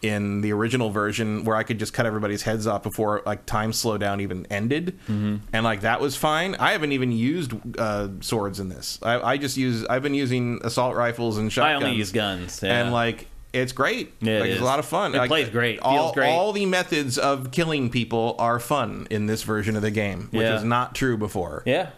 in 0.03 0.43
the 0.43 0.53
original 0.53 0.91
version 0.91 1.45
where 1.45 1.57
I 1.57 1.63
could 1.63 1.79
just 1.79 1.95
cut 1.95 2.05
everybody's 2.05 2.43
heads 2.43 2.67
off 2.67 2.83
before 2.83 3.23
like 3.25 3.47
time 3.47 3.71
slowdown 3.73 4.21
even 4.21 4.47
ended, 4.51 4.99
Mm-hmm. 5.09 5.37
and 5.53 5.65
like 5.65 5.81
that 5.81 5.99
was 6.01 6.15
fine. 6.15 6.57
I 6.57 6.73
haven't 6.73 6.93
even 6.93 7.11
used 7.11 7.53
uh, 7.79 8.09
swords 8.21 8.61
in 8.61 8.69
this. 8.69 8.99
I, 9.03 9.21
I 9.33 9.37
just 9.39 9.57
use 9.57 9.87
I've 9.87 10.03
been 10.03 10.13
using 10.15 10.61
assault 10.63 10.95
rifles 10.95 11.39
and 11.39 11.51
shotguns. 11.51 11.83
I 11.83 11.87
only 11.87 11.97
use 11.99 12.13
guns, 12.13 12.61
yeah. 12.63 12.81
and 12.83 12.93
like 12.93 13.29
it's 13.55 13.73
great. 13.73 14.13
It 14.21 14.41
like, 14.41 14.51
it's 14.51 14.61
a 14.61 14.65
lot 14.65 14.79
of 14.79 14.85
fun. 14.87 15.15
It 15.15 15.19
Like, 15.19 15.29
plays 15.29 15.49
great. 15.49 15.81
Feels 15.81 15.87
All, 15.87 16.13
great. 16.13 16.31
all 16.31 16.53
the 16.53 16.67
methods 16.67 17.17
of 17.19 17.51
killing 17.51 17.91
people 17.91 18.37
are 18.39 18.59
fun 18.59 19.07
in 19.11 19.27
this 19.27 19.43
version 19.43 19.77
of 19.77 19.83
the 19.83 19.91
game, 19.91 20.29
which 20.31 20.43
Yeah. 20.43 20.55
was 20.55 20.65
not 20.65 20.95
true 20.95 21.17
before. 21.17 21.63
Yeah. 21.67 21.91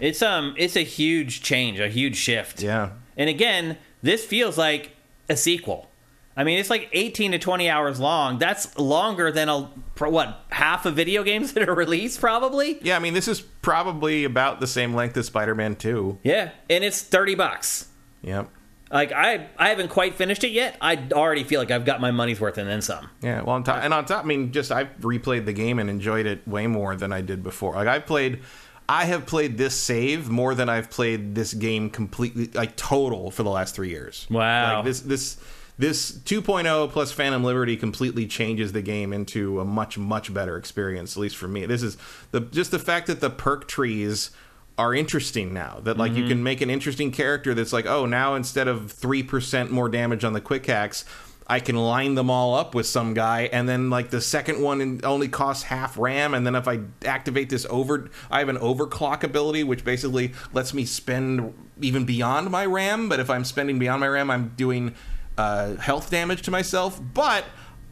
It's 0.00 0.22
um 0.22 0.54
it's 0.56 0.76
a 0.76 0.84
huge 0.84 1.42
change, 1.42 1.80
a 1.80 1.88
huge 1.88 2.16
shift. 2.16 2.62
Yeah. 2.62 2.90
And 3.16 3.28
again, 3.28 3.78
this 4.02 4.24
feels 4.24 4.56
like 4.56 4.92
a 5.28 5.36
sequel. 5.36 5.88
I 6.36 6.44
mean, 6.44 6.60
it's 6.60 6.70
like 6.70 6.88
18 6.92 7.32
to 7.32 7.38
20 7.40 7.68
hours 7.68 7.98
long. 7.98 8.38
That's 8.38 8.78
longer 8.78 9.32
than 9.32 9.48
a 9.48 9.62
what, 9.98 10.40
half 10.50 10.86
of 10.86 10.94
video 10.94 11.24
games 11.24 11.52
that 11.54 11.68
are 11.68 11.74
released 11.74 12.20
probably? 12.20 12.78
Yeah, 12.80 12.94
I 12.94 13.00
mean, 13.00 13.12
this 13.14 13.26
is 13.26 13.40
probably 13.40 14.22
about 14.22 14.60
the 14.60 14.68
same 14.68 14.94
length 14.94 15.16
as 15.16 15.26
Spider-Man 15.26 15.74
2. 15.74 16.20
Yeah, 16.22 16.50
and 16.70 16.84
it's 16.84 17.02
30 17.02 17.34
bucks. 17.34 17.88
Yep. 18.22 18.48
Like 18.90 19.12
I 19.12 19.48
I 19.56 19.68
haven't 19.68 19.88
quite 19.88 20.14
finished 20.14 20.44
it 20.44 20.50
yet. 20.50 20.76
I 20.80 21.08
already 21.12 21.44
feel 21.44 21.60
like 21.60 21.70
I've 21.70 21.84
got 21.84 22.00
my 22.00 22.10
money's 22.10 22.40
worth 22.40 22.58
and 22.58 22.68
then 22.68 22.80
some. 22.80 23.08
Yeah, 23.20 23.42
well, 23.42 23.56
on 23.56 23.64
top, 23.64 23.82
and 23.82 23.92
on 23.92 24.04
top, 24.04 24.24
I 24.24 24.26
mean, 24.26 24.52
just 24.52 24.72
I've 24.72 24.88
replayed 25.00 25.44
the 25.44 25.52
game 25.52 25.78
and 25.78 25.90
enjoyed 25.90 26.26
it 26.26 26.46
way 26.46 26.66
more 26.66 26.96
than 26.96 27.12
I 27.12 27.20
did 27.20 27.42
before. 27.42 27.74
Like 27.74 27.88
I've 27.88 28.06
played, 28.06 28.40
I 28.88 29.04
have 29.04 29.26
played 29.26 29.58
this 29.58 29.74
save 29.74 30.30
more 30.30 30.54
than 30.54 30.68
I've 30.68 30.90
played 30.90 31.34
this 31.34 31.52
game 31.52 31.90
completely, 31.90 32.48
like 32.54 32.76
total 32.76 33.30
for 33.30 33.42
the 33.42 33.50
last 33.50 33.74
three 33.74 33.90
years. 33.90 34.26
Wow. 34.30 34.76
Like 34.76 34.86
this, 34.86 35.00
this, 35.00 35.36
this 35.76 36.10
2.0 36.10 36.90
plus 36.90 37.12
Phantom 37.12 37.44
Liberty 37.44 37.76
completely 37.76 38.26
changes 38.26 38.72
the 38.72 38.82
game 38.82 39.12
into 39.12 39.60
a 39.60 39.64
much, 39.64 39.98
much 39.98 40.32
better 40.32 40.56
experience. 40.56 41.16
At 41.16 41.20
least 41.20 41.36
for 41.36 41.48
me, 41.48 41.66
this 41.66 41.82
is 41.82 41.98
the 42.30 42.40
just 42.40 42.70
the 42.70 42.78
fact 42.78 43.06
that 43.08 43.20
the 43.20 43.30
perk 43.30 43.68
trees 43.68 44.30
are 44.78 44.94
interesting 44.94 45.52
now 45.52 45.80
that 45.82 45.98
like 45.98 46.12
you 46.12 46.18
Mm-hmm. 46.22 46.28
can 46.28 46.42
make 46.42 46.60
an 46.62 46.70
interesting 46.70 47.10
character 47.10 47.52
that's 47.52 47.72
like 47.72 47.84
oh 47.86 48.06
now 48.06 48.34
instead 48.36 48.68
of 48.68 48.92
3% 48.94 49.68
more 49.70 49.88
damage 49.90 50.24
on 50.24 50.32
the 50.32 50.40
quick 50.40 50.64
hacks 50.66 51.04
I 51.50 51.60
can 51.60 51.76
line 51.76 52.14
them 52.14 52.28
all 52.28 52.54
up 52.54 52.74
with 52.74 52.84
some 52.86 53.14
guy, 53.14 53.48
and 53.50 53.66
then 53.66 53.88
like 53.88 54.10
the 54.10 54.20
second 54.20 54.60
one 54.60 55.00
only 55.02 55.28
costs 55.28 55.62
half 55.62 55.96
RAM, 55.96 56.34
and 56.34 56.46
then 56.46 56.54
if 56.54 56.68
I 56.68 56.80
activate 57.06 57.48
this 57.48 57.64
over, 57.70 58.10
I 58.30 58.40
have 58.40 58.50
an 58.50 58.58
overclock 58.58 59.22
ability, 59.22 59.64
which 59.64 59.82
basically 59.82 60.34
lets 60.52 60.74
me 60.74 60.84
spend 60.84 61.54
even 61.80 62.04
beyond 62.04 62.50
my 62.50 62.66
RAM. 62.66 63.08
But 63.08 63.18
if 63.18 63.30
I'm 63.30 63.44
spending 63.44 63.78
beyond 63.78 64.00
my 64.00 64.08
RAM, 64.08 64.30
I'm 64.30 64.50
doing 64.58 64.94
uh, 65.38 65.76
health 65.76 66.10
damage 66.10 66.42
to 66.42 66.50
myself. 66.50 67.00
But 67.14 67.46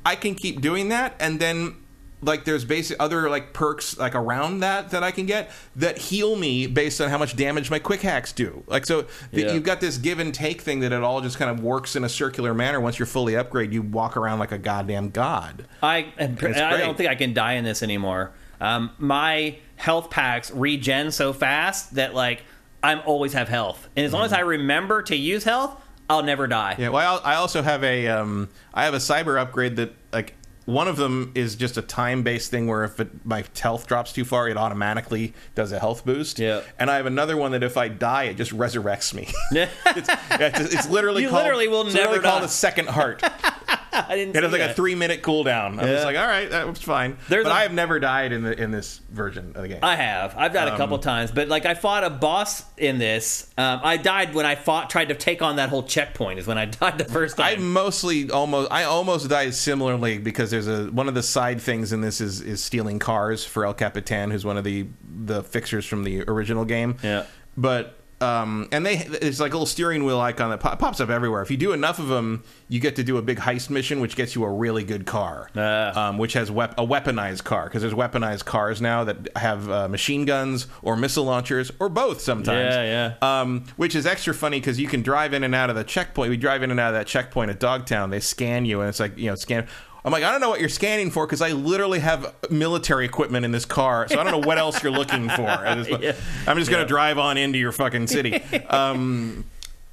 I 0.04 0.16
can 0.16 0.34
keep 0.34 0.60
doing 0.60 0.90
that, 0.90 1.14
and 1.18 1.40
then 1.40 1.76
like 2.22 2.44
there's 2.46 2.64
basic 2.64 2.96
other 2.98 3.28
like 3.28 3.52
perks 3.52 3.98
like 3.98 4.14
around 4.14 4.60
that 4.60 4.90
that 4.90 5.02
I 5.04 5.10
can 5.10 5.26
get 5.26 5.50
that 5.76 5.98
heal 5.98 6.34
me 6.34 6.66
based 6.66 7.00
on 7.00 7.10
how 7.10 7.18
much 7.18 7.36
damage 7.36 7.70
my 7.70 7.78
quick 7.78 8.00
hacks 8.00 8.32
do. 8.32 8.64
Like 8.66 8.86
so, 8.86 9.02
th- 9.32 9.46
Yeah. 9.46 9.52
you've 9.52 9.64
got 9.64 9.80
this 9.80 9.98
give 9.98 10.18
and 10.18 10.32
take 10.34 10.62
thing 10.62 10.80
that 10.80 10.92
it 10.92 11.02
all 11.02 11.20
just 11.20 11.38
kind 11.38 11.50
of 11.50 11.62
works 11.62 11.94
in 11.94 12.04
a 12.04 12.08
circular 12.08 12.54
manner. 12.54 12.80
Once 12.80 12.98
you're 12.98 13.04
fully 13.06 13.34
upgraded, 13.34 13.72
you 13.72 13.82
walk 13.82 14.16
around 14.16 14.38
like 14.38 14.50
a 14.52 14.58
goddamn 14.58 15.10
god. 15.10 15.66
I 15.82 16.12
I 16.18 16.26
don't 16.26 16.96
think 16.96 17.10
I 17.10 17.14
can 17.16 17.34
die 17.34 17.52
in 17.54 17.64
this 17.64 17.82
anymore. 17.82 18.32
Um, 18.62 18.90
my 18.98 19.58
health 19.76 20.08
packs 20.10 20.50
regen 20.50 21.10
so 21.10 21.34
fast 21.34 21.96
that 21.96 22.14
like 22.14 22.42
I'm 22.82 23.00
always 23.04 23.34
have 23.34 23.48
health, 23.48 23.88
and 23.94 24.06
as 24.06 24.12
long 24.14 24.24
as 24.24 24.32
I 24.32 24.40
remember 24.40 25.02
to 25.02 25.16
use 25.16 25.44
health, 25.44 25.78
I'll 26.08 26.22
never 26.22 26.46
die. 26.46 26.72
Mm-hmm. 26.72 26.82
Yeah. 26.82 26.88
Well, 26.88 27.20
I 27.22 27.32
I 27.32 27.34
also 27.36 27.60
have 27.62 27.84
a 27.84 28.08
um, 28.08 28.48
I 28.72 28.84
have 28.84 28.94
a 28.94 28.98
cyber 28.98 29.38
upgrade 29.40 29.76
that 29.76 29.92
like. 30.12 30.34
One 30.66 30.88
of 30.88 30.96
them 30.96 31.32
is 31.34 31.54
just 31.54 31.76
a 31.76 31.82
time-based 31.82 32.50
thing 32.50 32.66
where 32.66 32.84
if 32.84 33.00
it, 33.00 33.24
my 33.24 33.44
health 33.58 33.86
drops 33.86 34.12
too 34.12 34.24
far, 34.24 34.48
it 34.48 34.56
automatically 34.56 35.32
does 35.54 35.72
a 35.72 35.78
health 35.78 36.04
boost. 36.04 36.38
Yeah. 36.38 36.62
And 36.78 36.90
I 36.90 36.96
have 36.96 37.06
another 37.06 37.36
one 37.36 37.52
that 37.52 37.62
if 37.62 37.76
I 37.76 37.88
die, 37.88 38.24
it 38.24 38.36
just 38.36 38.50
resurrects 38.52 39.14
me. 39.14 39.28
it's, 39.52 40.08
yeah, 40.08 40.60
it's, 40.60 40.74
it's 40.74 40.90
literally 40.90 41.22
You 41.22 41.28
called, 41.30 41.44
literally 41.44 41.68
will 41.68 41.84
never 41.84 41.96
literally 41.96 42.18
called 42.20 42.42
a 42.42 42.48
second 42.48 42.88
heart. 42.88 43.22
I 44.08 44.16
didn't. 44.16 44.36
It 44.36 44.42
has 44.42 44.52
see 44.52 44.58
like 44.58 44.70
a 44.70 44.74
three 44.74 44.94
minute 44.94 45.22
cooldown. 45.22 45.80
I 45.80 45.86
Yeah. 45.86 45.92
was 45.94 46.04
like, 46.04 46.16
all 46.16 46.26
right, 46.26 46.50
that 46.50 46.68
was 46.68 46.80
fine. 46.82 47.16
There's 47.28 47.44
but 47.44 47.50
a- 47.52 47.54
I 47.54 47.62
have 47.62 47.72
never 47.72 47.98
died 47.98 48.32
in 48.32 48.42
the 48.42 48.60
in 48.60 48.70
this 48.70 49.00
version 49.10 49.52
of 49.54 49.62
the 49.62 49.68
game. 49.68 49.78
I 49.82 49.96
have. 49.96 50.34
I've 50.36 50.52
died 50.52 50.68
a 50.68 50.72
Um, 50.72 50.76
couple 50.76 50.98
times, 50.98 51.30
but 51.30 51.48
like 51.48 51.66
I 51.66 51.74
fought 51.74 52.04
a 52.04 52.10
boss 52.10 52.64
in 52.76 52.98
this. 52.98 53.50
Um, 53.58 53.80
I 53.82 53.96
died 53.96 54.34
when 54.34 54.46
I 54.46 54.54
fought, 54.54 54.90
tried 54.90 55.08
to 55.08 55.14
take 55.14 55.42
on 55.42 55.56
that 55.56 55.68
whole 55.68 55.82
checkpoint. 55.82 56.38
Is 56.38 56.46
when 56.46 56.58
I 56.58 56.64
died 56.66 56.98
the 56.98 57.04
first 57.04 57.36
time. 57.36 57.46
I 57.46 57.56
mostly 57.56 58.30
almost 58.30 58.70
I 58.72 58.84
almost 58.84 59.28
died 59.28 59.54
similarly 59.54 60.18
because 60.18 60.50
there's 60.50 60.68
a 60.68 60.86
one 60.86 61.08
of 61.08 61.14
the 61.14 61.22
side 61.22 61.60
things 61.60 61.92
in 61.92 62.00
this 62.00 62.20
is 62.20 62.40
is 62.40 62.62
stealing 62.62 62.98
cars 62.98 63.44
for 63.44 63.64
El 63.64 63.74
Capitan, 63.74 64.30
who's 64.30 64.44
one 64.44 64.56
of 64.56 64.64
the 64.64 64.86
the 65.24 65.42
fixers 65.42 65.86
from 65.86 66.04
the 66.04 66.22
original 66.28 66.64
game. 66.64 66.96
Yeah. 67.02 67.24
But 67.56 67.98
um, 68.20 68.68
and 68.72 68.86
they 68.86 68.94
it's 68.96 69.40
like 69.40 69.52
a 69.52 69.56
little 69.56 69.66
steering 69.66 70.04
wheel 70.04 70.18
icon 70.20 70.50
that 70.50 70.60
pop, 70.60 70.78
pops 70.78 71.00
up 71.00 71.10
everywhere. 71.10 71.42
If 71.42 71.50
you 71.50 71.56
do 71.58 71.72
enough 71.72 71.98
of 71.98 72.08
them, 72.08 72.44
you 72.68 72.80
get 72.80 72.96
to 72.96 73.04
do 73.04 73.18
a 73.18 73.22
big 73.22 73.38
heist 73.38 73.68
mission, 73.68 74.00
which 74.00 74.16
gets 74.16 74.34
you 74.34 74.42
a 74.44 74.50
really 74.50 74.84
good 74.84 75.04
car, 75.04 75.50
Ah. 75.56 76.08
um, 76.08 76.18
which 76.18 76.32
has 76.32 76.50
wep- 76.50 76.78
a 76.78 76.86
weaponized 76.86 77.44
car 77.44 77.64
because 77.64 77.82
there's 77.82 77.94
weaponized 77.94 78.44
cars 78.46 78.80
now 78.80 79.04
that 79.04 79.28
have 79.36 79.70
uh, 79.70 79.86
machine 79.88 80.24
guns 80.24 80.66
or 80.82 80.96
missile 80.96 81.24
launchers 81.24 81.70
or 81.78 81.88
both 81.90 82.20
sometimes. 82.22 82.74
Yeah, 82.74 83.14
yeah. 83.22 83.40
Um, 83.40 83.64
which 83.76 83.94
is 83.94 84.06
extra 84.06 84.32
funny 84.32 84.60
because 84.60 84.80
you 84.80 84.88
can 84.88 85.02
drive 85.02 85.34
in 85.34 85.44
and 85.44 85.54
out 85.54 85.68
of 85.68 85.76
the 85.76 85.84
checkpoint. 85.84 86.30
We 86.30 86.36
drive 86.38 86.62
in 86.62 86.70
and 86.70 86.80
out 86.80 86.88
of 86.88 86.94
that 86.94 87.06
checkpoint 87.06 87.50
at 87.50 87.60
Dogtown. 87.60 88.10
They 88.10 88.20
scan 88.20 88.64
you, 88.64 88.80
and 88.80 88.88
it's 88.88 89.00
like 89.00 89.18
you 89.18 89.26
know 89.30 89.34
scan. 89.34 89.66
I'm 90.06 90.12
like, 90.12 90.22
I 90.22 90.30
don't 90.30 90.40
know 90.40 90.48
what 90.48 90.60
you're 90.60 90.68
scanning 90.68 91.10
for 91.10 91.26
because 91.26 91.42
I 91.42 91.50
literally 91.50 91.98
have 91.98 92.32
military 92.48 93.04
equipment 93.04 93.44
in 93.44 93.50
this 93.50 93.64
car, 93.64 94.06
so 94.08 94.20
I 94.20 94.22
don't 94.22 94.40
know 94.40 94.46
what 94.46 94.56
else 94.56 94.80
you're 94.80 94.92
looking 94.92 95.28
for. 95.36 95.44
Just, 95.44 95.90
Yeah. 96.00 96.14
I'm 96.46 96.56
just 96.56 96.70
gonna 96.70 96.86
drive 96.86 97.18
on 97.18 97.36
into 97.36 97.58
your 97.58 97.72
fucking 97.72 98.06
city. 98.06 98.40
Um, 98.70 99.44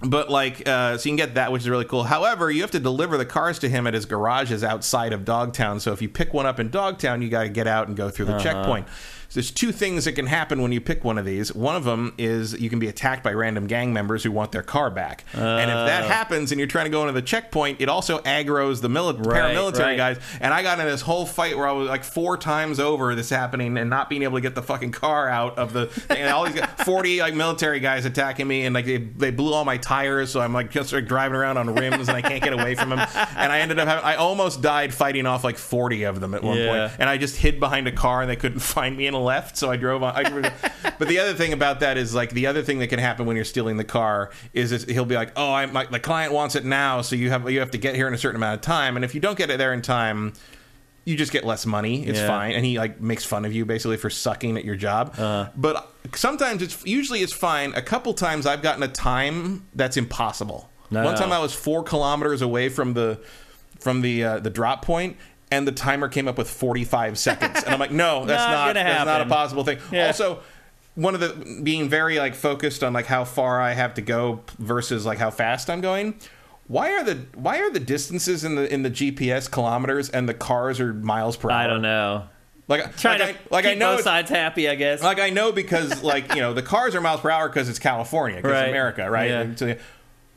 but 0.01 0.29
like 0.29 0.67
uh, 0.67 0.97
so 0.97 1.09
you 1.09 1.11
can 1.11 1.27
get 1.27 1.35
that 1.35 1.51
which 1.51 1.61
is 1.61 1.69
really 1.69 1.85
cool 1.85 2.03
however 2.03 2.51
you 2.51 2.61
have 2.61 2.71
to 2.71 2.79
deliver 2.79 3.17
the 3.17 3.25
cars 3.25 3.59
to 3.59 3.69
him 3.69 3.87
at 3.87 3.93
his 3.93 4.05
garages 4.05 4.63
outside 4.63 5.13
of 5.13 5.23
dogtown 5.23 5.79
so 5.79 5.93
if 5.93 6.01
you 6.01 6.09
pick 6.09 6.33
one 6.33 6.45
up 6.45 6.59
in 6.59 6.69
dogtown 6.69 7.21
you 7.21 7.29
got 7.29 7.43
to 7.43 7.49
get 7.49 7.67
out 7.67 7.87
and 7.87 7.95
go 7.95 8.09
through 8.09 8.25
the 8.25 8.37
checkpoint 8.39 8.85
so 9.33 9.39
there's 9.39 9.49
two 9.49 9.71
things 9.71 10.05
that 10.05 10.11
can 10.11 10.27
happen 10.27 10.61
when 10.61 10.71
you 10.71 10.79
pick 10.79 11.03
one 11.03 11.17
of 11.17 11.25
these. 11.25 11.51
One 11.55 11.75
of 11.75 11.85
them 11.85 12.13
is 12.19 12.53
you 12.61 12.69
can 12.69 12.77
be 12.77 12.87
attacked 12.87 13.23
by 13.23 13.33
random 13.33 13.65
gang 13.65 13.91
members 13.91 14.23
who 14.23 14.31
want 14.31 14.51
their 14.51 14.61
car 14.61 14.91
back. 14.91 15.25
And 15.33 15.71
if 15.71 15.75
that 15.75 16.03
oh. 16.03 16.07
happens 16.07 16.51
and 16.51 16.59
you're 16.59 16.67
trying 16.67 16.85
to 16.85 16.91
go 16.91 17.01
into 17.01 17.13
the 17.13 17.21
checkpoint 17.23 17.81
it 17.81 17.89
also 17.89 18.19
aggroes 18.19 18.81
the 18.81 18.89
mili- 18.89 19.25
Right, 19.25 19.55
paramilitary 19.55 19.79
right. 19.79 19.97
guys. 19.97 20.19
And 20.39 20.53
i 20.53 20.61
got 20.61 20.79
in 20.79 20.85
this 20.85 21.01
whole 21.01 21.25
fight 21.25 21.57
where 21.57 21.67
i 21.67 21.71
was 21.71 21.87
like 21.89 22.03
four 22.03 22.37
times 22.37 22.79
over 22.79 23.15
this 23.15 23.29
happening 23.31 23.75
and 23.77 23.89
not 23.89 24.07
being 24.07 24.21
able 24.21 24.37
to 24.37 24.41
get 24.41 24.53
the 24.53 24.61
fucking 24.61 24.91
car 24.91 25.27
out 25.29 25.57
of 25.57 25.73
the 25.73 25.89
and 26.11 26.29
all 26.29 26.45
these 26.45 26.53
guys, 26.59 26.69
40 26.85 27.19
like 27.21 27.33
military 27.33 27.79
guys 27.79 28.05
attacking 28.05 28.47
me 28.47 28.65
and 28.65 28.75
like 28.75 28.85
they, 28.85 28.97
they 28.97 29.31
blew 29.31 29.53
all 29.53 29.65
my 29.65 29.77
tires. 29.77 30.29
So 30.31 30.41
i'm 30.41 30.53
like 30.53 30.69
just 30.69 30.93
like 30.93 31.07
driving 31.07 31.35
around 31.35 31.57
on 31.57 31.73
rims 31.73 32.07
and 32.07 32.15
i 32.15 32.21
can't 32.21 32.43
get 32.43 32.53
away 32.53 32.75
from 32.75 32.89
them 32.89 32.99
and 32.99 33.51
i 33.51 33.59
ended 33.61 33.79
up 33.79 33.87
having 33.87 34.03
i 34.05 34.15
almost 34.15 34.61
died 34.61 34.93
fighting 34.93 35.25
off 35.25 35.43
like 35.43 35.57
40 35.57 36.03
of 36.03 36.19
them 36.19 36.35
at 36.35 36.43
one 36.43 36.57
Yeah. 36.59 36.87
point. 36.87 36.99
And 36.99 37.09
i 37.09 37.17
just 37.17 37.37
hid 37.37 37.59
behind 37.59 37.87
a 37.87 37.91
car 37.91 38.21
and 38.21 38.29
they 38.29 38.35
couldn't 38.35 38.59
find 38.73 38.95
me 38.95 39.07
and 39.07 39.15
left 39.23 39.57
so 39.57 39.71
i 39.71 39.77
drove 39.77 40.03
on 40.03 40.13
I, 40.15 40.51
but 40.99 41.07
the 41.07 41.19
other 41.19 41.33
thing 41.33 41.53
about 41.53 41.79
that 41.79 41.97
is 41.97 42.13
like 42.13 42.31
the 42.31 42.47
other 42.47 42.61
thing 42.61 42.79
that 42.79 42.87
can 42.87 42.99
happen 42.99 43.25
when 43.25 43.35
you're 43.35 43.45
stealing 43.45 43.77
the 43.77 43.83
car 43.83 44.31
is, 44.53 44.71
is 44.71 44.83
he'll 44.85 45.05
be 45.05 45.15
like 45.15 45.31
oh 45.35 45.51
i 45.51 45.65
my, 45.65 45.85
the 45.85 45.99
client 45.99 46.33
wants 46.33 46.55
it 46.55 46.65
now 46.65 47.01
so 47.01 47.15
you 47.15 47.29
have 47.29 47.49
you 47.49 47.59
have 47.59 47.71
to 47.71 47.77
get 47.77 47.95
here 47.95 48.07
in 48.07 48.13
a 48.13 48.17
certain 48.17 48.35
amount 48.35 48.55
of 48.55 48.61
time 48.61 48.95
and 48.95 49.03
if 49.05 49.15
you 49.15 49.21
don't 49.21 49.37
get 49.37 49.49
it 49.49 49.57
there 49.57 49.73
in 49.73 49.81
time 49.81 50.33
you 51.05 51.17
just 51.17 51.33
get 51.33 51.43
less 51.43 51.65
money. 51.65 52.05
It's 52.05 52.19
Yeah. 52.19 52.27
fine, 52.27 52.53
and 52.53 52.65
he 52.65 52.77
like 52.77 53.01
makes 53.01 53.25
fun 53.25 53.43
of 53.43 53.51
you 53.53 53.65
basically 53.65 53.97
for 53.97 54.09
sucking 54.09 54.57
at 54.57 54.63
your 54.63 54.77
job. 54.77 55.13
Uh-huh. 55.17 55.49
but 55.55 55.91
sometimes 56.15 56.61
it's 56.61 56.85
usually 56.85 57.21
it's 57.21 57.33
fine. 57.33 57.73
A 57.75 57.81
couple 57.81 58.13
times 58.13 58.45
I've 58.45 58.61
gotten 58.61 58.83
a 58.83 58.87
time 58.87 59.65
that's 59.75 59.97
impossible. 59.97 60.69
No. 60.91 61.03
One 61.03 61.15
time 61.15 61.31
I 61.31 61.39
was 61.39 61.53
four 61.53 61.83
kilometers 61.83 62.41
away 62.41 62.69
from 62.69 62.93
the 62.93 63.19
from 63.79 64.01
the 64.01 64.23
uh, 64.23 64.39
the 64.39 64.49
drop 64.49 64.85
point. 64.85 65.17
And 65.53 65.67
the 65.67 65.71
timer 65.71 66.07
came 66.09 66.27
up 66.27 66.37
with 66.37 66.49
45 66.49 67.17
seconds, 67.19 67.63
and 67.63 67.73
I'm 67.73 67.79
like, 67.79 67.91
"No, 67.91 68.25
that's 68.25 68.43
Not 68.43 68.67
not, 68.67 68.73
that's 68.75 69.05
not 69.05 69.21
a 69.21 69.25
possible 69.25 69.63
thing." 69.63 69.77
Yeah. 69.91 70.07
Also, 70.07 70.39
one 70.95 71.13
of 71.15 71.19
the 71.21 71.61
being 71.63 71.89
very 71.89 72.17
like 72.19 72.35
focused 72.35 72.83
on 72.83 72.93
like 72.93 73.05
how 73.05 73.23
far 73.23 73.61
I 73.61 73.73
have 73.73 73.93
to 73.95 74.01
go 74.01 74.41
versus 74.59 75.05
like 75.05 75.17
how 75.17 75.29
fast 75.31 75.69
I'm 75.69 75.81
going. 75.81 76.15
Why 76.67 76.93
are 76.93 77.03
the 77.03 77.15
why 77.35 77.59
are 77.59 77.69
the 77.71 77.79
distances 77.79 78.43
in 78.43 78.55
the 78.55 78.73
in 78.73 78.83
the 78.83 78.91
GPS 78.91 79.51
kilometers 79.51 80.09
and 80.09 80.27
the 80.29 80.33
cars 80.33 80.79
are 80.79 80.93
miles 80.93 81.35
per 81.37 81.51
hour? 81.51 81.57
I 81.57 81.67
don't 81.67 81.81
know. 81.81 82.29
Like, 82.69 82.95
Trying 82.95 83.19
like, 83.19 83.35
to 83.35 83.43
I, 83.43 83.47
like 83.51 83.65
keep 83.65 83.71
I 83.73 83.75
know 83.75 83.95
both 83.97 84.05
sides 84.05 84.29
happy, 84.29 84.69
I 84.69 84.75
guess. 84.75 85.03
like 85.03 85.19
I 85.19 85.29
know 85.29 85.51
because 85.51 86.01
like 86.01 86.33
you 86.33 86.41
know 86.41 86.53
the 86.53 86.61
cars 86.63 86.95
are 86.95 87.01
miles 87.01 87.19
per 87.19 87.29
hour 87.29 87.49
because 87.49 87.67
it's 87.69 87.79
California, 87.79 88.37
because 88.37 88.53
Right. 88.53 88.69
America, 88.69 89.09
right? 89.11 89.29
Yeah. 89.29 89.75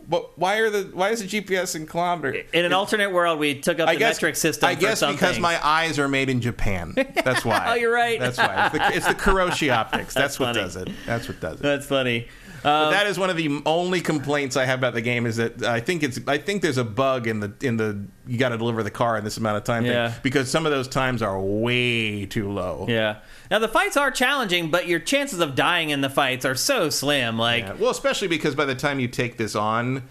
But 0.09 0.39
why 0.39 0.59
are 0.59 0.71
the 0.71 0.91
why 0.93 1.11
is 1.11 1.21
the 1.21 1.27
GPS 1.27 1.75
in 1.75 1.87
kilometer? 1.87 2.45
in 2.53 2.65
an 2.65 2.73
alternate 2.73 3.11
world, 3.13 3.39
we 3.39 3.61
took 3.61 3.81
up 3.81 3.89
I 3.89 3.95
the 3.95 3.99
guess 3.99 4.17
metric 4.17 4.37
system. 4.37 4.69
I 4.69 4.75
guess 4.75 5.05
because 5.05 5.39
my 5.41 5.65
eyes 5.67 5.99
are 5.99 6.09
made 6.09 6.29
in 6.29 6.41
Japan. 6.41 6.95
That's 7.25 7.45
why. 7.45 7.67
Oh, 7.71 7.75
you're 7.75 7.93
right. 7.93 8.19
That's 8.21 8.39
why. 8.39 8.67
It's 8.67 8.79
the, 8.79 8.97
it's 8.97 9.07
the 9.09 9.15
Kiroshi 9.15 9.75
optics. 9.75 10.15
That's, 10.15 10.37
That's 10.37 10.39
what 10.39 10.47
funny. 10.55 10.61
does 10.61 10.77
it. 10.77 10.89
That's 11.07 11.29
what 11.29 11.41
does 11.41 11.59
it. 11.59 11.63
That's 11.63 11.87
funny. 11.87 12.29
But 12.63 12.87
um, 12.87 12.93
that 12.93 13.07
is 13.07 13.19
one 13.19 13.31
of 13.31 13.37
the 13.37 13.63
only 13.67 14.01
complaints 14.01 14.57
I 14.57 14.65
have 14.65 14.79
about 14.81 14.95
the 14.95 15.01
game 15.01 15.27
is 15.27 15.37
that 15.37 15.63
I 15.63 15.81
think 15.81 16.03
it's 16.03 16.19
I 16.27 16.39
think 16.39 16.63
there's 16.63 16.79
a 16.79 16.85
bug 16.85 17.27
in 17.27 17.41
the 17.41 17.53
in 17.63 17.77
the 17.77 18.05
you 18.27 18.39
got 18.39 18.49
to 18.51 18.59
deliver 18.59 18.83
the 18.83 18.91
car 18.91 19.17
in 19.17 19.25
this 19.25 19.37
amount 19.37 19.57
of 19.59 19.65
time 19.65 19.85
Yeah. 19.85 20.11
thing 20.11 20.21
because 20.23 20.51
some 20.51 20.67
of 20.67 20.73
those 20.73 20.89
times 20.89 21.23
are 21.23 21.41
way 21.41 22.27
too 22.27 22.51
low. 22.51 22.87
Yeah. 22.89 23.17
Now 23.51 23.59
the 23.61 23.69
fights 23.69 23.97
are 23.97 24.11
challenging, 24.11 24.71
but 24.71 24.87
your 24.89 24.99
chances 25.01 25.41
of 25.41 25.55
dying 25.55 25.91
in 25.91 26.01
the 26.01 26.11
fights 26.11 26.45
are 26.45 26.55
so 26.57 26.91
slim. 26.91 27.39
Like, 27.39 27.65
Yeah. 27.65 27.75
Well, 27.75 27.91
especially 27.91 28.29
because 28.29 28.55
by 28.55 28.65
the 28.65 28.75
time 28.75 28.99
you 29.01 29.09
take 29.09 29.37
this 29.37 29.55
on, 29.55 30.03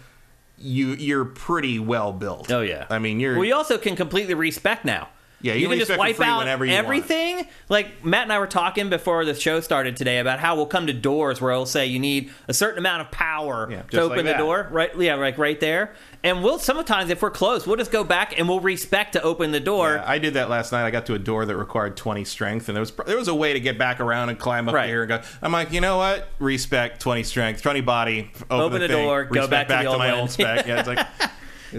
you 0.58 0.94
you're 0.94 1.24
pretty 1.26 1.78
well 1.78 2.12
built. 2.12 2.50
oh 2.50 2.62
yeah. 2.62 2.86
I 2.88 2.98
mean, 2.98 3.20
you're 3.20 3.34
Well, 3.36 3.44
you 3.44 3.54
also 3.54 3.76
can 3.78 3.96
completely 3.96 4.34
respec 4.34 4.84
now. 4.84 5.08
Yeah, 5.42 5.52
you 5.52 5.60
you 5.60 5.68
can 5.68 5.78
just 5.86 5.98
wipe 5.98 6.18
out 6.20 6.38
whenever 6.38 6.64
you 6.64 6.72
want. 6.72 6.84
everything. 6.86 7.46
Like 7.68 8.02
Matt 8.04 8.22
and 8.22 8.32
I 8.32 8.38
were 8.38 8.46
talking 8.46 8.88
before 8.88 9.24
the 9.26 9.34
show 9.34 9.60
started 9.60 9.96
today 9.96 10.18
about 10.18 10.40
how 10.40 10.56
we'll 10.56 10.66
come 10.66 10.86
to 10.86 10.92
doors 10.94 11.40
where 11.40 11.52
it'll 11.52 11.66
say 11.66 11.86
you 11.86 11.98
need 11.98 12.30
a 12.48 12.54
certain 12.54 12.78
amount 12.78 13.02
of 13.02 13.10
power 13.10 13.68
Yeah, 13.70 13.82
to 13.82 14.00
open 14.00 14.16
like 14.16 14.24
the 14.26 14.32
that. 14.32 14.38
door. 14.38 14.66
Right? 14.70 14.96
Yeah, 14.98 15.14
like 15.16 15.36
right 15.36 15.60
there. 15.60 15.94
And 16.24 16.42
we'll 16.42 16.58
sometimes 16.58 17.10
if 17.10 17.20
we're 17.22 17.30
close, 17.30 17.66
we'll 17.66 17.76
just 17.76 17.92
go 17.92 18.02
back 18.02 18.36
and 18.38 18.48
we'll 18.48 18.60
respec 18.60 19.12
to 19.12 19.22
open 19.22 19.52
the 19.52 19.60
door. 19.60 19.94
Yeah, 19.96 20.04
I 20.10 20.18
did 20.18 20.34
that 20.34 20.48
last 20.48 20.72
night. 20.72 20.84
I 20.86 20.90
got 20.90 21.04
to 21.06 21.14
a 21.14 21.18
door 21.18 21.44
that 21.44 21.56
required 21.56 21.96
20 21.98 22.24
strength, 22.24 22.68
and 22.68 22.74
there 22.74 22.80
was 22.80 22.90
there 23.06 23.16
was 23.18 23.28
a 23.28 23.34
way 23.34 23.52
to 23.52 23.60
get 23.60 23.76
back 23.78 24.00
around 24.00 24.30
and 24.30 24.38
climb 24.38 24.68
up 24.68 24.74
Right. 24.74 24.88
here 24.88 25.02
and 25.02 25.08
go. 25.10 25.20
I'm 25.42 25.52
like, 25.52 25.70
you 25.70 25.80
know 25.82 25.98
what? 25.98 26.28
Respec 26.38 26.98
20 26.98 27.22
strength, 27.24 27.62
20 27.62 27.82
body. 27.82 28.30
Open, 28.50 28.60
Open 28.60 28.80
the 28.80 28.88
thing, 28.88 29.04
door, 29.04 29.24
go 29.24 29.40
respec 29.42 29.68
back 29.68 29.80
to 29.80 29.84
the 29.84 29.90
old 29.90 29.98
my 29.98 30.18
old 30.18 30.30
spec. 30.30 30.66
Yeah, 30.66 30.78
it's 30.80 30.88
like 30.88 31.06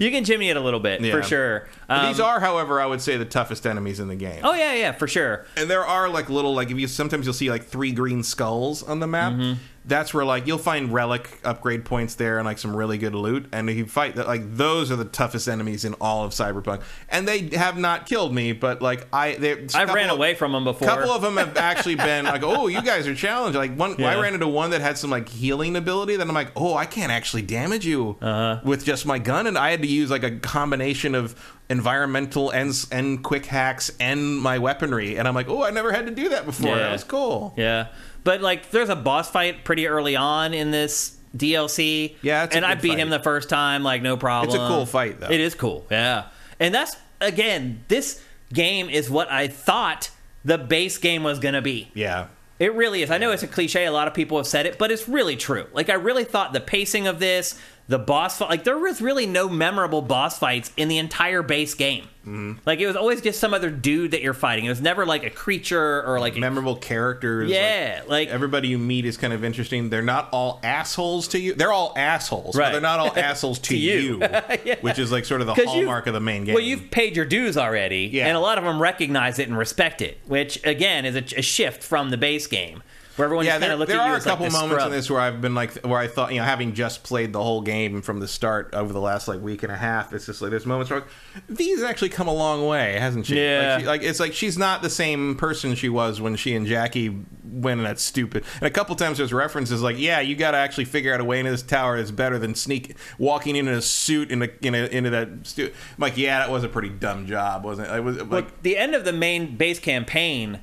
You 0.02 0.12
can 0.12 0.24
jimmy 0.24 0.50
it 0.50 0.58
a 0.58 0.60
little 0.62 0.80
bit 0.80 1.02
Yeah. 1.02 1.12
for 1.12 1.24
sure. 1.24 1.68
Um, 1.90 2.08
these 2.08 2.20
are, 2.20 2.40
however, 2.40 2.80
I 2.82 2.86
would 2.86 3.02
say 3.02 3.18
the 3.18 3.26
toughest 3.26 3.66
enemies 3.66 4.00
in 4.00 4.08
the 4.08 4.16
game. 4.16 4.42
Oh 4.44 4.54
yeah, 4.54 4.74
yeah, 4.74 4.92
for 4.92 5.08
sure. 5.08 5.46
and 5.56 5.70
there 5.70 5.86
are 5.86 6.10
like 6.10 6.30
little 6.30 6.54
like 6.54 6.70
if 6.72 6.78
you 6.78 6.88
sometimes 6.88 7.26
you'll 7.26 7.34
see 7.34 7.50
like 7.50 7.66
three 7.66 7.92
green 7.92 8.24
skulls 8.24 8.84
on 8.84 9.00
the 9.00 9.08
map. 9.08 9.34
Mm-hmm. 9.34 9.54
That's 9.88 10.14
where 10.14 10.26
like 10.26 10.46
you'll 10.46 10.58
find 10.58 10.92
relic 10.94 11.40
upgrade 11.44 11.86
points 11.86 12.16
there 12.16 12.38
and 12.38 12.46
like 12.46 12.58
some 12.58 12.76
really 12.76 12.98
good 12.98 13.16
loot. 13.16 13.48
And 13.54 13.70
if 13.70 13.78
you 13.78 13.86
fight 13.86 14.16
that, 14.16 14.28
like 14.28 14.56
those 14.56 14.92
are 14.92 14.96
the 14.98 15.06
toughest 15.06 15.48
enemies 15.48 15.86
in 15.86 15.94
all 16.02 16.26
of 16.26 16.32
Cyberpunk. 16.34 16.82
And 17.10 17.28
they 17.28 17.48
have 17.56 17.78
not 17.78 18.06
killed 18.06 18.34
me, 18.36 18.52
but 18.52 18.82
like 18.82 19.08
I, 19.14 19.36
they, 19.36 19.66
I've 19.74 19.94
ran 19.94 20.10
away 20.10 20.36
from 20.36 20.52
them 20.52 20.66
before. 20.66 20.88
A 20.88 20.92
couple 20.92 21.12
of 21.12 21.22
them 21.22 21.38
have 21.38 21.56
actually 21.58 21.96
been 21.96 22.26
like, 22.26 22.44
oh, 22.46 22.68
you 22.68 22.82
guys 22.82 23.08
are 23.08 23.16
challenged. 23.16 23.58
Like 23.58 23.74
one, 23.76 23.96
Yeah. 23.98 24.10
I 24.12 24.22
ran 24.22 24.34
into 24.34 24.48
one 24.48 24.72
that 24.72 24.82
had 24.82 24.98
some 24.98 25.10
like 25.10 25.30
healing 25.30 25.76
ability. 25.76 26.18
Then 26.18 26.28
I'm 26.28 26.36
like, 26.36 26.52
oh, 26.56 26.76
I 26.76 26.86
can't 26.86 27.12
actually 27.12 27.44
damage 27.44 27.86
you 27.86 28.18
Uh-huh. 28.22 28.60
with 28.66 28.84
just 28.84 29.06
my 29.06 29.20
gun, 29.20 29.48
and 29.48 29.58
I 29.58 29.72
had 29.72 29.82
to 29.82 29.88
use 29.88 30.10
like 30.12 30.24
a 30.24 30.32
combination 30.38 31.16
of 31.16 31.34
environmental 31.70 32.50
and 32.50 32.74
and 32.92 33.24
quick 33.24 33.46
hacks 33.46 33.92
and 34.00 34.38
my 34.40 34.58
weaponry. 34.58 35.18
And 35.18 35.28
I'm 35.28 35.36
like, 35.36 35.48
oh, 35.50 35.64
I 35.64 35.70
never 35.70 35.92
had 35.92 36.06
to 36.08 36.12
do 36.14 36.30
that 36.30 36.46
before. 36.46 36.70
Yeah. 36.76 36.80
That 36.84 36.92
was 36.92 37.04
cool. 37.04 37.54
Yeah, 37.56 37.88
but 38.28 38.42
like, 38.42 38.72
there's 38.72 38.90
a 38.90 38.96
boss 38.98 39.32
fight 39.32 39.64
pretty 39.64 39.88
early 39.88 40.18
on 40.18 40.54
in 40.54 40.70
this 40.70 41.16
DLC. 41.34 42.16
Yeah, 42.22 42.46
and 42.52 42.66
I 42.66 42.76
beat 42.76 42.90
fight. 42.90 43.00
him 43.00 43.10
the 43.10 43.22
first 43.22 43.48
time, 43.48 43.84
like 43.84 44.02
no 44.02 44.18
problem. 44.18 44.54
It's 44.54 44.62
a 44.62 44.68
cool 44.68 44.86
fight, 44.86 45.22
though. 45.22 45.30
It 45.32 45.40
is 45.40 45.56
cool. 45.56 45.88
Yeah, 45.90 46.26
and 46.60 46.76
that's 46.76 46.98
again, 47.22 47.86
this 47.88 48.22
game 48.52 48.90
is 48.90 49.10
what 49.10 49.32
I 49.32 49.48
thought 49.48 50.12
the 50.44 50.58
base 50.58 50.98
game 50.98 51.24
was 51.24 51.40
gonna 51.40 51.62
be. 51.62 51.90
Yeah. 51.94 52.28
It 52.60 52.74
really 52.74 53.02
is. 53.02 53.12
I 53.12 53.18
know 53.18 53.32
it's 53.32 53.44
a 53.44 53.48
cliche. 53.48 53.86
A 53.86 53.94
lot 53.94 54.10
of 54.10 54.14
people 54.14 54.38
have 54.38 54.48
said 54.48 54.66
it, 54.66 54.78
but 54.78 54.92
it's 54.92 55.08
really 55.08 55.38
true. 55.38 55.68
Like 55.72 55.90
I 55.90 55.94
really 55.94 56.26
thought 56.26 56.52
the 56.52 56.60
pacing 56.60 57.08
of 57.08 57.20
this, 57.20 57.58
the 57.90 57.98
boss 58.00 58.38
fight, 58.40 58.50
like 58.50 58.64
there 58.66 58.78
was 58.78 59.02
really 59.02 59.26
no 59.26 59.48
memorable 59.48 60.02
boss 60.02 60.38
fights 60.38 60.72
in 60.76 60.88
the 60.90 60.98
entire 60.98 61.42
base 61.42 61.74
game. 61.74 62.04
Mm-hmm. 62.26 62.60
Like 62.66 62.80
it 62.82 62.88
was 62.88 62.98
always 62.98 63.22
just 63.22 63.40
some 63.40 63.54
other 63.54 63.70
dude 63.70 64.12
that 64.12 64.22
you're 64.22 64.34
fighting. 64.34 64.66
It 64.66 64.70
was 64.70 64.82
never 64.82 65.06
like 65.06 65.24
a 65.24 65.30
creature 65.30 66.04
or 66.06 66.20
like 66.20 66.36
a, 66.36 66.40
Memorable 66.42 66.76
characters. 66.76 67.50
yeah, 67.50 68.02
like, 68.06 68.28
Everybody 68.28 68.68
you 68.68 68.78
meet 68.78 69.06
is 69.06 69.16
kind 69.16 69.32
of 69.32 69.46
interesting. 69.46 69.90
They're 69.90 70.02
not 70.02 70.28
all 70.34 70.60
assholes 70.64 71.30
to 71.30 71.40
you. 71.40 71.54
They're 71.54 71.72
all 71.72 71.94
assholes. 71.96 72.56
but 72.58 72.60
Right. 72.64 72.72
They're 72.74 72.82
not 72.82 73.00
all 73.00 73.14
assholes 73.18 73.60
to, 73.60 73.78
you. 73.78 74.20
you, 74.66 74.76
which 74.82 75.00
is 75.00 75.10
like 75.10 75.24
sort 75.24 75.40
of 75.40 75.48
the 75.48 75.54
hallmark 75.56 76.08
of 76.08 76.14
the 76.14 76.20
main 76.20 76.44
game. 76.44 76.56
Well, 76.56 76.64
you've 76.64 76.92
paid 76.92 77.16
your 77.16 77.24
dues 77.26 77.56
already, 77.58 78.10
Yeah. 78.12 78.28
and 78.28 78.36
a 78.36 78.42
lot 78.42 78.58
of 78.58 78.66
them 78.66 78.82
recognize 78.82 79.40
it 79.40 79.48
and 79.48 79.58
respect 79.58 80.02
it, 80.02 80.18
which 80.26 80.62
again 80.66 81.06
is 81.06 81.16
a, 81.16 81.40
a 81.40 81.42
shift 81.42 81.82
from 81.82 82.10
the 82.10 82.18
base 82.18 82.48
game, 82.48 82.84
where 83.18 83.26
everyone 83.26 83.46
yeah, 83.46 83.54
kind 83.54 83.64
there, 83.64 83.74
of 83.74 83.80
there 83.80 84.00
at 84.00 84.06
you 84.06 84.12
are 84.12 84.14
a 84.14 84.18
as 84.18 84.26
like 84.26 84.38
couple 84.38 84.50
moments 84.52 84.76
scrub. 84.76 84.88
in 84.88 84.92
this 84.92 85.10
where 85.10 85.20
I've 85.20 85.42
been 85.42 85.56
like, 85.56 85.74
where 85.86 86.00
I 86.00 86.08
thought, 86.08 86.32
you 86.32 86.40
know, 86.40 86.46
having 86.46 86.74
just 86.74 87.04
played 87.04 87.34
the 87.34 87.42
whole 87.42 87.62
game 87.62 88.02
from 88.02 88.20
the 88.20 88.28
start 88.28 88.70
over 88.74 88.94
the 88.94 89.02
last 89.02 89.28
like 89.28 89.42
week 89.42 89.64
and 89.64 89.72
a 89.72 89.78
half, 89.78 90.14
it's 90.14 90.28
just 90.28 90.42
like 90.42 90.52
there's 90.52 90.66
moments 90.66 90.92
where 90.92 91.02
like, 91.02 91.10
V's 91.50 91.84
actually 91.84 92.10
come 92.10 92.28
a 92.28 92.34
long 92.34 92.68
way, 92.68 92.94
hasn't 92.94 93.26
she? 93.26 93.40
Yeah. 93.40 93.74
Like, 93.74 93.80
she, 93.80 93.88
like 93.88 94.04
it's 94.04 94.20
like 94.20 94.34
she's 94.34 94.58
not 94.58 94.82
the 94.82 94.90
same 94.90 95.36
person 95.36 95.76
she 95.76 95.90
was 95.90 96.22
when 96.22 96.36
she 96.36 96.56
and 96.56 96.66
Jackie 96.66 97.18
went 97.44 97.80
in 97.80 97.86
that 97.86 98.00
stupid. 98.00 98.44
And 98.56 98.64
a 98.64 98.72
couple 98.72 98.96
times 98.96 99.18
there's 99.18 99.34
references 99.34 99.82
like, 99.82 99.98
yeah, 99.98 100.20
you 100.20 100.36
got 100.36 100.52
to 100.52 100.58
actually 100.58 100.86
figure 100.86 101.14
out 101.14 101.20
a 101.20 101.26
way 101.26 101.40
into 101.40 101.52
this 101.52 101.64
tower 101.64 101.98
that's 101.98 102.12
better 102.12 102.38
than 102.38 102.56
sneak 102.56 102.96
walking 103.18 103.56
in 103.56 103.68
a 103.68 103.82
suit 103.82 104.32
in 104.32 104.44
a, 104.44 104.50
in 104.62 104.76
a, 104.76 104.86
into 104.88 105.10
that. 105.10 105.30
Stu-. 105.44 105.66
I'm 105.66 106.00
like, 106.00 106.18
yeah, 106.18 106.40
that 106.40 106.52
was 106.52 106.64
a 106.64 106.70
pretty 106.70 106.90
dumb 106.90 107.26
job, 107.26 107.64
wasn't 107.64 107.88
it? 107.88 107.92
I 107.92 108.00
was 108.00 108.18
like, 108.18 108.30
Look, 108.30 108.62
the 108.62 108.78
end 108.78 108.96
of 108.96 109.06
the 109.06 109.14
main 109.14 109.56
base 109.58 109.80
campaign, 109.80 110.60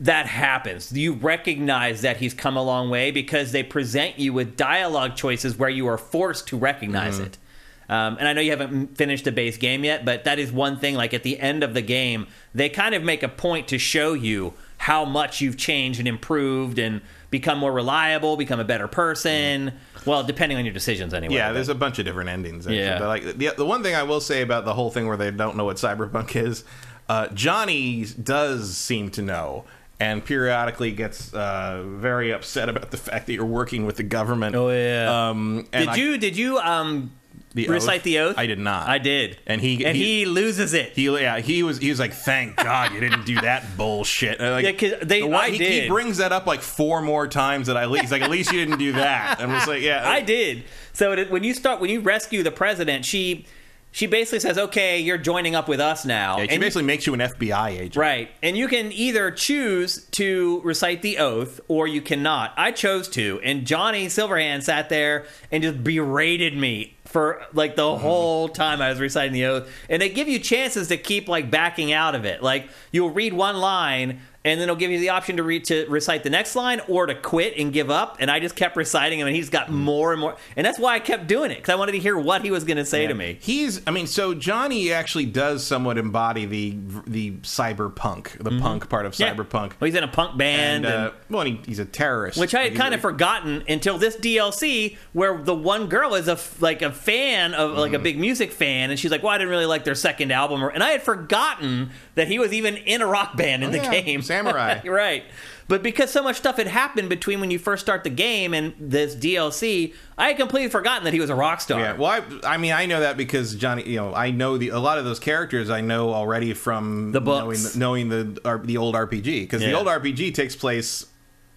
that 0.00 0.26
happens. 0.26 0.92
You 0.92 1.12
recognize 1.14 2.02
that 2.02 2.16
he's 2.18 2.34
come 2.34 2.56
a 2.56 2.62
long 2.62 2.90
way 2.90 3.10
because 3.10 3.52
they 3.52 3.62
present 3.62 4.18
you 4.18 4.32
with 4.32 4.56
dialogue 4.56 5.14
choices 5.16 5.56
where 5.56 5.68
you 5.70 5.86
are 5.86 5.98
forced 5.98 6.48
to 6.48 6.56
recognize 6.56 7.14
Mm-hmm. 7.16 7.24
it. 7.26 7.38
Um, 7.86 8.16
and 8.18 8.26
I 8.26 8.32
know 8.32 8.40
you 8.40 8.50
haven't 8.50 8.96
finished 8.96 9.24
the 9.26 9.32
base 9.32 9.58
game 9.58 9.84
yet, 9.84 10.06
but 10.06 10.24
that 10.24 10.38
is 10.38 10.50
one 10.50 10.78
thing. 10.78 10.94
Like 10.94 11.12
at 11.12 11.22
the 11.22 11.38
end 11.38 11.62
of 11.62 11.74
the 11.74 11.82
game, 11.82 12.26
they 12.54 12.70
kind 12.70 12.94
of 12.94 13.02
make 13.02 13.22
a 13.22 13.28
point 13.28 13.68
to 13.68 13.78
show 13.78 14.14
you 14.14 14.54
how 14.78 15.04
much 15.04 15.42
you've 15.42 15.58
changed 15.58 15.98
and 15.98 16.08
improved 16.08 16.78
and 16.78 17.02
become 17.30 17.58
more 17.58 17.72
reliable, 17.72 18.38
become 18.38 18.58
a 18.58 18.64
better 18.64 18.88
person. 18.88 19.70
Well, 20.06 20.24
depending 20.24 20.56
on 20.56 20.64
your 20.64 20.72
decisions, 20.72 21.12
anyway. 21.12 21.34
Yeah, 21.34 21.50
but- 21.50 21.54
there's 21.54 21.68
a 21.68 21.74
bunch 21.74 21.98
of 21.98 22.06
different 22.06 22.30
endings. 22.30 22.66
Actually. 22.66 22.78
Yeah. 22.80 22.98
But 22.98 23.08
like 23.08 23.22
the, 23.36 23.52
the 23.54 23.66
one 23.66 23.82
thing 23.82 23.94
I 23.94 24.02
will 24.02 24.20
say 24.22 24.40
about 24.40 24.64
the 24.64 24.72
whole 24.72 24.90
thing 24.90 25.06
where 25.06 25.18
they 25.18 25.30
don't 25.30 25.54
know 25.54 25.66
what 25.66 25.76
cyberpunk 25.76 26.34
is, 26.42 26.64
uh, 27.10 27.28
Johnny 27.28 28.06
does 28.06 28.74
seem 28.78 29.10
to 29.10 29.20
know. 29.22 29.64
And 30.04 30.24
periodically 30.24 30.92
gets 30.92 31.32
uh, 31.34 31.82
very 31.86 32.32
upset 32.32 32.68
about 32.68 32.90
the 32.90 32.96
fact 32.96 33.26
that 33.26 33.32
you're 33.32 33.44
working 33.44 33.86
with 33.86 33.96
the 33.96 34.02
government. 34.02 34.54
Oh, 34.56 34.70
yeah. 34.70 35.28
Um, 35.30 35.66
and 35.72 35.86
Did 35.86 35.88
I- 35.88 35.96
you 35.96 36.18
did 36.18 36.36
you 36.36 36.58
um 36.58 37.10
The 37.54 37.68
recite 37.68 38.00
oath? 38.00 38.04
the 38.04 38.18
oath? 38.18 38.34
I 38.38 38.46
did 38.46 38.58
not. 38.58 38.88
I 38.88 38.98
did. 38.98 39.38
And 39.46 39.60
he- 39.60 39.84
and 39.86 39.96
he, 39.96 40.20
he- 40.20 40.26
loses 40.26 40.74
it. 40.74 40.92
He 40.94 41.04
yeah 41.08 41.38
he 41.40 41.62
was 41.62 41.78
he 41.78 41.88
was 41.90 41.98
like 42.00 42.12
thank 42.12 42.56
God 42.70 42.92
you 42.92 43.00
didn't 43.00 43.24
do 43.24 43.40
that 43.40 43.76
bullshit. 43.76 44.40
Like, 44.40 44.64
Yeah, 44.64 44.72
'cause 44.72 44.92
they- 45.08 45.22
the 45.22 45.32
I 45.34 45.50
he, 45.50 45.58
did. 45.58 45.82
he 45.84 45.88
brings 45.88 46.16
that 46.18 46.32
up 46.32 46.46
like 46.46 46.60
four 46.62 47.00
more 47.00 47.26
times 47.28 47.66
that 47.68 47.76
I 47.76 47.86
least. 47.86 48.02
He's 48.02 48.12
like 48.12 48.22
at 48.22 48.30
least 48.30 48.52
you 48.52 48.58
didn't 48.64 48.78
do 48.78 48.92
that. 48.92 49.40
I'm 49.40 49.50
just 49.50 49.68
like 49.68 49.82
yeah 49.82 50.02
I 50.18 50.20
did. 50.20 50.64
So 50.92 51.24
when 51.26 51.42
you 51.44 51.54
start 51.54 51.80
when 51.80 51.90
you 51.90 52.00
rescue 52.00 52.42
the 52.42 52.52
president, 52.52 53.04
she 53.04 53.46
she 53.94 54.08
basically 54.08 54.40
says, 54.40 54.58
"Okay, 54.58 54.98
you're 54.98 55.18
joining 55.18 55.54
up 55.54 55.68
with 55.68 55.78
us 55.78 56.04
now." 56.04 56.38
Yeah, 56.38 56.46
she 56.46 56.50
And- 56.50 56.60
basically 56.60 56.82
makes 56.82 57.06
you 57.06 57.14
an 57.14 57.20
FBI 57.20 57.70
agent. 57.70 57.94
Right. 57.94 58.28
And 58.42 58.58
you 58.58 58.66
can 58.66 58.90
either 58.90 59.30
choose 59.30 60.04
to 60.10 60.60
recite 60.64 61.00
the 61.00 61.18
oath 61.18 61.60
or 61.68 61.86
you 61.86 62.02
cannot. 62.02 62.52
I 62.56 62.72
chose 62.72 63.06
to. 63.10 63.40
And 63.44 63.64
Johnny 63.64 64.06
Silverhand 64.06 64.64
sat 64.64 64.88
there 64.88 65.26
and 65.52 65.62
just 65.62 65.84
berated 65.84 66.56
me 66.56 66.96
for 67.04 67.40
like 67.52 67.76
the 67.76 67.82
mm-hmm. 67.82 68.02
whole 68.02 68.48
time 68.48 68.82
I 68.82 68.90
was 68.90 68.98
reciting 68.98 69.32
the 69.32 69.44
oath. 69.44 69.70
And 69.88 70.02
they 70.02 70.08
give 70.08 70.26
you 70.26 70.40
chances 70.40 70.88
to 70.88 70.96
keep 70.96 71.28
like 71.28 71.48
backing 71.48 71.92
out 71.92 72.16
of 72.16 72.24
it. 72.24 72.42
Like 72.42 72.68
you'll 72.90 73.10
read 73.10 73.32
one 73.32 73.58
line 73.58 74.22
and 74.44 74.60
then 74.60 74.64
it'll 74.68 74.76
give 74.76 74.90
you 74.90 74.98
the 75.00 75.08
option 75.08 75.36
to 75.38 75.42
read 75.42 75.64
to 75.66 75.86
recite 75.88 76.22
the 76.22 76.30
next 76.30 76.54
line 76.54 76.80
or 76.88 77.06
to 77.06 77.14
quit 77.14 77.54
and 77.56 77.72
give 77.72 77.90
up. 77.90 78.16
And 78.20 78.30
I 78.30 78.40
just 78.40 78.56
kept 78.56 78.76
reciting 78.76 79.18
him 79.20 79.26
and 79.26 79.34
he's 79.34 79.48
got 79.50 79.70
more 79.70 80.12
and 80.12 80.20
more. 80.20 80.36
And 80.56 80.66
that's 80.66 80.78
why 80.78 80.94
I 80.94 80.98
kept 80.98 81.26
doing 81.26 81.50
it 81.50 81.56
because 81.56 81.72
I 81.72 81.76
wanted 81.76 81.92
to 81.92 81.98
hear 81.98 82.16
what 82.18 82.42
he 82.42 82.50
was 82.50 82.64
going 82.64 82.76
to 82.76 82.84
say 82.84 83.06
to 83.06 83.14
me. 83.14 83.38
He's, 83.40 83.80
I 83.86 83.90
mean, 83.90 84.06
so 84.06 84.34
Johnny 84.34 84.92
actually 84.92 85.26
does 85.26 85.64
somewhat 85.66 85.96
embody 85.98 86.44
the 86.44 86.76
the 87.06 87.30
cyberpunk, 87.42 88.38
the 88.42 88.58
punk 88.60 88.88
part 88.88 89.06
of 89.06 89.12
Mm-hmm. 89.14 89.22
Yeah. 89.22 89.34
cyberpunk. 89.44 89.72
Well, 89.80 89.86
he's 89.86 89.94
in 89.94 90.04
a 90.04 90.08
punk 90.08 90.36
band. 90.36 90.84
And, 90.84 90.94
and, 90.94 91.06
uh, 91.08 91.12
well, 91.30 91.40
and 91.42 91.50
he, 91.58 91.60
he's 91.66 91.78
a 91.78 91.84
terrorist, 91.84 92.38
which 92.38 92.54
I 92.54 92.64
had 92.64 92.74
kind 92.74 92.94
of 92.94 93.00
forgotten 93.00 93.62
until 93.68 93.96
this 93.98 94.16
DLC, 94.16 94.96
where 95.12 95.38
the 95.42 95.54
one 95.54 95.86
girl 95.86 96.14
is 96.14 96.28
a 96.28 96.38
like 96.60 96.82
a 96.82 96.90
fan 96.92 97.54
of 97.54 97.76
like 97.78 97.92
a 97.92 97.94
Mm-hmm. 97.94 98.02
big 98.02 98.18
music 98.18 98.52
fan, 98.52 98.90
and 98.90 98.98
she's 98.98 99.10
like, 99.10 99.22
"Well, 99.22 99.32
I 99.32 99.38
didn't 99.38 99.50
really 99.50 99.66
like 99.66 99.84
their 99.84 99.94
second 99.94 100.30
album," 100.32 100.62
and 100.62 100.82
I 100.82 100.90
had 100.90 101.02
forgotten 101.02 101.90
that 102.16 102.28
he 102.28 102.38
was 102.38 102.52
even 102.52 102.76
in 102.76 103.00
a 103.02 103.06
rock 103.06 103.36
band 103.36 103.62
in 103.62 103.70
Oh, 103.70 103.72
the 103.72 103.78
yeah, 103.78 104.00
game, 104.00 104.20
Samurai. 104.36 104.80
right? 104.88 105.24
But 105.66 105.82
because 105.82 106.10
so 106.10 106.22
much 106.22 106.36
stuff 106.36 106.58
had 106.58 106.66
happened 106.66 107.08
between 107.08 107.40
when 107.40 107.50
you 107.50 107.58
first 107.58 107.82
start 107.82 108.04
the 108.04 108.10
game 108.10 108.52
and 108.52 108.74
this 108.78 109.16
DLC, 109.16 109.94
I 110.18 110.28
had 110.28 110.36
completely 110.36 110.68
forgotten 110.68 111.04
that 111.04 111.14
he 111.14 111.20
was 111.20 111.30
a 111.30 111.34
rock 111.34 111.60
star. 111.60 111.80
Yeah, 111.80 111.96
well, 111.96 112.22
I, 112.44 112.54
I 112.54 112.56
mean, 112.58 112.72
I 112.72 112.86
know 112.86 113.00
that 113.00 113.16
because 113.16 113.54
Johnny, 113.54 113.88
you 113.88 113.96
know, 113.96 114.14
I 114.14 114.30
know 114.30 114.58
the 114.58 114.68
a 114.70 114.78
lot 114.78 114.98
of 114.98 115.04
those 115.04 115.18
characters 115.18 115.70
I 115.70 115.80
know 115.80 116.12
already 116.12 116.52
from 116.52 117.12
The 117.12 117.20
books. 117.20 117.76
knowing, 117.76 118.10
knowing 118.10 118.34
the 118.34 118.60
the 118.64 118.76
old 118.76 118.94
RPG 118.94 119.42
because 119.42 119.62
the 119.62 119.72
old 119.72 119.86
RPG 119.86 120.34
takes 120.34 120.54
place 120.54 121.06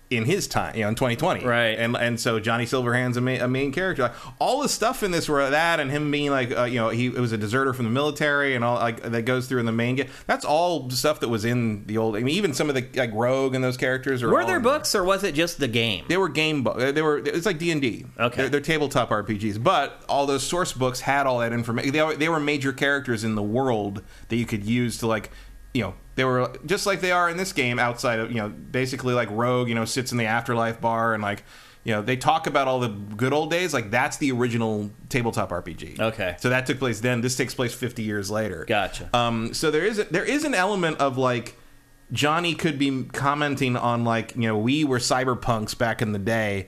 in 0.09 0.23
his 0.23 0.47
time, 0.47 0.73
you 0.73 0.83
know, 0.83 0.87
in 0.87 0.95
2020, 0.95 1.43
Right. 1.45 1.77
And 1.77 1.97
and 1.97 2.17
so 2.17 2.39
Johnny 2.39 2.65
Silverhand's 2.65 3.17
a, 3.17 3.21
ma- 3.21 3.43
a 3.43 3.47
main 3.47 3.73
character. 3.73 4.03
Like, 4.03 4.13
all 4.39 4.61
the 4.61 4.69
stuff 4.69 5.03
in 5.03 5.11
this 5.11 5.27
were 5.27 5.49
that, 5.49 5.81
and 5.81 5.91
him 5.91 6.09
being 6.09 6.31
like, 6.31 6.55
uh, 6.57 6.63
you 6.63 6.75
know, 6.75 6.87
he 6.89 7.09
was 7.09 7.33
a 7.33 7.37
deserter 7.37 7.73
from 7.73 7.83
the 7.83 7.91
military, 7.91 8.55
and 8.55 8.63
all 8.63 8.75
like 8.75 9.01
that 9.01 9.23
goes 9.23 9.47
through 9.47 9.59
in 9.59 9.65
the 9.65 9.73
main 9.73 9.95
game. 9.97 10.07
That's 10.25 10.45
all 10.45 10.89
stuff 10.91 11.19
that 11.19 11.27
was 11.27 11.43
in 11.43 11.85
the 11.87 11.97
old. 11.97 12.15
I 12.15 12.19
mean, 12.19 12.35
even 12.35 12.53
some 12.53 12.69
of 12.69 12.75
the 12.75 12.87
like 12.95 13.11
Rogue 13.13 13.53
and 13.53 13.61
those 13.61 13.75
characters 13.75 14.23
Were 14.23 14.29
there 14.31 14.39
in 14.41 14.47
there. 14.47 14.59
books, 14.61 14.95
or 14.95 15.03
was 15.03 15.25
it 15.25 15.35
just 15.35 15.59
the 15.59 15.67
game? 15.67 16.05
They 16.07 16.15
were 16.17 16.29
game 16.29 16.63
books. 16.63 16.81
They 16.93 17.01
were. 17.01 17.17
It's 17.17 17.45
like 17.45 17.57
D 17.59 17.71
and 17.71 17.81
D. 17.81 18.05
Okay. 18.17 18.43
They're, 18.43 18.49
they're 18.49 18.61
tabletop 18.61 19.09
RPGs, 19.09 19.61
but 19.61 20.05
all 20.07 20.25
those 20.25 20.43
source 20.43 20.71
books 20.71 21.01
had 21.01 21.27
all 21.27 21.39
that 21.39 21.51
information. 21.51 21.91
They, 21.91 22.15
they 22.15 22.29
were 22.29 22.39
major 22.39 22.71
characters 22.71 23.25
in 23.25 23.35
the 23.35 23.43
world 23.43 24.01
that 24.29 24.37
you 24.37 24.45
could 24.45 24.63
use 24.63 24.99
to 24.99 25.07
like, 25.07 25.31
you 25.73 25.81
know, 25.83 25.93
they 26.17 26.25
were 26.25 26.51
just 26.65 26.85
like 26.85 26.99
they 26.99 27.11
are 27.11 27.29
in 27.29 27.37
this 27.37 27.53
game. 27.53 27.79
Outside 27.79 28.19
of 28.19 28.31
you 28.31 28.37
know, 28.37 28.49
basically 28.49 29.13
like 29.13 29.29
Rogue, 29.31 29.69
you 29.69 29.75
know, 29.75 29.85
sits 29.85 30.11
in 30.11 30.17
the 30.17 30.25
afterlife 30.25 30.81
bar 30.81 31.13
and 31.13 31.23
like. 31.23 31.43
You 31.83 31.93
know, 31.93 32.01
they 32.01 32.17
talk 32.17 32.47
about 32.47 32.67
all 32.67 32.81
the 32.81 32.89
good 32.89 33.31
old 33.31 33.49
days. 33.49 33.73
Like 33.73 33.91
that's 33.91 34.17
the 34.17 34.33
original 34.33 34.91
tabletop 35.07 35.51
RPG. 35.51 35.97
Okay. 36.01 36.35
so 36.37 36.49
that 36.49 36.65
took 36.65 36.79
place 36.79 36.99
then. 36.99 37.21
This 37.21 37.37
takes 37.37 37.55
place 37.55 37.73
fifty 37.73 38.03
years 38.03 38.29
later. 38.29 38.65
Gotcha. 38.67 39.09
Um, 39.13 39.53
so 39.53 39.71
there 39.71 39.85
is 39.85 39.97
a, 39.97 40.03
there 40.03 40.25
is 40.25 40.43
an 40.43 40.53
element 40.53 40.97
of 40.97 41.17
like 41.17 41.55
Johnny 42.11 42.55
could 42.55 42.77
be 42.77 43.05
commenting 43.05 43.77
on 43.77 44.03
like 44.03 44.35
you 44.35 44.49
know 44.49 44.57
we 44.57 44.83
were 44.83 44.97
cyberpunks 44.99 45.77
back 45.77 46.01
in 46.01 46.11
the 46.11 46.19
day, 46.19 46.67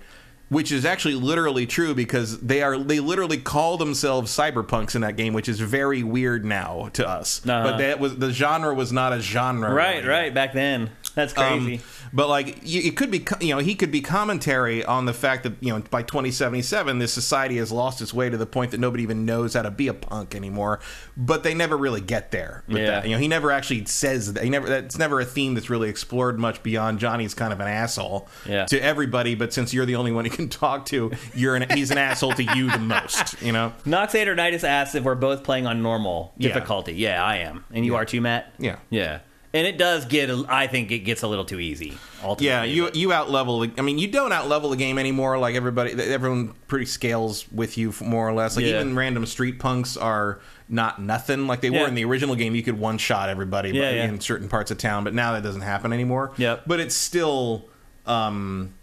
which 0.50 0.72
is 0.72 0.84
actually 0.86 1.16
literally 1.16 1.66
true 1.66 1.94
because 1.96 2.40
they 2.40 2.62
are 2.62 2.78
they 2.78 3.00
literally 3.00 3.38
call 3.38 3.78
themselves 3.78 4.36
cyberpunks 4.36 4.96
in 4.96 5.02
that 5.02 5.16
game, 5.16 5.34
which 5.34 5.48
is 5.48 5.60
very 5.60 6.04
weird 6.04 6.44
now 6.46 6.90
to 6.94 7.08
us. 7.08 7.42
Uh-huh. 7.48 7.64
But 7.72 7.78
that 7.78 8.00
was 8.00 8.18
the 8.18 8.32
genre 8.32 8.74
was 8.74 8.92
not 8.92 9.14
a 9.14 9.22
genre, 9.22 9.74
right, 9.74 9.98
really. 9.98 10.08
right. 10.10 10.34
Back 10.34 10.54
then, 10.54 10.90
that's 11.16 11.38
Um, 11.38 11.66
crazy. 11.66 11.82
but 12.14 12.28
like, 12.30 12.60
you, 12.64 12.82
it 12.82 12.98
could 12.98 13.12
be 13.12 13.26
you 13.42 13.54
know, 13.56 13.60
he 13.62 13.76
could 13.76 13.92
be 13.92 14.02
commentary 14.02 14.84
on 14.84 15.06
the 15.06 15.14
fact 15.14 15.44
that 15.44 15.54
you 15.62 15.72
know 15.74 15.84
by 15.90 16.02
2077 16.04 17.00
this 17.00 17.14
society 17.14 17.58
has 17.58 17.72
lost 17.72 18.02
its 18.02 18.14
way 18.14 18.30
to 18.30 18.38
the 18.38 18.46
point 18.46 18.72
that 18.72 18.80
nobody 18.80 19.04
even 19.04 19.26
knows 19.26 19.54
how 19.54 19.62
to 19.62 19.72
be 19.72 19.88
a 19.88 19.94
punk 19.94 20.36
anymore. 20.36 20.80
But 21.16 21.44
they 21.44 21.54
never 21.54 21.78
really 21.78 22.02
get 22.02 22.32
there. 22.32 22.64
With 22.68 22.78
Yeah. 22.78 22.86
that. 22.88 23.06
You 23.06 23.12
know, 23.16 23.20
he 23.20 23.28
never 23.28 23.52
actually 23.52 23.86
says 23.86 24.34
that. 24.34 24.44
He 24.44 24.50
never. 24.50 24.68
That's 24.68 24.98
never 24.98 25.20
a 25.20 25.26
theme 25.26 25.54
that's 25.54 25.70
really 25.70 25.90
explored 25.90 26.40
much 26.40 26.64
beyond 26.64 27.00
Johnny's 27.00 27.34
kind 27.34 27.54
of 27.54 27.60
an 27.60 27.68
asshole 27.68 28.28
Yeah. 28.48 28.66
to 28.66 28.80
everybody. 28.82 29.36
But 29.36 29.54
since 29.54 29.74
you're 29.74 29.86
the 29.86 29.96
only 29.96 30.12
one 30.12 30.26
he 30.26 30.39
can 30.40 30.49
talk 30.49 30.86
to, 30.88 31.11
you're 31.36 31.56
an 31.56 31.66
he's 31.74 31.91
an 31.91 31.98
asshole 31.98 32.34
to 32.34 32.44
you 32.44 32.72
the 32.72 32.80
most. 32.80 33.41
You 33.41 33.52
know. 33.52 33.74
Noxator 33.86 34.36
Nitus 34.36 34.64
asks 34.64 34.95
if 34.95 35.03
we're 35.03 35.16
both 35.16 35.44
playing 35.44 35.68
on 35.68 35.82
normal 35.84 36.34
Yeah. 36.38 36.53
difficulty. 36.53 36.94
Yeah, 36.94 37.24
I 37.24 37.38
am. 37.38 37.64
And 37.74 37.86
you 37.86 37.95
are 37.95 38.06
too, 38.06 38.22
Matt? 38.22 38.53
Yeah. 38.57 38.78
Yeah. 38.90 39.20
And 39.52 39.66
it 39.66 39.80
does 39.80 40.06
get, 40.06 40.30
a- 40.30 40.45
I 40.48 40.68
think 40.68 40.91
it 40.91 40.99
gets 40.99 41.24
a 41.24 41.28
little 41.28 41.44
too 41.44 41.60
easy. 41.60 41.98
Ultimately. 42.24 42.45
Yeah, 42.48 42.64
you 42.64 42.91
you 42.94 43.11
out 43.11 43.32
level. 43.32 43.66
I 43.78 43.82
mean, 43.82 43.98
you 43.98 44.07
don't 44.07 44.32
out 44.32 44.48
level 44.48 44.70
the 44.70 44.76
game 44.78 44.99
anymore. 44.99 45.40
Like 45.40 45.56
everybody, 45.56 45.91
everyone 45.94 46.53
pretty 46.68 46.86
scales 46.86 47.52
with 47.52 47.76
you 47.78 47.91
more 48.02 48.28
or 48.30 48.34
less. 48.34 48.56
Like 48.56 48.66
Yeah. 48.66 48.76
even 48.82 48.95
random 48.95 49.26
street 49.26 49.57
punks 49.60 49.98
are 49.98 50.40
not 50.70 51.02
nothing 51.02 51.48
like 51.48 51.61
they 51.61 51.70
Yeah. 51.70 51.82
were 51.82 51.88
in 51.88 51.95
the 51.95 52.06
original 52.06 52.36
game. 52.36 52.53
You 52.53 52.61
could 52.61 52.78
one 52.80 52.99
shot 52.99 53.28
everybody 53.30 53.70
Yeah, 53.72 53.82
but 53.82 53.95
yeah. 53.95 54.03
in 54.06 54.20
certain 54.20 54.49
parts 54.49 54.70
of 54.70 54.78
town, 54.78 55.03
but 55.03 55.16
now 55.16 55.34
that 55.34 55.41
doesn't 55.41 55.61
happen 55.61 55.94
anymore. 55.94 56.32
Yep. 56.38 56.64
But 56.68 56.80
it's 56.80 56.95
still. 56.95 57.66
Um, 58.06 58.74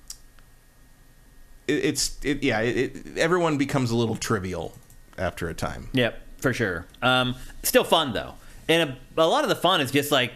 it, 1.68 1.72
it's 1.84 2.18
it, 2.22 2.42
yeah. 2.42 2.60
It, 2.60 2.96
it, 2.96 3.18
everyone 3.18 3.58
becomes 3.58 3.90
a 3.90 3.96
little 3.96 4.16
trivial 4.16 4.74
after 5.18 5.48
a 5.48 5.54
time. 5.54 5.88
Yep, 5.92 6.20
for 6.38 6.52
sure. 6.52 6.86
Um, 7.02 7.34
still 7.62 7.84
fun 7.84 8.12
though, 8.12 8.34
and 8.68 8.90
a, 9.16 9.22
a 9.22 9.26
lot 9.26 9.42
of 9.42 9.48
the 9.48 9.56
fun 9.56 9.80
is 9.80 9.90
just 9.90 10.10
like 10.12 10.32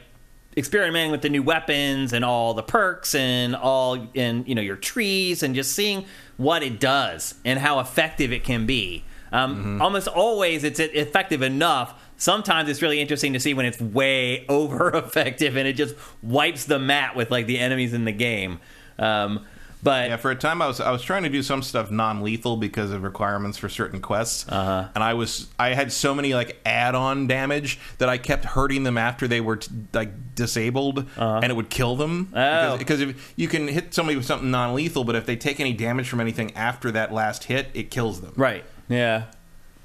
experimenting 0.57 1.12
with 1.12 1.23
the 1.23 1.28
new 1.28 1.43
weapons 1.43 2.12
and 2.12 2.24
all 2.24 2.55
the 2.55 2.62
perks 2.62 3.15
and 3.15 3.55
all 3.55 4.09
and 4.15 4.48
you 4.48 4.55
know 4.55 4.62
your 4.62 4.77
trees 4.77 5.43
and 5.43 5.55
just 5.55 5.73
seeing 5.73 6.05
what 6.36 6.62
it 6.62 6.81
does 6.81 7.35
and 7.44 7.59
how 7.59 7.81
effective 7.81 8.32
it 8.32 8.44
can 8.44 8.66
be. 8.66 9.05
Um, 9.32 9.81
Almost 9.81 10.09
always, 10.09 10.65
it's 10.65 10.81
effective 10.81 11.43
enough. 11.43 12.02
Sometimes 12.16 12.69
it's 12.69 12.82
really 12.82 13.01
interesting 13.01 13.32
to 13.35 13.40
see 13.40 13.55
when 13.55 13.65
it's 13.65 13.81
way 13.81 14.44
over 14.48 14.90
effective 14.90 15.57
and 15.57 15.69
it 15.69 15.74
just 15.74 15.94
wipes 16.23 16.65
the 16.65 16.78
mat 16.78 17.15
with 17.15 17.31
like 17.31 17.47
the 17.47 17.59
enemies 17.59 17.93
in 17.94 18.05
the 18.05 18.12
game. 18.12 18.59
Um, 18.98 19.47
but 19.82 20.09
Yeah, 20.09 20.16
for 20.16 20.31
a 20.31 20.35
time 20.36 20.61
I 20.62 20.66
was 20.66 20.81
I 20.81 20.90
was 20.90 21.02
trying 21.02 21.23
to 21.23 21.28
do 21.28 21.43
some 21.43 21.62
stuff 21.62 21.90
non-lethal 21.90 22.57
because 22.57 22.90
of 22.90 23.02
requirements 23.02 23.59
for 23.59 23.69
certain 23.69 24.01
quests, 24.01 24.47
uh-huh. 24.48 24.89
and 24.94 25.02
I 25.05 25.15
was 25.15 25.48
I 25.59 25.74
had 25.74 25.93
so 25.93 26.15
many 26.15 26.35
like 26.35 26.59
add-on 26.65 27.27
damage 27.27 27.78
that 27.98 28.09
I 28.09 28.19
kept 28.19 28.44
hurting 28.44 28.82
them 28.85 28.98
after 28.98 29.27
they 29.28 29.40
were 29.40 29.57
t- 29.57 29.70
like 29.93 30.35
disabled, 30.35 31.07
and 31.16 31.44
it 31.44 31.55
would 31.55 31.70
kill 31.70 31.97
them. 31.97 32.32
Oh. 32.35 32.77
Because, 32.77 32.78
because 32.78 33.01
if 33.01 33.32
you 33.36 33.48
can 33.48 33.69
hit 33.69 33.94
somebody 33.94 34.16
with 34.16 34.27
something 34.27 34.51
non-lethal, 34.51 35.05
but 35.05 35.16
if 35.16 35.27
they 35.27 35.36
take 35.36 35.61
any 35.61 35.73
damage 35.73 36.09
from 36.09 36.20
anything 36.20 36.55
after 36.57 36.90
that 36.93 37.12
last 37.12 37.44
hit, 37.44 37.69
it 37.74 37.90
kills 37.90 38.20
them. 38.20 38.32
right, 38.36 38.65
yeah, 38.89 39.24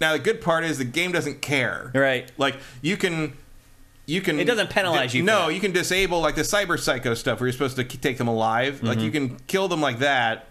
Now 0.02 0.14
the 0.14 0.20
good 0.20 0.42
part 0.42 0.64
is 0.64 0.78
the 0.78 0.86
game 0.86 1.12
doesn't 1.12 1.42
care. 1.42 1.92
Right. 1.94 2.32
Like 2.38 2.56
you 2.82 2.98
can. 2.98 3.34
You 4.06 4.22
can. 4.22 4.40
It 4.40 4.46
doesn't 4.46 4.70
penalize 4.70 5.14
you 5.16 5.24
No, 5.24 5.48
that. 5.48 5.54
you 5.56 5.60
can 5.60 5.72
disable 5.72 6.22
like 6.22 6.36
the 6.36 6.44
cyber 6.44 6.80
psycho 6.80 7.14
stuff 7.16 7.40
where 7.40 7.48
you're 7.48 7.54
supposed 7.54 7.76
to 7.78 7.84
k- 7.84 7.98
take 7.98 8.18
them 8.18 8.28
alive. 8.28 8.84
Like 8.84 8.98
Mm-hmm. 8.98 9.06
you 9.06 9.12
can 9.12 9.38
kill 9.48 9.68
them 9.68 9.82
like 9.82 10.00
that. 10.00 10.48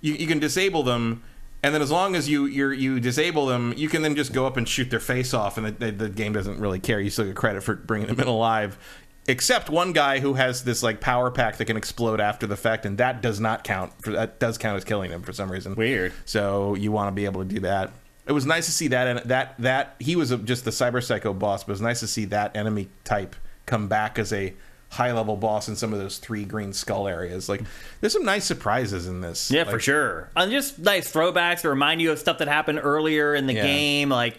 You, 0.00 0.14
you 0.14 0.26
can 0.26 0.38
disable 0.38 0.82
them, 0.84 1.22
and 1.62 1.74
then 1.74 1.82
as 1.82 1.90
long 1.90 2.14
as 2.16 2.28
you 2.28 2.46
you 2.46 2.70
you 2.70 3.00
disable 3.00 3.46
them, 3.46 3.74
you 3.76 3.88
can 3.88 4.02
then 4.02 4.14
just 4.16 4.32
go 4.32 4.46
up 4.46 4.56
and 4.56 4.66
shoot 4.68 4.90
their 4.90 5.00
face 5.00 5.34
off, 5.34 5.58
and 5.58 5.66
the, 5.66 5.72
the, 5.72 5.90
the 5.92 6.08
game 6.08 6.32
doesn't 6.32 6.58
really 6.60 6.78
care. 6.80 7.00
You 7.00 7.10
still 7.10 7.24
get 7.26 7.36
credit 7.36 7.62
for 7.62 7.74
bringing 7.74 8.08
them 8.08 8.20
in 8.20 8.26
alive. 8.28 8.78
Except 9.26 9.68
one 9.68 9.92
guy 9.92 10.20
who 10.20 10.34
has 10.34 10.64
this 10.64 10.82
like 10.82 11.00
power 11.02 11.30
pack 11.30 11.58
that 11.58 11.66
can 11.66 11.76
explode 11.76 12.18
after 12.20 12.46
the 12.46 12.56
fact, 12.56 12.86
and 12.86 12.96
that 12.96 13.20
does 13.20 13.38
not 13.40 13.64
count. 13.64 13.92
For 14.02 14.12
that 14.12 14.38
does 14.40 14.56
count 14.56 14.78
as 14.78 14.84
killing 14.84 15.10
him 15.10 15.20
for 15.22 15.34
some 15.34 15.52
reason. 15.52 15.74
Weird. 15.74 16.14
So 16.24 16.74
you 16.76 16.92
want 16.92 17.08
to 17.08 17.12
be 17.12 17.26
able 17.26 17.42
to 17.42 17.48
do 17.54 17.60
that. 17.60 17.90
It 18.28 18.32
was 18.32 18.44
nice 18.46 18.66
to 18.66 18.72
see 18.72 18.88
that 18.88 19.06
and 19.08 19.18
that 19.30 19.54
that 19.58 19.96
he 19.98 20.14
was 20.14 20.30
a, 20.30 20.36
just 20.36 20.64
the 20.64 20.70
cyber 20.70 21.02
psycho 21.02 21.32
boss, 21.32 21.64
but 21.64 21.70
it 21.70 21.74
was 21.74 21.80
nice 21.80 22.00
to 22.00 22.06
see 22.06 22.26
that 22.26 22.54
enemy 22.56 22.88
type 23.04 23.34
come 23.66 23.88
back 23.88 24.18
as 24.18 24.32
a 24.32 24.52
high 24.90 25.12
level 25.12 25.36
boss 25.36 25.68
in 25.68 25.76
some 25.76 25.92
of 25.92 25.98
those 25.98 26.18
three 26.18 26.44
green 26.44 26.72
skull 26.72 27.08
areas. 27.08 27.48
Like 27.48 27.62
there's 28.00 28.12
some 28.12 28.24
nice 28.24 28.44
surprises 28.44 29.06
in 29.06 29.20
this. 29.22 29.50
Yeah, 29.50 29.62
Like, 29.62 29.70
for 29.72 29.80
sure. 29.80 30.30
And 30.36 30.50
just 30.52 30.78
nice 30.78 31.12
throwbacks 31.12 31.62
to 31.62 31.68
remind 31.70 32.00
you 32.02 32.10
of 32.12 32.18
stuff 32.18 32.38
that 32.38 32.48
happened 32.48 32.80
earlier 32.82 33.34
in 33.34 33.46
the 33.46 33.54
Yeah. 33.54 33.64
game. 33.66 34.08
Like, 34.10 34.36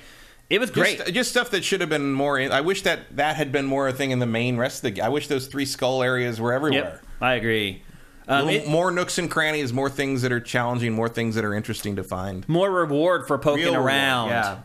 it 0.49 0.59
was 0.59 0.71
great. 0.71 0.97
Just, 0.99 1.13
just 1.13 1.29
stuff 1.31 1.51
that 1.51 1.63
should 1.63 1.81
have 1.81 1.89
been 1.91 2.11
more. 2.11 2.39
In, 2.39 2.51
I 2.51 2.61
wish 2.61 2.81
that 2.83 3.15
that 3.17 3.35
had 3.35 3.51
been 3.51 3.65
more 3.65 3.87
a 3.87 3.93
thing 3.93 4.09
in 4.11 4.17
the 4.19 4.25
main 4.25 4.57
rest 4.57 4.77
of 4.79 4.81
the. 4.83 4.91
game. 4.91 5.05
I 5.05 5.09
wish 5.09 5.27
those 5.27 5.45
three 5.47 5.65
skull 5.65 6.01
areas 6.01 6.41
were 6.41 6.51
everywhere. 6.53 6.83
Yep. 7.01 7.05
I 7.21 7.33
agree. 7.33 7.83
Um, 8.29 8.45
Little 8.45 8.61
it- 8.61 8.67
more 8.69 8.91
nooks 8.91 9.17
and 9.17 9.29
crannies, 9.29 9.73
more 9.73 9.89
things 9.89 10.21
that 10.21 10.31
are 10.31 10.39
challenging, 10.39 10.93
more 10.93 11.09
things 11.09 11.33
that 11.35 11.43
are 11.43 11.53
interesting 11.53 11.95
to 11.97 12.03
find. 12.03 12.47
more 12.47 12.69
reward 12.71 13.27
for 13.27 13.37
poking 13.39 13.63
Real 13.63 13.73
reward, 13.73 13.87
around. 13.87 14.29
Yeah. 14.29 14.57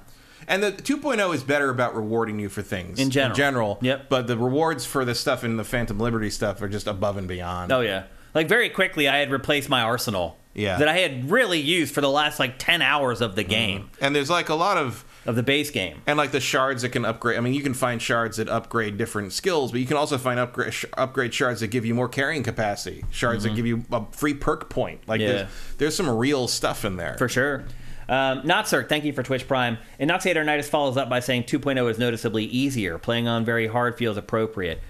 And 0.47 0.62
the 0.62 0.73
2.0 0.73 1.35
is 1.35 1.43
better 1.43 1.70
about 1.70 1.97
rewarding 1.97 2.39
you 2.39 2.51
for 2.51 2.61
things 2.61 2.99
In 3.01 3.09
general. 3.11 3.31
In 3.31 3.36
general. 3.36 3.78
Yep. 3.81 4.09
But 4.11 4.27
the 4.27 4.36
rewards 4.36 4.85
for 4.85 5.07
the 5.07 5.15
stuff 5.15 5.43
in 5.43 5.57
the 5.57 5.65
Phantom 5.65 5.99
Liberty 5.99 6.28
stuff 6.28 6.61
are 6.61 6.69
just 6.69 6.86
above 6.86 7.16
and 7.16 7.27
beyond. 7.27 7.73
Oh 7.73 7.81
yeah. 7.81 8.03
Like 8.35 8.49
very 8.49 8.69
quickly, 8.69 9.09
I 9.09 9.16
had 9.19 9.31
replaced 9.31 9.70
my 9.70 9.81
arsenal. 9.81 10.36
Yeah. 10.53 10.77
That 10.77 10.86
I 10.89 10.99
had 10.99 11.31
really 11.31 11.59
used 11.61 11.95
for 11.95 12.03
the 12.03 12.11
last 12.11 12.39
like 12.39 12.57
ten 12.59 12.82
hours 12.82 13.20
of 13.23 13.35
the 13.36 13.43
game 13.43 13.91
And 14.01 14.15
there's 14.15 14.28
like 14.31 14.51
a 14.51 14.55
lot 14.55 14.77
of 14.77 15.05
of 15.27 15.37
the 15.37 15.43
base 15.43 15.71
game. 15.71 16.03
and 16.07 16.17
like 16.19 16.33
the 16.33 16.41
shards 16.41 16.83
that 16.83 16.91
can 16.91 17.05
upgrade. 17.05 17.37
I 17.39 17.41
mean, 17.41 17.55
you 17.55 17.63
can 17.63 17.75
find 17.75 18.01
shards 18.01 18.37
that 18.37 18.49
upgrade 18.49 18.97
different 18.99 19.33
skills, 19.33 19.71
but 19.73 19.81
you 19.81 19.87
can 19.87 19.97
also 19.97 20.19
find 20.19 20.39
upgrade 20.39 20.75
sh- 20.75 20.85
upgrade 20.97 21.33
shards 21.33 21.61
that 21.61 21.69
give 21.69 21.85
you 21.87 21.95
more 21.95 22.09
carrying 22.09 22.43
capacity. 22.43 23.05
Shards 23.11 23.45
that 23.45 23.55
give 23.57 23.67
you 23.67 23.85
a 23.93 24.05
free 24.13 24.35
perk 24.35 24.69
point. 24.71 25.07
Like 25.09 25.21
Mm-hmm. 25.21 25.31
Yeah. 25.31 25.37
there's, 25.45 25.77
there's 25.79 25.97
some 25.97 26.09
real 26.11 26.49
stuff 26.49 26.85
in 26.85 26.97
there. 26.97 27.17
For 27.19 27.29
sure. 27.29 27.65
Um, 28.07 28.43
Notsirk, 28.43 28.91
thank 28.91 29.05
you 29.05 29.15
for 29.15 29.23
Twitch 29.23 29.49
Prime. 29.49 29.79
And 29.99 30.11
Noxiator 30.11 30.63
follows 30.67 30.99
up 30.99 31.09
by 31.09 31.21
saying 31.21 31.45
2.0 31.45 31.91
is 31.91 31.99
noticeably 31.99 32.45
easier. 32.45 32.99
Playing 32.99 33.29
on 33.29 33.47
very 33.47 33.67
hard 33.67 33.97
feels 33.97 34.19
appropriate. 34.19 34.81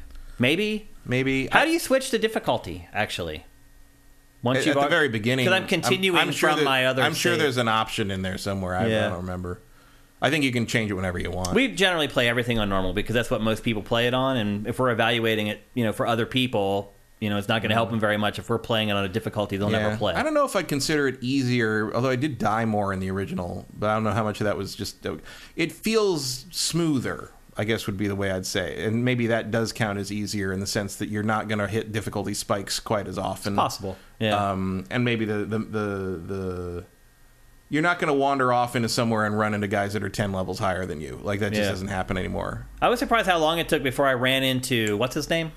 Maybe. 0.40 0.88
Maybe 1.06 1.46
How 1.52 1.64
do 1.64 1.70
you 1.70 1.78
switch 1.78 2.10
to 2.10 2.18
difficulty, 2.18 2.88
actually? 2.92 3.44
Once 4.42 4.58
at, 4.60 4.66
you've 4.66 4.76
at 4.76 4.80
the 4.80 4.84
al- 4.84 4.90
very 4.90 5.08
beginning? 5.08 5.46
'Cause 5.46 5.52
I'm 5.54 5.66
continuing 5.68 6.30
sure 6.32 6.50
from 6.50 6.58
that- 6.60 6.64
my 6.64 6.86
other 6.86 7.02
I'm 7.02 7.14
sure 7.14 7.36
there's 7.36 7.56
an 7.56 7.68
option 7.68 8.10
in 8.10 8.22
there 8.22 8.36
somewhere. 8.36 8.74
I, 8.74 8.86
Yeah. 8.88 9.06
I 9.06 9.08
don't 9.10 9.18
remember. 9.18 9.60
I 10.24 10.30
think 10.30 10.42
you 10.42 10.52
can 10.52 10.66
change 10.66 10.90
it 10.90 10.94
whenever 10.94 11.18
you 11.18 11.30
want. 11.30 11.52
We 11.52 11.68
generally 11.68 12.08
play 12.08 12.28
everything 12.28 12.58
on 12.58 12.70
normal 12.70 12.94
because 12.94 13.14
that's 13.14 13.30
what 13.30 13.42
most 13.42 13.62
people 13.62 13.82
play 13.82 14.06
it 14.06 14.14
on. 14.14 14.38
And 14.38 14.66
if 14.66 14.78
we're 14.78 14.90
evaluating 14.90 15.48
it, 15.48 15.60
you 15.74 15.84
know, 15.84 15.92
for 15.92 16.06
other 16.06 16.24
people, 16.24 16.94
you 17.20 17.28
know, 17.28 17.36
it's 17.36 17.46
not 17.48 17.60
going 17.60 17.68
to 17.68 17.74
help 17.74 17.90
them 17.90 18.00
very 18.00 18.16
much 18.16 18.38
if 18.38 18.48
we're 18.48 18.58
playing 18.58 18.88
it 18.88 18.92
on 18.92 19.04
a 19.04 19.08
difficulty 19.08 19.58
they'll 19.58 19.68
never 19.68 19.96
play. 19.98 20.14
I 20.14 20.22
don't 20.22 20.32
know 20.32 20.46
if 20.46 20.56
I'd 20.56 20.66
consider 20.66 21.08
it 21.08 21.22
easier, 21.22 21.94
although 21.94 22.08
I 22.08 22.16
did 22.16 22.38
die 22.38 22.64
more 22.64 22.92
in 22.92 23.00
the 23.00 23.10
original, 23.10 23.66
but 23.78 23.90
I 23.90 23.94
don't 23.94 24.04
know 24.04 24.12
how 24.12 24.24
much 24.24 24.40
of 24.40 24.46
that 24.46 24.56
was 24.56 24.74
just. 24.74 25.06
It 25.56 25.72
feels 25.72 26.46
smoother, 26.50 27.30
I 27.56 27.64
guess 27.64 27.86
would 27.86 27.98
be 27.98 28.08
the 28.08 28.16
way 28.16 28.30
I'd 28.30 28.46
say. 28.46 28.82
And 28.82 29.04
maybe 29.04 29.26
that 29.26 29.50
does 29.50 29.74
count 29.74 29.98
as 29.98 30.10
easier 30.10 30.52
in 30.52 30.60
the 30.60 30.66
sense 30.66 30.96
that 30.96 31.10
you're 31.10 31.22
not 31.22 31.48
going 31.48 31.58
to 31.58 31.68
hit 31.68 31.92
difficulty 31.92 32.32
spikes 32.32 32.80
quite 32.80 33.08
as 33.08 33.18
often. 33.18 33.56
Possible. 33.56 33.96
Yeah. 34.18 34.50
Um, 34.50 34.86
and 34.90 35.04
maybe 35.04 35.26
the, 35.26 35.44
the, 35.44 35.58
the, 35.58 36.22
the. 36.26 36.84
You're 37.74 37.82
not 37.82 37.98
going 37.98 38.06
to 38.06 38.14
wander 38.14 38.52
off 38.52 38.76
into 38.76 38.88
somewhere 38.88 39.26
and 39.26 39.36
run 39.36 39.52
into 39.52 39.66
guys 39.66 39.94
that 39.94 40.04
are 40.04 40.08
10 40.08 40.30
levels 40.30 40.60
higher 40.60 40.86
than 40.86 41.00
you. 41.00 41.18
Like, 41.22 41.40
that 41.40 41.50
just 41.50 41.62
Yeah. 41.64 41.70
doesn't 41.70 41.88
happen 41.88 42.16
anymore. 42.16 42.66
I 42.80 42.88
was 42.88 43.00
surprised 43.00 43.26
how 43.26 43.38
long 43.38 43.58
it 43.58 43.68
took 43.68 43.82
before 43.82 44.06
I 44.06 44.14
ran 44.14 44.44
into 44.44 44.96
what's 44.96 45.16
his 45.16 45.28
name, 45.28 45.50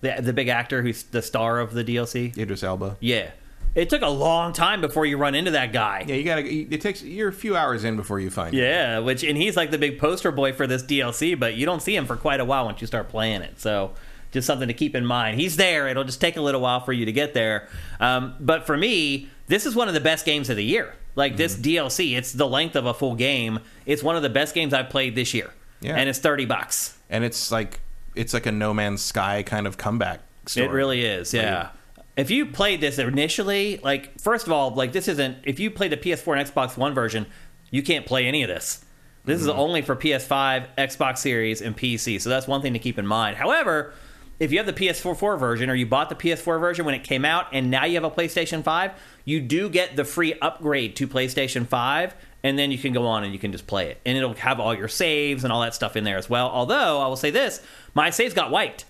the 0.00 0.14
the 0.20 0.32
big 0.32 0.48
actor 0.48 0.80
who's 0.82 1.02
the 1.02 1.20
star 1.20 1.60
of 1.60 1.74
the 1.74 1.84
DLC. 1.84 2.34
Idris 2.38 2.62
Elba. 2.62 2.96
Yeah, 3.00 3.32
it 3.74 3.90
took 3.90 4.00
a 4.00 4.08
long 4.08 4.54
time 4.54 4.80
before 4.80 5.04
you 5.04 5.18
run 5.18 5.34
into 5.34 5.50
that 5.50 5.72
guy. 5.74 6.04
Yeah, 6.06 6.14
you 6.14 6.24
gotta. 6.24 6.42
It 6.46 6.80
takes. 6.80 7.02
You're 7.02 7.28
a 7.28 7.32
few 7.34 7.54
hours 7.54 7.84
in 7.84 7.96
before 7.96 8.18
you 8.18 8.30
find. 8.30 8.54
him. 8.54 8.60
Yeah, 8.62 8.98
which 9.00 9.22
and 9.22 9.36
he's 9.36 9.56
like 9.58 9.70
the 9.70 9.78
big 9.78 9.98
poster 9.98 10.32
boy 10.32 10.54
for 10.54 10.66
this 10.66 10.82
DLC, 10.82 11.38
but 11.38 11.54
you 11.56 11.66
don't 11.66 11.82
see 11.82 11.94
him 11.94 12.06
for 12.06 12.16
quite 12.16 12.40
a 12.40 12.44
while 12.46 12.64
once 12.64 12.80
you 12.80 12.86
start 12.86 13.10
playing 13.10 13.42
it. 13.42 13.60
So 13.60 13.92
just 14.32 14.46
something 14.46 14.68
to 14.68 14.74
keep 14.74 14.94
in 14.94 15.04
mind. 15.04 15.38
He's 15.38 15.56
there. 15.56 15.86
It'll 15.88 16.04
just 16.04 16.20
take 16.20 16.36
a 16.38 16.40
little 16.40 16.62
while 16.62 16.80
for 16.80 16.92
you 16.94 17.04
to 17.04 17.12
get 17.12 17.34
there. 17.34 17.68
Um, 18.00 18.34
but 18.40 18.66
for 18.66 18.76
me, 18.76 19.28
this 19.48 19.66
is 19.66 19.74
one 19.76 19.88
of 19.88 19.94
the 19.94 20.00
best 20.00 20.24
games 20.24 20.48
of 20.50 20.56
the 20.56 20.64
year. 20.64 20.94
Like 21.16 21.36
this 21.36 21.56
mm-hmm. 21.56 21.86
DLC, 21.86 22.16
it's 22.16 22.32
the 22.32 22.46
length 22.46 22.76
of 22.76 22.86
a 22.86 22.94
full 22.94 23.16
game. 23.16 23.58
It's 23.86 24.02
one 24.02 24.14
of 24.16 24.22
the 24.22 24.28
best 24.28 24.54
games 24.54 24.72
I've 24.72 24.90
played 24.90 25.16
this 25.16 25.34
year. 25.34 25.50
Yeah. 25.80 25.96
and 25.96 26.08
it's 26.08 26.18
thirty 26.18 26.46
bucks. 26.46 26.96
and 27.10 27.22
it's 27.22 27.52
like 27.52 27.80
it's 28.14 28.32
like 28.32 28.46
a 28.46 28.52
No 28.52 28.72
Man's 28.72 29.02
Sky 29.02 29.42
kind 29.42 29.66
of 29.66 29.76
comeback 29.76 30.20
story. 30.46 30.66
It 30.66 30.70
really 30.70 31.04
is, 31.04 31.34
yeah. 31.34 31.70
If 32.16 32.30
you 32.30 32.46
played 32.46 32.80
this 32.80 32.98
initially, 32.98 33.78
like 33.82 34.18
first 34.20 34.46
of 34.46 34.52
all, 34.52 34.70
like 34.70 34.92
this 34.92 35.06
isn't. 35.06 35.38
If 35.44 35.60
you 35.60 35.70
played 35.70 35.92
the 35.92 35.98
PS4 35.98 36.38
and 36.38 36.48
Xbox 36.48 36.76
One 36.76 36.94
version, 36.94 37.26
you 37.70 37.82
can't 37.82 38.06
play 38.06 38.26
any 38.26 38.42
of 38.42 38.48
this. 38.48 38.84
This 39.26 39.40
is 39.40 39.48
mm-hmm. 39.48 39.58
only 39.58 39.82
for 39.82 39.96
PS5, 39.96 40.68
Xbox 40.78 41.18
Series, 41.18 41.60
and 41.60 41.76
PC. 41.76 42.20
So 42.20 42.30
that's 42.30 42.46
one 42.46 42.62
thing 42.62 42.72
to 42.72 42.78
keep 42.78 42.98
in 42.98 43.06
mind. 43.06 43.36
However, 43.36 43.92
if 44.38 44.52
you 44.52 44.58
have 44.58 44.66
the 44.66 44.72
PS4 44.72 45.16
4 45.16 45.36
version 45.36 45.70
or 45.70 45.74
you 45.74 45.86
bought 45.86 46.08
the 46.08 46.14
PS4 46.14 46.60
version 46.60 46.84
when 46.84 46.94
it 46.94 47.04
came 47.04 47.24
out 47.24 47.46
and 47.52 47.70
now 47.70 47.84
you 47.84 47.94
have 47.94 48.04
a 48.04 48.10
PlayStation 48.10 48.62
5, 48.62 48.92
you 49.24 49.40
do 49.40 49.68
get 49.68 49.96
the 49.96 50.04
free 50.04 50.34
upgrade 50.40 50.96
to 50.96 51.08
PlayStation 51.08 51.66
5 51.66 52.14
and 52.42 52.58
then 52.58 52.70
you 52.70 52.78
can 52.78 52.92
go 52.92 53.06
on 53.06 53.24
and 53.24 53.32
you 53.32 53.38
can 53.38 53.50
just 53.50 53.66
play 53.66 53.90
it. 53.90 54.00
And 54.04 54.16
it'll 54.16 54.34
have 54.34 54.60
all 54.60 54.74
your 54.74 54.88
saves 54.88 55.42
and 55.42 55.52
all 55.52 55.62
that 55.62 55.74
stuff 55.74 55.96
in 55.96 56.04
there 56.04 56.16
as 56.16 56.30
well. 56.30 56.48
Although, 56.48 57.00
I 57.00 57.08
will 57.08 57.16
say 57.16 57.30
this, 57.30 57.60
my 57.94 58.10
saves 58.10 58.34
got 58.34 58.50
wiped. 58.50 58.84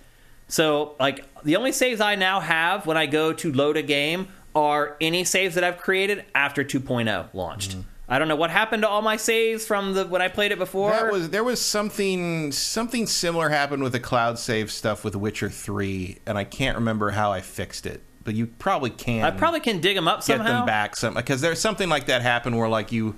So, 0.49 0.95
like, 1.01 1.25
the 1.43 1.57
only 1.57 1.73
saves 1.73 2.01
I 2.01 2.17
now 2.17 2.41
have 2.41 2.87
when 2.87 2.97
I 2.97 3.07
go 3.07 3.33
to 3.33 3.53
load 3.53 3.77
a 3.77 3.83
game 3.83 4.29
are 4.55 4.97
any 5.01 5.25
saves 5.25 5.55
that 5.55 5.65
I've 5.65 5.79
created 5.79 6.25
after 6.35 6.65
2.0 6.65 7.33
launched. 7.35 7.73
Mm-hmm. 7.73 7.81
I 8.09 8.19
don't 8.21 8.29
know 8.29 8.37
what 8.37 8.51
happened 8.51 8.83
to 8.83 8.89
all 8.89 9.03
my 9.03 9.17
saves 9.17 9.67
from 9.67 9.95
the 9.95 10.07
when 10.07 10.23
I 10.23 10.29
played 10.29 10.53
it 10.53 10.59
before. 10.59 10.93
That 10.93 11.11
was 11.13 11.31
there 11.31 11.43
was 11.45 11.61
something 11.61 12.53
something 12.53 13.07
similar 13.07 13.49
happened 13.49 13.83
with 13.83 13.93
the 13.93 14.01
cloud 14.01 14.39
save 14.39 14.71
stuff 14.71 15.05
with 15.05 15.17
Witcher 15.17 15.51
Three, 15.51 16.19
and 16.27 16.39
I 16.39 16.45
can't 16.45 16.77
remember 16.77 17.11
how 17.11 17.33
I 17.33 17.41
fixed 17.41 17.85
it. 17.87 18.03
But 18.23 18.35
you 18.35 18.47
probably 18.47 18.91
can. 18.91 19.25
I 19.25 19.31
probably 19.33 19.61
can 19.61 19.81
dig 19.81 19.97
them 19.97 20.07
up 20.09 20.23
somehow. 20.23 20.45
get 20.45 20.47
somehow. 20.49 20.61
them 20.61 20.67
back 20.67 20.97
some 20.97 21.15
because 21.15 21.41
there's 21.41 21.61
something 21.61 21.89
like 21.89 22.07
that 22.07 22.23
happened 22.23 22.57
where 22.57 22.69
like 22.69 22.93
you 22.93 23.17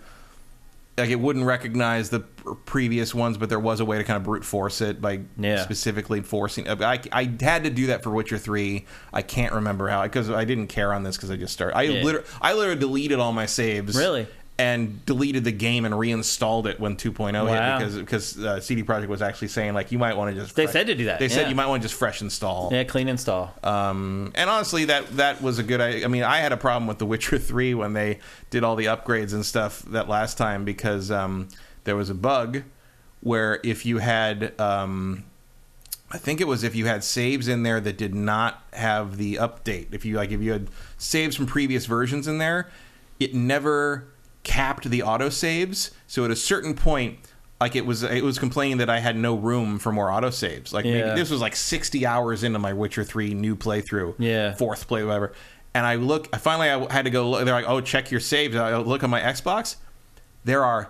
like 0.96 1.10
it 1.10 1.16
wouldn't 1.20 1.44
recognize 1.44 2.10
the 2.10 2.20
previous 2.20 3.14
ones, 3.14 3.38
but 3.38 3.48
there 3.48 3.60
was 3.60 3.80
a 3.80 3.84
way 3.84 3.98
to 3.98 4.04
kind 4.04 4.16
of 4.16 4.24
brute 4.24 4.44
force 4.44 4.80
it 4.80 5.00
by 5.00 5.20
Yeah. 5.38 5.62
specifically 5.62 6.22
forcing. 6.22 6.66
Uh, 6.66 6.76
I, 6.80 7.00
I 7.12 7.30
had 7.40 7.64
to 7.64 7.70
do 7.70 7.86
that 7.88 8.02
for 8.02 8.10
Witcher 8.10 8.38
Three. 8.38 8.86
I 9.12 9.22
can't 9.22 9.52
remember 9.52 9.88
how 9.88 10.02
because 10.02 10.30
I 10.30 10.44
didn't 10.44 10.68
care 10.68 10.92
on 10.94 11.02
this 11.04 11.16
because 11.16 11.30
I 11.30 11.36
just 11.36 11.52
started. 11.52 11.76
I 11.76 11.82
Yeah. 11.82 12.02
literally 12.02 12.26
I 12.40 12.54
literally 12.54 12.80
deleted 12.80 13.18
all 13.18 13.32
my 13.32 13.46
saves. 13.46 13.94
Really? 13.96 14.26
And 14.60 15.06
deleted 15.06 15.44
the 15.44 15.52
game 15.52 15.84
and 15.84 15.96
reinstalled 15.96 16.66
it 16.66 16.80
when 16.80 16.96
2.0 16.96 17.32
Wow. 17.46 17.78
hit 17.78 17.78
because 17.78 17.96
because 18.34 18.44
uh, 18.44 18.60
CD 18.60 18.82
Projekt 18.82 19.06
was 19.06 19.22
actually 19.22 19.46
saying 19.48 19.72
like 19.72 19.92
you 19.92 19.98
might 19.98 20.16
want 20.16 20.34
to 20.34 20.40
just 20.42 20.56
They 20.56 20.64
fresh- 20.64 20.72
said 20.72 20.86
to 20.88 20.96
do 20.96 21.04
that, 21.04 21.20
They 21.20 21.28
said 21.28 21.48
you 21.48 21.54
might 21.54 21.66
want 21.68 21.80
to 21.80 21.88
just 21.88 21.96
fresh 21.96 22.20
install. 22.22 22.68
Yeah, 22.72 22.82
clean 22.82 23.06
install. 23.08 23.54
Um, 23.62 24.32
and 24.34 24.50
honestly, 24.50 24.86
that 24.86 25.16
that 25.16 25.40
was 25.42 25.60
a 25.60 25.62
good. 25.62 25.80
I, 25.80 26.02
I 26.02 26.08
mean, 26.08 26.24
I 26.24 26.38
had 26.38 26.50
a 26.50 26.56
problem 26.56 26.88
with 26.88 26.98
The 26.98 27.06
Witcher 27.06 27.38
Three 27.50 27.72
when 27.72 27.92
they 27.92 28.18
did 28.50 28.64
all 28.64 28.74
the 28.74 28.86
upgrades 28.86 29.32
and 29.32 29.46
stuff 29.46 29.82
that 29.82 30.08
last 30.08 30.36
time 30.36 30.64
because 30.64 31.12
um, 31.12 31.46
there 31.84 31.94
was 31.94 32.10
a 32.10 32.14
bug 32.14 32.64
where 33.20 33.60
if 33.62 33.86
you 33.86 33.98
had, 33.98 34.60
um, 34.60 35.24
I 36.10 36.18
think 36.18 36.40
it 36.40 36.48
was 36.48 36.64
if 36.64 36.74
you 36.74 36.86
had 36.86 37.04
saves 37.04 37.46
in 37.46 37.62
there 37.62 37.80
that 37.80 37.96
did 37.96 38.12
not 38.12 38.64
have 38.72 39.18
the 39.18 39.36
update. 39.36 39.94
If 39.94 40.04
you 40.04 40.16
like, 40.16 40.32
if 40.32 40.40
you 40.40 40.50
had 40.50 40.68
saves 40.96 41.36
from 41.36 41.46
previous 41.46 41.86
versions 41.86 42.26
in 42.26 42.38
there, 42.38 42.68
it 43.20 43.34
never 43.36 44.08
capped 44.48 44.90
the 44.90 45.02
auto 45.04 45.28
saves. 45.28 45.92
So 46.08 46.24
at 46.24 46.30
a 46.32 46.36
certain 46.36 46.74
point. 46.74 47.18
Like 47.60 47.74
it 47.74 47.84
was, 47.84 48.04
it 48.04 48.22
was 48.22 48.38
complaining 48.38 48.76
that 48.78 48.88
I 48.88 49.00
had 49.00 49.16
no 49.16 49.34
room 49.34 49.80
for 49.80 49.90
more 49.90 50.12
auto 50.12 50.30
saves. 50.30 50.72
Like 50.72 50.84
maybe 50.84 51.10
this 51.16 51.28
was 51.28 51.40
like 51.40 51.56
sixty 51.56 52.06
hours 52.06 52.44
into 52.44 52.60
my 52.60 52.72
Witcher 52.72 53.02
Three 53.02 53.34
new 53.34 53.56
playthrough, 53.56 54.14
Yeah. 54.16 54.54
fourth 54.54 54.86
play, 54.86 55.02
whatever. 55.02 55.32
And 55.74 55.84
I 55.84 55.96
look, 55.96 56.28
I 56.32 56.38
finally 56.38 56.70
I 56.70 56.92
had 56.92 57.06
to 57.06 57.10
go. 57.10 57.28
look- 57.30 57.44
They're 57.44 57.52
like, 57.52 57.64
"Oh, 57.68 57.80
check 57.80 58.12
your 58.12 58.20
saves." 58.20 58.54
I 58.54 58.76
look 58.76 59.02
on 59.02 59.10
my 59.10 59.20
Xbox. 59.20 59.74
There 60.44 60.64
are 60.64 60.88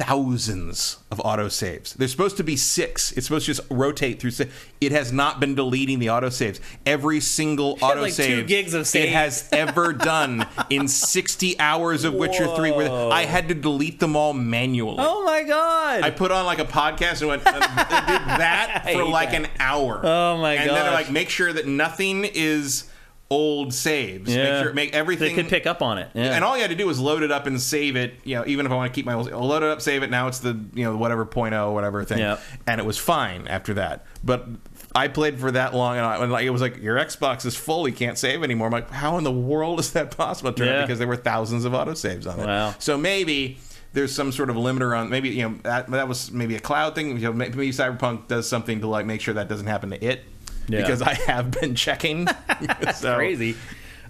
thousands 0.00 0.96
of 1.10 1.20
auto 1.24 1.48
saves. 1.48 1.94
There's 1.94 2.10
supposed 2.10 2.36
to 2.38 2.44
be 2.44 2.56
six. 2.56 3.12
It's 3.12 3.26
supposed 3.26 3.46
to 3.46 3.52
just 3.54 3.66
rotate 3.70 4.20
through. 4.20 4.30
sa- 4.32 4.44
It 4.80 4.92
has 4.92 5.12
not 5.12 5.40
been 5.40 5.54
deleting 5.54 5.98
the 5.98 6.10
auto 6.10 6.28
saves. 6.30 6.60
Every 6.86 7.20
single 7.20 7.76
had, 7.76 7.82
auto 7.92 8.00
like, 8.02 8.12
save 8.12 8.46
gigs 8.46 8.74
of 8.74 8.92
it 8.94 9.08
has 9.10 9.48
ever 9.52 9.92
done 9.92 10.46
in 10.70 10.88
60 10.88 11.58
hours 11.60 12.04
of 12.04 12.14
Witcher 12.14 12.54
Three. 12.56 12.70
Where 12.72 12.90
I 13.12 13.24
had 13.24 13.48
to 13.48 13.54
delete 13.54 14.00
them 14.00 14.16
all 14.16 14.32
manually. 14.32 14.96
Oh 14.98 15.24
my 15.24 15.42
god! 15.42 16.02
I 16.02 16.10
put 16.10 16.30
on 16.30 16.44
like 16.46 16.58
a 16.58 16.64
podcast 16.64 17.20
and 17.20 17.28
went 17.28 17.46
uh, 17.46 17.50
and 17.52 17.60
did 17.60 18.28
that 18.40 18.88
for 18.92 19.04
like 19.04 19.30
that. 19.32 19.42
an 19.42 19.48
hour. 19.58 20.00
Oh, 20.02 20.38
my 20.38 20.56
God. 20.56 20.66
And 20.66 20.76
then 20.76 20.84
they're 20.84 20.94
like, 20.94 21.10
make 21.10 21.28
sure 21.30 21.52
that 21.52 21.66
nothing 21.66 22.24
is 22.24 22.89
old 23.30 23.72
saves. 23.72 24.34
yeah. 24.34 24.42
Make 24.42 24.64
sure 24.64 24.72
make 24.74 24.92
everything. 24.94 25.34
They 25.34 25.42
could 25.42 25.50
pick 25.50 25.66
up 25.66 25.82
on 25.82 25.98
it. 25.98 26.10
Yeah. 26.14 26.34
And 26.34 26.44
all 26.44 26.56
you 26.56 26.62
had 26.62 26.70
to 26.70 26.76
do 26.76 26.86
was 26.86 26.98
load 26.98 27.22
it 27.22 27.30
up 27.30 27.46
and 27.46 27.60
save 27.60 27.94
it. 27.96 28.14
You 28.24 28.36
know, 28.36 28.44
even 28.46 28.66
if 28.66 28.72
I 28.72 28.74
want 28.74 28.92
to 28.92 28.94
keep 28.94 29.06
my 29.06 29.14
old, 29.14 29.30
I'll 29.32 29.46
load 29.46 29.62
it 29.62 29.68
up, 29.68 29.80
save 29.80 30.02
it. 30.02 30.10
Now 30.10 30.26
it's 30.26 30.40
the 30.40 30.60
you 30.74 30.84
know 30.84 30.96
whatever 30.96 31.24
point 31.24 31.54
oh 31.54 31.72
whatever 31.72 32.04
thing, 32.04 32.18
and 32.66 32.80
it 32.80 32.84
was 32.84 32.98
fine 32.98 33.46
after 33.46 33.74
that. 33.74 34.04
But 34.24 34.46
I 34.94 35.06
played 35.08 35.38
for 35.38 35.52
that 35.52 35.74
long, 35.74 35.96
and, 35.96 36.04
I, 36.04 36.20
and 36.20 36.32
like 36.32 36.44
it 36.44 36.50
was 36.50 36.60
like 36.60 36.78
your 36.82 36.96
Xbox 36.96 37.46
is 37.46 37.54
full, 37.56 37.86
you 37.86 37.94
can't 37.94 38.18
save 38.18 38.42
anymore. 38.42 38.66
I'm 38.66 38.72
like, 38.72 38.90
how 38.90 39.16
in 39.18 39.24
the 39.24 39.30
world 39.32 39.78
is 39.78 39.92
that 39.92 40.16
possible? 40.16 40.52
Yeah. 40.56 40.82
because 40.82 40.98
there 40.98 41.08
were 41.08 41.16
thousands 41.16 41.64
of 41.64 41.72
autosaves 41.72 42.26
on 42.30 42.40
it. 42.40 42.46
Wow. 42.46 42.74
So 42.80 42.98
maybe 42.98 43.58
there's 43.92 44.14
some 44.14 44.32
sort 44.32 44.50
of 44.50 44.56
limiter 44.56 44.96
on 44.96 45.10
maybe 45.10 45.30
you 45.30 45.48
know 45.48 45.58
that 45.62 45.88
that 45.90 46.08
was 46.08 46.32
maybe 46.32 46.56
a 46.56 46.60
cloud 46.60 46.96
thing. 46.96 47.10
You 47.16 47.18
know, 47.18 47.32
maybe 47.32 47.70
Cyberpunk 47.70 48.26
does 48.26 48.48
something 48.48 48.80
to 48.80 48.88
like 48.88 49.06
make 49.06 49.20
sure 49.20 49.34
that 49.34 49.48
doesn't 49.48 49.68
happen 49.68 49.90
to 49.90 50.04
it. 50.04 50.24
Yeah. 50.72 50.80
Because 50.80 51.02
I 51.02 51.14
have 51.14 51.50
been 51.50 51.74
checking. 51.74 52.26
so, 52.94 53.16
crazy. 53.16 53.56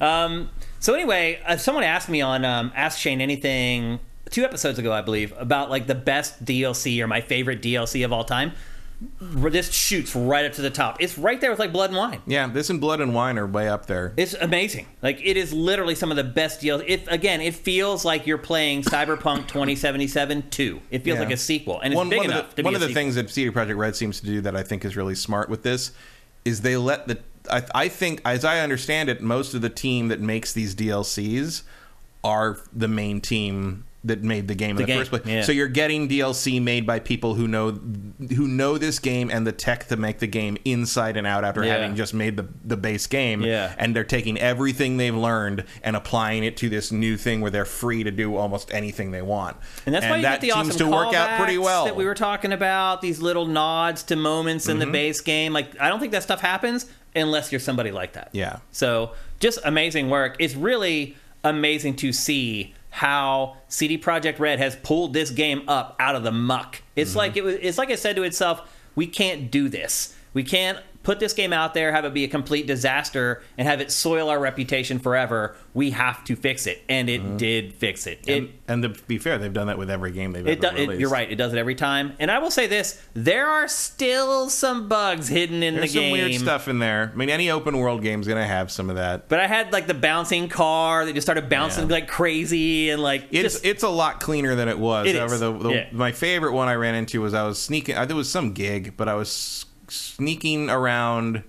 Um, 0.01 0.51
so 0.79 0.95
anyway, 0.95 1.41
uh, 1.47 1.57
someone 1.57 1.85
asked 1.85 2.09
me 2.09 2.21
on 2.23 2.45
um, 2.45 2.73
Ask 2.75 2.99
Shane 2.99 3.21
Anything 3.21 4.01
two 4.31 4.45
episodes 4.45 4.79
ago, 4.79 4.93
I 4.93 5.03
believe, 5.03 5.35
about 5.37 5.71
like 5.71 5.87
the 5.87 5.95
best 5.95 6.45
DLC 6.45 7.01
or 7.03 7.07
my 7.07 7.21
favorite 7.21 7.61
DLC 7.63 8.05
of 8.05 8.13
all 8.13 8.25
time. 8.25 8.53
this 9.21 9.73
shoots 9.73 10.15
right 10.15 10.45
up 10.45 10.53
to 10.53 10.63
the 10.63 10.71
top. 10.71 11.01
It's 11.03 11.17
right 11.19 11.41
there 11.41 11.51
with 11.51 11.59
like 11.59 11.73
Blood 11.73 11.91
and 11.91 11.97
Wine. 11.99 12.21
Yeah, 12.27 12.47
this 12.49 12.69
and 12.71 12.81
Blood 12.81 13.01
and 13.01 13.15
Wine 13.15 13.39
are 13.39 13.47
way 13.47 13.67
up 13.69 13.87
there. 13.87 14.13
It's 14.17 14.35
amazing. 14.35 14.87
Like 15.03 15.21
it 15.25 15.37
is 15.37 15.53
literally 15.53 15.95
some 15.95 16.11
of 16.11 16.17
the 16.19 16.25
best 16.25 16.61
deals. 16.61 16.83
It 16.87 17.03
again, 17.09 17.41
it 17.41 17.55
feels 17.55 18.05
like 18.05 18.27
you're 18.27 18.39
playing 18.39 18.83
Cyberpunk 18.83 19.49
2077 19.49 20.51
2. 20.51 20.81
It 20.91 21.03
feels 21.03 21.17
Yeah. 21.17 21.25
like 21.25 21.33
a 21.33 21.37
sequel, 21.39 21.81
and 21.81 21.93
it's 21.95 21.97
one, 21.99 22.09
big 22.11 22.19
one 22.19 22.27
enough 22.27 22.45
of 22.45 22.51
to 22.51 22.57
the, 22.57 22.63
be 22.63 22.65
one 22.67 22.75
of 22.75 22.81
the 22.81 22.89
sequel. 22.89 23.03
things 23.03 23.15
that 23.17 23.31
CD 23.31 23.51
Projekt 23.51 23.77
Red 23.77 23.97
seems 23.97 24.21
to 24.21 24.27
do 24.27 24.41
that 24.43 24.55
I 24.55 24.63
think 24.63 24.85
is 24.85 24.97
really 24.97 25.15
smart 25.15 25.49
with 25.49 25.63
this 25.63 25.93
is 26.45 26.63
they 26.63 26.77
let 26.77 27.09
the 27.09 27.19
I, 27.51 27.65
I 27.75 27.89
think 27.89 28.21
as 28.25 28.45
I 28.45 28.61
understand 28.61 29.09
it, 29.09 29.21
most 29.21 29.55
of 29.55 29.61
the 29.63 29.71
team 29.71 30.09
that 30.09 30.21
makes 30.21 30.53
these 30.53 30.75
DLCs 30.75 31.63
are 32.23 32.59
the 32.73 32.89
main 32.89 33.21
team 33.21 33.85
that 34.03 34.23
made 34.23 34.49
the 34.49 34.55
game 34.55 34.71
in 34.71 34.77
The 34.77 34.83
the, 34.85 34.87
game, 34.87 34.99
first 34.99 35.11
place. 35.11 35.23
yeah. 35.27 35.43
So 35.43 35.53
you're 35.53 35.69
getting 35.69 36.09
DLC 36.09 36.61
made 36.63 36.87
by 36.87 37.01
people 37.01 37.35
who 37.35 37.47
know 37.47 37.73
who 37.73 38.49
know 38.49 38.79
this 38.79 38.99
game 38.99 39.31
and 39.31 39.47
the 39.47 39.53
tech 39.53 39.89
to 39.89 39.97
make 39.97 40.21
the 40.21 40.27
game 40.27 40.57
inside 40.65 41.19
and 41.19 41.27
out 41.27 41.45
after 41.45 41.63
Yeah. 41.63 41.75
having 41.77 41.97
just 41.97 42.15
made 42.15 42.37
the 42.39 42.47
the 42.65 42.79
base 42.79 43.07
game. 43.07 43.43
Yeah. 43.43 43.75
And 43.77 43.95
they're 43.95 44.05
taking 44.05 44.39
everything 44.39 44.97
they've 44.97 45.15
learned 45.15 45.65
and 45.83 45.97
applying 45.97 46.45
it 46.45 46.57
to 46.59 46.71
this 46.71 46.91
new 46.91 47.19
thing 47.19 47.43
where 47.43 47.51
they're 47.51 47.65
free 47.67 48.03
to 48.05 48.11
do 48.11 48.37
almost 48.37 48.73
anything 48.73 49.11
they 49.11 49.21
want. 49.23 49.59
And 49.85 49.95
that's 49.95 50.07
why 50.07 50.17
you 50.17 50.23
that 50.23 50.41
get 50.41 50.49
the 50.49 50.55
seems 50.55 50.75
awesome 50.77 50.87
to 50.91 50.91
work 50.97 51.13
out 51.15 51.39
pretty 51.39 51.59
well. 51.59 51.85
that 51.85 51.97
we 51.97 52.07
were 52.07 52.15
talking 52.15 52.53
about. 52.53 53.03
These 53.03 53.21
little 53.21 53.45
nods 53.47 54.03
to 54.05 54.17
moments 54.17 54.67
in 54.67 54.79
Mm-hmm. 54.79 54.87
the 54.87 54.93
base 54.93 55.21
game. 55.21 55.53
Like 55.53 55.79
I 55.79 55.91
don't 55.91 56.01
think 56.01 56.13
that 56.13 56.23
stuff 56.23 56.41
happens 56.41 56.87
unless 57.15 57.53
you're 57.53 57.61
somebody 57.61 57.91
like 57.91 58.15
that. 58.15 58.31
Yeah. 58.33 58.61
So 58.71 59.13
just 59.41 59.59
amazing 59.65 60.09
work. 60.09 60.37
It's 60.39 60.55
really 60.55 61.17
amazing 61.45 61.97
to 61.97 62.13
see 62.13 62.75
how 62.91 63.57
CD 63.69 63.97
Projekt 63.97 64.39
Red 64.39 64.59
has 64.59 64.77
pulled 64.77 65.13
this 65.13 65.31
game 65.31 65.63
up 65.69 65.97
out 65.99 66.17
of 66.17 66.23
the 66.23 66.33
muck. 66.33 66.83
It's 66.97 67.11
mm-hmm. 67.11 67.19
like 67.19 67.37
it 67.37 67.45
was. 67.45 67.57
It's 67.57 67.79
like 67.79 67.91
it 67.91 67.99
said 67.99 68.17
to 68.17 68.23
itself, 68.23 68.69
"We 68.95 69.07
can't 69.07 69.51
do 69.51 69.69
this. 69.69 70.17
We 70.35 70.45
can't." 70.45 70.79
Put 71.11 71.19
this 71.19 71.33
game 71.33 71.53
out 71.53 71.75
there, 71.75 71.91
have 71.91 72.05
it 72.05 72.15
be 72.15 72.23
a 72.23 72.29
complete 72.29 72.69
disaster, 72.69 73.43
and 73.59 73.67
have 73.67 73.81
it 73.81 73.91
soil 73.91 74.29
our 74.29 74.39
reputation 74.39 75.01
forever. 75.01 75.57
We 75.75 75.91
have 75.91 76.23
to 76.27 76.37
fix 76.37 76.69
it, 76.69 76.85
and 76.89 77.11
it 77.11 77.37
did 77.37 77.75
fix 77.75 78.07
it. 78.07 78.21
It 78.29 78.37
and, 78.39 78.53
and 78.69 78.83
to 78.85 79.03
be 79.09 79.19
fair, 79.19 79.37
they've 79.37 79.53
done 79.53 79.67
that 79.67 79.77
with 79.77 79.91
every 79.91 80.13
game 80.13 80.31
they've 80.31 80.47
it, 80.47 80.63
ever 80.65 80.77
do, 80.77 80.81
it 80.83 80.87
released. 80.87 81.01
you're 81.01 81.11
right. 81.11 81.29
It 81.29 81.35
does 81.35 81.53
it 81.53 81.59
every 81.59 81.75
time. 81.75 82.13
And 82.21 82.31
I 82.31 82.39
will 82.39 82.53
say 82.53 82.69
this: 82.69 83.03
there 83.13 83.49
are 83.49 83.67
still 83.67 84.49
some 84.51 84.87
bugs 84.89 85.27
hidden 85.27 85.65
in 85.65 85.75
There's 85.75 85.93
the 85.93 85.99
some 85.99 86.03
game. 86.03 86.13
weird 86.13 86.35
stuff 86.41 86.69
in 86.69 86.79
there. 86.79 87.11
I 87.13 87.17
mean, 87.17 87.29
any 87.29 87.51
open 87.51 87.77
world 87.79 88.03
game's 88.03 88.29
gonna 88.29 88.47
have 88.47 88.71
some 88.71 88.89
of 88.89 88.95
that. 88.95 89.29
But 89.29 89.41
I 89.41 89.49
had 89.49 89.73
like 89.73 89.89
the 89.89 89.95
bouncing 89.95 90.49
car 90.49 91.05
that 91.07 91.13
just 91.13 91.27
started 91.27 91.49
bouncing 91.49 91.89
Yeah. 91.89 91.95
like 91.95 92.07
crazy, 92.07 92.91
and 92.91 93.03
like 93.03 93.25
It's 93.33 93.55
just 93.55 93.65
it's 93.65 93.83
a 93.83 93.89
lot 93.89 94.21
cleaner 94.21 94.55
than 94.55 94.69
it 94.69 94.79
was. 94.79 95.09
It 95.09 95.17
However, 95.17 95.39
the, 95.39 95.53
the, 95.59 95.71
Yeah. 95.71 95.87
my 95.91 96.13
favorite 96.13 96.53
one 96.53 96.69
I 96.69 96.75
ran 96.75 96.95
into 96.95 97.21
was 97.21 97.35
I 97.35 97.43
was 97.43 97.61
sneaking. 97.61 97.97
uh, 97.97 98.05
There 98.05 98.15
was 98.17 98.31
some 98.31 98.53
gig, 98.53 98.97
but 98.97 99.09
I 99.09 99.15
was 99.15 99.67
sneaking 99.91 100.71
around 100.71 101.43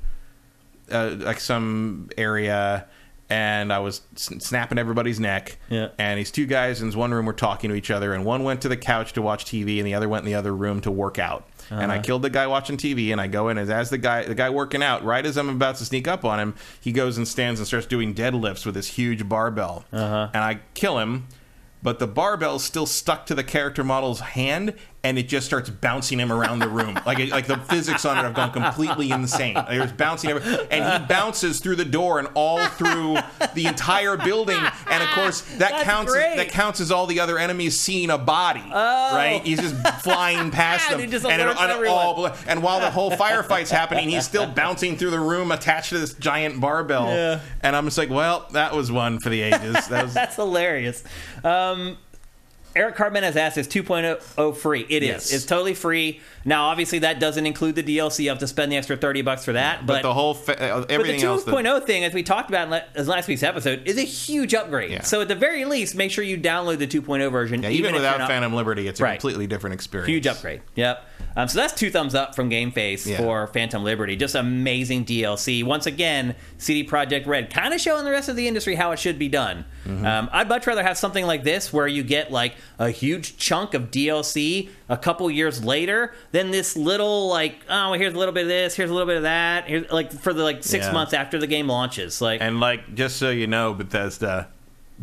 uh, 0.92 1.16
like 1.20 1.40
some 1.40 2.10
area. 2.18 2.88
And 3.30 3.72
I 3.72 3.80
was 3.80 4.02
snapping 4.18 4.78
everybody's 4.78 5.18
neck. 5.18 5.58
Yeah. 5.70 5.90
And 5.98 6.20
these 6.20 6.32
two 6.32 6.46
guys 6.46 6.82
in 6.82 6.90
this 6.90 6.98
one 6.98 7.14
room 7.14 7.26
were 7.26 7.32
talking 7.32 7.70
to 7.70 7.76
each 7.78 7.90
other, 7.90 8.14
and 8.14 8.26
one 8.26 8.44
went 8.44 8.62
to 8.64 8.68
the 8.68 8.76
couch 8.76 9.14
to 9.14 9.22
watch 9.22 9.46
TV, 9.46 9.78
and 9.78 9.88
the 9.88 9.94
other 9.94 10.10
went 10.10 10.24
in 10.24 10.26
the 10.26 10.36
other 10.36 10.54
room 10.54 10.82
to 10.82 10.92
work 10.92 11.18
out. 11.18 11.48
And 11.70 11.84
Uh-huh. 11.84 11.94
I 11.94 12.00
killed 12.00 12.24
the 12.24 12.30
guy 12.30 12.46
watching 12.48 12.76
TV, 12.76 13.14
and 13.14 13.22
I 13.22 13.28
go 13.28 13.48
in 13.48 13.58
as, 13.58 13.70
as 13.70 13.90
the 13.90 13.98
guy 13.98 14.26
the 14.26 14.36
guy 14.36 14.50
working 14.50 14.84
out. 14.84 15.06
Right 15.06 15.26
as 15.26 15.38
I'm 15.38 15.48
about 15.48 15.78
to 15.78 15.86
sneak 15.86 16.10
up 16.10 16.26
on 16.26 16.42
him, 16.42 16.56
he 16.82 16.92
goes 16.92 17.18
and 17.18 17.26
stands 17.26 17.62
and 17.62 17.66
starts 17.68 17.86
doing 17.86 18.14
deadlifts 18.14 18.66
with 18.66 18.76
this 18.76 18.88
huge 18.88 19.30
barbell. 19.30 19.86
Uh-huh. 19.94 20.28
And 20.34 20.44
I 20.44 20.60
kill 20.74 21.00
him, 21.00 21.28
but 21.82 22.00
the 22.00 22.08
barbell's 22.08 22.66
still 22.66 22.86
stuck 22.86 23.26
to 23.28 23.34
the 23.36 23.46
character 23.46 23.82
model's 23.82 24.20
hand, 24.20 24.74
and 25.04 25.18
it 25.18 25.28
just 25.28 25.48
starts 25.48 25.70
bouncing 25.70 26.20
him 26.20 26.32
around 26.32 26.60
the 26.60 26.70
room. 26.70 27.00
like 27.06 27.20
it, 27.20 27.30
like 27.30 27.48
the 27.48 27.58
physics 27.58 28.06
on 28.06 28.18
it 28.18 28.22
have 28.22 28.36
gone 28.36 28.52
completely 28.52 29.10
insane. 29.12 29.56
Like, 29.56 29.72
it 29.72 29.82
was 29.82 29.92
bouncing, 29.92 30.30
every, 30.30 30.68
and 30.70 31.02
he 31.02 31.08
bounces 31.08 31.60
through 31.60 31.78
the 31.78 31.86
door 31.86 32.20
and 32.20 32.28
all 32.36 32.64
through 32.68 33.18
the 33.56 33.66
entire 33.66 34.16
building. 34.16 34.60
And 34.90 35.04
of 35.04 35.10
course, 35.10 35.42
that 35.42 35.72
That's 35.72 35.84
counts. 35.84 36.16
As, 36.16 36.36
that 36.36 36.50
counts 36.50 36.80
as 36.80 36.92
all 36.92 37.08
the 37.08 37.20
other 37.20 37.40
enemies 37.40 37.80
seeing 37.80 38.12
a 38.12 38.18
body. 38.18 38.64
Right? 38.72 39.42
He's 39.44 39.60
just 39.60 39.76
flying 40.04 40.52
past 40.52 40.90
them, 40.90 41.00
and, 41.00 41.12
alerts 41.12 41.58
and 41.58 41.88
all. 41.88 42.30
And 42.48 42.62
while 42.62 42.80
the 42.80 42.92
whole 42.92 43.12
firefight's 43.12 43.72
happening, 43.72 44.10
he's 44.10 44.26
still 44.26 44.48
bouncing 44.48 44.98
through 44.98 45.12
the 45.12 45.20
room 45.20 45.52
attached 45.52 45.90
to 45.90 46.00
this 46.00 46.14
giant 46.14 46.62
barbell. 46.62 47.08
Yeah. 47.08 47.40
And 47.62 47.76
I'm 47.76 47.86
just 47.86 47.98
like, 47.98 48.10
well, 48.10 48.48
that 48.52 48.76
was 48.76 48.92
one 48.92 49.20
for 49.20 49.30
the 49.30 49.42
ages. 49.42 49.88
That 49.88 50.04
was 50.04 50.14
that's 50.22 50.36
hilarious. 50.36 51.04
Um, 51.44 51.98
Eric 52.76 52.96
Cartman 52.96 53.24
has 53.24 53.36
asked, 53.36 53.58
"Is 53.58 53.68
2.0 53.68 54.56
free? 54.56 54.86
It 54.90 55.04
is. 55.04 55.10
Yes. 55.10 55.34
It's 55.34 55.46
totally 55.46 55.74
free. 55.74 56.22
Now, 56.46 56.66
obviously, 56.66 57.00
that 57.00 57.20
doesn't 57.20 57.46
include 57.46 57.76
the 57.76 57.84
DLC. 57.84 58.24
You 58.24 58.30
have 58.30 58.40
to 58.40 58.48
spend 58.48 58.72
the 58.72 58.78
extra 58.78 58.96
30 58.98 59.22
bucks 59.22 59.44
for 59.46 59.54
that. 59.54 59.86
but, 59.86 59.96
But, 59.96 60.02
the 60.04 60.14
whole 60.14 60.34
fa- 60.34 60.60
uh, 60.62 60.80
but 60.80 60.88
the 60.88 60.94
everything 60.94 61.24
else. 61.24 61.44
that- 61.44 61.52
2.0 61.52 61.80
thing, 61.86 62.04
as 62.06 62.14
we 62.14 62.24
talked 62.24 62.50
about 62.50 62.66
in 62.66 62.70
la- 62.72 62.80
as 62.96 63.08
last 63.08 63.28
week's 63.28 63.44
episode, 63.44 63.82
is 63.86 63.98
a 63.98 64.02
huge 64.04 64.54
upgrade. 64.54 64.92
Yeah. 64.92 65.02
So, 65.04 65.22
at 65.22 65.28
the 65.28 65.36
very 65.36 65.66
least, 65.66 65.96
make 65.96 66.12
sure 66.12 66.24
you 66.24 66.38
download 66.38 66.78
the 66.80 66.88
2.0 66.88 67.30
version. 67.30 67.62
yeah, 67.64 67.70
even, 67.70 67.86
you're 67.92 67.94
without 67.96 68.20
not- 68.20 68.30
Phantom 68.30 68.54
Liberty, 68.54 68.88
it's 68.88 69.00
a 69.00 69.04
Right. 69.04 69.20
completely 69.20 69.48
different 69.48 69.74
experience. 69.74 70.08
Huge 70.10 70.28
upgrade. 70.28 70.62
Yep. 70.76 71.06
Um, 71.36 71.48
so 71.48 71.60
that's 71.60 71.74
two 71.74 71.90
thumbs 71.90 72.16
up 72.16 72.36
from 72.36 72.50
Game 72.50 72.72
Face 72.72 73.06
Yeah. 73.08 73.18
for 73.18 73.48
Phantom 73.48 73.84
Liberty. 73.84 74.16
Just 74.16 74.36
amazing 74.36 75.06
DLC. 75.06 75.64
Once 75.64 75.86
again, 75.86 76.36
CD 76.58 76.88
Projekt 76.88 77.26
Red 77.28 77.50
kind 77.54 77.74
of 77.74 77.80
showing 77.82 78.04
the 78.06 78.12
rest 78.12 78.30
of 78.30 78.36
the 78.36 78.48
industry 78.48 78.76
how 78.76 78.92
it 78.92 79.00
should 79.00 79.18
be 79.20 79.30
done. 79.30 79.66
Mm-hmm. 79.86 80.06
Um, 80.06 80.30
I'd 80.32 80.50
much 80.50 80.68
rather 80.68 80.84
have 80.84 80.98
something 80.98 81.26
like 81.26 81.44
this 81.44 81.72
where 81.74 81.88
you 81.88 82.04
get 82.04 82.32
like 82.32 82.56
a 82.80 82.90
huge 82.90 83.38
chunk 83.38 83.74
of 83.74 83.92
DLC 83.92 84.70
a 84.90 84.98
couple 84.98 85.30
years 85.32 85.64
later 85.64 86.14
than 86.32 86.52
this 86.52 86.76
little 86.76 87.28
like 87.30 87.56
oh 87.70 87.94
here's 87.94 88.14
a 88.14 88.18
little 88.18 88.34
bit 88.34 88.44
of 88.44 88.50
this, 88.50 88.76
here's 88.76 88.90
a 88.90 88.94
little 88.94 89.08
bit 89.08 89.18
of 89.18 89.24
that, 89.24 89.66
here's 89.68 89.90
like 89.92 90.12
for 90.12 90.34
the 90.34 90.44
like 90.44 90.64
six 90.64 90.86
Yeah. 90.86 90.92
months 90.92 91.14
after 91.14 91.38
the 91.40 91.48
game 91.48 91.68
launches. 91.68 92.22
Like 92.22 92.42
And 92.42 92.60
like, 92.60 92.94
just 92.96 93.18
so 93.18 93.30
you 93.30 93.48
know, 93.48 93.74
Bethesda, 93.74 94.50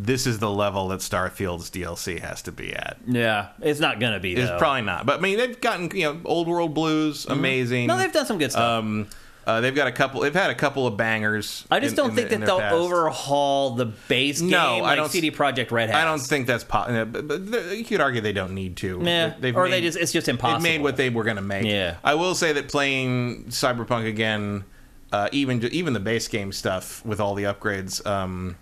this 0.01 0.27
is 0.29 0.39
the 0.39 0.49
level 0.51 0.89
that 0.89 1.01
Starfield's 1.01 1.71
DLC 1.71 2.21
has 2.21 2.41
to 2.43 2.53
be 2.53 2.73
at. 2.73 2.99
yeah, 3.07 3.49
it's 3.61 3.81
not 3.81 3.99
gonna 3.99 4.21
be. 4.21 4.35
It's 4.35 4.49
though. 4.49 4.59
probably 4.59 4.83
not, 4.83 5.05
but 5.07 5.19
I 5.19 5.21
mean, 5.23 5.37
they've 5.39 5.61
gotten 5.61 5.91
you 5.95 6.05
know, 6.05 6.21
Old 6.25 6.47
World 6.47 6.73
Blues, 6.73 7.27
amazing. 7.27 7.89
no, 7.89 7.99
they've 7.99 8.13
done 8.13 8.25
some 8.27 8.39
good 8.39 8.53
stuff. 8.53 8.63
Um, 8.85 9.09
uh, 9.47 9.63
they've 9.63 9.75
got 9.75 9.87
a 9.89 9.93
couple. 9.93 10.21
They've 10.21 10.35
had 10.35 10.51
a 10.51 10.55
couple 10.55 10.87
of 10.87 10.99
bangers. 10.99 11.65
I 11.71 11.81
just 11.81 11.93
in- 11.93 11.97
don't 11.97 12.11
in 12.11 12.17
think 12.17 12.29
the- 12.29 12.37
that 12.37 12.47
they'll 12.47 12.59
past. 12.61 12.75
overhaul 12.75 13.71
the 13.77 13.87
base 13.87 14.41
game 14.41 14.51
No, 14.51 14.59
I 14.77 14.81
like 14.81 14.97
don't- 14.99 15.09
CD 15.11 15.31
Projekt 15.31 15.71
Red 15.71 15.89
has. 15.89 15.97
I 15.97 16.05
don't 16.05 16.19
think 16.21 16.47
that's 16.47 16.65
possible. 16.65 17.75
You 17.75 17.83
could 17.85 18.03
argue 18.03 18.21
they 18.21 18.35
don't 18.35 18.53
need 18.53 18.77
to. 18.79 19.01
Yeah, 19.03 19.33
They've 19.41 19.57
or 19.57 19.65
made- 19.65 19.73
they 19.73 19.81
just 19.81 19.97
it's 19.97 20.13
just 20.13 20.29
impossible. 20.29 20.61
made 20.63 20.83
what 20.83 20.97
they 20.97 21.09
were 21.09 21.25
going 21.25 21.37
to 21.37 21.43
make. 21.43 21.65
Yeah. 21.65 21.97
I 22.05 22.15
will 22.15 22.35
say 22.35 22.53
that 22.53 22.69
playing 22.69 23.45
Cyberpunk 23.49 24.07
again, 24.07 24.65
uh, 25.13 25.31
even 25.33 25.65
even 25.73 25.95
the 25.95 26.01
base 26.01 26.29
game 26.29 26.53
stuff 26.53 27.03
with 27.07 27.19
all 27.19 27.35
the 27.35 27.45
upgrades, 27.45 28.07
um, 28.07 28.57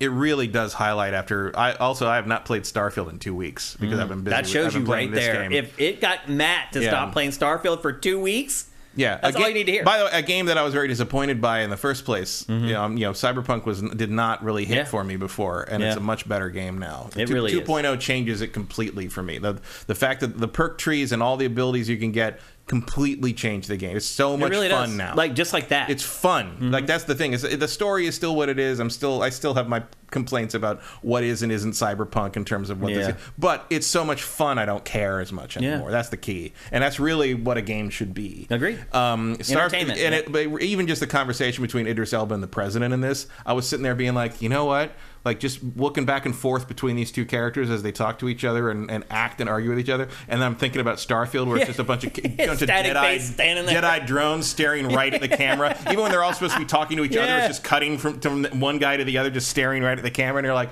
it 0.00 0.08
really 0.10 0.46
does 0.46 0.72
highlight. 0.72 1.14
After 1.14 1.56
I 1.58 1.72
also 1.74 2.06
I 2.08 2.16
have 2.16 2.26
not 2.26 2.44
played 2.44 2.62
Starfield 2.62 3.10
in 3.10 3.18
two 3.18 3.34
weeks 3.34 3.76
because 3.80 3.98
I've 3.98 4.08
been 4.08 4.22
busy. 4.22 4.34
Mm. 4.34 4.38
that 4.42 4.46
shows 4.48 4.74
you 4.74 4.82
right 4.84 5.10
there. 5.10 5.42
game. 5.42 5.52
If 5.52 5.78
it 5.80 6.00
got 6.00 6.28
Matt 6.28 6.72
to 6.72 6.82
Yeah. 6.82 6.90
stop 6.90 7.12
playing 7.12 7.30
Starfield 7.30 7.82
for 7.82 7.92
two 7.92 8.18
weeks, 8.20 8.66
Yeah, 8.96 9.18
That's 9.22 9.36
all 9.36 9.46
you 9.46 9.54
need 9.54 9.66
to 9.66 9.72
hear. 9.72 9.84
By 9.84 9.98
the 9.98 10.06
way, 10.06 10.10
a 10.12 10.22
game 10.22 10.46
that 10.46 10.58
I 10.58 10.62
was 10.64 10.74
very 10.74 10.88
disappointed 10.88 11.40
by 11.40 11.60
in 11.60 11.70
the 11.70 11.76
first 11.76 12.04
place. 12.04 12.44
You, 12.48 12.58
know, 12.72 12.82
um, 12.82 12.96
you 12.96 13.04
know, 13.04 13.12
Cyberpunk 13.12 13.64
was 13.64 13.80
did 13.80 14.10
not 14.10 14.42
really 14.42 14.64
hit 14.64 14.72
Mm-hmm. 14.72 14.78
Yeah. 14.78 14.84
for 14.90 15.04
me 15.04 15.14
before, 15.14 15.62
and 15.70 15.84
it's 15.84 15.96
a 15.96 16.00
much 16.00 16.28
better 16.28 16.48
game 16.50 16.78
now. 16.78 17.08
It 17.14 17.26
Two- 17.26 17.34
really 17.34 17.52
is. 17.52 17.60
2.0 17.60 17.96
changes 18.00 18.40
it 18.40 18.48
completely 18.52 19.06
for 19.06 19.22
me. 19.22 19.38
The 19.38 19.60
the 19.86 19.94
fact 19.94 20.20
that 20.22 20.38
the 20.40 20.48
perk 20.48 20.78
trees 20.78 21.12
and 21.12 21.22
all 21.22 21.36
the 21.36 21.46
abilities 21.46 21.88
you 21.88 21.96
can 21.96 22.10
get 22.10 22.40
completely 22.68 23.32
changed 23.32 23.68
the 23.68 23.76
game. 23.76 23.96
It's 23.96 24.06
so 24.06 24.36
much 24.36 24.50
really 24.50 24.68
fun 24.68 24.90
does. 24.90 24.96
now. 24.96 25.14
Like 25.16 25.34
just 25.34 25.52
like 25.52 25.68
that. 25.68 25.90
it's 25.90 26.02
fun. 26.04 26.52
Mm-hmm. 26.52 26.70
Like 26.70 26.86
that's 26.86 27.04
the 27.04 27.14
thing. 27.14 27.32
Is 27.32 27.42
the 27.42 27.66
story 27.68 28.06
is 28.06 28.14
still 28.14 28.36
what 28.36 28.48
it 28.48 28.58
is. 28.58 28.78
I'm 28.78 28.90
still 28.90 29.22
I 29.22 29.30
still 29.30 29.54
have 29.54 29.68
my 29.68 29.82
complaints 30.10 30.54
about 30.54 30.80
what 31.02 31.22
is 31.22 31.42
and 31.42 31.52
isn't 31.52 31.72
cyberpunk 31.72 32.36
in 32.36 32.44
terms 32.44 32.70
of 32.70 32.80
what 32.80 32.92
Yeah. 32.92 32.98
this 32.98 33.08
is. 33.08 33.14
But 33.36 33.66
it's 33.68 33.86
so 33.86 34.04
much 34.04 34.22
fun. 34.22 34.58
I 34.58 34.64
don't 34.64 34.84
care 34.84 35.20
as 35.20 35.32
much 35.32 35.56
Yeah. 35.56 35.72
anymore. 35.72 35.90
That's 35.90 36.08
the 36.10 36.16
key, 36.16 36.52
and 36.72 36.82
that's 36.82 36.98
really 37.00 37.34
what 37.34 37.56
a 37.58 37.62
game 37.62 37.90
should 37.90 38.14
be. 38.14 38.46
Agree. 38.50 38.78
Um, 38.92 39.36
Star- 39.42 39.62
Entertainment, 39.64 39.98
and 40.00 40.14
yeah. 40.14 40.20
it, 40.20 40.32
but 40.32 40.62
even 40.62 40.86
just 40.86 41.00
the 41.00 41.06
conversation 41.06 41.62
between 41.62 41.86
Idris 41.86 42.12
Elba 42.12 42.32
and 42.34 42.42
the 42.42 42.46
president 42.48 42.94
in 42.94 43.00
this, 43.00 43.26
I 43.44 43.52
was 43.54 43.68
sitting 43.68 43.82
there 43.82 43.94
being 43.94 44.14
like, 44.14 44.40
you 44.40 44.48
know 44.48 44.64
what? 44.64 44.92
Like 45.28 45.40
just 45.40 45.60
looking 45.76 46.06
back 46.06 46.24
and 46.26 46.34
forth 46.34 46.66
between 46.68 46.96
these 46.96 47.12
two 47.12 47.26
characters 47.26 47.68
as 47.68 47.82
they 47.82 47.92
talk 47.92 48.18
to 48.20 48.28
each 48.28 48.44
other 48.44 48.70
and, 48.70 48.90
and 48.90 49.04
act 49.10 49.40
and 49.40 49.48
argue 49.50 49.68
with 49.70 49.78
each 49.78 49.90
other, 49.90 50.08
and 50.26 50.40
then 50.40 50.46
I'm 50.46 50.56
thinking 50.56 50.80
about 50.80 50.96
Starfield, 50.96 51.46
where 51.46 51.58
it's 51.58 51.66
just 51.66 51.78
a 51.78 51.84
bunch 51.84 52.04
of 52.04 52.16
Yeah, 52.16 52.28
bunch 52.46 52.62
of 52.62 52.68
static 52.68 52.92
dead-eyed, 52.92 53.18
face 53.20 53.30
standing 53.34 53.66
there. 53.66 53.74
dead-eyed 53.74 54.06
drones 54.06 54.48
staring 54.48 54.88
right 54.88 55.12
at 55.12 55.20
the 55.20 55.28
camera, 55.28 55.76
even 55.90 56.00
when 56.00 56.10
they're 56.10 56.24
all 56.24 56.32
supposed 56.32 56.54
to 56.54 56.58
be 56.60 56.64
talking 56.64 56.96
to 56.96 57.04
each 57.04 57.16
other. 57.16 57.36
It's 57.38 57.46
just 57.48 57.64
cutting 57.64 57.98
from, 57.98 58.20
from 58.20 58.44
one 58.60 58.78
guy 58.78 58.96
to 58.96 59.04
the 59.04 59.18
other, 59.18 59.30
just 59.30 59.48
staring 59.48 59.82
right 59.82 59.98
at 59.98 60.02
the 60.04 60.10
camera, 60.10 60.38
and 60.38 60.46
you're 60.46 60.54
like. 60.54 60.70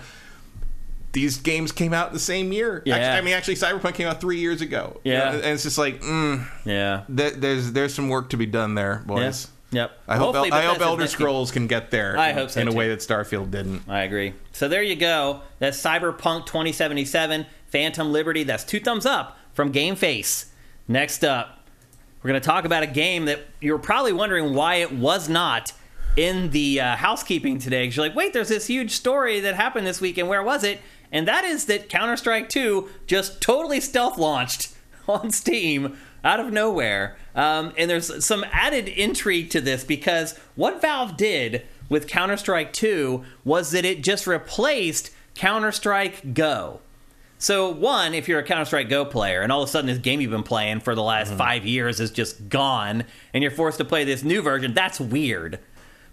These 1.12 1.38
games 1.38 1.72
came 1.72 1.94
out 1.94 2.12
the 2.12 2.18
same 2.18 2.52
year. 2.52 2.82
Yeah. 2.84 2.96
Actually, 2.96 3.18
I 3.18 3.20
mean, 3.22 3.34
actually, 3.34 3.54
Cyberpunk 3.54 3.94
came 3.94 4.06
out 4.06 4.20
three 4.20 4.38
years 4.38 4.60
ago. 4.60 5.00
You 5.02 5.12
Yeah. 5.12 5.18
know, 5.30 5.36
and 5.38 5.46
it's 5.46 5.62
just 5.62 5.78
like, 5.78 6.02
mm, 6.02 6.46
yeah. 6.66 7.04
th- 7.14 7.34
there's 7.34 7.72
there's 7.72 7.94
some 7.94 8.10
work 8.10 8.28
to 8.30 8.36
be 8.36 8.44
done 8.44 8.74
there, 8.74 9.02
Yeah. 9.08 9.32
Yep. 9.72 9.98
I 10.06 10.16
hope 10.16 10.34
Hopefully 10.36 10.52
I 10.52 10.62
hope 10.62 10.80
Elder 10.80 11.06
Scrolls 11.06 11.50
can 11.50 11.66
get 11.66 11.90
there. 11.90 12.16
I 12.16 12.32
hope 12.32 12.50
so, 12.50 12.60
in 12.60 12.68
a 12.68 12.70
too. 12.70 12.76
way 12.76 12.88
that 12.88 13.00
Starfield 13.00 13.50
didn't. 13.50 13.82
I 13.88 14.02
agree. 14.02 14.32
So 14.52 14.68
there 14.68 14.82
you 14.82 14.94
go. 14.96 15.42
That's 15.58 15.80
Cyberpunk 15.82 16.46
2077, 16.46 17.46
Phantom 17.68 18.12
Liberty. 18.12 18.44
That's 18.44 18.62
two 18.64 18.78
thumbs 18.80 19.04
up 19.06 19.36
from 19.52 19.72
Game 19.72 19.96
Face. 19.96 20.46
Next 20.88 21.24
up, 21.24 21.64
We're 22.22 22.28
going 22.30 22.40
to 22.40 22.46
talk 22.46 22.64
about 22.64 22.82
a 22.84 22.86
game 22.88 23.24
that 23.26 23.40
you're 23.60 23.78
probably 23.78 24.12
wondering 24.12 24.54
why 24.54 24.76
it 24.76 24.92
was 24.92 25.28
not 25.28 25.72
in 26.16 26.50
the 26.50 26.80
uh, 26.80 26.96
housekeeping 26.96 27.58
today. 27.58 27.86
'Cause 27.86 27.96
You're 27.96 28.06
like, 28.06 28.16
wait, 28.16 28.32
there's 28.32 28.48
this 28.48 28.66
huge 28.68 28.92
story 28.92 29.40
that 29.40 29.54
happened 29.56 29.86
this 29.86 30.00
week, 30.00 30.16
and 30.16 30.28
where 30.28 30.42
was 30.42 30.64
it? 30.64 30.80
And 31.12 31.26
that 31.28 31.44
is 31.44 31.66
that 31.66 31.88
Counter 31.88 32.16
Strike 32.16 32.48
2 32.48 32.88
just 33.06 33.40
totally 33.40 33.80
stealth 33.80 34.16
launched 34.16 34.70
on 35.08 35.30
Steam 35.30 35.96
out 36.26 36.40
of 36.40 36.52
nowhere. 36.52 37.16
Um, 37.34 37.72
and 37.78 37.88
there's 37.88 38.24
some 38.24 38.44
added 38.50 38.88
intrigue 38.88 39.48
to 39.50 39.60
this 39.60 39.84
because 39.84 40.36
what 40.56 40.82
Valve 40.82 41.16
did 41.16 41.62
with 41.88 42.08
Counter 42.08 42.36
Strike 42.36 42.72
2 42.72 43.24
was 43.44 43.70
that 43.70 43.84
it 43.84 44.02
just 44.02 44.26
replaced 44.26 45.12
Counter 45.34 45.70
Strike 45.70 46.34
Go. 46.34 46.80
So, 47.38 47.70
one, 47.70 48.14
if 48.14 48.28
you're 48.28 48.40
a 48.40 48.42
Counter 48.42 48.64
Strike 48.64 48.88
Go 48.88 49.04
player 49.04 49.42
and 49.42 49.52
all 49.52 49.62
of 49.62 49.68
a 49.68 49.70
sudden 49.70 49.88
this 49.88 49.98
game 49.98 50.20
you've 50.20 50.30
been 50.30 50.42
playing 50.42 50.80
for 50.80 50.94
the 50.94 51.02
last 51.02 51.32
five 51.34 51.64
years 51.64 52.00
is 52.00 52.10
just 52.10 52.48
gone 52.48 53.04
and 53.32 53.42
you're 53.42 53.50
forced 53.50 53.78
to 53.78 53.84
play 53.84 54.04
this 54.04 54.24
new 54.24 54.42
version, 54.42 54.74
that's 54.74 54.98
weird. 54.98 55.60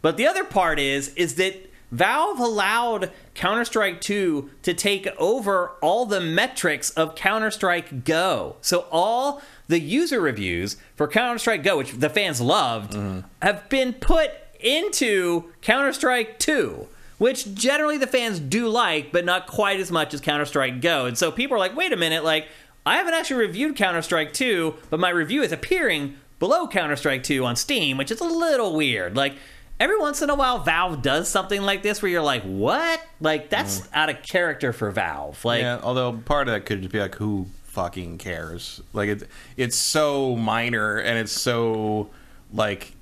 But 0.01 0.17
the 0.17 0.27
other 0.27 0.43
part 0.43 0.79
is 0.79 1.13
is 1.15 1.35
that 1.35 1.71
Valve 1.93 2.39
allowed 2.39 3.11
Counter 3.35 3.63
Strike 3.63 4.01
2 4.01 4.49
to 4.63 4.73
take 4.73 5.07
over 5.19 5.69
all 5.79 6.07
the 6.07 6.19
metrics 6.19 6.89
of 6.89 7.13
Counter 7.13 7.51
Strike 7.51 8.03
Go. 8.03 8.55
So 8.61 8.87
all 8.91 9.43
the 9.67 9.79
user 9.79 10.19
reviews 10.19 10.77
for 10.95 11.07
Counter 11.07 11.37
Strike 11.37 11.63
Go, 11.63 11.77
which 11.77 11.93
the 11.93 12.09
fans 12.09 12.41
loved, 12.41 12.95
have 13.41 13.67
been 13.69 13.93
put 13.93 14.31
into 14.59 15.51
Counter 15.61 15.93
Strike 15.93 16.39
2. 16.39 16.87
Which 17.19 17.53
generally 17.53 17.97
the 17.97 18.07
fans 18.07 18.39
do 18.39 18.67
like, 18.67 19.11
but 19.13 19.23
not 19.23 19.47
quite 19.47 19.79
as 19.79 19.91
much 19.91 20.13
as 20.13 20.19
Counter 20.19 20.45
Strike 20.45 20.81
Go. 20.81 21.05
And 21.05 21.17
so 21.17 21.31
people 21.31 21.55
are 21.55 21.59
like, 21.59 21.75
wait 21.75 21.93
a 21.93 21.95
minute, 21.95 22.23
like, 22.23 22.47
I 22.85 22.97
haven't 22.97 23.13
actually 23.13 23.45
reviewed 23.45 23.77
Counter 23.77 24.01
Strike 24.01 24.33
2, 24.33 24.75
but 24.89 24.99
my 24.99 25.09
review 25.09 25.41
is 25.41 25.53
appearing 25.53 26.17
below 26.39 26.67
Counter 26.67 26.97
Strike 26.97 27.23
2 27.23 27.45
on 27.45 27.55
Steam, 27.55 27.97
which 27.97 28.11
is 28.11 28.19
a 28.19 28.25
little 28.25 28.75
weird. 28.75 29.15
Like, 29.15 29.35
every 29.79 29.97
once 29.97 30.21
in 30.21 30.29
a 30.29 30.35
while, 30.35 30.59
Valve 30.59 31.01
does 31.01 31.29
something 31.29 31.61
like 31.61 31.81
this 31.83 32.01
where 32.01 32.11
you're 32.11 32.21
like, 32.21 32.43
what? 32.43 33.01
Like, 33.21 33.49
that's 33.49 33.81
mm. 33.81 33.87
out 33.93 34.09
of 34.09 34.21
character 34.23 34.73
for 34.73 34.91
Valve. 34.91 35.45
Like, 35.45 35.61
yeah, 35.61 35.79
although 35.81 36.11
part 36.11 36.49
of 36.49 36.53
that 36.53 36.65
could 36.65 36.81
just 36.81 36.91
be 36.91 36.99
like, 36.99 37.15
who 37.15 37.47
fucking 37.73 38.19
cares? 38.19 38.81
Like 38.93 39.09
it's 39.09 39.23
it's 39.57 39.75
so 39.75 40.35
minor 40.35 40.97
and 40.97 41.17
it's 41.17 41.31
so 41.31 42.11
like 42.53 42.93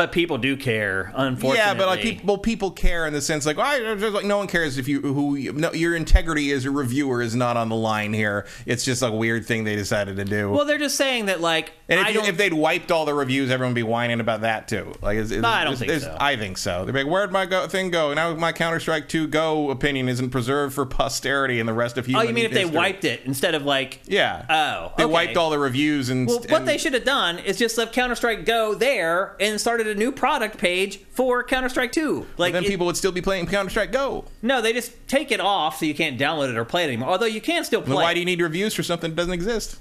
but 0.00 0.12
people 0.12 0.38
do 0.38 0.56
care, 0.56 1.12
unfortunately. 1.14 1.58
yeah, 1.58 1.74
but 1.74 1.86
like 1.86 2.00
people 2.00 2.38
people 2.38 2.70
care 2.70 3.06
in 3.06 3.12
the 3.12 3.20
sense 3.20 3.44
like, 3.44 3.58
I 3.58 3.78
just 3.96 4.14
like 4.14 4.24
no 4.24 4.38
one 4.38 4.46
cares 4.46 4.78
if 4.78 4.88
you 4.88 5.02
who 5.02 5.34
you, 5.34 5.52
no, 5.52 5.72
your 5.74 5.94
integrity 5.94 6.50
as 6.52 6.64
a 6.64 6.70
reviewer 6.70 7.20
is 7.20 7.34
not 7.34 7.58
on 7.58 7.68
the 7.68 7.76
line 7.76 8.14
here. 8.14 8.46
It's 8.64 8.82
just 8.82 9.02
a 9.02 9.10
weird 9.12 9.44
thing 9.44 9.64
they 9.64 9.76
decided 9.76 10.16
to 10.16 10.24
do. 10.24 10.50
Well, 10.50 10.64
they're 10.64 10.78
just 10.78 10.96
saying 10.96 11.26
that, 11.26 11.42
like, 11.42 11.72
and 11.90 12.00
if, 12.16 12.28
if 12.28 12.36
they'd 12.38 12.54
wiped 12.54 12.90
all 12.90 13.04
the 13.04 13.12
reviews, 13.12 13.50
everyone 13.50 13.72
would 13.72 13.78
be 13.78 13.82
whining 13.82 14.20
about 14.20 14.40
that 14.40 14.68
too. 14.68 14.94
Like, 15.02 15.18
it's, 15.18 15.30
it's, 15.30 15.42
No, 15.42 15.48
I 15.48 15.64
don't 15.64 15.74
it's- 15.74 16.02
think 16.02 16.02
so. 16.02 16.16
I 16.18 16.36
think 16.36 16.56
so. 16.56 16.86
They'd 16.86 16.92
be 16.92 17.02
like, 17.02 17.12
"Where'd 17.12 17.30
my 17.30 17.44
go- 17.44 17.66
thing 17.68 17.90
go?" 17.90 18.14
Now 18.14 18.32
my 18.34 18.52
Counter 18.52 18.80
Strike 18.80 19.06
Two 19.08 19.26
Go 19.26 19.70
opinion 19.70 20.08
isn't 20.08 20.30
preserved 20.30 20.74
for 20.74 20.86
posterity 20.86 21.60
and 21.60 21.68
the 21.68 21.74
rest 21.74 21.98
of 21.98 22.06
humanity. 22.06 22.26
oh, 22.26 22.30
you 22.30 22.34
mean 22.34 22.44
if 22.46 22.52
they 22.52 22.64
wiped 22.64 23.04
it 23.04 23.20
instead 23.26 23.54
of, 23.54 23.64
like. 23.66 24.00
Yeah. 24.06 24.46
Oh, 24.48 24.94
They 24.96 25.04
wiped 25.04 25.36
all 25.36 25.50
the 25.50 25.58
reviews 25.58 26.08
and. 26.08 26.26
Well, 26.26 26.38
what 26.38 26.52
and- 26.52 26.68
they 26.68 26.78
should 26.78 26.94
have 26.94 27.04
done 27.04 27.38
is 27.38 27.58
just 27.58 27.76
left 27.76 27.92
Counter 27.92 28.14
Strike 28.14 28.46
Go 28.46 28.74
there 28.74 29.36
and 29.38 29.60
started 29.60 29.86
a 29.90 29.94
new 29.94 30.10
product 30.12 30.58
page 30.58 31.00
for 31.10 31.42
Counter 31.44 31.68
Strike 31.68 31.92
2. 31.92 32.26
Like, 32.38 32.52
then 32.52 32.64
it- 32.64 32.68
people 32.68 32.86
would 32.86 32.96
still 32.96 33.12
be 33.12 33.20
playing 33.20 33.46
Counter 33.46 33.70
Strike 33.70 33.92
Go. 33.92 34.24
no, 34.42 34.60
they 34.62 34.72
just 34.72 34.92
take 35.08 35.30
it 35.30 35.40
off 35.40 35.78
so 35.78 35.86
you 35.86 35.94
can't 35.94 36.18
download 36.18 36.50
it 36.50 36.56
or 36.56 36.64
play 36.64 36.84
it 36.84 36.88
anymore. 36.88 37.08
Although 37.10 37.26
you 37.26 37.40
can 37.40 37.64
still 37.64 37.80
Then 37.80 37.92
play. 37.94 38.02
why 38.04 38.14
do 38.14 38.20
you 38.20 38.26
need 38.26 38.40
reviews 38.40 38.74
for 38.74 38.82
something 38.82 39.10
that 39.10 39.16
doesn't 39.16 39.32
exist? 39.34 39.78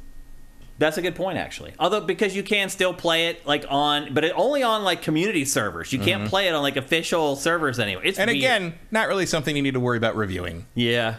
That's 0.78 0.98
a 0.98 1.02
good 1.02 1.16
point, 1.16 1.38
actually. 1.38 1.74
Although 1.78 2.00
because 2.02 2.36
you 2.38 2.42
can 2.44 2.70
still 2.70 2.94
play 2.94 3.28
it 3.28 3.46
like 3.46 3.66
on, 3.70 4.14
but 4.14 4.24
it, 4.24 4.32
only 4.34 4.64
on 4.64 4.84
like 4.86 5.02
community 5.02 5.44
servers. 5.44 5.92
You 5.92 6.00
can't 6.00 6.30
play 6.30 6.48
it 6.48 6.54
on 6.54 6.62
like 6.62 6.78
official 6.78 7.36
servers 7.36 7.80
anyway. 7.80 8.04
It's 8.06 8.18
Mm-hmm. 8.18 8.30
And 8.30 8.38
weird. 8.40 8.44
again, 8.46 8.74
not 8.90 9.10
really 9.10 9.26
something 9.26 9.56
you 9.58 9.62
need 9.62 9.74
to 9.74 9.80
worry 9.82 9.98
about 9.98 10.16
reviewing. 10.16 10.66
yeah, 10.76 11.16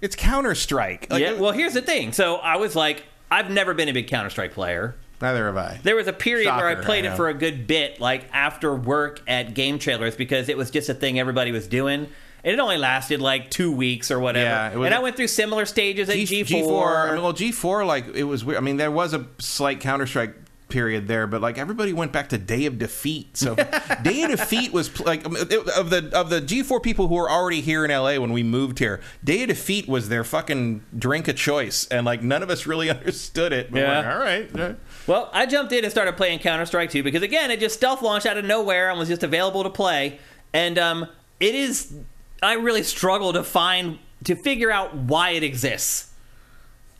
It's 0.00 0.14
Counter 0.14 0.54
Strike. 0.54 1.08
Like, 1.10 1.20
yeah. 1.20 1.32
Well, 1.32 1.50
here's 1.52 1.74
the 1.74 1.82
thing. 1.82 2.12
So 2.12 2.36
I 2.36 2.58
was 2.58 2.76
like, 2.76 3.02
I've 3.28 3.50
never 3.50 3.74
been 3.74 3.88
a 3.88 3.92
big 3.92 4.06
Counter 4.06 4.30
Strike 4.30 4.52
player. 4.52 4.94
Neither 5.20 5.46
have 5.46 5.56
I. 5.56 5.80
There 5.82 5.96
was 5.96 6.06
a 6.06 6.12
period 6.12 6.46
where 6.54 6.66
I 6.66 6.74
played 6.74 7.06
I 7.06 7.12
it 7.12 7.16
for 7.16 7.28
a 7.28 7.34
good 7.34 7.66
bit, 7.66 8.00
like 8.00 8.28
after 8.32 8.74
work 8.74 9.20
at 9.26 9.54
GameTrailers, 9.54 10.16
because 10.16 10.48
it 10.48 10.56
was 10.56 10.70
just 10.70 10.88
a 10.88 10.94
thing 10.94 11.18
everybody 11.18 11.52
was 11.52 11.66
doing. 11.66 12.08
And 12.44 12.52
it 12.54 12.60
only 12.60 12.76
lasted 12.78 13.20
like 13.20 13.50
two 13.50 13.72
weeks 13.72 14.10
or 14.10 14.20
whatever. 14.20 14.44
Yeah, 14.78 14.84
and 14.84 14.94
I 14.94 15.00
went 15.00 15.16
through 15.16 15.28
similar 15.28 15.64
stages 15.66 16.08
at 16.08 16.14
G- 16.16 16.44
G4. 16.44 16.46
G4 16.62 17.08
I 17.08 17.12
mean, 17.14 17.22
well, 17.22 17.32
G4, 17.32 17.86
like 17.86 18.06
it 18.14 18.24
was 18.24 18.44
weird. 18.44 18.58
I 18.58 18.60
mean, 18.60 18.76
there 18.76 18.90
was 18.90 19.14
a 19.14 19.26
slight 19.38 19.80
Counter 19.80 20.06
Strike 20.06 20.34
period 20.68 21.06
there, 21.06 21.26
but 21.28 21.40
like 21.40 21.58
everybody 21.58 21.92
went 21.92 22.12
back 22.12 22.28
to 22.28 22.38
Day 22.38 22.66
of 22.66 22.78
Defeat. 22.78 23.36
So 23.36 23.54
Day 24.02 24.22
of 24.24 24.30
Defeat 24.30 24.72
was 24.72 25.00
like 25.00 25.24
um, 25.24 25.34
it- 25.36 25.68
of 25.70 25.90
the 25.90 26.10
of 26.12 26.28
the 26.30 26.40
G4 26.40 26.82
people 26.82 27.08
who 27.08 27.14
were 27.16 27.30
already 27.30 27.60
here 27.62 27.84
in 27.84 27.90
LA 27.90 28.16
when 28.20 28.32
we 28.32 28.42
moved 28.42 28.78
here. 28.78 29.00
Day 29.24 29.42
of 29.42 29.48
Defeat 29.48 29.88
was 29.88 30.08
their 30.08 30.22
fucking 30.22 30.84
drink 30.96 31.26
of 31.28 31.36
choice, 31.36 31.86
and 31.88 32.04
like 32.06 32.22
none 32.22 32.42
of 32.44 32.50
us 32.50 32.66
really 32.66 32.90
understood 32.90 33.52
it. 33.52 33.70
Yeah. 33.72 33.98
like, 33.98 34.06
all 34.06 34.18
right. 34.18 34.76
Well, 35.06 35.30
I 35.32 35.46
jumped 35.46 35.72
in 35.72 35.84
and 35.84 35.90
started 35.90 36.16
playing 36.16 36.40
Counter 36.40 36.66
Strike 36.66 36.90
2 36.90 37.02
because 37.02 37.22
again, 37.22 37.50
it 37.50 37.60
just 37.60 37.76
stealth 37.76 38.02
launched 38.02 38.26
out 38.26 38.36
of 38.36 38.44
nowhere 38.44 38.90
and 38.90 38.98
was 38.98 39.08
just 39.08 39.22
available 39.22 39.62
to 39.62 39.70
play. 39.70 40.18
And 40.52 40.78
um, 40.78 41.08
it 41.38 41.54
is, 41.54 41.94
I 42.42 42.54
really 42.54 42.82
struggle 42.82 43.32
to 43.32 43.42
find 43.44 43.98
to 44.24 44.34
figure 44.34 44.70
out 44.70 44.94
why 44.94 45.30
it 45.30 45.42
exists. 45.42 46.12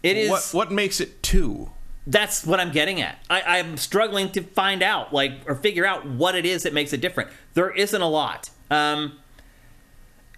It 0.03 0.17
is 0.17 0.31
What 0.31 0.51
what 0.53 0.73
makes 0.73 1.01
it 1.01 1.23
two? 1.23 1.71
that's 2.07 2.47
what 2.47 2.61
I'm 2.61 2.71
getting 2.71 3.01
at. 3.01 3.19
I, 3.29 3.59
I'm 3.59 3.77
struggling 3.77 4.31
to 4.33 4.43
find 4.43 4.83
out, 4.83 5.13
like, 5.13 5.41
or 5.47 5.57
figure 5.57 5.85
out 5.85 6.07
what 6.09 6.37
it 6.37 6.47
is 6.47 6.63
that 6.63 6.73
makes 6.73 6.93
it 6.93 7.01
different. 7.01 7.31
There 7.55 7.71
isn't 7.71 8.01
a 8.01 8.09
lot. 8.09 8.51
Um, 8.71 9.19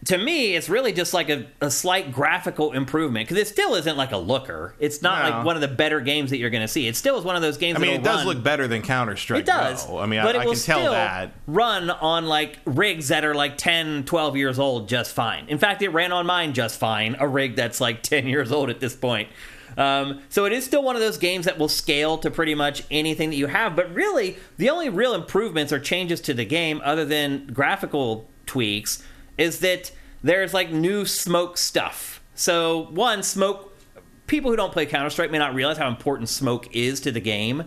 to 0.05 0.17
me, 0.17 0.55
it's 0.55 0.69
really 0.69 0.93
just 0.93 1.13
like 1.13 1.29
a, 1.29 1.47
a 1.61 1.71
slight 1.71 2.13
graphical 2.13 2.73
improvement 2.73 3.29
because 3.29 3.41
it 3.43 3.49
still 3.49 3.75
isn't 3.75 3.97
like 3.97 4.13
a 4.13 4.17
looker. 4.17 4.75
It's 4.79 5.03
not 5.03 5.25
No. 5.29 5.37
like 5.39 5.45
one 5.47 5.57
of 5.57 5.61
the 5.61 5.69
better 5.69 6.01
games 6.01 6.31
that 6.31 6.39
you're 6.39 6.51
going 6.51 6.63
to 6.63 6.69
see. 6.69 6.87
It 6.87 6.95
still 6.97 7.19
is 7.19 7.25
one 7.25 7.35
of 7.37 7.43
those 7.43 7.59
games. 7.59 7.77
I 7.77 7.81
mean, 7.81 7.91
it 7.95 8.03
that'll 8.05 8.19
does 8.19 8.27
run- 8.27 8.37
look 8.37 8.45
better 8.45 8.69
than 8.69 8.83
Counter 8.83 9.17
Strike. 9.17 9.41
It 9.41 9.47
does. 9.47 9.89
I 9.91 10.07
mean, 10.07 10.23
but 10.23 10.37
I, 10.37 10.39
it 10.39 10.43
I 10.43 10.47
will 10.47 10.53
can 10.53 10.63
tell 10.63 10.79
still 10.81 10.93
that. 10.93 11.33
run 11.49 11.91
on 11.91 12.27
like 12.27 12.59
rigs 12.65 13.09
that 13.09 13.25
are 13.25 13.35
like 13.35 13.59
10, 13.59 14.05
12 14.05 14.37
years 14.37 14.59
old 14.59 14.89
just 14.89 15.13
fine. 15.15 15.47
In 15.49 15.59
fact, 15.59 15.83
it 15.83 15.89
ran 15.89 16.13
on 16.13 16.27
mine 16.27 16.55
just 16.55 16.79
fine, 16.79 17.17
a 17.19 17.27
rig 17.27 17.57
that's 17.57 17.81
like 17.81 18.03
10 18.05 18.27
years 18.29 18.53
old 18.53 18.71
at 18.71 18.79
this 18.81 18.95
point. 18.95 19.29
Um, 19.77 20.21
so 20.29 20.45
it 20.45 20.53
is 20.53 20.65
still 20.65 20.83
one 20.83 20.97
of 20.97 21.03
those 21.03 21.19
games 21.19 21.45
that 21.45 21.59
will 21.59 21.69
scale 21.69 22.19
to 22.19 22.31
pretty 22.31 22.55
much 22.55 22.83
anything 22.91 23.31
that 23.31 23.37
you 23.37 23.47
have. 23.47 23.77
But 23.77 23.93
really, 23.95 24.37
the 24.57 24.71
only 24.71 24.89
real 24.89 25.15
improvements 25.15 25.73
or 25.73 25.79
changes 25.79 26.21
to 26.23 26.35
the 26.35 26.45
game, 26.45 26.81
other 26.85 27.05
than 27.05 27.49
graphical 27.53 28.29
tweaks, 28.47 29.03
is 29.39 29.61
that 29.61 29.93
there's 30.23 30.53
like 30.53 30.71
new 30.71 31.07
smoke 31.07 31.57
stuff. 31.57 32.21
So 32.35 32.89
one 32.91 33.23
smoke 33.23 33.77
people 34.27 34.51
who 34.51 34.57
don't 34.57 34.73
play 34.73 34.87
Counter 34.87 35.11
Strike 35.11 35.31
may 35.31 35.39
not 35.39 35.55
realize 35.55 35.79
how 35.79 35.89
important 35.89 36.29
smoke 36.29 36.69
is 36.75 37.01
to 37.01 37.11
the 37.11 37.21
game. 37.21 37.65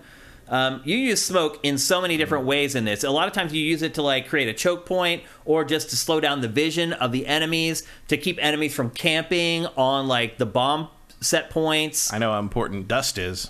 Um, 0.48 0.82
you 0.84 0.98
use 0.98 1.24
smoke 1.24 1.60
in 1.64 1.78
so 1.78 2.02
many 2.02 2.18
different 2.18 2.46
ways 2.46 2.76
in 2.76 2.84
this. 2.84 3.06
A 3.06 3.10
lot 3.10 3.28
of 3.28 3.34
times 3.34 3.54
you 3.54 3.64
use 3.64 3.82
it 3.82 3.94
to 3.94 4.02
like 4.02 4.28
create 4.28 4.50
a 4.50 4.54
choke 4.54 4.86
point 4.86 5.24
or 5.46 5.64
just 5.64 5.90
to 5.92 5.96
slow 5.96 6.20
down 6.20 6.42
the 6.42 6.50
vision 6.50 6.92
of 6.92 7.14
the 7.14 7.26
enemies, 7.26 7.88
to 8.10 8.18
keep 8.18 8.38
enemies 8.44 8.76
from 8.76 8.90
camping 8.90 9.66
on 9.78 10.08
like 10.08 10.38
the 10.38 10.46
bomb 10.46 10.90
set 11.22 11.50
points. 11.50 12.12
I 12.12 12.18
know 12.18 12.34
how 12.34 12.40
important 12.40 12.90
dust 12.90 13.18
is. 13.18 13.50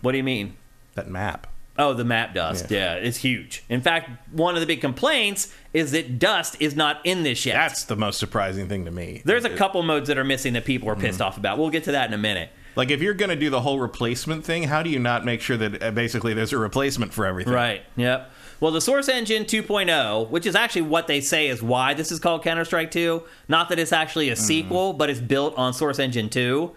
What 0.00 0.12
do 0.12 0.18
you 0.18 0.24
mean? 0.24 0.56
That 0.94 1.08
map. 1.08 1.51
Oh, 1.78 1.94
the 1.94 2.04
map 2.04 2.34
dust. 2.34 2.70
Yeah. 2.70 2.94
it's 2.94 3.16
huge. 3.16 3.64
In 3.68 3.80
fact, 3.80 4.10
one 4.30 4.54
of 4.54 4.60
the 4.60 4.66
big 4.66 4.80
complaints 4.82 5.52
is 5.72 5.92
that 5.92 6.18
dust 6.18 6.56
is 6.60 6.76
not 6.76 7.00
in 7.04 7.22
this 7.22 7.46
yet. 7.46 7.54
That's 7.54 7.84
the 7.84 7.96
most 7.96 8.18
surprising 8.18 8.68
thing 8.68 8.84
to 8.84 8.90
me. 8.90 9.22
There's 9.24 9.44
a 9.46 9.50
couple 9.56 9.82
modes 9.82 10.08
that 10.08 10.18
are 10.18 10.24
missing 10.24 10.52
that 10.52 10.64
people 10.66 10.88
are 10.90 10.96
pissed 10.96 11.22
off 11.22 11.38
about. 11.38 11.58
We'll 11.58 11.70
get 11.70 11.84
to 11.84 11.92
that 11.92 12.08
in 12.08 12.14
a 12.14 12.18
minute. 12.18 12.50
Like, 12.74 12.90
if 12.90 13.02
you're 13.02 13.12
going 13.14 13.28
to 13.30 13.36
do 13.36 13.50
the 13.50 13.60
whole 13.60 13.78
replacement 13.80 14.44
thing, 14.46 14.62
how 14.64 14.82
do 14.82 14.88
you 14.90 14.98
not 14.98 15.24
make 15.26 15.40
sure 15.42 15.56
that 15.58 15.82
uh, 15.82 15.90
basically 15.90 16.32
there's 16.34 16.52
a 16.54 16.58
replacement 16.58 17.12
for 17.12 17.26
everything? 17.26 17.52
Right. 17.52 17.82
Yep. 17.96 18.30
Well, 18.60 18.72
the 18.72 18.80
Source 18.80 19.08
Engine 19.10 19.44
2.0, 19.44 20.30
which 20.30 20.46
is 20.46 20.54
actually 20.54 20.82
what 20.82 21.06
they 21.06 21.20
say 21.20 21.48
is 21.48 21.62
why 21.62 21.94
this 21.94 22.10
is 22.12 22.18
called 22.18 22.42
Counter 22.44 22.64
Strike 22.64 22.90
2, 22.90 23.22
not 23.48 23.68
that 23.70 23.78
it's 23.78 23.92
actually 23.92 24.28
Mm. 24.28 24.32
a 24.32 24.36
sequel, 24.36 24.92
but 24.94 25.10
it's 25.10 25.20
built 25.20 25.54
on 25.58 25.74
Source 25.74 25.98
Engine 25.98 26.28
2. 26.30 26.70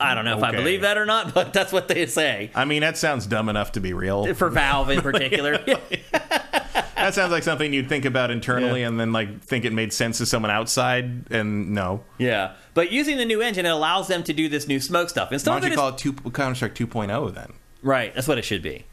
I 0.00 0.14
don't 0.14 0.24
know 0.24 0.36
if 0.36 0.42
I 0.42 0.50
believe 0.52 0.80
that 0.82 0.96
or 0.98 1.06
not, 1.06 1.34
but 1.34 1.52
that's 1.52 1.72
what 1.72 1.88
they 1.88 2.06
say. 2.06 2.50
I 2.54 2.64
mean, 2.64 2.80
that 2.80 2.96
sounds 2.96 3.26
dumb 3.26 3.48
enough 3.48 3.72
to 3.72 3.80
be 3.80 3.92
real. 3.92 4.32
For 4.34 4.48
Valve 4.50 4.90
in 4.90 5.00
particular. 5.02 5.58
that 6.12 7.14
sounds 7.14 7.32
like 7.32 7.42
something 7.42 7.72
you'd 7.72 7.88
think 7.88 8.04
about 8.04 8.30
internally 8.30 8.80
Yeah. 8.82 8.88
and 8.88 9.00
then 9.00 9.12
like 9.12 9.40
think 9.42 9.64
it 9.64 9.72
made 9.72 9.92
sense 9.92 10.18
to 10.18 10.26
someone 10.26 10.50
outside. 10.50 11.30
And 11.32 11.70
no, 11.70 12.04
yeah. 12.18 12.54
But 12.74 12.92
using 12.92 13.16
the 13.16 13.24
new 13.24 13.40
engine, 13.40 13.66
it 13.66 13.70
allows 13.70 14.08
them 14.08 14.22
to 14.24 14.32
do 14.32 14.48
this 14.48 14.68
new 14.68 14.80
smoke 14.80 15.08
stuff. 15.10 15.30
And 15.32 15.40
some 15.40 15.52
why 15.52 15.56
of 15.58 15.62
don't 15.62 15.72
it 15.72 15.74
you 15.74 15.74
is- 15.74 15.80
call 15.80 15.88
it 15.90 15.98
two, 15.98 16.30
Counter 16.30 16.54
Strike 16.54 16.74
2.0 16.74 17.34
then? 17.34 17.52
Right, 17.82 18.14
that's 18.14 18.28
what 18.28 18.38
it 18.38 18.44
should 18.44 18.62
be. 18.62 18.84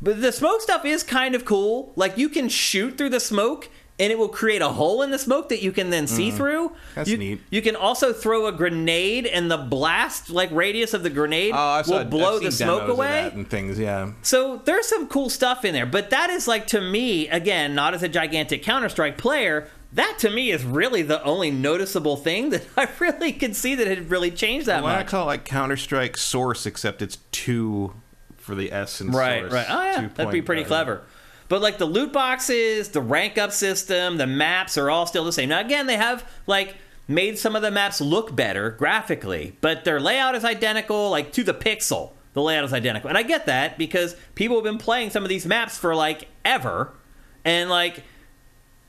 But 0.00 0.20
the 0.20 0.30
smoke 0.30 0.60
stuff 0.60 0.84
is 0.84 1.02
kind 1.02 1.34
of 1.34 1.44
cool. 1.44 1.92
Like 1.96 2.18
you 2.18 2.28
can 2.28 2.48
shoot 2.48 2.98
through 2.98 3.10
the 3.10 3.20
smoke 3.20 3.68
and 3.98 4.12
it 4.12 4.18
will 4.18 4.28
create 4.28 4.60
a 4.60 4.68
hole 4.68 5.00
in 5.02 5.10
the 5.10 5.18
smoke 5.18 5.48
that 5.48 5.62
you 5.62 5.72
can 5.72 5.88
then 5.90 6.06
see 6.06 6.30
through. 6.30 6.68
Mm. 6.68 6.74
That's 6.94 7.08
you, 7.08 7.16
neat. 7.16 7.40
You 7.50 7.62
can 7.62 7.76
also 7.76 8.12
throw 8.12 8.46
a 8.46 8.52
grenade, 8.52 9.26
and 9.26 9.50
the 9.50 9.56
blast 9.56 10.28
like 10.30 10.50
radius 10.50 10.92
of 10.94 11.02
the 11.02 11.10
grenade 11.10 11.52
Oh, 11.56 11.82
will 11.88 12.04
blow 12.04 12.38
the 12.38 12.52
smoke 12.52 12.88
away. 12.88 13.30
and 13.32 13.48
things. 13.48 13.78
Yeah, 13.78 14.12
So 14.22 14.60
there's 14.64 14.86
some 14.86 15.06
cool 15.08 15.30
stuff 15.30 15.64
in 15.64 15.72
there, 15.72 15.86
but 15.86 16.10
that 16.10 16.28
is 16.30 16.46
like 16.46 16.66
to 16.68 16.80
me, 16.80 17.28
again, 17.28 17.74
not 17.74 17.94
as 17.94 18.02
a 18.02 18.08
gigantic 18.08 18.62
Counter 18.62 18.88
Strike 18.88 19.16
player. 19.18 19.68
That 19.92 20.16
to 20.18 20.30
me 20.30 20.50
is 20.50 20.62
really 20.62 21.00
the 21.00 21.22
only 21.22 21.50
noticeable 21.50 22.16
thing 22.16 22.50
that 22.50 22.64
I 22.76 22.88
really 22.98 23.32
could 23.32 23.56
see 23.56 23.74
that 23.76 23.86
had 23.86 24.10
really 24.10 24.30
changed 24.30 24.66
that 24.66 24.82
why 24.82 24.92
not 24.92 24.98
much. 24.98 25.06
call 25.06 25.22
it 25.22 25.26
like 25.26 25.44
Counter 25.46 25.76
Strike 25.78 26.18
Source? 26.18 26.66
Except 26.66 27.00
it's 27.00 27.16
two 27.32 27.94
for 28.36 28.54
the 28.54 28.72
S 28.72 29.00
and 29.00 29.14
Right, 29.14 29.40
Source. 29.40 29.52
right. 29.54 29.66
Oh 29.70 29.82
yeah, 29.82 30.08
that'd 30.14 30.32
be 30.32 30.42
pretty 30.42 30.64
uh, 30.64 30.66
clever. 30.66 31.02
But 31.48 31.62
like 31.62 31.78
the 31.78 31.86
loot 31.86 32.12
boxes, 32.12 32.88
the 32.90 33.00
rank 33.00 33.38
up 33.38 33.52
system, 33.52 34.16
the 34.16 34.26
maps 34.26 34.76
are 34.76 34.90
all 34.90 35.06
still 35.06 35.24
the 35.24 35.32
same. 35.32 35.48
Now 35.48 35.60
again, 35.60 35.86
they 35.86 35.96
have 35.96 36.28
like 36.46 36.76
made 37.08 37.38
some 37.38 37.54
of 37.54 37.62
the 37.62 37.70
maps 37.70 38.00
look 38.00 38.34
better 38.34 38.70
graphically, 38.70 39.56
but 39.60 39.84
their 39.84 40.00
layout 40.00 40.34
is 40.34 40.44
identical, 40.44 41.10
like 41.10 41.32
to 41.32 41.44
the 41.44 41.54
pixel. 41.54 42.12
The 42.32 42.42
layout 42.42 42.64
is 42.64 42.72
identical. 42.72 43.08
And 43.08 43.16
I 43.16 43.22
get 43.22 43.46
that 43.46 43.78
because 43.78 44.14
people 44.34 44.56
have 44.56 44.64
been 44.64 44.76
playing 44.78 45.10
some 45.10 45.22
of 45.22 45.28
these 45.28 45.46
maps 45.46 45.78
for 45.78 45.94
like 45.94 46.28
ever. 46.44 46.92
And 47.44 47.70
like 47.70 48.02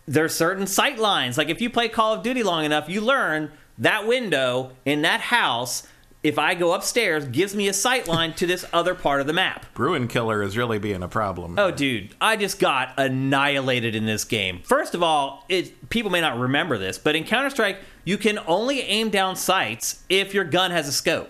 there's 0.05 0.34
certain 0.34 0.67
sight 0.67 0.97
lines. 0.97 1.38
Like 1.38 1.49
if 1.49 1.61
you 1.61 1.69
play 1.69 1.88
Call 1.88 2.13
of 2.13 2.23
Duty 2.23 2.43
long 2.43 2.65
enough, 2.65 2.89
you 2.89 3.01
learn 3.01 3.51
that 3.77 4.07
window 4.07 4.71
in 4.84 5.01
that 5.03 5.21
house, 5.21 5.88
if 6.23 6.39
I 6.39 6.56
go 6.56 6.73
upstairs, 6.73 7.26
gives 7.26 7.56
me 7.56 7.68
a 7.68 7.73
sight 7.73 8.07
line 8.07 8.34
to 8.34 8.45
this 8.45 8.65
other 8.73 8.95
part 8.95 9.22
of 9.22 9.27
the 9.27 9.34
map. 9.34 9.65
Bruin 9.73 10.07
Killer 10.07 10.41
is 10.41 10.57
really 10.57 10.80
being 10.80 11.03
a 11.03 11.07
problem. 11.07 11.57
Oh, 11.57 11.72
dude, 11.72 12.15
I 12.19 12.35
just 12.35 12.60
got 12.60 12.94
annihilated 12.98 13.95
in 13.95 14.06
this 14.06 14.23
game. 14.23 14.61
First 14.64 14.95
of 14.95 15.03
all, 15.03 15.45
it, 15.48 15.89
people 15.89 16.11
may 16.11 16.22
not 16.22 16.38
remember 16.38 16.77
this, 16.77 16.98
but 16.98 17.15
in 17.15 17.23
Counter 17.23 17.49
Strike, 17.49 17.80
you 18.03 18.18
can 18.18 18.39
only 18.48 18.81
aim 18.81 19.10
down 19.10 19.35
sights 19.35 20.03
if 20.10 20.34
your 20.34 20.44
gun 20.44 20.72
has 20.72 20.88
a 20.88 20.91
scope. 20.91 21.30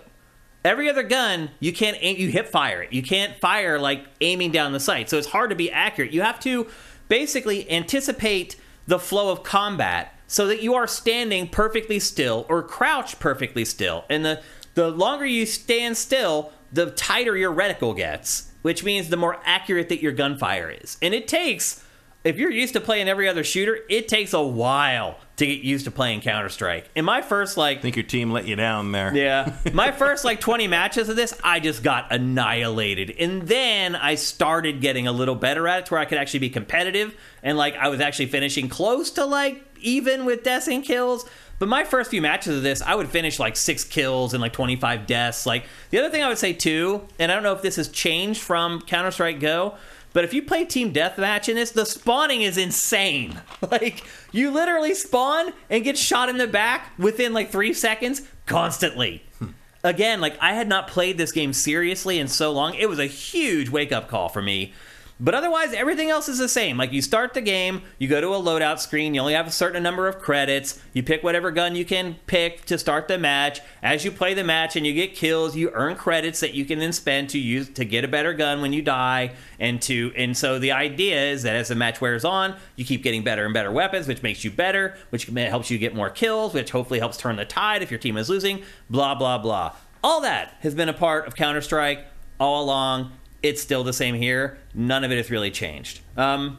Every 0.64 0.88
other 0.90 1.02
gun, 1.02 1.50
you 1.60 1.72
can't 1.72 1.96
aim, 2.00 2.16
you 2.16 2.28
hip 2.28 2.48
fire 2.48 2.82
it. 2.82 2.92
You 2.92 3.02
can't 3.02 3.38
fire 3.38 3.78
like 3.78 4.06
aiming 4.20 4.50
down 4.50 4.72
the 4.72 4.80
sight. 4.80 5.08
So 5.08 5.18
it's 5.18 5.28
hard 5.28 5.50
to 5.50 5.56
be 5.56 5.70
accurate. 5.70 6.12
You 6.12 6.22
have 6.22 6.40
to 6.40 6.66
basically 7.08 7.70
anticipate 7.70 8.56
the 8.86 8.98
flow 8.98 9.30
of 9.30 9.42
combat 9.42 10.14
so 10.26 10.46
that 10.46 10.62
you 10.62 10.74
are 10.74 10.86
standing 10.86 11.48
perfectly 11.48 11.98
still 11.98 12.44
or 12.48 12.62
crouched 12.62 13.18
perfectly 13.18 13.64
still. 13.64 14.04
And 14.10 14.24
the 14.24 14.42
the 14.78 14.90
longer 14.92 15.26
you 15.26 15.44
stand 15.44 15.96
still, 15.96 16.52
the 16.72 16.92
tighter 16.92 17.36
your 17.36 17.52
reticle 17.52 17.96
gets, 17.96 18.52
which 18.62 18.84
means 18.84 19.08
the 19.08 19.16
more 19.16 19.40
accurate 19.44 19.88
that 19.88 20.00
your 20.00 20.12
gunfire 20.12 20.70
is. 20.70 20.96
And 21.02 21.12
it 21.14 21.26
takes 21.26 21.84
if 22.22 22.38
you're 22.38 22.50
used 22.50 22.74
to 22.74 22.80
playing 22.80 23.08
every 23.08 23.28
other 23.28 23.42
shooter, 23.42 23.78
it 23.88 24.06
takes 24.06 24.32
a 24.32 24.42
while 24.42 25.18
to 25.36 25.46
get 25.46 25.62
used 25.62 25.84
to 25.86 25.90
playing 25.90 26.20
Counter 26.20 26.48
Strike. 26.48 26.88
In 26.94 27.04
my 27.04 27.22
first 27.22 27.56
like 27.56 27.78
I 27.78 27.80
think 27.80 27.96
your 27.96 28.04
team 28.04 28.30
let 28.30 28.46
you 28.46 28.54
down 28.54 28.92
there. 28.92 29.14
yeah. 29.16 29.56
My 29.72 29.92
first 29.92 30.24
like 30.24 30.40
20 30.40 30.66
matches 30.68 31.08
of 31.08 31.16
this, 31.16 31.32
I 31.42 31.60
just 31.60 31.82
got 31.82 32.12
annihilated. 32.12 33.14
And 33.18 33.42
then 33.42 33.96
I 33.96 34.16
started 34.16 34.80
getting 34.80 35.06
a 35.06 35.12
little 35.12 35.36
better 35.36 35.66
at 35.68 35.80
it 35.80 35.86
to 35.86 35.94
where 35.94 36.00
I 36.00 36.04
could 36.04 36.18
actually 36.18 36.40
be 36.40 36.50
competitive 36.50 37.14
and 37.42 37.56
like 37.56 37.76
I 37.76 37.88
was 37.88 38.00
actually 38.00 38.26
finishing 38.26 38.68
close 38.68 39.10
to 39.12 39.24
like 39.24 39.64
even 39.80 40.24
with 40.24 40.42
deaths 40.42 40.68
and 40.68 40.84
kills. 40.84 41.28
But 41.58 41.68
my 41.68 41.84
first 41.84 42.10
few 42.10 42.22
matches 42.22 42.56
of 42.56 42.62
this, 42.62 42.80
I 42.82 42.94
would 42.94 43.08
finish 43.08 43.38
like 43.38 43.56
six 43.56 43.84
kills 43.84 44.32
and 44.32 44.40
like 44.40 44.52
25 44.52 45.06
deaths. 45.06 45.44
Like 45.46 45.64
the 45.90 45.98
other 45.98 46.10
thing 46.10 46.22
I 46.22 46.28
would 46.28 46.38
say 46.38 46.52
too, 46.52 47.06
and 47.18 47.30
I 47.30 47.34
don't 47.34 47.42
know 47.42 47.52
if 47.52 47.62
this 47.62 47.76
has 47.76 47.88
changed 47.88 48.40
from 48.40 48.80
Counter 48.82 49.10
Strike 49.10 49.40
Go, 49.40 49.74
but 50.12 50.24
if 50.24 50.32
you 50.32 50.42
play 50.42 50.64
team 50.64 50.92
deathmatch 50.92 51.48
in 51.48 51.56
this, 51.56 51.70
the 51.70 51.84
spawning 51.84 52.42
is 52.42 52.56
insane. 52.56 53.40
Like 53.70 54.04
you 54.32 54.50
literally 54.50 54.94
spawn 54.94 55.52
and 55.68 55.84
get 55.84 55.98
shot 55.98 56.28
in 56.28 56.38
the 56.38 56.46
back 56.46 56.92
within 56.98 57.32
like 57.32 57.50
three 57.50 57.74
seconds 57.74 58.22
constantly. 58.46 59.24
Hmm. 59.38 59.48
Again, 59.84 60.20
like 60.20 60.38
I 60.40 60.54
had 60.54 60.68
not 60.68 60.88
played 60.88 61.18
this 61.18 61.32
game 61.32 61.52
seriously 61.52 62.18
in 62.18 62.28
so 62.28 62.52
long. 62.52 62.74
It 62.74 62.88
was 62.88 62.98
a 62.98 63.06
huge 63.06 63.68
wake 63.68 63.92
up 63.92 64.08
call 64.08 64.28
for 64.28 64.40
me. 64.40 64.72
But 65.20 65.34
otherwise, 65.34 65.72
everything 65.72 66.10
else 66.10 66.28
is 66.28 66.38
the 66.38 66.48
same. 66.48 66.76
Like 66.76 66.92
you 66.92 67.02
start 67.02 67.34
the 67.34 67.40
game, 67.40 67.82
you 67.98 68.06
go 68.06 68.20
to 68.20 68.28
a 68.28 68.40
loadout 68.40 68.78
screen, 68.78 69.14
you 69.14 69.20
only 69.20 69.34
have 69.34 69.48
a 69.48 69.50
certain 69.50 69.82
number 69.82 70.06
of 70.06 70.20
credits, 70.20 70.80
you 70.92 71.02
pick 71.02 71.24
whatever 71.24 71.50
gun 71.50 71.74
you 71.74 71.84
can 71.84 72.16
pick 72.26 72.64
to 72.66 72.78
start 72.78 73.08
the 73.08 73.18
match. 73.18 73.60
As 73.82 74.04
you 74.04 74.12
play 74.12 74.34
the 74.34 74.44
match 74.44 74.76
and 74.76 74.86
you 74.86 74.94
get 74.94 75.16
kills, 75.16 75.56
you 75.56 75.70
earn 75.74 75.96
credits 75.96 76.38
that 76.40 76.54
you 76.54 76.64
can 76.64 76.78
then 76.78 76.92
spend 76.92 77.30
to 77.30 77.38
use 77.38 77.68
to 77.70 77.84
get 77.84 78.04
a 78.04 78.08
better 78.08 78.32
gun 78.32 78.60
when 78.60 78.72
you 78.72 78.80
die. 78.80 79.32
And 79.58 79.82
to 79.82 80.12
and 80.16 80.36
so 80.36 80.60
the 80.60 80.70
idea 80.70 81.20
is 81.32 81.42
that 81.42 81.56
as 81.56 81.68
the 81.68 81.74
match 81.74 82.00
wears 82.00 82.24
on, 82.24 82.54
you 82.76 82.84
keep 82.84 83.02
getting 83.02 83.24
better 83.24 83.44
and 83.44 83.52
better 83.52 83.72
weapons, 83.72 84.06
which 84.06 84.22
makes 84.22 84.44
you 84.44 84.52
better, 84.52 84.96
which 85.10 85.26
helps 85.26 85.68
you 85.68 85.78
get 85.78 85.96
more 85.96 86.10
kills, 86.10 86.54
which 86.54 86.70
hopefully 86.70 87.00
helps 87.00 87.16
turn 87.16 87.34
the 87.34 87.44
tide 87.44 87.82
if 87.82 87.90
your 87.90 87.98
team 87.98 88.16
is 88.16 88.28
losing. 88.28 88.62
Blah 88.88 89.16
blah 89.16 89.38
blah. 89.38 89.74
All 90.04 90.20
that 90.20 90.54
has 90.60 90.76
been 90.76 90.88
a 90.88 90.92
part 90.92 91.26
of 91.26 91.34
Counter 91.34 91.60
Strike 91.60 92.04
all 92.38 92.62
along 92.62 93.12
it's 93.42 93.62
still 93.62 93.84
the 93.84 93.92
same 93.92 94.14
here. 94.14 94.58
None 94.74 95.04
of 95.04 95.12
it 95.12 95.16
has 95.16 95.30
really 95.30 95.50
changed. 95.50 96.00
Um, 96.16 96.58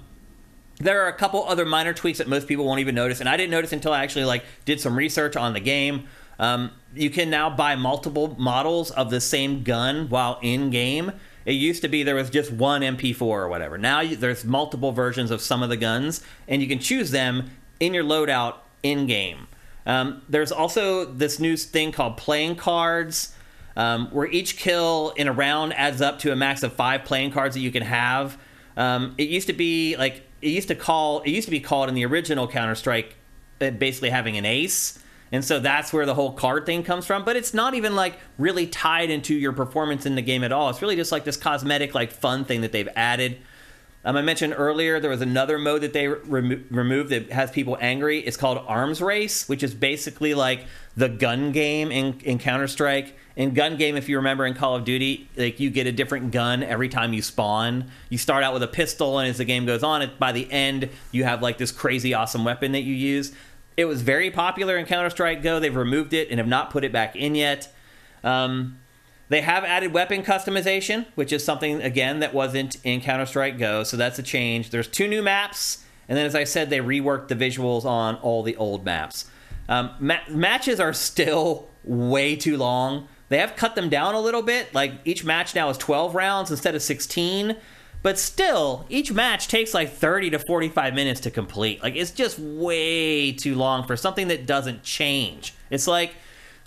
there 0.80 1.04
are 1.04 1.08
a 1.10 1.14
couple 1.14 1.44
other 1.44 1.66
minor 1.66 1.94
tweaks 1.94 2.20
that 2.20 2.28
most 2.28 2.48
people 2.48 2.66
won't 2.66 2.80
even 2.80 2.96
notice, 2.96 3.20
and 3.20 3.28
I 3.28 3.36
didn't 3.36 3.52
notice 3.52 3.74
until 3.74 3.92
I 3.92 4.04
actually 4.04 4.26
like 4.26 4.46
did 4.66 4.80
some 4.80 4.96
research 4.96 5.36
on 5.36 5.54
the 5.54 5.60
game. 5.60 6.08
Um, 6.40 6.72
you 6.96 7.10
can 7.10 7.30
now 7.30 7.50
buy 7.50 7.76
multiple 7.76 8.36
models 8.40 8.92
of 8.92 9.10
the 9.10 9.20
same 9.20 9.64
gun 9.64 10.08
while 10.08 10.40
in 10.42 10.70
game. 10.70 11.12
It 11.46 11.54
used 11.54 11.82
to 11.82 11.90
be 11.90 12.04
there 12.04 12.16
was 12.16 12.30
just 12.30 12.52
one 12.52 12.82
MP4 12.82 13.22
or 13.22 13.50
whatever. 13.50 13.78
Now 13.78 14.00
you, 14.00 14.16
there's 14.16 14.46
multiple 14.46 14.94
versions 14.94 15.32
of 15.32 15.42
some 15.42 15.62
of 15.62 15.70
the 15.70 15.78
guns, 15.78 16.24
and 16.48 16.62
you 16.62 16.68
can 16.68 16.80
choose 16.80 17.12
them 17.12 17.50
in 17.82 17.94
your 17.94 18.04
loadout 18.04 18.56
in 18.84 19.06
game. 19.06 19.48
Um, 19.86 20.22
there's 20.30 20.52
also 20.52 21.04
this 21.06 21.40
new 21.40 21.58
thing 21.58 21.92
called 21.92 22.16
playing 22.16 22.56
cards 22.56 23.36
um, 23.80 24.08
where 24.08 24.28
each 24.28 24.58
kill 24.58 25.14
in 25.16 25.30
a 25.30 25.32
round 25.32 25.72
adds 25.74 26.02
up 26.02 26.20
to 26.20 26.34
a 26.34 26.36
max 26.36 26.64
of 26.64 26.74
five 26.74 27.06
playing 27.06 27.32
cards 27.32 27.56
that 27.56 27.62
you 27.62 27.72
can 27.72 27.82
have. 27.82 28.38
Um, 28.76 29.16
it 29.18 29.30
used 29.30 29.48
to 29.48 29.54
be 29.54 29.96
like 29.96 30.22
it 30.42 30.50
used 30.50 30.68
to 30.68 30.76
call 30.76 31.22
it 31.22 31.30
used 31.30 31.48
to 31.48 31.52
be 31.52 31.62
called 31.62 31.88
in 31.88 31.96
the 31.96 32.06
original 32.06 32.46
Counter 32.46 32.76
Strike 32.76 33.16
basically 33.58 34.10
having 34.10 34.38
an 34.38 34.46
ace, 34.46 35.00
and 35.32 35.46
so 35.46 35.62
that's 35.62 35.94
where 35.94 36.06
the 36.06 36.14
whole 36.14 36.34
card 36.34 36.66
thing 36.66 36.84
comes 36.84 37.06
from. 37.06 37.24
But 37.24 37.38
it's 37.38 37.54
not 37.54 37.74
even 37.74 37.96
like 37.96 38.20
really 38.38 38.68
tied 38.68 39.10
into 39.10 39.34
your 39.34 39.54
performance 39.54 40.06
in 40.06 40.16
the 40.16 40.22
game 40.22 40.44
at 40.44 40.52
all. 40.52 40.70
It's 40.70 40.82
really 40.82 40.98
just 40.98 41.14
like 41.14 41.24
this 41.24 41.38
cosmetic 41.38 41.96
like 41.96 42.12
fun 42.12 42.44
thing 42.44 42.60
that 42.62 42.74
they've 42.74 42.90
added. 42.98 43.38
Um, 44.04 44.18
I 44.18 44.22
mentioned 44.22 44.56
earlier 44.58 45.00
there 45.00 45.10
was 45.10 45.22
another 45.22 45.58
mode 45.58 45.82
that 45.82 45.94
they 45.94 46.08
remo- 46.08 46.62
removed 46.70 47.12
that 47.12 47.32
has 47.32 47.50
people 47.52 47.78
angry. 47.80 48.20
It's 48.20 48.38
called 48.38 48.58
Arms 48.68 49.02
Race, 49.02 49.48
which 49.48 49.64
is 49.64 49.74
basically 49.74 50.34
like 50.34 50.66
the 50.98 51.08
gun 51.08 51.54
game 51.54 51.92
in, 51.92 52.20
in 52.22 52.40
Counter 52.40 52.68
Strike. 52.68 53.18
In 53.40 53.54
gun 53.54 53.78
game, 53.78 53.96
if 53.96 54.10
you 54.10 54.18
remember 54.18 54.46
in 54.46 54.54
Call 54.54 54.76
of 54.76 54.84
Duty, 54.84 55.30
like 55.38 55.62
you 55.62 55.70
get 55.70 55.88
a 55.88 55.94
different 55.94 56.32
gun 56.32 56.62
every 56.62 56.90
time 56.90 57.14
you 57.14 57.22
spawn. 57.22 57.90
You 58.10 58.18
start 58.18 58.44
out 58.44 58.52
with 58.52 58.64
a 58.64 58.68
pistol, 58.68 59.18
and 59.18 59.30
as 59.30 59.38
the 59.38 59.46
game 59.46 59.66
goes 59.66 59.82
on, 59.82 60.12
by 60.20 60.34
the 60.34 60.52
end 60.52 60.90
you 61.14 61.24
have 61.24 61.42
like 61.42 61.58
this 61.58 61.72
crazy 61.72 62.14
awesome 62.14 62.44
weapon 62.44 62.74
that 62.74 62.82
you 62.82 62.94
use. 62.94 63.32
It 63.78 63.86
was 63.86 64.02
very 64.02 64.30
popular 64.30 64.76
in 64.76 64.86
Counter 64.86 65.10
Strike 65.10 65.42
Go. 65.42 65.58
They've 65.58 65.74
removed 65.74 66.12
it 66.12 66.30
and 66.30 66.38
have 66.38 66.50
not 66.50 66.70
put 66.70 66.84
it 66.84 66.92
back 66.92 67.16
in 67.16 67.34
yet. 67.34 67.74
Um, 68.26 68.78
they 69.30 69.40
have 69.40 69.64
added 69.64 69.94
weapon 69.94 70.22
customization, 70.22 71.06
which 71.16 71.32
is 71.32 71.42
something 71.42 71.82
again 71.82 72.20
that 72.20 72.34
wasn't 72.34 72.76
in 72.84 73.00
Counter 73.00 73.26
Strike 73.26 73.58
Go, 73.58 73.86
so 73.86 73.96
that's 73.96 74.20
a 74.20 74.24
change. 74.24 74.70
There's 74.70 74.90
two 74.90 75.08
new 75.08 75.24
maps, 75.24 75.86
and 76.10 76.18
then 76.18 76.26
as 76.26 76.36
I 76.36 76.44
said, 76.44 76.70
they 76.70 76.80
reworked 76.80 77.30
the 77.30 77.36
visuals 77.36 77.86
on 77.86 78.16
all 78.18 78.44
the 78.44 78.58
old 78.58 78.84
maps. 78.84 79.32
Um, 79.70 79.92
ma- 80.02 80.28
matches 80.28 80.82
are 80.82 80.92
still 80.92 81.70
way 81.86 82.36
too 82.36 82.58
long. 82.58 83.08
They 83.30 83.38
have 83.38 83.56
cut 83.56 83.76
them 83.76 83.90
down 83.90 84.16
a 84.16 84.20
little 84.20 84.42
bit. 84.42 84.74
Like 84.74 84.94
each 85.06 85.24
match 85.24 85.56
now 85.56 85.70
is 85.70 85.78
12 85.78 86.16
rounds 86.16 86.52
instead 86.52 86.76
of 86.76 86.82
16. 86.82 87.56
But 88.02 88.18
still, 88.18 88.86
each 88.90 89.12
match 89.12 89.48
takes 89.48 89.74
like 89.74 89.92
30 89.92 90.32
to 90.32 90.40
45 90.40 90.94
minutes 90.94 91.20
to 91.22 91.32
complete. 91.32 91.82
Like 91.84 91.96
it's 91.96 92.12
just 92.12 92.40
way 92.40 93.32
too 93.32 93.56
long 93.56 93.86
for 93.86 93.96
something 93.96 94.30
that 94.30 94.46
doesn't 94.46 94.84
change. 94.84 95.54
It's 95.70 95.88
like 95.88 96.14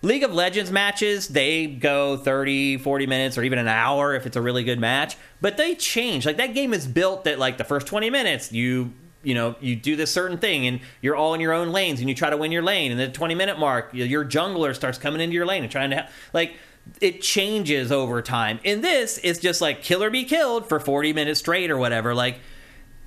League 0.03 0.25
of 0.25 0.35
Legends 0.35 0.73
matches, 0.73 1.29
they 1.29 1.67
go 1.67 2.17
30, 2.17 2.79
40 2.79 3.07
minutes 3.07 3.39
or 3.39 3.45
even 3.45 3.59
an 3.59 3.69
hour 3.69 4.15
if 4.15 4.27
it's 4.27 4.37
a 4.37 4.43
really 4.43 4.65
good 4.65 4.81
match, 4.81 5.17
but 5.41 5.57
they 5.57 5.77
change. 5.77 6.27
Like 6.27 6.39
that 6.39 6.55
game 6.55 6.75
is 6.75 6.87
built 6.87 7.25
that 7.25 7.39
like 7.39 7.57
the 7.57 7.65
first 7.65 7.87
20 7.87 8.11
minutes 8.11 8.53
you 8.53 8.93
you 9.23 9.35
know 9.35 9.55
you 9.61 9.77
do 9.77 9.97
this 9.97 10.13
certain 10.13 10.39
thing 10.39 10.67
and 10.67 10.81
you're 11.01 11.17
all 11.17 11.35
in 11.35 11.41
your 11.41 11.53
own 11.53 11.71
lanes 11.71 12.01
and 12.01 12.09
you 12.09 12.15
try 12.15 12.31
to 12.31 12.37
win 12.37 12.51
your 12.51 12.63
lane 12.63 12.91
and 12.91 12.99
the 12.99 13.09
20 13.09 13.35
minute 13.35 13.59
mark 13.59 13.91
your 13.93 14.25
jungler 14.25 14.75
starts 14.75 14.99
coming 14.99 15.21
into 15.21 15.35
your 15.35 15.47
lane 15.47 15.63
and 15.63 15.71
trying 15.71 15.91
to 15.91 16.09
like 16.33 16.57
it 17.01 17.23
changes 17.23 17.91
over 17.93 18.23
time. 18.23 18.61
In 18.65 18.81
this 18.81 19.19
it's 19.23 19.39
just 19.39 19.61
like 19.61 19.83
kill 19.83 20.03
or 20.03 20.11
be 20.11 20.25
killed 20.25 20.69
for 20.69 20.81
40 20.81 21.13
minutes 21.13 21.41
straight 21.41 21.71
or 21.71 21.79
whatever. 21.79 22.15
Like 22.15 22.41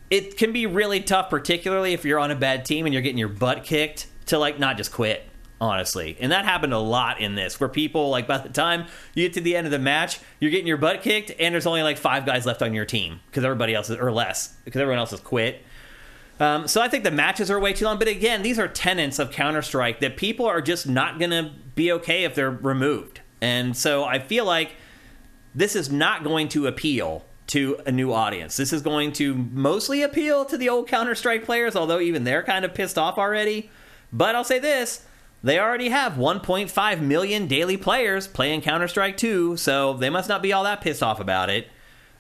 it 0.09 0.37
can 0.37 0.53
be 0.53 0.65
really 0.65 1.01
tough 1.01 1.29
particularly 1.29 1.93
if 1.93 2.05
you're 2.05 2.19
on 2.19 2.31
a 2.31 2.35
bad 2.35 2.65
team 2.65 2.85
and 2.85 2.93
you're 2.93 3.01
getting 3.01 3.17
your 3.17 3.27
butt 3.27 3.63
kicked 3.63 4.07
to 4.27 4.37
like 4.37 4.59
not 4.59 4.77
just 4.77 4.91
quit 4.91 5.27
honestly. 5.59 6.17
And 6.19 6.31
that 6.31 6.45
happened 6.45 6.73
a 6.73 6.79
lot 6.79 7.21
in 7.21 7.35
this 7.35 7.59
where 7.59 7.69
people 7.69 8.09
like 8.09 8.27
by 8.27 8.37
the 8.37 8.49
time 8.49 8.85
you 9.13 9.25
get 9.25 9.33
to 9.33 9.41
the 9.41 9.55
end 9.55 9.67
of 9.67 9.71
the 9.71 9.79
match 9.79 10.19
you're 10.39 10.51
getting 10.51 10.67
your 10.67 10.77
butt 10.77 11.01
kicked 11.01 11.31
and 11.39 11.53
there's 11.53 11.67
only 11.67 11.83
like 11.83 11.97
five 11.97 12.25
guys 12.25 12.45
left 12.45 12.61
on 12.61 12.73
your 12.73 12.85
team 12.85 13.19
because 13.27 13.43
everybody 13.43 13.73
else 13.73 13.89
is 13.89 13.97
or 13.97 14.11
less 14.11 14.55
because 14.65 14.81
everyone 14.81 14.99
else 14.99 15.11
has 15.11 15.19
quit 15.19 15.63
Um, 16.39 16.67
so 16.67 16.81
I 16.81 16.89
think 16.89 17.03
the 17.03 17.11
matches 17.11 17.49
are 17.49 17.59
way 17.59 17.73
too 17.73 17.85
long. 17.85 17.97
But 17.97 18.07
again, 18.07 18.41
these 18.41 18.59
are 18.59 18.67
tenets 18.67 19.19
of 19.19 19.31
Counter 19.31 19.61
Strike 19.61 19.99
that 20.01 20.17
people 20.17 20.45
are 20.45 20.61
just 20.61 20.87
not 20.87 21.17
going 21.19 21.31
to 21.31 21.51
be 21.75 21.91
okay 21.93 22.23
if 22.23 22.35
they're 22.35 22.51
removed. 22.51 23.21
And 23.41 23.75
so 23.75 24.03
I 24.03 24.19
feel 24.19 24.45
like 24.45 24.71
this 25.53 25.75
is 25.75 25.89
not 25.89 26.23
going 26.23 26.49
to 26.49 26.67
appeal 26.67 27.25
to 27.47 27.77
a 27.85 27.91
new 27.91 28.11
audience. 28.11 28.57
This 28.57 28.73
is 28.73 28.81
going 28.81 29.13
to 29.13 29.35
mostly 29.35 30.01
appeal 30.01 30.45
to 30.45 30.57
the 30.57 30.67
old 30.67 30.87
Counter 30.87 31.15
Strike 31.15 31.45
players, 31.45 31.75
although 31.75 31.99
even 31.99 32.23
they're 32.23 32.43
kind 32.43 32.65
of 32.65 32.73
pissed 32.73 32.97
off 32.97 33.17
already. 33.17 33.69
But 34.11 34.35
I'll 34.35 34.43
say 34.43 34.59
this 34.59 35.05
they 35.43 35.59
already 35.59 35.89
have 35.89 36.13
1.5 36.13 37.01
million 37.01 37.45
daily 37.47 37.77
players 37.77 38.27
playing 38.27 38.61
Counter 38.61 38.87
Strike 38.87 39.15
2, 39.17 39.57
so 39.57 39.93
they 39.93 40.09
must 40.09 40.27
not 40.27 40.41
be 40.41 40.51
all 40.51 40.63
that 40.63 40.81
pissed 40.81 41.03
off 41.03 41.19
about 41.19 41.49
it. 41.51 41.67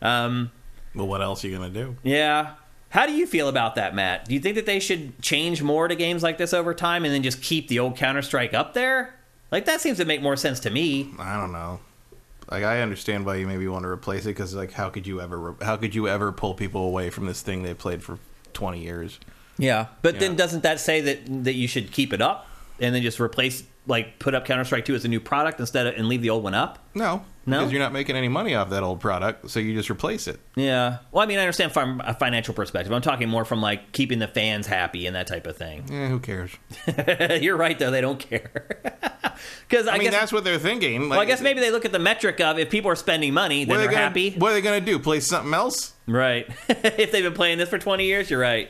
Um, 0.01 0.51
Well, 0.93 1.07
what 1.07 1.21
else 1.23 1.43
are 1.43 1.47
you 1.47 1.57
gonna 1.57 1.69
do? 1.71 1.97
yeah. 2.03 2.51
How 2.89 3.05
do 3.05 3.13
you 3.13 3.25
feel 3.27 3.49
about 3.49 3.75
that, 3.75 3.93
Matt? 3.93 4.25
Do 4.25 4.33
you 4.33 4.39
think 4.39 4.55
that 4.55 4.65
they 4.65 4.79
should 4.79 5.21
change 5.21 5.61
more 5.61 5.87
to 5.87 5.95
games 5.95 6.23
like 6.23 6.37
this 6.37 6.53
over 6.53 6.73
time 6.73 7.03
and 7.03 7.13
then 7.13 7.23
just 7.23 7.41
keep 7.41 7.67
the 7.67 7.79
old 7.79 7.97
Counter 7.97 8.21
Strike 8.21 8.53
up 8.53 8.73
there? 8.73 9.15
Like, 9.51 9.65
that 9.65 9.81
seems 9.81 9.97
to 9.97 10.05
make 10.05 10.21
more 10.21 10.35
sense 10.35 10.59
to 10.61 10.69
me. 10.69 11.11
I 11.19 11.39
don't 11.39 11.51
know. 11.51 11.79
Like 12.49 12.63
I 12.63 12.81
understand 12.81 13.25
why 13.25 13.35
you 13.35 13.47
maybe 13.47 13.67
want 13.67 13.83
to 13.83 13.89
replace 13.89 14.25
it 14.25 14.29
because 14.29 14.53
like 14.53 14.71
how 14.71 14.89
could 14.89 15.07
you 15.07 15.19
ever 15.19 15.39
re- 15.39 15.65
how 15.65 15.77
could 15.77 15.95
you 15.95 16.07
ever 16.07 16.31
pull 16.31 16.53
people 16.53 16.85
away 16.85 17.09
from 17.09 17.25
this 17.25 17.41
thing 17.41 17.63
they 17.63 17.73
played 17.73 18.03
for 18.03 18.19
twenty 18.53 18.83
years? 18.83 19.19
Yeah. 19.57 19.87
But 20.01 20.19
then 20.19 20.35
doesn't 20.35 20.63
that 20.63 20.79
say 20.79 21.01
that 21.01 21.43
that 21.43 21.53
you 21.53 21.67
should 21.67 21.91
keep 21.91 22.13
it 22.13 22.21
up 22.21 22.47
and 22.79 22.93
then 22.93 23.01
just 23.01 23.19
replace 23.19 23.63
like 23.87 24.19
put 24.19 24.33
up 24.33 24.45
Counter 24.45 24.63
Strike 24.63 24.85
2 24.85 24.95
as 24.95 25.05
a 25.05 25.07
new 25.07 25.19
product 25.19 25.59
instead 25.59 25.87
of 25.87 25.95
and 25.95 26.07
leave 26.07 26.21
the 26.21 26.29
old 26.29 26.43
one 26.43 26.53
up? 26.53 26.79
No, 26.95 27.23
No? 27.45 27.59
because 27.59 27.71
you're 27.71 27.81
not 27.81 27.93
making 27.93 28.15
any 28.15 28.27
money 28.27 28.55
off 28.55 28.69
that 28.69 28.83
old 28.83 28.99
product, 28.99 29.49
so 29.49 29.59
you 29.59 29.73
just 29.73 29.89
replace 29.89 30.27
it. 30.27 30.39
Yeah. 30.55 30.99
Well, 31.11 31.23
I 31.23 31.27
mean, 31.27 31.37
I 31.37 31.41
understand 31.41 31.71
from 31.73 32.01
a 32.05 32.13
financial 32.13 32.53
perspective. 32.53 32.91
I'm 32.91 33.01
talking 33.01 33.29
more 33.29 33.45
from 33.45 33.61
like 33.61 33.91
keeping 33.91 34.19
the 34.19 34.27
fans 34.27 34.65
happy 34.67 35.05
and 35.05 35.15
that 35.15 35.27
type 35.27 35.45
of 35.47 35.57
thing. 35.57 35.83
Eh, 35.91 36.07
who 36.07 36.19
cares? 36.19 36.51
You're 37.41 37.57
right 37.57 37.77
though, 37.77 37.91
they 37.91 38.01
don't 38.01 38.19
care. 38.19 38.67
Cuz 39.69 39.87
I, 39.87 39.95
I, 39.95 39.97
mean, 39.97 40.09
guess 40.09 40.19
that's 40.19 40.31
what 40.33 40.43
they're 40.43 40.57
thinking. 40.59 41.03
Like, 41.03 41.11
well, 41.11 41.19
I 41.19 41.25
guess 41.25 41.41
maybe 41.41 41.59
they 41.59 41.71
look 41.71 41.85
at 41.85 41.91
the 41.91 41.99
metric 41.99 42.39
of 42.39 42.57
if 42.57 42.69
people 42.69 42.89
are 42.89 42.95
spending 42.95 43.33
money, 43.33 43.65
then 43.65 43.77
they're 43.77 43.87
gonna, 43.87 43.97
happy. 43.97 44.31
What 44.31 44.51
are 44.51 44.53
they 44.53 44.61
gonna 44.61 44.81
do? 44.81 44.97
Play 44.99 45.19
something 45.19 45.53
else? 45.53 45.93
Right. 46.07 46.47
if 46.69 47.11
they've 47.11 47.23
been 47.23 47.33
playing 47.33 47.57
this 47.57 47.69
for 47.69 47.77
20 47.77 48.05
years, 48.05 48.29
you're 48.29 48.39
right. 48.39 48.69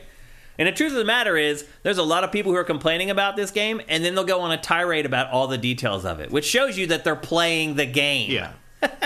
And 0.58 0.68
the 0.68 0.72
truth 0.72 0.92
of 0.92 0.98
the 0.98 1.06
matter 1.06 1.38
is, 1.38 1.66
there's 1.84 1.98
a 1.98 2.04
lot 2.04 2.24
of 2.24 2.32
people 2.32 2.52
who 2.52 2.58
are 2.58 2.64
complaining 2.64 3.10
about 3.10 3.36
this 3.36 3.52
game, 3.52 3.82
and 3.90 4.04
then 4.04 4.16
they'll 4.16 4.24
go 4.24 4.42
on 4.42 4.52
a 4.52 4.58
tirade 4.58 5.06
about 5.06 5.30
all 5.32 5.48
the 5.48 5.58
details 5.58 6.06
of 6.06 6.20
it, 6.20 6.32
which 6.32 6.46
shows 6.46 6.78
you 6.78 6.88
that 6.88 7.04
they're 7.04 7.16
playing 7.16 7.76
the 7.76 7.86
game. 7.86 8.32
Yeah, 8.32 8.54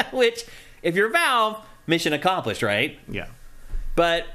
which, 0.11 0.45
if 0.84 0.95
you're 0.95 1.10
Valve, 1.10 1.66
mission 1.88 2.14
accomplished, 2.14 2.61
right? 2.61 3.00
yeah. 3.10 3.28
But 3.95 4.26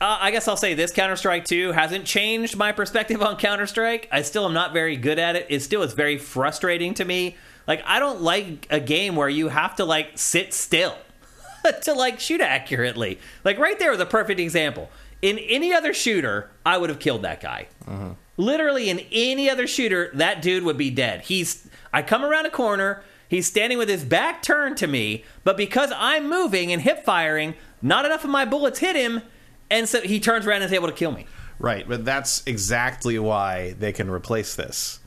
uh, 0.00 0.18
I 0.20 0.32
guess 0.32 0.48
I'll 0.48 0.56
say 0.56 0.74
this 0.74 0.90
Counter 0.90 1.14
Strike 1.14 1.44
2 1.44 1.70
hasn't 1.72 2.04
changed 2.06 2.56
my 2.56 2.72
perspective 2.72 3.22
on 3.22 3.36
Counter 3.36 3.68
Strike. 3.68 4.08
I 4.10 4.22
still 4.22 4.44
am 4.44 4.52
not 4.52 4.72
very 4.72 4.96
good 4.96 5.18
at 5.20 5.36
it. 5.36 5.46
It 5.48 5.60
still 5.60 5.82
is 5.82 5.92
very 5.92 6.18
frustrating 6.18 6.94
to 6.94 7.04
me. 7.04 7.36
Like, 7.68 7.84
I 7.86 8.00
don't 8.00 8.20
like 8.20 8.66
a 8.70 8.80
game 8.80 9.14
where 9.14 9.28
you 9.28 9.46
have 9.48 9.76
to, 9.76 9.84
like, 9.84 10.18
sit 10.18 10.52
still 10.52 10.96
to, 11.82 11.92
like, 11.92 12.18
shoot 12.18 12.40
accurately. 12.40 13.20
Like, 13.44 13.58
right 13.58 13.78
there 13.78 13.92
was 13.92 14.00
a 14.00 14.06
perfect 14.06 14.40
example. 14.40 14.90
In 15.22 15.38
any 15.38 15.72
other 15.72 15.94
shooter, 15.94 16.50
I 16.66 16.76
would 16.76 16.90
have 16.90 16.98
killed 16.98 17.22
that 17.22 17.40
guy. 17.40 17.68
Mm-hmm. 17.86 18.10
Literally, 18.36 18.90
in 18.90 19.00
any 19.12 19.48
other 19.48 19.66
shooter, 19.66 20.10
that 20.14 20.42
dude 20.42 20.64
would 20.64 20.76
be 20.76 20.90
dead. 20.90 21.22
He's. 21.22 21.68
I 21.92 22.02
come 22.02 22.24
around 22.24 22.46
a 22.46 22.50
corner. 22.50 23.02
He's 23.28 23.46
standing 23.46 23.78
with 23.78 23.88
his 23.88 24.04
back 24.04 24.42
turned 24.42 24.76
to 24.78 24.86
me, 24.86 25.24
but 25.42 25.56
because 25.56 25.90
I'm 25.96 26.28
moving 26.28 26.70
and 26.70 26.82
hip 26.82 27.02
firing, 27.02 27.54
not 27.80 28.04
enough 28.04 28.24
of 28.24 28.30
my 28.30 28.44
bullets 28.44 28.80
hit 28.80 28.94
him, 28.94 29.22
and 29.70 29.88
so 29.88 30.02
he 30.02 30.20
turns 30.20 30.46
around 30.46 30.56
and 30.56 30.66
is 30.66 30.72
able 30.74 30.88
to 30.88 30.92
kill 30.92 31.12
me. 31.12 31.26
Right, 31.58 31.88
but 31.88 32.04
that's 32.04 32.42
exactly 32.44 33.18
why 33.18 33.74
they 33.78 33.92
can 33.92 34.10
replace 34.10 34.54
this 34.54 35.00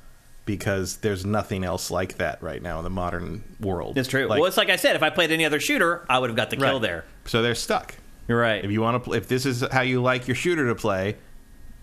because 0.46 0.98
there's 0.98 1.26
nothing 1.26 1.64
else 1.64 1.92
like 1.92 2.18
that 2.18 2.42
right 2.42 2.62
now 2.62 2.78
in 2.78 2.84
the 2.84 2.90
modern 2.90 3.44
world. 3.60 3.98
It's 3.98 4.08
true. 4.08 4.28
Like, 4.28 4.40
well, 4.40 4.48
it's 4.48 4.58
like 4.58 4.70
I 4.70 4.76
said, 4.76 4.96
if 4.96 5.04
I 5.04 5.10
played 5.10 5.32
any 5.32 5.46
other 5.46 5.60
shooter, 5.60 6.06
I 6.10 6.20
would 6.20 6.30
have 6.30 6.38
got 6.38 6.50
the 6.50 6.58
kill 6.58 6.74
right. 6.74 6.82
there. 6.82 7.06
So 7.26 7.42
they're 7.42 7.56
stuck. 7.56 7.96
You're 8.28 8.40
right. 8.40 8.64
If 8.64 8.72
you 8.72 8.82
want 8.82 8.96
to, 8.96 9.00
pl- 9.00 9.14
if 9.14 9.28
this 9.28 9.46
is 9.46 9.64
how 9.72 9.82
you 9.82 10.02
like 10.02 10.28
your 10.28 10.36
shooter 10.36 10.68
to 10.68 10.76
play, 10.76 11.16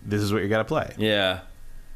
this 0.05 0.21
is 0.21 0.33
what 0.33 0.41
you 0.43 0.49
got 0.49 0.57
to 0.59 0.65
play. 0.65 0.93
Yeah. 0.97 1.41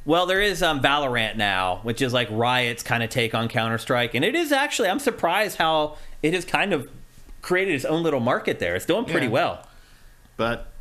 Well, 0.05 0.25
there 0.25 0.41
is 0.41 0.63
um, 0.63 0.79
Valorant 0.81 1.35
now, 1.35 1.81
which 1.83 2.01
is 2.01 2.13
like 2.13 2.29
Riot's 2.29 2.81
kind 2.81 3.03
of 3.03 3.09
take 3.09 3.35
on 3.35 3.49
Counter 3.49 3.77
Strike, 3.77 4.15
and 4.15 4.23
it 4.23 4.35
is 4.35 4.51
actually. 4.53 4.87
I'm 4.89 4.99
surprised 4.99 5.57
how 5.57 5.97
it 6.23 6.33
has 6.33 6.45
kind 6.45 6.71
of 6.71 6.89
created 7.41 7.75
its 7.75 7.83
own 7.85 8.03
little 8.03 8.21
market 8.21 8.59
there. 8.59 8.75
It's 8.75 8.85
doing 8.85 9.03
pretty 9.05 9.25
Yeah. 9.27 9.31
well. 9.33 9.67
But 10.37 10.71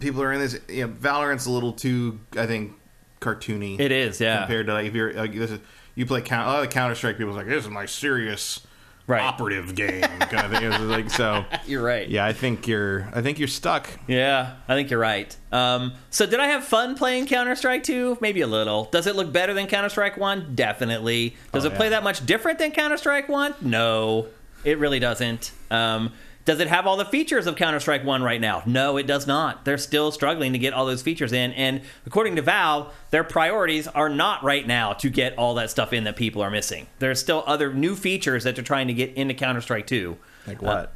people 0.00 0.22
are 0.22 0.32
in 0.32 0.40
this. 0.40 0.58
You 0.68 0.88
know, 0.88 0.92
Valorant's 0.92 1.46
a 1.46 1.50
little 1.52 1.72
too, 1.72 2.18
I 2.36 2.46
think, 2.46 2.72
cartoony. 3.20 3.78
It 3.78 3.92
is, 3.92 4.20
yeah. 4.20 4.38
Compared 4.40 4.66
to 4.66 4.72
like 4.74 4.86
if 4.86 4.94
you're 4.94 5.12
like, 5.12 5.32
this 5.34 5.52
is, 5.52 5.60
you 5.94 6.04
play 6.04 6.20
count, 6.20 6.48
a 6.48 6.52
lot 6.52 6.64
of 6.64 6.70
Counter 6.70 6.96
Strike, 6.96 7.16
people's 7.16 7.36
like, 7.36 7.46
this 7.46 7.64
is 7.64 7.70
my 7.70 7.86
serious 7.86 8.66
Right. 9.06 9.20
operative 9.22 9.74
game 9.74 10.00
kind 10.00 10.46
of 10.46 10.50
thing. 10.52 10.72
It's 10.72 10.80
like 10.84 11.10
so. 11.10 11.44
You're 11.66 11.82
right. 11.82 12.08
Yeah, 12.08 12.24
I 12.24 12.32
think 12.32 12.66
you're. 12.66 13.06
I 13.14 13.20
think 13.20 13.38
you're 13.38 13.48
stuck. 13.48 13.86
Yeah, 14.06 14.54
I 14.66 14.74
think 14.74 14.90
you're 14.90 14.98
right. 15.00 15.36
Um, 15.52 15.92
so, 16.08 16.24
did 16.24 16.40
I 16.40 16.46
have 16.46 16.64
fun 16.64 16.96
playing 16.96 17.26
Counter 17.26 17.54
Strike 17.54 17.82
2? 17.82 18.16
Maybe 18.22 18.40
a 18.40 18.46
little. 18.46 18.84
Does 18.86 19.06
it 19.06 19.14
look 19.14 19.30
better 19.30 19.52
than 19.52 19.66
Counter 19.66 19.90
Strike 19.90 20.16
1? 20.16 20.54
Definitely. 20.54 21.36
Does 21.52 21.64
Oh, 21.66 21.68
it 21.68 21.74
play 21.74 21.90
that 21.90 22.02
much 22.02 22.24
different 22.24 22.58
than 22.58 22.70
Counter 22.70 22.96
Strike 22.96 23.28
1? 23.28 23.56
No, 23.60 24.28
it 24.64 24.78
really 24.78 25.00
doesn't. 25.00 25.52
Um, 25.70 26.12
does 26.44 26.60
it 26.60 26.68
have 26.68 26.86
all 26.86 26.96
the 26.96 27.04
features 27.04 27.46
of 27.46 27.56
Counter 27.56 27.80
Strike 27.80 28.04
1 28.04 28.22
right 28.22 28.40
now? 28.40 28.62
No, 28.66 28.96
it 28.96 29.06
does 29.06 29.26
not. 29.26 29.64
They're 29.64 29.78
still 29.78 30.12
struggling 30.12 30.52
to 30.52 30.58
get 30.58 30.74
all 30.74 30.86
those 30.86 31.02
features 31.02 31.32
in. 31.32 31.52
And 31.52 31.80
according 32.06 32.36
to 32.36 32.42
Valve, 32.42 32.92
their 33.10 33.24
priorities 33.24 33.88
are 33.88 34.08
not 34.08 34.42
right 34.42 34.66
now 34.66 34.92
to 34.94 35.08
get 35.08 35.36
all 35.38 35.54
that 35.54 35.70
stuff 35.70 35.92
in 35.92 36.04
that 36.04 36.16
people 36.16 36.42
are 36.42 36.50
missing. 36.50 36.86
There's 36.98 37.18
still 37.18 37.44
other 37.46 37.72
new 37.72 37.96
features 37.96 38.44
that 38.44 38.56
they're 38.56 38.64
trying 38.64 38.88
to 38.88 38.94
get 38.94 39.14
into 39.14 39.34
Counter 39.34 39.60
Strike 39.60 39.86
2. 39.86 40.16
Like 40.46 40.60
what? 40.60 40.94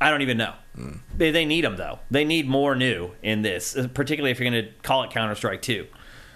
I 0.00 0.10
don't 0.10 0.22
even 0.22 0.38
know. 0.38 0.54
They, 1.16 1.30
they 1.30 1.44
need 1.44 1.64
them 1.64 1.76
though. 1.76 1.98
They 2.10 2.24
need 2.24 2.48
more 2.48 2.74
new 2.76 3.10
in 3.22 3.42
this, 3.42 3.76
uh, 3.76 3.88
particularly 3.92 4.30
if 4.30 4.38
you're 4.38 4.50
going 4.50 4.64
to 4.64 4.70
call 4.82 5.02
it 5.02 5.10
Counter 5.10 5.34
Strike 5.34 5.62
Two. 5.62 5.86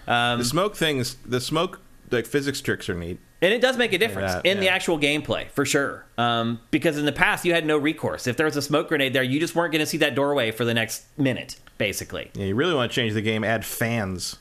Um, 0.07 0.39
the 0.39 0.45
smoke 0.45 0.75
things. 0.75 1.15
The 1.25 1.39
smoke 1.39 1.79
like 2.13 2.25
physics 2.25 2.61
tricks 2.61 2.87
are 2.89 2.95
neat. 2.95 3.19
and 3.41 3.51
it 3.53 3.61
does 3.61 3.75
make 3.77 3.91
a 3.93 3.97
difference 3.97 4.33
that, 4.33 4.45
in 4.45 4.59
the 4.59 4.69
actual 4.69 4.97
gameplay 4.99 5.49
for 5.49 5.65
sure. 5.65 6.05
Um, 6.17 6.59
because 6.71 6.97
in 6.97 7.05
the 7.05 7.11
past 7.11 7.43
you 7.45 7.53
had 7.53 7.65
no 7.65 7.77
recourse. 7.77 8.27
If 8.27 8.37
there 8.37 8.45
was 8.45 8.55
a 8.55 8.61
smoke 8.61 8.87
grenade 8.89 9.13
there, 9.13 9.23
you 9.23 9.39
just 9.39 9.55
weren't 9.55 9.71
going 9.71 9.81
to 9.81 9.85
see 9.85 9.97
that 9.97 10.15
doorway 10.15 10.51
for 10.51 10.63
the 10.65 10.73
next 10.73 11.05
minute, 11.17 11.57
basically. 11.77 12.31
Yeah, 12.35 12.45
you 12.45 12.55
really 12.55 12.73
want 12.73 12.91
to 12.91 12.95
change 12.95 13.13
the 13.13 13.21
game. 13.21 13.43
Add 13.43 13.65
fans, 13.65 14.37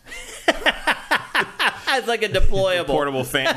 It's 1.95 2.09
like 2.09 2.23
a 2.23 2.29
deployable. 2.29 2.87
portable 2.87 3.23
fan. 3.25 3.55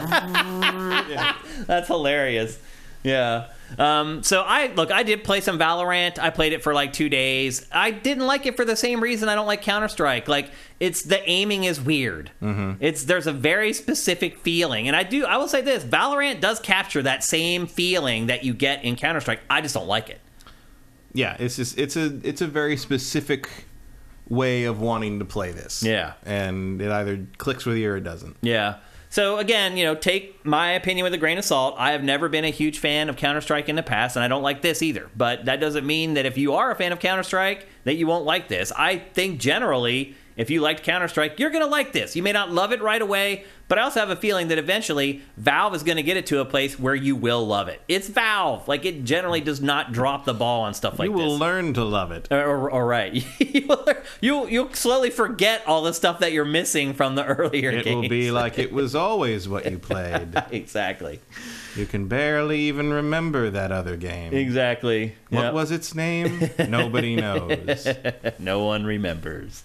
That's 1.68 1.88
hilarious. 1.88 2.60
Yeah. 3.06 3.48
Um, 3.78 4.22
so 4.24 4.42
I 4.42 4.68
look, 4.74 4.92
I 4.92 5.04
did 5.04 5.24
play 5.24 5.42
some 5.42 5.58
Valorant. 5.60 6.20
I 6.20 6.30
played 6.30 6.54
it 6.54 6.62
for 6.64 6.74
like 6.74 6.92
two 6.94 7.08
days. 7.10 7.66
I 7.72 7.92
didn't 7.92 8.26
like 8.26 8.46
it 8.46 8.56
for 8.56 8.66
the 8.66 8.76
same 8.76 9.02
reason 9.02 9.30
I 9.30 9.36
don't 9.36 9.48
like 9.48 9.62
Counter 9.62 9.88
Strike. 9.88 10.28
Like 10.28 10.52
it's 10.80 11.02
the 11.04 11.28
aiming 11.30 11.64
is 11.64 11.80
weird. 11.82 12.32
Mm-hmm. 12.42 12.84
It's 12.84 13.04
there's 13.06 13.28
a 13.28 13.32
very 13.34 13.74
specific 13.74 14.40
feeling, 14.40 14.88
and 14.88 14.96
I 14.96 15.04
do. 15.04 15.26
I 15.26 15.38
will 15.38 15.48
say 15.48 15.62
this: 15.62 15.84
Valorant 15.84 16.42
does 16.42 16.60
capture 16.60 17.02
that 17.04 17.24
same 17.24 17.68
feeling 17.68 18.28
that 18.28 18.44
you 18.44 18.54
get 18.54 18.84
in 18.84 18.96
Counter 18.96 19.20
Strike. 19.22 19.42
I 19.50 19.62
just 19.62 19.74
don't 19.76 19.88
like 19.88 20.10
it. 20.10 20.20
yeah, 21.14 21.36
it's 21.40 21.56
just 21.56 21.78
it's 21.78 21.96
a 21.96 22.20
it's 22.24 22.42
a 22.42 22.48
very 22.48 22.78
specific 22.78 23.50
way 24.28 24.64
of 24.64 24.80
wanting 24.82 25.20
to 25.20 25.26
play 25.26 25.52
this. 25.52 25.84
Yeah. 25.84 26.14
and 26.26 26.82
it 26.82 26.92
either 26.92 27.26
clicks 27.38 27.66
with 27.66 27.78
you 27.78 27.92
or 27.92 27.98
it 27.98 28.04
doesn't. 28.04 28.38
Yeah. 28.42 28.78
So 29.16 29.38
again, 29.38 29.78
you 29.78 29.86
know, 29.86 29.96
take 29.96 30.46
my 30.46 30.72
opinion 30.72 31.06
with 31.06 31.14
a 31.14 31.18
grain 31.18 31.38
of 31.38 31.46
salt. 31.46 31.76
I 31.78 31.94
have 31.94 32.04
never 32.04 32.28
been 32.28 32.44
a 32.44 32.50
huge 32.50 32.80
fan 32.80 33.08
of 33.08 33.16
Counter 33.16 33.40
Strike 33.40 33.70
in 33.70 33.78
the 33.78 33.82
past, 33.82 34.18
and 34.18 34.26
I 34.26 34.28
don't 34.28 34.44
like 34.44 34.62
this 34.62 34.82
either. 34.82 35.10
But 35.16 35.46
that 35.46 35.62
doesn't 35.62 35.86
mean 35.86 36.16
that 36.16 36.26
if 36.26 36.38
you 36.38 36.52
are 36.56 36.70
a 36.70 36.76
fan 36.76 36.92
of 36.92 37.00
Counter 37.00 37.24
Strike, 37.24 37.66
that 37.86 37.94
you 37.96 38.08
won't 38.08 38.26
like 38.26 38.50
this. 38.50 38.74
I 38.78 38.98
think 38.98 39.40
generally, 39.40 40.16
if 40.38 40.50
you 40.50 40.62
liked 40.62 40.84
Counter 40.84 41.08
Strike, 41.08 41.40
you're 41.40 41.50
going 41.50 41.64
to 41.64 41.70
like 41.70 41.94
this. 41.94 42.16
You 42.16 42.24
may 42.24 42.32
not 42.32 42.52
love 42.52 42.72
it 42.72 42.82
right 42.82 43.02
away, 43.02 43.46
but 43.68 43.80
I 43.80 43.84
also 43.84 44.00
have 44.02 44.10
a 44.10 44.16
feeling 44.16 44.50
that 44.50 44.58
eventually 44.58 45.22
Valve 45.38 45.74
is 45.76 45.82
going 45.84 45.96
to 45.98 46.04
get 46.04 46.18
it 46.18 46.26
to 46.28 46.40
a 46.40 46.46
place 46.46 46.78
where 46.80 46.94
you 46.94 47.16
will 47.16 47.48
love 47.48 47.68
it. 47.68 47.82
It's 47.88 48.08
Valve. 48.10 48.68
Like 48.68 48.86
it 48.86 49.04
generally 49.06 49.42
does 49.42 49.62
not 49.62 49.92
drop 49.94 50.26
the 50.26 50.34
ball 50.34 50.62
on 50.64 50.74
stuff 50.74 51.00
like 51.00 51.10
this. 51.10 51.18
you 51.18 51.24
will 51.26 51.32
this. 51.34 51.40
learn 51.40 51.74
to 51.76 51.84
love 51.84 52.12
it. 52.12 52.28
Or 52.32 52.86
right, 52.86 53.26
you'll, 53.40 53.86
you'll 54.22 54.50
you'll 54.50 54.74
slowly 54.74 55.10
forget 55.10 55.64
all 55.66 55.82
the 55.84 55.94
stuff 55.94 56.20
that 56.20 56.32
you're 56.32 56.46
missing 56.46 56.94
from 56.94 57.16
the 57.16 57.26
earlier 57.26 57.72
It 57.72 57.86
games. 57.86 57.96
will 58.04 58.10
be 58.10 58.30
like 58.42 58.60
it 58.60 58.72
was 58.72 58.94
always 58.94 59.48
what 59.50 59.70
you 59.72 59.80
played. 59.80 60.30
exactly. 60.52 61.22
You 61.76 61.86
can 61.86 62.08
barely 62.08 62.60
even 62.62 62.92
remember 62.94 63.50
that 63.50 63.72
other 63.72 63.98
game. 63.98 64.34
Exactly. 64.34 65.16
What 65.30 65.42
Yep. 65.46 65.54
was 65.54 65.72
its 65.72 65.94
name? 65.96 66.50
Nobody 66.70 67.16
knows. 67.16 67.88
no 68.40 68.64
one 68.64 68.86
remembers. 68.86 69.64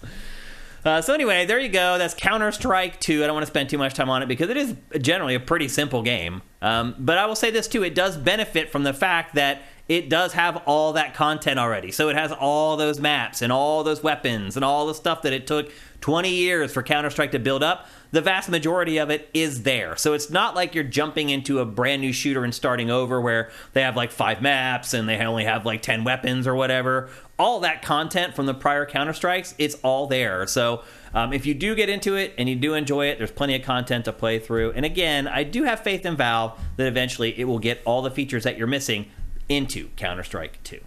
Uh, 0.83 1.01
so 1.01 1.13
anyway, 1.13 1.45
there 1.45 1.59
you 1.59 1.69
go. 1.69 1.97
That's 1.97 2.13
Counter 2.13 2.51
Strike 2.51 2.99
2. 2.99 3.23
I 3.23 3.27
don't 3.27 3.35
want 3.35 3.45
to 3.45 3.51
spend 3.51 3.69
too 3.69 3.77
much 3.77 3.93
time 3.93 4.09
on 4.09 4.23
it 4.23 4.27
because 4.27 4.49
it 4.49 4.57
is 4.57 4.75
generally 4.99 5.35
a 5.35 5.39
pretty 5.39 5.67
simple 5.67 6.01
game. 6.01 6.41
Um, 6.61 6.95
but 6.97 7.17
I 7.17 7.25
will 7.25 7.35
say 7.35 7.51
this 7.51 7.67
too: 7.67 7.83
it 7.83 7.95
does 7.95 8.17
benefit 8.17 8.71
from 8.71 8.83
the 8.83 8.93
fact 8.93 9.35
that 9.35 9.61
it 9.87 10.09
does 10.09 10.33
have 10.33 10.57
all 10.65 10.93
that 10.93 11.13
content 11.13 11.59
already. 11.59 11.91
So 11.91 12.07
it 12.07 12.15
has 12.15 12.31
all 12.31 12.77
those 12.77 12.99
maps 12.99 13.41
and 13.41 13.51
all 13.51 13.83
those 13.83 14.01
weapons 14.01 14.55
and 14.55 14.63
all 14.63 14.87
the 14.87 14.93
stuff 14.93 15.21
that 15.23 15.33
it 15.33 15.45
took 15.45 15.69
20 15.99 16.29
years 16.29 16.71
for 16.71 16.81
Counter 16.81 17.09
Strike 17.09 17.31
to 17.31 17.39
build 17.39 17.61
up. 17.61 17.87
The 18.11 18.21
vast 18.21 18.49
majority 18.49 18.97
of 18.97 19.09
it 19.09 19.29
is 19.33 19.63
there. 19.63 19.97
So 19.97 20.13
it's 20.13 20.29
not 20.29 20.55
like 20.55 20.75
you're 20.75 20.83
jumping 20.85 21.29
into 21.29 21.59
a 21.59 21.65
brand 21.65 22.01
new 22.01 22.13
shooter 22.13 22.43
and 22.43 22.55
starting 22.55 22.89
over 22.89 23.19
where 23.19 23.51
they 23.73 23.81
have 23.81 23.97
like 23.97 24.11
five 24.11 24.41
maps 24.41 24.93
and 24.93 25.09
they 25.09 25.17
only 25.17 25.43
have 25.43 25.65
like 25.65 25.81
10 25.81 26.05
weapons 26.05 26.47
or 26.47 26.55
whatever. 26.55 27.09
All 27.41 27.61
that 27.61 27.81
content 27.81 28.35
from 28.35 28.45
the 28.45 28.53
prior 28.53 28.85
Counter 28.85 29.13
Strikes, 29.13 29.55
it's 29.57 29.73
all 29.81 30.05
there. 30.05 30.45
So 30.45 30.83
um, 31.11 31.33
if 31.33 31.47
you 31.47 31.55
do 31.55 31.73
get 31.73 31.89
into 31.89 32.15
it 32.15 32.35
and 32.37 32.47
you 32.47 32.55
do 32.55 32.75
enjoy 32.75 33.07
it, 33.07 33.17
there's 33.17 33.31
plenty 33.31 33.55
of 33.55 33.63
content 33.63 34.05
to 34.05 34.13
play 34.13 34.37
through. 34.37 34.73
And 34.73 34.85
again, 34.85 35.27
I 35.27 35.43
do 35.43 35.63
have 35.63 35.79
faith 35.79 36.05
in 36.05 36.15
Valve 36.15 36.59
that 36.77 36.85
eventually 36.85 37.37
it 37.39 37.45
will 37.45 37.57
get 37.57 37.81
all 37.83 38.03
the 38.03 38.11
features 38.11 38.43
that 38.43 38.59
you're 38.59 38.67
missing 38.67 39.07
into 39.49 39.89
Counter 39.95 40.23
Strike 40.23 40.61
2. 40.61 40.81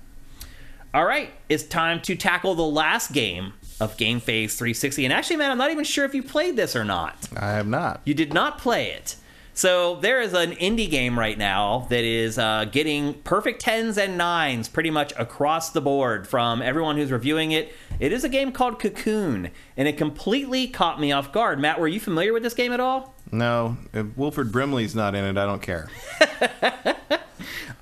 All 0.94 1.05
right, 1.05 1.33
it's 1.49 1.65
time 1.65 2.00
to 2.02 2.15
tackle 2.15 2.55
the 2.55 2.62
last 2.62 3.12
game 3.12 3.55
of 3.81 3.97
Game 3.97 4.20
Face 4.20 4.57
360. 4.57 5.05
And 5.05 5.12
actually, 5.12 5.39
man, 5.39 5.50
I'm 5.50 5.58
not 5.58 5.73
even 5.73 5.83
sure 5.83 6.05
if 6.05 6.15
you 6.15 6.23
played 6.23 6.55
this 6.55 6.76
or 6.76 6.84
not. 6.84 7.16
I 7.36 7.50
have 7.50 7.66
not. 7.66 8.00
You 8.05 8.15
did 8.15 8.33
not 8.33 8.58
play 8.58 8.92
it. 8.92 9.16
So 9.57 9.94
there 9.97 10.20
is 10.20 10.34
an 10.34 10.50
indie 10.52 10.91
game 10.91 11.16
right 11.16 11.39
now 11.39 11.86
that 11.89 12.02
is 12.02 12.39
uh, 12.39 12.65
getting 12.70 13.15
perfect 13.23 13.60
tens 13.60 13.97
and 13.97 14.18
nines 14.18 14.68
pretty 14.68 14.91
much 14.91 15.12
across 15.16 15.70
the 15.70 15.81
board 15.81 16.26
from 16.26 16.60
everyone 16.60 16.97
who's 16.97 17.12
reviewing 17.12 17.52
it. 17.52 17.73
It 18.00 18.12
is 18.12 18.24
a 18.24 18.28
game 18.28 18.50
called 18.50 18.81
Cocoon, 18.81 19.50
and 19.76 19.86
it 19.86 19.97
completely 19.97 20.66
caught 20.66 21.00
me 21.00 21.12
off 21.12 21.33
guard. 21.33 21.60
Matt, 21.60 21.78
were 21.78 21.86
you 21.86 22.00
familiar 22.00 22.33
with 22.33 22.42
this 22.42 22.55
game 22.55 22.73
at 22.73 22.81
all? 22.81 23.15
No, 23.31 23.76
if 23.92 24.07
Wilford 24.16 24.50
Brimley's 24.50 24.94
not 24.97 25.15
in 25.15 25.24
it, 25.24 25.39
I 25.39 25.47
don't 25.47 25.62
care. 25.62 25.89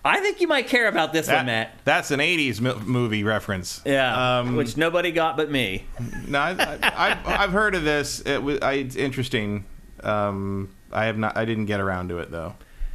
I 0.05 0.21
think 0.21 0.41
you 0.41 0.49
might 0.49 0.67
care 0.67 0.89
about 0.89 1.13
this 1.13 1.29
one, 1.29 1.47
Matt. 1.47 1.73
That's 1.85 2.11
an 2.11 2.21
'80s 2.21 2.61
mo- 2.61 2.81
movie 2.81 3.23
reference. 3.25 3.81
Yeah, 3.85 4.41
Um, 4.41 4.57
which 4.57 4.77
nobody 4.77 5.13
got 5.13 5.37
but 5.37 5.51
me. 5.51 5.87
no, 6.29 6.39
I, 6.39 6.51
I, 6.59 7.11
I've, 7.11 7.27
I've 7.27 7.53
heard 7.53 7.75
of 7.75 7.85
this. 7.85 8.21
It 8.21 8.43
was 8.43 8.59
I, 8.61 8.75
it's 8.75 8.97
interesting. 8.97 9.65
Um, 10.03 10.71
I 10.93 11.07
have 11.07 11.19
not. 11.19 11.37
I 11.37 11.45
didn't 11.45 11.67
get 11.67 11.81
around 11.81 12.09
to 12.09 12.19
it 12.19 12.31
though. 12.31 12.55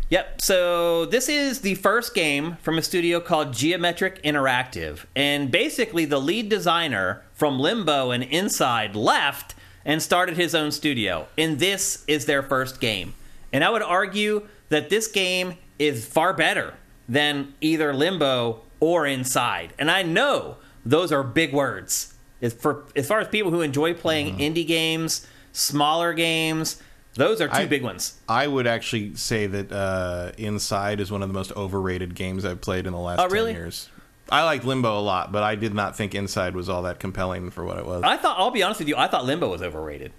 Yep. 0.09 0.41
So 0.41 1.05
this 1.05 1.27
is 1.27 1.61
the 1.61 1.75
first 1.75 2.15
game 2.15 2.57
from 2.61 2.77
a 2.77 2.81
studio 2.81 3.19
called 3.19 3.53
Geometric 3.53 4.23
Interactive, 4.23 5.05
and 5.15 5.51
basically 5.51 6.05
the 6.05 6.19
lead 6.19 6.47
designer 6.47 7.23
from 7.33 7.59
Limbo 7.59 8.11
and 8.11 8.23
Inside 8.23 8.95
left 8.95 9.53
and 9.83 10.01
started 10.01 10.37
his 10.37 10.55
own 10.55 10.71
studio, 10.71 11.27
and 11.37 11.59
this 11.59 12.03
is 12.07 12.25
their 12.25 12.41
first 12.41 12.79
game. 12.79 13.15
And 13.51 13.63
I 13.63 13.69
would 13.69 13.81
argue 13.81 14.47
that 14.69 14.89
this 14.89 15.07
game 15.07 15.55
is 15.79 16.05
far 16.05 16.33
better 16.33 16.73
than 17.07 17.53
either 17.61 17.93
Limbo 17.93 18.61
or 18.79 19.05
Inside. 19.05 19.73
And 19.79 19.89
I 19.89 20.03
know 20.03 20.57
those 20.85 21.11
are 21.11 21.23
big 21.23 21.53
words. 21.53 22.13
As 22.41 22.53
for 22.53 22.85
as 22.95 23.07
far 23.07 23.19
as 23.19 23.27
people 23.27 23.51
who 23.51 23.61
enjoy 23.61 23.93
playing 23.93 24.37
mm-hmm. 24.37 24.41
indie 24.41 24.67
games, 24.67 25.25
smaller 25.51 26.13
games, 26.13 26.81
those 27.17 27.41
are 27.41 27.47
two 27.49 27.53
I- 27.53 27.65
big 27.65 27.83
ones. 27.83 28.15
I 28.29 28.47
would 28.47 28.65
actually 28.67 29.15
say 29.15 29.45
that 29.47 29.71
uh, 29.71 30.31
Inside 30.37 30.99
is 31.01 31.11
one 31.11 31.21
of 31.21 31.27
the 31.29 31.33
most 31.33 31.51
overrated 31.55 32.15
games 32.15 32.45
I've 32.45 32.61
played 32.61 32.87
in 32.87 32.93
the 32.93 32.99
last 32.99 33.19
Oh, 33.19 33.27
really? 33.27 33.51
ten 33.53 33.61
years. 33.61 33.89
I 34.29 34.43
liked 34.43 34.65
Limbo 34.65 34.99
a 34.99 35.01
lot, 35.01 35.31
but 35.31 35.43
I 35.43 35.55
did 35.55 35.73
not 35.73 35.95
think 35.95 36.13
Inside 36.15 36.55
was 36.55 36.67
all 36.69 36.83
that 36.83 36.99
compelling 36.99 37.49
for 37.49 37.63
what 37.65 37.77
it 37.77 37.85
was. 37.85 38.03
I 38.03 38.17
thought 38.17 38.37
I'll 38.39 38.51
be 38.51 38.61
honest 38.63 38.79
with 38.79 38.87
you, 38.89 38.95
I 38.97 39.07
thought 39.07 39.25
Limbo 39.25 39.49
was 39.49 39.61
overrated 39.61 40.11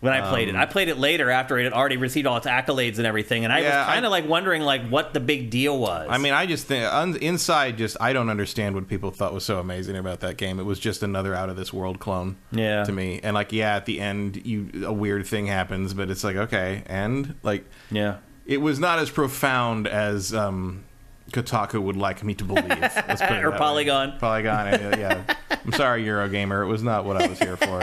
when 0.00 0.12
I 0.12 0.28
played 0.28 0.48
it. 0.48 0.54
Um, 0.54 0.60
I 0.60 0.66
played 0.66 0.88
it 0.88 0.96
later 0.98 1.30
after 1.30 1.58
it 1.58 1.64
had 1.64 1.72
already 1.72 1.96
received 1.96 2.26
all 2.26 2.36
its 2.36 2.46
accolades 2.46 2.98
and 2.98 3.06
everything, 3.06 3.44
and 3.44 3.52
I 3.52 3.60
Yeah, 3.60 3.78
was 3.84 3.92
kind 3.94 4.04
of 4.04 4.10
like 4.10 4.28
wondering 4.28 4.62
like 4.62 4.88
what 4.88 5.12
the 5.12 5.20
big 5.20 5.50
deal 5.50 5.78
was. 5.78 6.06
I 6.10 6.18
mean, 6.18 6.32
I 6.32 6.46
just 6.46 6.66
think 6.66 6.84
un- 6.92 7.16
Inside. 7.16 7.76
Just 7.78 7.96
I 8.00 8.12
don't 8.12 8.30
understand 8.30 8.74
what 8.74 8.86
people 8.88 9.10
thought 9.10 9.34
was 9.34 9.44
so 9.44 9.58
amazing 9.58 9.96
about 9.96 10.20
that 10.20 10.36
game. 10.36 10.60
It 10.60 10.64
was 10.64 10.78
just 10.78 11.02
another 11.02 11.34
out 11.34 11.50
of 11.50 11.56
this 11.56 11.72
world 11.72 11.98
clone. 11.98 12.36
Yeah. 12.52 12.84
To 12.84 12.92
me, 12.92 13.20
and 13.22 13.34
like, 13.34 13.52
yeah, 13.52 13.76
at 13.76 13.86
the 13.86 14.00
end, 14.00 14.46
you 14.46 14.84
a 14.86 14.92
weird 14.92 15.26
thing 15.26 15.46
happens, 15.46 15.94
but 15.94 16.10
it's 16.10 16.22
like, 16.24 16.36
okay, 16.36 16.82
and 16.86 17.34
like, 17.42 17.64
yeah. 17.90 18.18
it 18.46 18.58
was 18.60 18.78
not 18.78 18.98
as 19.00 19.10
profound 19.10 19.86
as 19.88 20.32
um, 20.32 20.84
Kotaku 21.30 21.80
would 21.82 21.96
like 21.96 22.22
me 22.24 22.34
to 22.34 22.44
believe. 22.44 22.68
Let's 22.68 22.94
put 22.94 23.04
it 23.06 23.20
Or 23.44 23.50
that 23.50 23.52
way. 23.52 23.58
Polygon. 23.58 24.18
Polygon. 24.18 24.74
uh, 24.74 24.96
yeah. 24.98 25.34
I'm 25.64 25.72
sorry, 25.72 26.04
Eurogamer. 26.04 26.62
It 26.62 26.66
was 26.66 26.82
not 26.82 27.04
what 27.04 27.20
I 27.20 27.26
was 27.26 27.38
here 27.38 27.56
for. 27.56 27.82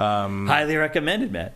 Um, 0.00 0.46
Highly 0.46 0.76
recommended, 0.76 1.32
Matt. 1.32 1.54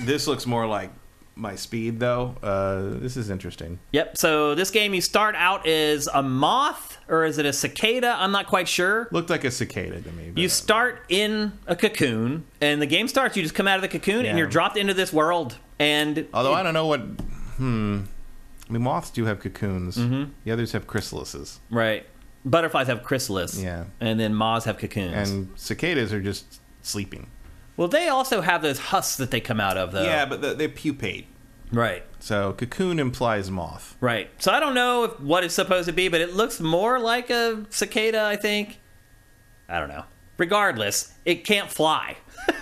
This 0.00 0.26
looks 0.26 0.46
more 0.46 0.66
like 0.66 0.90
my 1.34 1.56
speed, 1.56 1.98
though. 1.98 2.34
Uh, 2.42 2.98
this 3.00 3.16
is 3.16 3.30
interesting. 3.30 3.78
Yep. 3.92 4.18
So 4.18 4.54
this 4.54 4.70
game, 4.70 4.92
you 4.94 5.00
start 5.00 5.34
out 5.36 5.66
as 5.66 6.08
a 6.12 6.22
moth 6.22 6.98
or 7.08 7.24
is 7.24 7.38
it 7.38 7.46
a 7.46 7.52
cicada? 7.52 8.14
I'm 8.18 8.32
not 8.32 8.46
quite 8.46 8.68
sure. 8.68 9.08
Looked 9.12 9.30
like 9.30 9.44
a 9.44 9.50
cicada 9.50 10.00
to 10.02 10.12
me. 10.12 10.32
You 10.36 10.48
start 10.48 11.02
in 11.08 11.52
a 11.66 11.74
cocoon, 11.76 12.44
and 12.60 12.80
the 12.82 12.86
game 12.86 13.08
starts. 13.08 13.36
You 13.36 13.42
just 13.42 13.54
come 13.54 13.66
out 13.68 13.76
of 13.76 13.82
the 13.82 13.88
cocoon, 13.88 14.24
Yeah. 14.24 14.30
and 14.30 14.38
you're 14.38 14.46
dropped 14.48 14.76
into 14.76 14.94
this 14.94 15.12
world. 15.12 15.56
And 15.78 16.26
Although 16.34 16.52
I 16.54 16.62
don't 16.62 16.74
know 16.74 16.86
what. 16.86 17.00
Hmm. 17.56 18.02
I 18.72 18.74
mean, 18.74 18.84
moths 18.84 19.10
do 19.10 19.26
have 19.26 19.38
cocoons. 19.38 19.98
Mm-hmm. 19.98 20.30
The 20.44 20.50
others 20.50 20.72
have 20.72 20.86
chrysalises, 20.86 21.58
right, 21.68 22.06
butterflies 22.42 22.86
have 22.86 23.02
chrysalis. 23.02 23.60
Yeah. 23.62 23.84
And 24.00 24.18
then 24.18 24.34
moths 24.34 24.64
have 24.64 24.78
cocoons. 24.78 25.28
and 25.28 25.50
cicadas 25.56 26.10
are 26.10 26.22
just 26.22 26.62
sleeping. 26.80 27.26
well, 27.76 27.86
they 27.88 28.08
also 28.08 28.40
have 28.40 28.62
those 28.62 28.78
husks 28.78 29.18
that 29.18 29.30
they 29.30 29.40
come 29.40 29.60
out 29.60 29.76
of, 29.76 29.92
though. 29.92 30.04
Yeah, 30.04 30.24
but 30.24 30.40
the, 30.40 30.54
they 30.54 30.68
pupate. 30.68 31.26
Right. 31.70 32.02
So 32.18 32.54
cocoon 32.54 32.98
implies 32.98 33.50
moth. 33.50 33.94
Right. 34.00 34.30
So 34.38 34.50
I 34.52 34.58
don't 34.58 34.74
know 34.74 35.04
if, 35.04 35.20
what 35.20 35.44
it's 35.44 35.54
supposed 35.54 35.86
to 35.88 35.92
be, 35.92 36.08
but 36.08 36.22
it 36.22 36.32
looks 36.34 36.58
more 36.58 36.98
like 36.98 37.28
a 37.28 37.66
cicada, 37.68 38.24
I 38.24 38.36
think. 38.36 38.80
I 39.68 39.78
don't 39.80 39.90
know. 39.90 40.04
Regardless, 40.38 41.12
it 41.26 41.44
can't 41.44 41.70
fly. 41.70 42.16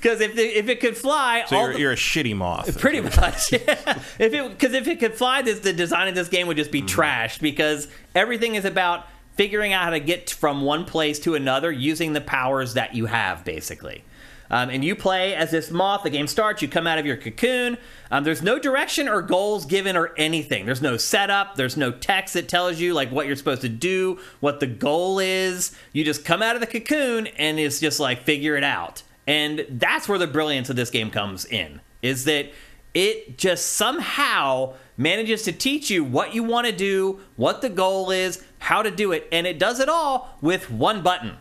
Because 0.00 0.20
if, 0.20 0.36
it- 0.38 0.56
if 0.56 0.68
it 0.68 0.80
could 0.80 0.96
fly, 0.96 1.44
So 1.46 1.56
all 1.56 1.62
you're, 1.64 1.72
the- 1.74 1.78
you're 1.80 1.92
a 1.92 1.96
shitty 1.96 2.34
moth. 2.36 2.78
pretty 2.80 3.00
much. 3.00 3.52
Yeah. 3.52 3.98
If 4.18 4.32
it 4.32 4.48
because 4.50 4.72
if 4.74 4.88
it 4.88 4.98
could 5.00 5.14
fly, 5.14 5.42
this 5.42 5.60
the 5.60 5.72
design 5.72 6.08
of 6.08 6.14
this 6.14 6.28
game 6.28 6.46
would 6.46 6.56
just 6.56 6.70
be 6.72 6.82
trashed 6.82 7.40
because 7.40 7.88
everything 8.14 8.54
is 8.54 8.64
about 8.64 9.06
figuring 9.36 9.72
out 9.72 9.84
how 9.84 9.90
to 9.90 10.00
get 10.00 10.30
from 10.30 10.62
one 10.62 10.84
place 10.84 11.18
to 11.20 11.34
another 11.34 11.70
using 11.72 12.12
the 12.12 12.20
powers 12.20 12.74
that 12.74 12.94
you 12.94 13.06
have, 13.06 13.44
basically. 13.44 14.04
Um, 14.52 14.68
and 14.68 14.84
you 14.84 14.96
play 14.96 15.32
as 15.34 15.52
this 15.52 15.70
moth. 15.70 16.02
The 16.02 16.10
game 16.10 16.26
starts. 16.26 16.60
You 16.60 16.66
come 16.66 16.84
out 16.86 16.98
of 16.98 17.06
your 17.06 17.16
cocoon. 17.16 17.78
Um, 18.10 18.24
there's 18.24 18.42
no 18.42 18.58
direction 18.58 19.06
or 19.08 19.22
goals 19.22 19.64
given 19.64 19.96
or 19.96 20.12
anything. 20.16 20.66
There's 20.66 20.82
no 20.82 20.96
setup. 20.96 21.54
There's 21.54 21.76
no 21.76 21.92
text 21.92 22.34
that 22.34 22.48
tells 22.48 22.80
you 22.80 22.92
like 22.92 23.12
what 23.12 23.28
you're 23.28 23.36
supposed 23.36 23.62
to 23.62 23.68
do, 23.68 24.18
what 24.40 24.58
the 24.58 24.66
goal 24.66 25.20
is. 25.20 25.70
You 25.92 26.04
just 26.04 26.24
come 26.24 26.42
out 26.42 26.56
of 26.56 26.60
the 26.60 26.66
cocoon 26.66 27.28
and 27.28 27.60
it's 27.60 27.78
just 27.78 28.00
like 28.00 28.22
figure 28.24 28.56
it 28.56 28.64
out. 28.64 29.04
And 29.30 29.64
that's 29.70 30.08
where 30.08 30.18
the 30.18 30.26
brilliance 30.26 30.70
of 30.70 30.74
this 30.74 30.90
game 30.90 31.08
comes 31.08 31.44
in. 31.44 31.80
Is 32.02 32.24
that 32.24 32.50
it 32.94 33.38
just 33.38 33.64
somehow 33.74 34.74
manages 34.96 35.44
to 35.44 35.52
teach 35.52 35.88
you 35.88 36.02
what 36.02 36.34
you 36.34 36.42
want 36.42 36.66
to 36.66 36.72
do, 36.72 37.20
what 37.36 37.62
the 37.62 37.68
goal 37.68 38.10
is, 38.10 38.42
how 38.58 38.82
to 38.82 38.90
do 38.90 39.12
it, 39.12 39.28
and 39.30 39.46
it 39.46 39.56
does 39.56 39.78
it 39.78 39.88
all 39.88 40.36
with 40.40 40.68
one 40.68 41.00
button. 41.00 41.36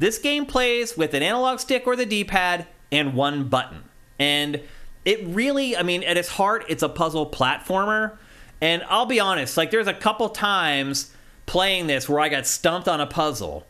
This 0.00 0.18
game 0.18 0.44
plays 0.44 0.96
with 0.96 1.14
an 1.14 1.22
analog 1.22 1.60
stick 1.60 1.86
or 1.86 1.94
the 1.94 2.04
D 2.04 2.24
pad 2.24 2.66
and 2.90 3.14
one 3.14 3.48
button. 3.48 3.84
And 4.18 4.60
it 5.04 5.24
really, 5.24 5.76
I 5.76 5.84
mean, 5.84 6.02
at 6.02 6.16
its 6.16 6.30
heart, 6.30 6.64
it's 6.68 6.82
a 6.82 6.88
puzzle 6.88 7.30
platformer. 7.30 8.18
And 8.60 8.82
I'll 8.88 9.06
be 9.06 9.20
honest, 9.20 9.56
like, 9.56 9.70
there's 9.70 9.86
a 9.86 9.94
couple 9.94 10.28
times 10.30 11.14
playing 11.46 11.86
this 11.86 12.08
where 12.08 12.18
I 12.18 12.28
got 12.28 12.44
stumped 12.44 12.88
on 12.88 13.00
a 13.00 13.06
puzzle 13.06 13.68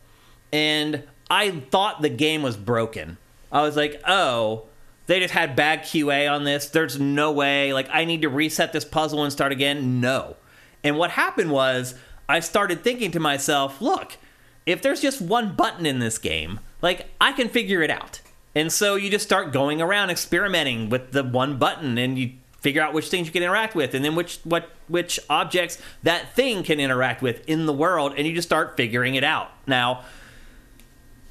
and 0.51 1.03
I 1.29 1.51
thought 1.51 2.01
the 2.01 2.09
game 2.09 2.41
was 2.41 2.57
broken. 2.57 3.17
I 3.51 3.61
was 3.61 3.75
like, 3.75 4.01
oh, 4.07 4.65
they 5.07 5.19
just 5.19 5.33
had 5.33 5.55
bad 5.55 5.81
QA 5.81 6.31
on 6.31 6.43
this. 6.43 6.67
There's 6.67 6.99
no 6.99 7.31
way. 7.31 7.73
Like, 7.73 7.89
I 7.91 8.05
need 8.05 8.21
to 8.21 8.29
reset 8.29 8.71
this 8.71 8.85
puzzle 8.85 9.23
and 9.23 9.31
start 9.31 9.51
again. 9.51 9.99
No. 9.99 10.37
And 10.83 10.97
what 10.97 11.11
happened 11.11 11.51
was, 11.51 11.95
I 12.29 12.39
started 12.39 12.83
thinking 12.83 13.11
to 13.11 13.19
myself, 13.19 13.81
look, 13.81 14.17
if 14.65 14.81
there's 14.81 15.01
just 15.01 15.21
one 15.21 15.53
button 15.53 15.85
in 15.85 15.99
this 15.99 16.17
game, 16.17 16.59
like, 16.81 17.07
I 17.19 17.33
can 17.33 17.49
figure 17.49 17.81
it 17.81 17.89
out. 17.89 18.21
And 18.55 18.71
so 18.71 18.95
you 18.95 19.09
just 19.09 19.25
start 19.25 19.53
going 19.53 19.81
around 19.81 20.09
experimenting 20.09 20.89
with 20.89 21.11
the 21.11 21.23
one 21.23 21.57
button 21.57 21.97
and 21.97 22.17
you 22.17 22.33
figure 22.59 22.81
out 22.81 22.93
which 22.93 23.09
things 23.09 23.27
you 23.27 23.33
can 23.33 23.43
interact 23.43 23.73
with 23.73 23.95
and 23.95 24.05
then 24.05 24.13
which 24.13 24.39
what 24.43 24.69
which 24.87 25.19
objects 25.31 25.81
that 26.03 26.35
thing 26.35 26.61
can 26.61 26.79
interact 26.79 27.21
with 27.21 27.43
in 27.49 27.65
the 27.65 27.73
world 27.73 28.13
and 28.15 28.27
you 28.27 28.35
just 28.35 28.47
start 28.47 28.77
figuring 28.77 29.15
it 29.15 29.23
out. 29.23 29.51
Now, 29.65 30.03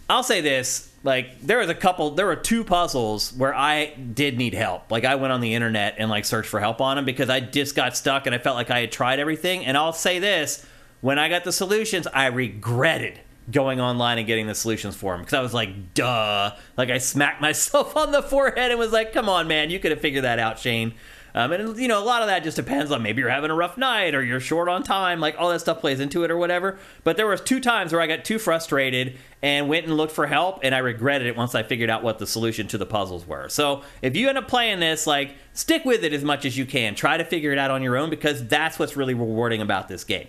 I'll 0.08 0.22
say 0.22 0.40
this: 0.40 0.89
like 1.02 1.40
there 1.40 1.58
was 1.58 1.68
a 1.68 1.74
couple, 1.74 2.10
there 2.10 2.26
were 2.26 2.36
two 2.36 2.62
puzzles 2.62 3.32
where 3.32 3.54
I 3.54 3.94
did 3.94 4.36
need 4.36 4.54
help. 4.54 4.90
Like 4.90 5.04
I 5.04 5.14
went 5.14 5.32
on 5.32 5.40
the 5.40 5.54
internet 5.54 5.94
and 5.98 6.10
like 6.10 6.24
searched 6.24 6.48
for 6.48 6.60
help 6.60 6.80
on 6.80 6.96
them 6.96 7.04
because 7.04 7.30
I 7.30 7.40
just 7.40 7.74
got 7.74 7.96
stuck 7.96 8.26
and 8.26 8.34
I 8.34 8.38
felt 8.38 8.56
like 8.56 8.70
I 8.70 8.80
had 8.80 8.92
tried 8.92 9.18
everything. 9.18 9.64
And 9.64 9.76
I'll 9.76 9.92
say 9.94 10.18
this: 10.18 10.66
when 11.00 11.18
I 11.18 11.28
got 11.28 11.44
the 11.44 11.52
solutions, 11.52 12.06
I 12.06 12.26
regretted 12.26 13.20
going 13.50 13.80
online 13.80 14.18
and 14.18 14.26
getting 14.26 14.46
the 14.46 14.54
solutions 14.54 14.94
for 14.94 15.14
them 15.14 15.22
because 15.22 15.34
I 15.34 15.40
was 15.40 15.54
like, 15.54 15.94
duh. 15.94 16.54
Like 16.76 16.90
I 16.90 16.98
smacked 16.98 17.40
myself 17.40 17.96
on 17.96 18.12
the 18.12 18.22
forehead 18.22 18.70
and 18.70 18.78
was 18.78 18.92
like, 18.92 19.12
come 19.12 19.28
on, 19.28 19.48
man, 19.48 19.70
you 19.70 19.78
could 19.80 19.90
have 19.90 20.00
figured 20.00 20.24
that 20.24 20.38
out, 20.38 20.58
Shane. 20.58 20.94
Um, 21.34 21.52
and 21.52 21.76
you 21.78 21.88
know, 21.88 22.02
a 22.02 22.04
lot 22.04 22.22
of 22.22 22.28
that 22.28 22.42
just 22.42 22.56
depends 22.56 22.90
on 22.90 23.02
maybe 23.02 23.20
you're 23.20 23.30
having 23.30 23.50
a 23.50 23.54
rough 23.54 23.76
night 23.76 24.14
or 24.14 24.22
you're 24.22 24.40
short 24.40 24.68
on 24.68 24.82
time. 24.82 25.20
Like 25.20 25.36
all 25.38 25.50
that 25.50 25.60
stuff 25.60 25.80
plays 25.80 26.00
into 26.00 26.24
it 26.24 26.30
or 26.30 26.36
whatever. 26.36 26.78
But 27.04 27.16
there 27.16 27.26
was 27.26 27.40
two 27.40 27.60
times 27.60 27.92
where 27.92 28.00
I 28.00 28.06
got 28.06 28.24
too 28.24 28.38
frustrated 28.38 29.18
and 29.42 29.68
went 29.68 29.86
and 29.86 29.96
looked 29.96 30.12
for 30.12 30.26
help, 30.26 30.60
and 30.62 30.74
I 30.74 30.78
regretted 30.78 31.26
it 31.26 31.36
once 31.36 31.54
I 31.54 31.62
figured 31.62 31.88
out 31.88 32.02
what 32.02 32.18
the 32.18 32.26
solution 32.26 32.66
to 32.68 32.78
the 32.78 32.86
puzzles 32.86 33.26
were. 33.26 33.48
So 33.48 33.82
if 34.02 34.16
you 34.16 34.28
end 34.28 34.38
up 34.38 34.48
playing 34.48 34.80
this, 34.80 35.06
like 35.06 35.34
stick 35.52 35.84
with 35.84 36.04
it 36.04 36.12
as 36.12 36.24
much 36.24 36.44
as 36.44 36.58
you 36.58 36.66
can. 36.66 36.94
Try 36.94 37.16
to 37.16 37.24
figure 37.24 37.52
it 37.52 37.58
out 37.58 37.70
on 37.70 37.82
your 37.82 37.96
own 37.96 38.10
because 38.10 38.46
that's 38.46 38.78
what's 38.78 38.96
really 38.96 39.14
rewarding 39.14 39.60
about 39.60 39.88
this 39.88 40.04
game. 40.04 40.28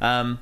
Um, 0.00 0.40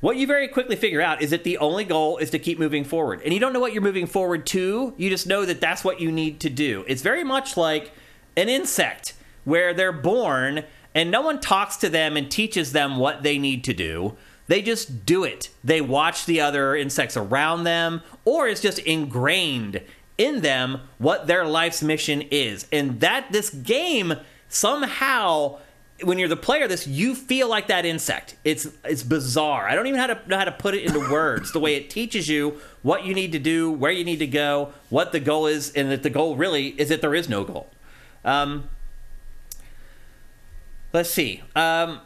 what 0.00 0.16
you 0.16 0.28
very 0.28 0.46
quickly 0.46 0.76
figure 0.76 1.02
out 1.02 1.22
is 1.22 1.30
that 1.30 1.42
the 1.42 1.58
only 1.58 1.84
goal 1.84 2.18
is 2.18 2.30
to 2.30 2.38
keep 2.38 2.58
moving 2.58 2.84
forward. 2.84 3.20
And 3.24 3.34
you 3.34 3.40
don't 3.40 3.52
know 3.52 3.58
what 3.58 3.72
you're 3.72 3.82
moving 3.82 4.06
forward 4.06 4.46
to, 4.46 4.94
you 4.96 5.10
just 5.10 5.26
know 5.26 5.44
that 5.44 5.60
that's 5.60 5.82
what 5.82 6.00
you 6.00 6.12
need 6.12 6.38
to 6.40 6.50
do. 6.50 6.84
It's 6.86 7.02
very 7.02 7.24
much 7.24 7.56
like 7.56 7.90
an 8.36 8.48
insect 8.48 9.14
where 9.48 9.72
they're 9.72 9.92
born 9.92 10.62
and 10.94 11.10
no 11.10 11.22
one 11.22 11.40
talks 11.40 11.76
to 11.78 11.88
them 11.88 12.16
and 12.16 12.30
teaches 12.30 12.72
them 12.72 12.96
what 12.96 13.22
they 13.22 13.38
need 13.38 13.64
to 13.64 13.72
do. 13.72 14.16
They 14.46 14.62
just 14.62 15.06
do 15.06 15.24
it. 15.24 15.50
They 15.62 15.80
watch 15.80 16.26
the 16.26 16.40
other 16.40 16.74
insects 16.74 17.16
around 17.16 17.64
them, 17.64 18.02
or 18.24 18.48
it's 18.48 18.60
just 18.60 18.78
ingrained 18.80 19.82
in 20.16 20.40
them 20.40 20.80
what 20.98 21.26
their 21.26 21.46
life's 21.46 21.82
mission 21.82 22.22
is. 22.30 22.66
And 22.72 23.00
that 23.00 23.30
this 23.30 23.50
game 23.50 24.14
somehow 24.48 25.58
when 26.02 26.18
you're 26.18 26.28
the 26.28 26.36
player 26.36 26.68
this 26.68 26.86
you 26.86 27.14
feel 27.14 27.48
like 27.48 27.66
that 27.66 27.84
insect 27.84 28.36
it's 28.44 28.68
it's 28.84 29.02
bizarre 29.02 29.68
i 29.68 29.74
don't 29.74 29.88
even 29.88 29.98
know 29.98 30.06
how 30.06 30.14
to 30.14 30.28
know 30.28 30.38
how 30.38 30.44
to 30.44 30.52
put 30.52 30.72
it 30.72 30.84
into 30.84 31.00
words 31.10 31.50
the 31.50 31.58
way 31.58 31.74
it 31.74 31.90
teaches 31.90 32.28
you 32.28 32.56
what 32.82 33.04
you 33.04 33.12
need 33.12 33.32
to 33.32 33.38
do 33.40 33.68
where 33.68 33.90
you 33.90 34.04
need 34.04 34.20
to 34.20 34.26
go 34.26 34.72
what 34.90 35.10
the 35.10 35.18
goal 35.18 35.48
is 35.48 35.72
and 35.72 35.90
that 35.90 36.04
the 36.04 36.08
goal 36.08 36.36
really 36.36 36.68
is 36.80 36.88
that 36.88 37.00
there 37.00 37.16
is 37.16 37.28
no 37.28 37.42
goal 37.42 37.68
um, 38.24 38.68
let's 40.98 41.10
see 41.10 41.40
um, 41.54 42.00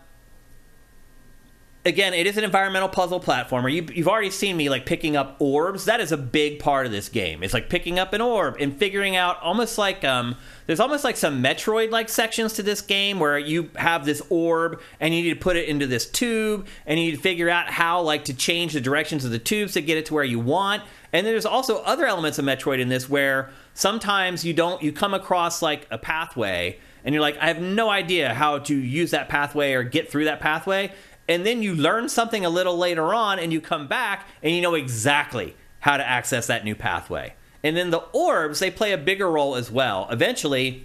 again, 1.85 2.15
it 2.15 2.27
is 2.27 2.37
an 2.37 2.45
environmental 2.45 2.89
puzzle 2.89 3.21
platformer. 3.21 3.73
You, 3.73 3.83
have 3.97 4.09
already 4.09 4.31
seen 4.31 4.57
me 4.57 4.69
like 4.69 4.87
picking 4.87 5.17
up 5.17 5.37
orbs. 5.41 5.87
That 5.87 6.01
is 6.01 6.13
a 6.13 6.17
big 6.17 6.59
part 6.59 6.87
of 6.87 6.93
this 6.93 7.09
game. 7.09 7.43
It's 7.43 7.55
like 7.55 7.69
picking 7.69 7.99
up 7.99 8.13
an 8.13 8.21
orb 8.21 8.57
and 8.61 8.77
figuring 8.77 9.17
out 9.17 9.41
almost 9.43 9.79
like 9.79 10.05
um, 10.05 10.37
there's 10.67 10.81
almost 10.81 11.05
like 11.05 11.17
some 11.17 11.43
Metroid 11.43 11.91
like 11.91 12.09
sections 12.09 12.53
to 12.55 12.63
this 12.63 12.81
game 12.81 13.19
where 13.19 13.39
you 13.39 13.71
have 13.77 14.05
this 14.05 14.23
orb 14.31 14.81
and 15.01 15.15
you 15.15 15.23
need 15.23 15.35
to 15.35 15.41
put 15.41 15.57
it 15.57 15.69
into 15.69 15.87
this 15.87 16.09
tube 16.09 16.67
and 16.87 16.99
you 16.99 17.07
need 17.07 17.17
to 17.17 17.23
figure 17.23 17.49
out 17.49 17.69
how 17.69 18.01
like 18.01 18.25
to 18.27 18.35
change 18.35 18.73
the 18.73 18.81
directions 18.81 19.25
of 19.25 19.31
the 19.31 19.39
tubes 19.39 19.73
to 19.73 19.83
get 19.83 19.99
it 19.99 20.07
to 20.07 20.15
where 20.15 20.25
you 20.25 20.39
want. 20.39 20.83
And 21.13 21.27
there's 21.27 21.47
also 21.47 21.79
other 21.83 22.07
elements 22.07 22.39
of 22.39 22.45
Metroid 22.45 22.79
in 22.79 22.89
this 22.89 23.09
where 23.09 23.51
sometimes 23.75 24.45
you 24.45 24.55
don't 24.55 24.83
you 24.83 24.93
come 24.93 25.15
across 25.15 25.61
like 25.63 25.87
a 25.91 25.99
pathway 25.99 26.79
and 27.05 27.15
you're 27.15 27.23
like 27.23 27.39
I 27.39 27.47
have 27.49 27.61
no 27.61 27.91
idea 27.91 28.35
how 28.35 28.59
to 28.61 28.75
use 28.75 29.11
that 29.13 29.29
pathway 29.29 29.73
or 29.73 29.83
get 29.83 30.11
through 30.11 30.25
that 30.25 30.41
pathway 30.41 30.93
and 31.29 31.47
then 31.47 31.63
you 31.63 31.75
learn 31.75 32.09
something 32.09 32.45
a 32.45 32.51
little 32.51 32.77
later 32.77 33.15
on 33.15 33.39
and 33.39 33.53
you 33.53 33.61
come 33.61 33.87
back 33.87 34.27
and 34.43 34.55
you 34.55 34.61
know 34.61 34.75
exactly 34.75 35.57
how 35.81 35.97
to 35.97 36.07
access 36.07 36.47
that 36.49 36.65
new 36.65 36.75
pathway. 36.75 37.35
And 37.63 37.77
then 37.77 37.91
the 37.91 38.05
orbs, 38.13 38.59
they 38.59 38.71
play 38.71 38.93
a 38.93 38.99
bigger 38.99 39.31
role 39.31 39.55
as 39.55 39.71
well. 39.71 40.09
Eventually, 40.11 40.85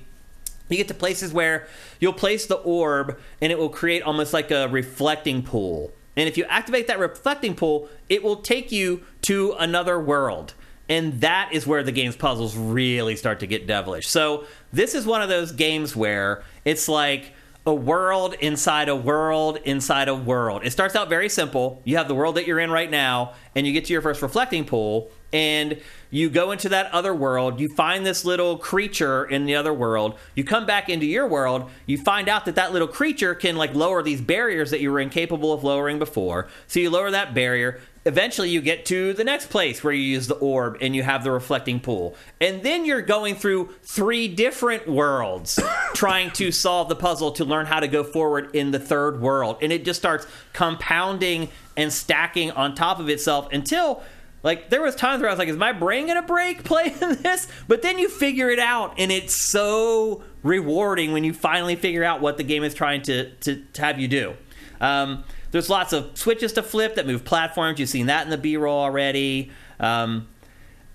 you 0.69 0.77
get 0.77 0.87
to 0.89 0.93
places 0.93 1.33
where 1.33 1.67
you'll 1.99 2.13
place 2.13 2.45
the 2.45 2.55
orb 2.55 3.17
and 3.41 3.51
it 3.51 3.57
will 3.57 3.69
create 3.69 4.03
almost 4.03 4.33
like 4.33 4.51
a 4.51 4.67
reflecting 4.67 5.41
pool. 5.41 5.91
And 6.15 6.27
if 6.27 6.37
you 6.37 6.45
activate 6.45 6.87
that 6.87 6.99
reflecting 6.99 7.55
pool, 7.55 7.89
it 8.09 8.23
will 8.23 8.37
take 8.37 8.71
you 8.71 9.03
to 9.23 9.53
another 9.59 9.99
world. 9.99 10.53
And 10.89 11.19
that 11.21 11.49
is 11.51 11.67
where 11.67 11.83
the 11.83 11.91
game's 11.91 12.15
puzzles 12.15 12.55
really 12.55 13.15
start 13.15 13.41
to 13.41 13.47
get 13.47 13.67
devilish. 13.67 14.07
So, 14.07 14.45
this 14.71 14.95
is 14.95 15.05
one 15.05 15.21
of 15.21 15.29
those 15.29 15.51
games 15.51 15.95
where 15.95 16.43
it's 16.65 16.87
like 16.87 17.33
a 17.65 17.73
world 17.73 18.33
inside 18.35 18.87
a 18.87 18.95
world 18.95 19.57
inside 19.65 20.07
a 20.07 20.15
world. 20.15 20.65
It 20.65 20.71
starts 20.71 20.95
out 20.95 21.09
very 21.09 21.27
simple. 21.27 21.81
You 21.83 21.97
have 21.97 22.07
the 22.07 22.15
world 22.15 22.35
that 22.35 22.47
you're 22.47 22.59
in 22.59 22.71
right 22.71 22.89
now, 22.89 23.33
and 23.55 23.67
you 23.67 23.73
get 23.73 23.85
to 23.85 23.93
your 23.93 24.01
first 24.01 24.21
reflecting 24.21 24.63
pool, 24.63 25.11
and 25.33 25.81
you 26.09 26.29
go 26.29 26.51
into 26.51 26.69
that 26.69 26.91
other 26.93 27.13
world. 27.13 27.59
You 27.59 27.67
find 27.67 28.05
this 28.05 28.23
little 28.23 28.57
creature 28.57 29.25
in 29.25 29.45
the 29.45 29.55
other 29.55 29.73
world. 29.73 30.17
You 30.35 30.43
come 30.43 30.65
back 30.65 30.87
into 30.89 31.05
your 31.05 31.27
world. 31.27 31.69
You 31.85 31.97
find 31.97 32.29
out 32.29 32.45
that 32.45 32.55
that 32.55 32.71
little 32.71 32.87
creature 32.87 33.35
can 33.35 33.57
like 33.57 33.73
lower 33.73 34.01
these 34.01 34.21
barriers 34.21 34.71
that 34.71 34.79
you 34.79 34.91
were 34.91 34.99
incapable 34.99 35.51
of 35.51 35.63
lowering 35.63 35.99
before. 35.99 36.47
So 36.67 36.79
you 36.79 36.89
lower 36.89 37.11
that 37.11 37.33
barrier 37.33 37.79
eventually 38.07 38.49
you 38.49 38.61
get 38.61 38.85
to 38.85 39.11
the 39.13 39.23
next 39.23 39.49
place 39.49 39.83
where 39.83 39.91
you 39.91 40.01
use 40.01 40.27
the 40.27 40.35
orb 40.35 40.77
and 40.79 40.95
you 40.95 41.03
have 41.03 41.25
the 41.25 41.31
reflecting 41.31 41.79
pool. 41.79 42.15
And 42.39 42.63
then 42.63 42.85
you're 42.85 43.01
going 43.01 43.35
through 43.35 43.75
three 43.83 44.29
different 44.29 44.87
worlds 44.87 45.59
trying 45.93 46.31
to 46.31 46.51
solve 46.53 46.87
the 46.87 46.95
puzzle 46.95 47.33
to 47.33 47.43
learn 47.43 47.65
how 47.65 47.81
to 47.81 47.87
go 47.87 48.05
forward 48.05 48.55
in 48.55 48.71
the 48.71 48.79
third 48.79 49.19
world. 49.19 49.57
And 49.61 49.73
it 49.73 49.83
just 49.83 49.99
starts 49.99 50.25
compounding 50.53 51.49
and 51.75 51.91
stacking 51.91 52.51
on 52.51 52.75
top 52.75 52.99
of 52.99 53.09
itself 53.09 53.51
until 53.51 54.01
like 54.43 54.69
there 54.69 54.81
was 54.81 54.95
times 54.95 55.21
where 55.21 55.29
I 55.29 55.33
was 55.33 55.39
like, 55.39 55.49
is 55.49 55.57
my 55.57 55.73
brain 55.73 56.07
gonna 56.07 56.21
break 56.21 56.63
playing 56.65 56.97
this? 56.99 57.47
But 57.67 57.81
then 57.81 57.97
you 57.97 58.09
figure 58.09 58.49
it 58.49 58.59
out 58.59 58.95
and 58.97 59.11
it's 59.11 59.33
so 59.33 60.23
rewarding 60.43 61.11
when 61.11 61.23
you 61.23 61.33
finally 61.33 61.75
figure 61.75 62.03
out 62.03 62.21
what 62.21 62.37
the 62.37 62.43
game 62.43 62.63
is 62.63 62.73
trying 62.73 63.01
to, 63.03 63.31
to, 63.31 63.63
to 63.73 63.81
have 63.81 63.99
you 63.99 64.07
do. 64.07 64.35
Um, 64.79 65.23
there's 65.51 65.69
lots 65.69 65.93
of 65.93 66.17
switches 66.17 66.53
to 66.53 66.63
flip 66.63 66.95
that 66.95 67.07
move 67.07 67.23
platforms. 67.23 67.79
You've 67.79 67.89
seen 67.89 68.07
that 68.07 68.25
in 68.25 68.29
the 68.29 68.37
B-roll 68.37 68.79
already. 68.79 69.51
Um, 69.79 70.27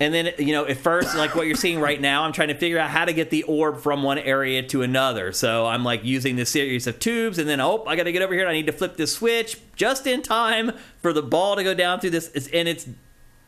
and 0.03 0.13
then, 0.13 0.33
you 0.39 0.53
know, 0.53 0.67
at 0.67 0.79
first, 0.79 1.15
like 1.15 1.37
what 1.37 1.47
you're 1.47 1.55
seeing 1.55 1.79
right 1.79 2.01
now, 2.01 2.25
I'm 2.25 2.33
trying 2.33 2.49
to 2.49 2.57
figure 2.57 2.79
out 2.79 2.91
how 2.91 3.05
to 3.05 3.13
get 3.13 3.31
the 3.31 3.45
orb 3.45 3.79
from 3.79 4.03
one 4.03 4.19
area 4.19 4.63
to 4.65 4.83
another. 4.83 5.33
So 5.33 5.67
I'm 5.67 5.85
like 5.85 6.05
using 6.05 6.35
this 6.35 6.51
series 6.51 6.89
of 6.89 6.99
tubes, 6.99 7.39
and 7.39 7.49
then, 7.49 7.61
oh, 7.61 7.85
I 7.87 7.95
got 7.95 8.05
to 8.05 8.13
get 8.13 8.21
over 8.21 8.35
here. 8.35 8.49
I 8.49 8.53
need 8.53 8.67
to 8.67 8.73
flip 8.73 8.97
this 8.97 9.13
switch 9.13 9.59
just 9.77 10.07
in 10.07 10.23
time 10.23 10.73
for 10.99 11.13
the 11.13 11.23
ball 11.23 11.55
to 11.55 11.63
go 11.63 11.73
down 11.73 12.01
through 12.01 12.11
this. 12.11 12.31
And 12.53 12.67
it's 12.67 12.89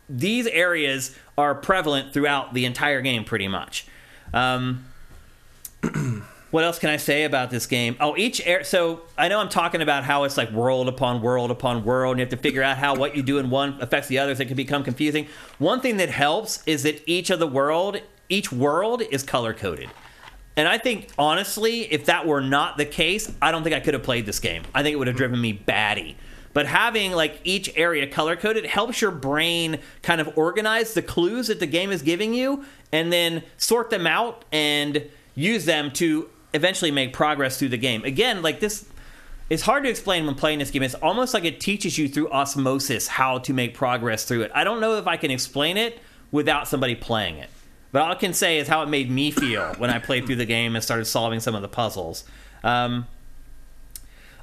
these 0.09 0.47
areas 0.47 1.17
are 1.37 1.55
prevalent 1.55 2.13
throughout 2.13 2.55
the 2.55 2.65
entire 2.65 3.01
game, 3.01 3.25
pretty 3.25 3.49
much. 3.49 3.87
Um, 4.33 4.85
what 6.51 6.65
else 6.65 6.79
can 6.79 6.91
I 6.91 6.97
say 6.97 7.25
about 7.25 7.51
this 7.51 7.67
game? 7.67 7.97
Oh, 8.01 8.17
each 8.17 8.41
air. 8.47 8.65
So 8.65 9.03
I 9.19 9.29
know 9.29 9.41
I'm 9.41 9.49
talking 9.49 9.83
about 9.83 10.05
how 10.05 10.25
it's 10.25 10.37
like 10.37 10.51
world 10.53 10.89
upon 10.89 11.21
world 11.21 11.51
upon 11.51 11.85
world, 11.85 12.13
and 12.13 12.21
you 12.21 12.25
have 12.25 12.31
to 12.31 12.37
figure 12.37 12.63
out 12.63 12.77
how 12.77 12.95
what 12.95 13.17
you 13.17 13.23
do 13.23 13.39
in 13.39 13.51
one 13.51 13.77
affects 13.81 14.09
the 14.09 14.19
others. 14.19 14.41
It 14.41 14.47
can 14.47 14.57
become 14.57 14.85
confusing. 14.85 15.27
One 15.59 15.81
thing 15.81 15.97
that 15.97 16.11
helps 16.11 16.63
is 16.67 16.85
that 16.85 17.03
each 17.07 17.31
of 17.31 17.39
the 17.39 17.47
world, 17.47 18.01
each 18.29 18.53
world 18.53 19.03
is 19.11 19.23
color 19.23 19.53
coded. 19.53 19.91
And 20.57 20.69
I 20.69 20.79
think 20.79 21.09
honestly, 21.19 21.93
if 21.93 22.07
that 22.07 22.27
were 22.27 22.41
not 22.41 22.77
the 22.77 22.85
case, 22.85 23.33
I 23.43 23.51
don't 23.51 23.65
think 23.65 23.75
I 23.75 23.81
could 23.81 23.95
have 23.95 24.05
played 24.05 24.27
this 24.27 24.39
game. 24.39 24.63
I 24.75 24.83
think 24.83 24.93
it 24.93 24.97
would 24.97 25.09
have 25.09 25.17
driven 25.17 25.41
me 25.41 25.53
batty. 25.53 26.17
But 26.55 26.67
having 26.67 27.13
like 27.13 27.41
each 27.45 27.71
area 27.77 28.07
color 28.07 28.37
coded 28.37 28.65
helps 28.65 29.03
your 29.03 29.11
brain 29.11 29.81
kind 30.03 30.21
of 30.21 30.39
organize 30.39 30.95
the 30.95 31.03
clues 31.03 31.49
that 31.49 31.61
the 31.61 31.67
game 31.67 31.91
is 31.91 32.01
giving 32.01 32.33
you 32.33 32.65
and 32.93 33.13
then 33.13 33.43
sort 33.59 33.91
them 33.91 34.07
out 34.07 34.45
and 34.53 35.11
use 35.35 35.67
them 35.67 35.91
to 35.93 36.31
eventually 36.55 36.93
make 36.93 37.13
progress 37.13 37.59
through 37.59 37.69
the 37.69 37.77
game. 37.77 38.05
Again, 38.05 38.41
like 38.41 38.61
this 38.61 38.87
it's 39.51 39.63
hard 39.63 39.85
to 39.85 39.91
explain 39.91 40.25
when 40.25 40.35
playing 40.37 40.61
this 40.61 40.71
game. 40.71 40.83
It's 40.83 40.95
almost 40.95 41.35
like 41.35 41.45
it 41.45 41.61
teaches 41.61 41.99
you 41.99 42.09
through 42.09 42.31
osmosis 42.31 43.07
how 43.07 43.39
to 43.41 43.53
make 43.53 43.75
progress 43.75 44.25
through 44.25 44.43
it. 44.43 44.51
I 44.55 44.65
don't 44.65 44.81
know 44.81 44.97
if 44.97 45.07
I 45.07 45.19
can 45.19 45.31
explain 45.31 45.77
it 45.77 46.01
without 46.31 46.67
somebody 46.67 46.95
playing 46.95 47.37
it. 47.37 47.51
But 47.93 48.03
all 48.03 48.13
I 48.13 48.15
can 48.15 48.33
say 48.33 48.59
is 48.59 48.69
how 48.69 48.83
it 48.83 48.89
made 48.89 49.11
me 49.11 49.31
feel 49.31 49.75
when 49.75 49.91
I 49.91 49.99
played 49.99 50.27
through 50.27 50.37
the 50.37 50.47
game 50.47 50.75
and 50.75 50.83
started 50.83 51.05
solving 51.05 51.41
some 51.41 51.55
of 51.55 51.63
the 51.63 51.69
puzzles. 51.69 52.25
Um, 52.65 53.07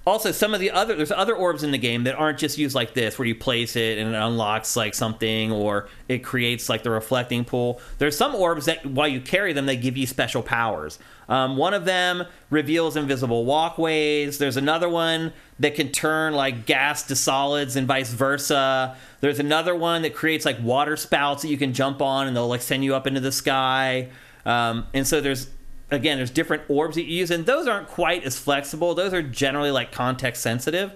also, 0.06 0.32
some 0.32 0.56
of 0.56 0.60
the 0.60 0.72
other 0.72 0.96
there's 0.96 1.12
other 1.12 1.36
orbs 1.36 1.64
in 1.64 1.70
the 1.70 1.78
game 1.78 2.06
that 2.06 2.16
aren't 2.16 2.40
just 2.40 2.58
used 2.58 2.74
like 2.74 2.96
this, 2.96 3.20
where 3.20 3.28
you 3.28 3.36
place 3.36 3.76
it 3.76 4.00
and 4.00 4.16
it 4.16 4.18
unlocks 4.18 4.76
like 4.76 4.96
something, 4.96 5.52
or 5.52 5.88
it 6.10 6.20
creates 6.20 6.70
like 6.70 6.82
the 6.82 6.90
reflecting 6.90 7.46
pool. 7.46 7.80
There's 8.00 8.18
some 8.18 8.34
orbs 8.34 8.66
that 8.66 8.84
while 8.86 9.08
you 9.08 9.22
carry 9.22 9.54
them, 9.54 9.68
they 9.68 9.78
give 9.78 9.98
you 9.98 10.08
special 10.08 10.42
powers. 10.42 10.98
Um, 11.30 11.56
one 11.56 11.76
of 11.76 11.86
them 11.86 12.26
reveals 12.50 12.98
invisible 12.98 13.46
walkways. 13.46 14.40
There's 14.40 14.58
another 14.58 14.90
one 14.90 15.34
that 15.60 15.76
can 15.76 15.92
turn 15.92 16.34
like 16.34 16.66
gas 16.66 17.04
to 17.04 17.16
solids 17.16 17.76
and 17.76 17.88
vice 17.88 18.12
versa. 18.12 18.98
There's 19.20 19.40
another 19.40 19.76
one 19.76 20.02
that 20.02 20.16
creates 20.16 20.46
like 20.46 20.58
water 20.62 20.98
spouts 20.98 21.44
that 21.44 21.50
you 21.50 21.58
can 21.58 21.74
jump 21.74 22.02
on 22.02 22.28
and 22.28 22.36
they'll 22.36 22.48
like 22.48 22.64
send 22.64 22.84
you 22.84 22.96
up 22.96 23.06
into 23.06 23.20
the 23.20 23.32
sky. 23.32 24.10
Um, 24.46 24.88
and 24.94 25.08
so 25.08 25.22
there's 25.22 25.48
again, 25.92 26.18
there's 26.18 26.32
different 26.32 26.64
orbs 26.70 26.96
that 26.96 27.04
you 27.04 27.18
use, 27.18 27.30
and 27.30 27.46
those 27.46 27.68
aren't 27.68 27.88
quite 27.88 28.24
as 28.24 28.40
flexible. 28.40 28.96
Those 28.96 29.14
are 29.14 29.22
generally 29.22 29.72
like 29.72 29.92
context 29.92 30.42
sensitive. 30.42 30.94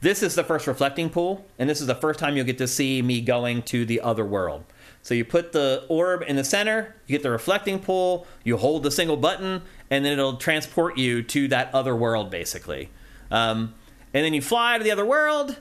This 0.00 0.22
is 0.22 0.34
the 0.34 0.42
first 0.42 0.66
reflecting 0.66 1.10
pool, 1.10 1.46
and 1.58 1.70
this 1.70 1.80
is 1.80 1.86
the 1.86 1.94
first 1.94 2.18
time 2.18 2.36
you'll 2.36 2.44
get 2.44 2.58
to 2.58 2.66
see 2.66 3.00
me 3.00 3.20
going 3.20 3.62
to 3.62 3.86
the 3.86 4.00
other 4.00 4.24
world. 4.24 4.64
So 5.02 5.14
you 5.14 5.24
put 5.24 5.52
the 5.52 5.86
orb 5.88 6.24
in 6.26 6.36
the 6.36 6.44
center, 6.44 6.96
you 7.06 7.16
get 7.16 7.22
the 7.22 7.30
reflecting 7.30 7.78
pool, 7.78 8.26
you 8.42 8.56
hold 8.56 8.82
the 8.82 8.90
single 8.90 9.16
button, 9.16 9.62
and 9.90 10.04
then 10.04 10.12
it'll 10.12 10.36
transport 10.36 10.98
you 10.98 11.22
to 11.22 11.48
that 11.48 11.72
other 11.72 11.94
world, 11.94 12.30
basically. 12.30 12.90
Um, 13.30 13.74
and 14.12 14.24
then 14.24 14.34
you 14.34 14.42
fly 14.42 14.76
to 14.76 14.84
the 14.84 14.90
other 14.90 15.06
world, 15.06 15.56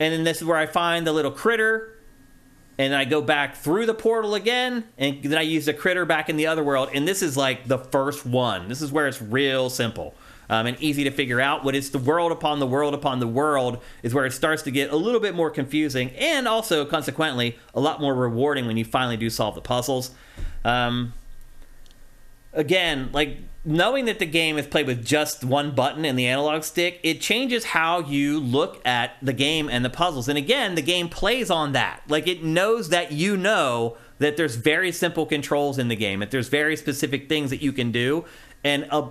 and 0.00 0.12
then 0.12 0.24
this 0.24 0.38
is 0.38 0.44
where 0.44 0.56
I 0.56 0.66
find 0.66 1.06
the 1.06 1.12
little 1.12 1.30
critter 1.30 1.96
and 2.80 2.94
then 2.94 2.98
I 2.98 3.04
go 3.04 3.20
back 3.20 3.56
through 3.56 3.84
the 3.84 3.92
portal 3.92 4.34
again, 4.34 4.84
and 4.96 5.22
then 5.22 5.36
I 5.36 5.42
use 5.42 5.66
the 5.66 5.74
critter 5.74 6.06
back 6.06 6.30
in 6.30 6.38
the 6.38 6.46
other 6.46 6.64
world. 6.64 6.88
And 6.94 7.06
this 7.06 7.20
is 7.20 7.36
like 7.36 7.68
the 7.68 7.76
first 7.76 8.24
one. 8.24 8.68
This 8.68 8.80
is 8.80 8.90
where 8.90 9.06
it's 9.06 9.20
real 9.20 9.68
simple. 9.68 10.14
Um, 10.48 10.66
and 10.66 10.80
easy 10.80 11.04
to 11.04 11.10
figure 11.10 11.42
out. 11.42 11.62
What 11.62 11.74
it's 11.74 11.90
the 11.90 11.98
world 11.98 12.32
upon 12.32 12.58
the 12.58 12.66
world 12.66 12.94
upon 12.94 13.20
the 13.20 13.26
world 13.26 13.82
is 14.02 14.14
where 14.14 14.24
it 14.24 14.32
starts 14.32 14.62
to 14.62 14.70
get 14.70 14.90
a 14.90 14.96
little 14.96 15.20
bit 15.20 15.34
more 15.34 15.50
confusing 15.50 16.08
and 16.12 16.48
also, 16.48 16.86
consequently, 16.86 17.58
a 17.74 17.80
lot 17.80 18.00
more 18.00 18.14
rewarding 18.14 18.66
when 18.66 18.78
you 18.78 18.86
finally 18.86 19.18
do 19.18 19.28
solve 19.28 19.54
the 19.54 19.60
puzzles. 19.60 20.12
Um, 20.64 21.12
again, 22.54 23.10
like 23.12 23.36
knowing 23.64 24.06
that 24.06 24.18
the 24.18 24.26
game 24.26 24.56
is 24.56 24.66
played 24.66 24.86
with 24.86 25.04
just 25.04 25.44
one 25.44 25.74
button 25.74 26.04
and 26.04 26.18
the 26.18 26.26
analog 26.26 26.64
stick, 26.64 26.98
it 27.02 27.20
changes 27.20 27.64
how 27.66 28.00
you 28.00 28.40
look 28.40 28.80
at 28.86 29.12
the 29.20 29.32
game 29.32 29.68
and 29.68 29.84
the 29.84 29.90
puzzles. 29.90 30.28
And 30.28 30.38
again, 30.38 30.74
the 30.74 30.82
game 30.82 31.08
plays 31.08 31.50
on 31.50 31.72
that. 31.72 32.02
Like 32.08 32.26
it 32.26 32.42
knows 32.42 32.88
that 32.88 33.12
you 33.12 33.36
know 33.36 33.96
that 34.18 34.36
there's 34.36 34.56
very 34.56 34.92
simple 34.92 35.26
controls 35.26 35.78
in 35.78 35.88
the 35.88 35.96
game, 35.96 36.20
that 36.20 36.30
there's 36.30 36.48
very 36.48 36.76
specific 36.76 37.28
things 37.28 37.50
that 37.50 37.62
you 37.62 37.72
can 37.72 37.90
do, 37.92 38.24
and 38.64 38.86
a 38.90 39.08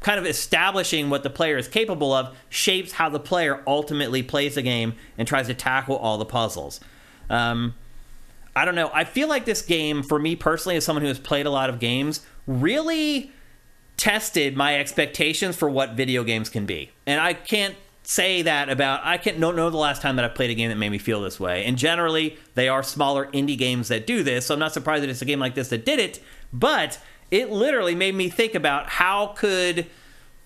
kind 0.00 0.18
of 0.18 0.26
establishing 0.26 1.10
what 1.10 1.22
the 1.22 1.30
player 1.30 1.56
is 1.56 1.68
capable 1.68 2.12
of 2.12 2.36
shapes 2.48 2.92
how 2.92 3.08
the 3.08 3.20
player 3.20 3.62
ultimately 3.68 4.20
plays 4.20 4.56
the 4.56 4.62
game 4.62 4.94
and 5.16 5.28
tries 5.28 5.46
to 5.46 5.54
tackle 5.54 5.96
all 5.96 6.18
the 6.18 6.24
puzzles. 6.24 6.80
Um, 7.30 7.74
I 8.54 8.64
don't 8.64 8.74
know. 8.74 8.90
I 8.92 9.04
feel 9.04 9.28
like 9.28 9.44
this 9.44 9.62
game, 9.62 10.02
for 10.02 10.18
me 10.18 10.34
personally, 10.34 10.76
as 10.76 10.84
someone 10.84 11.02
who 11.02 11.08
has 11.08 11.20
played 11.20 11.46
a 11.46 11.50
lot 11.50 11.70
of 11.70 11.78
games, 11.78 12.20
really 12.46 13.30
tested 14.02 14.56
my 14.56 14.80
expectations 14.80 15.54
for 15.54 15.70
what 15.70 15.92
video 15.92 16.24
games 16.24 16.48
can 16.48 16.66
be. 16.66 16.90
And 17.06 17.20
I 17.20 17.34
can't 17.34 17.76
say 18.02 18.42
that 18.42 18.68
about 18.68 19.00
I 19.04 19.16
can't 19.16 19.38
don't 19.38 19.54
know 19.54 19.70
the 19.70 19.76
last 19.76 20.02
time 20.02 20.16
that 20.16 20.24
I 20.24 20.28
played 20.28 20.50
a 20.50 20.54
game 20.54 20.70
that 20.70 20.74
made 20.74 20.90
me 20.90 20.98
feel 20.98 21.22
this 21.22 21.38
way. 21.38 21.64
And 21.64 21.78
generally, 21.78 22.36
they 22.56 22.68
are 22.68 22.82
smaller 22.82 23.26
indie 23.26 23.56
games 23.56 23.86
that 23.88 24.04
do 24.04 24.24
this. 24.24 24.46
So 24.46 24.54
I'm 24.54 24.58
not 24.58 24.72
surprised 24.72 25.04
that 25.04 25.08
it's 25.08 25.22
a 25.22 25.24
game 25.24 25.38
like 25.38 25.54
this 25.54 25.68
that 25.68 25.86
did 25.86 26.00
it, 26.00 26.20
but 26.52 26.98
it 27.30 27.52
literally 27.52 27.94
made 27.94 28.16
me 28.16 28.28
think 28.28 28.56
about 28.56 28.88
how 28.88 29.28
could 29.36 29.86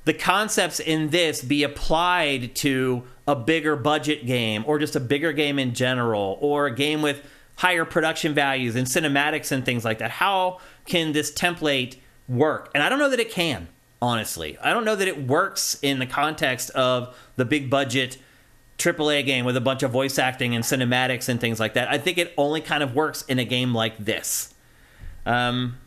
the 0.05 0.13
concepts 0.13 0.79
in 0.79 1.09
this 1.09 1.41
be 1.41 1.63
applied 1.63 2.55
to 2.57 3.05
a 3.27 3.35
bigger 3.35 3.75
budget 3.75 4.27
game 4.27 4.65
or 4.67 4.79
just 4.79 4.97
a 4.97 5.01
bigger 5.01 5.33
game 5.33 5.59
in 5.59 5.73
general 5.73 6.37
or 6.43 6.67
a 6.67 6.75
game 6.75 7.01
with 7.01 7.27
higher 7.57 7.87
production 7.87 8.35
values 8.35 8.77
and 8.77 8.87
cinematics 8.87 9.51
and 9.51 9.65
things 9.65 9.83
like 9.83 10.01
that. 10.01 10.11
How 10.11 10.61
can 10.85 11.13
this 11.13 11.33
template 11.33 11.97
work? 12.29 12.71
And 12.75 12.83
I 12.83 12.89
don't 12.89 12.99
know 12.99 13.11
that 13.11 13.21
it 13.21 13.31
can, 13.31 13.69
honestly. 14.01 14.59
I 14.59 14.73
don't 14.73 14.85
know 14.85 14.97
that 14.97 15.09
it 15.09 15.27
works 15.27 15.79
in 15.83 15.99
the 15.99 16.07
context 16.07 16.71
of 16.71 17.17
the 17.37 17.45
big 17.45 17.71
budget 17.71 18.19
AAA 18.79 19.25
game 19.25 19.45
with 19.45 19.57
a 19.57 19.61
bunch 19.61 19.83
of 19.83 19.91
voice 19.91 20.19
acting 20.19 20.55
and 20.55 20.65
cinematics 20.65 21.29
and 21.29 21.41
things 21.41 21.59
like 21.59 21.75
that. 21.75 21.89
I 21.91 21.99
think 21.99 22.19
it 22.19 22.35
only 22.37 22.61
kind 22.61 22.83
of 22.83 22.95
works 22.95 23.23
in 23.23 23.39
a 23.39 23.45
game 23.45 23.75
like 23.75 23.97
this. 23.99 24.55
Um, 25.25 25.79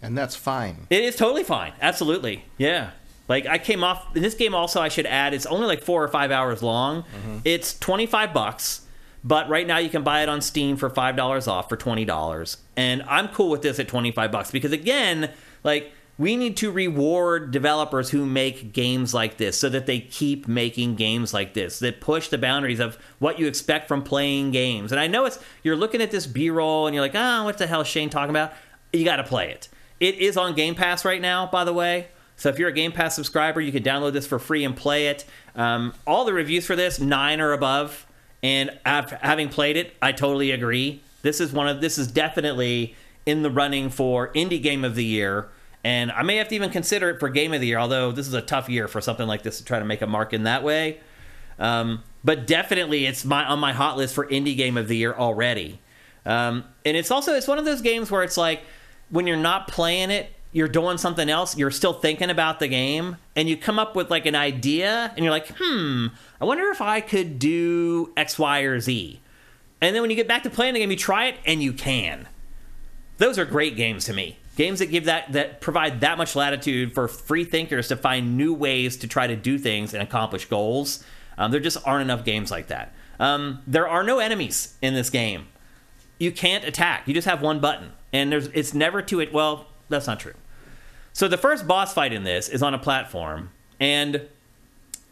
and 0.00 0.16
that's 0.16 0.36
fine. 0.36 0.86
It 0.90 1.02
is 1.02 1.16
totally 1.16 1.44
fine. 1.44 1.72
Absolutely. 1.80 2.44
Yeah. 2.58 2.90
Like 3.28 3.46
I 3.46 3.58
came 3.58 3.82
off 3.82 4.14
in 4.14 4.22
this 4.22 4.34
game 4.34 4.54
also 4.54 4.80
I 4.80 4.88
should 4.88 5.06
add 5.06 5.32
it's 5.32 5.46
only 5.46 5.66
like 5.66 5.82
4 5.82 6.04
or 6.04 6.08
5 6.08 6.30
hours 6.30 6.62
long. 6.62 7.02
Mm-hmm. 7.02 7.38
It's 7.44 7.78
25 7.78 8.32
bucks. 8.34 8.82
But 9.24 9.48
right 9.48 9.66
now 9.66 9.78
you 9.78 9.88
can 9.88 10.02
buy 10.02 10.22
it 10.22 10.28
on 10.28 10.42
Steam 10.42 10.76
for 10.76 10.90
$5 10.90 11.48
off 11.48 11.68
for 11.68 11.76
$20. 11.76 12.56
And 12.76 13.02
I'm 13.04 13.28
cool 13.28 13.48
with 13.48 13.62
this 13.62 13.78
at 13.78 13.88
25 13.88 14.30
bucks 14.30 14.50
because 14.50 14.72
again, 14.72 15.30
like 15.62 15.92
we 16.16 16.36
need 16.36 16.56
to 16.58 16.70
reward 16.70 17.50
developers 17.50 18.10
who 18.10 18.24
make 18.24 18.72
games 18.72 19.12
like 19.12 19.36
this 19.38 19.58
so 19.58 19.68
that 19.70 19.86
they 19.86 19.98
keep 19.98 20.46
making 20.46 20.94
games 20.94 21.34
like 21.34 21.54
this 21.54 21.80
that 21.80 22.00
push 22.00 22.28
the 22.28 22.38
boundaries 22.38 22.78
of 22.80 22.96
what 23.18 23.38
you 23.38 23.46
expect 23.46 23.88
from 23.88 24.02
playing 24.02 24.52
games. 24.52 24.92
And 24.92 25.00
I 25.00 25.06
know 25.06 25.24
it's 25.24 25.38
you're 25.62 25.74
looking 25.74 26.02
at 26.02 26.10
this 26.10 26.26
B-roll 26.26 26.86
and 26.86 26.94
you're 26.94 27.02
like, 27.02 27.16
"Ah, 27.16 27.40
oh, 27.40 27.44
what 27.44 27.58
the 27.58 27.66
hell 27.66 27.80
is 27.80 27.88
Shane 27.88 28.10
talking 28.10 28.30
about?" 28.30 28.52
You 28.92 29.04
got 29.04 29.16
to 29.16 29.24
play 29.24 29.50
it. 29.50 29.68
It 29.98 30.16
is 30.16 30.36
on 30.36 30.54
Game 30.54 30.74
Pass 30.74 31.04
right 31.04 31.20
now, 31.20 31.46
by 31.46 31.64
the 31.64 31.72
way. 31.72 32.08
So 32.36 32.48
if 32.48 32.58
you're 32.58 32.68
a 32.68 32.72
Game 32.72 32.92
Pass 32.92 33.16
subscriber, 33.16 33.60
you 33.60 33.72
can 33.72 33.82
download 33.82 34.12
this 34.12 34.26
for 34.26 34.38
free 34.38 34.64
and 34.64 34.76
play 34.76 35.08
it. 35.08 35.24
Um, 35.56 35.94
all 36.06 36.24
the 36.24 36.32
reviews 36.32 36.66
for 36.66 36.76
this 36.76 37.00
nine 37.00 37.40
or 37.40 37.52
above, 37.52 38.06
and 38.44 38.78
having 38.84 39.48
played 39.48 39.78
it, 39.78 39.96
I 40.02 40.12
totally 40.12 40.50
agree. 40.50 41.02
This 41.22 41.40
is 41.40 41.50
one 41.50 41.66
of 41.66 41.80
this 41.80 41.96
is 41.96 42.06
definitely 42.06 42.94
in 43.24 43.42
the 43.42 43.50
running 43.50 43.88
for 43.88 44.30
indie 44.34 44.62
game 44.62 44.84
of 44.84 44.94
the 44.94 45.04
year, 45.04 45.48
and 45.82 46.12
I 46.12 46.22
may 46.22 46.36
have 46.36 46.48
to 46.48 46.54
even 46.54 46.68
consider 46.68 47.08
it 47.08 47.18
for 47.18 47.30
game 47.30 47.54
of 47.54 47.62
the 47.62 47.66
year. 47.66 47.78
Although 47.78 48.12
this 48.12 48.28
is 48.28 48.34
a 48.34 48.42
tough 48.42 48.68
year 48.68 48.86
for 48.86 49.00
something 49.00 49.26
like 49.26 49.42
this 49.42 49.58
to 49.58 49.64
try 49.64 49.78
to 49.78 49.84
make 49.86 50.02
a 50.02 50.06
mark 50.06 50.34
in 50.34 50.42
that 50.42 50.62
way. 50.62 51.00
Um, 51.58 52.02
but 52.22 52.46
definitely, 52.46 53.06
it's 53.06 53.24
my 53.24 53.46
on 53.46 53.60
my 53.60 53.72
hot 53.72 53.96
list 53.96 54.14
for 54.14 54.26
indie 54.26 54.56
game 54.56 54.76
of 54.76 54.88
the 54.88 54.96
year 54.98 55.14
already. 55.14 55.80
Um, 56.26 56.64
and 56.84 56.98
it's 56.98 57.10
also 57.10 57.32
it's 57.32 57.48
one 57.48 57.58
of 57.58 57.64
those 57.64 57.80
games 57.80 58.10
where 58.10 58.22
it's 58.22 58.36
like 58.36 58.60
when 59.08 59.26
you're 59.26 59.38
not 59.38 59.68
playing 59.68 60.10
it, 60.10 60.30
you're 60.54 60.68
doing 60.68 60.98
something 60.98 61.28
else, 61.28 61.58
you're 61.58 61.72
still 61.72 61.92
thinking 61.92 62.30
about 62.30 62.60
the 62.60 62.68
game, 62.68 63.16
and 63.34 63.48
you 63.48 63.56
come 63.56 63.76
up 63.78 63.96
with 63.96 64.08
like 64.08 64.24
an 64.24 64.36
idea, 64.36 65.12
and 65.16 65.24
you're 65.24 65.32
like, 65.32 65.48
hmm, 65.58 66.06
I 66.40 66.44
wonder 66.44 66.70
if 66.70 66.80
I 66.80 67.00
could 67.00 67.40
do 67.40 68.12
X, 68.16 68.38
Y, 68.38 68.60
or 68.60 68.78
Z. 68.78 69.20
And 69.82 69.94
then 69.94 70.00
when 70.00 70.10
you 70.10 70.16
get 70.16 70.28
back 70.28 70.44
to 70.44 70.50
playing 70.50 70.74
the 70.74 70.80
game, 70.80 70.92
you 70.92 70.96
try 70.96 71.26
it, 71.26 71.36
and 71.44 71.60
you 71.60 71.72
can. 71.72 72.28
Those 73.18 73.36
are 73.36 73.44
great 73.44 73.76
games 73.76 74.04
to 74.04 74.12
me. 74.12 74.38
Games 74.56 74.78
that 74.78 74.86
give 74.86 75.06
that 75.06 75.32
that 75.32 75.60
provide 75.60 76.00
that 76.02 76.16
much 76.18 76.36
latitude 76.36 76.94
for 76.94 77.08
free 77.08 77.44
thinkers 77.44 77.88
to 77.88 77.96
find 77.96 78.38
new 78.38 78.54
ways 78.54 78.96
to 78.98 79.08
try 79.08 79.26
to 79.26 79.34
do 79.34 79.58
things 79.58 79.92
and 79.92 80.02
accomplish 80.02 80.44
goals. 80.44 81.02
Um, 81.36 81.50
there 81.50 81.60
just 81.60 81.78
aren't 81.84 82.02
enough 82.02 82.24
games 82.24 82.52
like 82.52 82.68
that. 82.68 82.94
Um, 83.18 83.60
there 83.66 83.88
are 83.88 84.04
no 84.04 84.20
enemies 84.20 84.76
in 84.80 84.94
this 84.94 85.10
game. 85.10 85.48
You 86.20 86.30
can't 86.30 86.64
attack. 86.64 87.08
You 87.08 87.14
just 87.14 87.26
have 87.26 87.42
one 87.42 87.58
button 87.58 87.90
and 88.12 88.30
there's 88.30 88.46
it's 88.54 88.72
never 88.72 89.02
to 89.02 89.18
it. 89.18 89.32
Well, 89.32 89.66
that's 89.88 90.06
not 90.06 90.20
true. 90.20 90.34
So 91.14 91.28
the 91.28 91.38
first 91.38 91.66
boss 91.66 91.94
fight 91.94 92.12
in 92.12 92.24
this 92.24 92.48
is 92.50 92.62
on 92.62 92.74
a 92.74 92.78
platform, 92.78 93.50
and 93.80 94.28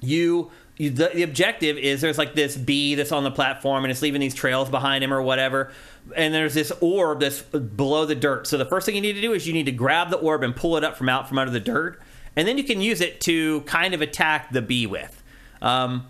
you. 0.01 0.51
You, 0.79 0.89
the, 0.89 1.11
the 1.13 1.23
objective 1.23 1.77
is 1.77 2.01
there's 2.01 2.17
like 2.17 2.35
this 2.35 2.57
bee 2.57 2.95
that's 2.95 3.13
on 3.13 3.25
the 3.25 3.31
platform 3.31 3.85
and 3.85 3.93
it's 3.93 4.01
leaving 4.01 4.23
these 4.23 4.35
trails 4.35 4.71
behind 4.71 5.05
him 5.05 5.13
or 5.13 5.21
whatever 5.21 5.71
and 6.17 6.33
there's 6.33 6.55
this 6.55 6.73
orb 6.81 7.21
that's 7.21 7.43
below 7.43 8.07
the 8.07 8.15
dirt 8.15 8.47
so 8.47 8.57
the 8.57 8.65
first 8.65 8.87
thing 8.87 8.95
you 8.95 9.03
need 9.03 9.13
to 9.13 9.21
do 9.21 9.35
is 9.35 9.47
you 9.47 9.53
need 9.53 9.67
to 9.67 9.71
grab 9.71 10.09
the 10.09 10.17
orb 10.17 10.43
and 10.43 10.57
pull 10.57 10.79
it 10.79 10.83
up 10.83 10.97
from 10.97 11.11
out 11.11 11.29
from 11.29 11.39
under 11.39 11.53
the 11.53 11.61
dirt 11.61 12.01
and 12.37 12.49
then 12.49 12.57
you 12.57 12.65
can 12.65 12.81
use 12.81 13.03
it 13.03 13.21
to 13.21 13.61
kind 13.61 13.93
of 13.93 14.01
attack 14.01 14.51
the 14.51 14.63
bee 14.63 14.87
with 14.87 15.23
um, 15.61 16.07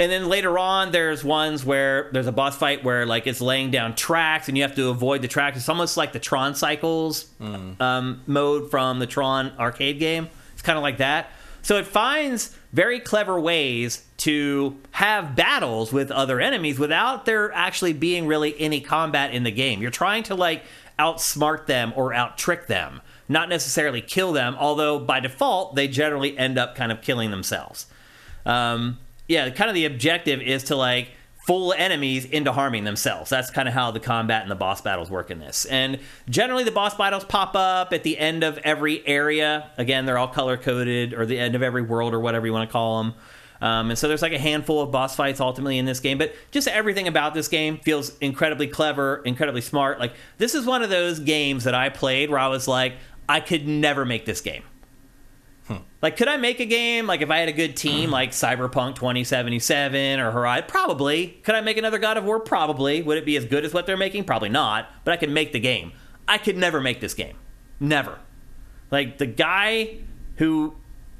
and 0.00 0.12
then 0.12 0.28
later 0.28 0.58
on 0.58 0.92
there's 0.92 1.24
ones 1.24 1.64
where 1.64 2.08
there's 2.12 2.26
a 2.26 2.32
boss 2.32 2.56
fight 2.56 2.84
where 2.84 3.04
like 3.04 3.26
it's 3.26 3.40
laying 3.40 3.70
down 3.70 3.94
tracks 3.94 4.48
and 4.48 4.56
you 4.56 4.62
have 4.62 4.74
to 4.76 4.88
avoid 4.88 5.22
the 5.22 5.28
tracks. 5.28 5.56
It's 5.56 5.68
almost 5.68 5.96
like 5.96 6.12
the 6.12 6.20
tron 6.20 6.54
cycles 6.54 7.26
mm. 7.40 7.80
um, 7.80 8.22
mode 8.26 8.70
from 8.70 9.00
the 9.00 9.06
tron 9.06 9.52
arcade 9.58 9.98
game. 9.98 10.28
It's 10.52 10.62
kind 10.62 10.76
of 10.76 10.82
like 10.82 10.98
that. 10.98 11.30
So 11.62 11.76
it 11.76 11.86
finds 11.86 12.56
very 12.72 13.00
clever 13.00 13.38
ways 13.38 14.04
to 14.18 14.76
have 14.92 15.34
battles 15.34 15.92
with 15.92 16.10
other 16.10 16.40
enemies 16.40 16.78
without 16.78 17.24
there 17.26 17.52
actually 17.52 17.92
being 17.92 18.26
really 18.26 18.58
any 18.60 18.80
combat 18.80 19.34
in 19.34 19.42
the 19.42 19.50
game. 19.50 19.82
You're 19.82 19.90
trying 19.90 20.22
to 20.24 20.34
like 20.34 20.62
outsmart 20.98 21.66
them 21.66 21.92
or 21.96 22.14
out 22.14 22.38
trick 22.38 22.66
them 22.66 23.00
not 23.28 23.48
necessarily 23.48 24.00
kill 24.00 24.32
them 24.32 24.56
although 24.58 24.98
by 24.98 25.20
default 25.20 25.76
they 25.76 25.86
generally 25.86 26.36
end 26.36 26.58
up 26.58 26.74
kind 26.74 26.90
of 26.90 27.02
killing 27.02 27.30
themselves. 27.30 27.86
Um, 28.46 28.98
yeah, 29.28 29.48
kind 29.50 29.70
of 29.70 29.74
the 29.74 29.84
objective 29.84 30.40
is 30.40 30.64
to 30.64 30.76
like 30.76 31.10
fool 31.46 31.72
enemies 31.72 32.26
into 32.26 32.52
harming 32.52 32.84
themselves. 32.84 33.30
That's 33.30 33.50
kind 33.50 33.68
of 33.68 33.72
how 33.74 33.90
the 33.90 34.00
combat 34.00 34.42
and 34.42 34.50
the 34.50 34.54
boss 34.54 34.82
battles 34.82 35.10
work 35.10 35.30
in 35.30 35.38
this. 35.38 35.64
And 35.64 35.98
generally, 36.28 36.64
the 36.64 36.70
boss 36.70 36.94
battles 36.94 37.24
pop 37.24 37.54
up 37.54 37.92
at 37.92 38.02
the 38.02 38.18
end 38.18 38.44
of 38.44 38.58
every 38.58 39.06
area. 39.06 39.70
Again, 39.78 40.04
they're 40.04 40.18
all 40.18 40.28
color 40.28 40.56
coded, 40.56 41.14
or 41.14 41.24
the 41.24 41.38
end 41.38 41.54
of 41.54 41.62
every 41.62 41.80
world, 41.80 42.12
or 42.12 42.20
whatever 42.20 42.46
you 42.46 42.52
want 42.52 42.68
to 42.68 42.72
call 42.72 43.02
them. 43.02 43.14
Um, 43.60 43.90
and 43.90 43.98
so 43.98 44.08
there's 44.08 44.22
like 44.22 44.32
a 44.32 44.38
handful 44.38 44.82
of 44.82 44.90
boss 44.90 45.16
fights 45.16 45.40
ultimately 45.40 45.78
in 45.78 45.84
this 45.84 46.00
game, 46.00 46.18
but 46.18 46.34
just 46.50 46.68
everything 46.68 47.08
about 47.08 47.34
this 47.34 47.48
game 47.48 47.78
feels 47.78 48.16
incredibly 48.18 48.68
clever, 48.68 49.22
incredibly 49.24 49.62
smart. 49.62 49.98
Like 49.98 50.12
this 50.36 50.54
is 50.54 50.64
one 50.64 50.82
of 50.82 50.90
those 50.90 51.18
games 51.18 51.64
that 51.64 51.74
I 51.74 51.88
played 51.88 52.30
where 52.30 52.38
I 52.38 52.48
was 52.48 52.68
like, 52.68 52.94
I 53.28 53.40
could 53.40 53.66
never 53.66 54.04
make 54.04 54.26
this 54.26 54.40
game. 54.40 54.62
Hmm. 55.68 55.76
Like, 56.00 56.16
could 56.16 56.28
I 56.28 56.38
make 56.38 56.60
a 56.60 56.64
game 56.64 57.06
like 57.06 57.20
if 57.20 57.30
I 57.30 57.38
had 57.38 57.48
a 57.48 57.52
good 57.52 57.76
team 57.76 58.10
like 58.10 58.30
Cyberpunk 58.30 58.94
2077 58.94 60.18
or 60.18 60.30
Horizon? 60.30 60.64
Probably. 60.66 61.28
Could 61.44 61.54
I 61.54 61.60
make 61.60 61.76
another 61.76 61.98
God 61.98 62.16
of 62.16 62.24
War? 62.24 62.40
Probably. 62.40 63.02
Would 63.02 63.18
it 63.18 63.26
be 63.26 63.36
as 63.36 63.44
good 63.44 63.64
as 63.64 63.74
what 63.74 63.84
they're 63.86 63.96
making? 63.96 64.24
Probably 64.24 64.48
not. 64.48 64.88
But 65.04 65.12
I 65.12 65.16
could 65.18 65.30
make 65.30 65.52
the 65.52 65.60
game. 65.60 65.92
I 66.26 66.38
could 66.38 66.56
never 66.56 66.80
make 66.80 67.00
this 67.00 67.12
game. 67.14 67.36
Never. 67.78 68.18
Like, 68.90 69.18
the 69.18 69.26
guy 69.26 69.98
who 70.36 70.74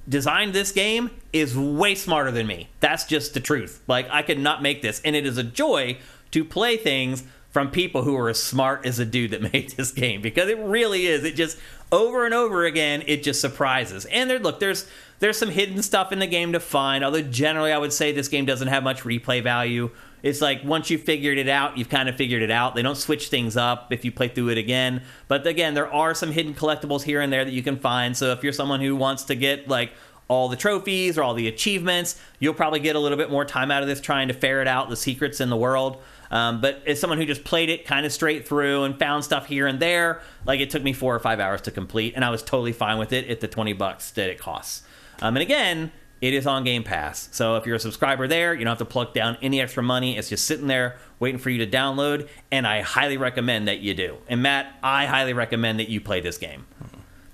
designed 0.08 0.54
this 0.54 0.72
game 0.72 1.10
is 1.32 1.56
way 1.56 1.94
smarter 1.94 2.30
than 2.30 2.46
me. 2.46 2.70
That's 2.80 3.04
just 3.04 3.34
the 3.34 3.40
truth. 3.40 3.82
Like, 3.86 4.08
I 4.10 4.22
could 4.22 4.38
not 4.38 4.62
make 4.62 4.80
this. 4.80 5.02
And 5.04 5.14
it 5.14 5.26
is 5.26 5.36
a 5.36 5.44
joy 5.44 5.98
to 6.30 6.44
play 6.44 6.78
things 6.78 7.24
from 7.50 7.70
people 7.70 8.02
who 8.02 8.16
are 8.16 8.28
as 8.28 8.42
smart 8.42 8.86
as 8.86 8.98
the 8.98 9.04
dude 9.04 9.30
that 9.32 9.42
made 9.52 9.70
this 9.70 9.90
game 9.92 10.22
because 10.22 10.48
it 10.48 10.58
really 10.58 11.06
is. 11.06 11.24
It 11.24 11.34
just 11.34 11.58
over 11.90 12.24
and 12.24 12.34
over 12.34 12.64
again, 12.64 13.02
it 13.06 13.22
just 13.22 13.40
surprises. 13.40 14.04
And 14.06 14.28
there, 14.28 14.38
look, 14.38 14.60
there's 14.60 14.86
there's 15.20 15.36
some 15.36 15.50
hidden 15.50 15.82
stuff 15.82 16.12
in 16.12 16.18
the 16.18 16.26
game 16.26 16.52
to 16.52 16.60
find. 16.60 17.04
Although 17.04 17.22
generally, 17.22 17.72
I 17.72 17.78
would 17.78 17.92
say 17.92 18.12
this 18.12 18.28
game 18.28 18.44
doesn't 18.44 18.68
have 18.68 18.82
much 18.82 19.02
replay 19.02 19.42
value. 19.42 19.90
it's 20.22 20.40
like 20.40 20.62
once 20.64 20.90
you 20.90 20.98
figured 20.98 21.38
it 21.38 21.48
out, 21.48 21.76
you've 21.76 21.88
kind 21.88 22.08
of 22.08 22.16
figured 22.16 22.42
it 22.42 22.50
out. 22.50 22.74
They 22.74 22.82
don't 22.82 22.96
switch 22.96 23.28
things 23.28 23.56
up 23.56 23.92
if 23.92 24.04
you 24.04 24.12
play 24.12 24.28
through 24.28 24.50
it 24.50 24.58
again. 24.58 25.02
But 25.26 25.46
again, 25.46 25.74
there 25.74 25.92
are 25.92 26.14
some 26.14 26.32
hidden 26.32 26.54
collectibles 26.54 27.02
here 27.02 27.20
and 27.20 27.32
there 27.32 27.44
that 27.44 27.52
you 27.52 27.62
can 27.62 27.78
find. 27.78 28.16
So 28.16 28.32
if 28.32 28.44
you're 28.44 28.52
someone 28.52 28.80
who 28.80 28.94
wants 28.94 29.24
to 29.24 29.34
get 29.34 29.68
like 29.68 29.92
all 30.28 30.48
the 30.48 30.56
trophies 30.56 31.16
or 31.16 31.22
all 31.22 31.34
the 31.34 31.48
achievements, 31.48 32.20
you'll 32.38 32.54
probably 32.54 32.80
get 32.80 32.94
a 32.94 33.00
little 33.00 33.18
bit 33.18 33.30
more 33.30 33.44
time 33.44 33.70
out 33.70 33.82
of 33.82 33.88
this 33.88 34.00
trying 34.00 34.28
to 34.28 34.34
ferret 34.34 34.68
out 34.68 34.88
the 34.90 34.96
secrets 34.96 35.40
in 35.40 35.48
the 35.48 35.56
world. 35.56 36.00
Um, 36.30 36.60
but 36.60 36.82
as 36.86 37.00
someone 37.00 37.18
who 37.18 37.24
just 37.24 37.44
played 37.44 37.70
it 37.70 37.86
kind 37.86 38.04
of 38.04 38.12
straight 38.12 38.46
through 38.46 38.84
and 38.84 38.98
found 38.98 39.24
stuff 39.24 39.46
here 39.46 39.66
and 39.66 39.80
there, 39.80 40.20
like 40.44 40.60
it 40.60 40.70
took 40.70 40.82
me 40.82 40.92
four 40.92 41.14
or 41.14 41.18
five 41.18 41.40
hours 41.40 41.60
to 41.62 41.70
complete, 41.70 42.14
and 42.14 42.24
I 42.24 42.30
was 42.30 42.42
totally 42.42 42.72
fine 42.72 42.98
with 42.98 43.12
it 43.12 43.28
at 43.28 43.40
the 43.40 43.48
20 43.48 43.72
bucks 43.72 44.10
that 44.12 44.28
it 44.28 44.38
costs. 44.38 44.82
Um, 45.20 45.36
and 45.36 45.42
again, 45.42 45.92
it 46.20 46.34
is 46.34 46.46
on 46.46 46.64
Game 46.64 46.82
Pass. 46.82 47.28
So 47.32 47.56
if 47.56 47.66
you're 47.66 47.76
a 47.76 47.80
subscriber 47.80 48.26
there, 48.26 48.52
you 48.52 48.60
don't 48.60 48.72
have 48.72 48.78
to 48.78 48.84
plug 48.84 49.14
down 49.14 49.38
any 49.40 49.60
extra 49.60 49.82
money. 49.82 50.16
It's 50.16 50.28
just 50.28 50.46
sitting 50.46 50.66
there 50.66 50.96
waiting 51.20 51.38
for 51.38 51.50
you 51.50 51.64
to 51.64 51.70
download, 51.70 52.28
and 52.50 52.66
I 52.66 52.80
highly 52.80 53.16
recommend 53.16 53.68
that 53.68 53.78
you 53.80 53.94
do. 53.94 54.18
And 54.28 54.42
Matt, 54.42 54.74
I 54.82 55.06
highly 55.06 55.32
recommend 55.32 55.78
that 55.78 55.88
you 55.88 56.00
play 56.00 56.20
this 56.20 56.38
game. 56.38 56.66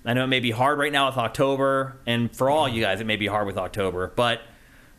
I 0.04 0.12
know 0.12 0.24
it 0.24 0.28
may 0.28 0.40
be 0.40 0.50
hard 0.50 0.78
right 0.78 0.92
now 0.92 1.06
with 1.06 1.16
October, 1.16 1.96
and 2.06 2.34
for 2.34 2.50
all 2.50 2.68
you 2.68 2.82
guys, 2.82 3.00
it 3.00 3.06
may 3.06 3.16
be 3.16 3.26
hard 3.26 3.46
with 3.46 3.56
October, 3.56 4.12
but 4.14 4.42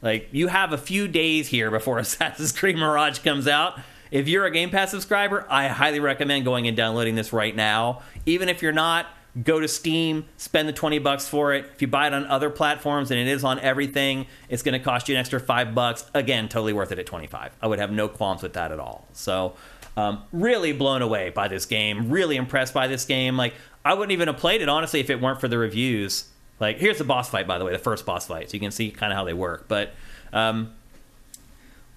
like 0.06 0.30
you 0.32 0.48
have 0.48 0.72
a 0.72 0.78
few 0.78 1.08
days 1.08 1.50
here 1.50 1.70
before 1.72 2.00
Assassin's 2.00 2.52
Creed 2.52 2.78
Mirage 2.78 3.20
comes 3.20 3.48
out. 3.48 3.80
If 4.12 4.30
you're 4.30 4.46
a 4.46 4.52
Game 4.52 4.70
Pass 4.70 4.92
subscriber, 4.92 5.46
I 5.50 5.68
highly 5.68 6.00
recommend 6.00 6.46
going 6.46 6.68
and 6.68 6.78
downloading 6.78 7.16
this 7.16 7.34
right 7.34 7.56
now. 7.56 8.04
Even 8.26 8.48
if 8.48 8.62
you're 8.62 8.72
not, 8.72 9.08
go 9.44 9.60
to 9.60 9.68
Steam, 9.68 10.26
spend 10.38 10.70
the 10.70 10.74
20 10.74 11.00
bucks 11.00 11.28
for 11.28 11.54
it. 11.54 11.66
If 11.74 11.82
you 11.82 11.88
buy 11.88 12.08
it 12.08 12.14
on 12.14 12.26
other 12.28 12.52
platforms 12.52 13.10
and 13.10 13.20
it 13.20 13.28
is 13.28 13.44
on 13.44 13.60
everything, 13.60 14.28
it's 14.48 14.62
going 14.62 14.80
to 14.80 14.80
cost 14.80 15.10
you 15.10 15.16
an 15.16 15.20
extra 15.20 15.40
5 15.40 15.74
bucks. 15.74 16.10
Again, 16.14 16.48
totally 16.48 16.72
worth 16.72 16.92
it 16.92 17.00
at 17.00 17.08
25. 17.08 17.52
I 17.62 17.68
would 17.68 17.80
have 17.80 17.92
no 17.92 18.08
qualms 18.08 18.44
with 18.44 18.54
that 18.54 18.72
at 18.72 18.80
all. 18.80 19.08
So, 19.12 19.56
um, 19.98 20.24
really 20.32 20.72
blown 20.72 21.02
away 21.02 21.32
by 21.32 21.48
this 21.48 21.66
game. 21.66 22.10
Really 22.12 22.36
impressed 22.36 22.74
by 22.74 22.88
this 22.88 23.06
game. 23.06 23.38
Like 23.38 23.56
I 23.84 23.94
wouldn't 23.94 24.12
even 24.12 24.28
have 24.28 24.38
played 24.38 24.62
it 24.62 24.70
honestly 24.70 25.00
if 25.00 25.10
it 25.10 25.20
weren't 25.20 25.42
for 25.42 25.48
the 25.48 25.58
reviews. 25.58 26.26
Like 26.60 26.78
here's 26.78 26.98
the 26.98 27.04
boss 27.04 27.30
fight 27.30 27.48
by 27.48 27.58
the 27.58 27.66
way, 27.66 27.72
the 27.72 27.80
first 27.80 28.06
boss 28.06 28.28
fight, 28.28 28.50
so 28.50 28.54
you 28.56 28.60
can 28.60 28.72
see 28.72 28.92
kind 28.92 29.12
of 29.12 29.18
how 29.18 29.26
they 29.26 29.34
work. 29.34 29.68
But 29.68 29.94
um, 30.32 30.74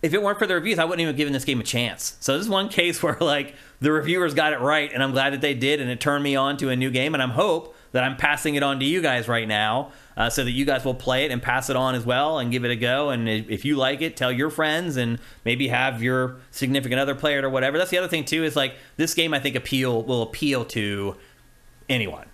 if 0.03 0.15
it 0.15 0.23
weren't 0.23 0.39
for 0.39 0.47
the 0.47 0.55
reviews, 0.55 0.78
I 0.78 0.85
wouldn't 0.85 1.01
even 1.01 1.12
have 1.12 1.17
given 1.17 1.33
this 1.33 1.45
game 1.45 1.61
a 1.61 1.65
chance. 1.65 2.17
So 2.20 2.37
this 2.37 2.47
is 2.47 2.51
one 2.51 2.69
case 2.69 3.03
where 3.03 3.17
like 3.20 3.55
the 3.81 3.93
reviewers 3.93 4.35
got 4.35 4.53
it 4.53 4.61
right, 4.61 4.93
and 4.93 5.03
I'm 5.03 5.12
glad 5.12 5.33
that 5.33 5.41
they 5.41 5.55
did, 5.55 5.81
and 5.81 5.91
it 5.91 6.01
turned 6.01 6.25
me 6.25 6.37
on 6.37 6.57
to 6.59 6.70
a 6.70 6.77
new 6.77 6.91
game. 6.91 7.15
And 7.15 7.23
I'm 7.23 7.31
hope 7.31 7.75
that 7.93 8.05
I'm 8.05 8.17
passing 8.17 8.55
it 8.55 8.62
on 8.62 8.78
to 8.81 8.85
you 8.85 9.01
guys 9.01 9.28
right 9.28 9.49
now, 9.49 9.93
uh, 10.17 10.28
so 10.28 10.45
that 10.45 10.51
you 10.51 10.65
guys 10.65 10.85
will 10.85 10.95
play 10.95 11.25
it 11.25 11.31
and 11.31 11.43
pass 11.43 11.70
it 11.70 11.77
on 11.77 11.95
as 11.95 12.05
well 12.05 12.39
and 12.39 12.51
give 12.51 12.65
it 12.65 12.70
a 12.70 12.77
go. 12.77 13.11
And 13.11 13.28
if 13.28 13.65
you 13.65 13.77
like 13.77 14.03
it, 14.03 14.17
tell 14.17 14.31
your 14.31 14.51
friends 14.51 14.97
and 14.97 15.19
maybe 15.45 15.69
have 15.69 16.03
your 16.03 16.37
significant 16.51 17.01
other 17.01 17.15
play 17.15 17.39
it 17.39 17.45
or 17.45 17.51
whatever. 17.51 17.78
That's 17.78 17.91
the 17.91 17.99
other 17.99 18.09
thing 18.09 18.25
too 18.25 18.45
is 18.45 18.57
like 18.57 18.75
this 18.97 19.15
game 19.15 19.33
I 19.33 19.41
think 19.41 19.57
appeal 19.57 20.03
will 20.03 20.23
appeal 20.23 20.65
to 20.67 21.17
anyone. 21.89 22.27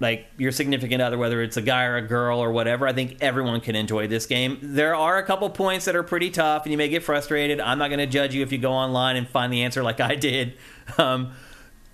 Like 0.00 0.26
your 0.36 0.50
significant 0.52 1.00
other, 1.00 1.16
whether 1.16 1.40
it's 1.40 1.56
a 1.56 1.62
guy 1.62 1.84
or 1.84 1.96
a 1.96 2.02
girl 2.02 2.40
or 2.40 2.50
whatever, 2.50 2.86
I 2.86 2.92
think 2.92 3.18
everyone 3.20 3.60
can 3.60 3.76
enjoy 3.76 4.08
this 4.08 4.26
game. 4.26 4.58
There 4.60 4.94
are 4.94 5.18
a 5.18 5.22
couple 5.22 5.48
points 5.50 5.84
that 5.84 5.94
are 5.94 6.02
pretty 6.02 6.30
tough, 6.30 6.64
and 6.64 6.72
you 6.72 6.78
may 6.78 6.88
get 6.88 7.02
frustrated. 7.02 7.60
I'm 7.60 7.78
not 7.78 7.88
going 7.88 8.00
to 8.00 8.06
judge 8.06 8.34
you 8.34 8.42
if 8.42 8.50
you 8.50 8.58
go 8.58 8.72
online 8.72 9.16
and 9.16 9.28
find 9.28 9.52
the 9.52 9.62
answer 9.62 9.82
like 9.82 10.00
I 10.00 10.14
did. 10.14 10.54
Um, 10.98 11.32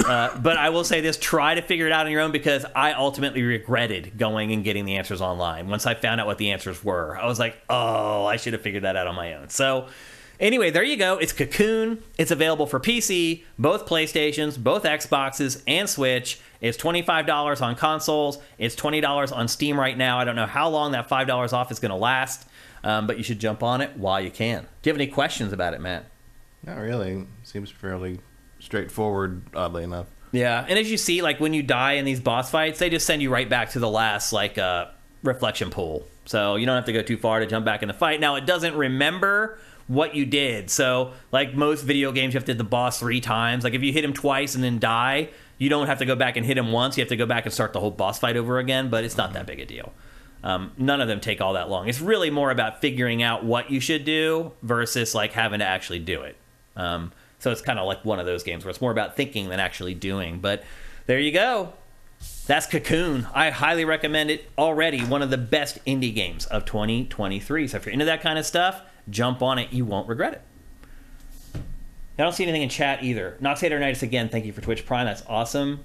uh, 0.05 0.37
but 0.39 0.57
I 0.57 0.71
will 0.71 0.85
say 0.85 1.01
this: 1.01 1.17
try 1.17 1.55
to 1.55 1.63
figure 1.63 1.87
it 1.87 1.93
out 1.93 2.07
on 2.07 2.13
your 2.13 2.21
own 2.21 2.33
because 2.33 2.65
I 2.75 2.93
ultimately 2.93 3.43
regretted 3.43 4.17
going 4.17 4.53
and 4.53 4.65
getting 4.65 4.85
the 4.85 4.97
answers 4.97 5.21
online. 5.21 5.69
Once 5.69 5.87
I 5.87 5.95
found 5.95 6.21
out 6.21 6.27
what 6.27 6.39
the 6.39 6.53
answers 6.53 6.83
were, 6.83 7.17
I 7.17 7.27
was 7.27 7.39
like, 7.39 7.61
"Oh, 7.69 8.25
I 8.25 8.37
should 8.37 8.53
have 8.53 8.63
figured 8.63 8.85
that 8.85 8.97
out 8.97 9.07
on 9.07 9.15
my 9.15 9.35
own." 9.35 9.49
So, 9.51 9.89
anyway, 10.41 10.71
there 10.71 10.83
you 10.83 10.97
go. 10.97 11.19
It's 11.19 11.33
Cocoon. 11.33 12.03
It's 12.19 12.31
available 12.31 12.67
for 12.67 12.81
PC, 12.81 13.45
both 13.59 13.87
PlayStations, 13.87 14.59
both 14.59 14.83
Xboxes, 14.83 15.63
and 15.67 15.89
Switch. 15.89 16.41
It's 16.61 16.77
twenty 16.77 17.03
five 17.03 17.27
dollars 17.27 17.61
on 17.61 17.77
consoles. 17.77 18.39
It's 18.59 18.75
twenty 18.75 19.01
dollars 19.01 19.31
on 19.33 19.49
Steam 19.49 19.79
right 19.79 19.97
now. 19.97 20.19
I 20.19 20.25
don't 20.25 20.37
know 20.37 20.47
how 20.47 20.69
long 20.69 20.93
that 20.93 21.09
five 21.09 21.27
dollars 21.27 21.53
off 21.53 21.71
is 21.71 21.79
going 21.79 21.91
to 21.91 21.97
last, 21.97 22.49
um, 22.83 23.07
but 23.07 23.17
you 23.19 23.23
should 23.23 23.39
jump 23.39 23.63
on 23.63 23.81
it 23.81 23.97
while 23.97 24.21
you 24.21 24.31
can. 24.31 24.67
Do 24.83 24.91
you 24.91 24.93
have 24.93 25.01
any 25.01 25.11
questions 25.11 25.53
about 25.53 25.75
it, 25.75 25.81
Matt? 25.81 26.07
Not 26.65 26.79
really. 26.79 27.27
Seems 27.43 27.71
fairly 27.71 28.21
straightforward, 28.59 29.43
oddly 29.55 29.85
enough. 29.85 30.07
Yeah, 30.33 30.65
and 30.69 30.79
as 30.79 30.91
you 30.91 30.97
see, 30.97 31.23
like 31.23 31.41
when 31.41 31.55
you 31.55 31.63
die 31.63 31.93
in 31.93 32.05
these 32.05 32.21
boss 32.21 32.51
fights, 32.51 32.79
they 32.79 32.91
just 32.91 33.07
send 33.07 33.23
you 33.23 33.31
right 33.31 33.49
back 33.49 33.71
to 33.71 33.79
the 33.79 33.89
last 33.89 34.33
like 34.33 34.59
uh, 34.59 34.87
reflection 35.23 35.71
pool. 35.71 36.07
So 36.27 36.55
you 36.57 36.67
don't 36.67 36.77
have 36.77 36.85
to 36.85 36.93
go 36.93 37.03
too 37.03 37.17
far 37.17 37.41
to 37.41 37.47
jump 37.47 37.65
back 37.65 37.83
in 37.83 37.89
the 37.89 37.95
fight. 37.95 38.21
Now 38.21 38.37
it 38.37 38.47
doesn't 38.47 38.77
remember 38.77 39.59
what 39.91 40.15
you 40.15 40.25
did. 40.25 40.71
So 40.71 41.15
like 41.33 41.57
most 41.57 41.83
video 41.83 42.13
games, 42.13 42.33
you 42.33 42.39
have 42.39 42.45
to 42.45 42.53
hit 42.53 42.59
the 42.59 42.65
boss 42.65 43.01
three 43.01 43.21
times. 43.21 43.65
Like 43.65 43.75
if 43.75 43.83
you 43.83 43.93
hit 43.93 44.05
him 44.05 44.13
twice 44.13 44.55
and 44.55 44.63
then 44.63 44.79
die, 44.79 45.31
you 45.59 45.69
don't 45.69 45.89
have 45.89 45.99
to 45.99 46.07
go 46.07 46.15
back 46.15 46.37
and 46.37 46.47
hit 46.47 46.57
him 46.57 46.71
once. 46.71 46.97
You 46.97 47.03
have 47.03 47.09
to 47.09 47.17
go 47.17 47.27
back 47.27 47.45
and 47.45 47.53
start 47.53 47.73
the 47.73 47.81
whole 47.81 47.91
boss 47.91 48.21
fight 48.21 48.37
over 48.37 48.61
again. 48.61 48.89
But 48.89 49.03
it's 49.03 49.17
not 49.17 49.33
that 49.33 49.47
big 49.47 49.59
a 49.59 49.67
deal. 49.67 49.93
Um, 50.45 50.71
none 50.79 51.01
of 51.01 51.09
them 51.09 51.19
take 51.19 51.41
all 51.41 51.55
that 51.55 51.69
long. 51.69 51.89
It's 51.89 52.01
really 52.01 52.31
more 52.31 52.53
about 52.53 52.81
figuring 52.81 53.21
out 53.21 53.45
what 53.45 53.73
you 53.73 53.81
should 53.81 54.05
do 54.05 54.53
versus 54.63 55.13
like 55.13 55.33
having 55.33 55.59
to 55.59 55.67
actually 55.67 55.99
do 55.99 56.23
it. 56.23 56.37
Um, 56.77 57.11
so 57.41 57.51
it's 57.51 57.61
kind 57.61 57.81
of 57.81 57.87
like 57.87 58.05
one 58.05 58.21
of 58.21 58.27
those 58.27 58.45
games 58.45 58.65
where 58.65 58.71
it's 58.71 58.81
more 58.81 58.93
about 58.93 59.17
thinking 59.17 59.49
than 59.49 59.59
actually 59.59 59.95
doing. 59.95 60.39
But 60.39 60.63
there 61.07 61.19
you 61.19 61.33
go. 61.33 61.73
That's 62.47 62.67
Cocoon. 62.67 63.27
I 63.35 63.51
highly 63.51 63.85
recommend 63.85 64.31
it 64.31 64.49
already. 64.57 65.01
One 65.05 65.21
of 65.21 65.31
the 65.31 65.39
best 65.39 65.85
indie 65.85 66.15
games 66.15 66.47
of 66.47 66.65
2023. 66.65 67.67
So 67.67 67.77
if 67.77 67.87
you're 67.87 67.93
into 67.93 68.05
that 68.05 68.21
kind 68.21 68.39
of 68.39 68.47
stuff, 68.47 68.83
jump 69.11 69.43
on 69.43 69.59
it. 69.59 69.73
You 69.73 69.85
won't 69.85 70.09
regret 70.09 70.35
it. 70.35 70.43
I 72.19 72.23
don't 72.23 72.33
see 72.35 72.43
anything 72.43 72.63
in 72.63 72.69
chat 72.69 73.03
either. 73.03 73.39
Noxatornitis 73.41 74.03
again, 74.03 74.29
thank 74.29 74.45
you 74.45 74.53
for 74.53 74.61
Twitch 74.61 74.85
Prime. 74.85 75.07
That's 75.07 75.23
awesome. 75.27 75.85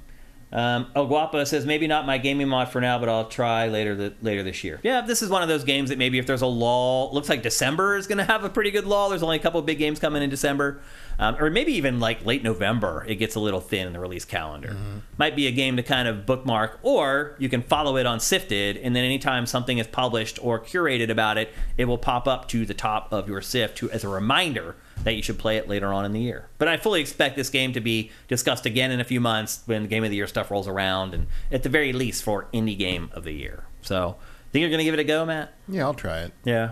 Um, 0.56 0.88
El 0.96 1.08
Guapo 1.08 1.44
says 1.44 1.66
maybe 1.66 1.86
not 1.86 2.06
my 2.06 2.18
gaming 2.18 2.48
mod 2.48 2.70
for 2.70 2.80
now, 2.80 2.98
but 2.98 3.10
I'll 3.10 3.28
try 3.28 3.68
later 3.68 3.94
the, 3.94 4.14
later 4.22 4.42
this 4.42 4.64
year. 4.64 4.80
Yeah, 4.84 5.02
this 5.02 5.22
is 5.22 5.30
one 5.30 5.42
of 5.44 5.50
those 5.50 5.66
games 5.66 5.90
that 5.90 5.98
maybe 5.98 6.18
if 6.18 6.26
there's 6.26 6.42
a 6.42 6.48
lull, 6.48 7.14
looks 7.14 7.28
like 7.28 7.44
December 7.44 7.98
is 7.98 8.08
going 8.08 8.20
to 8.20 8.24
have 8.24 8.46
a 8.46 8.50
pretty 8.50 8.72
good 8.72 8.86
lull. 8.86 9.10
There's 9.10 9.22
only 9.22 9.36
a 9.36 9.42
couple 9.42 9.60
of 9.60 9.66
big 9.66 9.80
games 9.80 10.00
coming 10.00 10.24
in 10.24 10.30
December, 10.30 10.80
um, 11.20 11.36
or 11.42 11.50
maybe 11.50 11.74
even 11.74 12.00
like 12.00 12.26
late 12.26 12.42
November. 12.42 13.06
It 13.06 13.16
gets 13.16 13.36
a 13.36 13.42
little 13.42 13.60
thin 13.60 13.86
in 13.86 13.92
the 13.92 14.00
release 14.00 14.24
calendar. 14.24 14.78
Might 15.18 15.36
be 15.36 15.48
a 15.48 15.52
game 15.52 15.76
to 15.76 15.84
kind 15.84 16.08
of 16.08 16.26
bookmark, 16.26 16.80
or 16.84 17.36
you 17.38 17.50
can 17.50 17.62
follow 17.62 17.98
it 17.98 18.06
on 18.06 18.22
Sifted, 18.22 18.78
and 18.78 18.96
then 18.96 19.04
anytime 19.04 19.46
something 19.46 19.78
is 19.78 19.88
published 19.88 20.40
or 20.42 20.58
curated 20.58 21.10
about 21.10 21.38
it, 21.38 21.52
it 21.78 21.84
will 21.84 21.98
pop 21.98 22.30
up 22.30 22.48
to 22.50 22.66
the 22.66 22.74
top 22.74 23.12
of 23.12 23.28
your 23.28 23.42
Sift 23.42 23.78
to 23.80 23.92
as 23.92 24.06
a 24.06 24.08
reminder 24.08 24.78
that 25.04 25.14
you 25.14 25.22
should 25.22 25.38
play 25.38 25.58
it 25.58 25.68
later 25.68 25.94
on 25.94 26.06
in 26.06 26.14
the 26.14 26.20
year. 26.20 26.48
But 26.58 26.68
I 26.68 26.78
fully 26.78 27.02
expect 27.02 27.36
this 27.36 27.50
game 27.50 27.74
to 27.74 27.82
be 27.82 28.12
discussed 28.28 28.66
again 28.66 28.92
in 28.92 29.00
a 29.00 29.04
few 29.04 29.20
months 29.20 29.62
when 29.66 29.84
the 29.84 29.88
Game 29.88 30.04
of 30.04 30.10
the 30.10 30.16
Year 30.16 30.28
stuff 30.28 30.50
rolls 30.50 30.68
around, 30.68 31.14
and 31.14 31.28
at 31.52 31.64
the 31.64 31.70
very 31.70 31.94
least 31.94 32.24
for 32.24 32.48
Indie 32.54 32.78
Game 32.78 33.10
of 33.14 33.24
the 33.24 33.34
Year. 33.34 33.66
So, 33.82 34.16
think 34.56 34.62
you're 34.62 34.70
going 34.70 34.80
to 34.80 34.86
give 34.86 34.94
it 34.94 35.02
a 35.02 35.04
go, 35.04 35.26
Matt? 35.26 35.52
Yeah, 35.68 35.84
I'll 35.84 35.94
try 35.94 36.20
it. 36.20 36.32
Yeah. 36.46 36.72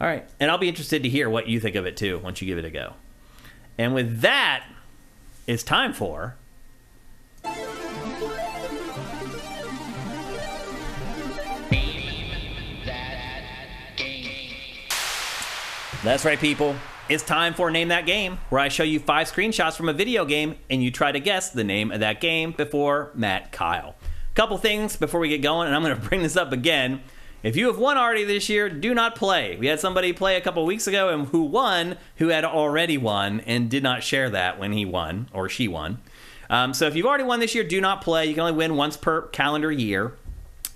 All 0.00 0.06
right. 0.06 0.24
And 0.38 0.48
I'll 0.48 0.58
be 0.58 0.68
interested 0.68 1.02
to 1.02 1.08
hear 1.08 1.28
what 1.28 1.48
you 1.48 1.58
think 1.58 1.74
of 1.74 1.86
it 1.86 1.96
too 1.96 2.20
once 2.20 2.40
you 2.40 2.46
give 2.46 2.56
it 2.56 2.64
a 2.64 2.70
go. 2.70 2.92
And 3.78 3.94
with 3.94 4.20
that, 4.20 4.64
it's 5.48 5.64
time 5.64 5.92
for. 5.92 6.36
That's 16.04 16.24
right, 16.24 16.38
people. 16.38 16.76
It's 17.06 17.22
time 17.22 17.52
for 17.52 17.70
Name 17.70 17.88
That 17.88 18.06
Game, 18.06 18.38
where 18.48 18.62
I 18.62 18.68
show 18.68 18.82
you 18.82 18.98
five 18.98 19.30
screenshots 19.30 19.76
from 19.76 19.90
a 19.90 19.92
video 19.92 20.24
game 20.24 20.56
and 20.70 20.82
you 20.82 20.90
try 20.90 21.12
to 21.12 21.20
guess 21.20 21.50
the 21.50 21.62
name 21.62 21.90
of 21.90 22.00
that 22.00 22.18
game 22.18 22.52
before 22.52 23.10
Matt 23.14 23.52
Keil. 23.52 23.92
Couple 24.34 24.56
things 24.56 24.96
before 24.96 25.20
we 25.20 25.28
get 25.28 25.42
going, 25.42 25.66
and 25.66 25.76
I'm 25.76 25.82
going 25.82 25.94
to 26.00 26.08
bring 26.08 26.22
this 26.22 26.34
up 26.34 26.50
again. 26.50 27.02
If 27.42 27.56
you 27.56 27.66
have 27.66 27.76
won 27.76 27.98
already 27.98 28.24
this 28.24 28.48
year, 28.48 28.70
do 28.70 28.94
not 28.94 29.16
play. 29.16 29.54
We 29.58 29.66
had 29.66 29.80
somebody 29.80 30.14
play 30.14 30.36
a 30.36 30.40
couple 30.40 30.64
weeks 30.64 30.86
ago 30.86 31.10
and 31.10 31.26
who 31.26 31.42
won, 31.42 31.98
who 32.16 32.28
had 32.28 32.46
already 32.46 32.96
won 32.96 33.40
and 33.40 33.70
did 33.70 33.82
not 33.82 34.02
share 34.02 34.30
that 34.30 34.58
when 34.58 34.72
he 34.72 34.86
won 34.86 35.28
or 35.34 35.50
she 35.50 35.68
won. 35.68 35.98
Um, 36.48 36.72
so 36.72 36.86
if 36.86 36.96
you've 36.96 37.04
already 37.04 37.24
won 37.24 37.38
this 37.38 37.54
year, 37.54 37.64
do 37.64 37.82
not 37.82 38.00
play. 38.00 38.24
You 38.24 38.32
can 38.32 38.44
only 38.44 38.54
win 38.54 38.76
once 38.76 38.96
per 38.96 39.26
calendar 39.28 39.70
year. 39.70 40.14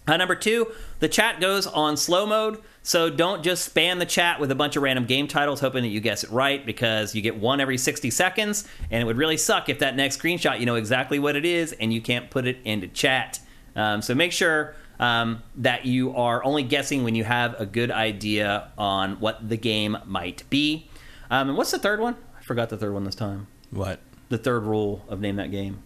Uh, 0.07 0.19
number 0.19 0.35
two, 0.35 0.73
the 1.01 1.09
chat 1.09 1.41
goes 1.41 1.67
on 1.67 1.97
slow 1.97 2.27
mode, 2.27 2.59
so 2.89 3.11
don't 3.11 3.43
just 3.43 3.75
spam 3.75 3.99
the 3.99 4.07
chat 4.07 4.41
with 4.41 4.51
a 4.51 4.55
bunch 4.55 4.75
of 4.75 4.83
random 4.83 5.05
game 5.05 5.29
titles 5.29 5.61
hoping 5.61 5.83
that 5.83 5.91
you 5.91 6.01
guess 6.01 6.25
it 6.25 6.31
right 6.31 6.65
because 6.65 7.15
you 7.15 7.21
get 7.21 7.37
one 7.37 7.61
every 7.61 7.77
60 7.77 8.09
seconds, 8.09 8.67
and 8.91 9.03
it 9.03 9.05
would 9.05 9.19
really 9.19 9.37
suck 9.37 9.69
if 9.69 9.81
that 9.81 9.95
next 9.95 10.19
screenshot 10.19 10.59
you 10.59 10.65
know 10.65 10.75
exactly 10.75 11.19
what 11.19 11.37
it 11.37 11.45
is 11.45 11.73
and 11.73 11.93
you 11.93 12.01
can't 12.01 12.31
put 12.31 12.47
it 12.47 12.57
into 12.65 12.89
chat. 12.89 13.41
Um, 13.77 14.01
so 14.01 14.15
make 14.15 14.33
sure 14.33 14.75
um, 14.99 15.43
that 15.57 15.85
you 15.85 16.17
are 16.17 16.43
only 16.45 16.63
guessing 16.63 17.05
when 17.05 17.15
you 17.15 17.25
have 17.25 17.61
a 17.61 17.67
good 17.67 17.91
idea 17.91 18.73
on 18.79 19.21
what 19.21 19.47
the 19.47 19.59
game 19.59 19.99
might 20.07 20.49
be. 20.49 20.89
Um, 21.31 21.51
and 21.51 21.59
what's 21.59 21.73
the 21.73 21.79
third 21.79 22.01
one? 22.01 22.17
I 22.39 22.43
forgot 22.43 22.71
the 22.71 22.79
third 22.79 22.95
one 22.95 23.05
this 23.05 23.15
time. 23.15 23.49
What? 23.71 24.01
The 24.31 24.39
third 24.39 24.63
rule 24.63 25.05
of 25.11 25.21
Name 25.21 25.37
That 25.37 25.51
Game. 25.51 25.83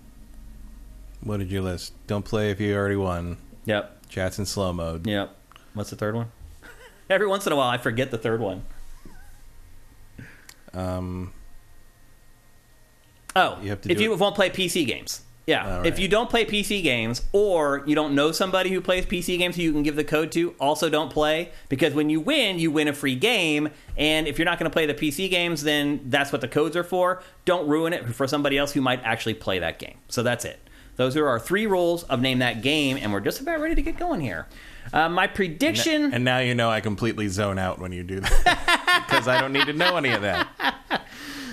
What 1.21 1.39
did 1.39 1.51
you 1.51 1.63
list? 1.63 1.95
Don't 2.07 2.25
play 2.25 2.53
if 2.53 2.61
you 2.61 2.77
already 2.77 2.95
won. 2.95 3.39
Yep. 3.65 4.09
Chats 4.09 4.39
in 4.39 4.47
slow 4.47 4.73
mode. 4.73 5.05
Yep. 5.05 5.35
What's 5.75 5.91
the 5.91 5.97
third 5.97 6.15
one? 6.15 6.31
Every 7.11 7.27
once 7.27 7.47
in 7.47 7.53
a 7.53 7.57
while, 7.57 7.69
I 7.69 7.79
forget 7.79 8.11
the 8.11 8.19
third 8.19 8.41
one. 8.41 8.65
Um, 10.75 11.33
Oh, 13.35 13.59
You 13.63 13.71
have 13.71 13.81
to 13.83 13.91
if 13.91 14.01
you 14.01 14.13
it- 14.13 14.19
won't 14.19 14.35
play 14.35 14.51
PC 14.51 14.87
games. 14.87 15.23
Yeah. 15.47 15.79
All 15.79 15.87
If 15.87 15.99
you 15.99 16.07
don't 16.07 16.31
play 16.31 16.45
PC 16.45 16.83
games 16.85 17.23
or 17.33 17.83
you 17.87 17.95
don't 17.97 18.15
know 18.15 18.31
somebody 18.31 18.71
who 18.71 18.81
plays 18.81 19.05
PC 19.07 19.39
games 19.39 19.57
who 19.57 19.63
you 19.63 19.73
can 19.73 19.83
give 19.83 19.97
the 19.97 20.05
code 20.05 20.31
to, 20.33 20.55
also 20.61 20.89
don't 20.89 21.11
play 21.11 21.51
because 21.69 21.95
when 21.95 22.09
you 22.11 22.21
win, 22.21 22.59
you 22.61 22.71
win 22.71 22.87
a 22.89 22.93
free 22.93 23.17
game. 23.17 23.71
And 23.97 24.29
if 24.29 24.39
you're 24.39 24.45
not 24.47 24.59
going 24.61 24.71
to 24.71 24.73
play 24.73 24.87
the 24.87 24.95
PC 24.95 25.29
games, 25.31 25.65
then 25.65 26.01
that's 26.05 26.31
what 26.31 26.43
the 26.43 26.49
codes 26.49 26.77
are 26.77 26.85
for. 26.85 27.23
Don't 27.45 27.67
ruin 27.67 27.93
it 27.93 28.07
for 28.15 28.29
somebody 28.29 28.57
else 28.57 28.73
who 28.73 28.81
might 28.81 29.01
actually 29.03 29.35
play 29.35 29.59
that 29.59 29.79
game. 29.81 29.97
So 30.09 30.23
that's 30.23 30.45
it. 30.45 30.61
Those 30.97 31.17
are 31.17 31.27
our 31.27 31.41
three 31.41 31.67
rules 31.67 32.05
of 32.05 32.21
Name 32.21 32.39
That 32.39 32.63
Game, 32.63 32.97
and 32.99 33.13
we're 33.13 33.21
just 33.21 33.41
about 33.41 33.61
ready 33.61 33.75
to 33.75 33.83
get 33.83 33.99
going 33.99 34.21
here. 34.21 34.47
Uh, 34.93 35.09
my 35.09 35.27
prediction. 35.27 36.13
and 36.15 36.25
now 36.25 36.39
you 36.39 36.55
know 36.55 36.71
I 36.71 36.81
completely 36.81 37.29
zone 37.29 37.59
out 37.59 37.79
when 37.79 37.93
you 37.93 38.03
do 38.03 38.21
that 38.21 39.05
because 39.09 39.29
I 39.29 39.41
don't 39.41 39.53
need 39.53 39.67
to 39.67 39.73
know 39.73 39.97
any 39.97 40.11
of 40.11 40.23
that. 40.23 40.49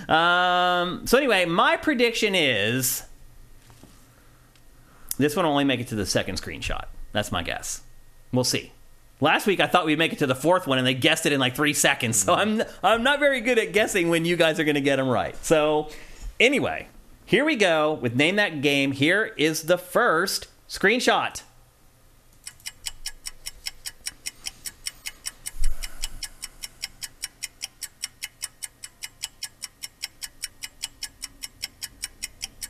Um, 0.10 1.06
so 1.06 1.20
anyway, 1.20 1.46
my 1.46 1.78
prediction 1.78 2.34
is 2.34 3.04
this 5.20 5.36
one 5.36 5.46
will 5.46 5.52
only 5.52 5.66
make 5.66 5.80
it 5.80 5.88
to 5.90 5.96
the 5.96 6.06
second 6.08 6.42
screenshot. 6.42 6.86
That's 7.12 7.32
my 7.32 7.44
guess. 7.44 7.82
We'll 8.32 8.44
see. 8.44 8.72
Last 9.22 9.46
week 9.46 9.60
I 9.60 9.68
thought 9.68 9.86
we'd 9.86 10.00
make 10.00 10.12
it 10.12 10.20
to 10.20 10.26
the 10.28 10.34
fourth 10.34 10.66
one, 10.66 10.80
and 10.80 10.88
they 10.88 10.96
guessed 10.96 11.28
it 11.28 11.32
in 11.32 11.40
like 11.40 11.56
three 11.56 11.74
seconds. 11.74 12.18
So 12.24 12.34
I'm 12.34 12.64
I'm 12.82 13.04
not 13.04 13.20
very 13.20 13.40
good 13.42 13.60
at 13.60 13.72
guessing 13.72 14.10
when 14.10 14.26
you 14.26 14.36
guys 14.36 14.60
are 14.60 14.64
going 14.64 14.74
to 14.76 14.82
get 14.82 14.96
them 14.96 15.10
right. 15.10 15.36
So 15.46 15.90
anyway, 16.40 16.88
here 17.26 17.46
we 17.46 17.56
go 17.56 17.94
with 17.94 18.16
name 18.16 18.38
that 18.38 18.62
game. 18.62 18.94
Here 18.94 19.34
is 19.38 19.64
the 19.64 19.78
first 19.78 20.48
screenshot. 20.68 21.44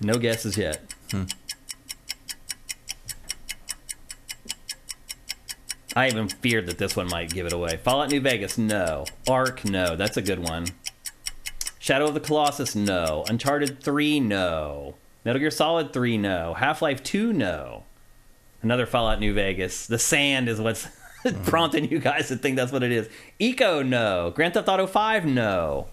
No 0.01 0.15
guesses 0.15 0.57
yet. 0.57 0.93
Hmm. 1.11 1.23
I 5.95 6.07
even 6.07 6.29
feared 6.29 6.67
that 6.67 6.77
this 6.77 6.95
one 6.95 7.07
might 7.07 7.31
give 7.31 7.45
it 7.45 7.53
away. 7.53 7.77
Fallout 7.77 8.11
New 8.11 8.21
Vegas, 8.21 8.57
no. 8.57 9.05
Ark, 9.27 9.65
no. 9.65 9.95
That's 9.95 10.17
a 10.17 10.21
good 10.21 10.39
one. 10.39 10.67
Shadow 11.79 12.07
of 12.07 12.13
the 12.13 12.19
Colossus, 12.19 12.75
no. 12.75 13.25
Uncharted 13.27 13.81
3, 13.83 14.19
no. 14.19 14.95
Metal 15.25 15.39
Gear 15.39 15.51
Solid 15.51 15.91
3, 15.91 16.17
no. 16.17 16.53
Half 16.53 16.81
Life 16.81 17.03
2, 17.03 17.33
no. 17.33 17.83
Another 18.61 18.85
Fallout 18.85 19.19
New 19.19 19.33
Vegas. 19.33 19.87
The 19.87 19.99
sand 19.99 20.47
is 20.47 20.61
what's 20.61 20.85
mm-hmm. 21.25 21.43
prompting 21.43 21.89
you 21.89 21.99
guys 21.99 22.27
to 22.27 22.37
think 22.37 22.55
that's 22.55 22.71
what 22.71 22.83
it 22.83 22.91
is. 22.91 23.09
Eco, 23.39 23.81
no. 23.81 24.31
Grand 24.33 24.53
Theft 24.53 24.69
Auto 24.69 24.87
5, 24.87 25.25
no. 25.25 25.87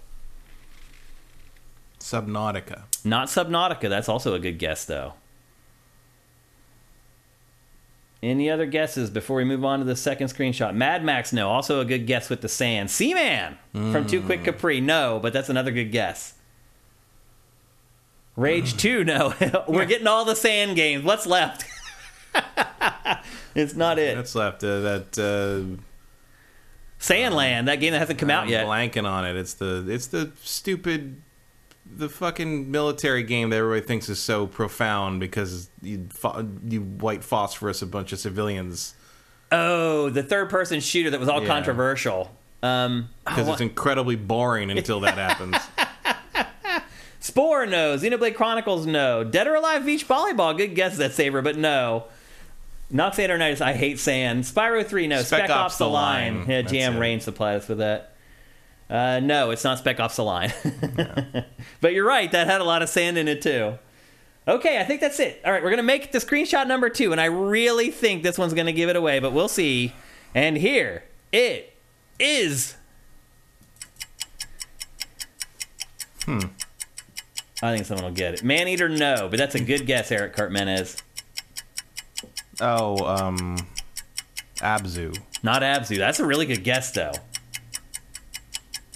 Subnautica. 1.99 2.83
Not 3.07 3.29
Subnautica. 3.29 3.89
That's 3.89 4.09
also 4.09 4.35
a 4.35 4.39
good 4.39 4.59
guess, 4.59 4.85
though. 4.85 5.15
Any 8.23 8.51
other 8.51 8.67
guesses 8.67 9.11
before 9.11 9.37
we 9.37 9.45
move 9.45 9.65
on 9.65 9.79
to 9.79 9.85
the 9.85 9.95
second 9.95 10.29
screenshot? 10.29 10.75
Mad 10.75 11.05
Max, 11.05 11.33
no. 11.33 11.51
Also 11.51 11.81
a 11.81 11.85
good 11.85 12.07
guess 12.07 12.29
with 12.29 12.41
the 12.41 12.49
sand. 12.49 12.91
Seaman 12.91 13.57
from 13.73 14.07
Too 14.07 14.23
Quick 14.23 14.43
Capri, 14.43 14.81
no, 14.81 15.21
but 15.23 15.33
that's 15.33 15.49
another 15.49 15.71
good 15.71 15.93
guess. 15.93 16.35
Rage 18.35 18.77
2, 18.77 19.05
no. 19.05 19.35
We're 19.69 19.85
getting 19.85 20.07
all 20.07 20.25
the 20.25 20.35
sand 20.35 20.77
games. 20.77 21.05
What's 21.05 21.27
left? 21.27 21.65
it's 23.55 23.75
not 23.75 23.99
it. 23.99 24.17
That's 24.17 24.35
left. 24.35 24.65
Uh, 24.65 24.81
that 24.81 25.19
uh, 25.19 25.81
Sandland, 26.99 27.67
that 27.67 27.77
game 27.77 27.93
that 27.93 27.99
hasn't 28.01 28.19
come 28.19 28.31
out 28.31 28.45
I'm 28.45 28.51
yet. 28.51 28.67
blanking 28.67 29.09
on 29.09 29.25
it. 29.25 29.37
It's 29.37 29.55
the 29.55 29.87
it's 29.89 30.09
the 30.09 30.33
stupid 30.43 31.23
the 31.95 32.09
fucking 32.09 32.71
military 32.71 33.23
game 33.23 33.51
that 33.51 33.57
everybody 33.57 33.87
thinks 33.87 34.09
is 34.09 34.19
so 34.19 34.47
profound 34.47 35.21
because 35.21 35.71
you 35.83 36.09
you 36.67 36.81
white 36.83 37.23
phosphorus 37.25 37.81
a 37.83 37.87
bunch 37.87 38.13
of 38.13 38.19
civilians 38.19 38.95
Oh, 39.53 40.11
the 40.11 40.23
third 40.25 40.51
person 40.51 40.81
shooter 40.81 41.11
that 41.11 41.21
was 41.21 41.29
all 41.29 41.41
Yeah. 41.41 41.47
controversial. 41.49 42.37
Um, 42.63 43.11
because 43.25 43.49
oh, 43.49 43.53
it's 43.53 43.61
incredibly 43.61 44.17
boring 44.17 44.71
until 44.73 44.99
that 45.01 45.15
happens. 45.15 45.57
Spore, 47.21 47.67
no. 47.67 47.97
Xenoblade 47.97 48.35
Chronicles, 48.35 48.87
no. 48.87 49.25
Dead 49.25 49.47
or 49.47 49.55
Alive 49.55 49.85
Beach 49.87 50.07
Volleyball, 50.07 50.57
good 50.57 50.75
guess 50.75 50.97
that 50.99 51.13
Saber, 51.13 51.43
but 51.43 51.57
no. 51.57 52.05
Not 52.91 53.15
Saturnitis, 53.15 53.61
I 53.61 53.73
hate 53.73 53.99
sand. 53.99 54.45
Spyro 54.45 54.85
3, 54.87 55.07
no. 55.09 55.23
Spec, 55.23 55.49
Ops, 55.51 55.79
The 55.79 55.89
Line. 55.89 56.45
Yeah, 56.49 56.63
That's 56.63 56.73
Jam 56.73 56.97
it. 56.97 57.01
Rain 57.01 57.21
supplied 57.21 57.57
us 57.57 57.69
with 57.69 57.79
that. 57.79 58.16
Uh, 58.89 59.21
no, 59.21 59.51
it's 59.51 59.65
not 59.65 59.79
Spec 59.79 59.99
Ops 59.99 60.17
The 60.17 60.23
Line. 60.23 60.53
but 61.81 61.93
you're 61.93 62.07
right, 62.07 62.31
that 62.31 62.47
had 62.47 62.61
a 62.61 62.65
lot 62.65 62.83
of 62.83 62.89
sand 62.89 63.19
in 63.19 63.27
it 63.29 63.43
too. 63.43 63.79
Okay, 64.49 64.79
I 64.79 64.85
think 64.85 65.01
that's 65.01 65.19
it. 65.19 65.41
All 65.45 65.51
right, 65.51 65.63
we're 65.63 65.71
going 65.71 65.79
to 65.79 65.83
make 65.83 66.13
the 66.13 66.19
screenshot 66.19 66.69
number 66.69 66.89
two, 66.89 67.11
and 67.11 67.21
I 67.21 67.25
really 67.25 67.91
think 67.91 68.23
this 68.23 68.39
one's 68.39 68.55
going 68.55 68.67
to 68.67 68.73
give 68.73 68.89
it 68.89 68.95
away, 68.95 69.19
but 69.19 69.33
we'll 69.33 69.49
see. 69.49 69.93
And 70.35 70.57
here 70.57 71.03
it 71.33 71.77
is. 72.21 72.77
Hmm. 76.25 76.41
I 77.63 77.75
think 77.75 77.87
someone 77.87 78.05
will 78.05 78.13
get 78.13 78.35
it. 78.35 78.45
Maneater, 78.45 78.89
no, 78.89 79.29
but 79.29 79.39
that's 79.39 79.55
a 79.55 79.61
good 79.61 79.87
guess, 79.87 80.13
Eric 80.13 80.37
Cartmenez. 80.37 81.03
oh, 82.61 83.05
um, 83.05 83.57
Abzu. 84.59 85.19
Not 85.43 85.63
Abzu. 85.63 85.97
That's 85.99 86.21
a 86.21 86.27
really 86.27 86.47
good 86.47 86.63
guess, 86.63 86.93
though. 86.93 87.13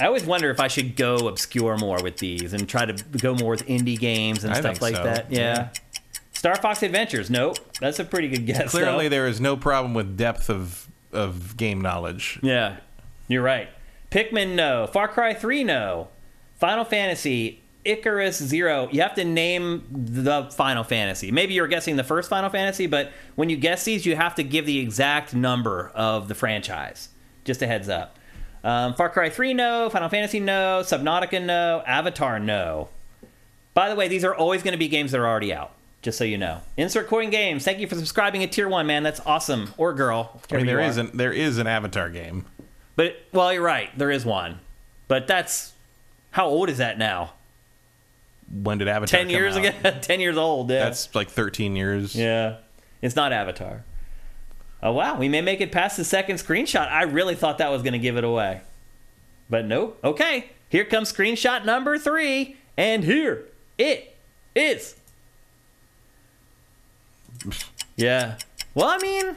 I 0.00 0.06
always 0.06 0.24
wonder 0.24 0.50
if 0.50 0.60
I 0.60 0.68
should 0.68 0.96
go 0.96 1.28
obscure 1.28 1.76
more 1.76 2.02
with 2.02 2.16
these 2.18 2.52
and 2.52 2.68
try 2.68 2.86
to 2.86 2.92
go 3.18 3.34
more 3.34 3.50
with 3.50 3.66
indie 3.66 3.98
games 3.98 4.44
and 4.44 4.52
I 4.52 4.60
stuff 4.60 4.80
like 4.80 4.96
so. 4.96 5.04
that. 5.04 5.30
Yeah. 5.30 5.40
Yeah. 5.40 5.68
Star 6.32 6.56
Fox 6.56 6.82
Adventures, 6.82 7.28
nope. 7.28 7.58
That's 7.80 7.98
a 7.98 8.04
pretty 8.04 8.28
good 8.28 8.46
guess. 8.46 8.70
Clearly, 8.70 9.06
though. 9.06 9.10
there 9.10 9.26
is 9.26 9.40
no 9.42 9.56
problem 9.58 9.92
with 9.92 10.16
depth 10.16 10.48
of 10.48 10.88
of 11.12 11.56
game 11.56 11.80
knowledge. 11.80 12.38
Yeah, 12.42 12.76
you're 13.28 13.42
right. 13.42 13.68
Pikmin, 14.10 14.54
no. 14.54 14.86
Far 14.86 15.08
Cry 15.08 15.34
3, 15.34 15.64
no. 15.64 16.08
Final 16.56 16.84
Fantasy, 16.84 17.62
Icarus 17.84 18.38
Zero. 18.38 18.88
You 18.90 19.02
have 19.02 19.14
to 19.14 19.24
name 19.24 19.84
the 19.90 20.50
Final 20.52 20.84
Fantasy. 20.84 21.30
Maybe 21.30 21.54
you're 21.54 21.68
guessing 21.68 21.96
the 21.96 22.04
first 22.04 22.28
Final 22.28 22.50
Fantasy, 22.50 22.86
but 22.86 23.12
when 23.36 23.50
you 23.50 23.56
guess 23.56 23.84
these, 23.84 24.04
you 24.04 24.16
have 24.16 24.34
to 24.36 24.42
give 24.42 24.66
the 24.66 24.78
exact 24.78 25.34
number 25.34 25.90
of 25.94 26.28
the 26.28 26.34
franchise. 26.34 27.10
Just 27.44 27.62
a 27.62 27.66
heads 27.66 27.88
up. 27.88 28.18
Um, 28.62 28.94
Far 28.94 29.08
Cry 29.08 29.30
3, 29.30 29.54
no. 29.54 29.88
Final 29.90 30.08
Fantasy, 30.08 30.40
no. 30.40 30.80
Subnautica, 30.84 31.42
no. 31.42 31.82
Avatar, 31.86 32.38
no. 32.38 32.88
By 33.74 33.88
the 33.88 33.94
way, 33.94 34.08
these 34.08 34.24
are 34.24 34.34
always 34.34 34.62
going 34.62 34.72
to 34.72 34.78
be 34.78 34.88
games 34.88 35.12
that 35.12 35.20
are 35.20 35.26
already 35.26 35.52
out. 35.52 35.72
Just 36.02 36.16
so 36.18 36.24
you 36.24 36.38
know. 36.38 36.60
Insert 36.76 37.08
coin 37.08 37.28
games. 37.30 37.64
Thank 37.64 37.78
you 37.78 37.86
for 37.86 37.94
subscribing 37.94 38.42
at 38.42 38.52
tier 38.52 38.68
one, 38.68 38.86
man. 38.86 39.02
That's 39.02 39.20
awesome. 39.26 39.74
Or 39.76 39.92
girl. 39.92 40.40
I 40.50 40.56
mean, 40.56 40.66
there 40.66 40.80
is 40.80 40.96
an 40.96 41.10
there 41.12 41.32
is 41.32 41.58
an 41.58 41.66
Avatar 41.66 42.08
game. 42.08 42.46
But 42.96 43.16
well, 43.32 43.52
you're 43.52 43.62
right. 43.62 43.90
There 43.98 44.10
is 44.10 44.24
one, 44.24 44.60
but 45.08 45.26
that's 45.26 45.74
how 46.30 46.46
old 46.46 46.70
is 46.70 46.78
that 46.78 46.96
now? 46.96 47.34
When 48.50 48.78
did 48.78 48.88
Avatar? 48.88 49.18
Ten 49.18 49.26
come 49.26 49.30
years 49.30 49.56
out? 49.58 49.64
ago. 49.66 49.98
Ten 50.00 50.20
years 50.20 50.38
old. 50.38 50.70
Yeah. 50.70 50.84
That's 50.84 51.14
like 51.14 51.28
13 51.28 51.76
years. 51.76 52.16
yeah. 52.16 52.56
It's 53.02 53.14
not 53.16 53.32
Avatar. 53.32 53.84
Oh 54.82 54.92
wow, 54.92 55.18
we 55.18 55.28
may 55.28 55.42
make 55.42 55.60
it 55.60 55.72
past 55.72 55.96
the 55.96 56.04
second 56.04 56.36
screenshot. 56.36 56.90
I 56.90 57.02
really 57.02 57.34
thought 57.34 57.58
that 57.58 57.70
was 57.70 57.82
going 57.82 57.92
to 57.92 57.98
give 57.98 58.16
it 58.16 58.24
away, 58.24 58.62
but 59.48 59.66
nope. 59.66 59.98
Okay, 60.02 60.50
here 60.68 60.84
comes 60.84 61.12
screenshot 61.12 61.64
number 61.64 61.98
three, 61.98 62.56
and 62.76 63.04
here 63.04 63.46
it 63.76 64.16
is. 64.54 64.96
Yeah. 67.96 68.36
Well, 68.74 68.88
I 68.88 68.98
mean, 68.98 69.36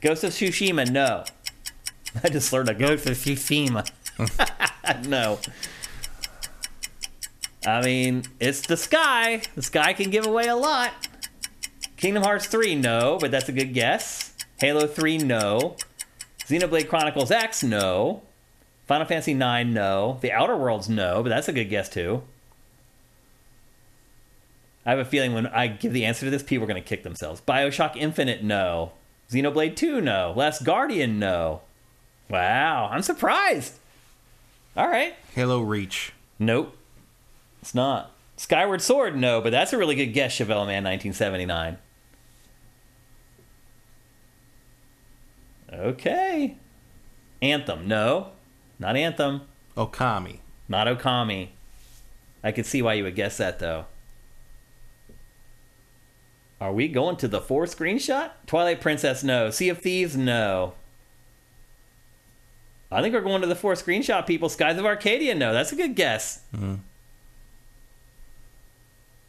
Ghost 0.00 0.24
of 0.24 0.32
Tsushima, 0.32 0.90
no. 0.90 1.24
I 2.24 2.28
just 2.28 2.52
learned 2.52 2.70
a 2.70 2.74
Ghost 2.74 3.06
of 3.06 3.16
Tsushima. 3.16 3.88
no. 5.08 5.38
I 7.66 7.82
mean, 7.82 8.24
it's 8.40 8.66
the 8.66 8.76
sky. 8.76 9.42
The 9.54 9.62
sky 9.62 9.92
can 9.92 10.10
give 10.10 10.26
away 10.26 10.46
a 10.46 10.56
lot. 10.56 10.92
Kingdom 12.00 12.22
Hearts 12.22 12.46
3, 12.46 12.76
no, 12.76 13.18
but 13.20 13.30
that's 13.30 13.50
a 13.50 13.52
good 13.52 13.74
guess. 13.74 14.32
Halo 14.58 14.86
3, 14.86 15.18
no. 15.18 15.76
Xenoblade 16.46 16.88
Chronicles 16.88 17.30
X, 17.30 17.62
no. 17.62 18.22
Final 18.86 19.06
Fantasy 19.06 19.34
9, 19.34 19.74
no. 19.74 20.16
The 20.22 20.32
Outer 20.32 20.56
Worlds, 20.56 20.88
no, 20.88 21.22
but 21.22 21.28
that's 21.28 21.46
a 21.48 21.52
good 21.52 21.68
guess 21.68 21.90
too. 21.90 22.22
I 24.86 24.90
have 24.90 24.98
a 24.98 25.04
feeling 25.04 25.34
when 25.34 25.46
I 25.48 25.66
give 25.66 25.92
the 25.92 26.06
answer 26.06 26.24
to 26.24 26.30
this, 26.30 26.42
people 26.42 26.64
are 26.64 26.66
going 26.66 26.82
to 26.82 26.88
kick 26.88 27.02
themselves. 27.02 27.42
Bioshock 27.46 27.96
Infinite, 27.96 28.42
no. 28.42 28.92
Xenoblade 29.30 29.76
2, 29.76 30.00
no. 30.00 30.32
Last 30.34 30.64
Guardian, 30.64 31.18
no. 31.18 31.60
Wow, 32.30 32.88
I'm 32.90 33.02
surprised. 33.02 33.74
All 34.74 34.88
right. 34.88 35.16
Halo 35.34 35.60
Reach. 35.60 36.14
Nope. 36.38 36.74
It's 37.60 37.74
not. 37.74 38.10
Skyward 38.38 38.80
Sword, 38.80 39.18
no, 39.18 39.42
but 39.42 39.50
that's 39.50 39.74
a 39.74 39.76
really 39.76 39.96
good 39.96 40.14
guess, 40.14 40.32
Chevelle 40.32 40.66
Man 40.66 40.82
1979. 40.82 41.76
Okay. 45.72 46.56
Anthem. 47.42 47.88
No, 47.88 48.32
not 48.78 48.96
Anthem. 48.96 49.42
Okami. 49.76 50.38
Not 50.68 50.86
Okami. 50.86 51.48
I 52.42 52.52
could 52.52 52.66
see 52.66 52.82
why 52.82 52.94
you 52.94 53.04
would 53.04 53.14
guess 53.14 53.36
that 53.36 53.58
though. 53.58 53.86
Are 56.60 56.72
we 56.72 56.88
going 56.88 57.16
to 57.16 57.28
the 57.28 57.40
four 57.40 57.64
screenshot? 57.64 58.32
Twilight 58.46 58.80
Princess, 58.80 59.24
no. 59.24 59.50
Sea 59.50 59.70
of 59.70 59.78
Thieves, 59.78 60.16
no. 60.16 60.74
I 62.92 63.00
think 63.00 63.14
we're 63.14 63.22
going 63.22 63.40
to 63.40 63.46
the 63.46 63.54
four 63.54 63.74
screenshot 63.74 64.26
people. 64.26 64.48
Skies 64.48 64.76
of 64.76 64.84
Arcadia, 64.84 65.34
no. 65.34 65.54
That's 65.54 65.72
a 65.72 65.76
good 65.76 65.94
guess. 65.94 66.42
Mm-hmm. 66.54 66.74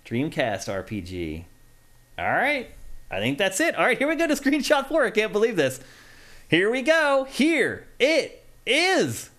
Dreamcast 0.05 0.67
RPG. 0.67 1.45
All 2.19 2.25
right. 2.25 2.69
I 3.09 3.19
think 3.19 3.37
that's 3.37 3.59
it. 3.59 3.75
All 3.75 3.85
right, 3.85 3.97
here 3.97 4.07
we 4.07 4.15
go 4.15 4.27
to 4.27 4.33
screenshot 4.33 4.87
four. 4.87 5.05
I 5.05 5.11
can't 5.11 5.31
believe 5.31 5.55
this. 5.55 5.79
Here 6.51 6.69
we 6.69 6.81
go. 6.81 7.25
Here 7.29 7.87
it 7.97 8.45
is. 8.65 9.29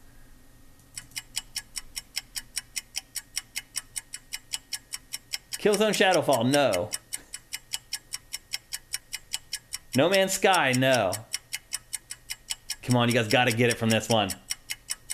Killzone 5.59 5.91
Shadowfall, 5.91 6.51
no. 6.51 6.89
No 9.95 10.09
Man's 10.09 10.33
Sky, 10.33 10.73
no. 10.75 11.13
Come 12.83 12.97
on, 12.97 13.11
you 13.11 13.15
guys 13.15 13.29
got 13.29 13.45
to 13.45 13.55
get 13.55 13.69
it 13.69 13.77
from 13.77 13.91
this 13.91 14.09
one. 14.09 14.31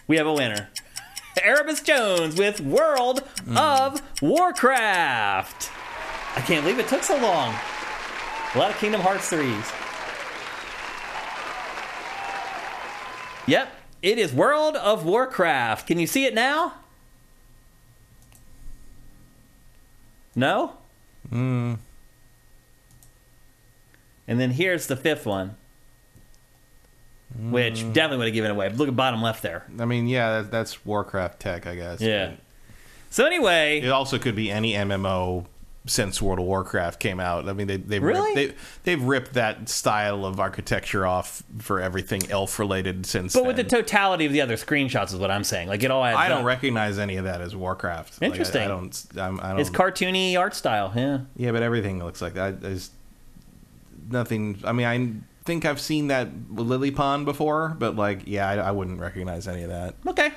We 0.06 0.18
have 0.18 0.26
a 0.28 0.32
winner. 0.32 0.70
Erebus 1.42 1.82
Jones 1.82 2.38
with 2.38 2.60
World 2.60 3.24
mm. 3.38 3.56
of 3.56 4.00
Warcraft. 4.22 5.72
I 6.36 6.42
can't 6.42 6.62
believe 6.62 6.78
it 6.78 6.86
took 6.86 7.02
so 7.02 7.16
long. 7.16 7.56
A 8.54 8.58
lot 8.58 8.70
of 8.70 8.78
Kingdom 8.78 9.00
Hearts 9.00 9.28
3s. 9.32 9.77
Yep, 13.48 13.72
it 14.02 14.18
is 14.18 14.32
World 14.32 14.76
of 14.76 15.04
Warcraft. 15.04 15.86
Can 15.86 15.98
you 15.98 16.06
see 16.06 16.24
it 16.24 16.34
now? 16.34 16.74
No? 20.34 20.74
Hmm. 21.30 21.74
And 24.28 24.38
then 24.38 24.50
here's 24.52 24.86
the 24.86 24.96
fifth 24.96 25.24
one, 25.24 25.56
which 27.50 27.80
definitely 27.92 28.18
would 28.18 28.26
have 28.26 28.34
given 28.34 28.50
away. 28.50 28.68
Look 28.68 28.88
at 28.88 28.94
bottom 28.94 29.22
left 29.22 29.42
there. 29.42 29.64
I 29.80 29.84
mean, 29.86 30.06
yeah, 30.06 30.42
that, 30.42 30.50
that's 30.50 30.84
Warcraft 30.84 31.40
tech, 31.40 31.66
I 31.66 31.74
guess. 31.74 32.00
Yeah. 32.00 32.32
So 33.10 33.24
anyway, 33.24 33.80
It 33.80 33.88
also 33.88 34.18
could 34.18 34.36
be 34.36 34.50
any 34.50 34.74
MMO 34.74 35.46
since 35.88 36.22
World 36.22 36.38
of 36.38 36.44
Warcraft 36.44 37.00
came 37.00 37.18
out. 37.18 37.48
I 37.48 37.52
mean, 37.52 37.66
they 37.66 37.76
they've 37.78 38.02
Really? 38.02 38.34
ripped, 38.34 38.56
they, 38.84 38.92
they've 38.94 39.02
ripped 39.02 39.34
that 39.34 39.68
style 39.68 40.24
of 40.24 40.38
architecture 40.38 41.06
off 41.06 41.42
for 41.58 41.80
everything 41.80 42.22
elf 42.30 42.58
related 42.58 43.04
since. 43.06 43.34
but 43.34 43.44
with 43.46 43.56
the 43.56 43.64
totality 43.64 44.26
of 44.26 44.32
the 44.32 44.40
other 44.40 44.54
screenshots 44.56 45.08
is 45.12 45.16
what 45.16 45.30
I'm 45.30 45.44
saying. 45.44 45.68
Like 45.68 45.82
it 45.82 45.90
all 45.90 46.02
I 46.02 46.28
don't 46.28 46.40
up. 46.40 46.44
recognize 46.46 46.98
any 46.98 47.16
of 47.16 47.24
that 47.24 47.40
as 47.40 47.56
Warcraft. 47.56 48.20
Like, 48.22 48.28
I- 48.28 48.32
Interesting. 48.32 48.62
I, 48.62 48.68
don't. 48.68 49.04
I'm, 49.18 49.40
I 49.40 49.50
don't. 49.50 49.60
It's 49.60 49.70
cartoony 49.70 50.38
art 50.38 50.54
style. 50.54 50.92
Yeah. 50.94 51.20
yeah, 51.36 51.52
but 51.52 51.62
everything 51.62 52.02
looks 52.04 52.22
like 52.22 52.34
that. 52.34 52.60
There's 52.60 52.90
nothing. 54.10 54.60
I 54.64 54.72
mean, 54.72 54.86
I 54.86 55.44
think 55.44 55.64
I've 55.64 55.80
seen 55.80 56.08
that 56.08 56.28
Lily 56.50 56.90
Pond 56.90 57.24
before, 57.24 57.74
but 57.78 57.96
like, 57.96 58.22
yeah, 58.26 58.48
I, 58.48 58.54
I 58.56 58.70
wouldn't 58.70 59.00
recognize 59.00 59.48
any 59.48 59.62
of 59.62 59.70
that. 59.70 59.94
Okay. 60.06 60.30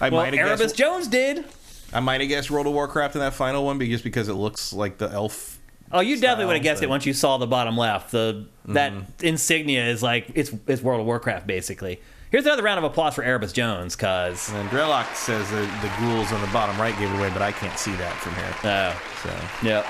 I 0.00 0.08
well, 0.08 0.22
might 0.22 0.34
have 0.34 0.46
Erebus 0.48 0.60
guessed. 0.72 0.76
Jones 0.76 1.06
did. 1.08 1.44
I 1.92 2.00
might 2.00 2.20
have 2.20 2.28
guessed 2.28 2.50
World 2.50 2.66
of 2.66 2.72
Warcraft 2.72 3.14
in 3.14 3.20
that 3.20 3.34
final 3.34 3.64
one, 3.64 3.78
but 3.78 3.86
just 3.86 4.04
because 4.04 4.28
it 4.28 4.34
looks 4.34 4.72
like 4.72 4.98
the 4.98 5.08
elf. 5.10 5.58
Oh, 5.92 6.00
you 6.00 6.16
definitely 6.20 6.46
would 6.46 6.56
have 6.56 6.62
guessed 6.64 6.82
it 6.82 6.88
once 6.88 7.06
you 7.06 7.12
saw 7.12 7.36
the 7.38 7.46
bottom 7.46 7.76
left. 7.76 8.10
The 8.10 8.46
that 8.66 8.92
Mm-hmm. 8.92 9.26
insignia 9.26 9.86
is 9.86 10.02
like 10.02 10.26
it's 10.34 10.50
it's 10.66 10.82
World 10.82 11.00
of 11.00 11.06
Warcraft 11.06 11.46
basically. 11.46 12.00
Here's 12.30 12.46
another 12.46 12.64
round 12.64 12.78
of 12.78 12.84
applause 12.84 13.14
for 13.14 13.22
Erebus 13.22 13.52
Jones, 13.52 13.94
cause 13.94 14.50
And 14.52 14.68
Drellock 14.70 15.14
says 15.14 15.48
the, 15.50 15.60
the 15.82 15.92
ghouls 16.00 16.32
on 16.32 16.40
the 16.40 16.48
bottom 16.48 16.76
right 16.80 16.98
gave 16.98 17.08
it 17.12 17.16
away, 17.16 17.30
but 17.30 17.42
I 17.42 17.52
can't 17.52 17.78
see 17.78 17.92
that 17.92 18.12
from 18.16 18.34
here. 18.34 18.54
oh 18.64 19.02
So 19.22 19.66
yeah 19.68 19.86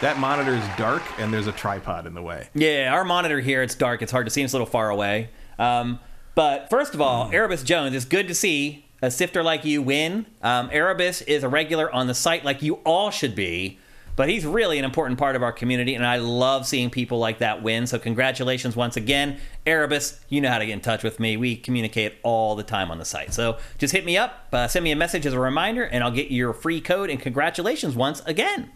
that 0.00 0.18
monitor 0.18 0.54
is 0.54 0.64
dark, 0.78 1.02
and 1.18 1.30
there's 1.32 1.46
a 1.46 1.52
tripod 1.52 2.06
in 2.06 2.14
the 2.14 2.22
way. 2.22 2.48
yeah 2.54 2.90
our 2.92 3.04
monitor 3.04 3.38
here 3.38 3.62
it's 3.62 3.74
dark 3.76 4.00
it's 4.02 4.10
hard 4.10 4.26
to 4.26 4.30
see 4.30 4.42
it's 4.42 4.52
a 4.52 4.56
little 4.56 4.66
far 4.66 4.90
away. 4.90 5.28
Um, 5.60 6.00
but 6.34 6.70
first 6.70 6.94
of 6.94 7.00
all, 7.02 7.30
Erebus 7.32 7.62
Jones, 7.62 7.94
it's 7.94 8.06
good 8.06 8.26
to 8.28 8.34
see 8.34 8.86
a 9.02 9.10
sifter 9.10 9.42
like 9.42 9.64
you 9.64 9.82
win. 9.82 10.26
Um, 10.42 10.68
Erebus 10.72 11.22
is 11.22 11.42
a 11.42 11.48
regular 11.48 11.92
on 11.92 12.06
the 12.06 12.14
site 12.14 12.44
like 12.44 12.62
you 12.62 12.74
all 12.84 13.10
should 13.10 13.34
be. 13.34 13.78
But 14.16 14.28
he's 14.28 14.44
really 14.44 14.78
an 14.78 14.84
important 14.84 15.18
part 15.18 15.34
of 15.34 15.42
our 15.42 15.52
community, 15.52 15.94
and 15.94 16.04
I 16.04 16.16
love 16.16 16.66
seeing 16.66 16.90
people 16.90 17.18
like 17.18 17.38
that 17.38 17.62
win. 17.62 17.86
So, 17.86 17.98
congratulations 17.98 18.76
once 18.76 18.98
again. 18.98 19.38
Erebus, 19.64 20.20
you 20.28 20.42
know 20.42 20.50
how 20.50 20.58
to 20.58 20.66
get 20.66 20.74
in 20.74 20.80
touch 20.80 21.02
with 21.02 21.20
me. 21.20 21.38
We 21.38 21.56
communicate 21.56 22.16
all 22.22 22.54
the 22.54 22.62
time 22.62 22.90
on 22.90 22.98
the 22.98 23.04
site. 23.06 23.32
So, 23.32 23.56
just 23.78 23.94
hit 23.94 24.04
me 24.04 24.18
up, 24.18 24.48
uh, 24.52 24.68
send 24.68 24.84
me 24.84 24.90
a 24.90 24.96
message 24.96 25.24
as 25.24 25.32
a 25.32 25.40
reminder, 25.40 25.84
and 25.84 26.04
I'll 26.04 26.10
get 26.10 26.28
you 26.28 26.36
your 26.36 26.52
free 26.52 26.82
code. 26.82 27.08
And 27.08 27.18
congratulations 27.18 27.96
once 27.96 28.20
again. 28.26 28.70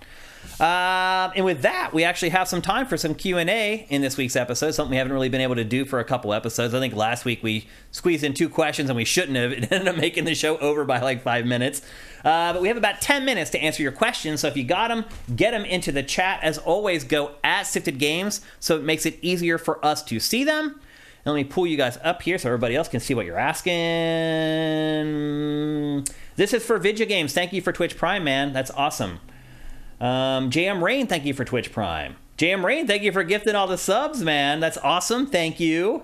Um, 0.61 1.33
and 1.35 1.45
with 1.45 1.63
that, 1.63 1.93
we 1.93 2.05
actually 2.05 2.29
have 2.29 2.47
some 2.47 2.63
time 2.63 2.87
for 2.87 2.97
some 2.97 3.15
Q 3.15 3.39
and 3.39 3.51
A 3.51 3.87
in 3.89 4.03
this 4.03 4.17
week's 4.17 4.37
episode. 4.37 4.71
Something 4.73 4.93
we 4.93 4.97
haven't 4.99 5.13
really 5.13 5.29
been 5.29 5.41
able 5.41 5.57
to 5.57 5.65
do 5.65 5.85
for 5.85 5.99
a 5.99 6.05
couple 6.05 6.33
episodes. 6.33 6.75
I 6.75 6.81
think 6.81 6.95
last 6.95 7.25
week 7.25 7.43
we 7.43 7.67
squeezed 7.91 8.23
in 8.23 8.35
two 8.35 8.49
questions 8.49 8.89
and 8.89 8.97
we 8.97 9.05
shouldn't 9.05 9.37
have. 9.37 9.53
It 9.65 9.73
ended 9.73 9.89
up 9.89 9.97
making 9.97 10.25
the 10.25 10.35
show 10.35 10.57
over 10.59 10.85
by 10.85 11.01
like 11.01 11.23
five 11.23 11.47
minutes. 11.47 11.83
Uh, 12.25 12.53
but 12.53 12.63
we 12.63 12.69
have 12.69 12.77
about 12.77 13.01
ten 13.01 13.25
minutes 13.25 13.51
to 13.51 13.59
answer 13.59 13.83
your 13.83 13.93
questions. 13.93 14.41
So 14.41 14.49
if 14.49 14.57
you 14.57 14.65
got 14.65 14.89
them, 14.89 15.05
get 15.35 15.51
them 15.53 15.65
into 15.65 15.91
the 15.91 16.03
chat. 16.03 16.41
As 16.43 16.59
always, 16.59 17.05
go 17.05 17.33
at 17.43 17.65
Sifted 17.65 17.99
Games 17.99 18.41
so 18.61 18.77
it 18.77 18.83
makes 18.83 19.07
it 19.07 19.19
easier 19.23 19.59
for 19.59 19.85
us 19.85 20.03
to 20.05 20.21
see 20.21 20.45
them. 20.45 20.81
And 21.25 21.35
let 21.35 21.41
me 21.41 21.45
pull 21.45 21.67
you 21.67 21.77
guys 21.77 21.99
up 22.05 22.23
here 22.23 22.37
so 22.39 22.49
everybody 22.49 22.77
else 22.77 22.89
can 22.89 23.01
see 23.01 23.15
what 23.15 23.25
you're 23.27 23.39
asking. 23.39 23.75
This 26.37 26.53
is 26.53 26.65
for 26.65 26.79
Vidya 26.79 27.07
Games. 27.07 27.33
Thank 27.33 27.53
you 27.53 27.63
for 27.63 27.73
Twitch 27.73 27.97
Prime, 27.97 28.25
man. 28.25 28.53
That's 28.53 28.71
awesome. 28.73 29.21
Um, 30.01 30.51
JM 30.51 30.83
Rain, 30.83 31.07
thank 31.07 31.25
you 31.25 31.35
for 31.35 31.45
Twitch 31.45 31.73
Prime. 31.73 32.17
JM 32.39 32.65
Rain, 32.65 32.87
thank 32.87 33.03
you 33.03 33.13
for 33.13 33.23
gifting 33.23 33.55
all 33.55 33.67
the 33.67 33.79
subs, 33.79 34.23
man. 34.23 34.61
That's 34.61 34.77
awesome. 34.79 35.27
Thank 35.27 35.61
you. 35.61 36.03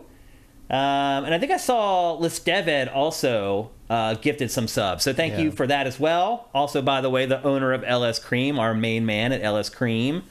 Um, 0.71 1.25
and 1.25 1.35
I 1.35 1.39
think 1.41 1.51
I 1.51 1.57
saw 1.57 2.17
Listeved 2.17 2.89
also 2.95 3.71
uh, 3.91 4.15
gifted 4.15 4.53
some 4.53 4.69
subs. 4.69 5.03
So 5.03 5.13
thank 5.13 5.33
Yeah. 5.33 5.41
you 5.41 5.51
for 5.51 5.67
that 5.67 5.89
as 5.89 5.99
well. 5.99 6.49
Also, 6.55 6.81
by 6.81 7.01
the 7.01 7.11
way, 7.11 7.27
the 7.27 7.43
owner 7.43 7.73
of 7.73 7.83
LS 7.85 8.21
Cream, 8.21 8.59
our 8.61 8.73
main 8.73 9.05
man 9.05 9.33
at 9.33 9.43
LS 9.43 9.69
Cream. 9.69 10.23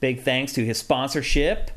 Big 0.00 0.20
thanks 0.22 0.52
to 0.52 0.64
his 0.64 0.76
sponsorship. 0.78 1.70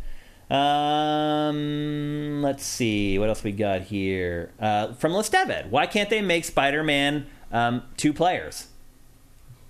Um, 0.50 2.42
let's 2.42 2.64
see 2.66 3.18
what 3.18 3.30
else 3.30 3.44
we 3.44 3.52
got 3.54 3.84
here 3.84 4.52
uh, 4.60 4.94
from 4.96 5.14
Listeved. 5.14 5.70
Why 5.70 5.86
can't 5.86 6.10
they 6.10 6.22
make 6.22 6.44
Spider-Man 6.46 7.26
um, 7.52 7.84
two 7.96 8.12
players? 8.14 8.68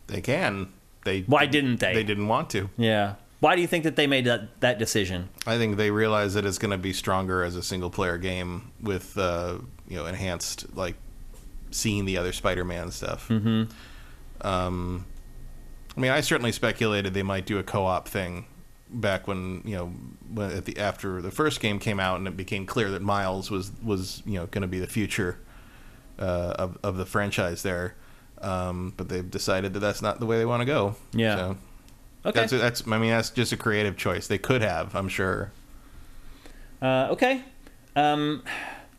They 0.07 0.21
can. 0.21 0.73
They 1.03 1.21
Why 1.21 1.45
didn't 1.45 1.79
they? 1.79 1.93
They 1.93 2.03
didn't 2.03 2.27
want 2.27 2.49
to. 2.51 2.69
Yeah. 2.77 3.15
Why 3.39 3.55
do 3.55 3.61
you 3.61 3.67
think 3.67 3.85
that 3.85 3.95
they 3.95 4.05
made 4.05 4.25
that, 4.25 4.59
that 4.61 4.77
decision? 4.77 5.29
I 5.47 5.57
think 5.57 5.77
they 5.77 5.89
realize 5.89 6.35
that 6.35 6.45
it's 6.45 6.59
going 6.59 6.71
to 6.71 6.77
be 6.77 6.93
stronger 6.93 7.43
as 7.43 7.55
a 7.55 7.63
single 7.63 7.89
player 7.89 8.19
game 8.19 8.71
with 8.79 9.17
uh, 9.17 9.57
you 9.87 9.97
know 9.97 10.05
enhanced 10.05 10.75
like 10.75 10.95
seeing 11.71 12.05
the 12.05 12.17
other 12.17 12.33
Spider-Man 12.33 12.91
stuff. 12.91 13.27
Mm-hmm. 13.29 13.63
Um, 14.47 15.05
I 15.95 15.99
mean, 15.99 16.11
I 16.11 16.21
certainly 16.21 16.51
speculated 16.51 17.13
they 17.13 17.23
might 17.23 17.45
do 17.45 17.57
a 17.57 17.63
co-op 17.63 18.07
thing 18.07 18.45
back 18.89 19.27
when 19.27 19.61
you 19.65 19.75
know 19.75 19.87
when 20.33 20.51
at 20.51 20.65
the 20.65 20.77
after 20.77 21.21
the 21.21 21.31
first 21.31 21.59
game 21.61 21.79
came 21.79 21.99
out 21.99 22.17
and 22.17 22.27
it 22.27 22.37
became 22.37 22.65
clear 22.65 22.91
that 22.91 23.01
Miles 23.01 23.49
was 23.49 23.71
was 23.83 24.21
you 24.25 24.35
know 24.35 24.45
going 24.47 24.61
to 24.61 24.67
be 24.67 24.79
the 24.79 24.87
future 24.87 25.39
uh, 26.19 26.53
of 26.57 26.77
of 26.83 26.97
the 26.97 27.05
franchise 27.05 27.63
there. 27.63 27.95
Um, 28.41 28.93
but 28.97 29.07
they've 29.09 29.29
decided 29.29 29.73
that 29.73 29.79
that's 29.79 30.01
not 30.01 30.19
the 30.19 30.25
way 30.25 30.37
they 30.37 30.45
want 30.45 30.61
to 30.61 30.65
go. 30.65 30.95
Yeah. 31.13 31.35
So 31.35 31.57
Okay. 32.25 32.39
that's 32.41 32.51
that's 32.51 32.87
I 32.87 32.97
mean 32.99 33.09
that's 33.11 33.29
just 33.31 33.51
a 33.51 33.57
creative 33.57 33.97
choice. 33.97 34.27
They 34.27 34.37
could 34.37 34.61
have, 34.61 34.95
I'm 34.95 35.07
sure. 35.09 35.51
Uh, 36.81 37.09
okay. 37.11 37.43
Um, 37.95 38.43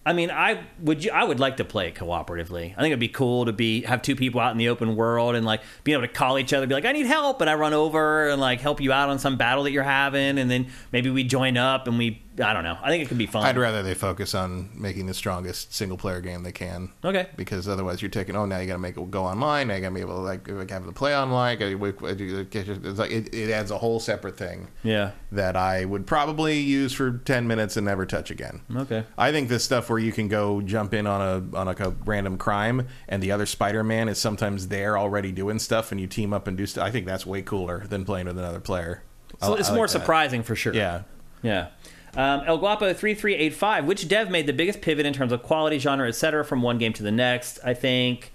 I 0.04 0.12
mean, 0.12 0.30
I 0.32 0.64
would. 0.80 1.04
you, 1.04 1.12
I 1.12 1.22
would 1.22 1.38
like 1.38 1.58
to 1.58 1.64
play 1.64 1.86
it 1.86 1.94
cooperatively. 1.94 2.72
I 2.72 2.80
think 2.80 2.86
it'd 2.86 2.98
be 2.98 3.06
cool 3.08 3.44
to 3.46 3.52
be 3.52 3.82
have 3.82 4.02
two 4.02 4.16
people 4.16 4.40
out 4.40 4.50
in 4.50 4.58
the 4.58 4.68
open 4.68 4.96
world 4.96 5.36
and 5.36 5.46
like 5.46 5.60
being 5.84 5.96
able 5.96 6.08
to 6.08 6.12
call 6.12 6.38
each 6.40 6.52
other, 6.52 6.66
be 6.66 6.74
like, 6.74 6.84
"I 6.84 6.90
need 6.90 7.06
help," 7.06 7.40
and 7.40 7.48
I 7.48 7.54
run 7.54 7.72
over 7.72 8.28
and 8.28 8.40
like 8.40 8.60
help 8.60 8.80
you 8.80 8.92
out 8.92 9.10
on 9.10 9.20
some 9.20 9.36
battle 9.36 9.62
that 9.62 9.70
you're 9.70 9.84
having, 9.84 10.38
and 10.38 10.50
then 10.50 10.66
maybe 10.90 11.08
we 11.10 11.22
join 11.22 11.56
up 11.56 11.86
and 11.86 11.98
we. 11.98 12.20
I 12.42 12.54
don't 12.54 12.64
know. 12.64 12.78
I 12.82 12.88
think 12.88 13.04
it 13.04 13.08
could 13.08 13.18
be 13.18 13.26
fun. 13.26 13.44
I'd 13.44 13.58
rather 13.58 13.82
they 13.82 13.92
focus 13.92 14.34
on 14.34 14.70
making 14.74 15.04
the 15.06 15.12
strongest 15.12 15.74
single 15.74 15.98
player 15.98 16.20
game 16.22 16.42
they 16.44 16.52
can. 16.52 16.90
Okay. 17.04 17.26
Because 17.36 17.68
otherwise, 17.68 18.00
you're 18.00 18.10
taking. 18.10 18.36
Oh, 18.36 18.46
now 18.46 18.58
you 18.58 18.66
got 18.66 18.72
to 18.72 18.78
make 18.78 18.96
it 18.96 19.10
go 19.10 19.24
online. 19.24 19.68
Now 19.68 19.74
you 19.74 19.82
got 19.82 19.88
to 19.90 19.94
be 19.94 20.00
able 20.00 20.14
to 20.16 20.20
like, 20.22 20.48
like 20.48 20.70
have 20.70 20.86
the 20.86 20.92
play 20.92 21.14
online. 21.14 21.58
gotta- 21.58 21.76
we- 21.76 21.90
we- 21.90 22.08
It's 22.10 22.98
like 22.98 23.10
it, 23.10 23.34
it 23.34 23.50
adds 23.50 23.70
a 23.70 23.76
whole 23.76 24.00
separate 24.00 24.38
thing 24.38 24.68
Yeah. 24.82 25.10
that 25.30 25.56
I 25.56 25.84
would 25.84 26.06
probably 26.06 26.58
use 26.58 26.94
for 26.94 27.10
ten 27.18 27.46
minutes 27.46 27.76
and 27.76 27.84
never 27.84 28.06
touch 28.06 28.30
again. 28.30 28.62
Okay. 28.74 29.04
I 29.18 29.30
think 29.30 29.50
this 29.50 29.64
stuff 29.64 29.90
where 29.90 29.98
you 29.98 30.12
can 30.12 30.28
go 30.28 30.62
jump 30.62 30.94
in 30.94 31.06
on 31.06 31.20
a 31.20 31.56
on 31.58 31.66
like 31.66 31.80
a 31.80 31.90
random 32.06 32.38
crime 32.38 32.88
and 33.08 33.22
the 33.22 33.30
other 33.32 33.44
Spider-Man 33.44 34.08
is 34.08 34.18
sometimes 34.18 34.68
there 34.68 34.96
already 34.96 35.32
doing 35.32 35.58
stuff 35.58 35.92
and 35.92 36.00
you 36.00 36.06
team 36.06 36.32
up 36.32 36.46
and 36.46 36.56
do 36.56 36.64
stuff. 36.64 36.84
I 36.86 36.90
think 36.90 37.04
that's 37.04 37.26
way 37.26 37.42
cooler 37.42 37.84
than 37.86 38.04
playing 38.06 38.26
with 38.26 38.38
another 38.38 38.60
player. 38.60 39.02
So 39.42 39.54
I- 39.54 39.58
it's 39.58 39.68
I 39.70 39.74
more 39.74 39.84
that. 39.86 39.90
surprising 39.92 40.42
for 40.42 40.56
sure. 40.56 40.72
Yeah. 40.74 41.02
Yeah. 41.42 41.68
Um, 42.14 42.42
El 42.46 42.58
Guapo 42.58 42.92
three 42.92 43.14
three 43.14 43.34
eight 43.34 43.54
five. 43.54 43.84
Which 43.84 44.06
dev 44.08 44.30
made 44.30 44.46
the 44.46 44.52
biggest 44.52 44.80
pivot 44.80 45.06
in 45.06 45.12
terms 45.12 45.32
of 45.32 45.42
quality, 45.42 45.78
genre, 45.78 46.08
etc. 46.08 46.44
from 46.44 46.62
one 46.62 46.78
game 46.78 46.92
to 46.94 47.02
the 47.02 47.10
next? 47.10 47.58
I 47.64 47.74
think 47.74 48.32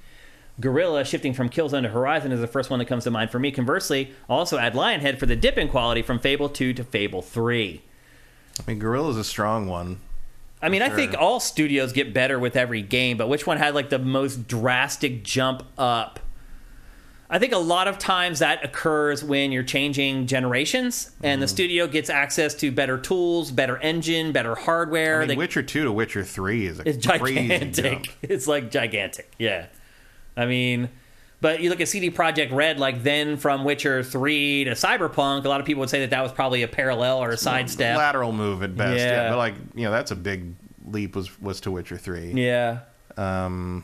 Guerrilla 0.60 1.06
shifting 1.06 1.34
from 1.34 1.50
Killzone 1.50 1.84
to 1.84 1.90
Horizon 1.90 2.32
is 2.32 2.40
the 2.40 2.48
first 2.48 2.70
one 2.70 2.80
that 2.80 2.86
comes 2.86 3.04
to 3.04 3.12
mind 3.12 3.30
for 3.30 3.40
me. 3.40 3.52
Conversely, 3.52 4.12
also 4.28 4.58
add 4.58 4.74
Lionhead 4.74 5.20
for 5.20 5.28
the 5.28 5.36
dip 5.36 5.58
in 5.58 5.68
quality 5.68 6.02
from 6.02 6.18
Fable 6.18 6.50
two 6.50 6.74
to 6.74 6.84
Fable 6.84 7.22
three. 7.22 7.84
I 8.60 8.64
mean, 8.72 8.80
Guerrilla's 8.80 9.18
a 9.18 9.24
strong 9.24 9.68
one. 9.68 10.00
I 10.60 10.70
mean, 10.70 10.82
I 10.82 10.90
think 10.90 11.14
all 11.16 11.40
studios 11.40 11.94
get 11.94 12.16
better 12.16 12.40
with 12.40 12.56
every 12.56 12.82
game, 12.82 13.16
but 13.16 13.30
which 13.30 13.46
one 13.46 13.58
had 13.58 13.76
like 13.76 13.90
the 13.90 14.00
most 14.00 14.48
drastic 14.48 15.24
jump 15.24 15.62
up? 15.78 16.20
I 17.30 17.40
think 17.40 17.52
a 17.52 17.58
lot 17.58 17.88
of 17.90 18.00
times 18.00 18.40
that 18.40 18.64
occurs 18.64 19.22
when 19.24 19.52
you're 19.52 19.64
changing 19.64 20.28
generations 20.28 21.12
and 21.22 21.34
Mm-hmm. 21.40 21.42
the 21.42 21.48
studio 21.50 21.88
gets 21.88 22.10
access 22.10 22.54
to 22.56 22.72
better 22.72 22.98
tools, 22.98 23.52
better 23.52 23.78
engine, 23.78 24.32
better 24.32 24.56
hardware. 24.56 25.18
I 25.18 25.20
mean, 25.20 25.28
They- 25.30 25.36
Witcher 25.36 25.62
two 25.64 25.84
to 25.84 25.92
Witcher 25.92 26.24
three 26.24 26.66
is 26.68 26.80
a 26.80 26.88
it's 26.88 26.98
gigantic. 26.98 28.16
It's 28.22 28.48
like 28.48 28.72
gigantic. 28.72 29.32
Yeah. 29.38 29.66
I 30.38 30.46
mean, 30.46 30.90
but 31.42 31.62
you 31.62 31.70
look 31.70 31.82
at 31.82 31.88
CD 31.88 32.10
Projekt 32.12 32.52
Red, 32.52 32.80
like 32.80 33.04
then 33.04 33.38
from 33.38 33.64
Witcher 33.64 34.02
3 34.04 34.64
to 34.66 34.72
Cyberpunk, 34.72 35.46
a 35.46 35.50
lot 35.50 35.60
of 35.60 35.66
people 35.68 35.82
would 35.82 35.90
say 35.90 36.00
that 36.00 36.10
that 36.12 36.24
was 36.24 36.32
probably 36.32 36.64
a 36.64 36.68
parallel 36.68 37.18
or 37.20 37.30
a 37.30 37.38
sidestep. 37.38 37.96
lateral 37.98 38.32
move 38.32 38.64
at 38.64 38.76
best. 38.76 38.98
Yeah. 39.00 39.12
Yeah. 39.24 39.30
but 39.32 39.38
like 39.38 39.54
you 39.76 39.84
know, 39.84 39.92
that's 39.92 40.12
a 40.12 40.16
big 40.16 40.56
leap. 40.86 41.16
Was 41.16 41.40
was 41.42 41.60
to 41.62 41.72
Witcher 41.72 41.98
three. 41.98 42.32
Yeah. 42.34 42.80
Um, 43.18 43.84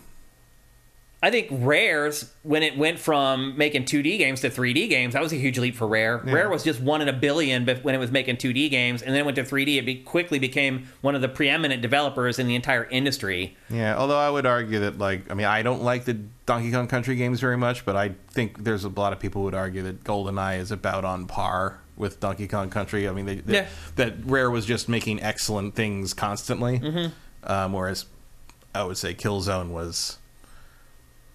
I 1.24 1.32
think 1.32 1.48
Rare's 1.52 2.30
when 2.44 2.64
it 2.64 2.78
went 2.78 3.00
from 3.00 3.58
making 3.58 3.86
2D 3.86 4.18
games 4.18 4.42
to 4.42 4.50
3D 4.50 4.90
games, 4.90 5.14
that 5.14 5.24
was 5.24 5.32
a 5.32 5.38
huge 5.38 5.58
leap 5.58 5.74
for 5.76 5.88
Rare. 5.88 6.18
Rare 6.18 6.50
was 6.50 6.64
just 6.66 6.82
one 6.82 7.02
in 7.02 7.08
a 7.08 7.14
billion 7.14 7.66
when 7.66 7.96
it 7.96 7.98
was 7.98 8.12
making 8.12 8.36
2D 8.36 8.70
games, 8.70 9.02
and 9.02 9.14
then 9.14 9.22
it 9.22 9.26
went 9.26 9.36
to 9.38 9.44
3D. 9.44 9.78
It 9.78 9.86
be- 9.86 9.96
quickly 10.04 10.38
became 10.38 10.90
one 11.00 11.16
of 11.16 11.22
the 11.22 11.30
preeminent 11.30 11.82
developers 11.82 12.40
in 12.40 12.48
the 12.48 12.56
entire 12.56 12.84
industry. 12.84 13.56
yeah. 13.70 13.96
Although 13.98 14.20
I 14.20 14.30
would 14.30 14.46
argue 14.46 14.80
that 14.82 14.98
like 14.98 15.32
I 15.32 15.34
mean 15.34 15.48
I 15.48 15.64
don't 15.64 15.82
like 15.82 16.04
the 16.04 16.16
Donkey 16.46 16.72
Kong 16.72 16.88
Country 16.88 17.16
games 17.16 17.40
very 17.40 17.56
much, 17.58 17.86
but 17.86 17.96
I 17.96 18.16
think 18.32 18.64
there's 18.66 18.84
a 18.84 18.90
lot 18.90 19.14
of 19.14 19.20
people 19.20 19.42
who 19.42 19.46
would 19.46 19.56
argue 19.56 19.82
that 19.84 20.04
GoldenEye 20.04 20.60
is 20.60 20.72
about 20.72 21.06
on 21.06 21.26
par 21.26 21.80
with 21.96 22.20
Donkey 22.20 22.50
Kong 22.50 22.70
Country. 22.70 23.08
I 23.08 23.14
mean, 23.14 23.26
they, 23.26 23.36
they- 23.36 23.54
Yeah. 23.54 23.68
that 23.96 24.16
Rare 24.26 24.52
was 24.52 24.66
just 24.66 24.90
making 24.90 25.24
excellent 25.24 25.74
things 25.74 26.14
constantly, 26.14 26.80
Mm-hmm. 26.80 27.50
um, 27.50 27.72
whereas 27.72 28.08
I 28.76 28.84
would 28.84 28.98
say 28.98 29.14
Killzone 29.14 29.70
was 29.70 30.18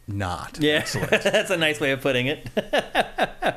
not. 0.08 0.58
Yeah, 0.60 0.74
excellent. 0.74 1.10
that's 1.22 1.50
a 1.50 1.56
nice 1.56 1.78
way 1.80 1.92
of 1.92 2.00
putting 2.00 2.26
it. 2.26 2.48
um, 2.56 3.52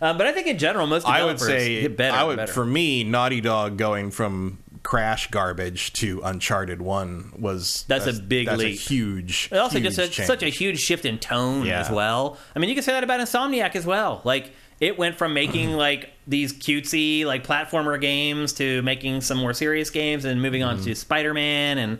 but 0.18 0.26
I 0.26 0.32
think 0.32 0.46
in 0.46 0.58
general, 0.58 0.86
most 0.86 1.06
I 1.06 1.24
would 1.24 1.38
say 1.40 1.82
get 1.82 1.96
better. 1.96 2.16
I 2.16 2.24
would 2.24 2.36
better. 2.36 2.52
for 2.52 2.64
me, 2.64 3.04
Naughty 3.04 3.40
Dog 3.40 3.76
going 3.76 4.10
from 4.10 4.58
Crash 4.82 5.30
garbage 5.30 5.92
to 5.94 6.20
Uncharted 6.24 6.80
One 6.80 7.32
was 7.38 7.84
That's 7.86 8.06
a 8.06 8.14
big 8.14 8.46
that's 8.46 8.58
leap. 8.58 8.78
A 8.78 8.82
huge. 8.82 9.48
It 9.52 9.58
also 9.58 9.78
huge 9.78 9.94
just 9.94 10.18
a, 10.18 10.24
such 10.26 10.42
a 10.42 10.48
huge 10.48 10.80
shift 10.80 11.04
in 11.04 11.18
tone 11.18 11.66
Yeah. 11.66 11.80
as 11.80 11.90
well. 11.90 12.38
I 12.56 12.58
mean, 12.58 12.68
you 12.70 12.74
can 12.74 12.82
say 12.84 12.92
that 12.92 13.04
about 13.04 13.20
Insomniac 13.20 13.76
as 13.76 13.84
well. 13.84 14.22
Like 14.24 14.52
it 14.80 14.96
went 14.98 15.16
from 15.18 15.34
making 15.34 15.72
like 15.76 16.10
these 16.26 16.54
cutesy 16.54 17.26
like 17.26 17.46
platformer 17.46 18.00
games 18.00 18.54
to 18.54 18.80
making 18.82 19.20
some 19.20 19.36
more 19.36 19.52
serious 19.52 19.90
games 19.90 20.24
and 20.24 20.40
moving 20.40 20.62
on 20.62 20.76
Mm-hmm. 20.76 20.84
to 20.86 20.94
Spider-Man 20.94 21.76
and 21.78 21.98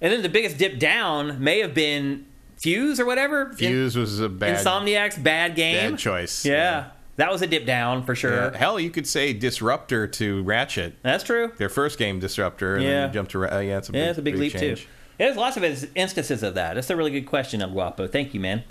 and 0.00 0.12
then 0.12 0.22
the 0.22 0.28
biggest 0.28 0.58
dip 0.58 0.78
down 0.78 1.42
may 1.42 1.58
have 1.60 1.72
been 1.74 2.26
Fuse 2.58 2.98
or 3.00 3.06
whatever. 3.06 3.52
Fuse 3.54 3.96
was 3.96 4.20
a 4.20 4.28
bad, 4.28 4.56
Insomniac's 4.58 5.16
bad 5.16 5.54
game. 5.54 5.92
bad 5.92 5.98
choice. 5.98 6.44
Yeah. 6.44 6.90
That 7.16 7.32
was 7.32 7.42
a 7.42 7.46
dip 7.48 7.66
down 7.66 8.04
for 8.04 8.14
sure. 8.14 8.32
Yeah. 8.52 8.56
Hell, 8.56 8.78
you 8.78 8.90
could 8.90 9.06
say 9.06 9.32
Disruptor 9.32 10.06
to 10.06 10.42
Ratchet. 10.44 10.96
That's 11.02 11.24
true. 11.24 11.52
Their 11.56 11.68
first 11.68 11.98
game, 11.98 12.20
Disruptor, 12.20 12.76
and 12.76 12.84
Yeah. 12.84 12.90
then 12.90 13.08
you 13.08 13.14
jump 13.14 13.28
to 13.30 13.38
Ra- 13.40 13.56
uh, 13.56 13.58
yeah, 13.58 13.78
it's 13.78 13.88
a 13.88 13.92
big, 13.92 14.00
Yeah, 14.02 14.10
it's 14.10 14.18
a 14.18 14.22
big, 14.22 14.36
leap 14.36 14.52
change. 14.52 14.82
too. 14.82 14.86
Yeah, 15.18 15.26
there's 15.26 15.36
lots 15.36 15.56
of 15.56 15.64
instances 15.96 16.44
of 16.44 16.54
that. 16.54 16.74
That's 16.74 16.90
a 16.90 16.96
really 16.96 17.10
good 17.10 17.26
question, 17.26 17.60
El 17.60 17.70
Guapo. 17.70 18.06
Thank 18.06 18.34
you, 18.34 18.40
man. 18.40 18.62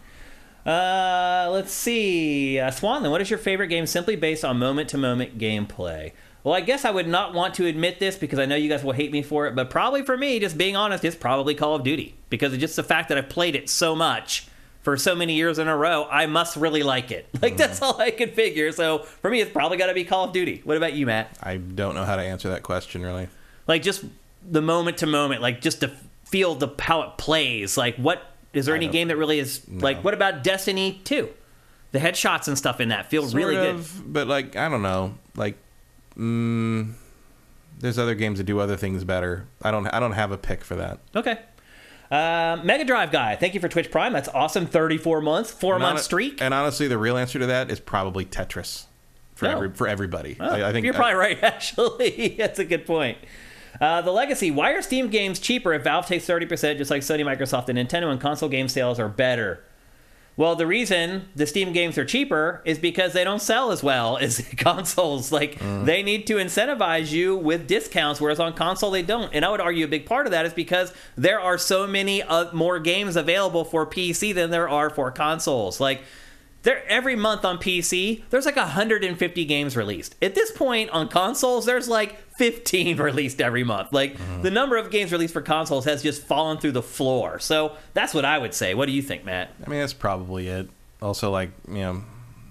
Uh, 0.65 1.49
let's 1.51 1.71
see, 1.71 2.59
uh, 2.59 2.69
Swanland. 2.71 3.11
What 3.11 3.21
is 3.21 3.29
your 3.29 3.39
favorite 3.39 3.67
game 3.67 3.85
simply 3.85 4.15
based 4.15 4.43
on 4.45 4.57
moment-to-moment 4.59 5.37
gameplay? 5.37 6.11
Well, 6.47 6.55
I 6.55 6.61
guess 6.61 6.85
I 6.85 6.91
would 6.91 7.09
not 7.09 7.33
want 7.33 7.55
to 7.55 7.65
admit 7.65 7.99
this 7.99 8.15
because 8.15 8.39
I 8.39 8.45
know 8.45 8.55
you 8.55 8.69
guys 8.69 8.81
will 8.81 8.93
hate 8.93 9.11
me 9.11 9.21
for 9.21 9.47
it, 9.47 9.53
but 9.53 9.69
probably 9.69 10.03
for 10.03 10.15
me, 10.15 10.39
just 10.39 10.57
being 10.57 10.77
honest, 10.77 11.03
it's 11.03 11.13
probably 11.13 11.53
Call 11.53 11.75
of 11.75 11.83
Duty 11.83 12.15
because 12.29 12.53
of 12.53 12.59
just 12.59 12.77
the 12.77 12.83
fact 12.83 13.09
that 13.09 13.17
I've 13.17 13.27
played 13.27 13.53
it 13.53 13.69
so 13.69 13.97
much 13.97 14.47
for 14.81 14.95
so 14.95 15.13
many 15.13 15.33
years 15.33 15.59
in 15.59 15.67
a 15.67 15.75
row. 15.75 16.07
I 16.09 16.25
must 16.25 16.55
really 16.55 16.83
like 16.83 17.11
it. 17.11 17.27
Like 17.41 17.41
mm-hmm. 17.41 17.57
that's 17.57 17.81
all 17.81 17.99
I 17.99 18.11
could 18.11 18.33
figure. 18.33 18.71
So 18.71 18.99
for 18.99 19.29
me, 19.29 19.41
it's 19.41 19.51
probably 19.51 19.75
got 19.75 19.87
to 19.87 19.93
be 19.93 20.05
Call 20.05 20.23
of 20.23 20.31
Duty. 20.31 20.61
What 20.63 20.77
about 20.77 20.93
you, 20.93 21.05
Matt? 21.05 21.37
I 21.43 21.57
don't 21.57 21.95
know 21.95 22.05
how 22.05 22.15
to 22.15 22.21
answer 22.21 22.47
that 22.47 22.63
question 22.63 23.03
really. 23.03 23.27
like 23.67 23.81
just 23.81 24.05
the 24.49 24.61
moment 24.61 24.99
to 24.99 25.05
moment 25.05 25.41
like 25.41 25.59
just 25.59 25.81
to 25.81 25.91
feel 26.23 26.55
the 26.55 26.69
how 26.79 27.01
it 27.01 27.17
plays 27.17 27.75
like 27.75 27.97
what 27.97 28.23
is 28.53 28.67
there 28.67 28.75
I 28.75 28.77
any 28.77 28.87
game 28.87 29.09
that 29.09 29.17
really 29.17 29.39
is 29.39 29.67
like 29.67 30.01
what 30.01 30.13
about 30.13 30.45
destiny 30.45 31.01
2 31.03 31.27
the 31.91 31.99
headshots 31.99 32.47
and 32.47 32.57
stuff 32.57 32.79
in 32.79 32.89
that 32.89 33.09
feel 33.09 33.27
really 33.29 33.55
Sort 33.55 33.77
good 33.77 34.13
But 34.13 34.27
like, 34.27 34.55
I 34.55 34.69
don't 34.69 34.81
know. 34.81 35.15
Like, 35.35 35.57
mm, 36.17 36.93
there's 37.79 37.99
other 37.99 38.15
games 38.15 38.37
that 38.39 38.45
do 38.45 38.59
other 38.59 38.75
things 38.77 39.03
better. 39.03 39.45
I 39.61 39.71
don't. 39.71 39.87
I 39.87 39.99
don't 39.99 40.13
have 40.13 40.31
a 40.31 40.37
pick 40.37 40.63
for 40.63 40.75
that. 40.75 40.99
okay 41.15 41.39
uh, 42.09 42.57
mega 42.63 42.85
drive 42.85 43.11
guy 43.11 43.35
thank 43.35 43.53
you 43.53 43.59
for 43.59 43.67
twitch 43.67 43.91
prime 43.91 44.13
that's 44.13 44.29
awesome 44.29 44.65
34 44.65 45.19
months 45.19 45.51
four-month 45.51 45.99
streak 45.99 46.41
And 46.41 46.53
honestly, 46.53 46.87
the 46.87 46.97
real 46.97 47.17
answer 47.17 47.37
to 47.37 47.45
that 47.47 47.69
is 47.69 47.81
probably 47.81 48.23
Tetris 48.23 48.85
for 49.35 49.45
Oh. 49.47 49.51
every 49.51 49.71
for 49.73 49.89
everybody. 49.89 50.37
Oh, 50.39 50.45
I, 50.47 50.69
I 50.69 50.71
think 50.71 50.85
you're 50.85 50.93
probably 50.93 51.15
right 51.25 51.43
actually 51.43 52.35
that's 52.37 52.59
a 52.59 52.65
good 52.65 52.85
point 52.85 53.17
uh, 53.81 54.01
the 54.03 54.11
legacy 54.11 54.51
why 54.51 54.71
are 54.71 54.81
steam 54.81 55.09
games 55.09 55.37
cheaper 55.37 55.73
if 55.73 55.83
valve 55.83 56.05
takes 56.05 56.25
30% 56.25 56.77
just 56.77 56.89
like 56.89 57.01
sony 57.01 57.25
microsoft 57.25 57.67
and 57.67 57.77
nintendo 57.77 58.09
and 58.09 58.21
console 58.21 58.47
game 58.47 58.69
sales 58.69 59.01
are 59.01 59.09
better 59.09 59.61
Well, 60.37 60.55
the 60.55 60.67
reason 60.67 61.27
the 61.35 61.47
Steam 61.47 61.73
games 61.73 61.97
are 61.97 62.05
cheaper 62.05 62.61
is 62.63 62.77
because 62.77 63.13
they 63.13 63.23
don't 63.23 63.41
sell 63.41 63.71
as 63.71 63.81
well 63.81 64.17
as 64.21 64.47
consoles. 64.55 65.31
Like 65.31 65.59
they 65.59 66.03
need 66.03 66.27
to 66.27 66.35
incentivize 66.35 67.11
you 67.11 67.35
with 67.35 67.67
discounts, 67.67 68.21
whereas 68.21 68.39
on 68.39 68.53
console 68.53 68.91
they 68.91 69.01
don't. 69.01 69.33
And 69.33 69.43
I 69.43 69.49
would 69.49 69.59
argue 69.59 69.85
a 69.85 69.87
big 69.89 70.05
part 70.05 70.27
of 70.27 70.31
that 70.31 70.45
is 70.45 70.53
because 70.53 70.93
there 71.17 71.39
are 71.39 71.57
so 71.57 71.87
many 71.87 72.21
uh, 72.21 72.53
more 72.53 72.79
games 72.79 73.15
available 73.15 73.65
for 73.65 73.85
PC 73.87 74.33
than 74.33 74.51
there 74.51 74.69
are 74.69 74.91
for 74.91 75.09
consoles. 75.09 75.79
Like 75.79 76.03
there 76.67 76.83
every 76.89 77.15
month 77.15 77.45
on 77.45 77.57
PC, 77.57 78.23
there's 78.29 78.45
like 78.45 78.57
150 78.57 79.45
games 79.45 79.77
released. 79.77 80.15
At 80.21 80.35
this 80.35 80.51
point 80.51 80.89
on 80.89 81.07
consoles, 81.07 81.65
there's 81.65 81.87
like 81.87 82.19
15 82.33 82.97
released 83.01 83.39
every 83.39 83.63
month. 83.63 83.93
Like 83.93 84.17
the 84.41 84.51
number 84.51 84.75
of 84.75 84.91
games 84.91 85.13
released 85.13 85.33
for 85.33 85.41
consoles 85.41 85.85
has 85.85 86.03
just 86.03 86.21
fallen 86.21 86.57
through 86.57 86.73
the 86.73 86.81
floor. 86.81 87.39
So 87.39 87.77
that's 87.93 88.13
what 88.13 88.25
I 88.25 88.37
would 88.37 88.53
say. 88.53 88.73
What 88.73 88.87
do 88.87 88.91
you 88.91 89.01
think, 89.01 89.23
Matt? 89.23 89.53
I 89.65 89.69
mean, 89.69 89.79
that's 89.79 89.93
probably 89.93 90.49
it. 90.49 90.69
Also, 91.01 91.31
like 91.31 91.51
you 91.69 91.75
know, 91.75 92.03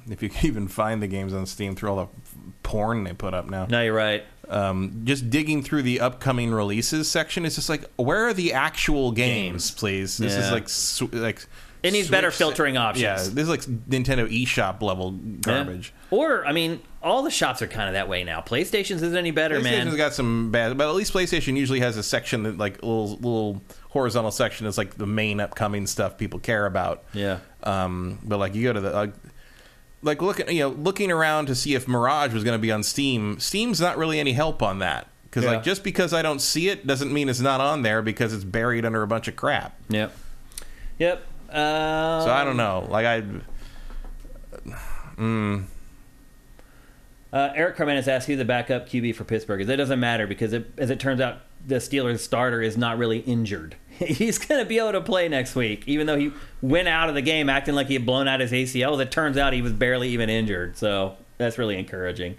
if 0.09 0.23
you 0.23 0.29
can 0.31 0.47
even 0.47 0.67
find 0.67 1.03
the 1.03 1.09
games 1.09 1.35
on 1.35 1.45
Steam 1.45 1.77
through 1.77 1.91
all 1.91 1.97
the 1.97 2.41
porn 2.63 3.05
they 3.05 3.13
put 3.13 3.35
up 3.35 3.51
now. 3.51 3.67
No, 3.67 3.83
you're 3.83 3.93
right. 3.93 4.25
Um, 4.49 5.03
just 5.05 5.29
digging 5.29 5.63
through 5.63 5.83
the 5.83 6.01
upcoming 6.01 6.53
releases 6.53 7.11
section 7.11 7.45
is 7.45 7.57
just 7.57 7.69
like, 7.69 7.85
where 7.97 8.29
are 8.29 8.33
the 8.33 8.55
actual 8.55 9.13
games, 9.13 9.71
Games. 9.71 9.71
please? 9.73 10.17
This 10.17 10.37
is 10.37 10.51
like 10.51 11.13
like. 11.13 11.47
It 11.87 11.93
needs 11.93 12.09
better 12.11 12.31
Switch- 12.31 12.39
filtering 12.39 12.77
options. 12.77 13.03
Yeah, 13.03 13.17
this 13.17 13.45
is 13.45 13.49
like 13.49 13.63
Nintendo 13.63 14.29
eShop 14.31 14.83
level 14.83 15.13
garbage. 15.13 15.93
Yeah. 16.11 16.19
Or, 16.19 16.47
I 16.47 16.53
mean, 16.53 16.81
all 17.03 17.23
the 17.23 17.31
shops 17.31 17.63
are 17.63 17.67
kind 17.67 17.89
of 17.89 17.95
that 17.95 18.09
way 18.09 18.25
now. 18.25 18.41
PlayStation's 18.41 19.03
isn't 19.03 19.17
any 19.17 19.31
better, 19.31 19.61
PlayStation's 19.61 19.87
man. 19.87 19.97
got 19.97 20.15
some 20.15 20.51
bad, 20.51 20.77
but 20.79 20.89
at 20.89 20.95
least 20.95 21.13
PlayStation 21.13 21.57
usually 21.57 21.81
has 21.81 21.97
a 21.97 22.03
section 22.03 22.43
that 22.45 22.59
like 22.59 22.83
a 22.83 22.87
little 22.87 23.09
little 23.17 23.63
horizontal 23.91 24.31
section 24.31 24.67
is 24.67 24.77
like 24.77 24.97
the 24.97 25.07
main 25.07 25.41
upcoming 25.41 25.87
stuff 25.87 26.19
people 26.19 26.39
care 26.39 26.67
about. 26.67 27.05
Yeah. 27.13 27.39
Um, 27.63 28.19
but 28.23 28.39
like 28.39 28.55
you 28.55 28.63
go 28.65 28.73
to 28.73 28.81
the 28.81 28.91
like, 28.93 29.13
like 30.03 30.23
looking 30.23 30.49
you 30.51 30.61
know 30.61 30.69
looking 30.69 31.11
around 31.11 31.47
to 31.47 31.55
see 31.55 31.75
if 31.75 31.89
Mirage 31.89 32.33
was 32.33 32.45
going 32.45 32.57
to 32.59 32.63
be 32.63 32.71
on 32.71 32.83
Steam. 32.83 33.41
Steam's 33.41 33.81
not 33.81 33.97
really 33.99 34.21
any 34.21 34.33
help 34.33 34.63
on 34.63 34.79
that 34.81 35.09
because 35.25 35.45
Yeah. 35.45 35.53
like 35.53 35.63
just 35.65 35.83
because 35.83 36.13
I 36.13 36.23
don't 36.23 36.41
see 36.41 36.69
it 36.69 36.87
doesn't 36.87 37.13
mean 37.13 37.29
it's 37.29 37.41
not 37.41 37.61
on 37.61 37.83
there 37.83 38.03
because 38.03 38.33
it's 38.33 38.45
buried 38.45 38.85
under 38.85 39.03
a 39.03 39.07
bunch 39.07 39.27
of 39.29 39.35
crap. 39.37 39.77
Yep. 39.89 40.13
Yep. 40.99 41.27
So 41.51 42.31
I 42.31 42.45
don't 42.45 42.57
know. 42.57 42.87
Like 42.91 43.07
I, 43.07 43.23
Uh, 47.33 47.53
Eric 47.55 47.79
asked 47.81 48.27
who 48.27 48.37
the 48.37 48.45
backup 48.45 48.89
QB 48.89 49.15
for 49.15 49.25
Pittsburgh 49.25 49.61
is. 49.61 49.69
It 49.69 49.77
doesn't 49.77 50.01
matter 50.01 50.27
because, 50.27 50.53
it, 50.53 50.73
as 50.79 50.91
it 50.91 50.99
turns 50.99 51.21
out, 51.21 51.43
the 51.67 51.77
Steelers 51.77 52.21
starter 52.21 52.63
is 52.63 52.77
not 52.79 52.99
really 52.99 53.19
injured. 53.19 53.77
He's 53.91 54.39
going 54.39 54.63
to 54.63 54.69
be 54.69 54.79
able 54.79 54.93
to 54.93 55.01
play 55.01 55.29
next 55.29 55.55
week, 55.55 55.85
even 55.87 56.07
though 56.07 56.19
he 56.19 56.33
went 56.63 56.89
out 56.89 57.09
of 57.09 57.15
the 57.15 57.23
game 57.23 57.49
acting 57.51 57.75
like 57.75 57.89
he 57.89 57.95
had 57.95 58.07
blown 58.07 58.29
out 58.29 58.41
his 58.41 58.53
ACL. 58.53 58.95
As 58.95 59.01
it 59.01 59.11
turns 59.11 59.37
out, 59.37 59.53
he 59.53 59.61
was 59.63 59.73
barely 59.73 60.09
even 60.11 60.31
injured. 60.31 60.79
So 60.79 61.17
that's 61.39 61.59
really 61.59 61.77
encouraging. 61.79 62.37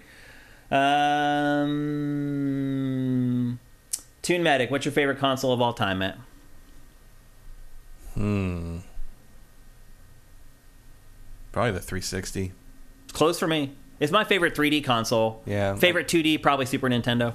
Um, 0.71 1.67
Tune 4.21 4.43
Medic, 4.43 4.71
what's 4.71 4.85
your 4.85 4.91
favorite 4.93 5.19
console 5.19 5.51
of 5.53 5.61
all 5.61 5.73
time, 5.73 5.99
Matt? 5.99 6.17
hmm, 8.15 8.77
probably 11.57 11.71
the 11.71 11.79
360. 11.79 12.51
It's 13.05 13.13
close 13.13 13.39
for 13.39 13.47
me. 13.47 13.71
It's 13.99 14.11
my 14.11 14.23
favorite 14.23 14.53
3D 14.53 14.83
console. 14.83 15.41
Yeah. 15.47 15.75
Favorite 15.75 16.07
2D, 16.07 16.39
probably 16.43 16.67
Super 16.67 16.87
Nintendo. 16.87 17.33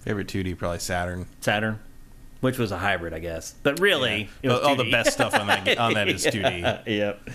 Favorite 0.00 0.28
2D 0.28 0.56
probably 0.56 0.78
Saturn. 0.78 1.26
Saturn, 1.42 1.78
which 2.40 2.56
was 2.56 2.72
a 2.72 2.78
hybrid, 2.78 3.12
I 3.12 3.18
guess. 3.18 3.54
But 3.62 3.80
really, 3.80 4.30
it 4.42 4.48
was 4.48 4.60
all 4.60 4.76
the 4.76 4.84
2D. 4.84 4.90
best 4.92 5.12
stuff 5.12 5.34
on 5.34 5.46
that 5.48 5.76
on 5.76 5.92
that 5.92 6.08
is 6.08 6.24
2D. 6.26 6.86
yep. 6.86 7.28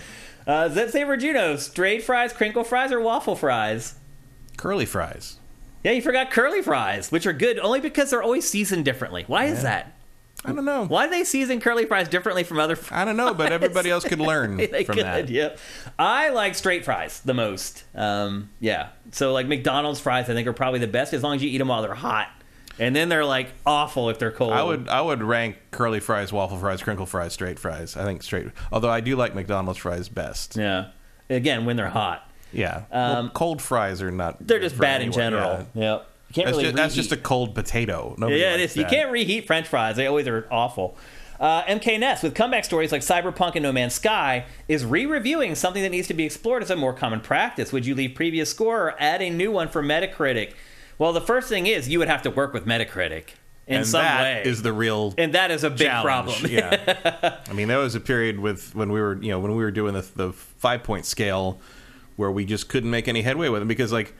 Uh, 0.48 0.68
Zip 0.68 0.90
Saver 0.90 1.16
Juno, 1.16 1.54
straight 1.54 2.02
fries, 2.02 2.32
crinkle 2.32 2.64
fries, 2.64 2.90
or 2.90 3.00
waffle 3.00 3.36
fries? 3.36 3.94
Curly 4.56 4.86
fries. 4.86 5.36
Yeah, 5.84 5.92
you 5.92 6.02
forgot 6.02 6.32
curly 6.32 6.60
fries, 6.60 7.12
which 7.12 7.24
are 7.24 7.32
good 7.32 7.60
only 7.60 7.78
because 7.78 8.10
they're 8.10 8.22
always 8.22 8.50
seasoned 8.50 8.84
differently. 8.84 9.22
Why 9.28 9.44
is 9.44 9.62
that? 9.62 9.94
I 10.44 10.52
don't 10.52 10.64
know. 10.64 10.86
Why 10.86 11.04
do 11.06 11.10
they 11.10 11.24
season 11.24 11.60
curly 11.60 11.84
fries 11.84 12.08
differently 12.08 12.44
from 12.44 12.58
other 12.58 12.74
fries? 12.76 13.02
I 13.02 13.04
don't 13.04 13.16
know, 13.18 13.34
but 13.34 13.52
everybody 13.52 13.90
else 13.90 14.04
could 14.04 14.20
learn 14.20 14.56
they 14.72 14.84
from 14.84 14.96
could, 14.96 15.04
that. 15.04 15.28
yeah. 15.28 15.56
I 15.98 16.30
like 16.30 16.54
straight 16.54 16.84
fries 16.84 17.20
the 17.20 17.34
most. 17.34 17.84
Um, 17.94 18.48
yeah. 18.58 18.88
So 19.12 19.32
like 19.34 19.46
McDonald's 19.46 20.00
fries, 20.00 20.30
I 20.30 20.34
think 20.34 20.48
are 20.48 20.52
probably 20.54 20.78
the 20.80 20.86
best 20.86 21.12
as 21.12 21.22
long 21.22 21.36
as 21.36 21.42
you 21.42 21.50
eat 21.50 21.58
them 21.58 21.68
while 21.68 21.82
they're 21.82 21.94
hot, 21.94 22.28
and 22.78 22.96
then 22.96 23.10
they're 23.10 23.24
like 23.26 23.48
awful 23.66 24.08
if 24.08 24.18
they're 24.18 24.30
cold. 24.30 24.52
I 24.54 24.62
would 24.62 24.88
I 24.88 25.02
would 25.02 25.22
rank 25.22 25.58
curly 25.72 26.00
fries, 26.00 26.32
waffle 26.32 26.56
fries, 26.56 26.82
crinkle 26.82 27.04
fries, 27.06 27.34
straight 27.34 27.58
fries. 27.58 27.94
I 27.96 28.04
think 28.04 28.22
straight. 28.22 28.46
Although 28.72 28.88
I 28.90 29.00
do 29.00 29.16
like 29.16 29.34
McDonald's 29.34 29.78
fries 29.80 30.08
best. 30.08 30.56
Yeah. 30.56 30.86
Again, 31.28 31.64
when 31.66 31.76
they're 31.76 31.90
hot, 31.90 32.28
Yeah. 32.52 32.84
well, 32.90 33.16
Um, 33.18 33.30
cold 33.30 33.60
fries 33.60 34.00
are 34.02 34.10
not. 34.10 34.38
they're 34.46 34.58
just 34.58 34.78
bad 34.78 35.02
in 35.02 35.12
general. 35.12 35.66
yeah. 35.74 35.92
Yep. 35.92 36.06
You 36.30 36.34
can't 36.34 36.46
That's, 36.46 36.56
really 36.58 36.64
just, 36.64 36.76
that's 36.76 36.94
just 36.94 37.10
a 37.10 37.16
cold 37.16 37.56
potato. 37.56 38.14
Nobody 38.16 38.38
yeah, 38.38 38.54
it 38.54 38.60
is. 38.60 38.76
You 38.76 38.84
can't 38.84 39.10
reheat 39.10 39.48
French 39.48 39.66
fries; 39.66 39.96
they 39.96 40.06
always 40.06 40.28
are 40.28 40.46
awful. 40.48 40.96
Uh, 41.40 41.64
MK 41.64 41.98
Ness 41.98 42.22
with 42.22 42.36
comeback 42.36 42.64
stories 42.64 42.92
like 42.92 43.02
Cyberpunk 43.02 43.56
and 43.56 43.64
No 43.64 43.72
Man's 43.72 43.94
Sky 43.94 44.44
is 44.68 44.84
re-reviewing 44.84 45.56
something 45.56 45.82
that 45.82 45.88
needs 45.88 46.06
to 46.06 46.14
be 46.14 46.24
explored 46.24 46.62
as 46.62 46.70
a 46.70 46.76
more 46.76 46.92
common 46.92 47.20
practice. 47.20 47.72
Would 47.72 47.84
you 47.84 47.96
leave 47.96 48.14
previous 48.14 48.48
score 48.48 48.90
or 48.90 49.00
add 49.00 49.22
a 49.22 49.30
new 49.30 49.50
one 49.50 49.68
for 49.68 49.82
Metacritic? 49.82 50.52
Well, 50.98 51.12
the 51.12 51.20
first 51.20 51.48
thing 51.48 51.66
is 51.66 51.88
you 51.88 51.98
would 51.98 52.08
have 52.08 52.22
to 52.22 52.30
work 52.30 52.52
with 52.52 52.64
Metacritic 52.66 53.30
in 53.66 53.78
and 53.78 53.86
some 53.86 54.02
that 54.02 54.22
way, 54.22 54.48
is 54.48 54.62
the 54.62 54.72
real 54.72 55.14
and 55.18 55.32
that 55.34 55.50
is 55.50 55.64
a 55.64 55.70
big 55.70 55.88
challenge. 55.88 56.04
problem. 56.04 56.52
yeah. 56.52 57.38
I 57.48 57.52
mean, 57.54 57.68
that 57.68 57.78
was 57.78 57.96
a 57.96 58.00
period 58.00 58.38
with 58.38 58.72
when 58.76 58.92
we 58.92 59.00
were, 59.00 59.20
you 59.20 59.30
know, 59.30 59.40
when 59.40 59.56
we 59.56 59.64
were 59.64 59.70
doing 59.72 59.94
the, 59.94 60.06
the 60.14 60.32
five 60.32 60.84
point 60.84 61.06
scale 61.06 61.58
where 62.16 62.30
we 62.30 62.44
just 62.44 62.68
couldn't 62.68 62.90
make 62.90 63.08
any 63.08 63.22
headway 63.22 63.48
with 63.48 63.62
them 63.62 63.68
because 63.68 63.92
like 63.92 64.14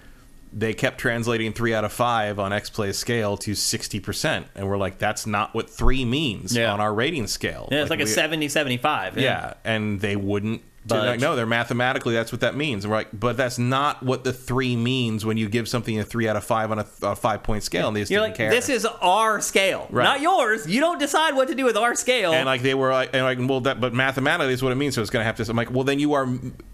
they 0.53 0.75
kept 0.75 0.99
translating 0.99 1.53
three 1.53 1.73
out 1.75 1.85
of 1.85 1.93
five 1.93 2.39
on 2.39 2.53
X 2.53 2.71
Play's 2.71 2.97
scale 2.99 3.37
to 3.39 3.55
sixty 3.55 4.01
percent, 4.01 4.47
and 4.55 4.69
we're 4.69 4.77
like, 4.79 4.99
that's 4.99 5.27
not 5.27 5.55
what 5.55 5.71
three 5.71 6.05
means 6.05 6.57
Yeah. 6.57 6.73
on 6.73 6.81
our 6.81 6.93
rating 6.93 7.27
scale. 7.27 7.69
Yeah, 7.71 7.83
it's 7.83 7.91
like, 7.91 8.01
a 8.01 8.05
we- 8.05 8.11
70 8.11 8.49
75. 8.49 9.19
Yeah, 9.19 9.55
and 9.65 10.01
they 10.01 10.17
wouldn't. 10.17 10.63
They're 10.87 11.05
like, 11.05 11.21
no, 11.21 11.37
they're 11.37 11.45
mathematically 11.47 12.15
that's 12.15 12.33
what 12.33 12.41
that 12.41 12.57
means. 12.57 12.85
And 12.85 12.91
we're 12.91 12.99
like, 12.99 13.09
but 13.13 13.37
that's 13.37 13.59
not 13.59 14.03
what 14.03 14.25
the 14.25 14.33
three 14.33 14.77
means 14.77 15.25
when 15.27 15.37
you 15.37 15.49
give 15.49 15.69
something 15.69 15.99
a 16.01 16.05
three 16.05 16.27
out 16.27 16.37
of 16.37 16.45
five 16.45 16.71
on 16.73 16.79
a, 16.79 16.87
a 17.03 17.15
five 17.15 17.43
point 17.43 17.63
scale. 17.63 17.89
And 17.89 17.97
they 17.97 18.01
just 18.01 18.11
You're 18.11 18.21
didn't 18.23 18.31
like, 18.33 18.37
care. 18.39 18.51
this 18.51 18.69
is 18.71 18.87
our 18.87 19.41
scale, 19.43 19.87
Right. 19.91 20.05
not 20.05 20.21
yours. 20.23 20.67
You 20.67 20.81
don't 20.81 20.99
decide 20.99 21.35
what 21.37 21.49
to 21.49 21.55
do 21.55 21.65
with 21.65 21.77
our 21.77 21.95
scale. 21.95 22.33
and 22.33 22.47
like 22.47 22.63
they 22.63 22.75
were 22.75 22.91
like, 22.93 23.11
and 23.13 23.23
like, 23.25 23.39
well, 23.49 23.61
that 23.61 23.79
but 23.81 23.93
mathematically 23.93 24.53
is 24.55 24.63
what 24.63 24.73
it 24.73 24.77
means. 24.77 24.95
So 24.95 25.03
it's 25.03 25.11
going 25.11 25.21
to 25.21 25.27
have 25.27 25.37
to. 25.37 25.51
I'm 25.51 25.57
like, 25.57 25.71
well, 25.71 25.85
then 25.85 25.99
you 25.99 26.15
are 26.15 26.27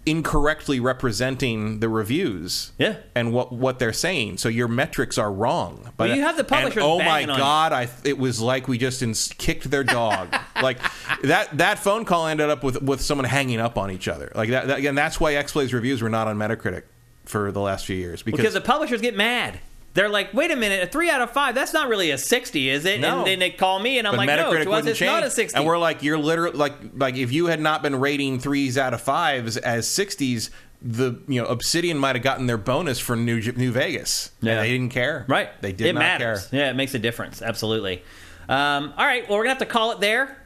incorrectly 0.05 0.79
representing 0.79 1.79
the 1.79 1.89
reviews. 1.89 2.71
Yeah. 2.77 2.97
and 3.15 3.33
what 3.33 3.51
what 3.51 3.79
they're 3.79 3.93
saying. 3.93 4.37
So 4.37 4.47
your 4.49 4.67
metrics 4.67 5.17
are 5.17 5.31
wrong. 5.31 5.91
But 5.97 6.11
you 6.15 6.21
have 6.21 6.37
the 6.37 6.43
publishers 6.43 6.77
And, 6.77 6.85
oh 6.85 6.99
my 6.99 7.05
banging 7.05 7.29
on 7.31 7.35
you. 7.37 7.41
god, 7.43 7.73
I 7.73 7.89
it 8.03 8.17
was 8.17 8.39
like 8.39 8.67
we 8.67 8.77
just 8.77 9.01
ins- 9.01 9.33
kicked 9.37 9.69
their 9.69 9.83
dog. 9.83 10.33
like 10.61 10.77
that 11.23 11.57
that 11.57 11.79
phone 11.79 12.05
call 12.05 12.27
ended 12.27 12.49
up 12.49 12.63
with 12.63 12.81
with 12.81 13.01
someone 13.01 13.25
hanging 13.25 13.59
up 13.59 13.77
on 13.77 13.91
each 13.91 13.96
other. 14.07 14.29
Like 14.35 14.49
that, 14.49 14.67
that 14.67 14.79
again. 14.79 14.95
That's 14.95 15.17
why 15.17 15.35
X 15.35 15.53
Play's 15.53 15.73
reviews 15.73 16.01
were 16.01 16.09
not 16.09 16.27
on 16.27 16.37
Metacritic 16.37 16.83
for 17.23 17.53
the 17.53 17.61
last 17.61 17.85
few 17.85 17.95
years 17.95 18.21
because. 18.21 18.37
because 18.39 18.53
the 18.53 18.59
publishers 18.61 18.99
get 18.99 19.15
mad. 19.15 19.59
They're 19.93 20.09
like, 20.09 20.31
wait 20.33 20.51
a 20.51 20.55
minute, 20.55 20.83
a 20.83 20.87
three 20.87 21.09
out 21.09 21.21
of 21.21 21.31
five, 21.31 21.55
that's 21.55 21.73
not 21.73 21.87
really 21.89 22.11
a 22.11 22.19
60, 22.19 22.69
is 22.69 22.85
it? 22.85 22.99
No. 22.99 23.19
And 23.19 23.27
then 23.27 23.39
they 23.39 23.49
call 23.49 23.79
me, 23.79 23.97
and 23.97 24.07
I'm 24.07 24.11
but 24.13 24.17
like, 24.17 24.27
no, 24.27 24.53
to 24.53 24.71
us, 24.71 24.85
it's 24.85 24.99
change. 24.99 25.09
not 25.09 25.23
a 25.23 25.31
60. 25.31 25.57
And 25.57 25.65
we're 25.65 25.79
like, 25.79 26.03
you're 26.03 26.19
literally 26.19 26.55
like, 26.55 26.73
like 26.93 27.15
if 27.15 27.31
you 27.31 27.47
had 27.47 27.59
not 27.59 27.81
been 27.81 27.95
rating 27.99 28.39
threes 28.39 28.77
out 28.77 28.93
of 28.93 29.01
fives 29.01 29.57
as 29.57 29.87
sixties, 29.87 30.51
the 30.83 31.19
you 31.27 31.41
know 31.41 31.47
Obsidian 31.47 31.97
might 31.97 32.15
have 32.15 32.21
gotten 32.23 32.45
their 32.45 32.57
bonus 32.59 32.99
for 32.99 33.15
New 33.15 33.41
New 33.53 33.71
Vegas. 33.71 34.29
And 34.41 34.49
Yeah. 34.49 34.61
they 34.61 34.69
didn't 34.69 34.89
care. 34.91 35.25
right. 35.27 35.49
They 35.63 35.71
did 35.71 35.87
it 35.87 35.93
not 35.93 35.99
matters. 36.01 36.45
care. 36.49 36.59
Yeah, 36.59 36.69
it 36.69 36.75
makes 36.75 36.93
a 36.93 36.99
difference. 36.99 37.41
Absolutely. 37.41 38.03
Um, 38.47 38.93
all 38.97 39.05
right, 39.05 39.27
well, 39.27 39.39
we're 39.39 39.45
to 39.45 39.49
have 39.49 39.57
to 39.57 39.65
call 39.65 39.91
it 39.93 39.99
there. 39.99 40.37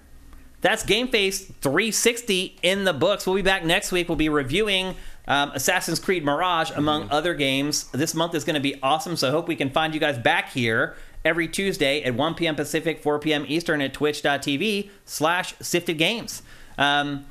That's 0.62 0.84
Game 0.84 1.08
Face 1.08 1.46
360 1.46 2.58
in 2.62 2.84
the 2.86 2.94
books. 2.94 3.26
We'll 3.26 3.36
be 3.36 3.42
back 3.42 3.64
next 3.66 3.92
week. 3.92 4.08
We'll 4.08 4.16
be 4.16 4.30
reviewing 4.30 4.96
um, 5.28 5.52
Assassin's 5.54 6.00
Creed 6.00 6.24
Mirage, 6.24 6.72
among 6.76 7.04
Mm-hmm. 7.04 7.14
other 7.14 7.34
games. 7.34 7.86
This 7.92 8.14
month 8.16 8.36
is 8.36 8.44
going 8.44 8.54
to 8.56 8.60
be 8.62 8.76
awesome, 8.84 9.16
so 9.16 9.28
I 9.28 9.32
hope 9.32 9.48
we 9.48 9.56
can 9.56 9.70
find 9.70 9.94
you 9.94 10.00
guys 10.00 10.18
back 10.18 10.52
here 10.52 10.96
every 11.26 11.48
Tuesday 11.48 12.04
at 12.04 12.16
1 12.16 12.34
p.m. 12.36 12.56
Pacific, 12.56 13.02
4 13.02 13.20
p.m. 13.20 13.46
Eastern 13.48 13.82
at 13.82 13.94
twitch.tv 13.94 14.90
slash 15.06 15.54
sifted 15.62 15.98
games. 15.98 16.42
Um, 16.78 17.26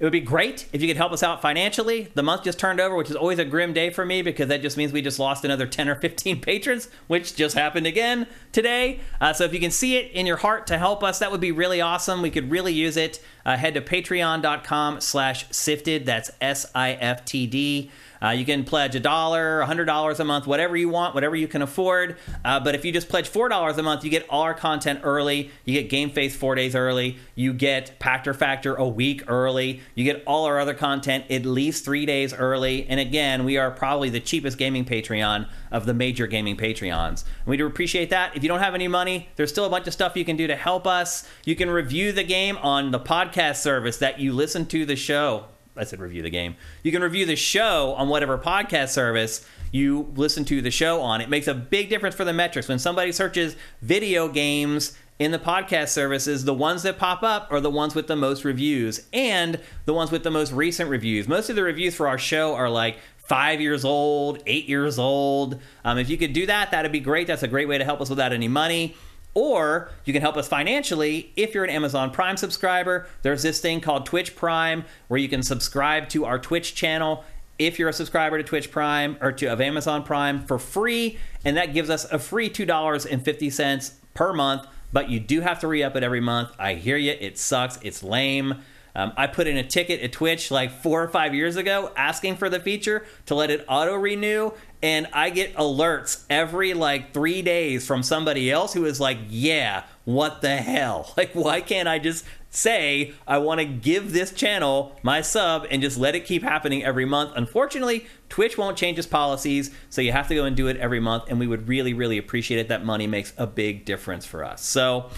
it 0.00 0.04
would 0.04 0.12
be 0.12 0.20
great 0.20 0.68
if 0.72 0.80
you 0.80 0.86
could 0.86 0.96
help 0.96 1.12
us 1.12 1.24
out 1.24 1.42
financially. 1.42 2.08
The 2.14 2.22
month 2.22 2.44
just 2.44 2.58
turned 2.58 2.80
over, 2.80 2.94
which 2.94 3.10
is 3.10 3.16
always 3.16 3.40
a 3.40 3.44
grim 3.44 3.72
day 3.72 3.90
for 3.90 4.04
me 4.04 4.22
because 4.22 4.46
that 4.48 4.62
just 4.62 4.76
means 4.76 4.92
we 4.92 5.02
just 5.02 5.18
lost 5.18 5.44
another 5.44 5.66
10 5.66 5.88
or 5.88 5.96
15 5.96 6.40
patrons, 6.42 6.88
which 7.08 7.34
just 7.34 7.56
happened 7.56 7.86
again 7.86 8.28
today. 8.52 9.00
Uh, 9.20 9.32
so 9.32 9.44
if 9.44 9.52
you 9.52 9.58
can 9.58 9.72
see 9.72 9.96
it 9.96 10.12
in 10.12 10.24
your 10.24 10.36
heart 10.36 10.68
to 10.68 10.78
help 10.78 11.02
us, 11.02 11.18
that 11.18 11.32
would 11.32 11.40
be 11.40 11.50
really 11.50 11.80
awesome. 11.80 12.22
We 12.22 12.30
could 12.30 12.50
really 12.50 12.72
use 12.72 12.96
it. 12.96 13.20
Uh, 13.44 13.56
head 13.56 13.74
to 13.74 13.80
patreon.com 13.80 15.00
slash 15.00 15.46
sifted. 15.50 16.06
That's 16.06 16.30
S-I-F-T-D. 16.40 17.90
Uh, 18.22 18.30
you 18.30 18.44
can 18.44 18.64
pledge 18.64 18.94
a 18.94 19.00
dollar, 19.00 19.60
a 19.60 19.66
hundred 19.66 19.84
dollars 19.84 20.20
a 20.20 20.24
month, 20.24 20.46
whatever 20.46 20.76
you 20.76 20.88
want, 20.88 21.14
whatever 21.14 21.36
you 21.36 21.48
can 21.48 21.62
afford. 21.62 22.16
Uh, 22.44 22.60
but 22.60 22.74
if 22.74 22.84
you 22.84 22.92
just 22.92 23.08
pledge 23.08 23.28
four 23.28 23.48
dollars 23.48 23.78
a 23.78 23.82
month, 23.82 24.04
you 24.04 24.10
get 24.10 24.26
all 24.28 24.42
our 24.42 24.54
content 24.54 25.00
early. 25.02 25.50
You 25.64 25.74
get 25.74 25.88
Game 25.90 26.10
Face 26.10 26.36
four 26.36 26.54
days 26.54 26.74
early. 26.74 27.18
You 27.34 27.52
get 27.52 27.98
Pachter 28.00 28.34
Factor 28.34 28.74
a 28.74 28.86
week 28.86 29.22
early. 29.28 29.80
You 29.94 30.04
get 30.04 30.22
all 30.26 30.44
our 30.46 30.58
other 30.58 30.74
content 30.74 31.24
at 31.30 31.44
least 31.44 31.84
three 31.84 32.06
days 32.06 32.34
early. 32.34 32.86
And 32.88 33.00
again, 33.00 33.44
we 33.44 33.56
are 33.58 33.70
probably 33.70 34.10
the 34.10 34.20
cheapest 34.20 34.58
gaming 34.58 34.84
Patreon 34.84 35.48
of 35.70 35.86
the 35.86 35.94
major 35.94 36.26
gaming 36.26 36.56
Patreons. 36.56 37.24
And 37.24 37.46
we 37.46 37.56
do 37.56 37.66
appreciate 37.66 38.10
that. 38.10 38.36
If 38.36 38.42
you 38.42 38.48
don't 38.48 38.60
have 38.60 38.74
any 38.74 38.88
money, 38.88 39.28
there's 39.36 39.50
still 39.50 39.64
a 39.64 39.70
bunch 39.70 39.86
of 39.86 39.92
stuff 39.92 40.16
you 40.16 40.24
can 40.24 40.36
do 40.36 40.46
to 40.46 40.56
help 40.56 40.86
us. 40.86 41.28
You 41.44 41.56
can 41.56 41.70
review 41.70 42.12
the 42.12 42.24
game 42.24 42.56
on 42.58 42.90
the 42.90 43.00
podcast 43.00 43.56
service 43.56 43.98
that 43.98 44.18
you 44.18 44.32
listen 44.32 44.66
to 44.66 44.84
the 44.84 44.96
show. 44.96 45.46
I 45.78 45.84
said 45.84 46.00
review 46.00 46.22
the 46.22 46.30
game. 46.30 46.56
You 46.82 46.92
can 46.92 47.02
review 47.02 47.24
the 47.24 47.36
show 47.36 47.94
on 47.94 48.08
whatever 48.08 48.36
podcast 48.36 48.88
service 48.88 49.46
you 49.70 50.12
listen 50.16 50.44
to 50.46 50.60
the 50.60 50.70
show 50.70 51.00
on. 51.00 51.20
It 51.20 51.28
makes 51.28 51.46
a 51.46 51.54
big 51.54 51.88
difference 51.88 52.14
for 52.14 52.24
the 52.24 52.32
metrics. 52.32 52.68
When 52.68 52.78
somebody 52.78 53.12
searches 53.12 53.56
video 53.82 54.28
games 54.28 54.96
in 55.18 55.30
the 55.30 55.38
podcast 55.38 55.88
services, 55.88 56.44
the 56.44 56.54
ones 56.54 56.82
that 56.82 56.98
pop 56.98 57.22
up 57.22 57.48
are 57.50 57.60
the 57.60 57.70
ones 57.70 57.94
with 57.94 58.06
the 58.06 58.16
most 58.16 58.44
reviews 58.44 59.06
and 59.12 59.60
the 59.84 59.94
ones 59.94 60.10
with 60.10 60.22
the 60.22 60.30
most 60.30 60.52
recent 60.52 60.90
reviews. 60.90 61.28
Most 61.28 61.50
of 61.50 61.56
the 61.56 61.62
reviews 61.62 61.94
for 61.94 62.08
our 62.08 62.18
show 62.18 62.54
are 62.54 62.70
like 62.70 62.98
five 63.16 63.60
years 63.60 63.84
old, 63.84 64.42
eight 64.46 64.68
years 64.68 64.98
old. 64.98 65.60
Um, 65.84 65.98
if 65.98 66.08
you 66.08 66.16
could 66.16 66.32
do 66.32 66.46
that, 66.46 66.70
that'd 66.70 66.92
be 66.92 67.00
great. 67.00 67.26
That's 67.26 67.42
a 67.42 67.48
great 67.48 67.68
way 67.68 67.78
to 67.78 67.84
help 67.84 68.00
us 68.00 68.08
without 68.08 68.32
any 68.32 68.48
money. 68.48 68.96
Or 69.40 69.88
you 70.04 70.12
can 70.12 70.20
help 70.20 70.36
us 70.36 70.48
financially 70.48 71.32
if 71.36 71.54
you're 71.54 71.62
an 71.62 71.70
Amazon 71.70 72.10
Prime 72.10 72.36
subscriber. 72.36 73.06
There's 73.22 73.44
this 73.44 73.60
thing 73.60 73.80
called 73.80 74.04
Twitch 74.04 74.34
Prime 74.34 74.84
where 75.06 75.20
you 75.20 75.28
can 75.28 75.44
subscribe 75.44 76.08
to 76.08 76.24
our 76.24 76.40
Twitch 76.40 76.74
channel 76.74 77.22
if 77.56 77.78
you're 77.78 77.88
a 77.88 77.92
subscriber 77.92 78.38
to 78.38 78.42
Twitch 78.42 78.72
Prime 78.72 79.16
or 79.20 79.30
to 79.30 79.46
of 79.46 79.60
Amazon 79.60 80.02
Prime 80.02 80.44
for 80.44 80.58
free, 80.58 81.18
and 81.44 81.56
that 81.56 81.72
gives 81.72 81.88
us 81.88 82.04
a 82.10 82.18
free 82.18 82.48
two 82.48 82.66
dollars 82.66 83.06
and 83.06 83.24
fifty 83.24 83.48
cents 83.48 84.00
per 84.12 84.32
month. 84.32 84.66
But 84.92 85.08
you 85.08 85.20
do 85.20 85.40
have 85.42 85.60
to 85.60 85.68
re-up 85.68 85.94
it 85.94 86.02
every 86.02 86.20
month. 86.20 86.50
I 86.58 86.74
hear 86.74 86.96
you. 86.96 87.12
It 87.12 87.38
sucks. 87.38 87.78
It's 87.82 88.02
lame. 88.02 88.56
Um, 88.94 89.12
I 89.16 89.26
put 89.26 89.46
in 89.46 89.56
a 89.56 89.62
ticket 89.62 90.00
at 90.00 90.12
Twitch 90.12 90.50
like 90.50 90.70
four 90.70 91.02
or 91.02 91.08
five 91.08 91.34
years 91.34 91.56
ago 91.56 91.92
asking 91.96 92.36
for 92.36 92.48
the 92.48 92.60
feature 92.60 93.04
to 93.26 93.34
let 93.34 93.50
it 93.50 93.64
auto 93.68 93.94
renew, 93.94 94.52
and 94.82 95.06
I 95.12 95.30
get 95.30 95.54
alerts 95.54 96.24
every 96.30 96.74
like 96.74 97.12
three 97.12 97.42
days 97.42 97.86
from 97.86 98.02
somebody 98.02 98.50
else 98.50 98.72
who 98.72 98.84
is 98.84 99.00
like, 99.00 99.18
Yeah, 99.28 99.84
what 100.04 100.40
the 100.40 100.56
hell? 100.56 101.12
Like, 101.16 101.32
why 101.32 101.60
can't 101.60 101.88
I 101.88 101.98
just 101.98 102.24
say 102.50 103.12
I 103.26 103.38
want 103.38 103.60
to 103.60 103.66
give 103.66 104.12
this 104.12 104.32
channel 104.32 104.96
my 105.02 105.20
sub 105.20 105.66
and 105.70 105.82
just 105.82 105.98
let 105.98 106.14
it 106.14 106.24
keep 106.24 106.42
happening 106.42 106.84
every 106.84 107.04
month? 107.04 107.32
Unfortunately, 107.34 108.06
Twitch 108.28 108.56
won't 108.56 108.76
change 108.76 108.98
its 108.98 109.06
policies, 109.06 109.70
so 109.90 110.00
you 110.00 110.12
have 110.12 110.28
to 110.28 110.34
go 110.34 110.44
and 110.44 110.56
do 110.56 110.68
it 110.68 110.76
every 110.76 111.00
month, 111.00 111.24
and 111.28 111.38
we 111.40 111.46
would 111.46 111.66
really, 111.68 111.92
really 111.92 112.18
appreciate 112.18 112.60
it. 112.60 112.68
That 112.68 112.84
money 112.84 113.06
makes 113.06 113.32
a 113.36 113.46
big 113.46 113.84
difference 113.84 114.24
for 114.26 114.44
us. 114.44 114.64
So, 114.64 115.10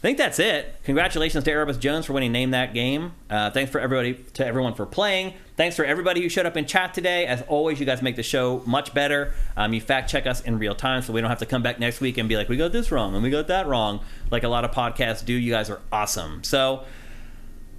I 0.00 0.02
think 0.02 0.16
that's 0.16 0.38
it. 0.38 0.76
Congratulations 0.84 1.44
to 1.44 1.50
Erebus 1.50 1.76
Jones 1.76 2.06
for 2.06 2.14
winning 2.14 2.32
Name 2.32 2.52
That 2.52 2.72
Game. 2.72 3.12
Uh, 3.28 3.50
thanks 3.50 3.70
for 3.70 3.78
everybody 3.82 4.14
to 4.14 4.46
everyone 4.46 4.72
for 4.72 4.86
playing. 4.86 5.34
Thanks 5.58 5.76
for 5.76 5.84
everybody 5.84 6.22
who 6.22 6.30
showed 6.30 6.46
up 6.46 6.56
in 6.56 6.64
chat 6.64 6.94
today. 6.94 7.26
As 7.26 7.42
always, 7.42 7.78
you 7.78 7.84
guys 7.84 8.00
make 8.00 8.16
the 8.16 8.22
show 8.22 8.62
much 8.64 8.94
better. 8.94 9.34
Um, 9.58 9.74
you 9.74 9.80
fact 9.82 10.08
check 10.08 10.26
us 10.26 10.40
in 10.40 10.58
real 10.58 10.74
time, 10.74 11.02
so 11.02 11.12
we 11.12 11.20
don't 11.20 11.28
have 11.28 11.40
to 11.40 11.46
come 11.46 11.62
back 11.62 11.78
next 11.78 12.00
week 12.00 12.16
and 12.16 12.30
be 12.30 12.36
like, 12.38 12.48
"We 12.48 12.56
got 12.56 12.72
this 12.72 12.90
wrong 12.90 13.14
and 13.14 13.22
we 13.22 13.28
got 13.28 13.46
that 13.48 13.66
wrong," 13.66 14.00
like 14.30 14.42
a 14.42 14.48
lot 14.48 14.64
of 14.64 14.70
podcasts 14.70 15.22
do. 15.22 15.34
You 15.34 15.52
guys 15.52 15.68
are 15.68 15.82
awesome. 15.92 16.44
So, 16.44 16.84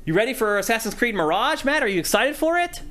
you 0.05 0.13
ready 0.13 0.35
for 0.35 0.59
Assassin's 0.59 0.93
Creed 0.93 1.15
Mirage, 1.15 1.63
Matt? 1.63 1.81
Are 1.81 1.87
you 1.87 1.99
excited 1.99 2.35
for 2.35 2.59
it? 2.59 2.81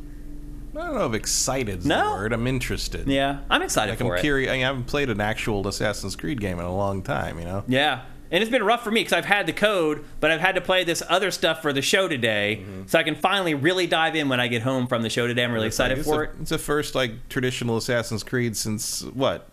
I 0.77 0.87
don't 0.87 0.95
know 0.97 1.07
if 1.07 1.15
excited's 1.15 1.87
No? 1.87 2.05
the 2.05 2.17
word. 2.17 2.33
I'm 2.33 2.49
interested. 2.49 3.07
Yeah, 3.07 3.41
I'm 3.49 3.63
excited 3.63 3.93
Like 3.93 3.99
for 4.01 4.15
I'm 4.15 4.19
it. 4.19 4.23
curious. 4.23 4.51
I, 4.51 4.55
mean, 4.55 4.65
I 4.65 4.67
haven't 4.67 4.85
played 4.89 5.09
an 5.09 5.21
actual 5.21 5.67
Assassin's 5.69 6.17
Creed 6.17 6.41
game 6.41 6.59
in 6.59 6.65
a 6.65 6.75
long 6.75 7.03
time. 7.03 7.39
You 7.39 7.45
know. 7.45 7.63
Yeah. 7.69 8.01
And 8.33 8.43
it's 8.43 8.51
been 8.51 8.63
rough 8.63 8.85
for 8.85 8.91
me 8.93 9.01
because 9.01 9.13
I've 9.13 9.25
had 9.25 9.47
the 9.47 9.53
code, 9.53 10.05
but 10.21 10.31
I've 10.31 10.41
had 10.41 10.55
to 10.55 10.61
play 10.61 10.85
this 10.85 11.03
other 11.09 11.31
stuff 11.33 11.63
for 11.63 11.73
the 11.73 11.83
show 11.83 12.07
today, 12.07 12.61
Mm-hmm. 12.63 12.87
so 12.87 12.99
I 12.99 13.03
can 13.03 13.17
finally 13.17 13.55
really 13.55 13.87
dive 13.89 14.15
in 14.15 14.29
when 14.29 14.39
I 14.39 14.47
get 14.47 14.63
home 14.63 14.87
from 14.87 15.03
the 15.03 15.11
show 15.11 15.27
today. 15.27 15.43
I'm 15.45 15.53
really 15.53 15.67
excited 15.67 16.05
for 16.05 16.23
a, 16.23 16.27
it. 16.29 16.31
It's 16.41 16.51
the 16.51 16.59
first 16.59 16.95
like 16.95 17.29
traditional 17.29 17.77
Assassin's 17.77 18.23
Creed 18.23 18.57
since 18.57 19.03
what? 19.03 19.49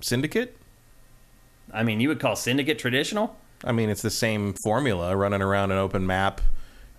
Syndicate. 0.00 0.56
I 1.72 1.82
mean, 1.82 2.00
you 2.00 2.08
would 2.08 2.20
call 2.20 2.34
Syndicate 2.36 2.78
traditional? 2.78 3.36
I 3.64 3.72
mean, 3.72 3.88
it's 3.90 4.02
the 4.02 4.10
same 4.10 4.54
formula, 4.64 5.16
running 5.16 5.40
around 5.42 5.70
an 5.70 5.78
open 5.78 6.06
map, 6.06 6.40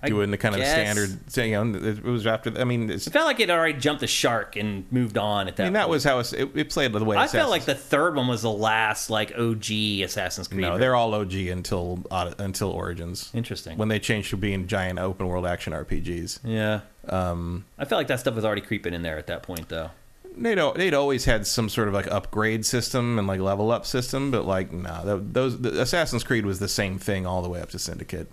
doing 0.10 0.32
the 0.32 0.38
kind 0.38 0.56
of 0.56 0.62
guess. 0.62 0.72
standard. 0.72 1.20
You 1.36 1.66
know, 1.66 1.88
it 1.88 2.04
was 2.04 2.26
after. 2.28 2.58
I 2.60 2.64
mean, 2.64 2.90
it's, 2.90 3.08
It 3.08 3.12
felt 3.12 3.26
like 3.26 3.40
it 3.40 3.50
already 3.50 3.78
jumped 3.78 4.02
the 4.02 4.08
shark 4.08 4.56
and 4.56 4.86
moved 4.92 5.18
on 5.18 5.48
at 5.48 5.56
that. 5.58 5.64
I 5.64 5.66
mean, 5.68 5.74
that 5.74 5.84
point. 5.84 5.92
was 5.92 6.04
how 6.04 6.20
it, 6.20 6.34
it 6.34 6.70
played 6.70 6.94
the 6.94 7.04
way. 7.04 7.18
I 7.18 7.28
felt 7.28 7.50
like 7.50 7.66
the 7.66 7.76
third 7.76 8.16
one 8.16 8.28
was 8.28 8.42
the 8.42 8.52
last 8.52 9.10
like 9.10 9.38
OG 9.38 9.72
Assassin's 10.04 10.48
Creed. 10.48 10.62
No, 10.62 10.78
they're 10.78 10.96
all 10.96 11.14
OG 11.14 11.34
until 11.34 12.04
Od- 12.12 12.40
until 12.40 12.70
Origins. 12.70 13.32
Interesting. 13.34 13.78
When 13.78 13.88
they 13.88 14.00
changed 14.00 14.30
to 14.32 14.38
being 14.38 14.68
giant 14.68 15.00
open 15.00 15.28
world 15.28 15.46
action 15.46 15.74
RPGs. 15.74 16.40
yeah. 16.44 16.82
Um, 17.08 17.66
I 17.78 17.84
felt 17.84 18.00
like 18.00 18.08
that 18.08 18.22
stuff 18.22 18.34
was 18.34 18.46
already 18.46 18.62
creeping 18.62 18.94
in 18.94 19.02
there 19.02 19.18
at 19.18 19.28
that 19.28 19.44
point, 19.44 19.68
though. 19.68 19.92
They'd, 20.36 20.58
they'd 20.76 20.94
always 20.94 21.26
had 21.26 21.46
some 21.46 21.70
sort 21.70 21.88
of 21.88 21.94
like 21.94 22.08
upgrade 22.08 22.66
system 22.66 23.20
and 23.20 23.28
like 23.28 23.40
level 23.40 23.72
up 23.72 23.86
system, 23.86 24.32
but 24.32 24.46
like 24.46 24.72
no, 24.72 25.04
nah, 25.04 25.20
those 25.22 25.62
the 25.62 25.82
Assassin's 25.82 26.24
Creed 26.24 26.46
was 26.46 26.60
the 26.60 26.68
same 26.68 26.98
thing 26.98 27.26
all 27.28 27.42
the 27.42 27.50
way 27.50 27.62
up 27.62 27.70
to 27.72 27.80
Syndicate. 27.80 28.32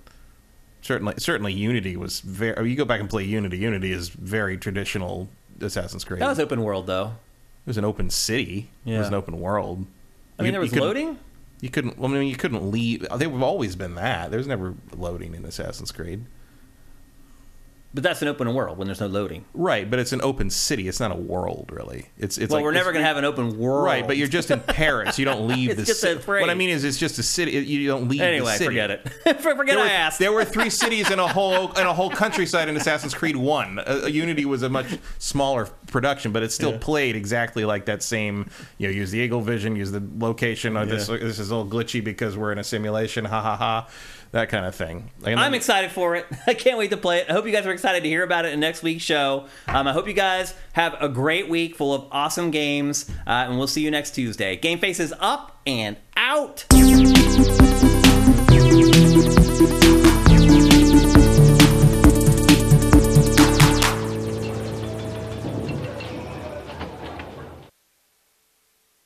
Certainly, 0.83 1.15
certainly 1.18 1.52
Unity 1.52 1.97
was 1.97 2.20
very. 2.20 2.57
I 2.57 2.60
mean, 2.62 2.70
you 2.70 2.76
go 2.76 2.84
back 2.84 3.00
and 3.00 3.09
play 3.10 3.25
Unity. 3.25 3.59
Unity 3.59 3.92
is 3.92 4.09
very 4.09 4.57
traditional 4.57 5.28
Assassin's 5.60 6.05
Creed. 6.05 6.20
That 6.20 6.28
was 6.28 6.41
open 6.41 6.62
world, 6.62 6.86
though. 6.86 7.12
it 7.65 7.67
was 7.67 7.76
an 7.78 7.84
open 7.84 8.09
city. 8.10 8.70
It 8.86 8.99
was 8.99 9.09
an 9.09 9.15
open 9.15 9.39
world. 9.41 9.84
I 10.39 10.42
mean, 10.42 10.47
You- 10.47 10.52
there 10.52 10.60
was 10.60 10.70
couldn't- 10.70 10.86
loading. 10.86 11.18
You 11.60 11.68
couldn't. 11.68 11.99
Well, 11.99 12.10
I 12.10 12.15
mean, 12.15 12.28
you 12.28 12.36
couldn't 12.36 12.70
leave. 12.70 13.07
They've 13.15 13.42
always 13.42 13.76
been 13.76 13.94
that. 13.97 14.31
There's 14.31 14.47
never 14.47 14.75
loading 14.97 15.34
in 15.34 15.44
Assassin's 15.44 15.92
Creed. 15.92 16.25
But 17.93 18.05
that's 18.05 18.23
an 18.23 18.28
open 18.28 18.55
world 18.55 18.78
when 18.78 18.86
there's 18.86 19.01
no 19.01 19.09
loading. 19.09 19.44
Right, 19.52 19.89
but 19.91 19.99
it's 19.99 20.12
an 20.12 20.20
open 20.23 20.49
city. 20.49 20.86
It's 20.86 21.01
not 21.01 21.10
a 21.10 21.17
world, 21.17 21.70
really. 21.73 22.07
It's 22.19 22.39
it's 22.39 22.51
well, 22.51 22.59
like 22.59 22.65
we're 22.65 22.73
never 22.73 22.93
going 22.93 23.02
to 23.02 23.07
have 23.09 23.17
an 23.17 23.25
open 23.25 23.59
world. 23.59 23.85
Right, 23.85 24.07
but 24.07 24.17
you're 24.17 24.28
just 24.28 24.52
in 24.52 24.60
Paris. 24.60 25.19
You 25.19 25.25
don't 25.25 25.49
leave 25.49 25.70
It's 25.70 25.89
the 25.89 25.94
city. 25.94 26.23
What 26.25 26.51
I 26.51 26.55
mean 26.55 26.70
is, 26.70 26.85
it's 26.85 26.99
just 26.99 27.19
a 27.19 27.23
city. 27.25 27.51
You 27.51 27.89
don't 27.89 28.07
leave. 28.09 28.20
the 28.20 28.47
city. 28.52 28.65
forget 28.65 28.93
it. 28.93 29.09
forget 29.41 29.67
There 29.67 29.78
I 29.81 29.83
were, 29.83 29.89
asked. 29.89 30.20
there 30.20 30.33
were 30.33 30.44
three 30.44 30.70
cities 30.70 31.10
in 31.10 31.19
a 31.19 31.27
whole 31.27 31.73
in 31.73 31.85
a 31.85 31.93
whole 31.93 32.10
countryside 32.10 32.69
in 32.69 32.77
Assassin's 32.77 33.12
Creed 33.12 33.35
One. 33.36 33.81
Uh, 33.81 34.07
Unity 34.07 34.44
was 34.44 34.62
a 34.62 34.69
much 34.69 34.86
smaller 35.19 35.67
production, 35.89 36.31
but 36.31 36.44
it 36.44 36.52
still 36.52 36.78
played 36.78 37.17
exactly 37.17 37.65
like 37.65 37.86
that 37.86 38.05
same. 38.05 38.49
You 38.78 38.86
know, 38.86 38.94
use 38.94 39.10
the 39.10 39.19
eagle 39.19 39.41
vision, 39.41 39.75
use 39.75 39.91
the 39.91 40.02
location. 40.19 40.77
Oh, 40.77 40.85
this 40.86 41.09
Yeah. 41.09 41.17
this 41.17 41.41
is 41.41 41.51
all 41.51 41.67
glitchy 41.67 42.05
because 42.05 42.36
we're 42.36 42.52
in 42.52 42.59
a 42.59 42.65
simulation. 42.65 43.25
Ha 43.25 43.43
ha 43.43 43.57
ha. 43.57 43.89
That 44.33 44.49
kind 44.49 44.65
of 44.65 44.75
thing. 44.76 45.10
I'm 45.25 45.55
excited 45.55 45.91
for 45.91 46.15
it. 46.15 46.26
I 46.47 46.55
can't 46.55 46.78
wait 46.78 46.91
to 46.91 46.97
play 46.97 47.18
it. 47.18 47.26
I 47.28 47.33
hope 47.33 47.47
you 47.47 47.52
guys 47.52 47.67
are 47.67 47.73
excited 47.73 48.05
to 48.05 48.09
hear 48.09 48.23
about 48.23 48.44
it 48.44 48.52
in 48.52 48.60
next 48.60 48.83
week's 48.83 49.02
show. 49.02 49.47
Um, 49.67 49.89
I 49.89 49.92
hope 49.92 50.07
you 50.07 50.12
guys 50.15 50.55
have 50.73 50.97
a 51.00 51.09
great 51.09 51.49
week 51.49 51.75
full 51.75 51.92
of 51.92 52.07
awesome 52.12 52.52
games, 52.52 53.10
uh, 53.26 53.31
and 53.49 53.59
we'll 53.59 53.67
see 53.67 53.83
you 53.83 53.91
next 53.91 54.12
Tuesday. 54.12 54.57
Game 54.57 54.78
Face 54.78 55.00
is 55.00 55.12
up 55.18 55.60
and 55.67 55.97
out. 56.17 56.65